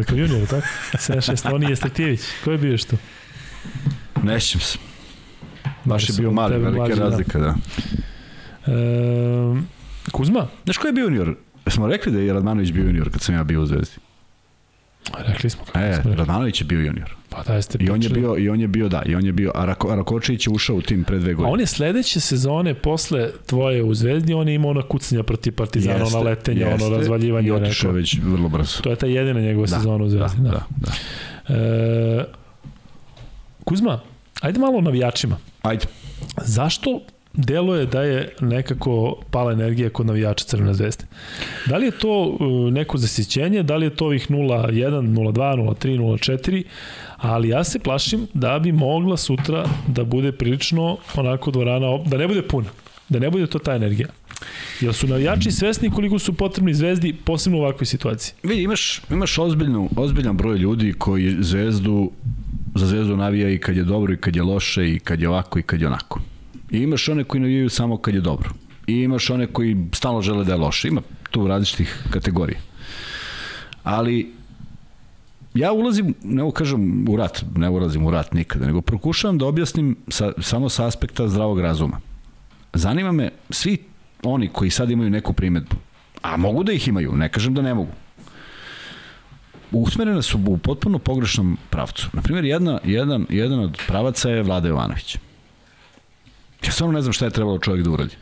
E, 0.00 0.04
kao 0.04 0.18
junior, 0.18 0.48
tako? 0.48 0.66
76, 0.92 1.54
on 1.54 1.62
je 1.62 1.76
Staktijević. 1.76 2.20
Ko 2.44 2.52
je 2.52 2.58
bio 2.58 2.78
što? 2.78 2.96
Nešćem 4.22 4.60
se. 4.60 4.78
Baš 5.84 6.08
je 6.08 6.14
bio 6.18 6.30
mali, 6.30 6.58
velika 6.58 6.78
mlađi, 6.78 6.94
da. 6.94 7.04
razlika, 7.04 7.38
da. 7.38 7.54
da. 8.66 8.72
E, 8.72 9.62
Kuzma? 10.12 10.46
Znaš 10.64 10.76
ko 10.76 10.86
je 10.86 10.92
bio 10.92 11.04
junior? 11.04 11.36
Smo 11.70 11.86
rekli 11.86 12.12
da 12.12 12.18
je 12.18 12.32
Radmanović 12.32 12.72
bio 12.72 12.84
junior 12.84 13.10
kad 13.10 13.20
sam 13.20 13.34
ja 13.34 13.44
bio 13.44 13.62
u 13.62 13.66
Zvezdi. 13.66 13.96
Rekli 15.18 15.50
smo. 15.50 15.62
E, 15.74 15.98
smo 16.02 16.14
Radmanović 16.14 16.60
je 16.60 16.64
bio 16.64 16.80
junior. 16.80 17.14
Pa 17.28 17.42
da 17.42 17.54
jeste 17.54 17.78
I 17.80 17.90
on 17.90 18.02
je 18.02 18.08
bio 18.08 18.36
i 18.38 18.48
on 18.48 18.60
je 18.60 18.68
bio 18.68 18.88
da, 18.88 19.02
i 19.06 19.14
on 19.14 19.26
je 19.26 19.32
bio 19.32 19.52
a, 19.54 19.64
Rako, 19.64 19.96
Rakočević 19.96 20.46
je 20.46 20.52
ušao 20.52 20.76
u 20.76 20.82
tim 20.82 21.04
pre 21.04 21.18
dve 21.18 21.34
godine. 21.34 21.50
A 21.50 21.52
on 21.52 21.60
je 21.60 21.66
sledeće 21.66 22.20
sezone 22.20 22.74
posle 22.74 23.30
tvoje 23.46 23.82
u 23.82 23.94
Zvezdi, 23.94 24.34
on 24.34 24.48
je 24.48 24.54
imao 24.54 24.70
ona 24.70 24.82
kucanja 24.82 25.22
protiv 25.22 25.54
Partizana, 25.54 25.98
jeste, 25.98 26.16
ona 26.16 26.30
letenja, 26.30 26.66
jeste, 26.66 26.84
ono 26.84 26.96
razvaljivanje. 26.96 27.48
I 27.48 27.50
otišao 27.50 27.92
već 27.92 28.18
vrlo 28.22 28.48
brzo. 28.48 28.82
To 28.82 28.90
je 28.90 28.96
ta 28.96 29.06
jedina 29.06 29.40
njegova 29.40 29.66
da, 29.66 29.76
sezona 29.76 30.04
u 30.04 30.08
Zvezdi. 30.08 30.42
Da, 30.42 30.50
da. 30.50 30.66
da, 30.76 30.92
da. 31.48 31.54
E, 31.54 32.24
Kuzma, 33.64 34.00
ajde 34.40 34.58
malo 34.58 34.78
o 34.78 34.80
navijačima. 34.80 35.36
Ajde. 35.62 35.86
Zašto 36.44 37.00
deluje 37.40 37.86
da 37.86 38.02
je 38.02 38.28
nekako 38.40 39.22
pala 39.30 39.52
energija 39.52 39.90
kod 39.90 40.06
navijača 40.06 40.44
Crvene 40.44 40.74
zvezde. 40.74 41.04
Da 41.66 41.76
li 41.76 41.86
je 41.86 41.90
to 41.90 42.22
uh, 42.22 42.72
neko 42.72 42.98
zasićenje, 42.98 43.62
da 43.62 43.76
li 43.76 43.86
je 43.86 43.96
to 43.96 44.06
ovih 44.06 44.30
0-1, 44.30 44.70
0-2, 44.70 45.32
0-3, 45.32 45.98
0-4, 45.98 46.62
ali 47.16 47.48
ja 47.48 47.64
se 47.64 47.78
plašim 47.78 48.26
da 48.34 48.58
bi 48.58 48.72
mogla 48.72 49.16
sutra 49.16 49.64
da 49.86 50.04
bude 50.04 50.32
prilično 50.32 50.96
onako 51.16 51.50
dvorana, 51.50 51.98
da 52.06 52.16
ne 52.16 52.28
bude 52.28 52.42
puna, 52.42 52.68
da 53.08 53.18
ne 53.18 53.30
bude 53.30 53.46
to 53.46 53.58
ta 53.58 53.74
energija. 53.74 54.08
Jel 54.80 54.92
su 54.92 55.06
navijači 55.06 55.50
svesni 55.50 55.90
koliko 55.90 56.18
su 56.18 56.32
potrebni 56.32 56.74
zvezdi, 56.74 57.16
posebno 57.24 57.58
u 57.58 57.60
ovakvoj 57.60 57.86
situaciji? 57.86 58.34
Vidi, 58.42 58.62
imaš, 58.62 59.02
imaš 59.10 59.38
ozbiljnu, 59.38 59.88
ozbiljan 59.96 60.36
broj 60.36 60.58
ljudi 60.58 60.94
koji 60.98 61.36
zvezdu, 61.40 62.10
za 62.74 62.86
zvezdu 62.86 63.16
navija 63.16 63.50
i 63.50 63.58
kad 63.58 63.76
je 63.76 63.84
dobro 63.84 64.12
i 64.12 64.16
kad 64.16 64.36
je 64.36 64.42
loše 64.42 64.88
i 64.88 64.98
kad 64.98 65.20
je 65.20 65.28
ovako 65.28 65.58
i 65.58 65.62
kad 65.62 65.80
je 65.80 65.86
onako. 65.86 66.20
I 66.70 66.78
imaš 66.78 67.08
one 67.08 67.24
koji 67.24 67.40
navijaju 67.40 67.68
samo 67.68 67.96
kad 67.96 68.14
je 68.14 68.20
dobro. 68.20 68.50
I 68.86 68.94
imaš 68.94 69.30
one 69.30 69.46
koji 69.46 69.76
stalno 69.92 70.22
žele 70.22 70.44
da 70.44 70.52
je 70.52 70.58
loše. 70.58 70.88
Ima 70.88 71.02
tu 71.30 71.46
različitih 71.46 72.06
kategorija. 72.10 72.58
Ali 73.82 74.32
ja 75.54 75.72
ulazim, 75.72 76.14
ne 76.22 76.50
kažem 76.54 77.08
u 77.08 77.16
rat, 77.16 77.44
ne 77.56 77.68
ulazim 77.68 78.06
u 78.06 78.10
rat 78.10 78.34
nikada, 78.34 78.66
nego 78.66 78.80
prokušavam 78.80 79.38
da 79.38 79.46
objasnim 79.46 79.96
sa, 80.08 80.32
samo 80.38 80.68
sa 80.68 80.86
aspekta 80.86 81.28
zdravog 81.28 81.60
razuma. 81.60 82.00
Zanima 82.72 83.12
me 83.12 83.30
svi 83.50 83.78
oni 84.22 84.48
koji 84.48 84.70
sad 84.70 84.90
imaju 84.90 85.10
neku 85.10 85.32
primetbu, 85.32 85.76
a 86.22 86.36
mogu 86.36 86.64
da 86.64 86.72
ih 86.72 86.88
imaju, 86.88 87.12
ne 87.12 87.28
kažem 87.28 87.54
da 87.54 87.62
ne 87.62 87.74
mogu, 87.74 87.92
usmerene 89.72 90.22
su 90.22 90.38
u 90.46 90.58
potpuno 90.58 90.98
pogrešnom 90.98 91.58
pravcu. 91.70 92.08
Naprimjer, 92.12 92.44
jedna, 92.44 92.78
jedan, 92.84 93.26
jedan 93.28 93.60
od 93.60 93.78
pravaca 93.86 94.30
je 94.30 94.42
Vlada 94.42 94.68
Jovanović. 94.68 95.18
Ja 96.64 96.72
stvarno 96.72 96.92
ne 96.92 97.02
znam 97.02 97.12
šta 97.12 97.24
je 97.24 97.30
trebalo 97.30 97.58
čovjek 97.58 97.84
da 97.84 97.90
uradi. 97.90 98.16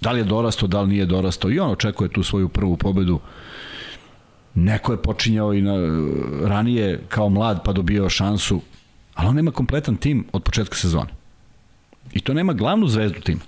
Da 0.00 0.12
li 0.12 0.20
je 0.20 0.24
dorasto, 0.24 0.66
da 0.66 0.80
li 0.80 0.88
nije 0.88 1.06
dorasto. 1.06 1.50
I 1.50 1.58
on 1.58 1.70
očekuje 1.70 2.12
tu 2.12 2.22
svoju 2.22 2.48
prvu 2.48 2.76
pobedu. 2.76 3.20
Neko 4.54 4.92
je 4.92 5.02
počinjao 5.02 5.54
i 5.54 5.62
na, 5.62 5.74
ranije 6.48 7.00
kao 7.08 7.28
mlad 7.28 7.62
pa 7.64 7.72
dobio 7.72 8.10
šansu, 8.10 8.60
ali 9.14 9.28
on 9.28 9.36
nema 9.36 9.50
kompletan 9.50 9.96
tim 9.96 10.24
od 10.32 10.42
početka 10.42 10.76
sezone. 10.76 11.10
I 12.12 12.20
to 12.20 12.34
nema 12.34 12.52
glavnu 12.52 12.88
zvezdu 12.88 13.20
tima. 13.20 13.40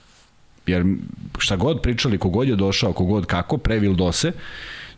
Jer 0.67 0.85
šta 1.39 1.57
god 1.57 1.83
pričali, 1.83 2.19
kogod 2.19 2.49
je 2.49 2.57
došao, 2.57 2.93
kogod 2.93 3.27
kako, 3.27 3.59
previl 3.59 3.95
dose, 3.95 4.33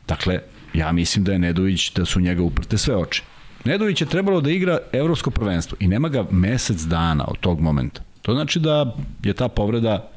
dakle, 0.09 0.41
ja 0.75 0.93
mislim 0.93 1.25
da 1.25 1.33
je 1.33 1.39
Nedović, 1.39 1.93
da 1.93 2.05
su 2.05 2.21
njega 2.21 2.43
uprte 2.43 2.79
sve 2.79 2.97
oči. 2.97 3.23
Nedović 3.65 4.01
je 4.01 4.07
trebalo 4.07 4.41
da 4.41 4.51
igra 4.51 4.79
evropsko 4.93 5.31
prvenstvo 5.31 5.77
i 5.81 5.89
nema 5.89 6.09
ga 6.09 6.27
mesec 6.31 6.81
dana 6.83 7.25
od 7.29 7.39
tog 7.41 7.61
momenta. 7.61 8.03
To 8.23 8.33
znači 8.33 8.61
da 8.61 8.97
je 9.23 9.33
ta 9.33 9.49
povreda 9.49 10.11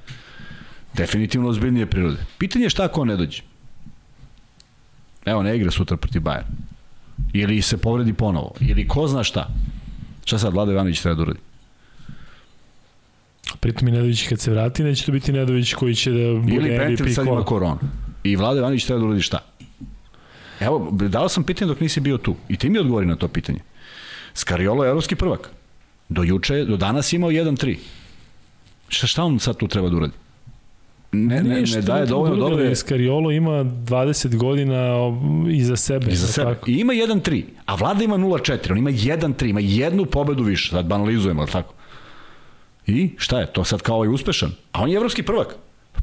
definitivno 0.93 1.49
ozbiljnije 1.49 1.85
prirode. 1.85 2.17
Pitanje 2.37 2.65
je 2.65 2.69
šta 2.69 2.83
ako 2.83 3.01
on 3.01 3.07
ne 3.07 3.17
dođe. 3.17 3.41
Evo, 5.25 5.43
ne 5.43 5.55
igra 5.55 5.71
sutra 5.71 5.97
protiv 5.97 6.21
Bayern. 6.21 6.51
Ili 7.33 7.61
se 7.61 7.77
povredi 7.77 8.13
ponovo. 8.13 8.53
Ili 8.59 8.87
ko 8.87 9.07
zna 9.07 9.23
šta. 9.23 9.49
Šta 10.25 10.39
sad 10.39 10.53
Vlada 10.53 10.71
Ivanović 10.71 11.01
treba 11.01 11.15
da 11.15 11.21
uradi? 11.21 11.39
Pritom 13.59 13.87
i 13.87 13.91
Nedović 13.91 14.27
kad 14.27 14.39
se 14.39 14.51
vrati, 14.51 14.83
neće 14.83 15.05
to 15.05 15.11
biti 15.11 15.31
Nedović 15.31 15.73
koji 15.73 15.95
će 15.95 16.11
da 16.11 16.39
bude 16.39 16.55
Ili 16.55 16.77
Pentel 16.77 17.07
sad 17.13 17.27
ima 17.27 17.43
koronu. 17.43 17.79
I 18.23 18.35
Vlada 18.35 18.59
Ivanović 18.59 18.85
treba 18.85 18.99
da 18.99 19.05
uradi 19.05 19.21
šta? 19.21 19.39
Evo, 20.63 20.89
dao 20.91 21.29
sam 21.29 21.43
pitanje 21.43 21.69
dok 21.69 21.79
nisi 21.79 21.99
bio 21.99 22.17
tu. 22.17 22.35
I 22.49 22.57
ti 22.57 22.69
mi 22.69 22.79
odgovori 22.79 23.05
na 23.05 23.15
to 23.15 23.27
pitanje. 23.27 23.59
Skariolo 24.33 24.83
je 24.83 24.89
evropski 24.89 25.15
prvak. 25.15 25.49
Do 26.09 26.23
juče, 26.23 26.65
do 26.65 26.77
danas 26.77 27.13
imao 27.13 27.31
1-3. 27.31 27.77
Šta, 28.87 29.07
šta 29.07 29.23
on 29.23 29.39
sad 29.39 29.57
tu 29.57 29.67
treba 29.67 29.89
da 29.89 29.95
uradi? 29.95 30.13
Ne, 31.11 31.43
ne, 31.43 31.61
ne 31.61 31.81
daje 31.81 32.05
dovoljno 32.05 32.35
dobre... 32.35 32.75
Skariolo 32.75 33.31
ima 33.31 33.51
20 33.63 34.35
godina 34.35 34.95
iza 35.51 35.75
sebe. 35.75 36.11
Iza 36.11 36.27
sebe. 36.27 36.53
Tako. 36.53 36.71
I 36.71 36.73
ima 36.73 36.93
1-3, 36.93 37.43
a 37.65 37.75
Vlada 37.75 38.03
ima 38.03 38.17
0-4, 38.17 38.71
on 38.71 38.77
ima 38.77 38.89
1-3, 38.89 39.49
ima 39.49 39.59
jednu 39.59 40.05
pobedu 40.05 40.43
više, 40.43 40.69
sad 40.69 40.85
banalizujemo, 40.85 41.41
ali 41.41 41.51
tako? 41.51 41.73
I 42.87 43.11
šta 43.17 43.39
je, 43.39 43.53
to 43.53 43.63
sad 43.63 43.81
kao 43.81 44.03
je 44.03 44.09
uspešan, 44.09 44.51
a 44.71 44.81
on 44.81 44.89
je 44.89 44.95
evropski 44.95 45.23
prvak. 45.23 45.55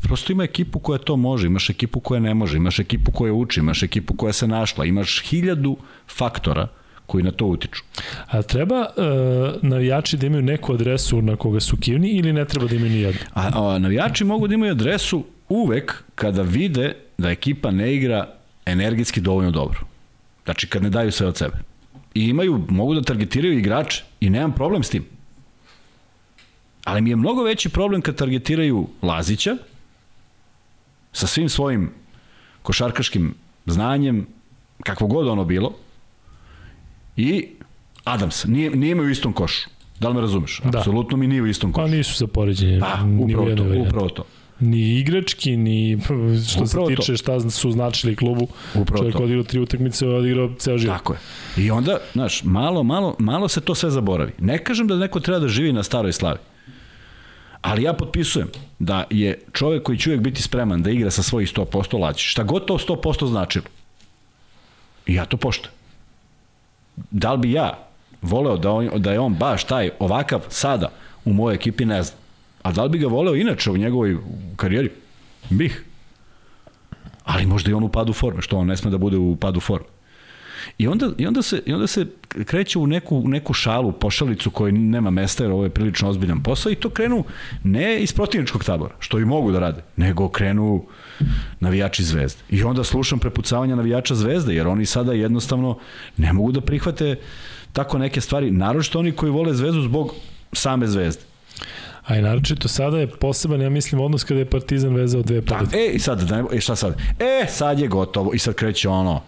Prosto 0.02 0.32
ima 0.32 0.44
ekipu 0.44 0.78
koja 0.78 0.98
to 0.98 1.16
može, 1.16 1.46
imaš 1.46 1.70
ekipu 1.70 2.00
koja 2.00 2.20
ne 2.20 2.34
može, 2.34 2.56
imaš 2.56 2.78
ekipu 2.78 3.12
koja 3.12 3.32
uči, 3.32 3.60
imaš 3.60 3.82
ekipu 3.82 4.14
koja 4.14 4.32
se 4.32 4.46
našla, 4.46 4.84
imaš 4.84 5.22
hiljadu 5.22 5.76
faktora 6.08 6.68
koji 7.06 7.24
na 7.24 7.30
to 7.30 7.46
utiču. 7.46 7.82
A 8.26 8.42
treba 8.42 8.80
uh, 8.80 9.62
navijači 9.62 10.16
da 10.16 10.26
imaju 10.26 10.42
neku 10.42 10.74
adresu 10.74 11.22
na 11.22 11.36
koga 11.36 11.60
su 11.60 11.76
kivni 11.76 12.10
ili 12.10 12.32
ne 12.32 12.44
treba 12.44 12.66
da 12.66 12.74
imaju 12.74 12.92
nijednu? 12.92 13.20
A, 13.34 13.50
a 13.54 13.78
navijači 13.78 14.24
mogu 14.24 14.48
da 14.48 14.54
imaju 14.54 14.72
adresu 14.72 15.24
uvek 15.48 16.04
kada 16.14 16.42
vide 16.42 16.94
da 17.18 17.30
ekipa 17.30 17.70
ne 17.70 17.94
igra 17.94 18.28
energetski 18.66 19.20
dovoljno 19.20 19.50
dobro. 19.50 19.80
Znači 20.44 20.66
kad 20.66 20.82
ne 20.82 20.90
daju 20.90 21.12
sve 21.12 21.26
od 21.26 21.36
sebe. 21.36 21.56
I 22.14 22.28
imaju, 22.28 22.64
mogu 22.68 22.94
da 22.94 23.02
targetiraju 23.02 23.58
igrače 23.58 24.04
i 24.20 24.30
nemam 24.30 24.52
problem 24.52 24.82
s 24.82 24.90
tim. 24.90 25.04
Ali 26.84 27.00
mi 27.00 27.10
je 27.10 27.16
mnogo 27.16 27.42
veći 27.42 27.68
problem 27.68 28.02
kad 28.02 28.16
targetiraju 28.16 28.86
Lazića 29.02 29.56
sa 31.12 31.26
svim 31.26 31.48
svojim 31.48 31.90
košarkaškim 32.62 33.34
znanjem, 33.66 34.26
kakvo 34.84 35.06
god 35.06 35.28
ono 35.28 35.44
bilo, 35.44 35.74
i 37.16 37.46
Adams. 38.04 38.44
Nije, 38.44 38.70
nije 38.70 38.94
me 38.94 39.02
u 39.02 39.08
istom 39.08 39.32
košu. 39.32 39.68
Da 40.00 40.08
li 40.08 40.14
me 40.14 40.20
razumeš? 40.20 40.60
Da. 40.64 40.78
Apsolutno 40.78 41.16
mi 41.16 41.26
nije 41.26 41.42
u 41.42 41.46
istom 41.46 41.72
košu. 41.72 41.86
Pa 41.86 41.90
nisu 41.90 42.14
sa 42.14 42.26
poređenjem. 42.26 42.80
Pa, 42.80 42.98
upravo 43.20 43.56
to, 43.56 43.64
upravo 43.88 44.08
to. 44.08 44.24
Ni 44.60 44.98
igrački, 44.98 45.56
ni 45.56 45.98
što 46.52 46.64
upravo 46.64 46.88
se 46.88 46.96
tiče 46.96 47.12
to. 47.12 47.16
šta 47.16 47.50
su 47.50 47.70
značili 47.70 48.16
klubu. 48.16 48.48
Upravo 48.74 48.98
Čovjek 48.98 49.16
to. 49.16 49.22
odigrao 49.22 49.44
tri 49.44 49.60
utakmice, 49.60 50.06
odigrao 50.08 50.50
ceo 50.58 50.78
život. 50.78 50.96
Tako 50.96 51.12
je. 51.12 51.18
I 51.56 51.70
onda, 51.70 51.98
znaš, 52.12 52.44
malo, 52.44 52.82
malo, 52.82 53.16
malo 53.18 53.48
se 53.48 53.60
to 53.60 53.74
sve 53.74 53.90
zaboravi. 53.90 54.32
Ne 54.38 54.64
kažem 54.64 54.86
da 54.86 54.96
neko 54.96 55.20
treba 55.20 55.38
da 55.38 55.48
živi 55.48 55.72
na 55.72 55.82
staroj 55.82 56.12
slavi. 56.12 56.38
Ali 57.62 57.82
ja 57.82 57.92
potpisujem 57.92 58.48
da 58.78 59.04
je 59.10 59.42
čovek 59.52 59.82
koji 59.82 59.98
će 59.98 60.10
uvek 60.10 60.20
biti 60.20 60.42
spreman 60.42 60.82
da 60.82 60.90
igra 60.90 61.10
sa 61.10 61.22
svojih 61.22 61.54
100% 61.54 62.00
laći. 62.00 62.28
Šta 62.28 62.42
god 62.42 62.66
to 62.66 62.78
100% 62.78 63.28
značilo. 63.28 63.64
I 65.06 65.14
ja 65.14 65.24
to 65.24 65.36
poštujem 65.36 65.80
da 67.10 67.32
li 67.32 67.38
bi 67.38 67.52
ja 67.52 67.78
voleo 68.22 68.56
da, 68.56 68.70
on, 68.70 68.90
da 68.96 69.12
je 69.12 69.20
on 69.20 69.34
baš 69.34 69.64
taj 69.64 69.90
ovakav 69.98 70.40
sada 70.48 70.90
u 71.24 71.32
mojoj 71.32 71.54
ekipi, 71.54 71.84
ne 71.84 72.02
znam. 72.02 72.18
A 72.62 72.72
da 72.72 72.84
li 72.84 72.90
bi 72.90 72.98
ga 72.98 73.06
voleo 73.06 73.34
inače 73.34 73.70
u 73.70 73.76
njegovoj 73.76 74.16
karijeri? 74.56 74.90
Bih. 75.50 75.84
Ali 77.24 77.46
možda 77.46 77.70
i 77.70 77.74
on 77.74 77.84
u 77.84 77.88
padu 77.88 78.12
forme, 78.12 78.42
što 78.42 78.56
on 78.56 78.66
ne 78.66 78.76
sme 78.76 78.90
da 78.90 78.98
bude 78.98 79.16
u 79.16 79.36
padu 79.36 79.60
forme. 79.60 79.86
I 80.78 80.88
onda, 80.88 81.10
i 81.18 81.26
onda, 81.26 81.42
se, 81.42 81.62
i 81.66 81.72
onda 81.72 81.86
se 81.86 82.06
kreće 82.44 82.78
u 82.78 82.86
neku, 82.86 83.22
neku 83.28 83.52
šalu, 83.52 83.92
pošalicu 83.92 84.50
koja 84.50 84.72
nema 84.72 85.10
mesta 85.10 85.44
jer 85.44 85.52
ovo 85.52 85.64
je 85.64 85.70
prilično 85.70 86.08
ozbiljan 86.08 86.42
posao 86.42 86.72
i 86.72 86.74
to 86.74 86.90
krenu 86.90 87.24
ne 87.64 88.02
iz 88.02 88.12
protivničkog 88.12 88.64
tabora, 88.64 88.94
što 88.98 89.18
i 89.18 89.24
mogu 89.24 89.52
da 89.52 89.58
rade, 89.58 89.82
nego 89.96 90.28
krenu 90.28 90.84
navijači 91.60 92.04
zvezde. 92.04 92.40
I 92.50 92.62
onda 92.62 92.84
slušam 92.84 93.18
prepucavanja 93.18 93.76
navijača 93.76 94.14
zvezde 94.14 94.54
jer 94.54 94.68
oni 94.68 94.86
sada 94.86 95.12
jednostavno 95.12 95.78
ne 96.16 96.32
mogu 96.32 96.52
da 96.52 96.60
prihvate 96.60 97.16
tako 97.72 97.98
neke 97.98 98.20
stvari, 98.20 98.50
naročito 98.50 98.98
oni 98.98 99.12
koji 99.12 99.32
vole 99.32 99.54
zvezdu 99.54 99.82
zbog 99.82 100.14
same 100.52 100.86
zvezde. 100.86 101.22
A 102.06 102.16
i 102.16 102.22
naročito 102.22 102.68
sada 102.68 102.98
je 102.98 103.06
poseban, 103.06 103.60
ja 103.60 103.70
mislim, 103.70 104.00
odnos 104.00 104.24
kada 104.24 104.40
je 104.40 104.50
Partizan 104.50 104.94
vezao 104.94 105.22
dve 105.22 105.42
pobjede. 105.42 105.70
Da, 105.70 105.78
e, 105.78 105.90
i 105.92 105.98
sad, 105.98 106.22
da, 106.22 106.44
e, 106.52 106.60
šta 106.60 106.76
sad? 106.76 106.96
E, 107.18 107.46
sad 107.48 107.78
je 107.78 107.88
gotovo. 107.88 108.34
I 108.34 108.38
sad 108.38 108.54
kreće 108.54 108.88
ono, 108.88 109.22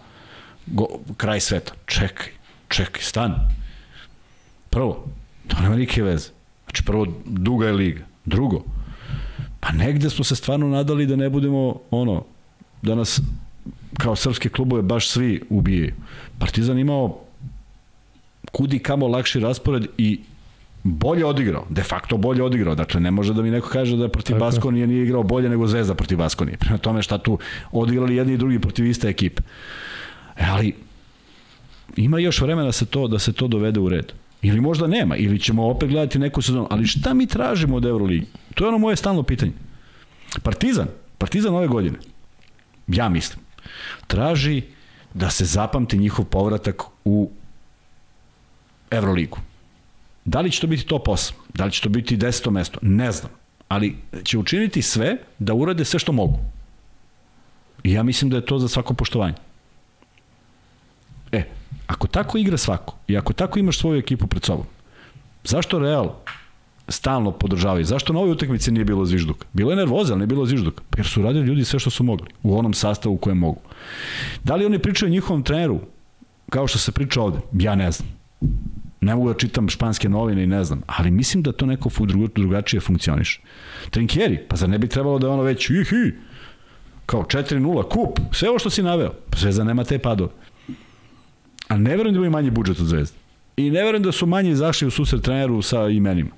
go, 0.65 0.87
kraj 1.17 1.39
sveta. 1.39 1.73
Čekaj, 1.85 2.27
čekaj, 2.73 3.01
stan. 3.01 3.35
Prvo, 4.69 5.05
to 5.47 5.61
nema 5.61 5.75
nike 5.75 6.03
veze. 6.03 6.29
Znači, 6.65 6.83
prvo, 6.83 7.07
duga 7.25 7.67
je 7.67 7.73
liga. 7.73 8.05
Drugo, 8.25 8.63
pa 9.59 9.71
negde 9.71 10.09
smo 10.09 10.23
se 10.23 10.35
stvarno 10.35 10.67
nadali 10.67 11.05
da 11.05 11.15
ne 11.15 11.29
budemo, 11.29 11.75
ono, 11.91 12.23
da 12.81 12.95
nas 12.95 13.21
kao 13.97 14.15
srpske 14.15 14.49
klubove 14.49 14.81
baš 14.81 15.09
svi 15.09 15.41
ubijaju. 15.49 15.93
Partizan 16.39 16.79
imao 16.79 17.19
kudi 18.51 18.79
kamo 18.79 19.07
lakši 19.07 19.39
raspored 19.39 19.85
i 19.97 20.19
bolje 20.83 21.25
odigrao, 21.25 21.65
de 21.69 21.83
facto 21.83 22.17
bolje 22.17 22.43
odigrao. 22.43 22.75
Dakle, 22.75 22.99
ne 22.99 23.11
može 23.11 23.33
da 23.33 23.41
mi 23.41 23.51
neko 23.51 23.69
kaže 23.69 23.97
da 23.97 24.09
protiv 24.09 24.37
Baskonije 24.37 24.87
nije 24.87 25.03
igrao 25.03 25.23
bolje 25.23 25.49
nego 25.49 25.67
Zvezda 25.67 25.95
protiv 25.95 26.17
Baskonije. 26.17 26.57
Prema 26.57 26.77
tome 26.77 27.01
šta 27.01 27.17
tu 27.17 27.37
odigrali 27.71 28.15
jedni 28.15 28.33
i 28.33 28.37
drugi 28.37 28.59
protiv 28.59 28.85
iste 28.85 29.09
ekipe. 29.09 29.41
E, 30.37 30.45
ali 30.49 30.73
ima 31.95 32.19
još 32.19 32.41
vremena 32.41 32.65
da 32.65 32.71
se 32.71 32.85
to 32.85 33.07
da 33.07 33.19
se 33.19 33.33
to 33.33 33.47
dovede 33.47 33.79
u 33.79 33.89
red. 33.89 34.11
Ili 34.41 34.61
možda 34.61 34.87
nema, 34.87 35.15
ili 35.15 35.39
ćemo 35.39 35.67
opet 35.67 35.89
gledati 35.89 36.19
neku 36.19 36.41
sezonu. 36.41 36.67
Ali 36.69 36.87
šta 36.87 37.13
mi 37.13 37.27
tražimo 37.27 37.75
od 37.75 37.85
Euroligi? 37.85 38.25
To 38.55 38.63
je 38.63 38.67
ono 38.67 38.77
moje 38.77 38.95
stalno 38.95 39.23
pitanje. 39.23 39.51
Partizan, 40.43 40.87
Partizan 41.17 41.55
ove 41.55 41.67
godine, 41.67 41.97
ja 42.87 43.09
mislim, 43.09 43.39
traži 44.07 44.61
da 45.13 45.29
se 45.29 45.45
zapamti 45.45 45.97
njihov 45.97 46.25
povratak 46.25 46.83
u 47.05 47.31
Euroligu. 48.91 49.37
Da 50.25 50.41
li 50.41 50.51
će 50.51 50.61
to 50.61 50.67
biti 50.67 50.85
top 50.85 51.07
8? 51.07 51.31
Da 51.53 51.65
li 51.65 51.71
će 51.71 51.81
to 51.81 51.89
biti 51.89 52.17
10. 52.17 52.51
mesto? 52.51 52.79
Ne 52.81 53.11
znam. 53.11 53.31
Ali 53.67 53.95
će 54.23 54.37
učiniti 54.37 54.81
sve 54.81 55.17
da 55.39 55.53
urade 55.53 55.85
sve 55.85 55.99
što 55.99 56.11
mogu. 56.11 56.39
I 57.83 57.91
ja 57.91 58.03
mislim 58.03 58.31
da 58.31 58.37
je 58.37 58.45
to 58.45 58.59
za 58.59 58.67
svako 58.67 58.93
poštovanje. 58.93 59.35
Ako 61.93 62.07
tako 62.07 62.37
igra 62.37 62.57
svako 62.57 62.95
i 63.07 63.17
ako 63.17 63.33
tako 63.33 63.59
imaš 63.59 63.79
svoju 63.79 63.99
ekipu 63.99 64.27
pred 64.27 64.43
sobom, 64.43 64.65
zašto 65.43 65.79
Real 65.79 66.15
stalno 66.87 67.31
podržavaju? 67.31 67.85
Zašto 67.85 68.13
na 68.13 68.19
ovoj 68.19 68.31
utakmici 68.31 68.71
nije 68.71 68.85
bilo 68.85 69.05
zvižduka? 69.05 69.45
Bilo 69.53 69.71
je 69.71 69.77
nervoza, 69.77 70.13
ali 70.13 70.19
nije 70.19 70.27
bilo 70.27 70.45
zvižduka. 70.45 70.83
Jer 70.97 71.07
su 71.07 71.21
radili 71.21 71.45
ljudi 71.45 71.65
sve 71.65 71.79
što 71.79 71.89
su 71.89 72.03
mogli, 72.03 72.27
u 72.43 72.57
onom 72.57 72.73
sastavu 72.73 73.17
kojem 73.17 73.37
mogu. 73.37 73.61
Da 74.43 74.55
li 74.55 74.65
oni 74.65 74.79
pričaju 74.79 75.11
njihovom 75.11 75.43
treneru, 75.43 75.79
kao 76.49 76.67
što 76.67 76.79
se 76.79 76.91
priča 76.91 77.21
ovde? 77.21 77.39
Ja 77.53 77.75
ne 77.75 77.91
znam. 77.91 78.09
Ne 79.01 79.15
mogu 79.15 79.33
da 79.33 79.37
čitam 79.37 79.69
španske 79.69 80.09
novine 80.09 80.43
i 80.43 80.47
ne 80.47 80.63
znam, 80.63 80.81
ali 80.87 81.11
mislim 81.11 81.43
da 81.43 81.51
to 81.51 81.65
neko 81.65 81.89
drugačije 82.35 82.79
funkcioniše. 82.79 83.41
Trinkjeri, 83.89 84.37
pa 84.47 84.55
zar 84.55 84.69
ne 84.69 84.77
bi 84.77 84.87
trebalo 84.87 85.19
da 85.19 85.27
je 85.27 85.33
ono 85.33 85.43
već 85.43 85.69
ihi, 85.69 86.13
kao 87.05 87.23
4-0, 87.23 87.89
kup, 87.89 88.19
sve 88.31 88.49
ovo 88.49 88.59
što 88.59 88.69
si 88.69 88.83
naveo, 88.83 89.13
pa 89.29 89.37
Zvezda 89.37 89.63
nema 89.63 89.83
te 89.83 89.99
padove. 89.99 90.31
A 91.67 91.77
ne 91.77 91.97
verujem 91.97 92.13
da 92.13 92.17
imaju 92.17 92.31
manji 92.31 92.51
budžet 92.51 92.79
od 92.79 92.85
Zvezde. 92.85 93.17
I 93.57 93.69
ne 93.69 93.83
verujem 93.83 94.03
da 94.03 94.11
su 94.11 94.25
manje 94.25 94.51
izašli 94.51 94.87
u 94.87 94.91
susret 94.91 95.21
treneru 95.21 95.61
sa 95.61 95.87
imenima. 95.87 96.29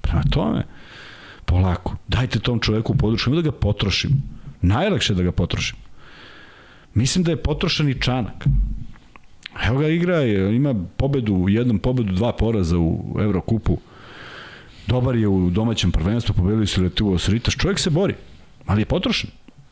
Prema 0.00 0.22
tome, 0.30 0.64
polako, 1.44 1.96
dajte 2.08 2.38
tom 2.38 2.60
čoveku 2.60 2.94
području, 2.94 3.34
da 3.34 3.42
ga 3.42 3.52
potrošim. 3.52 4.10
Najlakše 4.62 5.14
da 5.14 5.22
ga 5.22 5.32
potrošim. 5.32 5.76
Mislim 6.94 7.24
da 7.24 7.30
je 7.30 7.42
potrošen 7.42 7.88
i 7.88 8.00
Čanak. 8.00 8.46
Evo 9.66 9.78
ga 9.78 9.88
igra, 9.88 10.24
ima 10.24 10.74
pobedu, 10.96 11.44
jednom 11.48 11.78
pobedu, 11.78 12.12
dva 12.12 12.32
poraza 12.32 12.78
u 12.78 13.16
Evrokupu. 13.20 13.78
Dobar 14.86 15.16
je 15.16 15.28
u 15.28 15.50
domaćem 15.50 15.92
prvenstvu, 15.92 16.34
pobedili 16.34 16.66
su 16.66 16.82
Letu 16.82 17.12
Osritaš. 17.12 17.56
Čovjek 17.56 17.78
se 17.78 17.90
bori, 17.90 18.14
ali 18.66 18.80
je 18.80 18.86
potrošen. 18.86 19.30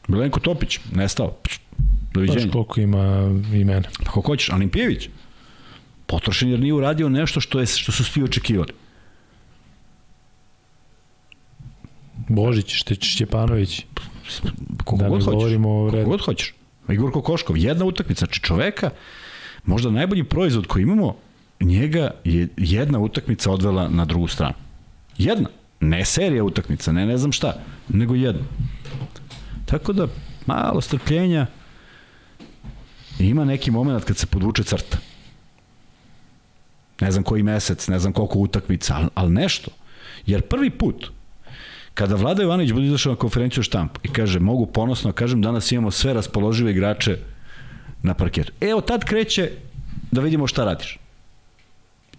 Milenko 0.08 0.40
Topić, 0.40 0.78
nestao. 0.92 1.36
Doviđenja. 2.12 2.44
Baš 2.44 2.52
koliko 2.52 2.80
ima 2.80 3.30
imena. 3.54 3.88
Pa 3.98 4.04
kako 4.04 4.20
hoćeš, 4.20 4.50
Alimpijević. 4.50 5.08
Potrošen 6.06 6.50
jer 6.50 6.60
nije 6.60 6.74
uradio 6.74 7.08
nešto 7.08 7.40
što, 7.40 7.60
je, 7.60 7.66
što 7.66 7.92
su 7.92 8.04
svi 8.04 8.22
očekivali. 8.22 8.72
Božić, 12.28 12.74
Šteć, 12.74 13.04
Šćepanović. 13.04 13.84
Koliko 14.84 15.04
da 15.04 15.08
god 15.08 15.24
hoćeš. 15.24 15.56
Koliko 15.90 16.10
god 16.10 16.20
hoćeš. 16.20 16.54
Igor 16.88 17.12
Kokoškov, 17.12 17.56
jedna 17.56 17.84
utakmica, 17.84 18.18
znači 18.18 18.40
čoveka, 18.40 18.90
možda 19.64 19.90
najbolji 19.90 20.24
proizvod 20.24 20.66
koji 20.66 20.82
imamo, 20.82 21.16
njega 21.60 22.10
je 22.24 22.48
jedna 22.56 22.98
utakmica 22.98 23.50
odvela 23.50 23.88
na 23.88 24.04
drugu 24.04 24.28
stranu. 24.28 24.54
Jedna. 25.18 25.48
Ne 25.80 26.04
serija 26.04 26.44
utakmica, 26.44 26.92
ne 26.92 27.06
ne 27.06 27.16
znam 27.18 27.32
šta, 27.32 27.62
nego 27.88 28.14
jedna. 28.14 28.42
Tako 29.66 29.92
da, 29.92 30.06
malo 30.46 30.80
strpljenja, 30.80 31.46
ima 33.28 33.44
neki 33.44 33.70
moment 33.70 34.04
kad 34.04 34.16
se 34.16 34.26
podvuče 34.26 34.64
crta. 34.64 34.98
Ne 37.00 37.10
znam 37.10 37.24
koji 37.24 37.42
mesec, 37.42 37.88
ne 37.88 37.98
znam 37.98 38.12
koliko 38.12 38.38
utakmica, 38.38 38.94
ali, 38.96 39.08
ali 39.14 39.30
nešto. 39.30 39.70
Jer 40.26 40.42
prvi 40.42 40.70
put, 40.70 41.10
kada 41.94 42.14
Vlada 42.14 42.42
Ivanović 42.42 42.72
bude 42.72 42.86
izašao 42.86 43.12
na 43.12 43.18
konferenciju 43.18 43.62
štamp 43.62 43.98
i 44.02 44.08
kaže, 44.08 44.40
mogu 44.40 44.66
ponosno, 44.66 45.12
kažem, 45.12 45.42
danas 45.42 45.72
imamo 45.72 45.90
sve 45.90 46.14
raspoložive 46.14 46.70
igrače 46.70 47.18
na 48.02 48.14
parketu. 48.14 48.52
E, 48.60 48.74
od 48.74 48.86
tad 48.86 49.04
kreće 49.04 49.50
da 50.10 50.20
vidimo 50.20 50.46
šta 50.46 50.64
radiš. 50.64 50.98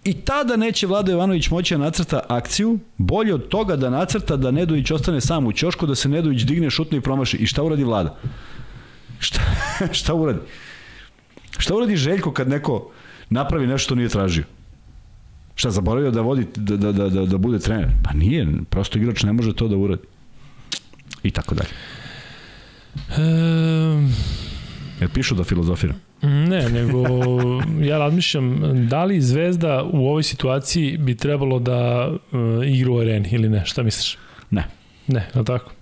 I 0.04 0.14
tada 0.14 0.56
neće 0.56 0.86
Vlado 0.86 1.12
Jovanović 1.12 1.50
moći 1.50 1.74
da 1.74 1.78
nacrta 1.78 2.20
akciju, 2.28 2.78
bolje 2.98 3.34
od 3.34 3.48
toga 3.48 3.76
da 3.76 3.90
nacrta 3.90 4.36
da 4.36 4.50
Nedović 4.50 4.90
ostane 4.90 5.20
sam 5.20 5.46
u 5.46 5.52
ćošku, 5.52 5.86
da 5.86 5.94
se 5.94 6.08
Nedović 6.08 6.42
digne, 6.42 6.70
šutne 6.70 6.98
i 6.98 7.00
promaši. 7.00 7.36
I 7.36 7.46
šta 7.46 7.62
uradi 7.62 7.84
Vlada? 7.84 8.16
Šta, 9.18 9.40
šta 9.98 10.14
uradi? 10.14 10.38
Šta 11.62 11.74
uradi 11.74 11.96
Željko 11.96 12.32
kad 12.32 12.48
neko 12.48 12.90
napravi 13.30 13.66
nešto 13.66 13.84
što 13.84 13.94
nije 13.94 14.08
tražio? 14.08 14.44
Šta, 15.54 15.70
zaboravio 15.70 16.10
da 16.10 16.20
vodi, 16.20 16.46
da, 16.56 16.76
da, 16.76 16.92
da, 16.92 17.08
da, 17.26 17.38
bude 17.38 17.58
trener? 17.58 17.88
Pa 18.04 18.12
nije, 18.12 18.46
prosto 18.70 18.98
igrač 18.98 19.22
ne 19.22 19.32
može 19.32 19.54
to 19.54 19.68
da 19.68 19.76
uradi. 19.76 20.02
I 21.22 21.30
tako 21.30 21.54
dalje. 21.54 21.70
E, 23.08 23.22
Jer 25.00 25.10
pišu 25.14 25.34
da 25.34 25.44
filozofira. 25.44 25.94
ne, 26.22 26.68
nego 26.68 27.04
ja 27.80 27.98
razmišljam 27.98 28.60
da 28.88 29.04
li 29.04 29.20
Zvezda 29.20 29.82
u 29.92 30.08
ovoj 30.08 30.22
situaciji 30.22 30.96
bi 30.98 31.16
trebalo 31.16 31.58
da 31.58 32.10
uh, 32.10 32.66
igra 32.66 32.90
u 32.90 32.98
areni 32.98 33.28
ili 33.32 33.48
ne, 33.48 33.62
šta 33.66 33.82
misliš? 33.82 34.18
Ne. 34.50 34.66
Ne, 35.06 35.28
je 35.34 35.44
tako? 35.44 35.72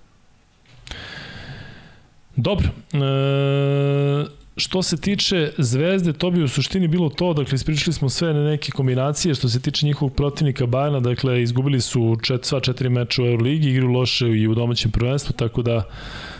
Dobro. 2.35 2.67
E, 2.93 4.40
što 4.61 4.83
se 4.83 4.97
tiče 4.97 5.51
Zvezde, 5.57 6.13
to 6.13 6.31
bi 6.31 6.43
u 6.43 6.47
suštini 6.47 6.87
bilo 6.87 7.09
to, 7.09 7.33
dakle 7.33 7.55
ispričali 7.55 7.93
smo 7.93 8.09
sve 8.09 8.33
na 8.33 8.43
neke 8.43 8.71
kombinacije, 8.71 9.35
što 9.35 9.49
se 9.49 9.59
tiče 9.59 9.85
njihovog 9.85 10.15
protivnika 10.15 10.65
Bajana, 10.65 10.99
dakle 10.99 11.41
izgubili 11.41 11.81
su 11.81 12.17
čet, 12.23 12.45
sva 12.45 12.59
četiri 12.59 12.89
meča 12.89 13.23
u 13.23 13.25
Euroligi, 13.25 13.69
igru 13.69 13.87
loše 13.87 14.27
i 14.27 14.47
u 14.47 14.55
domaćem 14.55 14.91
prvenstvu, 14.91 15.33
tako 15.33 15.61
da 15.61 15.83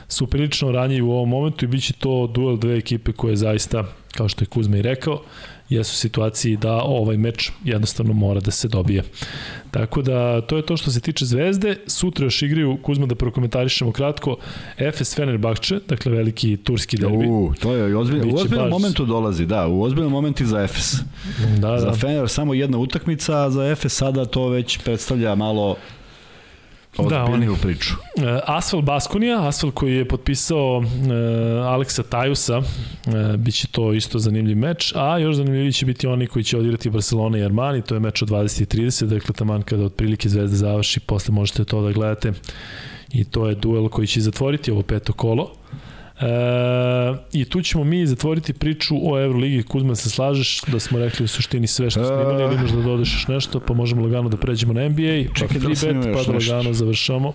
su 0.08 0.28
prilično 0.28 0.72
ranjivi 0.72 1.02
u 1.02 1.12
ovom 1.12 1.30
momentu 1.30 1.66
i 1.66 1.68
bit 1.68 1.84
će 1.84 1.94
to 1.94 2.28
duel 2.28 2.58
dve 2.58 2.78
ekipe 2.78 3.12
koje 3.12 3.36
zaista, 3.36 3.84
kao 4.22 4.30
što 4.30 4.44
je 4.44 4.48
Kuzma 4.48 4.78
i 4.78 4.82
rekao, 4.82 5.22
jesu 5.70 5.94
u 5.94 5.98
situaciji 5.98 6.58
da 6.58 6.74
ovaj 6.74 7.18
meč 7.18 7.52
jednostavno 7.64 8.14
mora 8.14 8.40
da 8.40 8.52
se 8.52 8.68
dobije. 8.68 9.04
Tako 9.72 10.02
da, 10.02 10.42
to 10.42 10.58
je 10.58 10.66
to 10.66 10.78
što 10.78 10.92
se 10.92 11.00
tiče 11.00 11.26
Zvezde. 11.26 11.76
Sutra 11.88 12.26
još 12.26 12.42
igraju, 12.42 12.78
Kuzma 12.84 13.06
da 13.06 13.16
prokomentarišemo 13.16 13.92
kratko, 13.92 14.38
Efes 14.78 15.16
Fenerbahče, 15.16 15.80
dakle 15.88 16.12
veliki 16.12 16.58
turski 16.58 16.98
derbi. 16.98 17.28
U, 17.28 17.54
to 17.62 17.74
je 17.74 17.98
ozbiljno. 17.98 18.34
U 18.34 18.36
ozbiljnom 18.36 18.70
baš... 18.70 18.72
momentu 18.72 19.06
dolazi, 19.06 19.46
da, 19.46 19.68
u 19.68 19.82
ozbiljnom 19.84 20.12
momentu 20.12 20.46
za 20.46 20.62
Efes. 20.64 20.94
Da, 21.58 21.72
da. 21.72 21.80
Za 21.80 21.94
Fener 21.94 22.30
samo 22.30 22.54
jedna 22.54 22.78
utakmica, 22.78 23.44
a 23.44 23.50
za 23.50 23.66
Efes 23.66 23.94
sada 23.94 24.26
to 24.26 24.48
već 24.48 24.78
predstavlja 24.84 25.36
malo 25.36 25.76
ozbiljniju 26.98 27.52
da, 27.52 27.62
priču. 27.62 27.94
E, 28.18 28.40
Asfal 28.46 28.82
Baskonija, 28.82 29.48
Asfal 29.48 29.72
koji 29.72 29.96
je 29.96 30.08
potpisao 30.08 30.84
e, 30.84 31.14
Aleksa 31.60 32.04
Tajusa, 32.04 32.58
e, 32.58 33.38
bit 33.38 33.56
će 33.56 33.68
to 33.68 33.94
isto 33.94 34.20
zanimljiv 34.20 34.58
meč, 34.58 34.94
a 34.96 35.18
još 35.18 35.36
zanimljiviji 35.36 35.74
će 35.74 35.86
biti 35.86 36.08
oni 36.08 36.28
koji 36.28 36.44
će 36.44 36.58
odigrati 36.58 36.90
Barcelona 36.90 37.38
i 37.38 37.44
Armani, 37.44 37.82
to 37.82 37.96
je 37.96 38.00
meč 38.00 38.22
od 38.22 38.30
20.30, 38.30 39.06
dakle 39.06 39.34
taman 39.34 39.62
kada 39.62 39.84
otprilike 39.84 40.30
Zvezda 40.30 40.58
završi, 40.58 41.00
posle 41.00 41.34
možete 41.34 41.66
to 41.66 41.82
da 41.82 41.92
gledate 41.92 42.34
i 43.14 43.24
to 43.24 43.48
je 43.48 43.56
duel 43.56 43.90
koji 43.90 44.08
će 44.08 44.22
zatvoriti 44.22 44.72
ovo 44.72 44.82
peto 44.82 45.14
kolo. 45.14 45.61
E, 46.22 47.18
I 47.32 47.46
tu 47.46 47.62
ćemo 47.62 47.84
mi 47.84 48.08
zatvoriti 48.08 48.54
priču 48.54 48.96
o 49.04 49.20
Euroligi. 49.20 49.64
Kuzman, 49.64 49.96
se 49.96 50.10
slažeš 50.10 50.62
da 50.68 50.80
smo 50.80 51.00
rekli 51.00 51.24
u 51.24 51.28
suštini 51.28 51.68
sve 51.68 51.90
što 51.90 52.06
smo 52.06 52.22
imali 52.22 52.44
ili 52.44 52.56
imaš 52.56 52.72
da 52.72 52.82
dodeš 52.82 53.14
još 53.14 53.28
nešto, 53.28 53.60
pa 53.60 53.74
možemo 53.74 54.02
lagano 54.02 54.30
da 54.30 54.38
pređemo 54.38 54.74
na 54.74 54.90
NBA, 54.90 55.30
pa 55.30 55.40
Čekaj, 55.40 55.60
free 55.60 55.94
da 55.94 56.00
bet, 56.00 56.14
pa 56.14 56.32
da 56.32 56.38
lagano 56.38 56.74
završamo. 56.74 57.34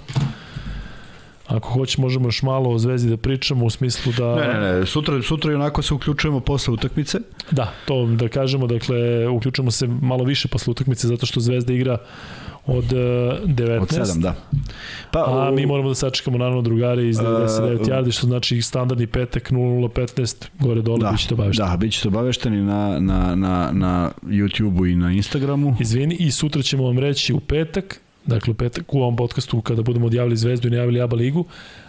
Ako 1.47 1.69
hoće, 1.69 2.01
možemo 2.01 2.29
još 2.29 2.43
malo 2.43 2.71
o 2.71 2.79
Zvezdi 2.79 3.11
da 3.11 3.17
pričamo 3.17 3.65
u 3.65 3.71
smislu 3.71 4.13
da... 4.19 4.35
Ne, 4.35 4.61
ne, 4.61 4.79
ne, 4.79 4.87
sutra, 4.87 5.23
sutra 5.23 5.53
i 5.53 5.55
onako 5.55 5.83
se 5.83 5.95
uključujemo 5.95 6.41
posle 6.41 6.75
utakmice. 6.75 7.19
Da, 7.51 7.73
to 7.85 8.07
da 8.07 8.29
kažemo, 8.29 8.67
dakle, 8.67 9.29
uključujemo 9.29 9.71
se 9.71 9.87
malo 9.87 10.25
više 10.25 10.49
posle 10.49 10.71
utakmice 10.71 11.09
zato 11.09 11.27
što 11.27 11.41
Zvezda 11.41 11.73
igra 11.73 11.99
od 12.67 12.85
19. 12.85 13.81
Od 13.81 13.89
7, 13.89 14.21
da. 14.21 14.35
Pa, 15.11 15.47
a 15.49 15.51
mi 15.51 15.67
moramo 15.67 15.89
da 15.89 15.95
sačekamo 15.95 16.39
naravno 16.39 16.63
drugare 16.63 17.09
iz 17.09 17.17
99 17.17 17.81
uh, 17.81 17.87
yardi, 17.87 18.13
što 18.13 18.27
znači 18.27 18.63
standardni 18.63 19.07
petak 19.07 19.51
0015, 19.51 20.47
gore 20.61 20.83
dole, 20.83 20.99
da, 20.99 21.11
bićete 21.11 21.35
obavešteni. 21.35 21.69
Da, 21.71 21.77
bićete 21.77 22.09
obavešteni 22.09 22.63
na, 22.63 23.01
na, 23.01 23.35
na, 23.35 23.71
na 23.73 24.11
YouTube-u 24.23 24.87
i 24.87 24.97
na 24.97 25.13
Instagramu. 25.13 25.77
Izvini, 25.81 26.17
i 26.19 26.31
sutra 26.31 26.63
ćemo 26.63 26.85
vam 26.85 26.99
reći 26.99 27.33
u 27.33 27.41
petak, 27.41 28.01
dakle 28.27 28.51
u 28.51 28.55
petak 28.55 28.95
u 28.95 28.99
ovom 28.99 29.17
podcastu 29.17 29.61
kada 29.61 29.83
budemo 29.83 30.07
odjavili 30.07 30.37
Zvezdu 30.37 30.69
i 30.69 30.71
najavili 30.71 31.01
ABA 31.01 31.17
ligu, 31.17 31.45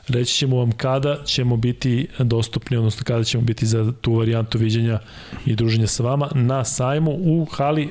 reći 0.07 0.33
ćemo 0.33 0.57
vam 0.57 0.71
kada 0.71 1.17
ćemo 1.25 1.57
biti 1.57 2.07
dostupni, 2.19 2.77
odnosno 2.77 3.03
kada 3.05 3.23
ćemo 3.23 3.43
biti 3.43 3.65
za 3.65 3.91
tu 4.01 4.13
varijantu 4.13 4.57
viđenja 4.57 4.99
i 5.45 5.55
druženja 5.55 5.87
sa 5.87 6.03
vama 6.03 6.29
na 6.35 6.63
sajmu 6.63 7.11
u 7.11 7.45
hali, 7.45 7.89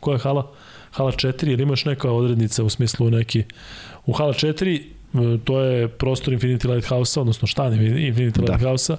koja 0.00 0.14
je 0.14 0.18
hala? 0.18 0.50
Hala 0.94 1.12
4 1.12 1.52
ili 1.52 1.62
imaš 1.62 1.84
neka 1.84 2.10
odrednica 2.10 2.64
u 2.64 2.70
smislu 2.70 3.10
neki 3.10 3.44
u 4.06 4.12
Hala 4.12 4.32
4 4.32 4.82
to 5.44 5.60
je 5.60 5.88
prostor 5.88 6.34
Infinity 6.34 6.74
Lighthouse-a, 6.74 7.20
odnosno 7.20 7.46
štan 7.46 7.72
Infinity 7.72 8.40
da. 8.40 8.52
Lighthouse-a 8.52 8.96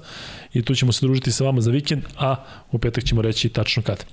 i 0.53 0.61
tu 0.61 0.76
ćemo 0.76 0.91
se 0.91 1.05
družiti 1.05 1.31
sa 1.31 1.43
vama 1.43 1.61
za 1.61 1.72
vikend, 1.72 2.03
a 2.17 2.35
u 2.72 2.77
petak 2.77 3.03
ćemo 3.03 3.22
reći 3.22 3.49
tačno 3.49 3.84
kada. 3.84 4.03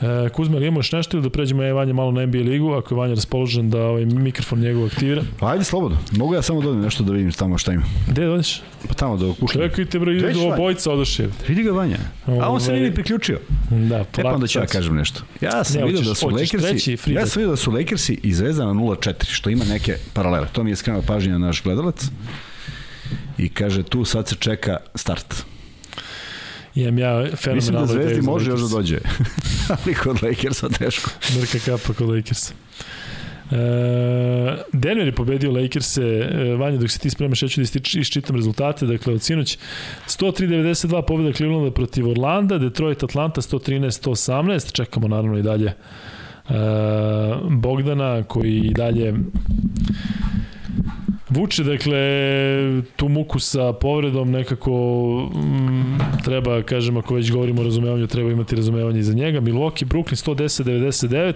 E, 0.00 0.28
Kuzma, 0.28 0.56
ili 0.56 0.66
imaš 0.66 0.92
nešto 0.92 1.16
ili 1.16 1.22
da 1.22 1.30
pređemo 1.30 1.62
je 1.62 1.72
Vanja 1.72 1.92
malo 1.92 2.12
na 2.12 2.26
NBA 2.26 2.38
ligu, 2.38 2.72
ako 2.72 2.94
je 2.94 2.98
Vanja 2.98 3.14
raspoložen 3.14 3.70
da 3.70 3.82
ovaj 3.82 4.04
mikrofon 4.04 4.60
njegov 4.60 4.84
aktivira? 4.84 5.22
Pa 5.38 5.50
ajde 5.50 5.64
slobodno, 5.64 5.98
mogu 6.12 6.34
ja 6.34 6.42
samo 6.42 6.60
dodim 6.60 6.80
nešto 6.80 7.04
da 7.04 7.12
vidim 7.12 7.32
tamo 7.32 7.58
šta 7.58 7.72
ima. 7.72 7.82
Gde 8.08 8.26
dodiš? 8.26 8.62
Pa 8.88 8.94
tamo 8.94 9.16
da 9.16 9.32
kušam. 9.40 9.60
Čekajte 9.62 9.98
bre, 9.98 10.16
ide 10.16 10.32
do 10.32 10.40
obojica 10.40 10.92
odoše. 10.92 11.28
Vidi 11.48 11.62
ga 11.62 11.70
Vanja. 11.70 11.98
A 12.26 12.48
on 12.50 12.60
se 12.60 12.72
nije 12.72 12.94
priključio. 12.94 13.38
Da, 13.70 13.98
e 14.18 14.22
pa 14.22 14.28
onda 14.28 14.46
ću 14.46 14.58
ja 14.58 14.66
kažem 14.66 14.96
nešto. 14.96 15.22
Ja 15.40 15.64
sam 15.64 15.82
vidio 15.86 16.00
da 16.00 16.14
su 16.14 16.28
Lakersi, 16.28 16.96
ja 17.06 17.26
sam 17.26 17.40
vidio 17.40 17.50
da 17.50 17.56
su 17.56 17.70
Lakersi 17.70 18.20
i 18.22 18.34
Zvezda 18.34 18.66
na 18.66 18.72
0-4, 18.72 19.24
što 19.24 19.50
ima 19.50 19.64
neke 19.64 19.96
paralele. 20.12 20.46
To 20.52 20.64
mi 20.64 20.70
je 20.70 20.76
skrenuo 20.76 21.02
pažnja 21.02 21.38
naš 21.38 21.62
gledalac. 21.62 22.08
I 23.38 23.48
kaže 23.48 23.82
tu 23.82 24.04
sad 24.04 24.28
se 24.28 24.34
čeka 24.34 24.76
start. 24.94 25.34
Imam 26.74 26.98
ja 26.98 27.36
fenomenalno 27.36 27.54
Mislim 27.54 27.76
da 27.76 27.86
Zvezdi 27.86 28.22
može 28.22 28.50
još 28.50 28.60
da 28.60 28.68
dođe. 28.68 28.98
Ali 29.84 29.94
kod 29.94 30.22
Lakersa 30.22 30.68
teško. 30.68 31.10
Mrka 31.40 31.58
kapa 31.64 31.92
kod 31.92 32.08
Lakersa. 32.08 32.54
Uh, 33.50 33.56
Denver 34.72 35.06
je 35.06 35.12
pobedio 35.12 35.50
Lakers-e, 35.50 36.02
uh, 36.02 36.60
Vanja, 36.60 36.78
dok 36.78 36.90
se 36.90 36.98
ti 36.98 37.10
spremaš, 37.10 37.42
ja 37.42 37.48
ću 37.48 37.60
da 37.60 38.00
iščitam 38.00 38.36
rezultate, 38.36 38.86
dakle 38.86 39.14
od 39.14 39.22
sinoć 39.22 39.58
103-92 40.06 41.02
pobjeda 41.06 41.32
Clevelanda 41.32 41.70
protiv 41.70 42.08
Orlanda, 42.08 42.58
Detroit 42.58 43.02
Atlanta 43.02 43.40
113-118, 43.40 44.72
čekamo 44.72 45.08
naravno 45.08 45.38
i 45.38 45.42
dalje 45.42 45.72
uh, 46.48 46.54
Bogdana 47.50 48.22
koji 48.22 48.56
i 48.56 48.74
dalje 48.74 49.14
Vuče, 51.30 51.64
dakle, 51.64 51.98
tu 52.96 53.08
muku 53.08 53.38
sa 53.38 53.72
povredom 53.72 54.30
nekako 54.30 54.72
mm, 55.34 55.98
treba, 56.24 56.62
kažem, 56.62 56.96
ako 56.96 57.14
već 57.14 57.30
govorimo 57.32 57.60
o 57.60 57.64
razumevanju, 57.64 58.06
treba 58.06 58.30
imati 58.30 58.56
razumevanje 58.56 59.02
za 59.02 59.12
njega. 59.12 59.40
Milwaukee, 59.40 59.84
Brooklyn 59.84 60.34
110-99, 60.34 61.34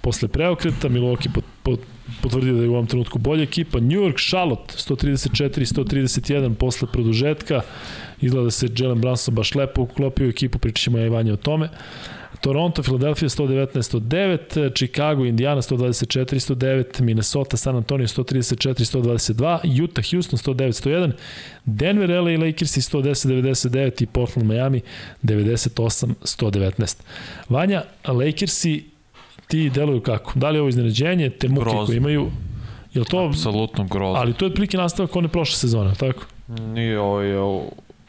posle 0.00 0.28
preokreta, 0.28 0.88
Milwaukee 0.88 1.32
pot, 1.34 1.44
pot, 1.62 1.80
potvrdio 2.22 2.54
da 2.54 2.62
je 2.62 2.68
u 2.68 2.72
ovom 2.72 2.86
trenutku 2.86 3.18
bolja 3.18 3.42
ekipa. 3.42 3.80
New 3.80 4.00
York, 4.00 4.28
Charlotte 4.28 4.74
134-131 4.74 6.54
posle 6.54 6.88
produžetka. 6.92 7.60
Izgleda 8.20 8.44
da 8.44 8.50
se 8.50 8.68
Jalen 8.78 9.00
Brunson 9.00 9.34
baš 9.34 9.54
lepo 9.54 9.82
uklopio 9.82 10.26
u 10.26 10.30
ekipu, 10.30 10.58
pričat 10.58 10.82
ćemo 10.82 10.98
i 10.98 11.08
Vanje 11.08 11.32
o 11.32 11.36
tome. 11.36 11.68
Toronto, 12.44 12.82
Philadelphia 12.82 13.28
119-109, 13.28 14.70
Chicago, 14.74 15.24
Indiana 15.24 15.62
124-109, 15.62 17.02
Minnesota, 17.02 17.56
San 17.56 17.76
Antonio 17.76 18.06
134-122, 18.06 19.60
Utah, 19.64 20.02
Houston 20.10 20.38
109-101, 20.38 21.12
Denver, 21.64 22.10
LA 22.10 22.46
Lakers 22.46 22.76
110-99 22.76 24.02
i 24.02 24.06
Portland, 24.06 24.48
Miami 24.48 24.80
98-119. 25.22 26.96
Vanja, 27.48 27.82
Lakersi 28.06 28.84
ti 29.48 29.70
deluju 29.70 30.00
kako? 30.00 30.32
Da 30.34 30.50
li 30.50 30.56
je 30.56 30.60
ovo 30.60 30.68
iznenađenje, 30.68 31.30
te 31.30 31.48
muke 31.48 31.64
grozno. 31.64 31.86
koje 31.86 31.96
imaju? 31.96 32.30
Je 32.94 33.04
to, 33.04 33.26
Apsolutno 33.28 33.84
grozno. 33.84 34.20
Ali 34.20 34.32
to 34.32 34.44
je 34.44 34.46
otprilike 34.46 34.76
nastavak 34.76 35.16
one 35.16 35.28
prošle 35.28 35.56
sezone, 35.56 35.94
tako? 35.94 36.22
Nije 36.48 37.00
ovo 37.00 37.20
je 37.20 37.38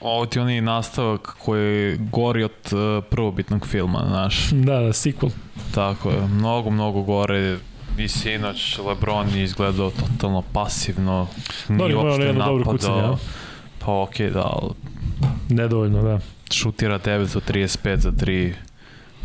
ovo 0.06 0.26
ti 0.26 0.40
onaj 0.40 0.61
nastavak 0.61 1.36
koji 1.40 1.98
gori 1.98 2.44
od 2.44 2.52
uh, 2.72 3.03
prvobitnog 3.10 3.68
filma, 3.68 4.06
znaš. 4.07 4.49
Da, 4.52 4.80
da, 4.80 4.94
sequel. 4.94 5.30
Tako 5.76 6.10
je, 6.10 6.27
mnogo, 6.27 6.69
mnogo 6.69 7.02
gore. 7.02 7.57
I 7.98 8.07
sinoć 8.07 8.77
Lebron 8.88 9.30
je 9.30 9.44
izgledao 9.44 9.91
totalno 9.91 10.44
pasivno. 10.53 11.27
Ima 11.69 11.84
ono 11.84 12.23
jedno 12.23 12.45
dobro 12.45 12.64
kucanje, 12.64 12.98
ja? 12.98 13.15
Pa 13.80 14.02
okej, 14.02 14.30
okay, 14.30 14.34
da, 14.34 14.41
ali... 14.41 14.73
Nedovoljno, 15.49 16.02
da. 16.02 16.19
Šutira 16.52 16.99
9 16.99 17.38
od 17.38 17.52
35 17.52 17.98
za 17.98 18.11
3. 18.11 18.53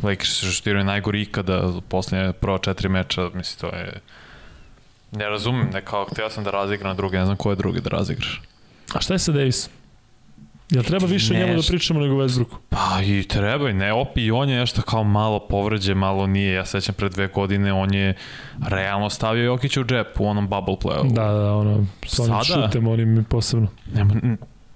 Lakers 0.02 0.40
se 0.40 0.47
šutiraju 0.47 0.85
najgori 0.85 1.23
ikada 1.23 1.73
poslednje 1.89 2.32
prva 2.32 2.59
četiri 2.59 2.89
meča, 2.89 3.31
mislim, 3.35 3.70
to 3.70 3.77
je... 3.77 4.01
Ne 5.12 5.28
razumem, 5.28 5.70
nekako, 5.73 6.11
htio 6.12 6.31
sam 6.31 6.44
da 6.44 6.51
razigram 6.51 6.97
druge, 6.97 7.19
ne 7.19 7.24
znam 7.24 7.36
ko 7.36 7.51
je 7.51 7.57
drugi 7.57 7.81
da 7.81 7.90
razigraš. 7.90 8.43
A 8.94 9.01
šta 9.01 9.15
je 9.15 9.19
sa 9.19 9.32
Davisom? 9.32 9.73
Jel 10.71 10.85
treba 10.85 11.07
više 11.07 11.35
o 11.35 11.37
njemu 11.37 11.55
da 11.55 11.63
pričamo 11.69 12.01
nego 12.01 12.15
Westbrooku? 12.15 12.57
Pa 12.69 13.03
i 13.03 13.23
treba 13.23 13.71
i 13.71 13.73
ne, 13.73 13.93
opi 13.93 14.25
i 14.25 14.31
on 14.31 14.49
je 14.49 14.59
nešto 14.59 14.83
kao 14.83 15.05
malo 15.05 15.39
povređe, 15.49 15.95
malo 15.95 16.27
nije. 16.27 16.55
Ja 16.55 16.65
sećam 16.65 16.95
pre 16.95 17.09
dve 17.09 17.27
godine 17.27 17.73
on 17.73 17.95
je 17.95 18.15
realno 18.69 19.11
stavio 19.11 19.45
Jokića 19.45 19.81
u 19.81 19.85
džep 19.85 20.21
u 20.21 20.27
onom 20.27 20.49
bubble 20.49 20.75
playu. 20.75 21.13
Da, 21.13 21.25
da, 21.25 21.55
ono, 21.55 21.87
sa 22.07 22.23
onim 22.23 22.45
Sada? 22.45 22.67
šutem, 22.67 22.87
onim 22.87 23.25
posebno. 23.29 23.69
Nema, 23.95 24.15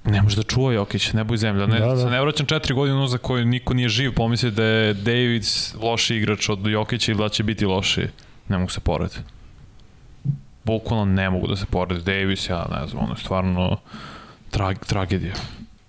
ne 0.04 0.22
može 0.22 0.36
da 0.36 0.42
čuva 0.42 0.72
Jokić, 0.72 1.12
nebo 1.12 1.34
i 1.34 1.38
zemlja. 1.38 1.66
Ne, 1.66 1.80
Da, 1.80 1.94
da, 1.94 2.10
ne 2.10 2.20
vraćam 2.20 2.46
četiri 2.46 2.74
godine 2.74 3.08
za 3.08 3.18
koje 3.18 3.44
niko 3.44 3.74
nije 3.74 3.88
živ, 3.88 4.14
pomisli 4.14 4.50
da 4.50 4.64
je 4.64 4.94
Davids 4.94 5.74
loši 5.74 6.16
igrač 6.16 6.48
od 6.48 6.66
Jokića 6.66 7.12
ili 7.12 7.18
da 7.18 7.28
će 7.28 7.42
biti 7.42 7.66
loši. 7.66 8.06
Ne 8.48 8.58
mogu 8.58 8.70
se 8.70 8.80
porediti. 8.80 9.18
Bukvalno 10.64 11.04
ne 11.04 11.30
mogu 11.30 11.46
da 11.46 11.56
se 11.56 11.66
porede. 11.66 12.00
Davis, 12.00 12.50
ja 12.50 12.66
ne 12.80 12.86
znam, 12.86 13.02
ono 13.04 13.12
je 13.12 13.18
stvarno 13.18 13.76
trag, 14.50 14.76
tragedija. 14.86 15.34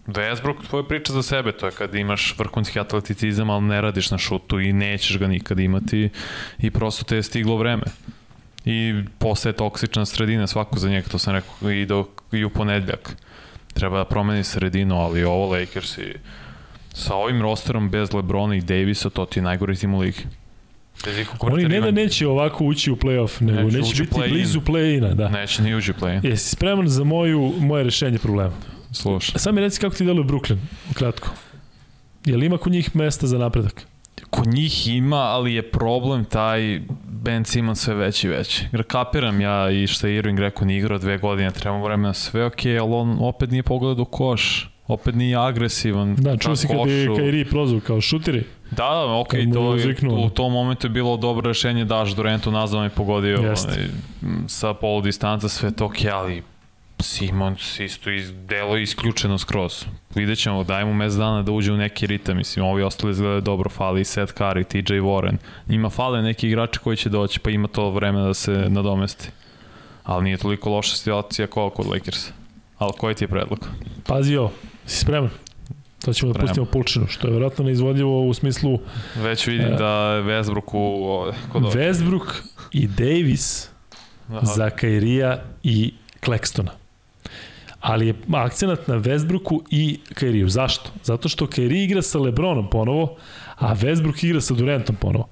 Westbrook, 0.07 0.67
tvoja 0.69 0.83
priča 0.83 1.13
za 1.13 1.23
sebe, 1.23 1.51
to 1.51 1.65
je 1.65 1.71
kad 1.71 1.95
imaš 1.95 2.35
vrhunski 2.37 2.79
atleticizam, 2.79 3.49
ali 3.49 3.63
ne 3.63 3.81
radiš 3.81 4.11
na 4.11 4.17
šutu 4.17 4.59
i 4.59 4.73
nećeš 4.73 5.17
ga 5.17 5.27
nikad 5.27 5.59
imati 5.59 6.09
i 6.59 6.71
prosto 6.71 7.03
te 7.03 7.15
je 7.15 7.23
stiglo 7.23 7.57
vreme. 7.57 7.83
I 8.65 8.93
postaje 9.19 9.53
toksična 9.53 10.05
sredina 10.05 10.47
svako 10.47 10.79
za 10.79 10.89
njega, 10.89 11.07
to 11.07 11.17
sam 11.17 11.33
rekao 11.33 11.71
i, 11.71 11.85
do, 11.85 12.07
i 12.31 12.43
u 12.43 12.49
ponedljak. 12.49 13.15
Treba 13.73 13.97
da 13.97 14.05
promeni 14.05 14.43
sredinu, 14.43 14.95
ali 14.95 15.23
ovo 15.23 15.51
Lakers 15.51 15.97
i 15.97 16.13
sa 16.93 17.15
ovim 17.15 17.41
rosterom 17.41 17.89
bez 17.89 18.13
Lebrona 18.13 18.55
i 18.55 18.61
Davisa, 18.61 19.09
to 19.09 19.25
ti 19.25 19.39
je 19.39 19.43
najgori 19.43 19.75
tim 19.75 19.93
u 19.93 19.99
ligi. 19.99 20.23
Oni 21.39 21.63
ne 21.63 21.81
da 21.81 21.91
neće 21.91 22.27
ovako 22.27 22.65
ući 22.65 22.91
u 22.91 22.95
play-off, 22.95 23.41
nego 23.41 23.61
Neće 23.61 23.77
neće, 23.77 24.01
u 24.01 24.05
biti 24.05 24.15
play-in. 24.15 24.29
blizu 24.29 24.59
play-ina, 24.61 25.13
da. 25.13 25.29
Neće 25.29 25.63
ni 25.63 25.75
uđi 25.75 25.93
play. 25.93 26.25
Jesi 26.25 26.49
spreman 26.49 26.87
za 26.87 27.03
moju, 27.03 27.53
moje 27.59 27.83
rešenje 27.83 28.17
problema? 28.19 28.53
Slušaj. 28.95 29.39
Sad 29.39 29.53
mi 29.55 29.61
reci 29.61 29.79
kako 29.79 29.95
ti 29.95 30.05
deluje 30.05 30.23
Brooklyn, 30.25 30.57
kratko. 30.93 31.29
Je 32.25 32.37
li 32.37 32.45
ima 32.45 32.57
kod 32.57 32.71
njih 32.71 32.95
mesta 32.95 33.27
za 33.27 33.37
napredak? 33.37 33.81
Kod 34.29 34.47
njih 34.47 34.87
ima, 34.87 35.15
ali 35.17 35.53
je 35.53 35.71
problem 35.71 36.25
taj 36.25 36.81
Ben 37.03 37.45
Simmons 37.45 37.79
sve 37.79 37.95
veći 37.95 38.27
i 38.27 38.29
veći. 38.29 38.65
Kapiram 38.87 39.41
ja 39.41 39.71
i 39.71 39.87
što 39.87 40.07
je 40.07 40.15
Irving 40.15 40.39
rekao, 40.39 40.65
ni 40.65 40.77
igrao 40.77 40.97
dve 40.97 41.17
godine, 41.17 41.51
treba 41.51 41.77
mu 41.77 41.83
vremena 41.83 42.13
sve 42.13 42.45
ok, 42.45 42.65
ali 42.65 42.93
on 42.93 43.17
opet 43.21 43.51
nije 43.51 43.63
pogledao 43.63 44.03
u 44.03 44.05
koš. 44.05 44.71
Opet 44.87 45.15
nije 45.15 45.37
agresivan. 45.37 46.15
Da, 46.15 46.37
čuo 46.37 46.55
si 46.55 46.67
kad 46.67 46.87
je. 46.87 47.15
Kairi 47.15 47.45
prozvao 47.45 47.81
kao 47.81 48.01
šutiri. 48.01 48.43
Da, 48.71 48.89
da, 48.89 49.19
ok, 49.19 49.29
to 49.53 49.75
je, 49.75 49.95
u 50.25 50.29
tom 50.29 50.51
momentu 50.53 50.87
je 50.87 50.91
bilo 50.91 51.17
dobro 51.17 51.47
rešenje, 51.47 51.85
daš 51.85 52.15
Durantu 52.15 52.51
nazad 52.51 52.91
i 52.91 52.95
pogodio 52.95 53.37
Jeste. 53.37 53.71
onaj, 53.71 53.85
m, 54.21 54.43
sa 54.47 54.73
polu 54.73 55.01
distanca, 55.01 55.49
sve 55.49 55.71
to 55.71 55.85
ok, 55.85 55.95
ali 56.13 56.43
Simons 56.99 57.79
isto 57.79 58.11
iz, 58.11 58.31
delo 58.47 58.77
isključeno 58.77 59.37
skroz. 59.37 59.85
Vidjet 60.15 60.39
ćemo, 60.39 60.63
daj 60.63 60.85
mu 60.85 60.93
mes 60.93 61.13
dana 61.13 61.41
da 61.41 61.51
uđe 61.51 61.71
u 61.71 61.77
neki 61.77 62.07
ritam, 62.07 62.37
mislim, 62.37 62.65
ovi 62.65 62.83
ostali 62.83 63.11
izgledaju 63.11 63.41
dobro, 63.41 63.69
fali 63.69 64.01
i 64.01 64.05
Seth 64.05 64.33
Curry, 64.33 64.63
TJ 64.67 64.93
Warren. 64.93 65.35
Njima 65.67 65.89
fale 65.89 66.21
neki 66.21 66.47
igrači 66.47 66.79
koji 66.79 66.97
će 66.97 67.09
doći, 67.09 67.39
pa 67.39 67.49
ima 67.49 67.67
to 67.67 67.89
vremena 67.89 68.27
da 68.27 68.33
se 68.33 68.51
nadomesti. 68.51 69.29
Ali 70.03 70.23
nije 70.23 70.37
toliko 70.37 70.69
loša 70.69 70.95
situacija 70.95 71.47
kao 71.47 71.69
kod 71.69 71.87
Lakersa. 71.87 72.31
Ali 72.77 72.93
koji 72.97 73.15
ti 73.15 73.23
je 73.23 73.27
predlog? 73.27 73.67
Pazi 74.07 74.37
ovo, 74.37 74.51
si 74.85 74.97
spreman? 74.99 75.29
To 76.05 76.13
ćemo 76.13 76.33
da 76.33 76.39
pustimo 76.39 76.65
pulčinu, 76.65 77.07
što 77.07 77.27
je 77.27 77.31
vjerojatno 77.31 77.65
neizvodljivo 77.65 78.21
u 78.27 78.33
smislu 78.33 78.79
Već 79.15 79.47
vidim 79.47 79.73
E. 79.73 79.75
da 79.75 79.87
je 79.87 80.23
Westbrook 80.23 80.73
u, 80.73 81.07
ovde, 81.07 81.37
kod 81.51 81.63
ovde. 81.63 81.79
Westbrook 81.79 82.41
i 82.71 82.87
Davis 82.87 83.69
Aha. 84.29 84.45
za 84.45 84.69
Kairija 84.69 85.43
i 85.63 85.93
Claxtona. 86.25 86.69
Ali 87.87 88.07
je 88.07 88.13
akcenat 88.33 88.87
na 88.87 88.95
Westbrooku 88.95 89.61
i 89.69 89.99
Kairiju. 90.13 90.49
Zašto? 90.49 90.89
Zato 91.03 91.29
što 91.29 91.47
Kairi 91.47 91.83
igra 91.83 92.01
sa 92.01 92.19
Lebronom 92.19 92.69
ponovo, 92.69 93.15
a 93.55 93.75
Westbrook 93.75 94.25
igra 94.25 94.41
sa 94.41 94.53
Durantom 94.53 94.95
ponovo. 94.95 95.27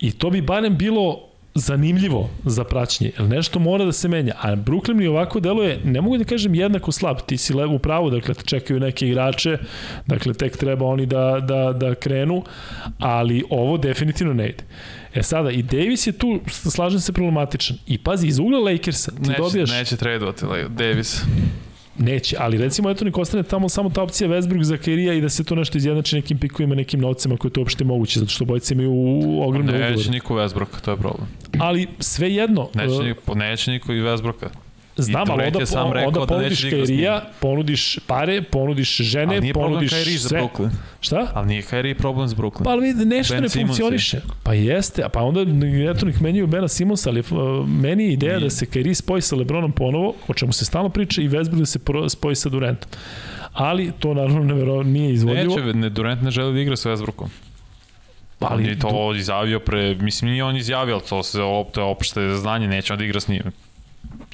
I 0.00 0.12
to 0.12 0.30
bi 0.30 0.40
barem 0.40 0.76
bilo 0.76 1.28
zanimljivo 1.54 2.30
za 2.44 2.64
praćenje, 2.64 3.10
jer 3.18 3.28
nešto 3.28 3.58
mora 3.58 3.84
da 3.84 3.92
se 3.92 4.08
menja. 4.08 4.34
A 4.40 4.56
Brooklyn 4.56 4.94
mi 4.94 5.06
ovako 5.06 5.40
deluje, 5.40 5.80
ne 5.84 6.00
mogu 6.00 6.18
da 6.18 6.24
kažem 6.24 6.54
jednako 6.54 6.92
slab, 6.92 7.16
ti 7.26 7.36
si 7.36 7.54
levo 7.54 7.74
u 7.74 7.78
pravu, 7.78 8.10
dakle 8.10 8.34
te 8.34 8.44
čekaju 8.44 8.80
neke 8.80 9.08
igrače, 9.08 9.58
dakle 10.06 10.34
tek 10.34 10.56
treba 10.56 10.86
oni 10.86 11.06
da, 11.06 11.40
da, 11.40 11.72
da 11.72 11.94
krenu, 11.94 12.42
ali 12.98 13.44
ovo 13.50 13.76
definitivno 13.76 14.32
ne 14.34 14.48
ide. 14.48 14.64
E 15.14 15.22
sada, 15.22 15.50
i 15.50 15.62
Davis 15.62 16.06
je 16.06 16.12
tu, 16.12 16.40
slažem 16.48 17.00
se, 17.00 17.12
problematičan. 17.12 17.76
I 17.86 17.98
pazi, 17.98 18.26
iz 18.26 18.38
ugla 18.38 18.58
Lakersa 18.58 19.10
ti 19.10 19.28
Neće, 19.28 19.42
dobijaš... 19.42 19.70
neće 19.70 19.96
tradovati 19.96 20.46
Davis. 20.68 21.22
Neće, 21.98 22.36
ali 22.38 22.58
recimo 22.58 22.90
eto 22.90 23.04
nek 23.04 23.18
ostane 23.18 23.42
tamo 23.42 23.68
samo 23.68 23.90
ta 23.90 24.02
opcija 24.02 24.28
Westbrook 24.30 24.62
za 24.62 24.76
Kairija 24.76 25.14
i 25.14 25.20
da 25.20 25.28
se 25.28 25.44
to 25.44 25.54
nešto 25.54 25.78
izjednači 25.78 26.16
nekim 26.16 26.38
pikovima, 26.38 26.74
nekim 26.74 27.00
novcima 27.00 27.36
koje 27.36 27.48
je 27.48 27.52
to 27.52 27.60
uopšte 27.60 27.84
moguće, 27.84 28.20
zato 28.20 28.30
što 28.30 28.44
bojice 28.44 28.74
imaju 28.74 28.92
ogromne 29.42 29.72
Neće 29.72 29.86
ugovore. 29.92 30.10
niko 30.10 30.34
Westbrooka, 30.34 30.80
to 30.84 30.90
je 30.90 30.96
problem. 30.96 31.28
Ali 31.58 31.86
sve 31.98 32.34
jedno, 32.34 32.68
Neće, 32.74 32.92
uh, 32.94 33.04
niko, 33.04 33.34
neće 33.34 33.70
niko 33.70 33.92
i 33.92 34.00
Westbrooka. 34.00 34.48
Znam, 34.96 35.30
ali 35.30 35.44
onda, 35.46 35.66
sam 35.66 35.92
rekao 35.92 36.08
onda 36.08 36.20
da 36.20 36.26
ponudiš 36.26 36.62
njim. 36.62 36.70
Kairija, 36.70 37.22
ponudiš 37.40 37.98
pare, 38.06 38.42
ponudiš 38.42 38.96
žene, 38.96 39.36
Ali 39.36 39.52
ponudiš 39.52 39.92
sve. 40.20 40.40
Brooklyn. 40.40 40.70
Šta? 41.00 41.30
Ali 41.34 41.46
nije 41.46 41.62
Kyrie 41.62 41.94
problem 41.98 42.28
s 42.28 42.34
Brooklyn. 42.34 42.64
Pa 42.64 42.70
ali 42.70 42.86
vidi, 42.86 43.04
nešto 43.04 43.34
Ben 43.34 43.42
ne 43.42 43.48
Simmons 43.48 43.78
je. 43.78 43.82
funkcioniše. 43.82 44.20
Pa 44.42 44.54
jeste, 44.54 45.04
pa 45.12 45.22
onda 45.22 45.40
eto 45.90 46.06
nek 46.06 46.20
menjaju 46.20 46.46
Bena 46.46 46.68
Simonsa, 46.68 47.10
ali 47.10 47.20
uh, 47.20 47.68
meni 47.68 48.04
je 48.04 48.12
ideja 48.12 48.36
Nije. 48.36 48.44
da 48.44 48.50
se 48.50 48.66
Kairi 48.66 48.94
spoji 48.94 49.22
sa 49.22 49.36
Lebronom 49.36 49.72
ponovo, 49.72 50.14
o 50.28 50.34
čemu 50.34 50.52
se 50.52 50.64
stalno 50.64 50.88
priča, 50.88 51.22
i 51.22 51.28
Westbrook 51.28 51.58
da 51.58 51.66
se 51.66 51.78
spoji 52.08 52.36
sa 52.36 52.48
Durantom. 52.48 52.90
Ali 53.52 53.92
to 53.98 54.14
naravno 54.14 54.44
nevero, 54.44 54.82
nije 54.82 55.12
izvodljivo. 55.12 55.56
Neće, 55.56 55.78
ne, 55.78 55.88
Durant 55.88 56.22
ne 56.22 56.30
želi 56.30 56.54
da 56.54 56.60
igra 56.60 56.76
sa 56.76 56.90
Westbrookom. 56.90 57.26
Ali 58.40 58.62
on 58.62 58.68
je 58.68 58.78
to 58.78 59.14
izjavio 59.14 59.60
pre, 59.60 59.94
mislim 59.94 60.30
nije 60.30 60.44
on 60.44 60.56
izjavio, 60.56 60.94
ali 60.94 61.02
to, 61.08 61.22
se, 61.22 61.38
op- 61.42 61.70
to 61.72 61.80
je 61.80 61.84
opšte 61.84 62.34
znanje, 62.36 62.68
neće 62.68 62.92
on 62.92 62.98
da 62.98 63.04
igra 63.04 63.20
s 63.20 63.28
njim. 63.28 63.42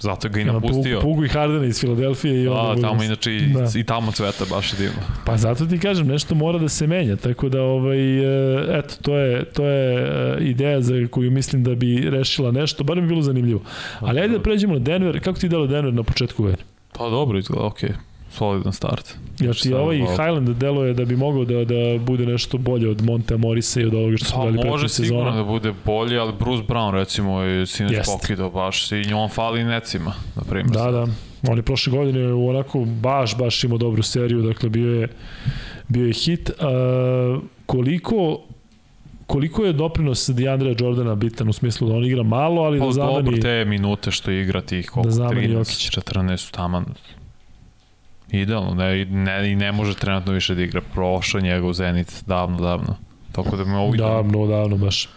Zato 0.00 0.28
ga 0.28 0.40
i 0.40 0.44
napustio. 0.44 1.00
Pugu 1.00 1.24
i 1.24 1.28
Hardena 1.28 1.66
iz 1.66 1.80
Filadelfije 1.80 2.42
i 2.42 2.48
onda 2.48 2.62
Da, 2.62 2.68
bude- 2.68 2.82
tamo 2.82 3.02
inače 3.02 3.36
i, 3.36 3.40
Da. 3.42 3.68
i 3.74 3.84
tamo 3.84 4.12
cveta 4.12 4.44
baš 4.46 4.72
divno. 4.72 5.00
Pa 5.24 5.36
zato 5.36 5.66
ti 5.66 5.78
kažem, 5.78 6.06
nešto 6.06 6.34
mora 6.34 6.58
da 6.58 6.68
se 6.68 6.86
menja, 6.86 7.16
tako 7.16 7.48
da 7.48 7.62
ovaj, 7.62 8.18
e, 8.18 8.24
eto, 8.70 8.94
to 9.02 9.16
je, 9.16 9.44
to 9.44 9.64
je 9.64 9.98
e, 9.98 10.38
ideja 10.40 10.80
za 10.80 11.06
koju 11.10 11.30
mislim 11.30 11.64
da 11.64 11.74
bi 11.74 12.00
rešila 12.00 12.50
nešto, 12.52 12.84
bar 12.84 13.00
bi 13.00 13.06
bilo 13.06 13.22
zanimljivo. 13.22 13.60
Ali 14.00 14.20
ajde 14.20 14.34
da 14.34 14.42
pređemo 14.42 14.72
na 14.72 14.78
Denver, 14.80 15.20
kako 15.20 15.38
ti 15.38 15.48
delo 15.48 15.66
Denver 15.66 15.94
na 15.94 16.02
početku 16.02 16.42
godine? 16.42 16.62
Pa 16.92 17.10
dobro 17.10 17.38
izgleda, 17.38 17.62
okej. 17.62 17.90
Solidan 18.38 18.72
start. 18.72 19.14
Ti 19.38 19.52
Šta, 19.52 19.78
ovaj 19.78 20.02
ovo? 20.02 20.10
Highland 20.10 20.48
deluje 20.48 20.94
da 20.94 21.04
bi 21.04 21.16
mogao 21.16 21.44
da, 21.44 21.64
da 21.64 21.98
bude 22.00 22.26
nešto 22.26 22.58
bolje 22.58 22.90
od 22.90 23.04
Monte 23.04 23.36
Morisa 23.36 23.80
i 23.80 23.84
od 23.84 23.94
ovoga 23.94 24.16
što 24.16 24.26
smo 24.26 24.38
Pa 24.38 24.42
gledali 24.42 24.70
može 24.70 24.84
prethodne 24.84 25.06
sigurno 25.06 25.36
da 25.36 25.44
bude 25.44 25.72
bolje, 25.84 26.18
ali 26.18 26.32
Bruce 26.38 26.64
Brown 26.68 26.92
recimo 26.94 27.40
je 27.40 27.66
sinoć 27.66 27.92
Jest. 27.92 28.10
pokidao 28.12 28.50
baš 28.50 28.92
i 28.92 29.04
njom 29.08 29.28
fali 29.28 29.64
necima, 29.64 30.14
na 30.36 30.42
primjer. 30.42 30.76
Da, 30.76 30.90
da. 30.90 31.06
On 31.48 31.56
je 31.56 31.62
prošle 31.62 31.90
godine 31.90 32.32
u 32.32 32.48
onako 32.48 32.84
baš, 32.84 33.38
baš 33.38 33.64
imao 33.64 33.78
dobru 33.78 34.02
seriju, 34.02 34.42
dakle 34.42 34.68
bio 34.68 35.00
je, 35.00 35.08
bio 35.88 36.06
je 36.06 36.12
hit. 36.12 36.50
Uh, 36.50 37.42
koliko 37.66 38.40
koliko 39.26 39.64
je 39.64 39.72
doprinos 39.72 40.28
Deandre 40.28 40.74
Jordana 40.78 41.14
bitan 41.14 41.48
u 41.48 41.52
smislu 41.52 41.88
da 41.88 41.94
on 41.94 42.04
igra 42.04 42.22
malo, 42.22 42.62
ali 42.62 42.78
Pa 42.78 42.86
da 42.86 42.92
dobro 42.92 43.14
zameni... 43.14 43.40
te 43.40 43.64
minute 43.64 44.10
što 44.10 44.30
igra 44.30 44.60
tih 44.60 44.90
koliko, 44.90 45.08
Da 45.08 45.14
zameni 45.14 45.48
13, 45.48 45.52
Jokića. 45.52 46.00
14 46.00 46.36
su 46.36 46.52
taman. 46.52 46.84
Idealno, 48.32 48.74
ne, 48.74 49.04
ne, 49.04 49.52
i 49.52 49.56
ne 49.56 49.72
može 49.72 49.94
trenutno 49.94 50.32
više 50.32 50.54
da 50.54 50.62
igra. 50.62 50.80
Prošao 50.94 51.40
njegov 51.40 51.72
Zenit 51.72 52.22
davno, 52.26 52.60
davno. 52.60 52.96
Tako 53.32 53.56
da 53.56 53.64
me 53.64 53.76
ovo 53.76 53.96
Da, 53.96 54.22
mnogo 54.22 54.46
davno 54.46 54.76
baš. 54.76 55.08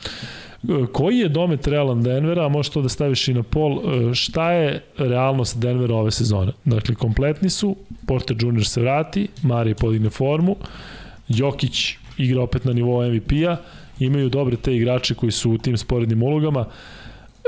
Koji 0.91 1.17
je 1.17 1.29
domet 1.29 1.67
realan 1.67 2.03
Denvera, 2.03 2.45
a 2.45 2.49
možeš 2.49 2.69
to 2.71 2.81
da 2.81 2.89
staviš 2.89 3.27
i 3.27 3.33
na 3.33 3.43
pol, 3.43 3.79
e, 4.11 4.13
šta 4.13 4.51
je 4.51 4.83
realnost 4.97 5.59
Denvera 5.59 5.95
ove 5.95 6.11
sezone? 6.11 6.51
Dakle, 6.65 6.95
kompletni 6.95 7.49
su, 7.49 7.75
Porter 8.07 8.37
Jr. 8.39 8.65
se 8.65 8.81
vrati, 8.81 9.27
Mari 9.43 9.73
podigne 9.75 10.09
formu, 10.09 10.55
Jokić 11.27 11.95
igra 12.17 12.41
opet 12.41 12.65
na 12.65 12.73
nivou 12.73 13.11
MVP-a, 13.11 13.57
imaju 13.99 14.29
dobre 14.29 14.55
te 14.57 14.75
igrače 14.75 15.15
koji 15.15 15.31
su 15.31 15.51
u 15.51 15.57
tim 15.57 15.77
sporednim 15.77 16.23
ulogama. 16.23 16.65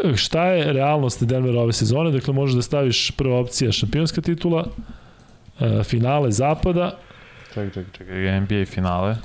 E, 0.04 0.16
Šta 0.18 0.46
je 0.46 0.74
realnost 0.74 1.24
Denvera 1.24 1.62
ove 1.62 1.74
sezone? 1.74 2.12
Dakle, 2.12 2.34
možeš 2.34 2.56
da 2.56 2.62
staviš 2.62 3.12
prva 3.12 3.40
opcija 3.40 3.72
šampionska 3.72 4.22
titula, 4.22 4.66
e, 5.60 5.84
finale 5.84 6.32
zapada, 6.32 6.98
Čekaj, 7.54 7.70
čekaj, 7.70 7.94
čekaj, 7.98 8.42
NBA 8.42 8.66
finale. 8.66 9.16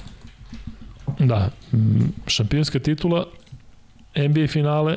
Da, 1.19 1.51
šampionska 2.27 2.79
titula, 2.79 3.27
NBA 4.17 4.47
finale, 4.49 4.97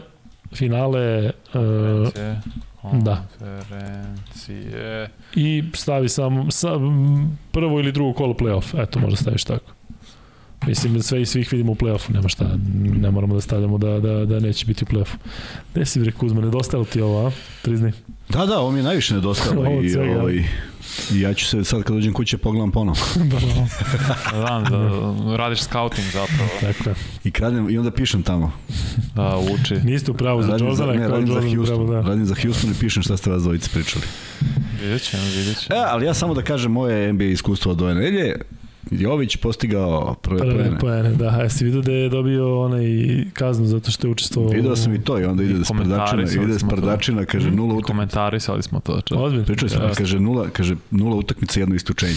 finale 0.53 1.25
uh, 1.25 1.31
Konferencije, 1.53 2.41
da. 3.01 3.23
Konferencije. 3.39 5.09
i 5.35 5.63
stavi 5.73 6.09
samo 6.09 6.51
sa, 6.51 6.69
prvo 7.51 7.79
ili 7.79 7.91
drugo 7.91 8.13
kolo 8.13 8.33
play-off. 8.33 8.83
Eto, 8.83 8.99
možda 8.99 9.17
staviš 9.17 9.43
tako. 9.43 9.71
Mislim 10.67 10.93
da 10.93 11.01
sve 11.01 11.21
i 11.21 11.25
svih 11.25 11.51
vidimo 11.51 11.71
u 11.71 11.75
play-offu, 11.75 12.13
nema 12.13 12.29
šta, 12.29 12.49
ne 13.01 13.11
moramo 13.11 13.35
da 13.35 13.41
stavljamo 13.41 13.77
da, 13.77 13.99
da, 13.99 14.25
da 14.25 14.39
neće 14.39 14.65
biti 14.65 14.83
u 14.83 14.87
play-offu. 14.87 15.15
Gde 15.73 15.85
si 15.85 15.99
bre 15.99 16.11
Kuzma, 16.11 16.41
nedostajalo 16.41 16.85
ti 16.85 17.01
ovo, 17.01 17.27
a? 17.27 17.31
Priznaj. 17.61 17.91
Da, 18.29 18.45
da, 18.45 18.59
ovo 18.59 18.71
mi 18.71 18.79
je 18.79 18.83
najviše 18.83 19.17
od 19.17 19.23
i 19.83 19.97
ovaj, 19.97 20.35
I 20.35 20.43
ja 21.13 21.33
ću 21.33 21.45
se 21.45 21.63
sad 21.63 21.83
kad 21.83 21.95
dođem 21.95 22.13
kuće 22.13 22.37
pogledam 22.37 22.71
ponovo. 22.71 22.97
Znam, 24.39 24.63
da 24.63 25.37
radiš 25.37 25.59
scouting 25.61 26.07
zapravo, 26.13 26.49
Tako 26.61 26.89
je. 26.89 26.95
I 27.23 27.31
kradem 27.31 27.69
i 27.69 27.77
onda 27.77 27.91
pišem 27.91 28.23
tamo. 28.23 28.51
da 29.15 29.37
uči. 29.53 29.75
Niste 29.75 30.11
u 30.11 30.13
pravu 30.13 30.43
za 30.43 30.57
Jordana, 30.59 30.93
ne, 30.93 31.07
radim 31.07 31.27
za 31.27 31.41
Houston. 31.55 31.87
da. 31.87 32.01
Radim 32.01 32.25
za 32.25 32.35
Houston 32.41 32.71
i 32.71 32.73
pišem 32.79 33.03
šta 33.03 33.17
ste 33.17 33.29
vas 33.29 33.43
dvojice 33.43 33.69
pričali. 33.73 34.05
Vidjet 34.81 35.01
ćemo, 35.01 35.23
vidjet 35.23 35.57
ćemo. 35.57 35.79
E, 35.79 35.83
ali 35.87 36.05
ja 36.05 36.13
samo 36.13 36.33
da 36.33 36.41
kažem 36.41 36.71
moje 36.71 37.13
NBA 37.13 37.23
iskustvo 37.23 37.71
od 37.71 37.81
ove 37.81 37.93
nedelje. 37.95 38.35
Jović 38.91 39.35
postigao 39.35 40.15
prve 40.15 40.39
Prve 40.39 40.77
poene, 40.79 41.09
da. 41.09 41.27
A 41.29 41.41
jesi 41.41 41.65
vidio 41.65 41.81
da 41.81 41.91
je 41.91 42.09
dobio 42.09 42.61
onaj 42.61 42.83
kaznu 43.33 43.65
zato 43.65 43.91
što 43.91 44.07
je 44.07 44.11
učestvovao 44.11 44.51
Video 44.51 44.75
sam 44.75 44.95
i 44.95 45.01
to 45.01 45.19
i 45.19 45.23
onda 45.23 45.43
ide 45.43 45.65
s 45.65 45.67
komentarisali 45.67 46.23
prdačina, 46.23 46.43
ide 46.43 46.53
s 46.53 46.59
smo 46.59 46.69
to. 46.69 46.75
prdačina, 46.75 47.25
kaže 47.25 47.51
nula 47.51 47.67
utakmica. 47.67 47.87
Komentarisali 47.87 48.63
smo 48.63 48.79
to. 48.79 49.01
Čak. 49.01 49.17
Ozbiljno. 49.17 49.45
Pričali 49.45 49.69
smo, 49.69 49.83
Ja, 49.83 49.91
kaže 49.91 50.19
nula, 50.19 50.49
kaže 50.49 50.75
nula 50.91 51.15
utakmica, 51.15 51.59
jedno 51.59 51.75
isključenje. 51.75 52.13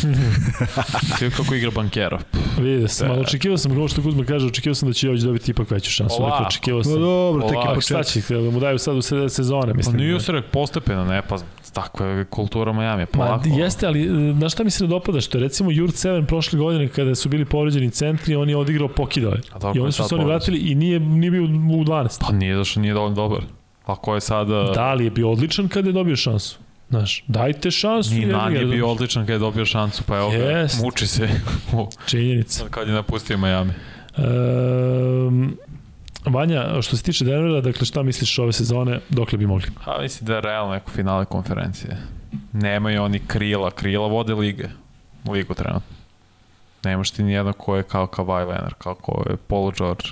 Svi 1.19 1.31
kako 1.37 1.55
igra 1.55 1.71
bankera. 1.71 2.19
Vidio 2.61 2.89
sam, 2.89 3.11
ali 3.11 3.21
očekivao 3.21 3.59
sam, 3.59 3.75
kao 3.75 3.89
što 3.89 4.03
Kuzma 4.03 4.25
kaže, 4.25 4.47
očekivao 4.47 4.75
sam 4.75 4.89
da 4.89 4.93
će 4.93 5.07
Jović 5.07 5.23
dobiti 5.23 5.51
ipak 5.51 5.71
veću 5.71 5.91
šansu. 5.91 6.15
Ovako. 6.15 6.27
Ovako, 6.27 6.47
očekivao 6.47 6.79
No 6.79 6.85
sam. 6.85 6.93
dobro, 6.95 7.43
tek 7.43 7.51
je 7.51 7.55
Polako, 7.55 7.81
Šta 7.81 7.99
početak. 7.99 8.27
će, 8.27 8.35
da 8.35 8.51
mu 8.51 8.61
daju 8.61 8.79
sad 8.79 8.97
u 8.97 9.03
sred 9.03 9.33
sezone, 9.33 9.67
Pa 9.67 9.77
mislim. 9.77 9.97
nije 9.97 10.21
se 10.21 10.33
rekao 10.33 10.51
postepeno, 10.51 11.05
ne, 11.05 11.23
pa 11.29 11.37
takva 11.75 12.07
je 12.07 12.25
kultura 12.25 12.73
Miami, 12.73 13.03
Ma, 13.03 13.07
polako. 13.07 13.49
jeste, 13.49 13.87
ali 13.87 14.31
e, 14.31 14.33
znaš 14.33 14.53
šta 14.53 14.65
mi 14.65 14.71
se 14.71 14.85
ne 14.85 14.89
dopada? 14.89 15.21
Što 15.21 15.39
je 15.39 15.43
recimo 15.43 15.71
Jurt 15.71 15.95
7 15.95 16.27
prošle 16.27 16.59
godine 16.59 16.89
kada 16.89 17.15
su 17.15 17.29
bili 17.29 17.45
povređeni 17.45 17.91
centri, 17.91 18.37
on 18.37 18.49
je 18.49 18.57
odigrao 18.57 18.89
dobro 19.61 19.73
I 19.77 19.81
oni 19.81 19.93
su 19.93 20.05
se 20.09 20.15
oni 20.15 20.25
vratili 20.25 20.59
i 20.59 20.75
nije, 20.75 21.01
nije 21.01 21.31
bio 21.31 21.43
u 21.45 21.47
12. 21.47 22.21
Pa 22.21 22.33
nije 22.33 22.57
zašto 22.57 22.81
nije 22.81 22.95
dovoljno 22.95 23.15
dobar. 23.15 23.41
Ako 23.87 24.15
je 24.15 24.21
sada... 24.21 24.71
Da, 24.75 24.83
ali 24.83 25.05
je 25.05 25.11
bio 25.11 25.31
odličan 25.31 25.69
kada 25.69 25.89
je 25.89 25.93
dobio 25.93 26.17
šansu. 26.17 26.59
Znaš, 26.91 27.25
dajte 27.27 27.71
šansu. 27.71 28.15
Ni 28.15 28.21
jebi 28.21 28.33
ga, 28.33 28.39
Nan 28.39 28.57
je 28.57 28.67
bio 28.67 28.89
odličan 28.89 29.27
kad 29.27 29.33
je 29.33 29.39
dobio 29.39 29.67
šansu, 29.67 30.03
pa 30.07 30.17
evo 30.17 30.33
Jest. 30.33 30.83
muči 30.83 31.07
se 31.07 31.29
Činjenica. 32.07 32.65
kad 32.71 32.89
je 32.89 32.95
napustio 32.95 33.39
Miami. 33.39 33.73
Um, 34.19 35.57
Vanja, 36.27 36.83
što 36.83 36.97
se 36.97 37.03
tiče 37.03 37.25
Denvera, 37.25 37.61
dakle 37.61 37.87
šta 37.87 38.03
misliš 38.03 38.39
ove 38.39 38.53
sezone, 38.53 39.01
dokle 39.11 39.39
bi 39.39 39.47
mogli? 39.47 39.67
Pa 39.85 39.99
mislim 40.03 40.27
da 40.27 40.35
je 40.35 40.41
realno 40.41 40.73
neko 40.75 40.91
finale 40.91 41.25
konferencije. 41.25 41.97
Nemaju 42.53 43.03
oni 43.03 43.19
krila, 43.19 43.71
krila 43.71 44.07
vode 44.07 44.35
lige. 44.35 44.69
Ligu 45.29 45.55
trenutno. 45.55 45.97
Nemaš 46.85 47.11
ti 47.11 47.23
nijedno 47.23 47.53
ko 47.53 47.77
je 47.77 47.83
kao 47.83 48.07
Kawhi 48.07 48.49
Leonard, 48.49 48.75
kao 48.79 48.95
ko 48.95 49.23
je 49.31 49.37
Paul 49.37 49.73
George. 49.73 50.05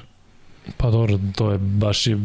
Pa 0.76 0.90
dobro, 0.90 1.18
to 1.36 1.50
je 1.50 1.58
baš 1.58 2.06
je 2.06 2.16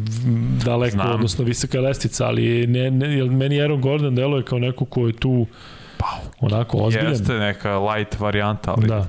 daleko, 0.65 0.91
Znam. 0.91 1.11
odnosno 1.11 1.45
visoka 1.45 1.79
lestica, 1.79 2.25
ali 2.25 2.67
ne, 2.67 2.91
ne, 2.91 3.23
meni 3.23 3.61
Aaron 3.61 3.81
Gordon 3.81 4.15
deluje 4.15 4.43
kao 4.43 4.59
neko 4.59 4.85
ko 4.85 5.07
je 5.07 5.13
tu 5.13 5.47
Pa, 5.97 6.05
onako 6.39 6.77
ozbiljan. 6.77 7.11
jeste 7.11 7.33
neka 7.33 7.79
light 7.79 8.19
varijanta, 8.19 8.73
ali 8.77 8.87
Da. 8.87 9.05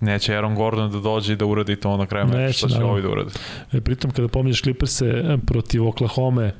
Neće 0.00 0.34
Aaron 0.34 0.54
Gordon 0.54 0.90
da 0.92 0.98
dođe 0.98 1.32
i 1.32 1.36
da 1.36 1.46
uradi 1.46 1.76
to 1.76 1.96
na 1.96 2.06
kraju 2.06 2.26
meča, 2.26 2.52
što 2.52 2.68
će 2.68 2.74
naravno. 2.74 2.92
ovi 2.92 3.02
da 3.02 3.08
uradi. 3.08 3.30
E, 3.72 3.80
pritom 3.80 4.10
kada 4.10 4.28
pominješ 4.28 4.62
Clippers-e 4.62 5.38
protiv 5.46 5.88
Oklahoma 5.88 6.50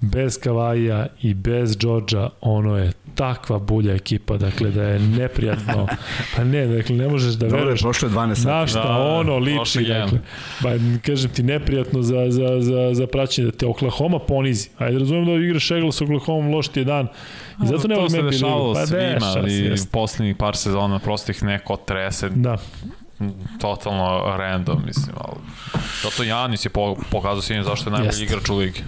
bez 0.00 0.38
Kavaja 0.40 1.06
i 1.22 1.34
bez 1.34 1.76
Georgia, 1.78 2.28
ono 2.40 2.76
je 2.78 2.92
takva 3.14 3.58
bulja 3.58 3.94
ekipa, 3.94 4.36
dakle 4.36 4.70
da 4.70 4.82
je 4.82 4.98
neprijatno. 5.00 5.86
Pa 6.36 6.44
ne, 6.44 6.66
dakle 6.66 6.96
ne 6.96 7.08
možeš 7.08 7.32
da 7.34 7.46
Dobro, 7.46 7.58
je 7.58 7.60
veruješ 7.64 7.80
prošlo 7.80 8.08
je 8.08 8.14
12 8.14 8.34
sati. 8.34 8.46
na 8.46 8.66
šta 8.66 8.82
Da, 8.82 8.98
ono 8.98 9.38
liči, 9.38 9.84
dakle. 9.84 10.18
Ba, 10.62 10.70
kažem 11.06 11.30
ti, 11.30 11.42
neprijatno 11.42 12.02
za, 12.02 12.26
za, 12.28 12.60
za, 12.60 12.90
za 12.94 13.06
praćenje, 13.06 13.46
da 13.46 13.52
te 13.52 13.66
Oklahoma 13.66 14.18
ponizi. 14.18 14.68
Ajde, 14.78 14.98
razumijem 14.98 15.26
da 15.26 15.44
igraš 15.44 15.62
Šegla 15.66 15.92
sa 15.92 16.04
Oklahoma, 16.04 16.56
loš 16.56 16.68
ti 16.68 16.80
je 16.80 16.84
dan. 16.84 17.08
I 17.64 17.66
zato 17.66 17.88
ne 17.88 17.94
to 17.94 18.00
volim 18.00 18.10
se 18.10 18.18
NBA 18.18 18.30
dešavalo 18.30 18.62
ligu. 18.64 18.74
Pa 18.74 18.86
svima, 18.86 19.26
ali 19.36 19.76
poslednjih 19.86 20.36
par 20.36 20.56
sezona 20.56 20.98
prosto 20.98 21.32
ih 21.32 21.42
neko 21.42 21.76
trese 21.76 22.28
Da, 22.28 22.56
totalno 23.60 24.36
random, 24.36 24.82
mislim, 24.86 25.16
ali 25.18 25.36
zato 26.02 26.22
Janis 26.22 26.64
je 26.64 26.70
po, 26.70 26.96
pokazao 27.10 27.42
svim 27.42 27.64
zašto 27.64 27.88
je 27.88 27.92
najbolji 27.92 28.08
Jeste. 28.08 28.24
igrač 28.24 28.48
u 28.48 28.56
ligi. 28.56 28.80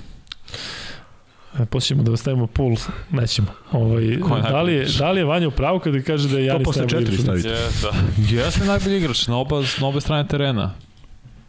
E, 1.59 1.65
Posljedimo 1.67 2.03
da 2.03 2.13
ostavimo 2.13 2.47
pool, 2.47 2.77
nećemo. 3.11 3.49
Ovaj, 3.73 4.19
Ko 4.21 4.37
je 4.37 4.43
da, 4.43 4.63
li 4.63 4.73
je, 4.75 4.87
da 4.99 5.11
li 5.11 5.21
je 5.21 5.25
Vanja 5.25 5.49
u 5.49 5.51
pravu 5.51 5.79
kada 5.79 6.03
kaže 6.03 6.29
da 6.29 6.39
je 6.39 6.45
Janis 6.47 6.65
posle 6.65 6.83
najbolji 6.83 7.07
četiri 7.07 7.23
igrač? 7.23 7.41
stavite. 7.41 7.49
Jeste, 7.49 7.89
jeste 8.37 8.65
najbolji 8.65 8.97
igrač 8.97 9.27
na, 9.27 9.37
oba, 9.37 9.63
na 9.81 9.87
obe 9.87 10.01
strane 10.01 10.29
terena. 10.29 10.75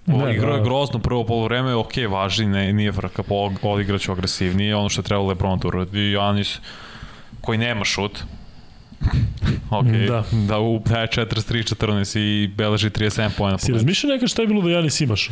Ovo 0.07 0.25
Ne, 0.25 0.35
igrao 0.35 0.51
je 0.51 0.57
da. 0.57 0.63
grozno, 0.63 0.99
prvo 0.99 1.23
polovreme 1.23 1.69
je 1.69 1.75
ok, 1.75 1.91
važi, 2.09 2.45
ne, 2.45 2.73
nije 2.73 2.91
frka, 2.91 3.23
po, 3.23 3.35
odigraću 3.63 4.11
agresivnije, 4.11 4.75
ono 4.75 4.89
što 4.89 5.01
je 5.01 5.05
trebalo 5.05 5.27
Lebron 5.27 5.59
da 5.59 5.67
uradi, 5.67 6.11
Janis 6.11 6.59
koji 7.41 7.57
nema 7.57 7.85
šut, 7.85 8.19
ok, 9.71 9.85
Da. 10.07 10.23
da 10.47 10.59
u 10.59 10.79
daje 10.79 11.07
43-14 11.07 12.19
i 12.19 12.47
beleži 12.47 12.89
37 12.89 13.29
pojena 13.37 13.57
po 13.57 13.65
Si 13.65 13.71
razmišljao 13.71 14.13
nekad 14.13 14.29
šta 14.29 14.41
je 14.41 14.47
bilo 14.47 14.61
da 14.61 14.69
Janis 14.69 15.01
imaš? 15.01 15.29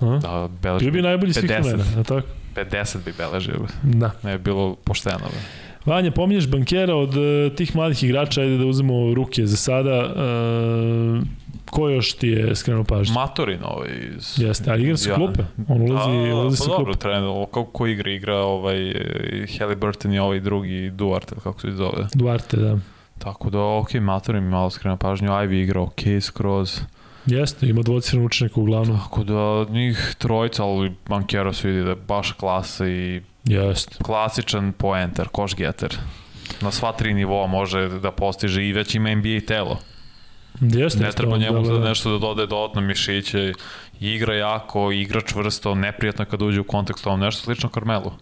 A? 0.00 0.18
Da, 0.22 0.48
beleži 0.62 0.84
Bio 0.84 0.92
bi 0.92 1.02
najbolji 1.02 1.32
svih 1.32 1.44
50. 1.44 1.62
vremena, 1.62 1.90
je 1.90 1.98
li 1.98 2.04
tako? 2.04 2.28
50 2.56 3.04
bi 3.04 3.12
beležio, 3.18 3.54
Da. 3.82 4.10
ne 4.22 4.38
bi 4.38 4.44
bilo 4.44 4.74
pošteno. 4.74 5.18
Be. 5.18 5.38
Vanja, 5.86 6.10
pominješ 6.10 6.46
bankera 6.48 6.94
od 6.94 7.16
uh, 7.16 7.56
tih 7.56 7.76
mladih 7.76 8.04
igrača, 8.04 8.40
ajde 8.40 8.58
da 8.58 8.64
uzmemo 8.66 9.14
ruke 9.14 9.46
za 9.46 9.56
sada. 9.56 9.98
Uh, 10.06 11.22
ko 11.70 11.88
još 11.88 12.12
ti 12.12 12.28
je 12.28 12.56
skrenuo 12.56 12.84
pažnju? 12.84 13.14
Matorin 13.14 13.60
ovaj 13.64 13.88
iz... 14.16 14.34
Jeste, 14.38 14.70
ali 14.70 14.82
igra 14.82 14.96
sa 14.96 15.14
klupe. 15.14 15.42
On 15.68 15.82
ulazi, 15.82 16.10
A, 16.30 16.34
ulazi 16.34 16.56
pa 16.58 16.64
sa 16.64 16.70
dobro, 16.70 16.84
klupe. 16.84 16.98
trenutno, 16.98 17.46
ko, 17.46 17.64
ko 17.64 17.86
igra? 17.86 18.10
Igra 18.10 18.36
ovaj 18.36 18.94
Halliburton 19.58 20.12
i 20.12 20.18
ovaj 20.18 20.40
drugi 20.40 20.90
Duarte, 20.90 21.34
kako 21.42 21.60
se 21.60 21.70
zove. 21.70 22.06
Duarte, 22.14 22.56
da. 22.56 22.78
Tako 23.18 23.50
da, 23.50 23.60
ok, 23.60 23.94
Matorin 23.94 24.44
mi 24.44 24.50
malo 24.50 24.70
skrena 24.70 24.96
pažnju, 24.96 25.28
Ivy 25.30 25.62
igra 25.62 25.80
ok 25.80 26.00
skroz. 26.20 26.80
Jeste, 27.26 27.66
ima 27.68 27.82
dvocifren 27.82 28.24
učenik 28.26 28.56
uglavnom. 28.56 28.98
Tako 28.98 29.24
da, 29.24 29.66
njih 29.72 30.14
trojica, 30.18 30.64
ali 30.64 30.92
Bankero 31.08 31.52
se 31.52 31.68
vidi 31.68 31.82
da 31.84 31.90
je 31.90 31.96
baš 32.08 32.32
klasa 32.32 32.88
i 32.88 33.22
Jeste. 33.44 33.96
klasičan 34.04 34.72
poenter, 34.72 35.28
koš 35.28 35.56
getter. 35.56 35.98
Na 36.60 36.70
sva 36.70 36.92
tri 36.92 37.14
nivoa 37.14 37.46
može 37.46 37.88
da 37.88 38.10
postiže 38.10 38.64
i 38.68 38.72
već 38.72 38.94
ima 38.94 39.14
NBA 39.14 39.40
telo. 39.46 39.78
Jeste. 40.60 41.00
Ne 41.00 41.12
treba 41.12 41.34
on 41.34 41.40
njemu 41.40 41.52
deluje- 41.54 41.80
da 41.80 41.88
nešto 41.88 42.10
da 42.10 42.18
dodaje 42.18 42.46
dodatno 42.46 42.80
mišiće. 42.80 43.52
Igra 44.00 44.34
jako, 44.34 44.92
igra 44.92 45.20
čvrsto, 45.20 45.74
neprijatno 45.74 46.24
kad 46.24 46.42
uđe 46.42 46.60
u 46.60 46.64
kontekst 46.64 47.06
ovom 47.06 47.20
nešto 47.20 47.42
slično 47.42 47.68
Carmelu. 47.68 48.12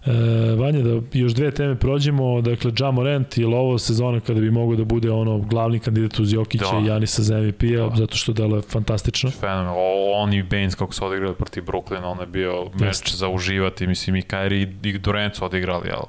E, 0.00 0.10
Vanja, 0.54 0.80
da 0.80 0.90
još 1.12 1.32
dve 1.32 1.50
teme 1.50 1.74
prođemo, 1.76 2.40
dakle, 2.40 2.72
Ja 2.80 2.90
Morant, 2.90 3.38
je 3.38 3.46
li 3.46 3.54
ovo 3.54 3.78
sezona 3.78 4.20
kada 4.20 4.40
bi 4.40 4.50
mogao 4.50 4.76
da 4.76 4.84
bude 4.84 5.10
ono 5.10 5.38
glavni 5.38 5.78
kandidat 5.78 6.18
uz 6.18 6.32
Jokića 6.32 6.64
Da. 6.72 6.78
i 6.78 6.86
Janisa 6.86 7.22
za 7.22 7.36
MVP-a, 7.36 7.88
Da. 7.88 7.96
zato 7.96 8.16
što 8.16 8.32
deluje 8.32 8.62
fantastično. 8.62 9.30
Fenomenal. 9.30 9.74
O- 9.76 10.12
On 10.14 10.32
i 10.32 10.42
Baines 10.42 10.74
kako 10.74 10.92
su 10.94 11.06
odigrali 11.06 11.34
protiv 11.34 11.62
Brooklyna, 11.62 12.04
ono 12.04 12.20
je 12.20 12.26
bio 12.26 12.70
meč 12.74 13.12
za 13.12 13.28
uživati. 13.28 13.86
Mislim, 13.86 14.16
i 14.16 14.22
Kyrie 14.22 14.62
i 14.84 14.98
Durant 14.98 15.34
su 15.34 15.44
odigrali, 15.44 15.90
ali 15.90 16.06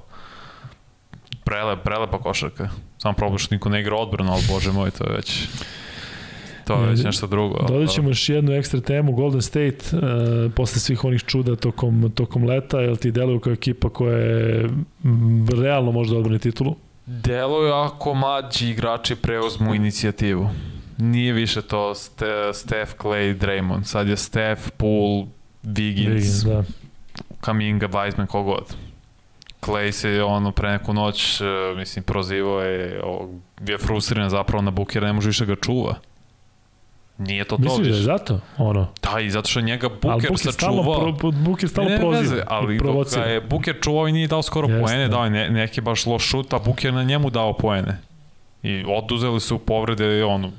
prele, 1.43 1.77
prelepa 1.77 2.17
košarka. 2.19 2.69
Samo 3.01 3.13
problem 3.13 3.37
što 3.37 3.55
niko 3.55 3.69
ne 3.69 3.79
igra 3.81 3.95
odbranu, 3.95 4.31
ali 4.31 4.43
bože 4.49 4.71
moj, 4.71 4.91
to 4.91 5.03
je 5.09 5.15
već 5.15 5.47
to 6.65 6.81
je 6.81 6.89
već 6.89 6.99
Ne, 6.99 7.03
nešto 7.03 7.27
drugo. 7.27 7.65
Dodat 7.67 7.89
ćemo 7.89 8.09
još 8.09 8.29
jednu 8.29 8.51
ekstra 8.51 8.81
temu, 8.81 9.11
Golden 9.11 9.41
State, 9.41 9.77
uh, 9.93 10.51
posle 10.55 10.79
svih 10.79 11.05
onih 11.05 11.23
čuda 11.23 11.55
tokom, 11.55 12.11
tokom 12.15 12.43
leta, 12.43 12.81
jel 12.81 12.95
ti 12.95 13.11
deluju 13.11 13.39
kao 13.39 13.53
ekipa 13.53 13.89
koja 13.89 14.17
je 14.17 14.69
realno 15.61 15.91
možda 15.91 16.17
odbrani 16.17 16.39
titulu? 16.39 16.75
Deluju 17.05 17.73
ako 17.73 18.13
mlađi 18.13 18.69
igrači 18.69 19.15
preuzmu 19.15 19.75
inicijativu. 19.75 20.49
Nije 20.97 21.33
više 21.33 21.61
to 21.61 21.95
Ste, 21.95 22.25
Steph, 22.53 22.91
Clay, 22.97 23.37
Draymond. 23.37 23.83
Sad 23.83 24.07
je 24.07 24.17
Steph, 24.17 24.61
Poole, 24.77 25.25
Wiggins, 25.63 26.09
Wiggins, 26.09 26.45
da. 26.45 26.63
Kaminga, 27.41 27.87
Weizman, 27.87 28.27
kogod. 28.27 28.75
Clay 29.61 29.91
se 29.91 30.23
ono 30.23 30.51
pre 30.51 30.71
neku 30.71 30.93
noć, 30.93 31.41
e, 31.41 31.45
mislim, 31.75 32.03
prozivao 32.03 32.61
je, 32.61 33.01
bio 33.61 33.77
frustriran 33.77 34.29
zapravo 34.29 34.61
na 34.61 34.71
Bukera, 34.71 35.07
ne 35.07 35.13
može 35.13 35.27
više 35.27 35.45
ga 35.45 35.55
čuva. 35.55 35.95
Nije 37.19 37.43
to 37.43 37.57
to 37.57 37.61
Misliš 37.61 37.87
da 37.87 37.95
je 37.95 38.03
zato? 38.03 38.39
Ono. 38.57 38.87
Da, 39.01 39.19
i 39.19 39.29
zato 39.29 39.49
što 39.49 39.61
njega 39.61 39.89
Buker 39.89 40.37
sačuvao. 40.37 41.15
pro, 41.17 41.31
Buker 41.31 41.69
stalno 41.69 41.89
ne, 41.89 41.95
ne, 41.95 42.01
proziva. 42.01 42.21
veze, 42.21 42.43
ali 42.47 42.75
i 42.75 42.79
dok 42.79 43.13
ga 43.15 43.21
je 43.21 43.41
Buker 43.41 43.75
čuvao 43.81 44.07
i 44.07 44.11
nije 44.11 44.27
dao 44.27 44.41
skoro 44.41 44.67
Jeste, 44.67 44.81
poene, 44.81 45.07
da. 45.07 45.07
dao 45.07 45.23
je 45.23 45.29
ne, 45.29 45.49
neki 45.49 45.81
baš 45.81 46.05
loš 46.05 46.23
šut, 46.23 46.53
a 46.53 46.59
Buker 46.59 46.93
na 46.93 47.03
njemu 47.03 47.29
dao 47.29 47.53
poene. 47.53 47.97
I 48.63 48.83
oduzeli 48.87 49.39
su 49.39 49.57
povrede, 49.57 50.23
ono, 50.23 50.51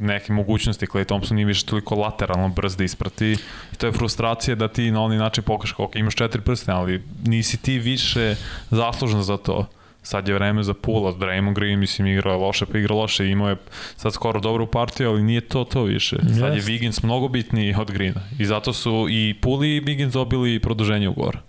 neke 0.00 0.32
mogućnosti, 0.32 0.86
Clay 0.86 1.04
Thompson 1.04 1.34
nije 1.34 1.46
više 1.46 1.66
toliko 1.66 1.94
lateralno 1.94 2.48
brz 2.48 2.76
da 2.76 2.84
isprati 2.84 3.26
i 3.72 3.76
to 3.76 3.86
je 3.86 3.92
frustracija 3.92 4.54
da 4.54 4.68
ti 4.68 4.90
na 4.90 5.02
onaj 5.02 5.18
način 5.18 5.44
pokažeš 5.44 5.72
kako 5.72 5.98
imaš 5.98 6.14
četiri 6.14 6.40
prste, 6.40 6.72
ali 6.72 7.02
nisi 7.24 7.56
ti 7.56 7.78
više 7.78 8.34
zaslužen 8.70 9.22
za 9.22 9.36
to. 9.36 9.66
Sad 10.02 10.28
je 10.28 10.34
vreme 10.34 10.62
za 10.62 10.74
Pula, 10.74 11.12
Draymond 11.12 11.54
Green, 11.54 11.78
mislim, 11.78 12.08
igra 12.08 12.36
loše, 12.36 12.66
pa 12.66 12.78
igra 12.78 12.94
loše, 12.94 13.28
imao 13.28 13.48
je 13.48 13.56
sad 13.96 14.12
skoro 14.12 14.40
dobru 14.40 14.66
partiju, 14.66 15.10
ali 15.10 15.22
nije 15.22 15.40
to 15.40 15.64
to 15.64 15.82
više. 15.82 16.16
Sad 16.38 16.54
je. 16.54 16.62
Wiggins 16.62 17.04
mnogo 17.04 17.28
bitniji 17.28 17.74
od 17.78 17.90
Greena 17.90 18.20
i 18.38 18.46
zato 18.46 18.72
su 18.72 19.06
i 19.10 19.34
Puli 19.40 19.76
i 19.76 19.80
Wiggins 19.80 20.10
dobili 20.12 20.60
produženje 20.60 21.08
ugovora. 21.08 21.40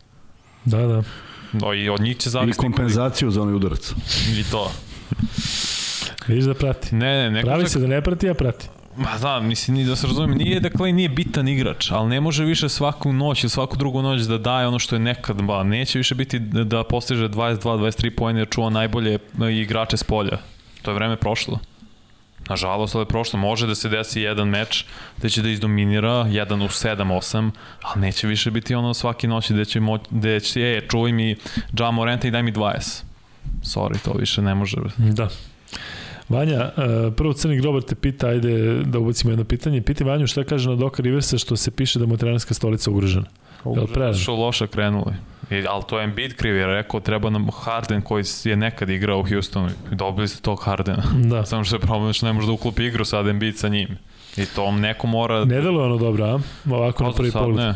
Da, 0.66 0.78
da. 0.78 1.04
No, 1.54 1.74
I 1.74 1.90
od 1.90 2.02
njih 2.02 2.18
će 2.18 2.30
I 2.30 2.32
zavisiti 2.32 2.58
kompenzaciju 2.66 3.32
za 3.32 3.42
onaj 3.42 3.54
udarac. 3.54 3.94
i 4.40 4.44
to. 4.52 4.72
Vidiš 6.28 6.46
da 6.46 6.54
prati. 6.54 6.96
Ne, 6.96 7.24
ne, 7.24 7.32
ne 7.32 7.42
Pravi 7.42 7.64
kažem- 7.64 7.70
se 7.70 7.80
da 7.80 7.88
ne 7.88 8.02
prati, 8.02 8.30
a 8.30 8.34
prati. 8.34 8.68
Ma 8.98 9.18
znam, 9.18 9.48
mislim, 9.48 9.78
ni 9.78 9.86
da 9.86 9.96
se 9.96 10.08
razumijem, 10.08 10.38
nije 10.38 10.60
da 10.60 10.70
Clay 10.70 10.92
nije 10.92 11.10
bitan 11.10 11.48
igrač, 11.48 11.92
ali 11.92 12.10
ne 12.10 12.22
može 12.22 12.46
više 12.46 12.70
svaku 12.70 13.14
noć 13.14 13.44
ili 13.44 13.50
svaku 13.50 13.78
drugu 13.78 14.02
noć 14.02 14.22
da 14.22 14.38
daje 14.38 14.68
ono 14.68 14.80
što 14.80 14.96
je 14.96 15.00
nekad, 15.00 15.42
ba, 15.42 15.64
neće 15.64 15.98
više 15.98 16.16
biti 16.16 16.40
da 16.40 16.64
da 16.64 16.84
postiže 16.84 17.30
22-23 17.30 18.10
pojene 18.10 18.40
jer 18.40 18.50
čuva 18.50 18.70
najbolje 18.70 19.14
e, 19.14 19.20
igrače 19.54 19.98
s 19.98 20.04
polja. 20.04 20.38
To 20.82 20.92
je 20.92 20.96
vreme 20.96 21.16
prošlo. 21.18 21.60
Nažalost, 22.50 22.96
ovo 22.96 23.02
je 23.02 23.06
prošlo. 23.08 23.40
Može 23.40 23.68
da 23.68 23.76
se 23.76 23.90
desi 23.90 24.22
jedan 24.22 24.48
meč 24.50 24.86
gde 25.18 25.30
će 25.30 25.42
da 25.42 25.50
izdominira, 25.50 26.26
jedan 26.30 26.62
u 26.62 26.68
7-8, 26.68 27.52
ali 27.82 28.02
neće 28.02 28.28
više 28.28 28.52
biti 28.52 28.76
ono 28.76 28.94
svaki 28.94 29.28
noć 29.28 29.52
gde 29.52 29.66
će, 29.66 29.80
moć, 29.80 30.02
gde 30.10 30.40
će 30.40 30.62
e, 30.62 30.88
čuvaj 30.90 31.12
mi 31.12 31.36
Ja 31.80 31.92
Morenta 31.92 32.28
i 32.28 32.32
daj 32.32 32.44
mi 32.44 32.54
20. 32.54 33.04
Sorry, 33.64 33.98
to 34.06 34.14
više 34.14 34.42
ne 34.42 34.56
može. 34.56 34.78
Da. 34.98 35.30
Vanja, 36.30 36.72
uh, 36.78 37.14
prvo 37.14 37.34
Crni 37.34 37.58
Grobar 37.58 37.82
te 37.82 37.96
pita, 37.96 38.28
ajde 38.28 38.84
da 38.84 39.00
ubacimo 39.00 39.32
jedno 39.32 39.46
pitanje. 39.46 39.82
Piti 39.82 40.04
Vanju 40.04 40.28
šta 40.28 40.44
kaže 40.44 40.70
na 40.70 40.76
Doka 40.76 41.02
Riversa 41.02 41.38
što 41.38 41.56
se 41.56 41.72
piše 41.72 42.00
da 42.00 42.06
mu 42.06 42.14
je 42.14 42.18
trenerska 42.18 42.54
stolica 42.54 42.92
ugrožena. 42.92 43.26
Prerano? 43.94 44.14
Što 44.14 44.36
loše 44.36 44.68
krenuli. 44.68 45.14
I, 45.52 45.64
ali 45.70 45.84
to 45.88 46.00
je 46.00 46.04
Embiid 46.04 46.34
kriv, 46.36 46.56
jer 46.56 46.70
je 46.70 46.76
rekao 46.76 47.00
treba 47.00 47.30
nam 47.30 47.48
Harden 47.54 48.02
koji 48.02 48.24
je 48.44 48.56
nekad 48.56 48.90
igrao 48.90 49.20
u 49.20 49.24
Houstonu. 49.30 49.70
Dobili 49.92 50.28
ste 50.28 50.42
tog 50.42 50.60
Hardena. 50.64 51.04
Da. 51.16 51.46
Samo 51.50 51.64
što 51.64 51.76
je 51.76 51.80
problem 51.80 52.14
što 52.14 52.26
ne 52.26 52.34
može 52.34 52.48
da 52.48 52.54
uklopi 52.54 52.86
igru 52.86 53.06
sad 53.06 53.28
Embiid 53.28 53.58
sa 53.58 53.68
njim. 53.68 53.98
I 54.38 54.46
to 54.46 54.72
neko 54.72 55.08
mora... 55.08 55.46
Ne 55.46 55.62
deluje 55.62 55.86
ono 55.86 55.98
dobro, 55.98 56.26
a? 56.26 56.40
Ovako 56.72 57.04
na 57.04 57.10
Pa 57.10 57.16
prvi 57.16 57.32
pogled. 57.32 57.58
Ne. 57.58 57.76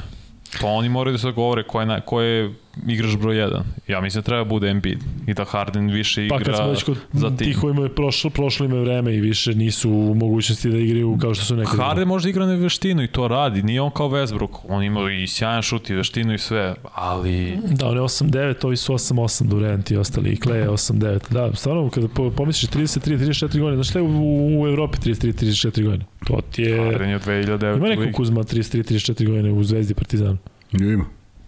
To 0.59 0.67
oni 0.67 0.89
moraju 0.89 1.11
da 1.11 1.17
se 1.17 1.31
govore 1.31 1.63
ko 1.63 1.79
je, 1.79 1.85
na, 1.85 2.01
ko 2.01 2.21
je 2.21 2.53
igrač 2.87 3.15
broj 3.15 3.35
1. 3.35 3.61
Ja 3.87 4.01
mislim 4.01 4.21
da 4.21 4.25
treba 4.25 4.43
bude 4.43 4.69
Embiid 4.69 4.97
i 5.27 5.33
da 5.33 5.43
Harden 5.43 5.87
više 5.87 6.25
igra 6.25 6.37
Pa 6.37 6.43
kad 6.43 6.55
smo 6.55 6.69
već 6.69 6.83
kod 6.83 6.97
za 7.13 7.27
tim. 7.27 7.37
tih 7.37 7.57
imaju 7.63 7.89
prošlo, 7.89 8.29
prošlo 8.29 8.65
ime 8.65 8.79
vreme 8.79 9.15
i 9.15 9.21
više 9.21 9.55
nisu 9.55 9.89
u 9.91 10.15
mogućnosti 10.15 10.69
da 10.69 10.77
igraju 10.77 11.17
kao 11.21 11.33
što 11.33 11.45
su 11.45 11.55
nekad. 11.55 11.75
Harden 11.77 12.07
može 12.07 12.23
da 12.23 12.29
igra 12.29 12.45
na 12.45 12.53
veštinu 12.53 13.03
i 13.03 13.07
to 13.07 13.27
radi. 13.27 13.63
Nije 13.63 13.81
on 13.81 13.91
kao 13.91 14.09
Westbrook. 14.09 14.57
On 14.67 14.83
ima 14.83 15.11
i 15.11 15.27
sjajan 15.27 15.61
šut 15.61 15.89
i 15.89 15.95
veštinu 15.95 16.33
i 16.33 16.37
sve. 16.37 16.75
Ali 16.93 17.57
Da, 17.69 17.87
on 17.87 17.95
je 17.95 18.01
8-9, 18.01 18.65
ovi 18.65 18.77
su 18.77 18.93
8-8 18.93 19.43
Durant 19.43 19.91
i 19.91 19.97
ostali, 19.97 20.29
i 20.29 20.35
Clay 20.35 20.55
je 20.55 20.69
8-9. 20.69 21.19
Da, 21.29 21.55
stvarno, 21.55 21.89
kada 21.89 22.07
po- 22.07 22.31
pomisliš 22.31 22.71
33-34 22.71 23.59
godine, 23.59 23.75
znaš 23.75 23.89
šta 23.89 23.99
je 23.99 24.03
u, 24.03 24.61
u 24.61 24.67
Evropi 24.67 24.97
33-34 24.99 25.83
godine? 25.83 26.05
To 26.25 26.41
ti 26.51 26.61
je... 26.61 26.85
Harden 26.85 27.09
je 27.09 27.15
od 27.15 27.21
2009. 27.21 27.77
Ima 27.77 27.87
neko. 27.87 28.03
Kuzma 28.13 28.43
33-34 28.43 29.27
godine 29.27 29.51
u 29.51 29.63
Zvezdi 29.63 29.93
Partizanu? 29.93 30.37
Ima. 30.71 31.05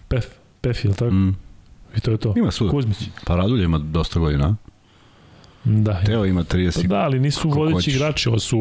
Pef, 0.08 0.26
Pef, 0.64 0.85
je 0.85 0.90
li 0.90 0.95
tako? 0.95 1.11
Mm. 1.11 1.35
I 1.98 1.99
to 1.99 2.11
je 2.11 2.18
to. 2.18 2.34
Ima 2.38 2.52
svuda. 2.52 2.72
Kuzmić. 2.72 2.98
Pa 3.26 3.35
Radulja 3.35 3.64
ima 3.64 3.77
dosta 3.77 4.19
godina. 4.19 4.56
Da. 5.64 6.02
Teo 6.06 6.26
ima 6.26 6.44
Pa 6.44 6.57
30. 6.57 6.88
da, 6.88 6.95
ali 6.95 7.19
nisu 7.19 7.49
vodeći 7.49 7.73
hoćeš. 7.73 7.95
igrači, 7.95 8.30
ovo 8.30 8.40
su 8.40 8.57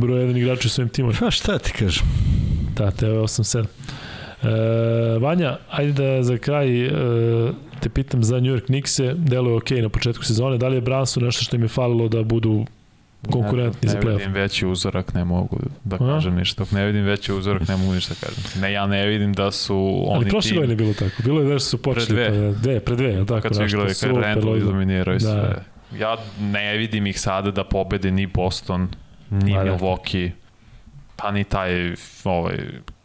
broj 0.00 0.20
jedan 0.20 0.36
igrači 0.36 0.66
u 0.66 0.70
svojim 0.70 0.88
timovima. 0.88 1.20
Pa 1.20 1.30
šta 1.30 1.58
ti 1.58 1.72
kažem? 1.72 2.06
Da, 2.76 2.90
Teo 2.90 3.12
je 3.12 3.20
8-7. 3.20 3.64
E, 4.42 4.48
Vanja, 5.18 5.56
ajde 5.70 5.92
da 5.92 6.22
za 6.22 6.38
kraj 6.38 6.86
e, 6.86 6.90
te 7.80 7.88
pitam 7.88 8.24
za 8.24 8.40
New 8.40 8.52
York 8.54 8.64
Knicks-e, 8.66 9.14
deluje 9.16 9.56
ok 9.56 9.70
na 9.70 9.88
početku 9.88 10.24
sezone, 10.24 10.58
da 10.58 10.68
li 10.68 10.76
je 10.76 10.80
Branson 10.80 11.22
nešto 11.22 11.44
što 11.44 11.56
im 11.56 11.62
je 11.62 11.68
falilo 11.68 12.08
da 12.08 12.22
budu 12.22 12.64
konkurentni 13.30 13.88
za 13.88 13.94
ne 13.94 14.00
playoff? 14.02 14.18
vidim 14.18 14.32
veći 14.32 14.66
uzorak, 14.66 15.14
ne 15.14 15.24
mogu 15.24 15.58
da 15.84 15.96
A? 15.96 15.98
kažem 15.98 16.34
ništa. 16.34 16.64
Ne 16.70 16.86
vidim 16.86 17.04
veći 17.04 17.32
uzorak, 17.32 17.68
ne 17.68 17.76
mogu 17.76 17.92
ništa 17.92 18.14
da 18.14 18.26
kažem. 18.26 18.60
Ne, 18.60 18.72
ja 18.72 18.86
ne 18.86 19.06
vidim 19.06 19.32
da 19.32 19.50
su 19.50 19.76
oni 20.06 20.16
Ali 20.16 20.30
prošle 20.30 20.56
godine 20.56 20.74
bilo 20.74 20.92
tako. 20.94 21.22
Bilo 21.24 21.40
je 21.40 21.48
da 21.48 21.58
su 21.58 21.78
počeli. 21.78 22.06
dve. 22.06 22.26
Pa, 22.28 22.58
dve, 22.60 22.80
pre 22.80 22.96
dve, 22.96 23.26
tako? 23.26 23.40
kad 23.40 23.56
su 23.56 23.62
igrali, 23.64 23.94
kad 23.94 24.10
Randall 24.10 24.36
lepo. 24.46 24.56
izdominirao 24.56 25.14
i 25.14 25.18
Da. 25.18 25.20
sve. 25.20 25.64
Ja 25.94 26.16
ne 26.40 26.76
vidim 26.76 27.06
ih 27.06 27.20
sada 27.20 27.50
da 27.50 27.64
pobede 27.64 28.10
ni 28.10 28.26
Boston, 28.26 28.88
ni 29.30 29.52
Ma 29.52 29.64
da. 29.64 29.70
Milwaukee, 29.70 30.30
pa 31.16 31.30
ni 31.30 31.44
taj 31.44 31.94
ovaj, 32.24 32.56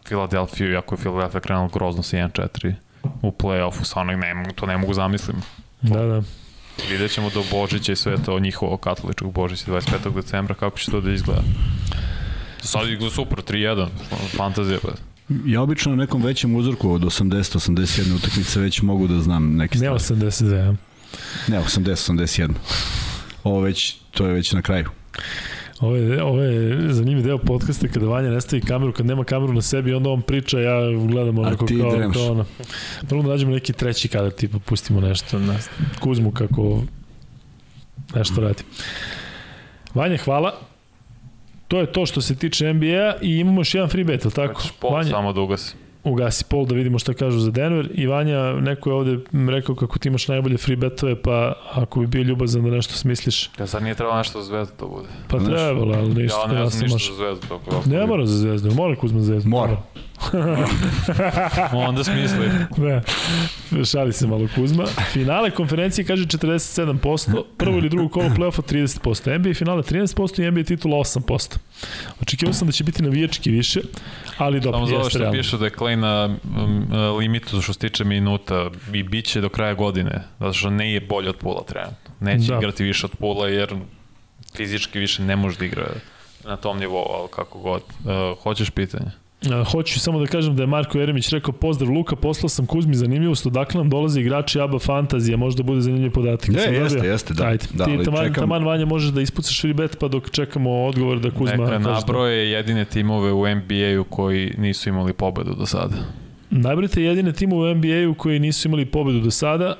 Philadelphia, 0.03 0.68
iako 0.68 0.95
je 0.95 0.99
Philadelphia 0.99 1.39
krenuo 1.39 1.68
grozno 1.68 2.03
sa 2.03 2.18
1-4 2.18 2.73
u 3.22 3.31
play-offu, 3.31 3.84
stvarno 3.84 4.11
ne 4.14 4.34
mogu, 4.34 4.52
to 4.52 4.65
ne 4.65 4.77
mogu 4.77 4.94
zamislim. 4.94 5.38
Da, 5.81 5.99
da. 5.99 6.22
Vidjet 6.90 7.12
ćemo 7.12 7.30
do 7.30 7.44
Božića 7.52 7.91
i 7.91 7.95
sve 7.95 8.24
to 8.26 8.40
njihovo 8.40 8.78
katoličkog 8.78 9.34
Božića 9.34 9.72
25. 9.72 10.16
decembra 10.16 10.56
kako 10.56 10.78
će 10.78 10.91
to 10.91 11.02
da 11.02 11.12
izgleda. 11.12 11.44
Sad 12.62 12.90
izgleda 12.90 13.16
super, 13.16 13.38
3-1, 13.38 13.88
fantazija. 14.38 14.80
Pa. 14.82 14.90
Ja 15.45 15.62
obično 15.62 15.91
na 15.91 15.98
nekom 15.98 16.24
većem 16.24 16.56
uzorku 16.56 16.91
od 16.91 17.02
80-81 17.02 18.16
utakmice 18.16 18.60
već 18.60 18.82
mogu 18.82 19.08
da 19.08 19.20
znam 19.20 19.56
neke 19.56 19.78
Ne 19.78 19.99
stvari. 19.99 20.22
82, 20.22 20.56
ja. 20.56 20.76
Ne, 21.48 21.60
80-81. 21.60 22.52
Ovo 23.44 23.62
već, 23.62 23.95
to 24.12 24.26
je 24.28 24.34
već 24.34 24.52
na 24.52 24.62
kraju. 24.62 24.90
Ovo 25.80 25.95
je, 25.95 26.24
ovo 26.24 26.41
je 26.41 26.94
zanimljiv 26.94 27.26
deo 27.26 27.38
podcasta 27.38 27.88
kada 27.88 28.06
Vanja 28.06 28.30
ne 28.30 28.41
stavi 28.41 28.62
kameru, 28.62 28.94
kad 28.94 29.06
nema 29.06 29.24
kameru 29.24 29.54
na 29.54 29.62
sebi, 29.62 29.94
onda 29.94 30.10
on 30.10 30.22
priča, 30.22 30.60
ja 30.60 30.91
gledam 31.08 31.40
onako 31.40 31.66
ti 31.66 31.78
kao, 31.82 31.95
dremaš. 31.95 32.18
kao 32.18 32.32
ono. 32.32 32.45
Prvo 33.10 33.22
da 33.22 33.30
nađemo 33.30 33.52
neki 33.52 33.74
treći 33.74 34.08
kadar, 34.08 34.32
tipa 34.32 34.60
pustimo 34.60 35.02
nešto 35.02 35.40
na 35.40 35.56
Kuzmu 35.99 36.32
kako 36.32 36.82
nešto 38.16 38.41
radi. 38.41 38.64
Vanja, 39.94 40.18
hvala. 40.18 40.54
To 41.68 41.80
je 41.80 41.91
to 41.91 42.06
što 42.06 42.22
se 42.22 42.36
tiče 42.36 42.74
NBA 42.74 43.16
i 43.22 43.38
imamo 43.38 43.62
još 43.62 43.76
jedan 43.76 43.90
free 43.90 44.04
bet, 44.04 44.28
tako? 44.36 44.54
Hoćeš 44.54 44.72
pol 44.80 44.94
Vanja, 44.94 45.10
samo 45.10 45.34
da 45.34 45.41
ugasi. 45.41 45.76
Ugasi 46.07 46.45
pol 46.45 46.65
da 46.65 46.75
vidimo 46.75 46.99
šta 46.99 47.13
kažu 47.13 47.39
za 47.39 47.51
Denver 47.51 47.89
i 47.93 48.07
Vanja, 48.07 48.53
neko 48.53 48.89
je 48.89 48.93
ovde 48.93 49.17
rekao 49.49 49.75
kako 49.75 49.99
ti 49.99 50.07
imaš 50.07 50.27
najbolje 50.27 50.57
free 50.57 50.75
betove, 50.75 51.15
pa 51.17 51.53
ako 51.73 51.99
bi 51.99 52.07
bio 52.07 52.21
ljubazan 52.23 52.63
da 52.63 52.69
nešto 52.69 52.93
smisliš, 52.93 53.49
Ja 53.59 53.67
sad 53.67 53.84
nije 53.84 53.95
trebalo 53.95 54.17
nešto 54.17 54.39
za 54.39 54.45
zvezdu 54.45 54.73
da 54.79 54.85
bude. 54.88 55.07
pa 55.27 55.38
trebalo, 55.39 55.93
ali 55.93 56.13
ništa. 56.13 56.39
Ja 56.39 56.53
ne 56.53 56.69
znam 56.69 56.84
ništa 56.84 57.13
za 57.13 57.17
zvezdu. 57.17 57.47
Tako, 57.49 57.81
da- 57.85 57.97
Ne 57.97 58.05
mora 58.07 58.25
za 58.25 58.38
zvezdu, 58.38 58.71
mora 58.73 58.95
Kuzma 58.95 59.19
za 59.19 59.25
zvezdu. 59.25 59.49
Mora. 59.49 59.77
Onda 61.88 62.03
smisli. 62.03 62.49
Ne, 62.77 63.02
šali 63.85 64.14
se 64.14 64.27
malo 64.27 64.48
Kuzma. 64.56 64.85
Finale 65.14 65.52
konferencije 65.52 66.06
kaže 66.06 66.26
47%, 66.26 67.44
prvo 67.57 67.77
ili 67.77 67.89
drugo 67.89 68.10
kolo 68.10 68.26
play-offa 68.30 68.73
30%, 68.73 69.38
NBA 69.39 69.53
finale 69.53 69.81
13% 69.84 70.48
i 70.48 70.52
NBA 70.52 70.64
titula 70.64 70.98
8%. 70.98 71.57
Očekivao 72.22 72.53
sam 72.53 72.68
da 72.68 72.72
će 72.72 72.84
biti 72.84 73.03
navijački 73.03 73.52
više, 73.52 73.80
ali 74.38 74.60
dobro, 74.60 74.77
Samo 74.77 74.88
za 74.88 74.94
ovo 74.95 74.99
jeste 75.03 75.10
što 75.10 75.19
realno. 75.19 75.38
piše 75.39 75.57
da 75.57 75.65
je 75.65 75.72
Clay 75.72 75.95
na 75.95 76.35
um, 76.64 76.88
limitu 77.19 77.61
što 77.61 77.73
se 77.73 77.80
tiče 77.80 78.03
minuta 78.03 78.69
i 78.94 79.03
bit 79.03 79.26
će 79.26 79.41
do 79.41 79.49
kraja 79.49 79.73
godine, 79.73 80.23
zato 80.39 80.53
što 80.53 80.69
ne 80.69 80.94
je 80.94 81.02
bolje 81.02 81.30
od 81.30 81.35
Pula 81.38 81.64
trenutno. 81.64 82.11
Neće 82.19 82.52
Da. 82.52 82.57
igrati 82.57 82.84
više 82.84 83.06
od 83.06 83.11
Pula 83.19 83.48
jer 83.48 83.76
fizički 84.56 84.99
više 84.99 85.22
ne 85.23 85.35
može 85.35 85.57
da 85.57 85.65
igra 85.65 85.88
na 86.45 86.56
tom 86.56 86.80
nivou, 86.80 87.06
ali 87.19 87.27
kako 87.35 87.60
god. 87.60 87.81
Uh, 87.81 88.44
hoćeš 88.44 88.69
pitanje? 88.69 89.11
A, 89.43 89.64
Hoću 89.64 89.99
samo 89.99 90.19
da 90.19 90.26
kažem 90.26 90.55
da 90.55 90.64
je 90.64 90.68
Marko 90.68 90.99
Jeremić 90.99 91.30
rekao 91.30 91.53
pozdrav 91.53 91.91
Luka, 91.91 92.15
poslao 92.15 92.49
sam 92.49 92.65
Kuzmi 92.65 92.95
zanimljivost, 92.95 93.45
odakle 93.45 93.77
nam 93.77 93.89
dolaze 93.89 94.22
igrači 94.22 94.59
ABA 94.59 94.80
Fantazija, 94.80 95.38
možda 95.38 95.64
bude 95.64 95.81
zanimljiv 95.81 96.11
podatak. 96.11 96.47
Ne, 96.47 96.59
Sam 96.59 96.73
jeste, 96.73 96.95
dobio? 96.95 97.11
jeste, 97.11 97.34
da. 97.34 97.45
Ajde, 97.45 97.65
Da, 97.73 97.85
ti 97.85 97.91
ali 97.91 98.05
taman, 98.05 98.23
čekam- 98.23 98.34
taman 98.35 98.64
Vanja 98.64 98.85
možeš 98.85 99.09
da 99.09 99.22
ispucaš 99.22 99.61
free 99.61 99.73
bet 99.73 99.97
pa 99.99 100.07
dok 100.07 100.30
čekamo 100.30 100.85
odgovor 100.85 101.19
da 101.19 101.31
Kuzma 101.31 101.51
Neka 101.55 101.65
kaže 101.65 101.80
da. 101.80 101.91
nabroje 101.91 102.51
jedine 102.51 102.85
timove 102.85 103.31
u 103.34 103.45
NBA-u 103.47 104.03
koji 104.03 104.53
nisu 104.57 104.89
imali 104.89 105.14
pobedu 105.14 105.55
do 105.55 105.65
sada. 105.65 105.95
Najbrite 106.49 107.03
jedine 107.03 107.34
timove 107.34 107.72
u 107.72 107.76
NBA-u 107.76 108.14
koji 108.14 108.39
nisu 108.39 108.68
imali 108.68 108.85
pobedu 108.85 109.19
do 109.19 109.31
sada, 109.31 109.76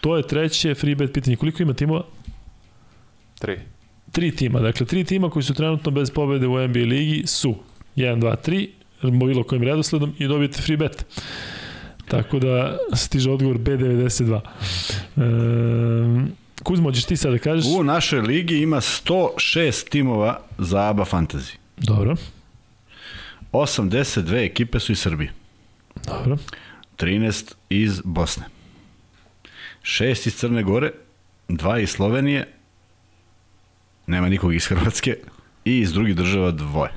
to 0.00 0.16
je 0.16 0.22
treće 0.22 0.74
free 0.74 0.94
bet 0.94 1.12
pitanje. 1.12 1.36
Koliko 1.36 1.62
ima 1.62 1.72
timova? 1.72 2.02
Tri. 3.38 3.58
Tri 4.12 4.30
tima. 4.30 4.60
Dakle, 4.60 4.86
tri 4.86 5.04
tima 5.04 5.30
koji 5.30 5.42
su 5.42 5.54
trenutno 5.54 5.90
bez 5.90 6.10
pobede 6.10 6.46
u 6.46 6.68
NBA 6.68 6.78
ligi 6.80 7.22
su 7.26 7.54
1, 7.96 8.20
2, 8.20 8.34
3, 8.38 8.68
bilo 9.10 9.44
kojim 9.44 9.62
redosledom 9.62 10.14
i 10.18 10.26
dobijete 10.26 10.62
free 10.62 10.76
bet. 10.76 11.06
Tako 12.08 12.38
da 12.38 12.78
stiže 12.94 13.30
odgovor 13.30 13.58
B92. 13.58 14.40
E, 15.16 16.46
Kuzmo, 16.62 16.92
ćeš 16.92 17.04
ti 17.04 17.16
sad 17.16 17.32
da 17.32 17.38
kažeš? 17.38 17.64
U 17.78 17.82
našoj 17.82 18.20
ligi 18.20 18.58
ima 18.58 18.76
106 18.76 19.88
timova 19.88 20.40
za 20.58 20.88
ABA 20.88 21.04
Fantasy. 21.04 21.56
Dobro, 21.76 22.16
82 23.52 24.44
ekipe 24.44 24.80
su 24.80 24.92
iz 24.92 24.98
Srbije. 24.98 25.32
dobro. 26.06 26.36
13 26.98 27.54
iz 27.70 28.00
Bosne. 28.04 28.44
6 29.82 30.26
iz 30.26 30.34
Crne 30.34 30.62
Gore, 30.62 30.92
2 31.48 31.82
iz 31.82 31.90
Slovenije, 31.90 32.46
nema 34.06 34.28
nikog 34.28 34.54
iz 34.54 34.66
Hrvatske 34.66 35.16
i 35.64 35.78
iz 35.78 35.92
drugih 35.92 36.16
država 36.16 36.50
dvoje. 36.50 36.92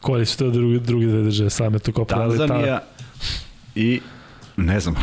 Koji 0.00 0.26
su 0.26 0.38
to 0.38 0.50
drugi, 0.50 0.80
drugi 0.80 1.06
dve 1.06 1.22
države 1.22 1.50
same 1.50 1.78
to 1.78 1.92
kopne? 1.92 2.16
ali 2.16 2.38
ta- 2.38 2.46
Tanzanija 2.46 2.80
i 3.74 4.00
ne 4.56 4.80
znam. 4.80 4.94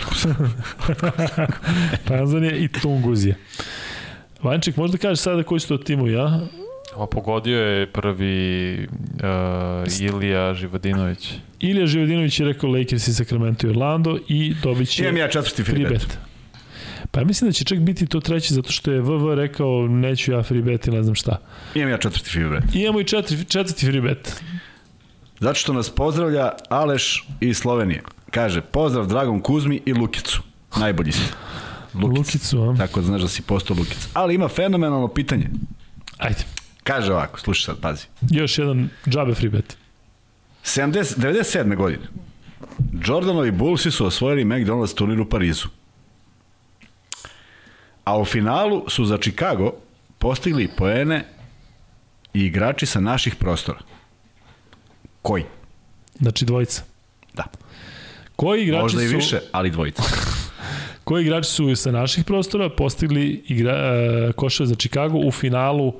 Tanzanija 2.08 2.56
i 2.56 2.68
Tunguzija. 2.68 3.36
Vanček, 4.44 4.78
možda 4.78 4.98
kažeš 4.98 5.20
sada 5.20 5.44
koji 5.44 5.60
su 5.60 5.68
to 5.68 5.78
timovi, 5.78 6.14
ja? 6.14 6.40
A 6.98 7.06
pogodio 7.06 7.60
je 7.60 7.88
prvi 7.88 8.78
uh, 8.84 10.02
Ilija 10.02 10.54
Živadinović. 10.54 11.34
Ilija 11.60 11.86
Živodinović 11.88 12.40
je 12.40 12.46
rekao 12.46 12.70
Lakers 12.70 13.08
i 13.08 13.14
Sacramento 13.14 13.68
i 13.68 13.70
Orlando 13.70 14.18
i 14.28 14.54
dobit 14.64 14.90
će 14.90 15.04
Imam 15.04 15.18
ja 15.18 15.28
četvrti 15.28 15.64
free 15.64 15.76
free 15.76 15.90
bet. 15.90 16.00
bet. 16.08 16.18
Pa 17.12 17.20
ja 17.20 17.26
mislim 17.26 17.50
da 17.50 17.54
će 17.54 17.64
čak 17.64 17.80
biti 17.80 18.06
to 18.06 18.20
treći 18.20 18.54
zato 18.54 18.72
što 18.72 18.92
je 18.92 19.02
VV 19.02 19.34
rekao 19.34 19.88
neću 19.88 20.32
ja 20.32 20.44
free 20.44 20.62
bet 20.62 20.88
i 20.88 20.92
ne 20.92 21.04
znam 21.04 21.16
šta. 21.16 21.38
Imam 21.76 21.90
ja 21.90 21.98
četvrti 21.98 22.30
free 22.30 22.50
bet. 22.50 22.64
I 22.76 22.80
imamo 22.82 23.00
i 23.00 23.04
četiri, 23.04 23.46
četvrti 23.46 23.86
free 23.86 24.02
bet. 24.02 24.42
Zato 25.42 25.56
što 25.56 25.74
nas 25.74 25.90
pozdravlja 25.90 26.52
Aleš 26.70 27.28
iz 27.40 27.58
Slovenije. 27.58 28.04
Kaže, 28.32 28.62
pozdrav 28.62 29.08
Dragom 29.08 29.42
Kuzmi 29.42 29.82
i 29.86 29.94
Lukicu. 29.94 30.42
Najbolji 30.78 31.12
si. 31.12 31.24
Lukicu, 31.94 32.18
Lukicu 32.18 32.62
a? 32.62 32.76
Tako 32.78 33.00
da 33.00 33.06
znaš 33.06 33.22
da 33.22 33.28
si 33.28 33.42
postao 33.42 33.78
Lukica. 33.78 34.08
Ali 34.14 34.36
ima 34.36 34.48
fenomenalno 34.48 35.08
pitanje. 35.08 35.50
Ajde. 36.18 36.44
Kaže 36.84 37.14
ovako, 37.14 37.40
slušaj 37.40 37.66
sad, 37.74 37.82
pazi. 37.82 38.06
Još 38.30 38.58
jedan 38.58 38.90
džabe 39.10 39.34
free 39.34 39.50
bet. 39.50 39.78
70, 40.64 41.20
97. 41.20 41.76
godine. 41.76 42.04
Jordanovi 43.06 43.52
Bullsi 43.52 43.92
su 43.92 44.06
osvojili 44.06 44.46
McDonald's 44.46 44.96
turnir 44.96 45.20
u 45.20 45.30
Parizu. 45.30 45.68
A 48.04 48.20
u 48.20 48.26
finalu 48.26 48.86
su 48.90 49.06
za 49.06 49.18
Chicago 49.18 49.74
postigli 50.18 50.70
poene 50.78 51.26
i 52.34 52.46
igrači 52.46 52.86
sa 52.86 53.00
naših 53.00 53.36
prostora. 53.36 53.80
Koji? 55.22 55.44
Znači 56.20 56.46
dvojica. 56.46 56.84
Da. 57.34 57.44
Koji 58.36 58.64
igrači 58.64 58.82
Možda 58.82 59.04
i 59.04 59.08
su... 59.08 59.16
više, 59.16 59.40
ali 59.52 59.70
dvojica. 59.70 60.04
Koji 61.04 61.22
igrači 61.22 61.50
su 61.50 61.76
sa 61.76 61.92
naših 61.92 62.24
prostora 62.26 62.70
postigli 62.70 63.44
igra, 63.48 63.74
koševe 64.36 64.68
za 64.68 64.76
Chicago 64.76 65.18
u 65.18 65.32
finalu 65.32 65.94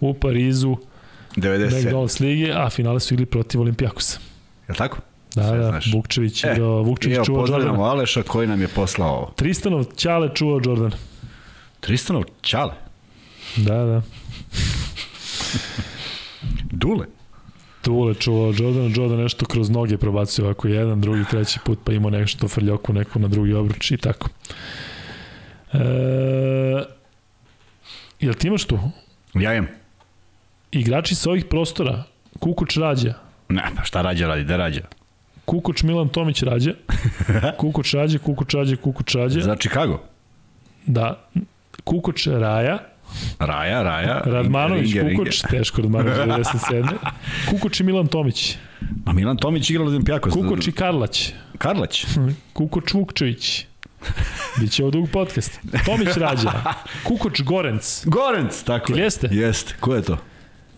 u 0.00 0.14
Parizu 0.14 0.76
97. 1.36 1.70
McDonald's 1.70 2.20
lige, 2.22 2.52
a 2.54 2.70
finale 2.70 3.00
su 3.00 3.14
igli 3.14 3.26
protiv 3.26 3.60
Olimpijakosa. 3.60 4.18
Je 4.68 4.72
li 4.72 4.78
tako? 4.78 4.98
Da, 5.34 5.48
Sve 5.48 5.58
da, 5.58 5.68
znaš. 5.70 5.92
Vukčević, 5.92 6.44
E, 6.44 6.52
igrao, 6.52 6.82
Vukčević 6.82 7.16
Evo, 7.16 7.24
čuvao 7.24 7.42
pozdravljamo 7.42 7.72
Jordana. 7.72 7.90
Aleša 7.90 8.22
koji 8.22 8.48
nam 8.48 8.60
je 8.60 8.68
poslao 8.68 9.14
ovo. 9.16 9.32
Tristanov 9.36 9.84
Ćale 9.96 10.34
čuvao 10.34 10.60
Jordan. 10.64 10.92
Tristanov 11.80 12.24
Ćale. 12.42 12.72
Da, 13.56 13.84
da. 13.84 14.02
Dule. 16.70 17.06
Tule 17.86 18.14
čuvao 18.14 18.52
Jordan, 18.58 18.92
Jordan 18.96 19.18
nešto 19.22 19.46
kroz 19.46 19.70
noge 19.70 19.96
probacio 19.98 20.44
ovako 20.44 20.68
jedan, 20.68 21.00
drugi, 21.00 21.24
treći 21.30 21.58
put, 21.64 21.78
pa 21.84 21.92
imao 21.92 22.10
nešto 22.10 22.48
frljoku 22.48 22.92
neku 22.92 23.18
na 23.18 23.28
drugi 23.28 23.52
obruč 23.54 23.90
i 23.90 23.96
tako. 23.96 24.28
E, 25.72 25.78
jel 28.20 28.34
ti 28.34 28.46
imaš 28.46 28.64
tu? 28.64 28.78
Ja 29.34 29.54
imam. 29.54 29.68
Igrači 30.72 31.14
sa 31.14 31.30
ovih 31.30 31.44
prostora, 31.44 32.02
Kukuč 32.40 32.76
Rađa, 32.76 33.14
Ne, 33.48 33.62
pa 33.76 33.84
šta 33.84 34.02
rađa 34.02 34.26
radi, 34.26 34.44
da 34.44 34.56
rađa? 34.56 34.80
Kukuč 35.44 35.82
Milan 35.82 36.08
Tomić 36.08 36.42
Rađa, 36.42 36.72
Kukuč 37.60 37.94
Rađa, 37.94 38.18
Kukuč 38.18 38.54
Rađa, 38.54 38.76
Kukuč 38.76 39.14
Rađa, 39.14 39.40
Za 39.40 39.56
Chicago. 39.56 40.00
da, 40.86 41.28
Kukuč 41.84 42.26
Raja, 42.26 42.78
Raja, 43.38 43.82
Raja. 43.82 44.22
Radmanović 44.24 44.94
Ringe, 44.94 45.10
Kukuč, 45.10 45.40
teško 45.40 45.82
Radmanović 45.82 46.16
97. 46.54 46.88
Kukuč 47.50 47.80
i 47.80 47.84
Milan 47.84 48.06
Tomić, 48.06 48.58
A 49.04 49.12
Milan 49.12 49.36
Tomić 49.36 49.70
igrao 49.70 49.86
Olimpijako. 49.86 50.30
Kukuč 50.30 50.66
i 50.66 50.72
Karlać, 50.72 51.32
Karlać. 51.58 52.06
Kukuč 52.52 52.94
Vukčević, 52.94 53.66
Biće 54.60 54.82
ovo 54.82 54.90
dug 54.90 55.08
podcast. 55.10 55.60
Tomić 55.84 56.16
Rađa, 56.16 56.50
Kukoč 57.04 57.40
Gorenc, 57.42 58.02
Gorenc, 58.06 58.62
tako 58.62 58.92
je. 58.92 59.02
jeste? 59.02 59.28
Jeste. 59.32 59.74
Ko 59.80 59.94
je 59.94 60.02
to? 60.02 60.16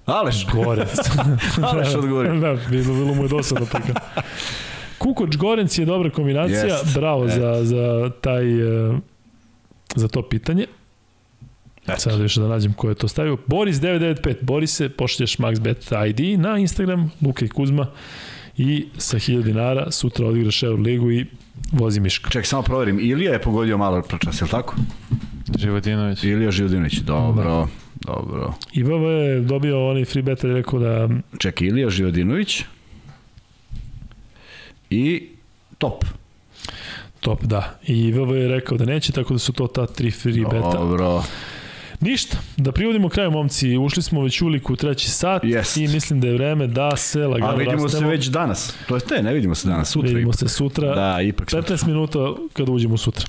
Aleš. 0.07 0.47
Gorenc. 0.47 0.91
Aleš 1.63 1.95
odgovori. 1.95 2.41
da, 2.41 2.57
bilo, 2.71 2.95
bilo 2.95 3.15
mu 3.15 3.23
je 3.23 3.29
dosadno 3.29 3.67
tako. 3.67 3.87
Kukoč 4.99 5.37
Gorenc 5.37 5.79
je 5.79 5.85
dobra 5.85 6.11
kombinacija, 6.11 6.65
Jest, 6.65 6.95
bravo 6.95 7.25
jest. 7.25 7.37
za, 7.37 7.65
za 7.65 8.11
taj 8.21 8.53
e, 8.91 8.99
za 9.95 10.09
to 10.09 10.23
pitanje. 10.23 10.67
Eto. 11.89 12.01
Sad 12.01 12.21
još 12.21 12.35
da 12.35 12.49
nađem 12.49 12.73
ko 12.73 12.89
je 12.89 12.95
to 12.95 13.09
stavio. 13.09 13.37
Boris995, 13.47 14.35
Borise, 14.41 14.89
pošalješ 14.89 15.37
MaxBet 15.37 16.09
ID 16.09 16.41
na 16.41 16.59
Instagram, 16.59 17.11
Luka 17.23 17.45
i 17.45 17.49
Kuzma 17.49 17.87
i 18.57 18.87
sa 18.99 19.19
1000 19.19 19.43
dinara 19.43 19.91
sutra 19.91 20.27
odigraš 20.27 20.63
Euroligu 20.63 21.11
i 21.13 21.27
vozi 21.73 22.01
Miška. 22.01 22.31
Ček, 22.31 22.47
samo 22.47 22.63
proverim. 22.63 22.99
Ilija 23.01 23.33
je 23.33 23.43
pogodio 23.43 23.79
malo 23.79 24.03
prečas, 24.03 24.41
je 24.41 24.45
li 24.45 24.51
tako? 24.51 24.75
Životinović. 25.59 26.25
Ilija 26.25 26.51
Živdinović. 26.51 26.99
Dobro, 26.99 27.69
dobro. 27.95 28.55
I 28.73 28.83
VV 28.83 29.03
je 29.03 29.41
dobio 29.41 29.91
onaj 29.91 30.05
free 30.05 30.23
bet 30.23 30.45
i 30.45 30.47
rekao 30.47 30.79
da 30.79 31.09
Ček, 31.39 31.61
Ilija 31.61 31.91
Živodinović 31.91 32.63
i 34.91 35.29
top. 35.79 36.05
top 37.21 37.43
da. 37.43 37.79
I 37.87 38.13
VV 38.13 38.37
je 38.37 38.49
rekao 38.49 38.79
da 38.79 38.85
neće, 38.85 39.13
tako 39.13 39.33
da 39.33 39.39
su 39.39 39.53
to 39.53 39.67
ta 39.67 39.87
tri 39.87 40.11
free 40.11 40.45
beta. 40.45 40.73
Dobro. 40.73 41.23
Ništa, 42.01 42.37
da 42.57 42.73
privodimo 42.73 43.09
kraju 43.09 43.31
momci, 43.31 43.77
ušli 43.77 44.03
smo 44.03 44.23
već 44.23 44.43
uliku 44.43 44.73
u 44.73 44.77
treći 44.77 45.11
sat 45.11 45.45
Jest. 45.45 45.77
i 45.77 45.89
mislim 45.89 46.21
da 46.21 46.27
je 46.27 46.33
vreme 46.35 46.67
da 46.67 46.97
se 46.97 47.27
lagano 47.27 47.53
A 47.53 47.55
vidimo 47.55 47.79
se 47.79 47.83
rastemo. 47.85 48.11
već 48.11 48.27
danas. 48.27 48.75
To 48.89 48.95
je 48.95 49.01
te, 49.01 49.23
ne 49.23 49.33
vidimo 49.35 49.55
se 49.55 49.69
danas, 49.69 49.89
sutra. 49.91 50.09
Vidimo 50.09 50.29
ipak. 50.31 50.39
se 50.39 50.49
sutra. 50.49 50.95
Da, 50.95 51.23
ipak 51.23 51.51
sutra. 51.51 51.77
15 51.77 51.87
minuta 51.87 52.19
kada 52.53 52.73
uđemo 52.73 52.97
sutra. 52.97 53.27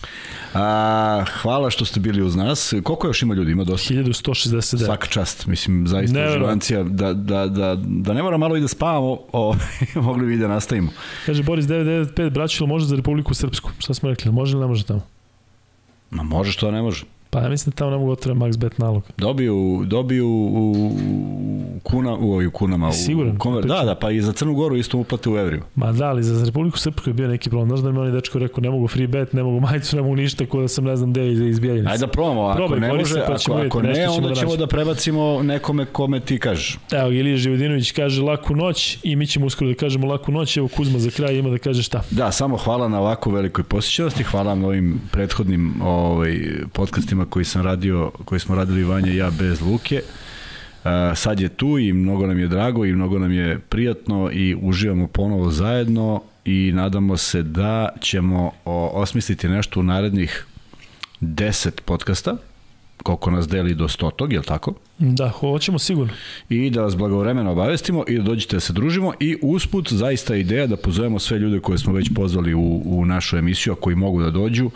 A, 0.53 1.25
hvala 1.41 1.69
što 1.69 1.85
ste 1.85 1.99
bili 1.99 2.21
uz 2.21 2.35
nas. 2.35 2.73
Koliko 2.83 3.07
još 3.07 3.21
ima 3.21 3.33
ljudi? 3.33 3.51
Ima 3.51 3.63
dosta. 3.63 3.93
1169. 3.93 4.85
Svaka 4.85 5.07
čast, 5.07 5.45
mislim, 5.45 5.87
zaista 5.87 6.13
Neverovatno. 6.13 6.45
uživancija, 6.45 6.83
da, 6.83 7.13
da, 7.13 7.47
da, 7.47 7.75
da 7.85 8.13
ne 8.13 8.23
mora 8.23 8.37
malo 8.37 8.57
i 8.57 8.61
da 8.61 8.67
spavamo, 8.67 9.17
o, 9.31 9.55
mogli 9.95 10.27
bi 10.27 10.37
da 10.37 10.47
nastavimo. 10.47 10.91
Kaže 11.25 11.43
Boris 11.43 11.65
995, 11.65 12.29
braćilo 12.29 12.67
može 12.67 12.85
za 12.85 12.95
Republiku 12.95 13.33
Srpsku. 13.33 13.71
Šta 13.79 13.93
smo 13.93 14.09
rekli, 14.09 14.31
može 14.31 14.51
ili 14.51 14.61
ne 14.61 14.67
može 14.67 14.85
tamo? 14.85 15.01
Ma 16.09 16.23
može 16.23 16.51
što 16.51 16.71
ne 16.71 16.81
može. 16.81 17.03
Pa 17.31 17.39
ja 17.39 17.49
mislim 17.49 17.71
da 17.71 17.75
tamo 17.75 17.91
ne 17.91 17.97
mogu 17.97 18.11
otvore 18.11 18.39
max 18.39 18.57
bet 18.57 18.77
nalog. 18.77 19.03
Dobiju, 19.17 19.83
dobiju 19.85 20.27
u, 20.27 20.71
u, 20.71 21.79
kuna, 21.83 22.13
u, 22.15 22.47
u 22.47 22.51
kunama. 22.51 22.91
Siguran? 22.91 23.35
U, 23.35 23.39
konver, 23.39 23.65
da, 23.65 23.83
da, 23.83 23.95
pa 23.95 24.11
i 24.11 24.21
za 24.21 24.33
Crnu 24.33 24.53
Goru 24.53 24.75
isto 24.75 24.97
uplate 24.97 25.29
u 25.29 25.37
evriju. 25.37 25.61
Ma 25.75 25.91
da, 25.91 26.05
ali 26.07 26.23
za 26.23 26.45
Republiku 26.45 26.77
Srpsku 26.77 27.09
je 27.09 27.13
bio 27.13 27.27
neki 27.27 27.49
problem. 27.49 27.69
Znaš 27.69 27.79
da 27.79 27.91
mi 27.91 27.99
oni 27.99 28.11
dečko 28.11 28.39
rekao 28.39 28.61
ne 28.61 28.69
mogu 28.69 28.87
free 28.87 29.07
bet, 29.07 29.33
ne 29.33 29.43
mogu 29.43 29.59
majicu, 29.59 29.95
ne 29.95 30.01
mogu 30.01 30.15
ništa, 30.15 30.45
ko 30.45 30.61
da 30.61 30.67
sam 30.67 30.83
ne 30.83 30.95
znam 30.95 31.11
gde 31.11 31.21
je 31.21 31.49
izbijeljenic. 31.49 31.91
Ajde 31.91 32.05
da 32.05 32.11
probamo, 32.11 32.41
ako 32.41 32.57
Probaj, 32.57 32.79
ne 32.79 32.93
može, 32.93 33.15
pa 33.15 33.31
ako, 33.31 33.37
ćemo 33.37 33.57
ako 33.57 33.81
ne, 33.81 33.95
ćemo 33.95 34.13
onda 34.13 34.29
da 34.29 34.35
ćemo 34.35 34.51
nađemo. 34.51 34.55
da 34.55 34.67
prebacimo 34.67 35.43
nekome 35.43 35.85
kome 35.85 36.19
ti 36.19 36.39
kažeš. 36.39 36.77
Evo, 36.91 37.11
Ilija 37.11 37.37
Živodinović 37.37 37.91
kaže 37.91 38.21
laku 38.21 38.55
noć 38.55 38.97
i 39.03 39.15
mi 39.15 39.27
ćemo 39.27 39.45
uskoro 39.45 39.69
da 39.69 39.75
kažemo 39.75 40.07
laku 40.07 40.31
noć. 40.31 40.57
Evo 40.57 40.67
Kuzma 40.67 40.99
za 40.99 41.09
kraj 41.09 41.35
ima 41.37 41.49
da 41.49 41.57
kaže 41.57 41.83
šta. 41.83 42.01
Da, 42.11 42.31
samo 42.31 42.57
hvala 42.57 42.87
na 42.87 42.99
ovako 42.99 43.31
velikoj 43.31 43.63
posjećenosti, 43.63 44.23
hvala 44.23 44.55
na 44.55 44.67
ovim 44.67 45.01
prethodnim 45.11 45.81
ovaj, 45.81 46.39
podcastima 46.73 47.18
koji 47.25 47.45
sam 47.45 47.61
radio, 47.61 48.11
koji 48.25 48.39
smo 48.39 48.55
radili 48.55 48.83
Vanja 48.83 49.11
i 49.11 49.17
ja 49.17 49.29
bez 49.39 49.61
Luke. 49.61 50.01
Uh, 50.01 50.89
sad 51.15 51.39
je 51.39 51.49
tu 51.49 51.77
i 51.79 51.93
mnogo 51.93 52.27
nam 52.27 52.39
je 52.39 52.47
drago 52.47 52.85
i 52.85 52.93
mnogo 52.93 53.19
nam 53.19 53.31
je 53.31 53.59
prijatno 53.59 54.29
i 54.31 54.55
uživamo 54.61 55.07
ponovo 55.07 55.51
zajedno 55.51 56.21
i 56.45 56.71
nadamo 56.75 57.17
se 57.17 57.43
da 57.43 57.89
ćemo 58.01 58.51
osmisliti 58.93 59.49
nešto 59.49 59.79
u 59.79 59.83
narednih 59.83 60.45
10 61.21 61.81
podcasta, 61.85 62.37
koliko 63.03 63.31
nas 63.31 63.47
deli 63.47 63.75
do 63.75 63.87
100, 63.87 64.31
je 64.31 64.39
li 64.39 64.45
tako? 64.45 64.73
Da, 64.97 65.29
hoćemo 65.29 65.79
sigurno. 65.79 66.13
i 66.49 66.69
da 66.69 66.81
vas 66.81 66.95
blagovremeno 66.95 67.51
obavestimo 67.51 68.03
i 68.07 68.17
da 68.17 68.23
dođete 68.23 68.55
da 68.55 68.59
se 68.59 68.73
družimo 68.73 69.13
i 69.19 69.37
usput 69.41 69.93
zaista 69.93 70.35
ideja 70.35 70.67
da 70.67 70.77
pozovemo 70.77 71.19
sve 71.19 71.39
ljude 71.39 71.59
koje 71.59 71.77
smo 71.77 71.93
već 71.93 72.09
pozvali 72.15 72.53
u, 72.53 72.81
u 72.85 73.05
našu 73.05 73.37
emisiju, 73.37 73.73
a 73.73 73.75
koji 73.75 73.95
mogu 73.95 74.21
da 74.21 74.29
dođu, 74.29 74.69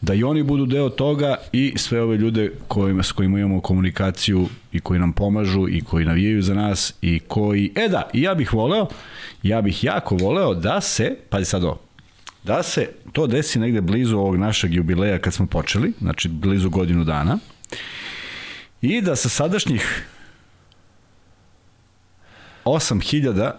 da 0.00 0.14
i 0.14 0.24
oni 0.24 0.42
budu 0.42 0.66
deo 0.66 0.88
toga 0.88 1.36
i 1.52 1.72
sve 1.76 2.02
ove 2.02 2.16
ljude 2.16 2.52
kojima, 2.68 3.02
s 3.02 3.12
kojima 3.12 3.38
imamo 3.38 3.60
komunikaciju 3.60 4.46
i 4.72 4.80
koji 4.80 5.00
nam 5.00 5.12
pomažu 5.12 5.68
i 5.68 5.80
koji 5.80 6.04
navijaju 6.04 6.42
za 6.42 6.54
nas 6.54 6.94
i 7.02 7.18
koji, 7.18 7.72
e 7.74 7.88
da, 7.88 8.10
ja 8.12 8.34
bih 8.34 8.52
voleo, 8.52 8.86
ja 9.42 9.62
bih 9.62 9.84
jako 9.84 10.16
voleo 10.16 10.54
da 10.54 10.80
se, 10.80 11.16
pazi 11.28 11.44
sad 11.44 11.64
ovo, 11.64 11.78
da 12.44 12.62
se 12.62 12.88
to 13.12 13.26
desi 13.26 13.58
negde 13.58 13.80
blizu 13.80 14.18
ovog 14.18 14.36
našeg 14.36 14.74
jubileja 14.74 15.18
kad 15.18 15.34
smo 15.34 15.46
počeli, 15.46 15.92
znači 16.00 16.28
blizu 16.28 16.70
godinu 16.70 17.04
dana, 17.04 17.38
i 18.82 19.00
da 19.00 19.16
sa 19.16 19.28
sadašnjih 19.28 20.04
8000 22.64 23.52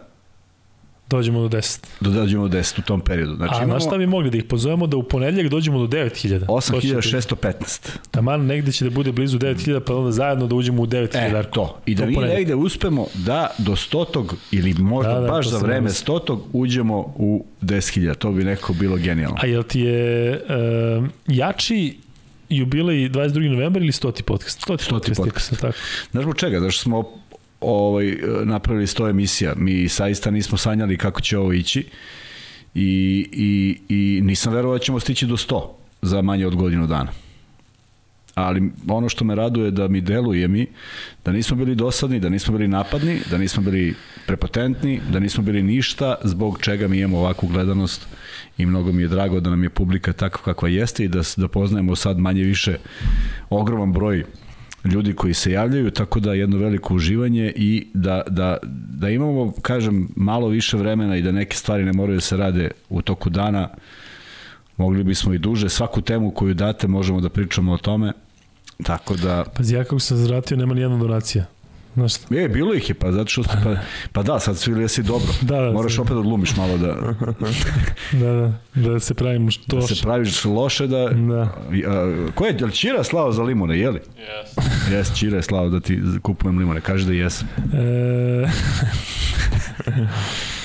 Dođemo 1.09 1.41
do 1.41 1.57
10. 1.57 1.85
da 1.99 2.09
dođemo 2.09 2.47
do 2.47 2.57
10 2.57 2.79
u 2.79 2.81
tom 2.81 3.01
periodu. 3.01 3.35
Znači, 3.35 3.53
A 3.53 3.57
imamo 3.57 3.73
na 3.73 3.79
šta 3.79 3.97
bi 3.97 4.07
mogli 4.07 4.29
da 4.29 4.37
ih 4.37 4.43
pozovemo 4.43 4.87
da 4.87 4.97
u 4.97 5.03
ponedljak 5.03 5.47
dođemo 5.47 5.79
do 5.79 5.97
9000? 5.97 6.45
8615. 6.45 7.89
Taman 8.11 8.45
negde 8.45 8.71
će 8.71 8.85
da 8.85 8.91
bude 8.91 9.11
blizu 9.11 9.39
9000 9.39 9.79
pa 9.79 9.95
onda 9.95 10.11
zajedno 10.11 10.47
da 10.47 10.55
uđemo 10.55 10.81
u 10.81 10.85
9000. 10.85 11.39
E, 11.39 11.43
to. 11.51 11.79
I 11.85 11.95
da 11.95 12.05
mi 12.05 12.17
negde 12.17 12.55
uspemo 12.55 13.05
da 13.13 13.47
do 13.57 13.75
stotog 13.75 14.35
ili 14.51 14.73
možda 14.73 15.13
Da, 15.13 15.19
da, 15.19 15.27
baš 15.27 15.49
za 15.49 15.57
vreme 15.57 15.89
stotog 15.89 16.43
uđemo 16.53 17.13
u 17.15 17.45
10.000. 17.61 18.15
To 18.15 18.31
bi 18.31 18.43
neko 18.43 18.73
bilo 18.73 18.95
genijalno. 18.95 19.37
A 19.41 19.45
jel 19.45 19.63
ti 19.63 19.79
je 19.79 20.31
uh, 20.99 21.07
jači 21.27 21.97
jubilej 22.49 23.09
22. 23.09 23.49
novembar 23.49 23.81
ili 23.81 23.91
100. 23.91 24.21
podcast? 24.21 24.67
100. 24.67 24.91
100. 24.91 25.15
podcast. 25.17 25.59
Tako. 25.61 25.77
Znaš 26.11 26.23
zbog 26.23 26.37
čega? 26.37 26.59
Zašto 26.59 26.83
smo 26.83 27.03
ovaj, 27.61 28.17
napravili 28.43 28.87
100 28.87 29.09
emisija. 29.09 29.53
Mi 29.57 29.89
saista 29.89 30.31
nismo 30.31 30.57
sanjali 30.57 30.97
kako 30.97 31.21
će 31.21 31.37
ovo 31.37 31.53
ići 31.53 31.85
i, 32.75 33.27
i, 33.31 33.77
i 33.95 34.21
nisam 34.21 34.53
verovao 34.53 34.77
da 34.77 34.83
ćemo 34.83 34.99
stići 34.99 35.25
do 35.25 35.37
100 35.37 35.67
za 36.01 36.21
manje 36.21 36.47
od 36.47 36.55
godinu 36.55 36.87
dana. 36.87 37.11
ali 38.35 38.71
ono 38.87 39.09
što 39.09 39.25
me 39.25 39.35
raduje 39.35 39.71
da 39.71 39.87
mi 39.87 40.01
deluje 40.01 40.47
mi 40.47 40.67
da 41.25 41.31
nismo 41.31 41.57
bili 41.57 41.75
dosadni, 41.75 42.19
da 42.19 42.29
nismo 42.29 42.57
bili 42.57 42.67
napadni, 42.67 43.19
da 43.31 43.37
nismo 43.37 43.63
bili 43.63 43.95
prepotentni, 44.27 45.01
da 45.11 45.19
nismo 45.19 45.43
bili 45.43 45.63
ništa 45.63 46.15
zbog 46.23 46.59
čega 46.61 46.87
mi 46.87 46.99
imamo 46.99 47.17
ovakvu 47.17 47.49
gledanost 47.49 48.07
i 48.59 48.65
mnogo 48.65 48.91
mi 48.91 49.01
je 49.01 49.07
drago 49.07 49.39
da 49.39 49.49
nam 49.49 49.63
je 49.63 49.69
publika 49.69 50.13
takva 50.13 50.43
kakva 50.43 50.69
jeste 50.69 51.03
i 51.03 51.07
da, 51.07 51.21
da 51.37 51.47
poznajemo 51.47 51.95
sad 51.95 52.17
manje 52.17 52.43
više 52.43 52.77
ogroman 53.49 53.93
broj 53.93 54.23
ljudi 54.85 55.13
koji 55.13 55.33
se 55.33 55.51
javljaju, 55.51 55.91
tako 55.91 56.19
da 56.19 56.33
jedno 56.33 56.57
veliko 56.57 56.95
uživanje 56.95 57.53
i 57.55 57.87
da, 57.93 58.21
da, 58.27 58.57
da 58.89 59.09
imamo, 59.09 59.53
kažem, 59.61 60.07
malo 60.15 60.47
više 60.47 60.77
vremena 60.77 61.17
i 61.17 61.21
da 61.21 61.31
neke 61.31 61.57
stvari 61.57 61.85
ne 61.85 61.93
moraju 61.93 62.17
da 62.17 62.21
se 62.21 62.37
rade 62.37 62.71
u 62.89 63.01
toku 63.01 63.29
dana, 63.29 63.69
mogli 64.77 65.03
bismo 65.03 65.33
i 65.33 65.37
duže. 65.37 65.69
Svaku 65.69 66.01
temu 66.01 66.31
koju 66.31 66.53
date 66.53 66.87
možemo 66.87 67.21
da 67.21 67.29
pričamo 67.29 67.73
o 67.73 67.77
tome, 67.77 68.13
tako 68.83 69.15
da... 69.15 69.45
Pazi, 69.55 69.75
ja 69.75 69.83
kako 69.83 69.99
sam 69.99 70.17
zratio, 70.17 70.57
nema 70.57 70.73
ni 70.73 70.81
jedna 70.81 70.97
donacija. 70.97 71.45
Šta? 72.07 72.35
E, 72.35 72.47
bilo 72.47 72.73
ih 72.73 72.89
je, 72.89 72.93
pa 72.95 73.11
zato 73.11 73.29
što... 73.29 73.43
Pa, 73.43 73.75
pa 74.11 74.23
da, 74.23 74.39
sad 74.39 74.57
svi 74.57 74.81
jesi 74.81 75.03
dobro. 75.03 75.27
Da, 75.41 75.61
da, 75.61 75.71
Moraš 75.71 75.95
sad. 75.95 76.01
opet 76.01 76.13
da 76.13 76.19
odlumiš 76.19 76.55
malo 76.55 76.77
da, 76.77 76.87
Da, 78.11 78.53
da, 78.75 78.89
da 78.89 78.99
se 78.99 79.13
pravimo 79.13 79.51
što... 79.51 79.75
da 79.75 79.81
se 79.81 79.95
praviš 80.01 80.45
loše 80.45 80.87
da... 80.87 81.09
Da. 81.09 81.41
A, 81.87 82.15
ko 82.35 82.45
je, 82.45 82.55
je 82.59 82.65
li 82.65 82.71
Čira 82.71 83.03
slao 83.03 83.31
za 83.31 83.43
limune, 83.43 83.79
je 83.79 83.89
li? 83.89 83.99
Yes. 83.99 84.93
Jes, 84.93 85.19
Čira 85.19 85.37
je 85.37 85.43
slao 85.43 85.69
da 85.69 85.79
ti 85.79 85.99
kupujem 86.21 86.57
limune, 86.59 86.81
kaže 86.81 87.05
da 87.05 87.13
jesam. 87.13 87.47
E... 87.73 88.47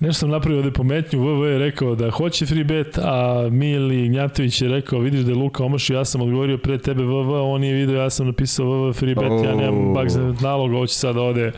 Nešto 0.00 0.20
sam 0.20 0.30
napravio 0.30 0.58
ovde 0.58 0.70
pometnju, 0.70 1.20
VV 1.20 1.44
je 1.44 1.58
rekao 1.58 1.94
da 1.94 2.10
hoće 2.10 2.46
free 2.46 2.64
bet, 2.64 2.98
a 2.98 3.48
Mili 3.50 4.08
Gnjatović 4.08 4.62
je 4.62 4.68
rekao, 4.68 4.98
vidiš 4.98 5.20
da 5.20 5.30
je 5.30 5.36
Luka 5.36 5.64
omašio, 5.64 5.96
ja 5.96 6.04
sam 6.04 6.20
odgovorio 6.20 6.58
pre 6.58 6.78
tebe 6.78 7.02
VV, 7.02 7.30
on 7.30 7.60
nije 7.60 7.74
video, 7.74 8.02
ja 8.02 8.10
sam 8.10 8.26
napisao 8.26 8.66
VV 8.66 8.92
free 8.92 9.14
bet, 9.14 9.44
ja 9.44 9.54
nemam 9.54 9.94
bak 9.94 10.08
za 10.08 10.34
nalog, 10.40 10.72
ovo 10.72 10.86
će 10.86 10.94
sad 10.94 11.16
ode 11.16 11.52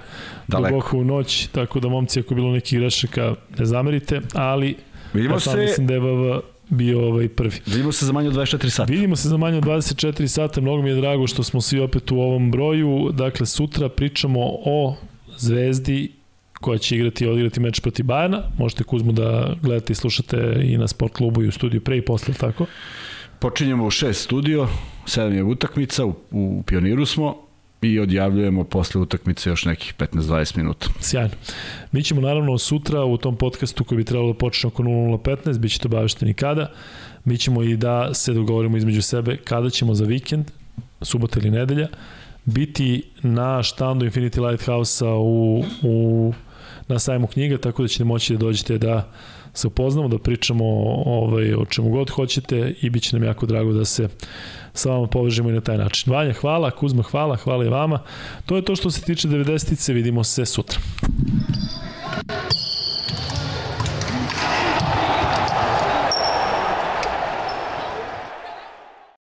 Daleko. 0.49 0.71
duboko 0.71 0.97
u 0.97 1.05
noć, 1.05 1.47
tako 1.47 1.81
da 1.81 1.89
momci 1.89 2.21
ako 2.21 2.35
bilo 2.35 2.53
nekih 2.53 2.79
grešaka 2.79 3.35
ne 3.59 3.65
zamerite, 3.67 4.21
ali 4.35 4.77
Vidimo 5.15 5.35
ja 5.35 5.41
sam 5.41 5.53
se, 5.53 5.59
mislim 5.61 5.87
da 5.87 5.95
je 5.95 6.01
VV 6.01 6.39
bio 6.69 7.07
ovaj 7.09 7.29
prvi. 7.29 7.57
vidimo 7.67 7.93
se 7.93 8.07
za 8.07 8.13
manje 8.13 8.29
od 8.29 8.35
24 8.35 8.69
sata. 8.69 8.93
Vidimo 8.93 9.17
se 9.17 9.29
za 9.29 9.37
manje 9.37 9.59
od 9.59 9.65
24 9.65 10.27
sata, 10.27 10.61
mnogo 10.61 10.83
mi 10.83 10.91
je 10.91 10.97
drago 10.97 11.27
što 11.27 11.43
smo 11.43 11.61
svi 11.61 11.81
opet 11.81 12.13
u 12.13 12.21
ovom 12.21 12.51
broju. 12.51 13.11
Dakle, 13.13 13.47
sutra 13.47 13.89
pričamo 13.89 14.41
o 14.65 14.97
Zvezdi 15.39 16.22
koja 16.63 16.79
će 16.79 16.97
igrati 16.97 17.25
i 17.25 17.29
odigrati 17.29 17.61
meč 17.61 17.81
protiv 17.81 18.07
Bajana. 18.07 18.43
Možete 18.59 18.85
Kuzmu 18.85 19.13
da 19.13 19.55
gledate 19.63 19.93
i 19.93 19.97
slušate 19.97 20.61
i 20.65 20.79
na 20.79 20.89
sport 20.89 21.13
klubu 21.13 21.43
i 21.43 21.49
u 21.49 21.53
studiju 21.53 21.81
pre 21.81 21.97
i 21.97 22.03
posle, 22.03 22.35
tako? 22.35 22.67
Počinjemo 23.39 23.85
u 23.87 23.91
6 23.91 24.13
studio, 24.13 24.69
7 25.07 25.33
je 25.33 25.43
utakmica, 25.43 26.05
u, 26.05 26.15
u 26.31 26.63
Pioniru 26.67 27.07
smo 27.07 27.37
i 27.83 27.99
odjavljujemo 27.99 28.65
posle 28.65 29.01
utakmice 29.01 29.51
još 29.51 29.65
nekih 29.65 29.95
15-20 29.99 30.57
minuta. 30.57 30.87
Sjajno. 31.01 31.35
Mi 31.93 32.03
ćemo 32.03 32.21
naravno 32.21 32.59
sutra 32.59 33.05
u 33.05 33.17
tom 33.17 33.37
podcastu 33.37 33.85
koji 33.85 33.97
bi 33.97 34.05
trebalo 34.05 34.33
da 34.33 34.39
počne 34.39 34.69
oko 34.69 34.83
00.15, 34.83 35.59
bit 35.59 35.73
ćete 35.73 35.89
obavešteni 35.89 36.35
kada. 36.35 36.73
Mi 37.25 37.39
ćemo 37.39 37.63
i 37.63 37.77
da 37.77 38.15
se 38.15 38.33
dogovorimo 38.33 38.77
između 38.77 39.03
sebe 39.03 39.37
kada 39.37 39.71
ćemo 39.71 39.95
za 39.95 40.05
vikend, 40.05 40.51
subota 41.01 41.41
ili 41.41 41.51
nedelja, 41.51 41.89
biti 42.45 43.03
na 43.23 43.63
štandu 43.63 44.07
Infinity 44.07 44.49
Lighthouse-a 44.49 45.15
u, 45.15 45.65
u, 45.83 46.33
na 46.89 46.99
sajmu 46.99 47.27
knjiga, 47.27 47.59
tako 47.59 47.83
da 47.83 47.89
ćete 47.89 48.05
moći 48.05 48.33
da 48.33 48.39
dođete 48.39 48.79
da 48.79 49.13
se 49.55 49.67
upoznamo, 49.67 50.09
da 50.09 50.19
pričamo 50.19 50.65
ovaj, 51.07 51.55
o 51.55 51.65
čemu 51.65 51.91
god 51.91 52.11
hoćete 52.11 52.75
i 52.81 52.91
bit 52.91 53.03
će 53.03 53.17
nam 53.17 53.25
jako 53.25 53.47
drago 53.47 53.73
da 53.73 53.85
se 53.85 54.09
sa 54.75 54.91
vama 54.91 55.07
povežemo 55.07 55.51
i 55.51 55.53
na 55.53 55.61
taj 55.61 55.79
način. 55.79 56.13
Vanja, 56.13 56.33
hvala, 56.33 56.71
Kuzma, 56.71 57.03
hvala, 57.03 57.37
hvala 57.37 57.65
i 57.65 57.69
vama. 57.69 57.99
To 58.47 58.57
je 58.57 58.65
to 58.65 58.77
što 58.77 58.91
se 58.91 59.03
tiče 59.03 59.29
90-ice, 59.29 59.93
vidimo 59.93 60.25
se 60.25 60.47
sutra. 60.47 60.79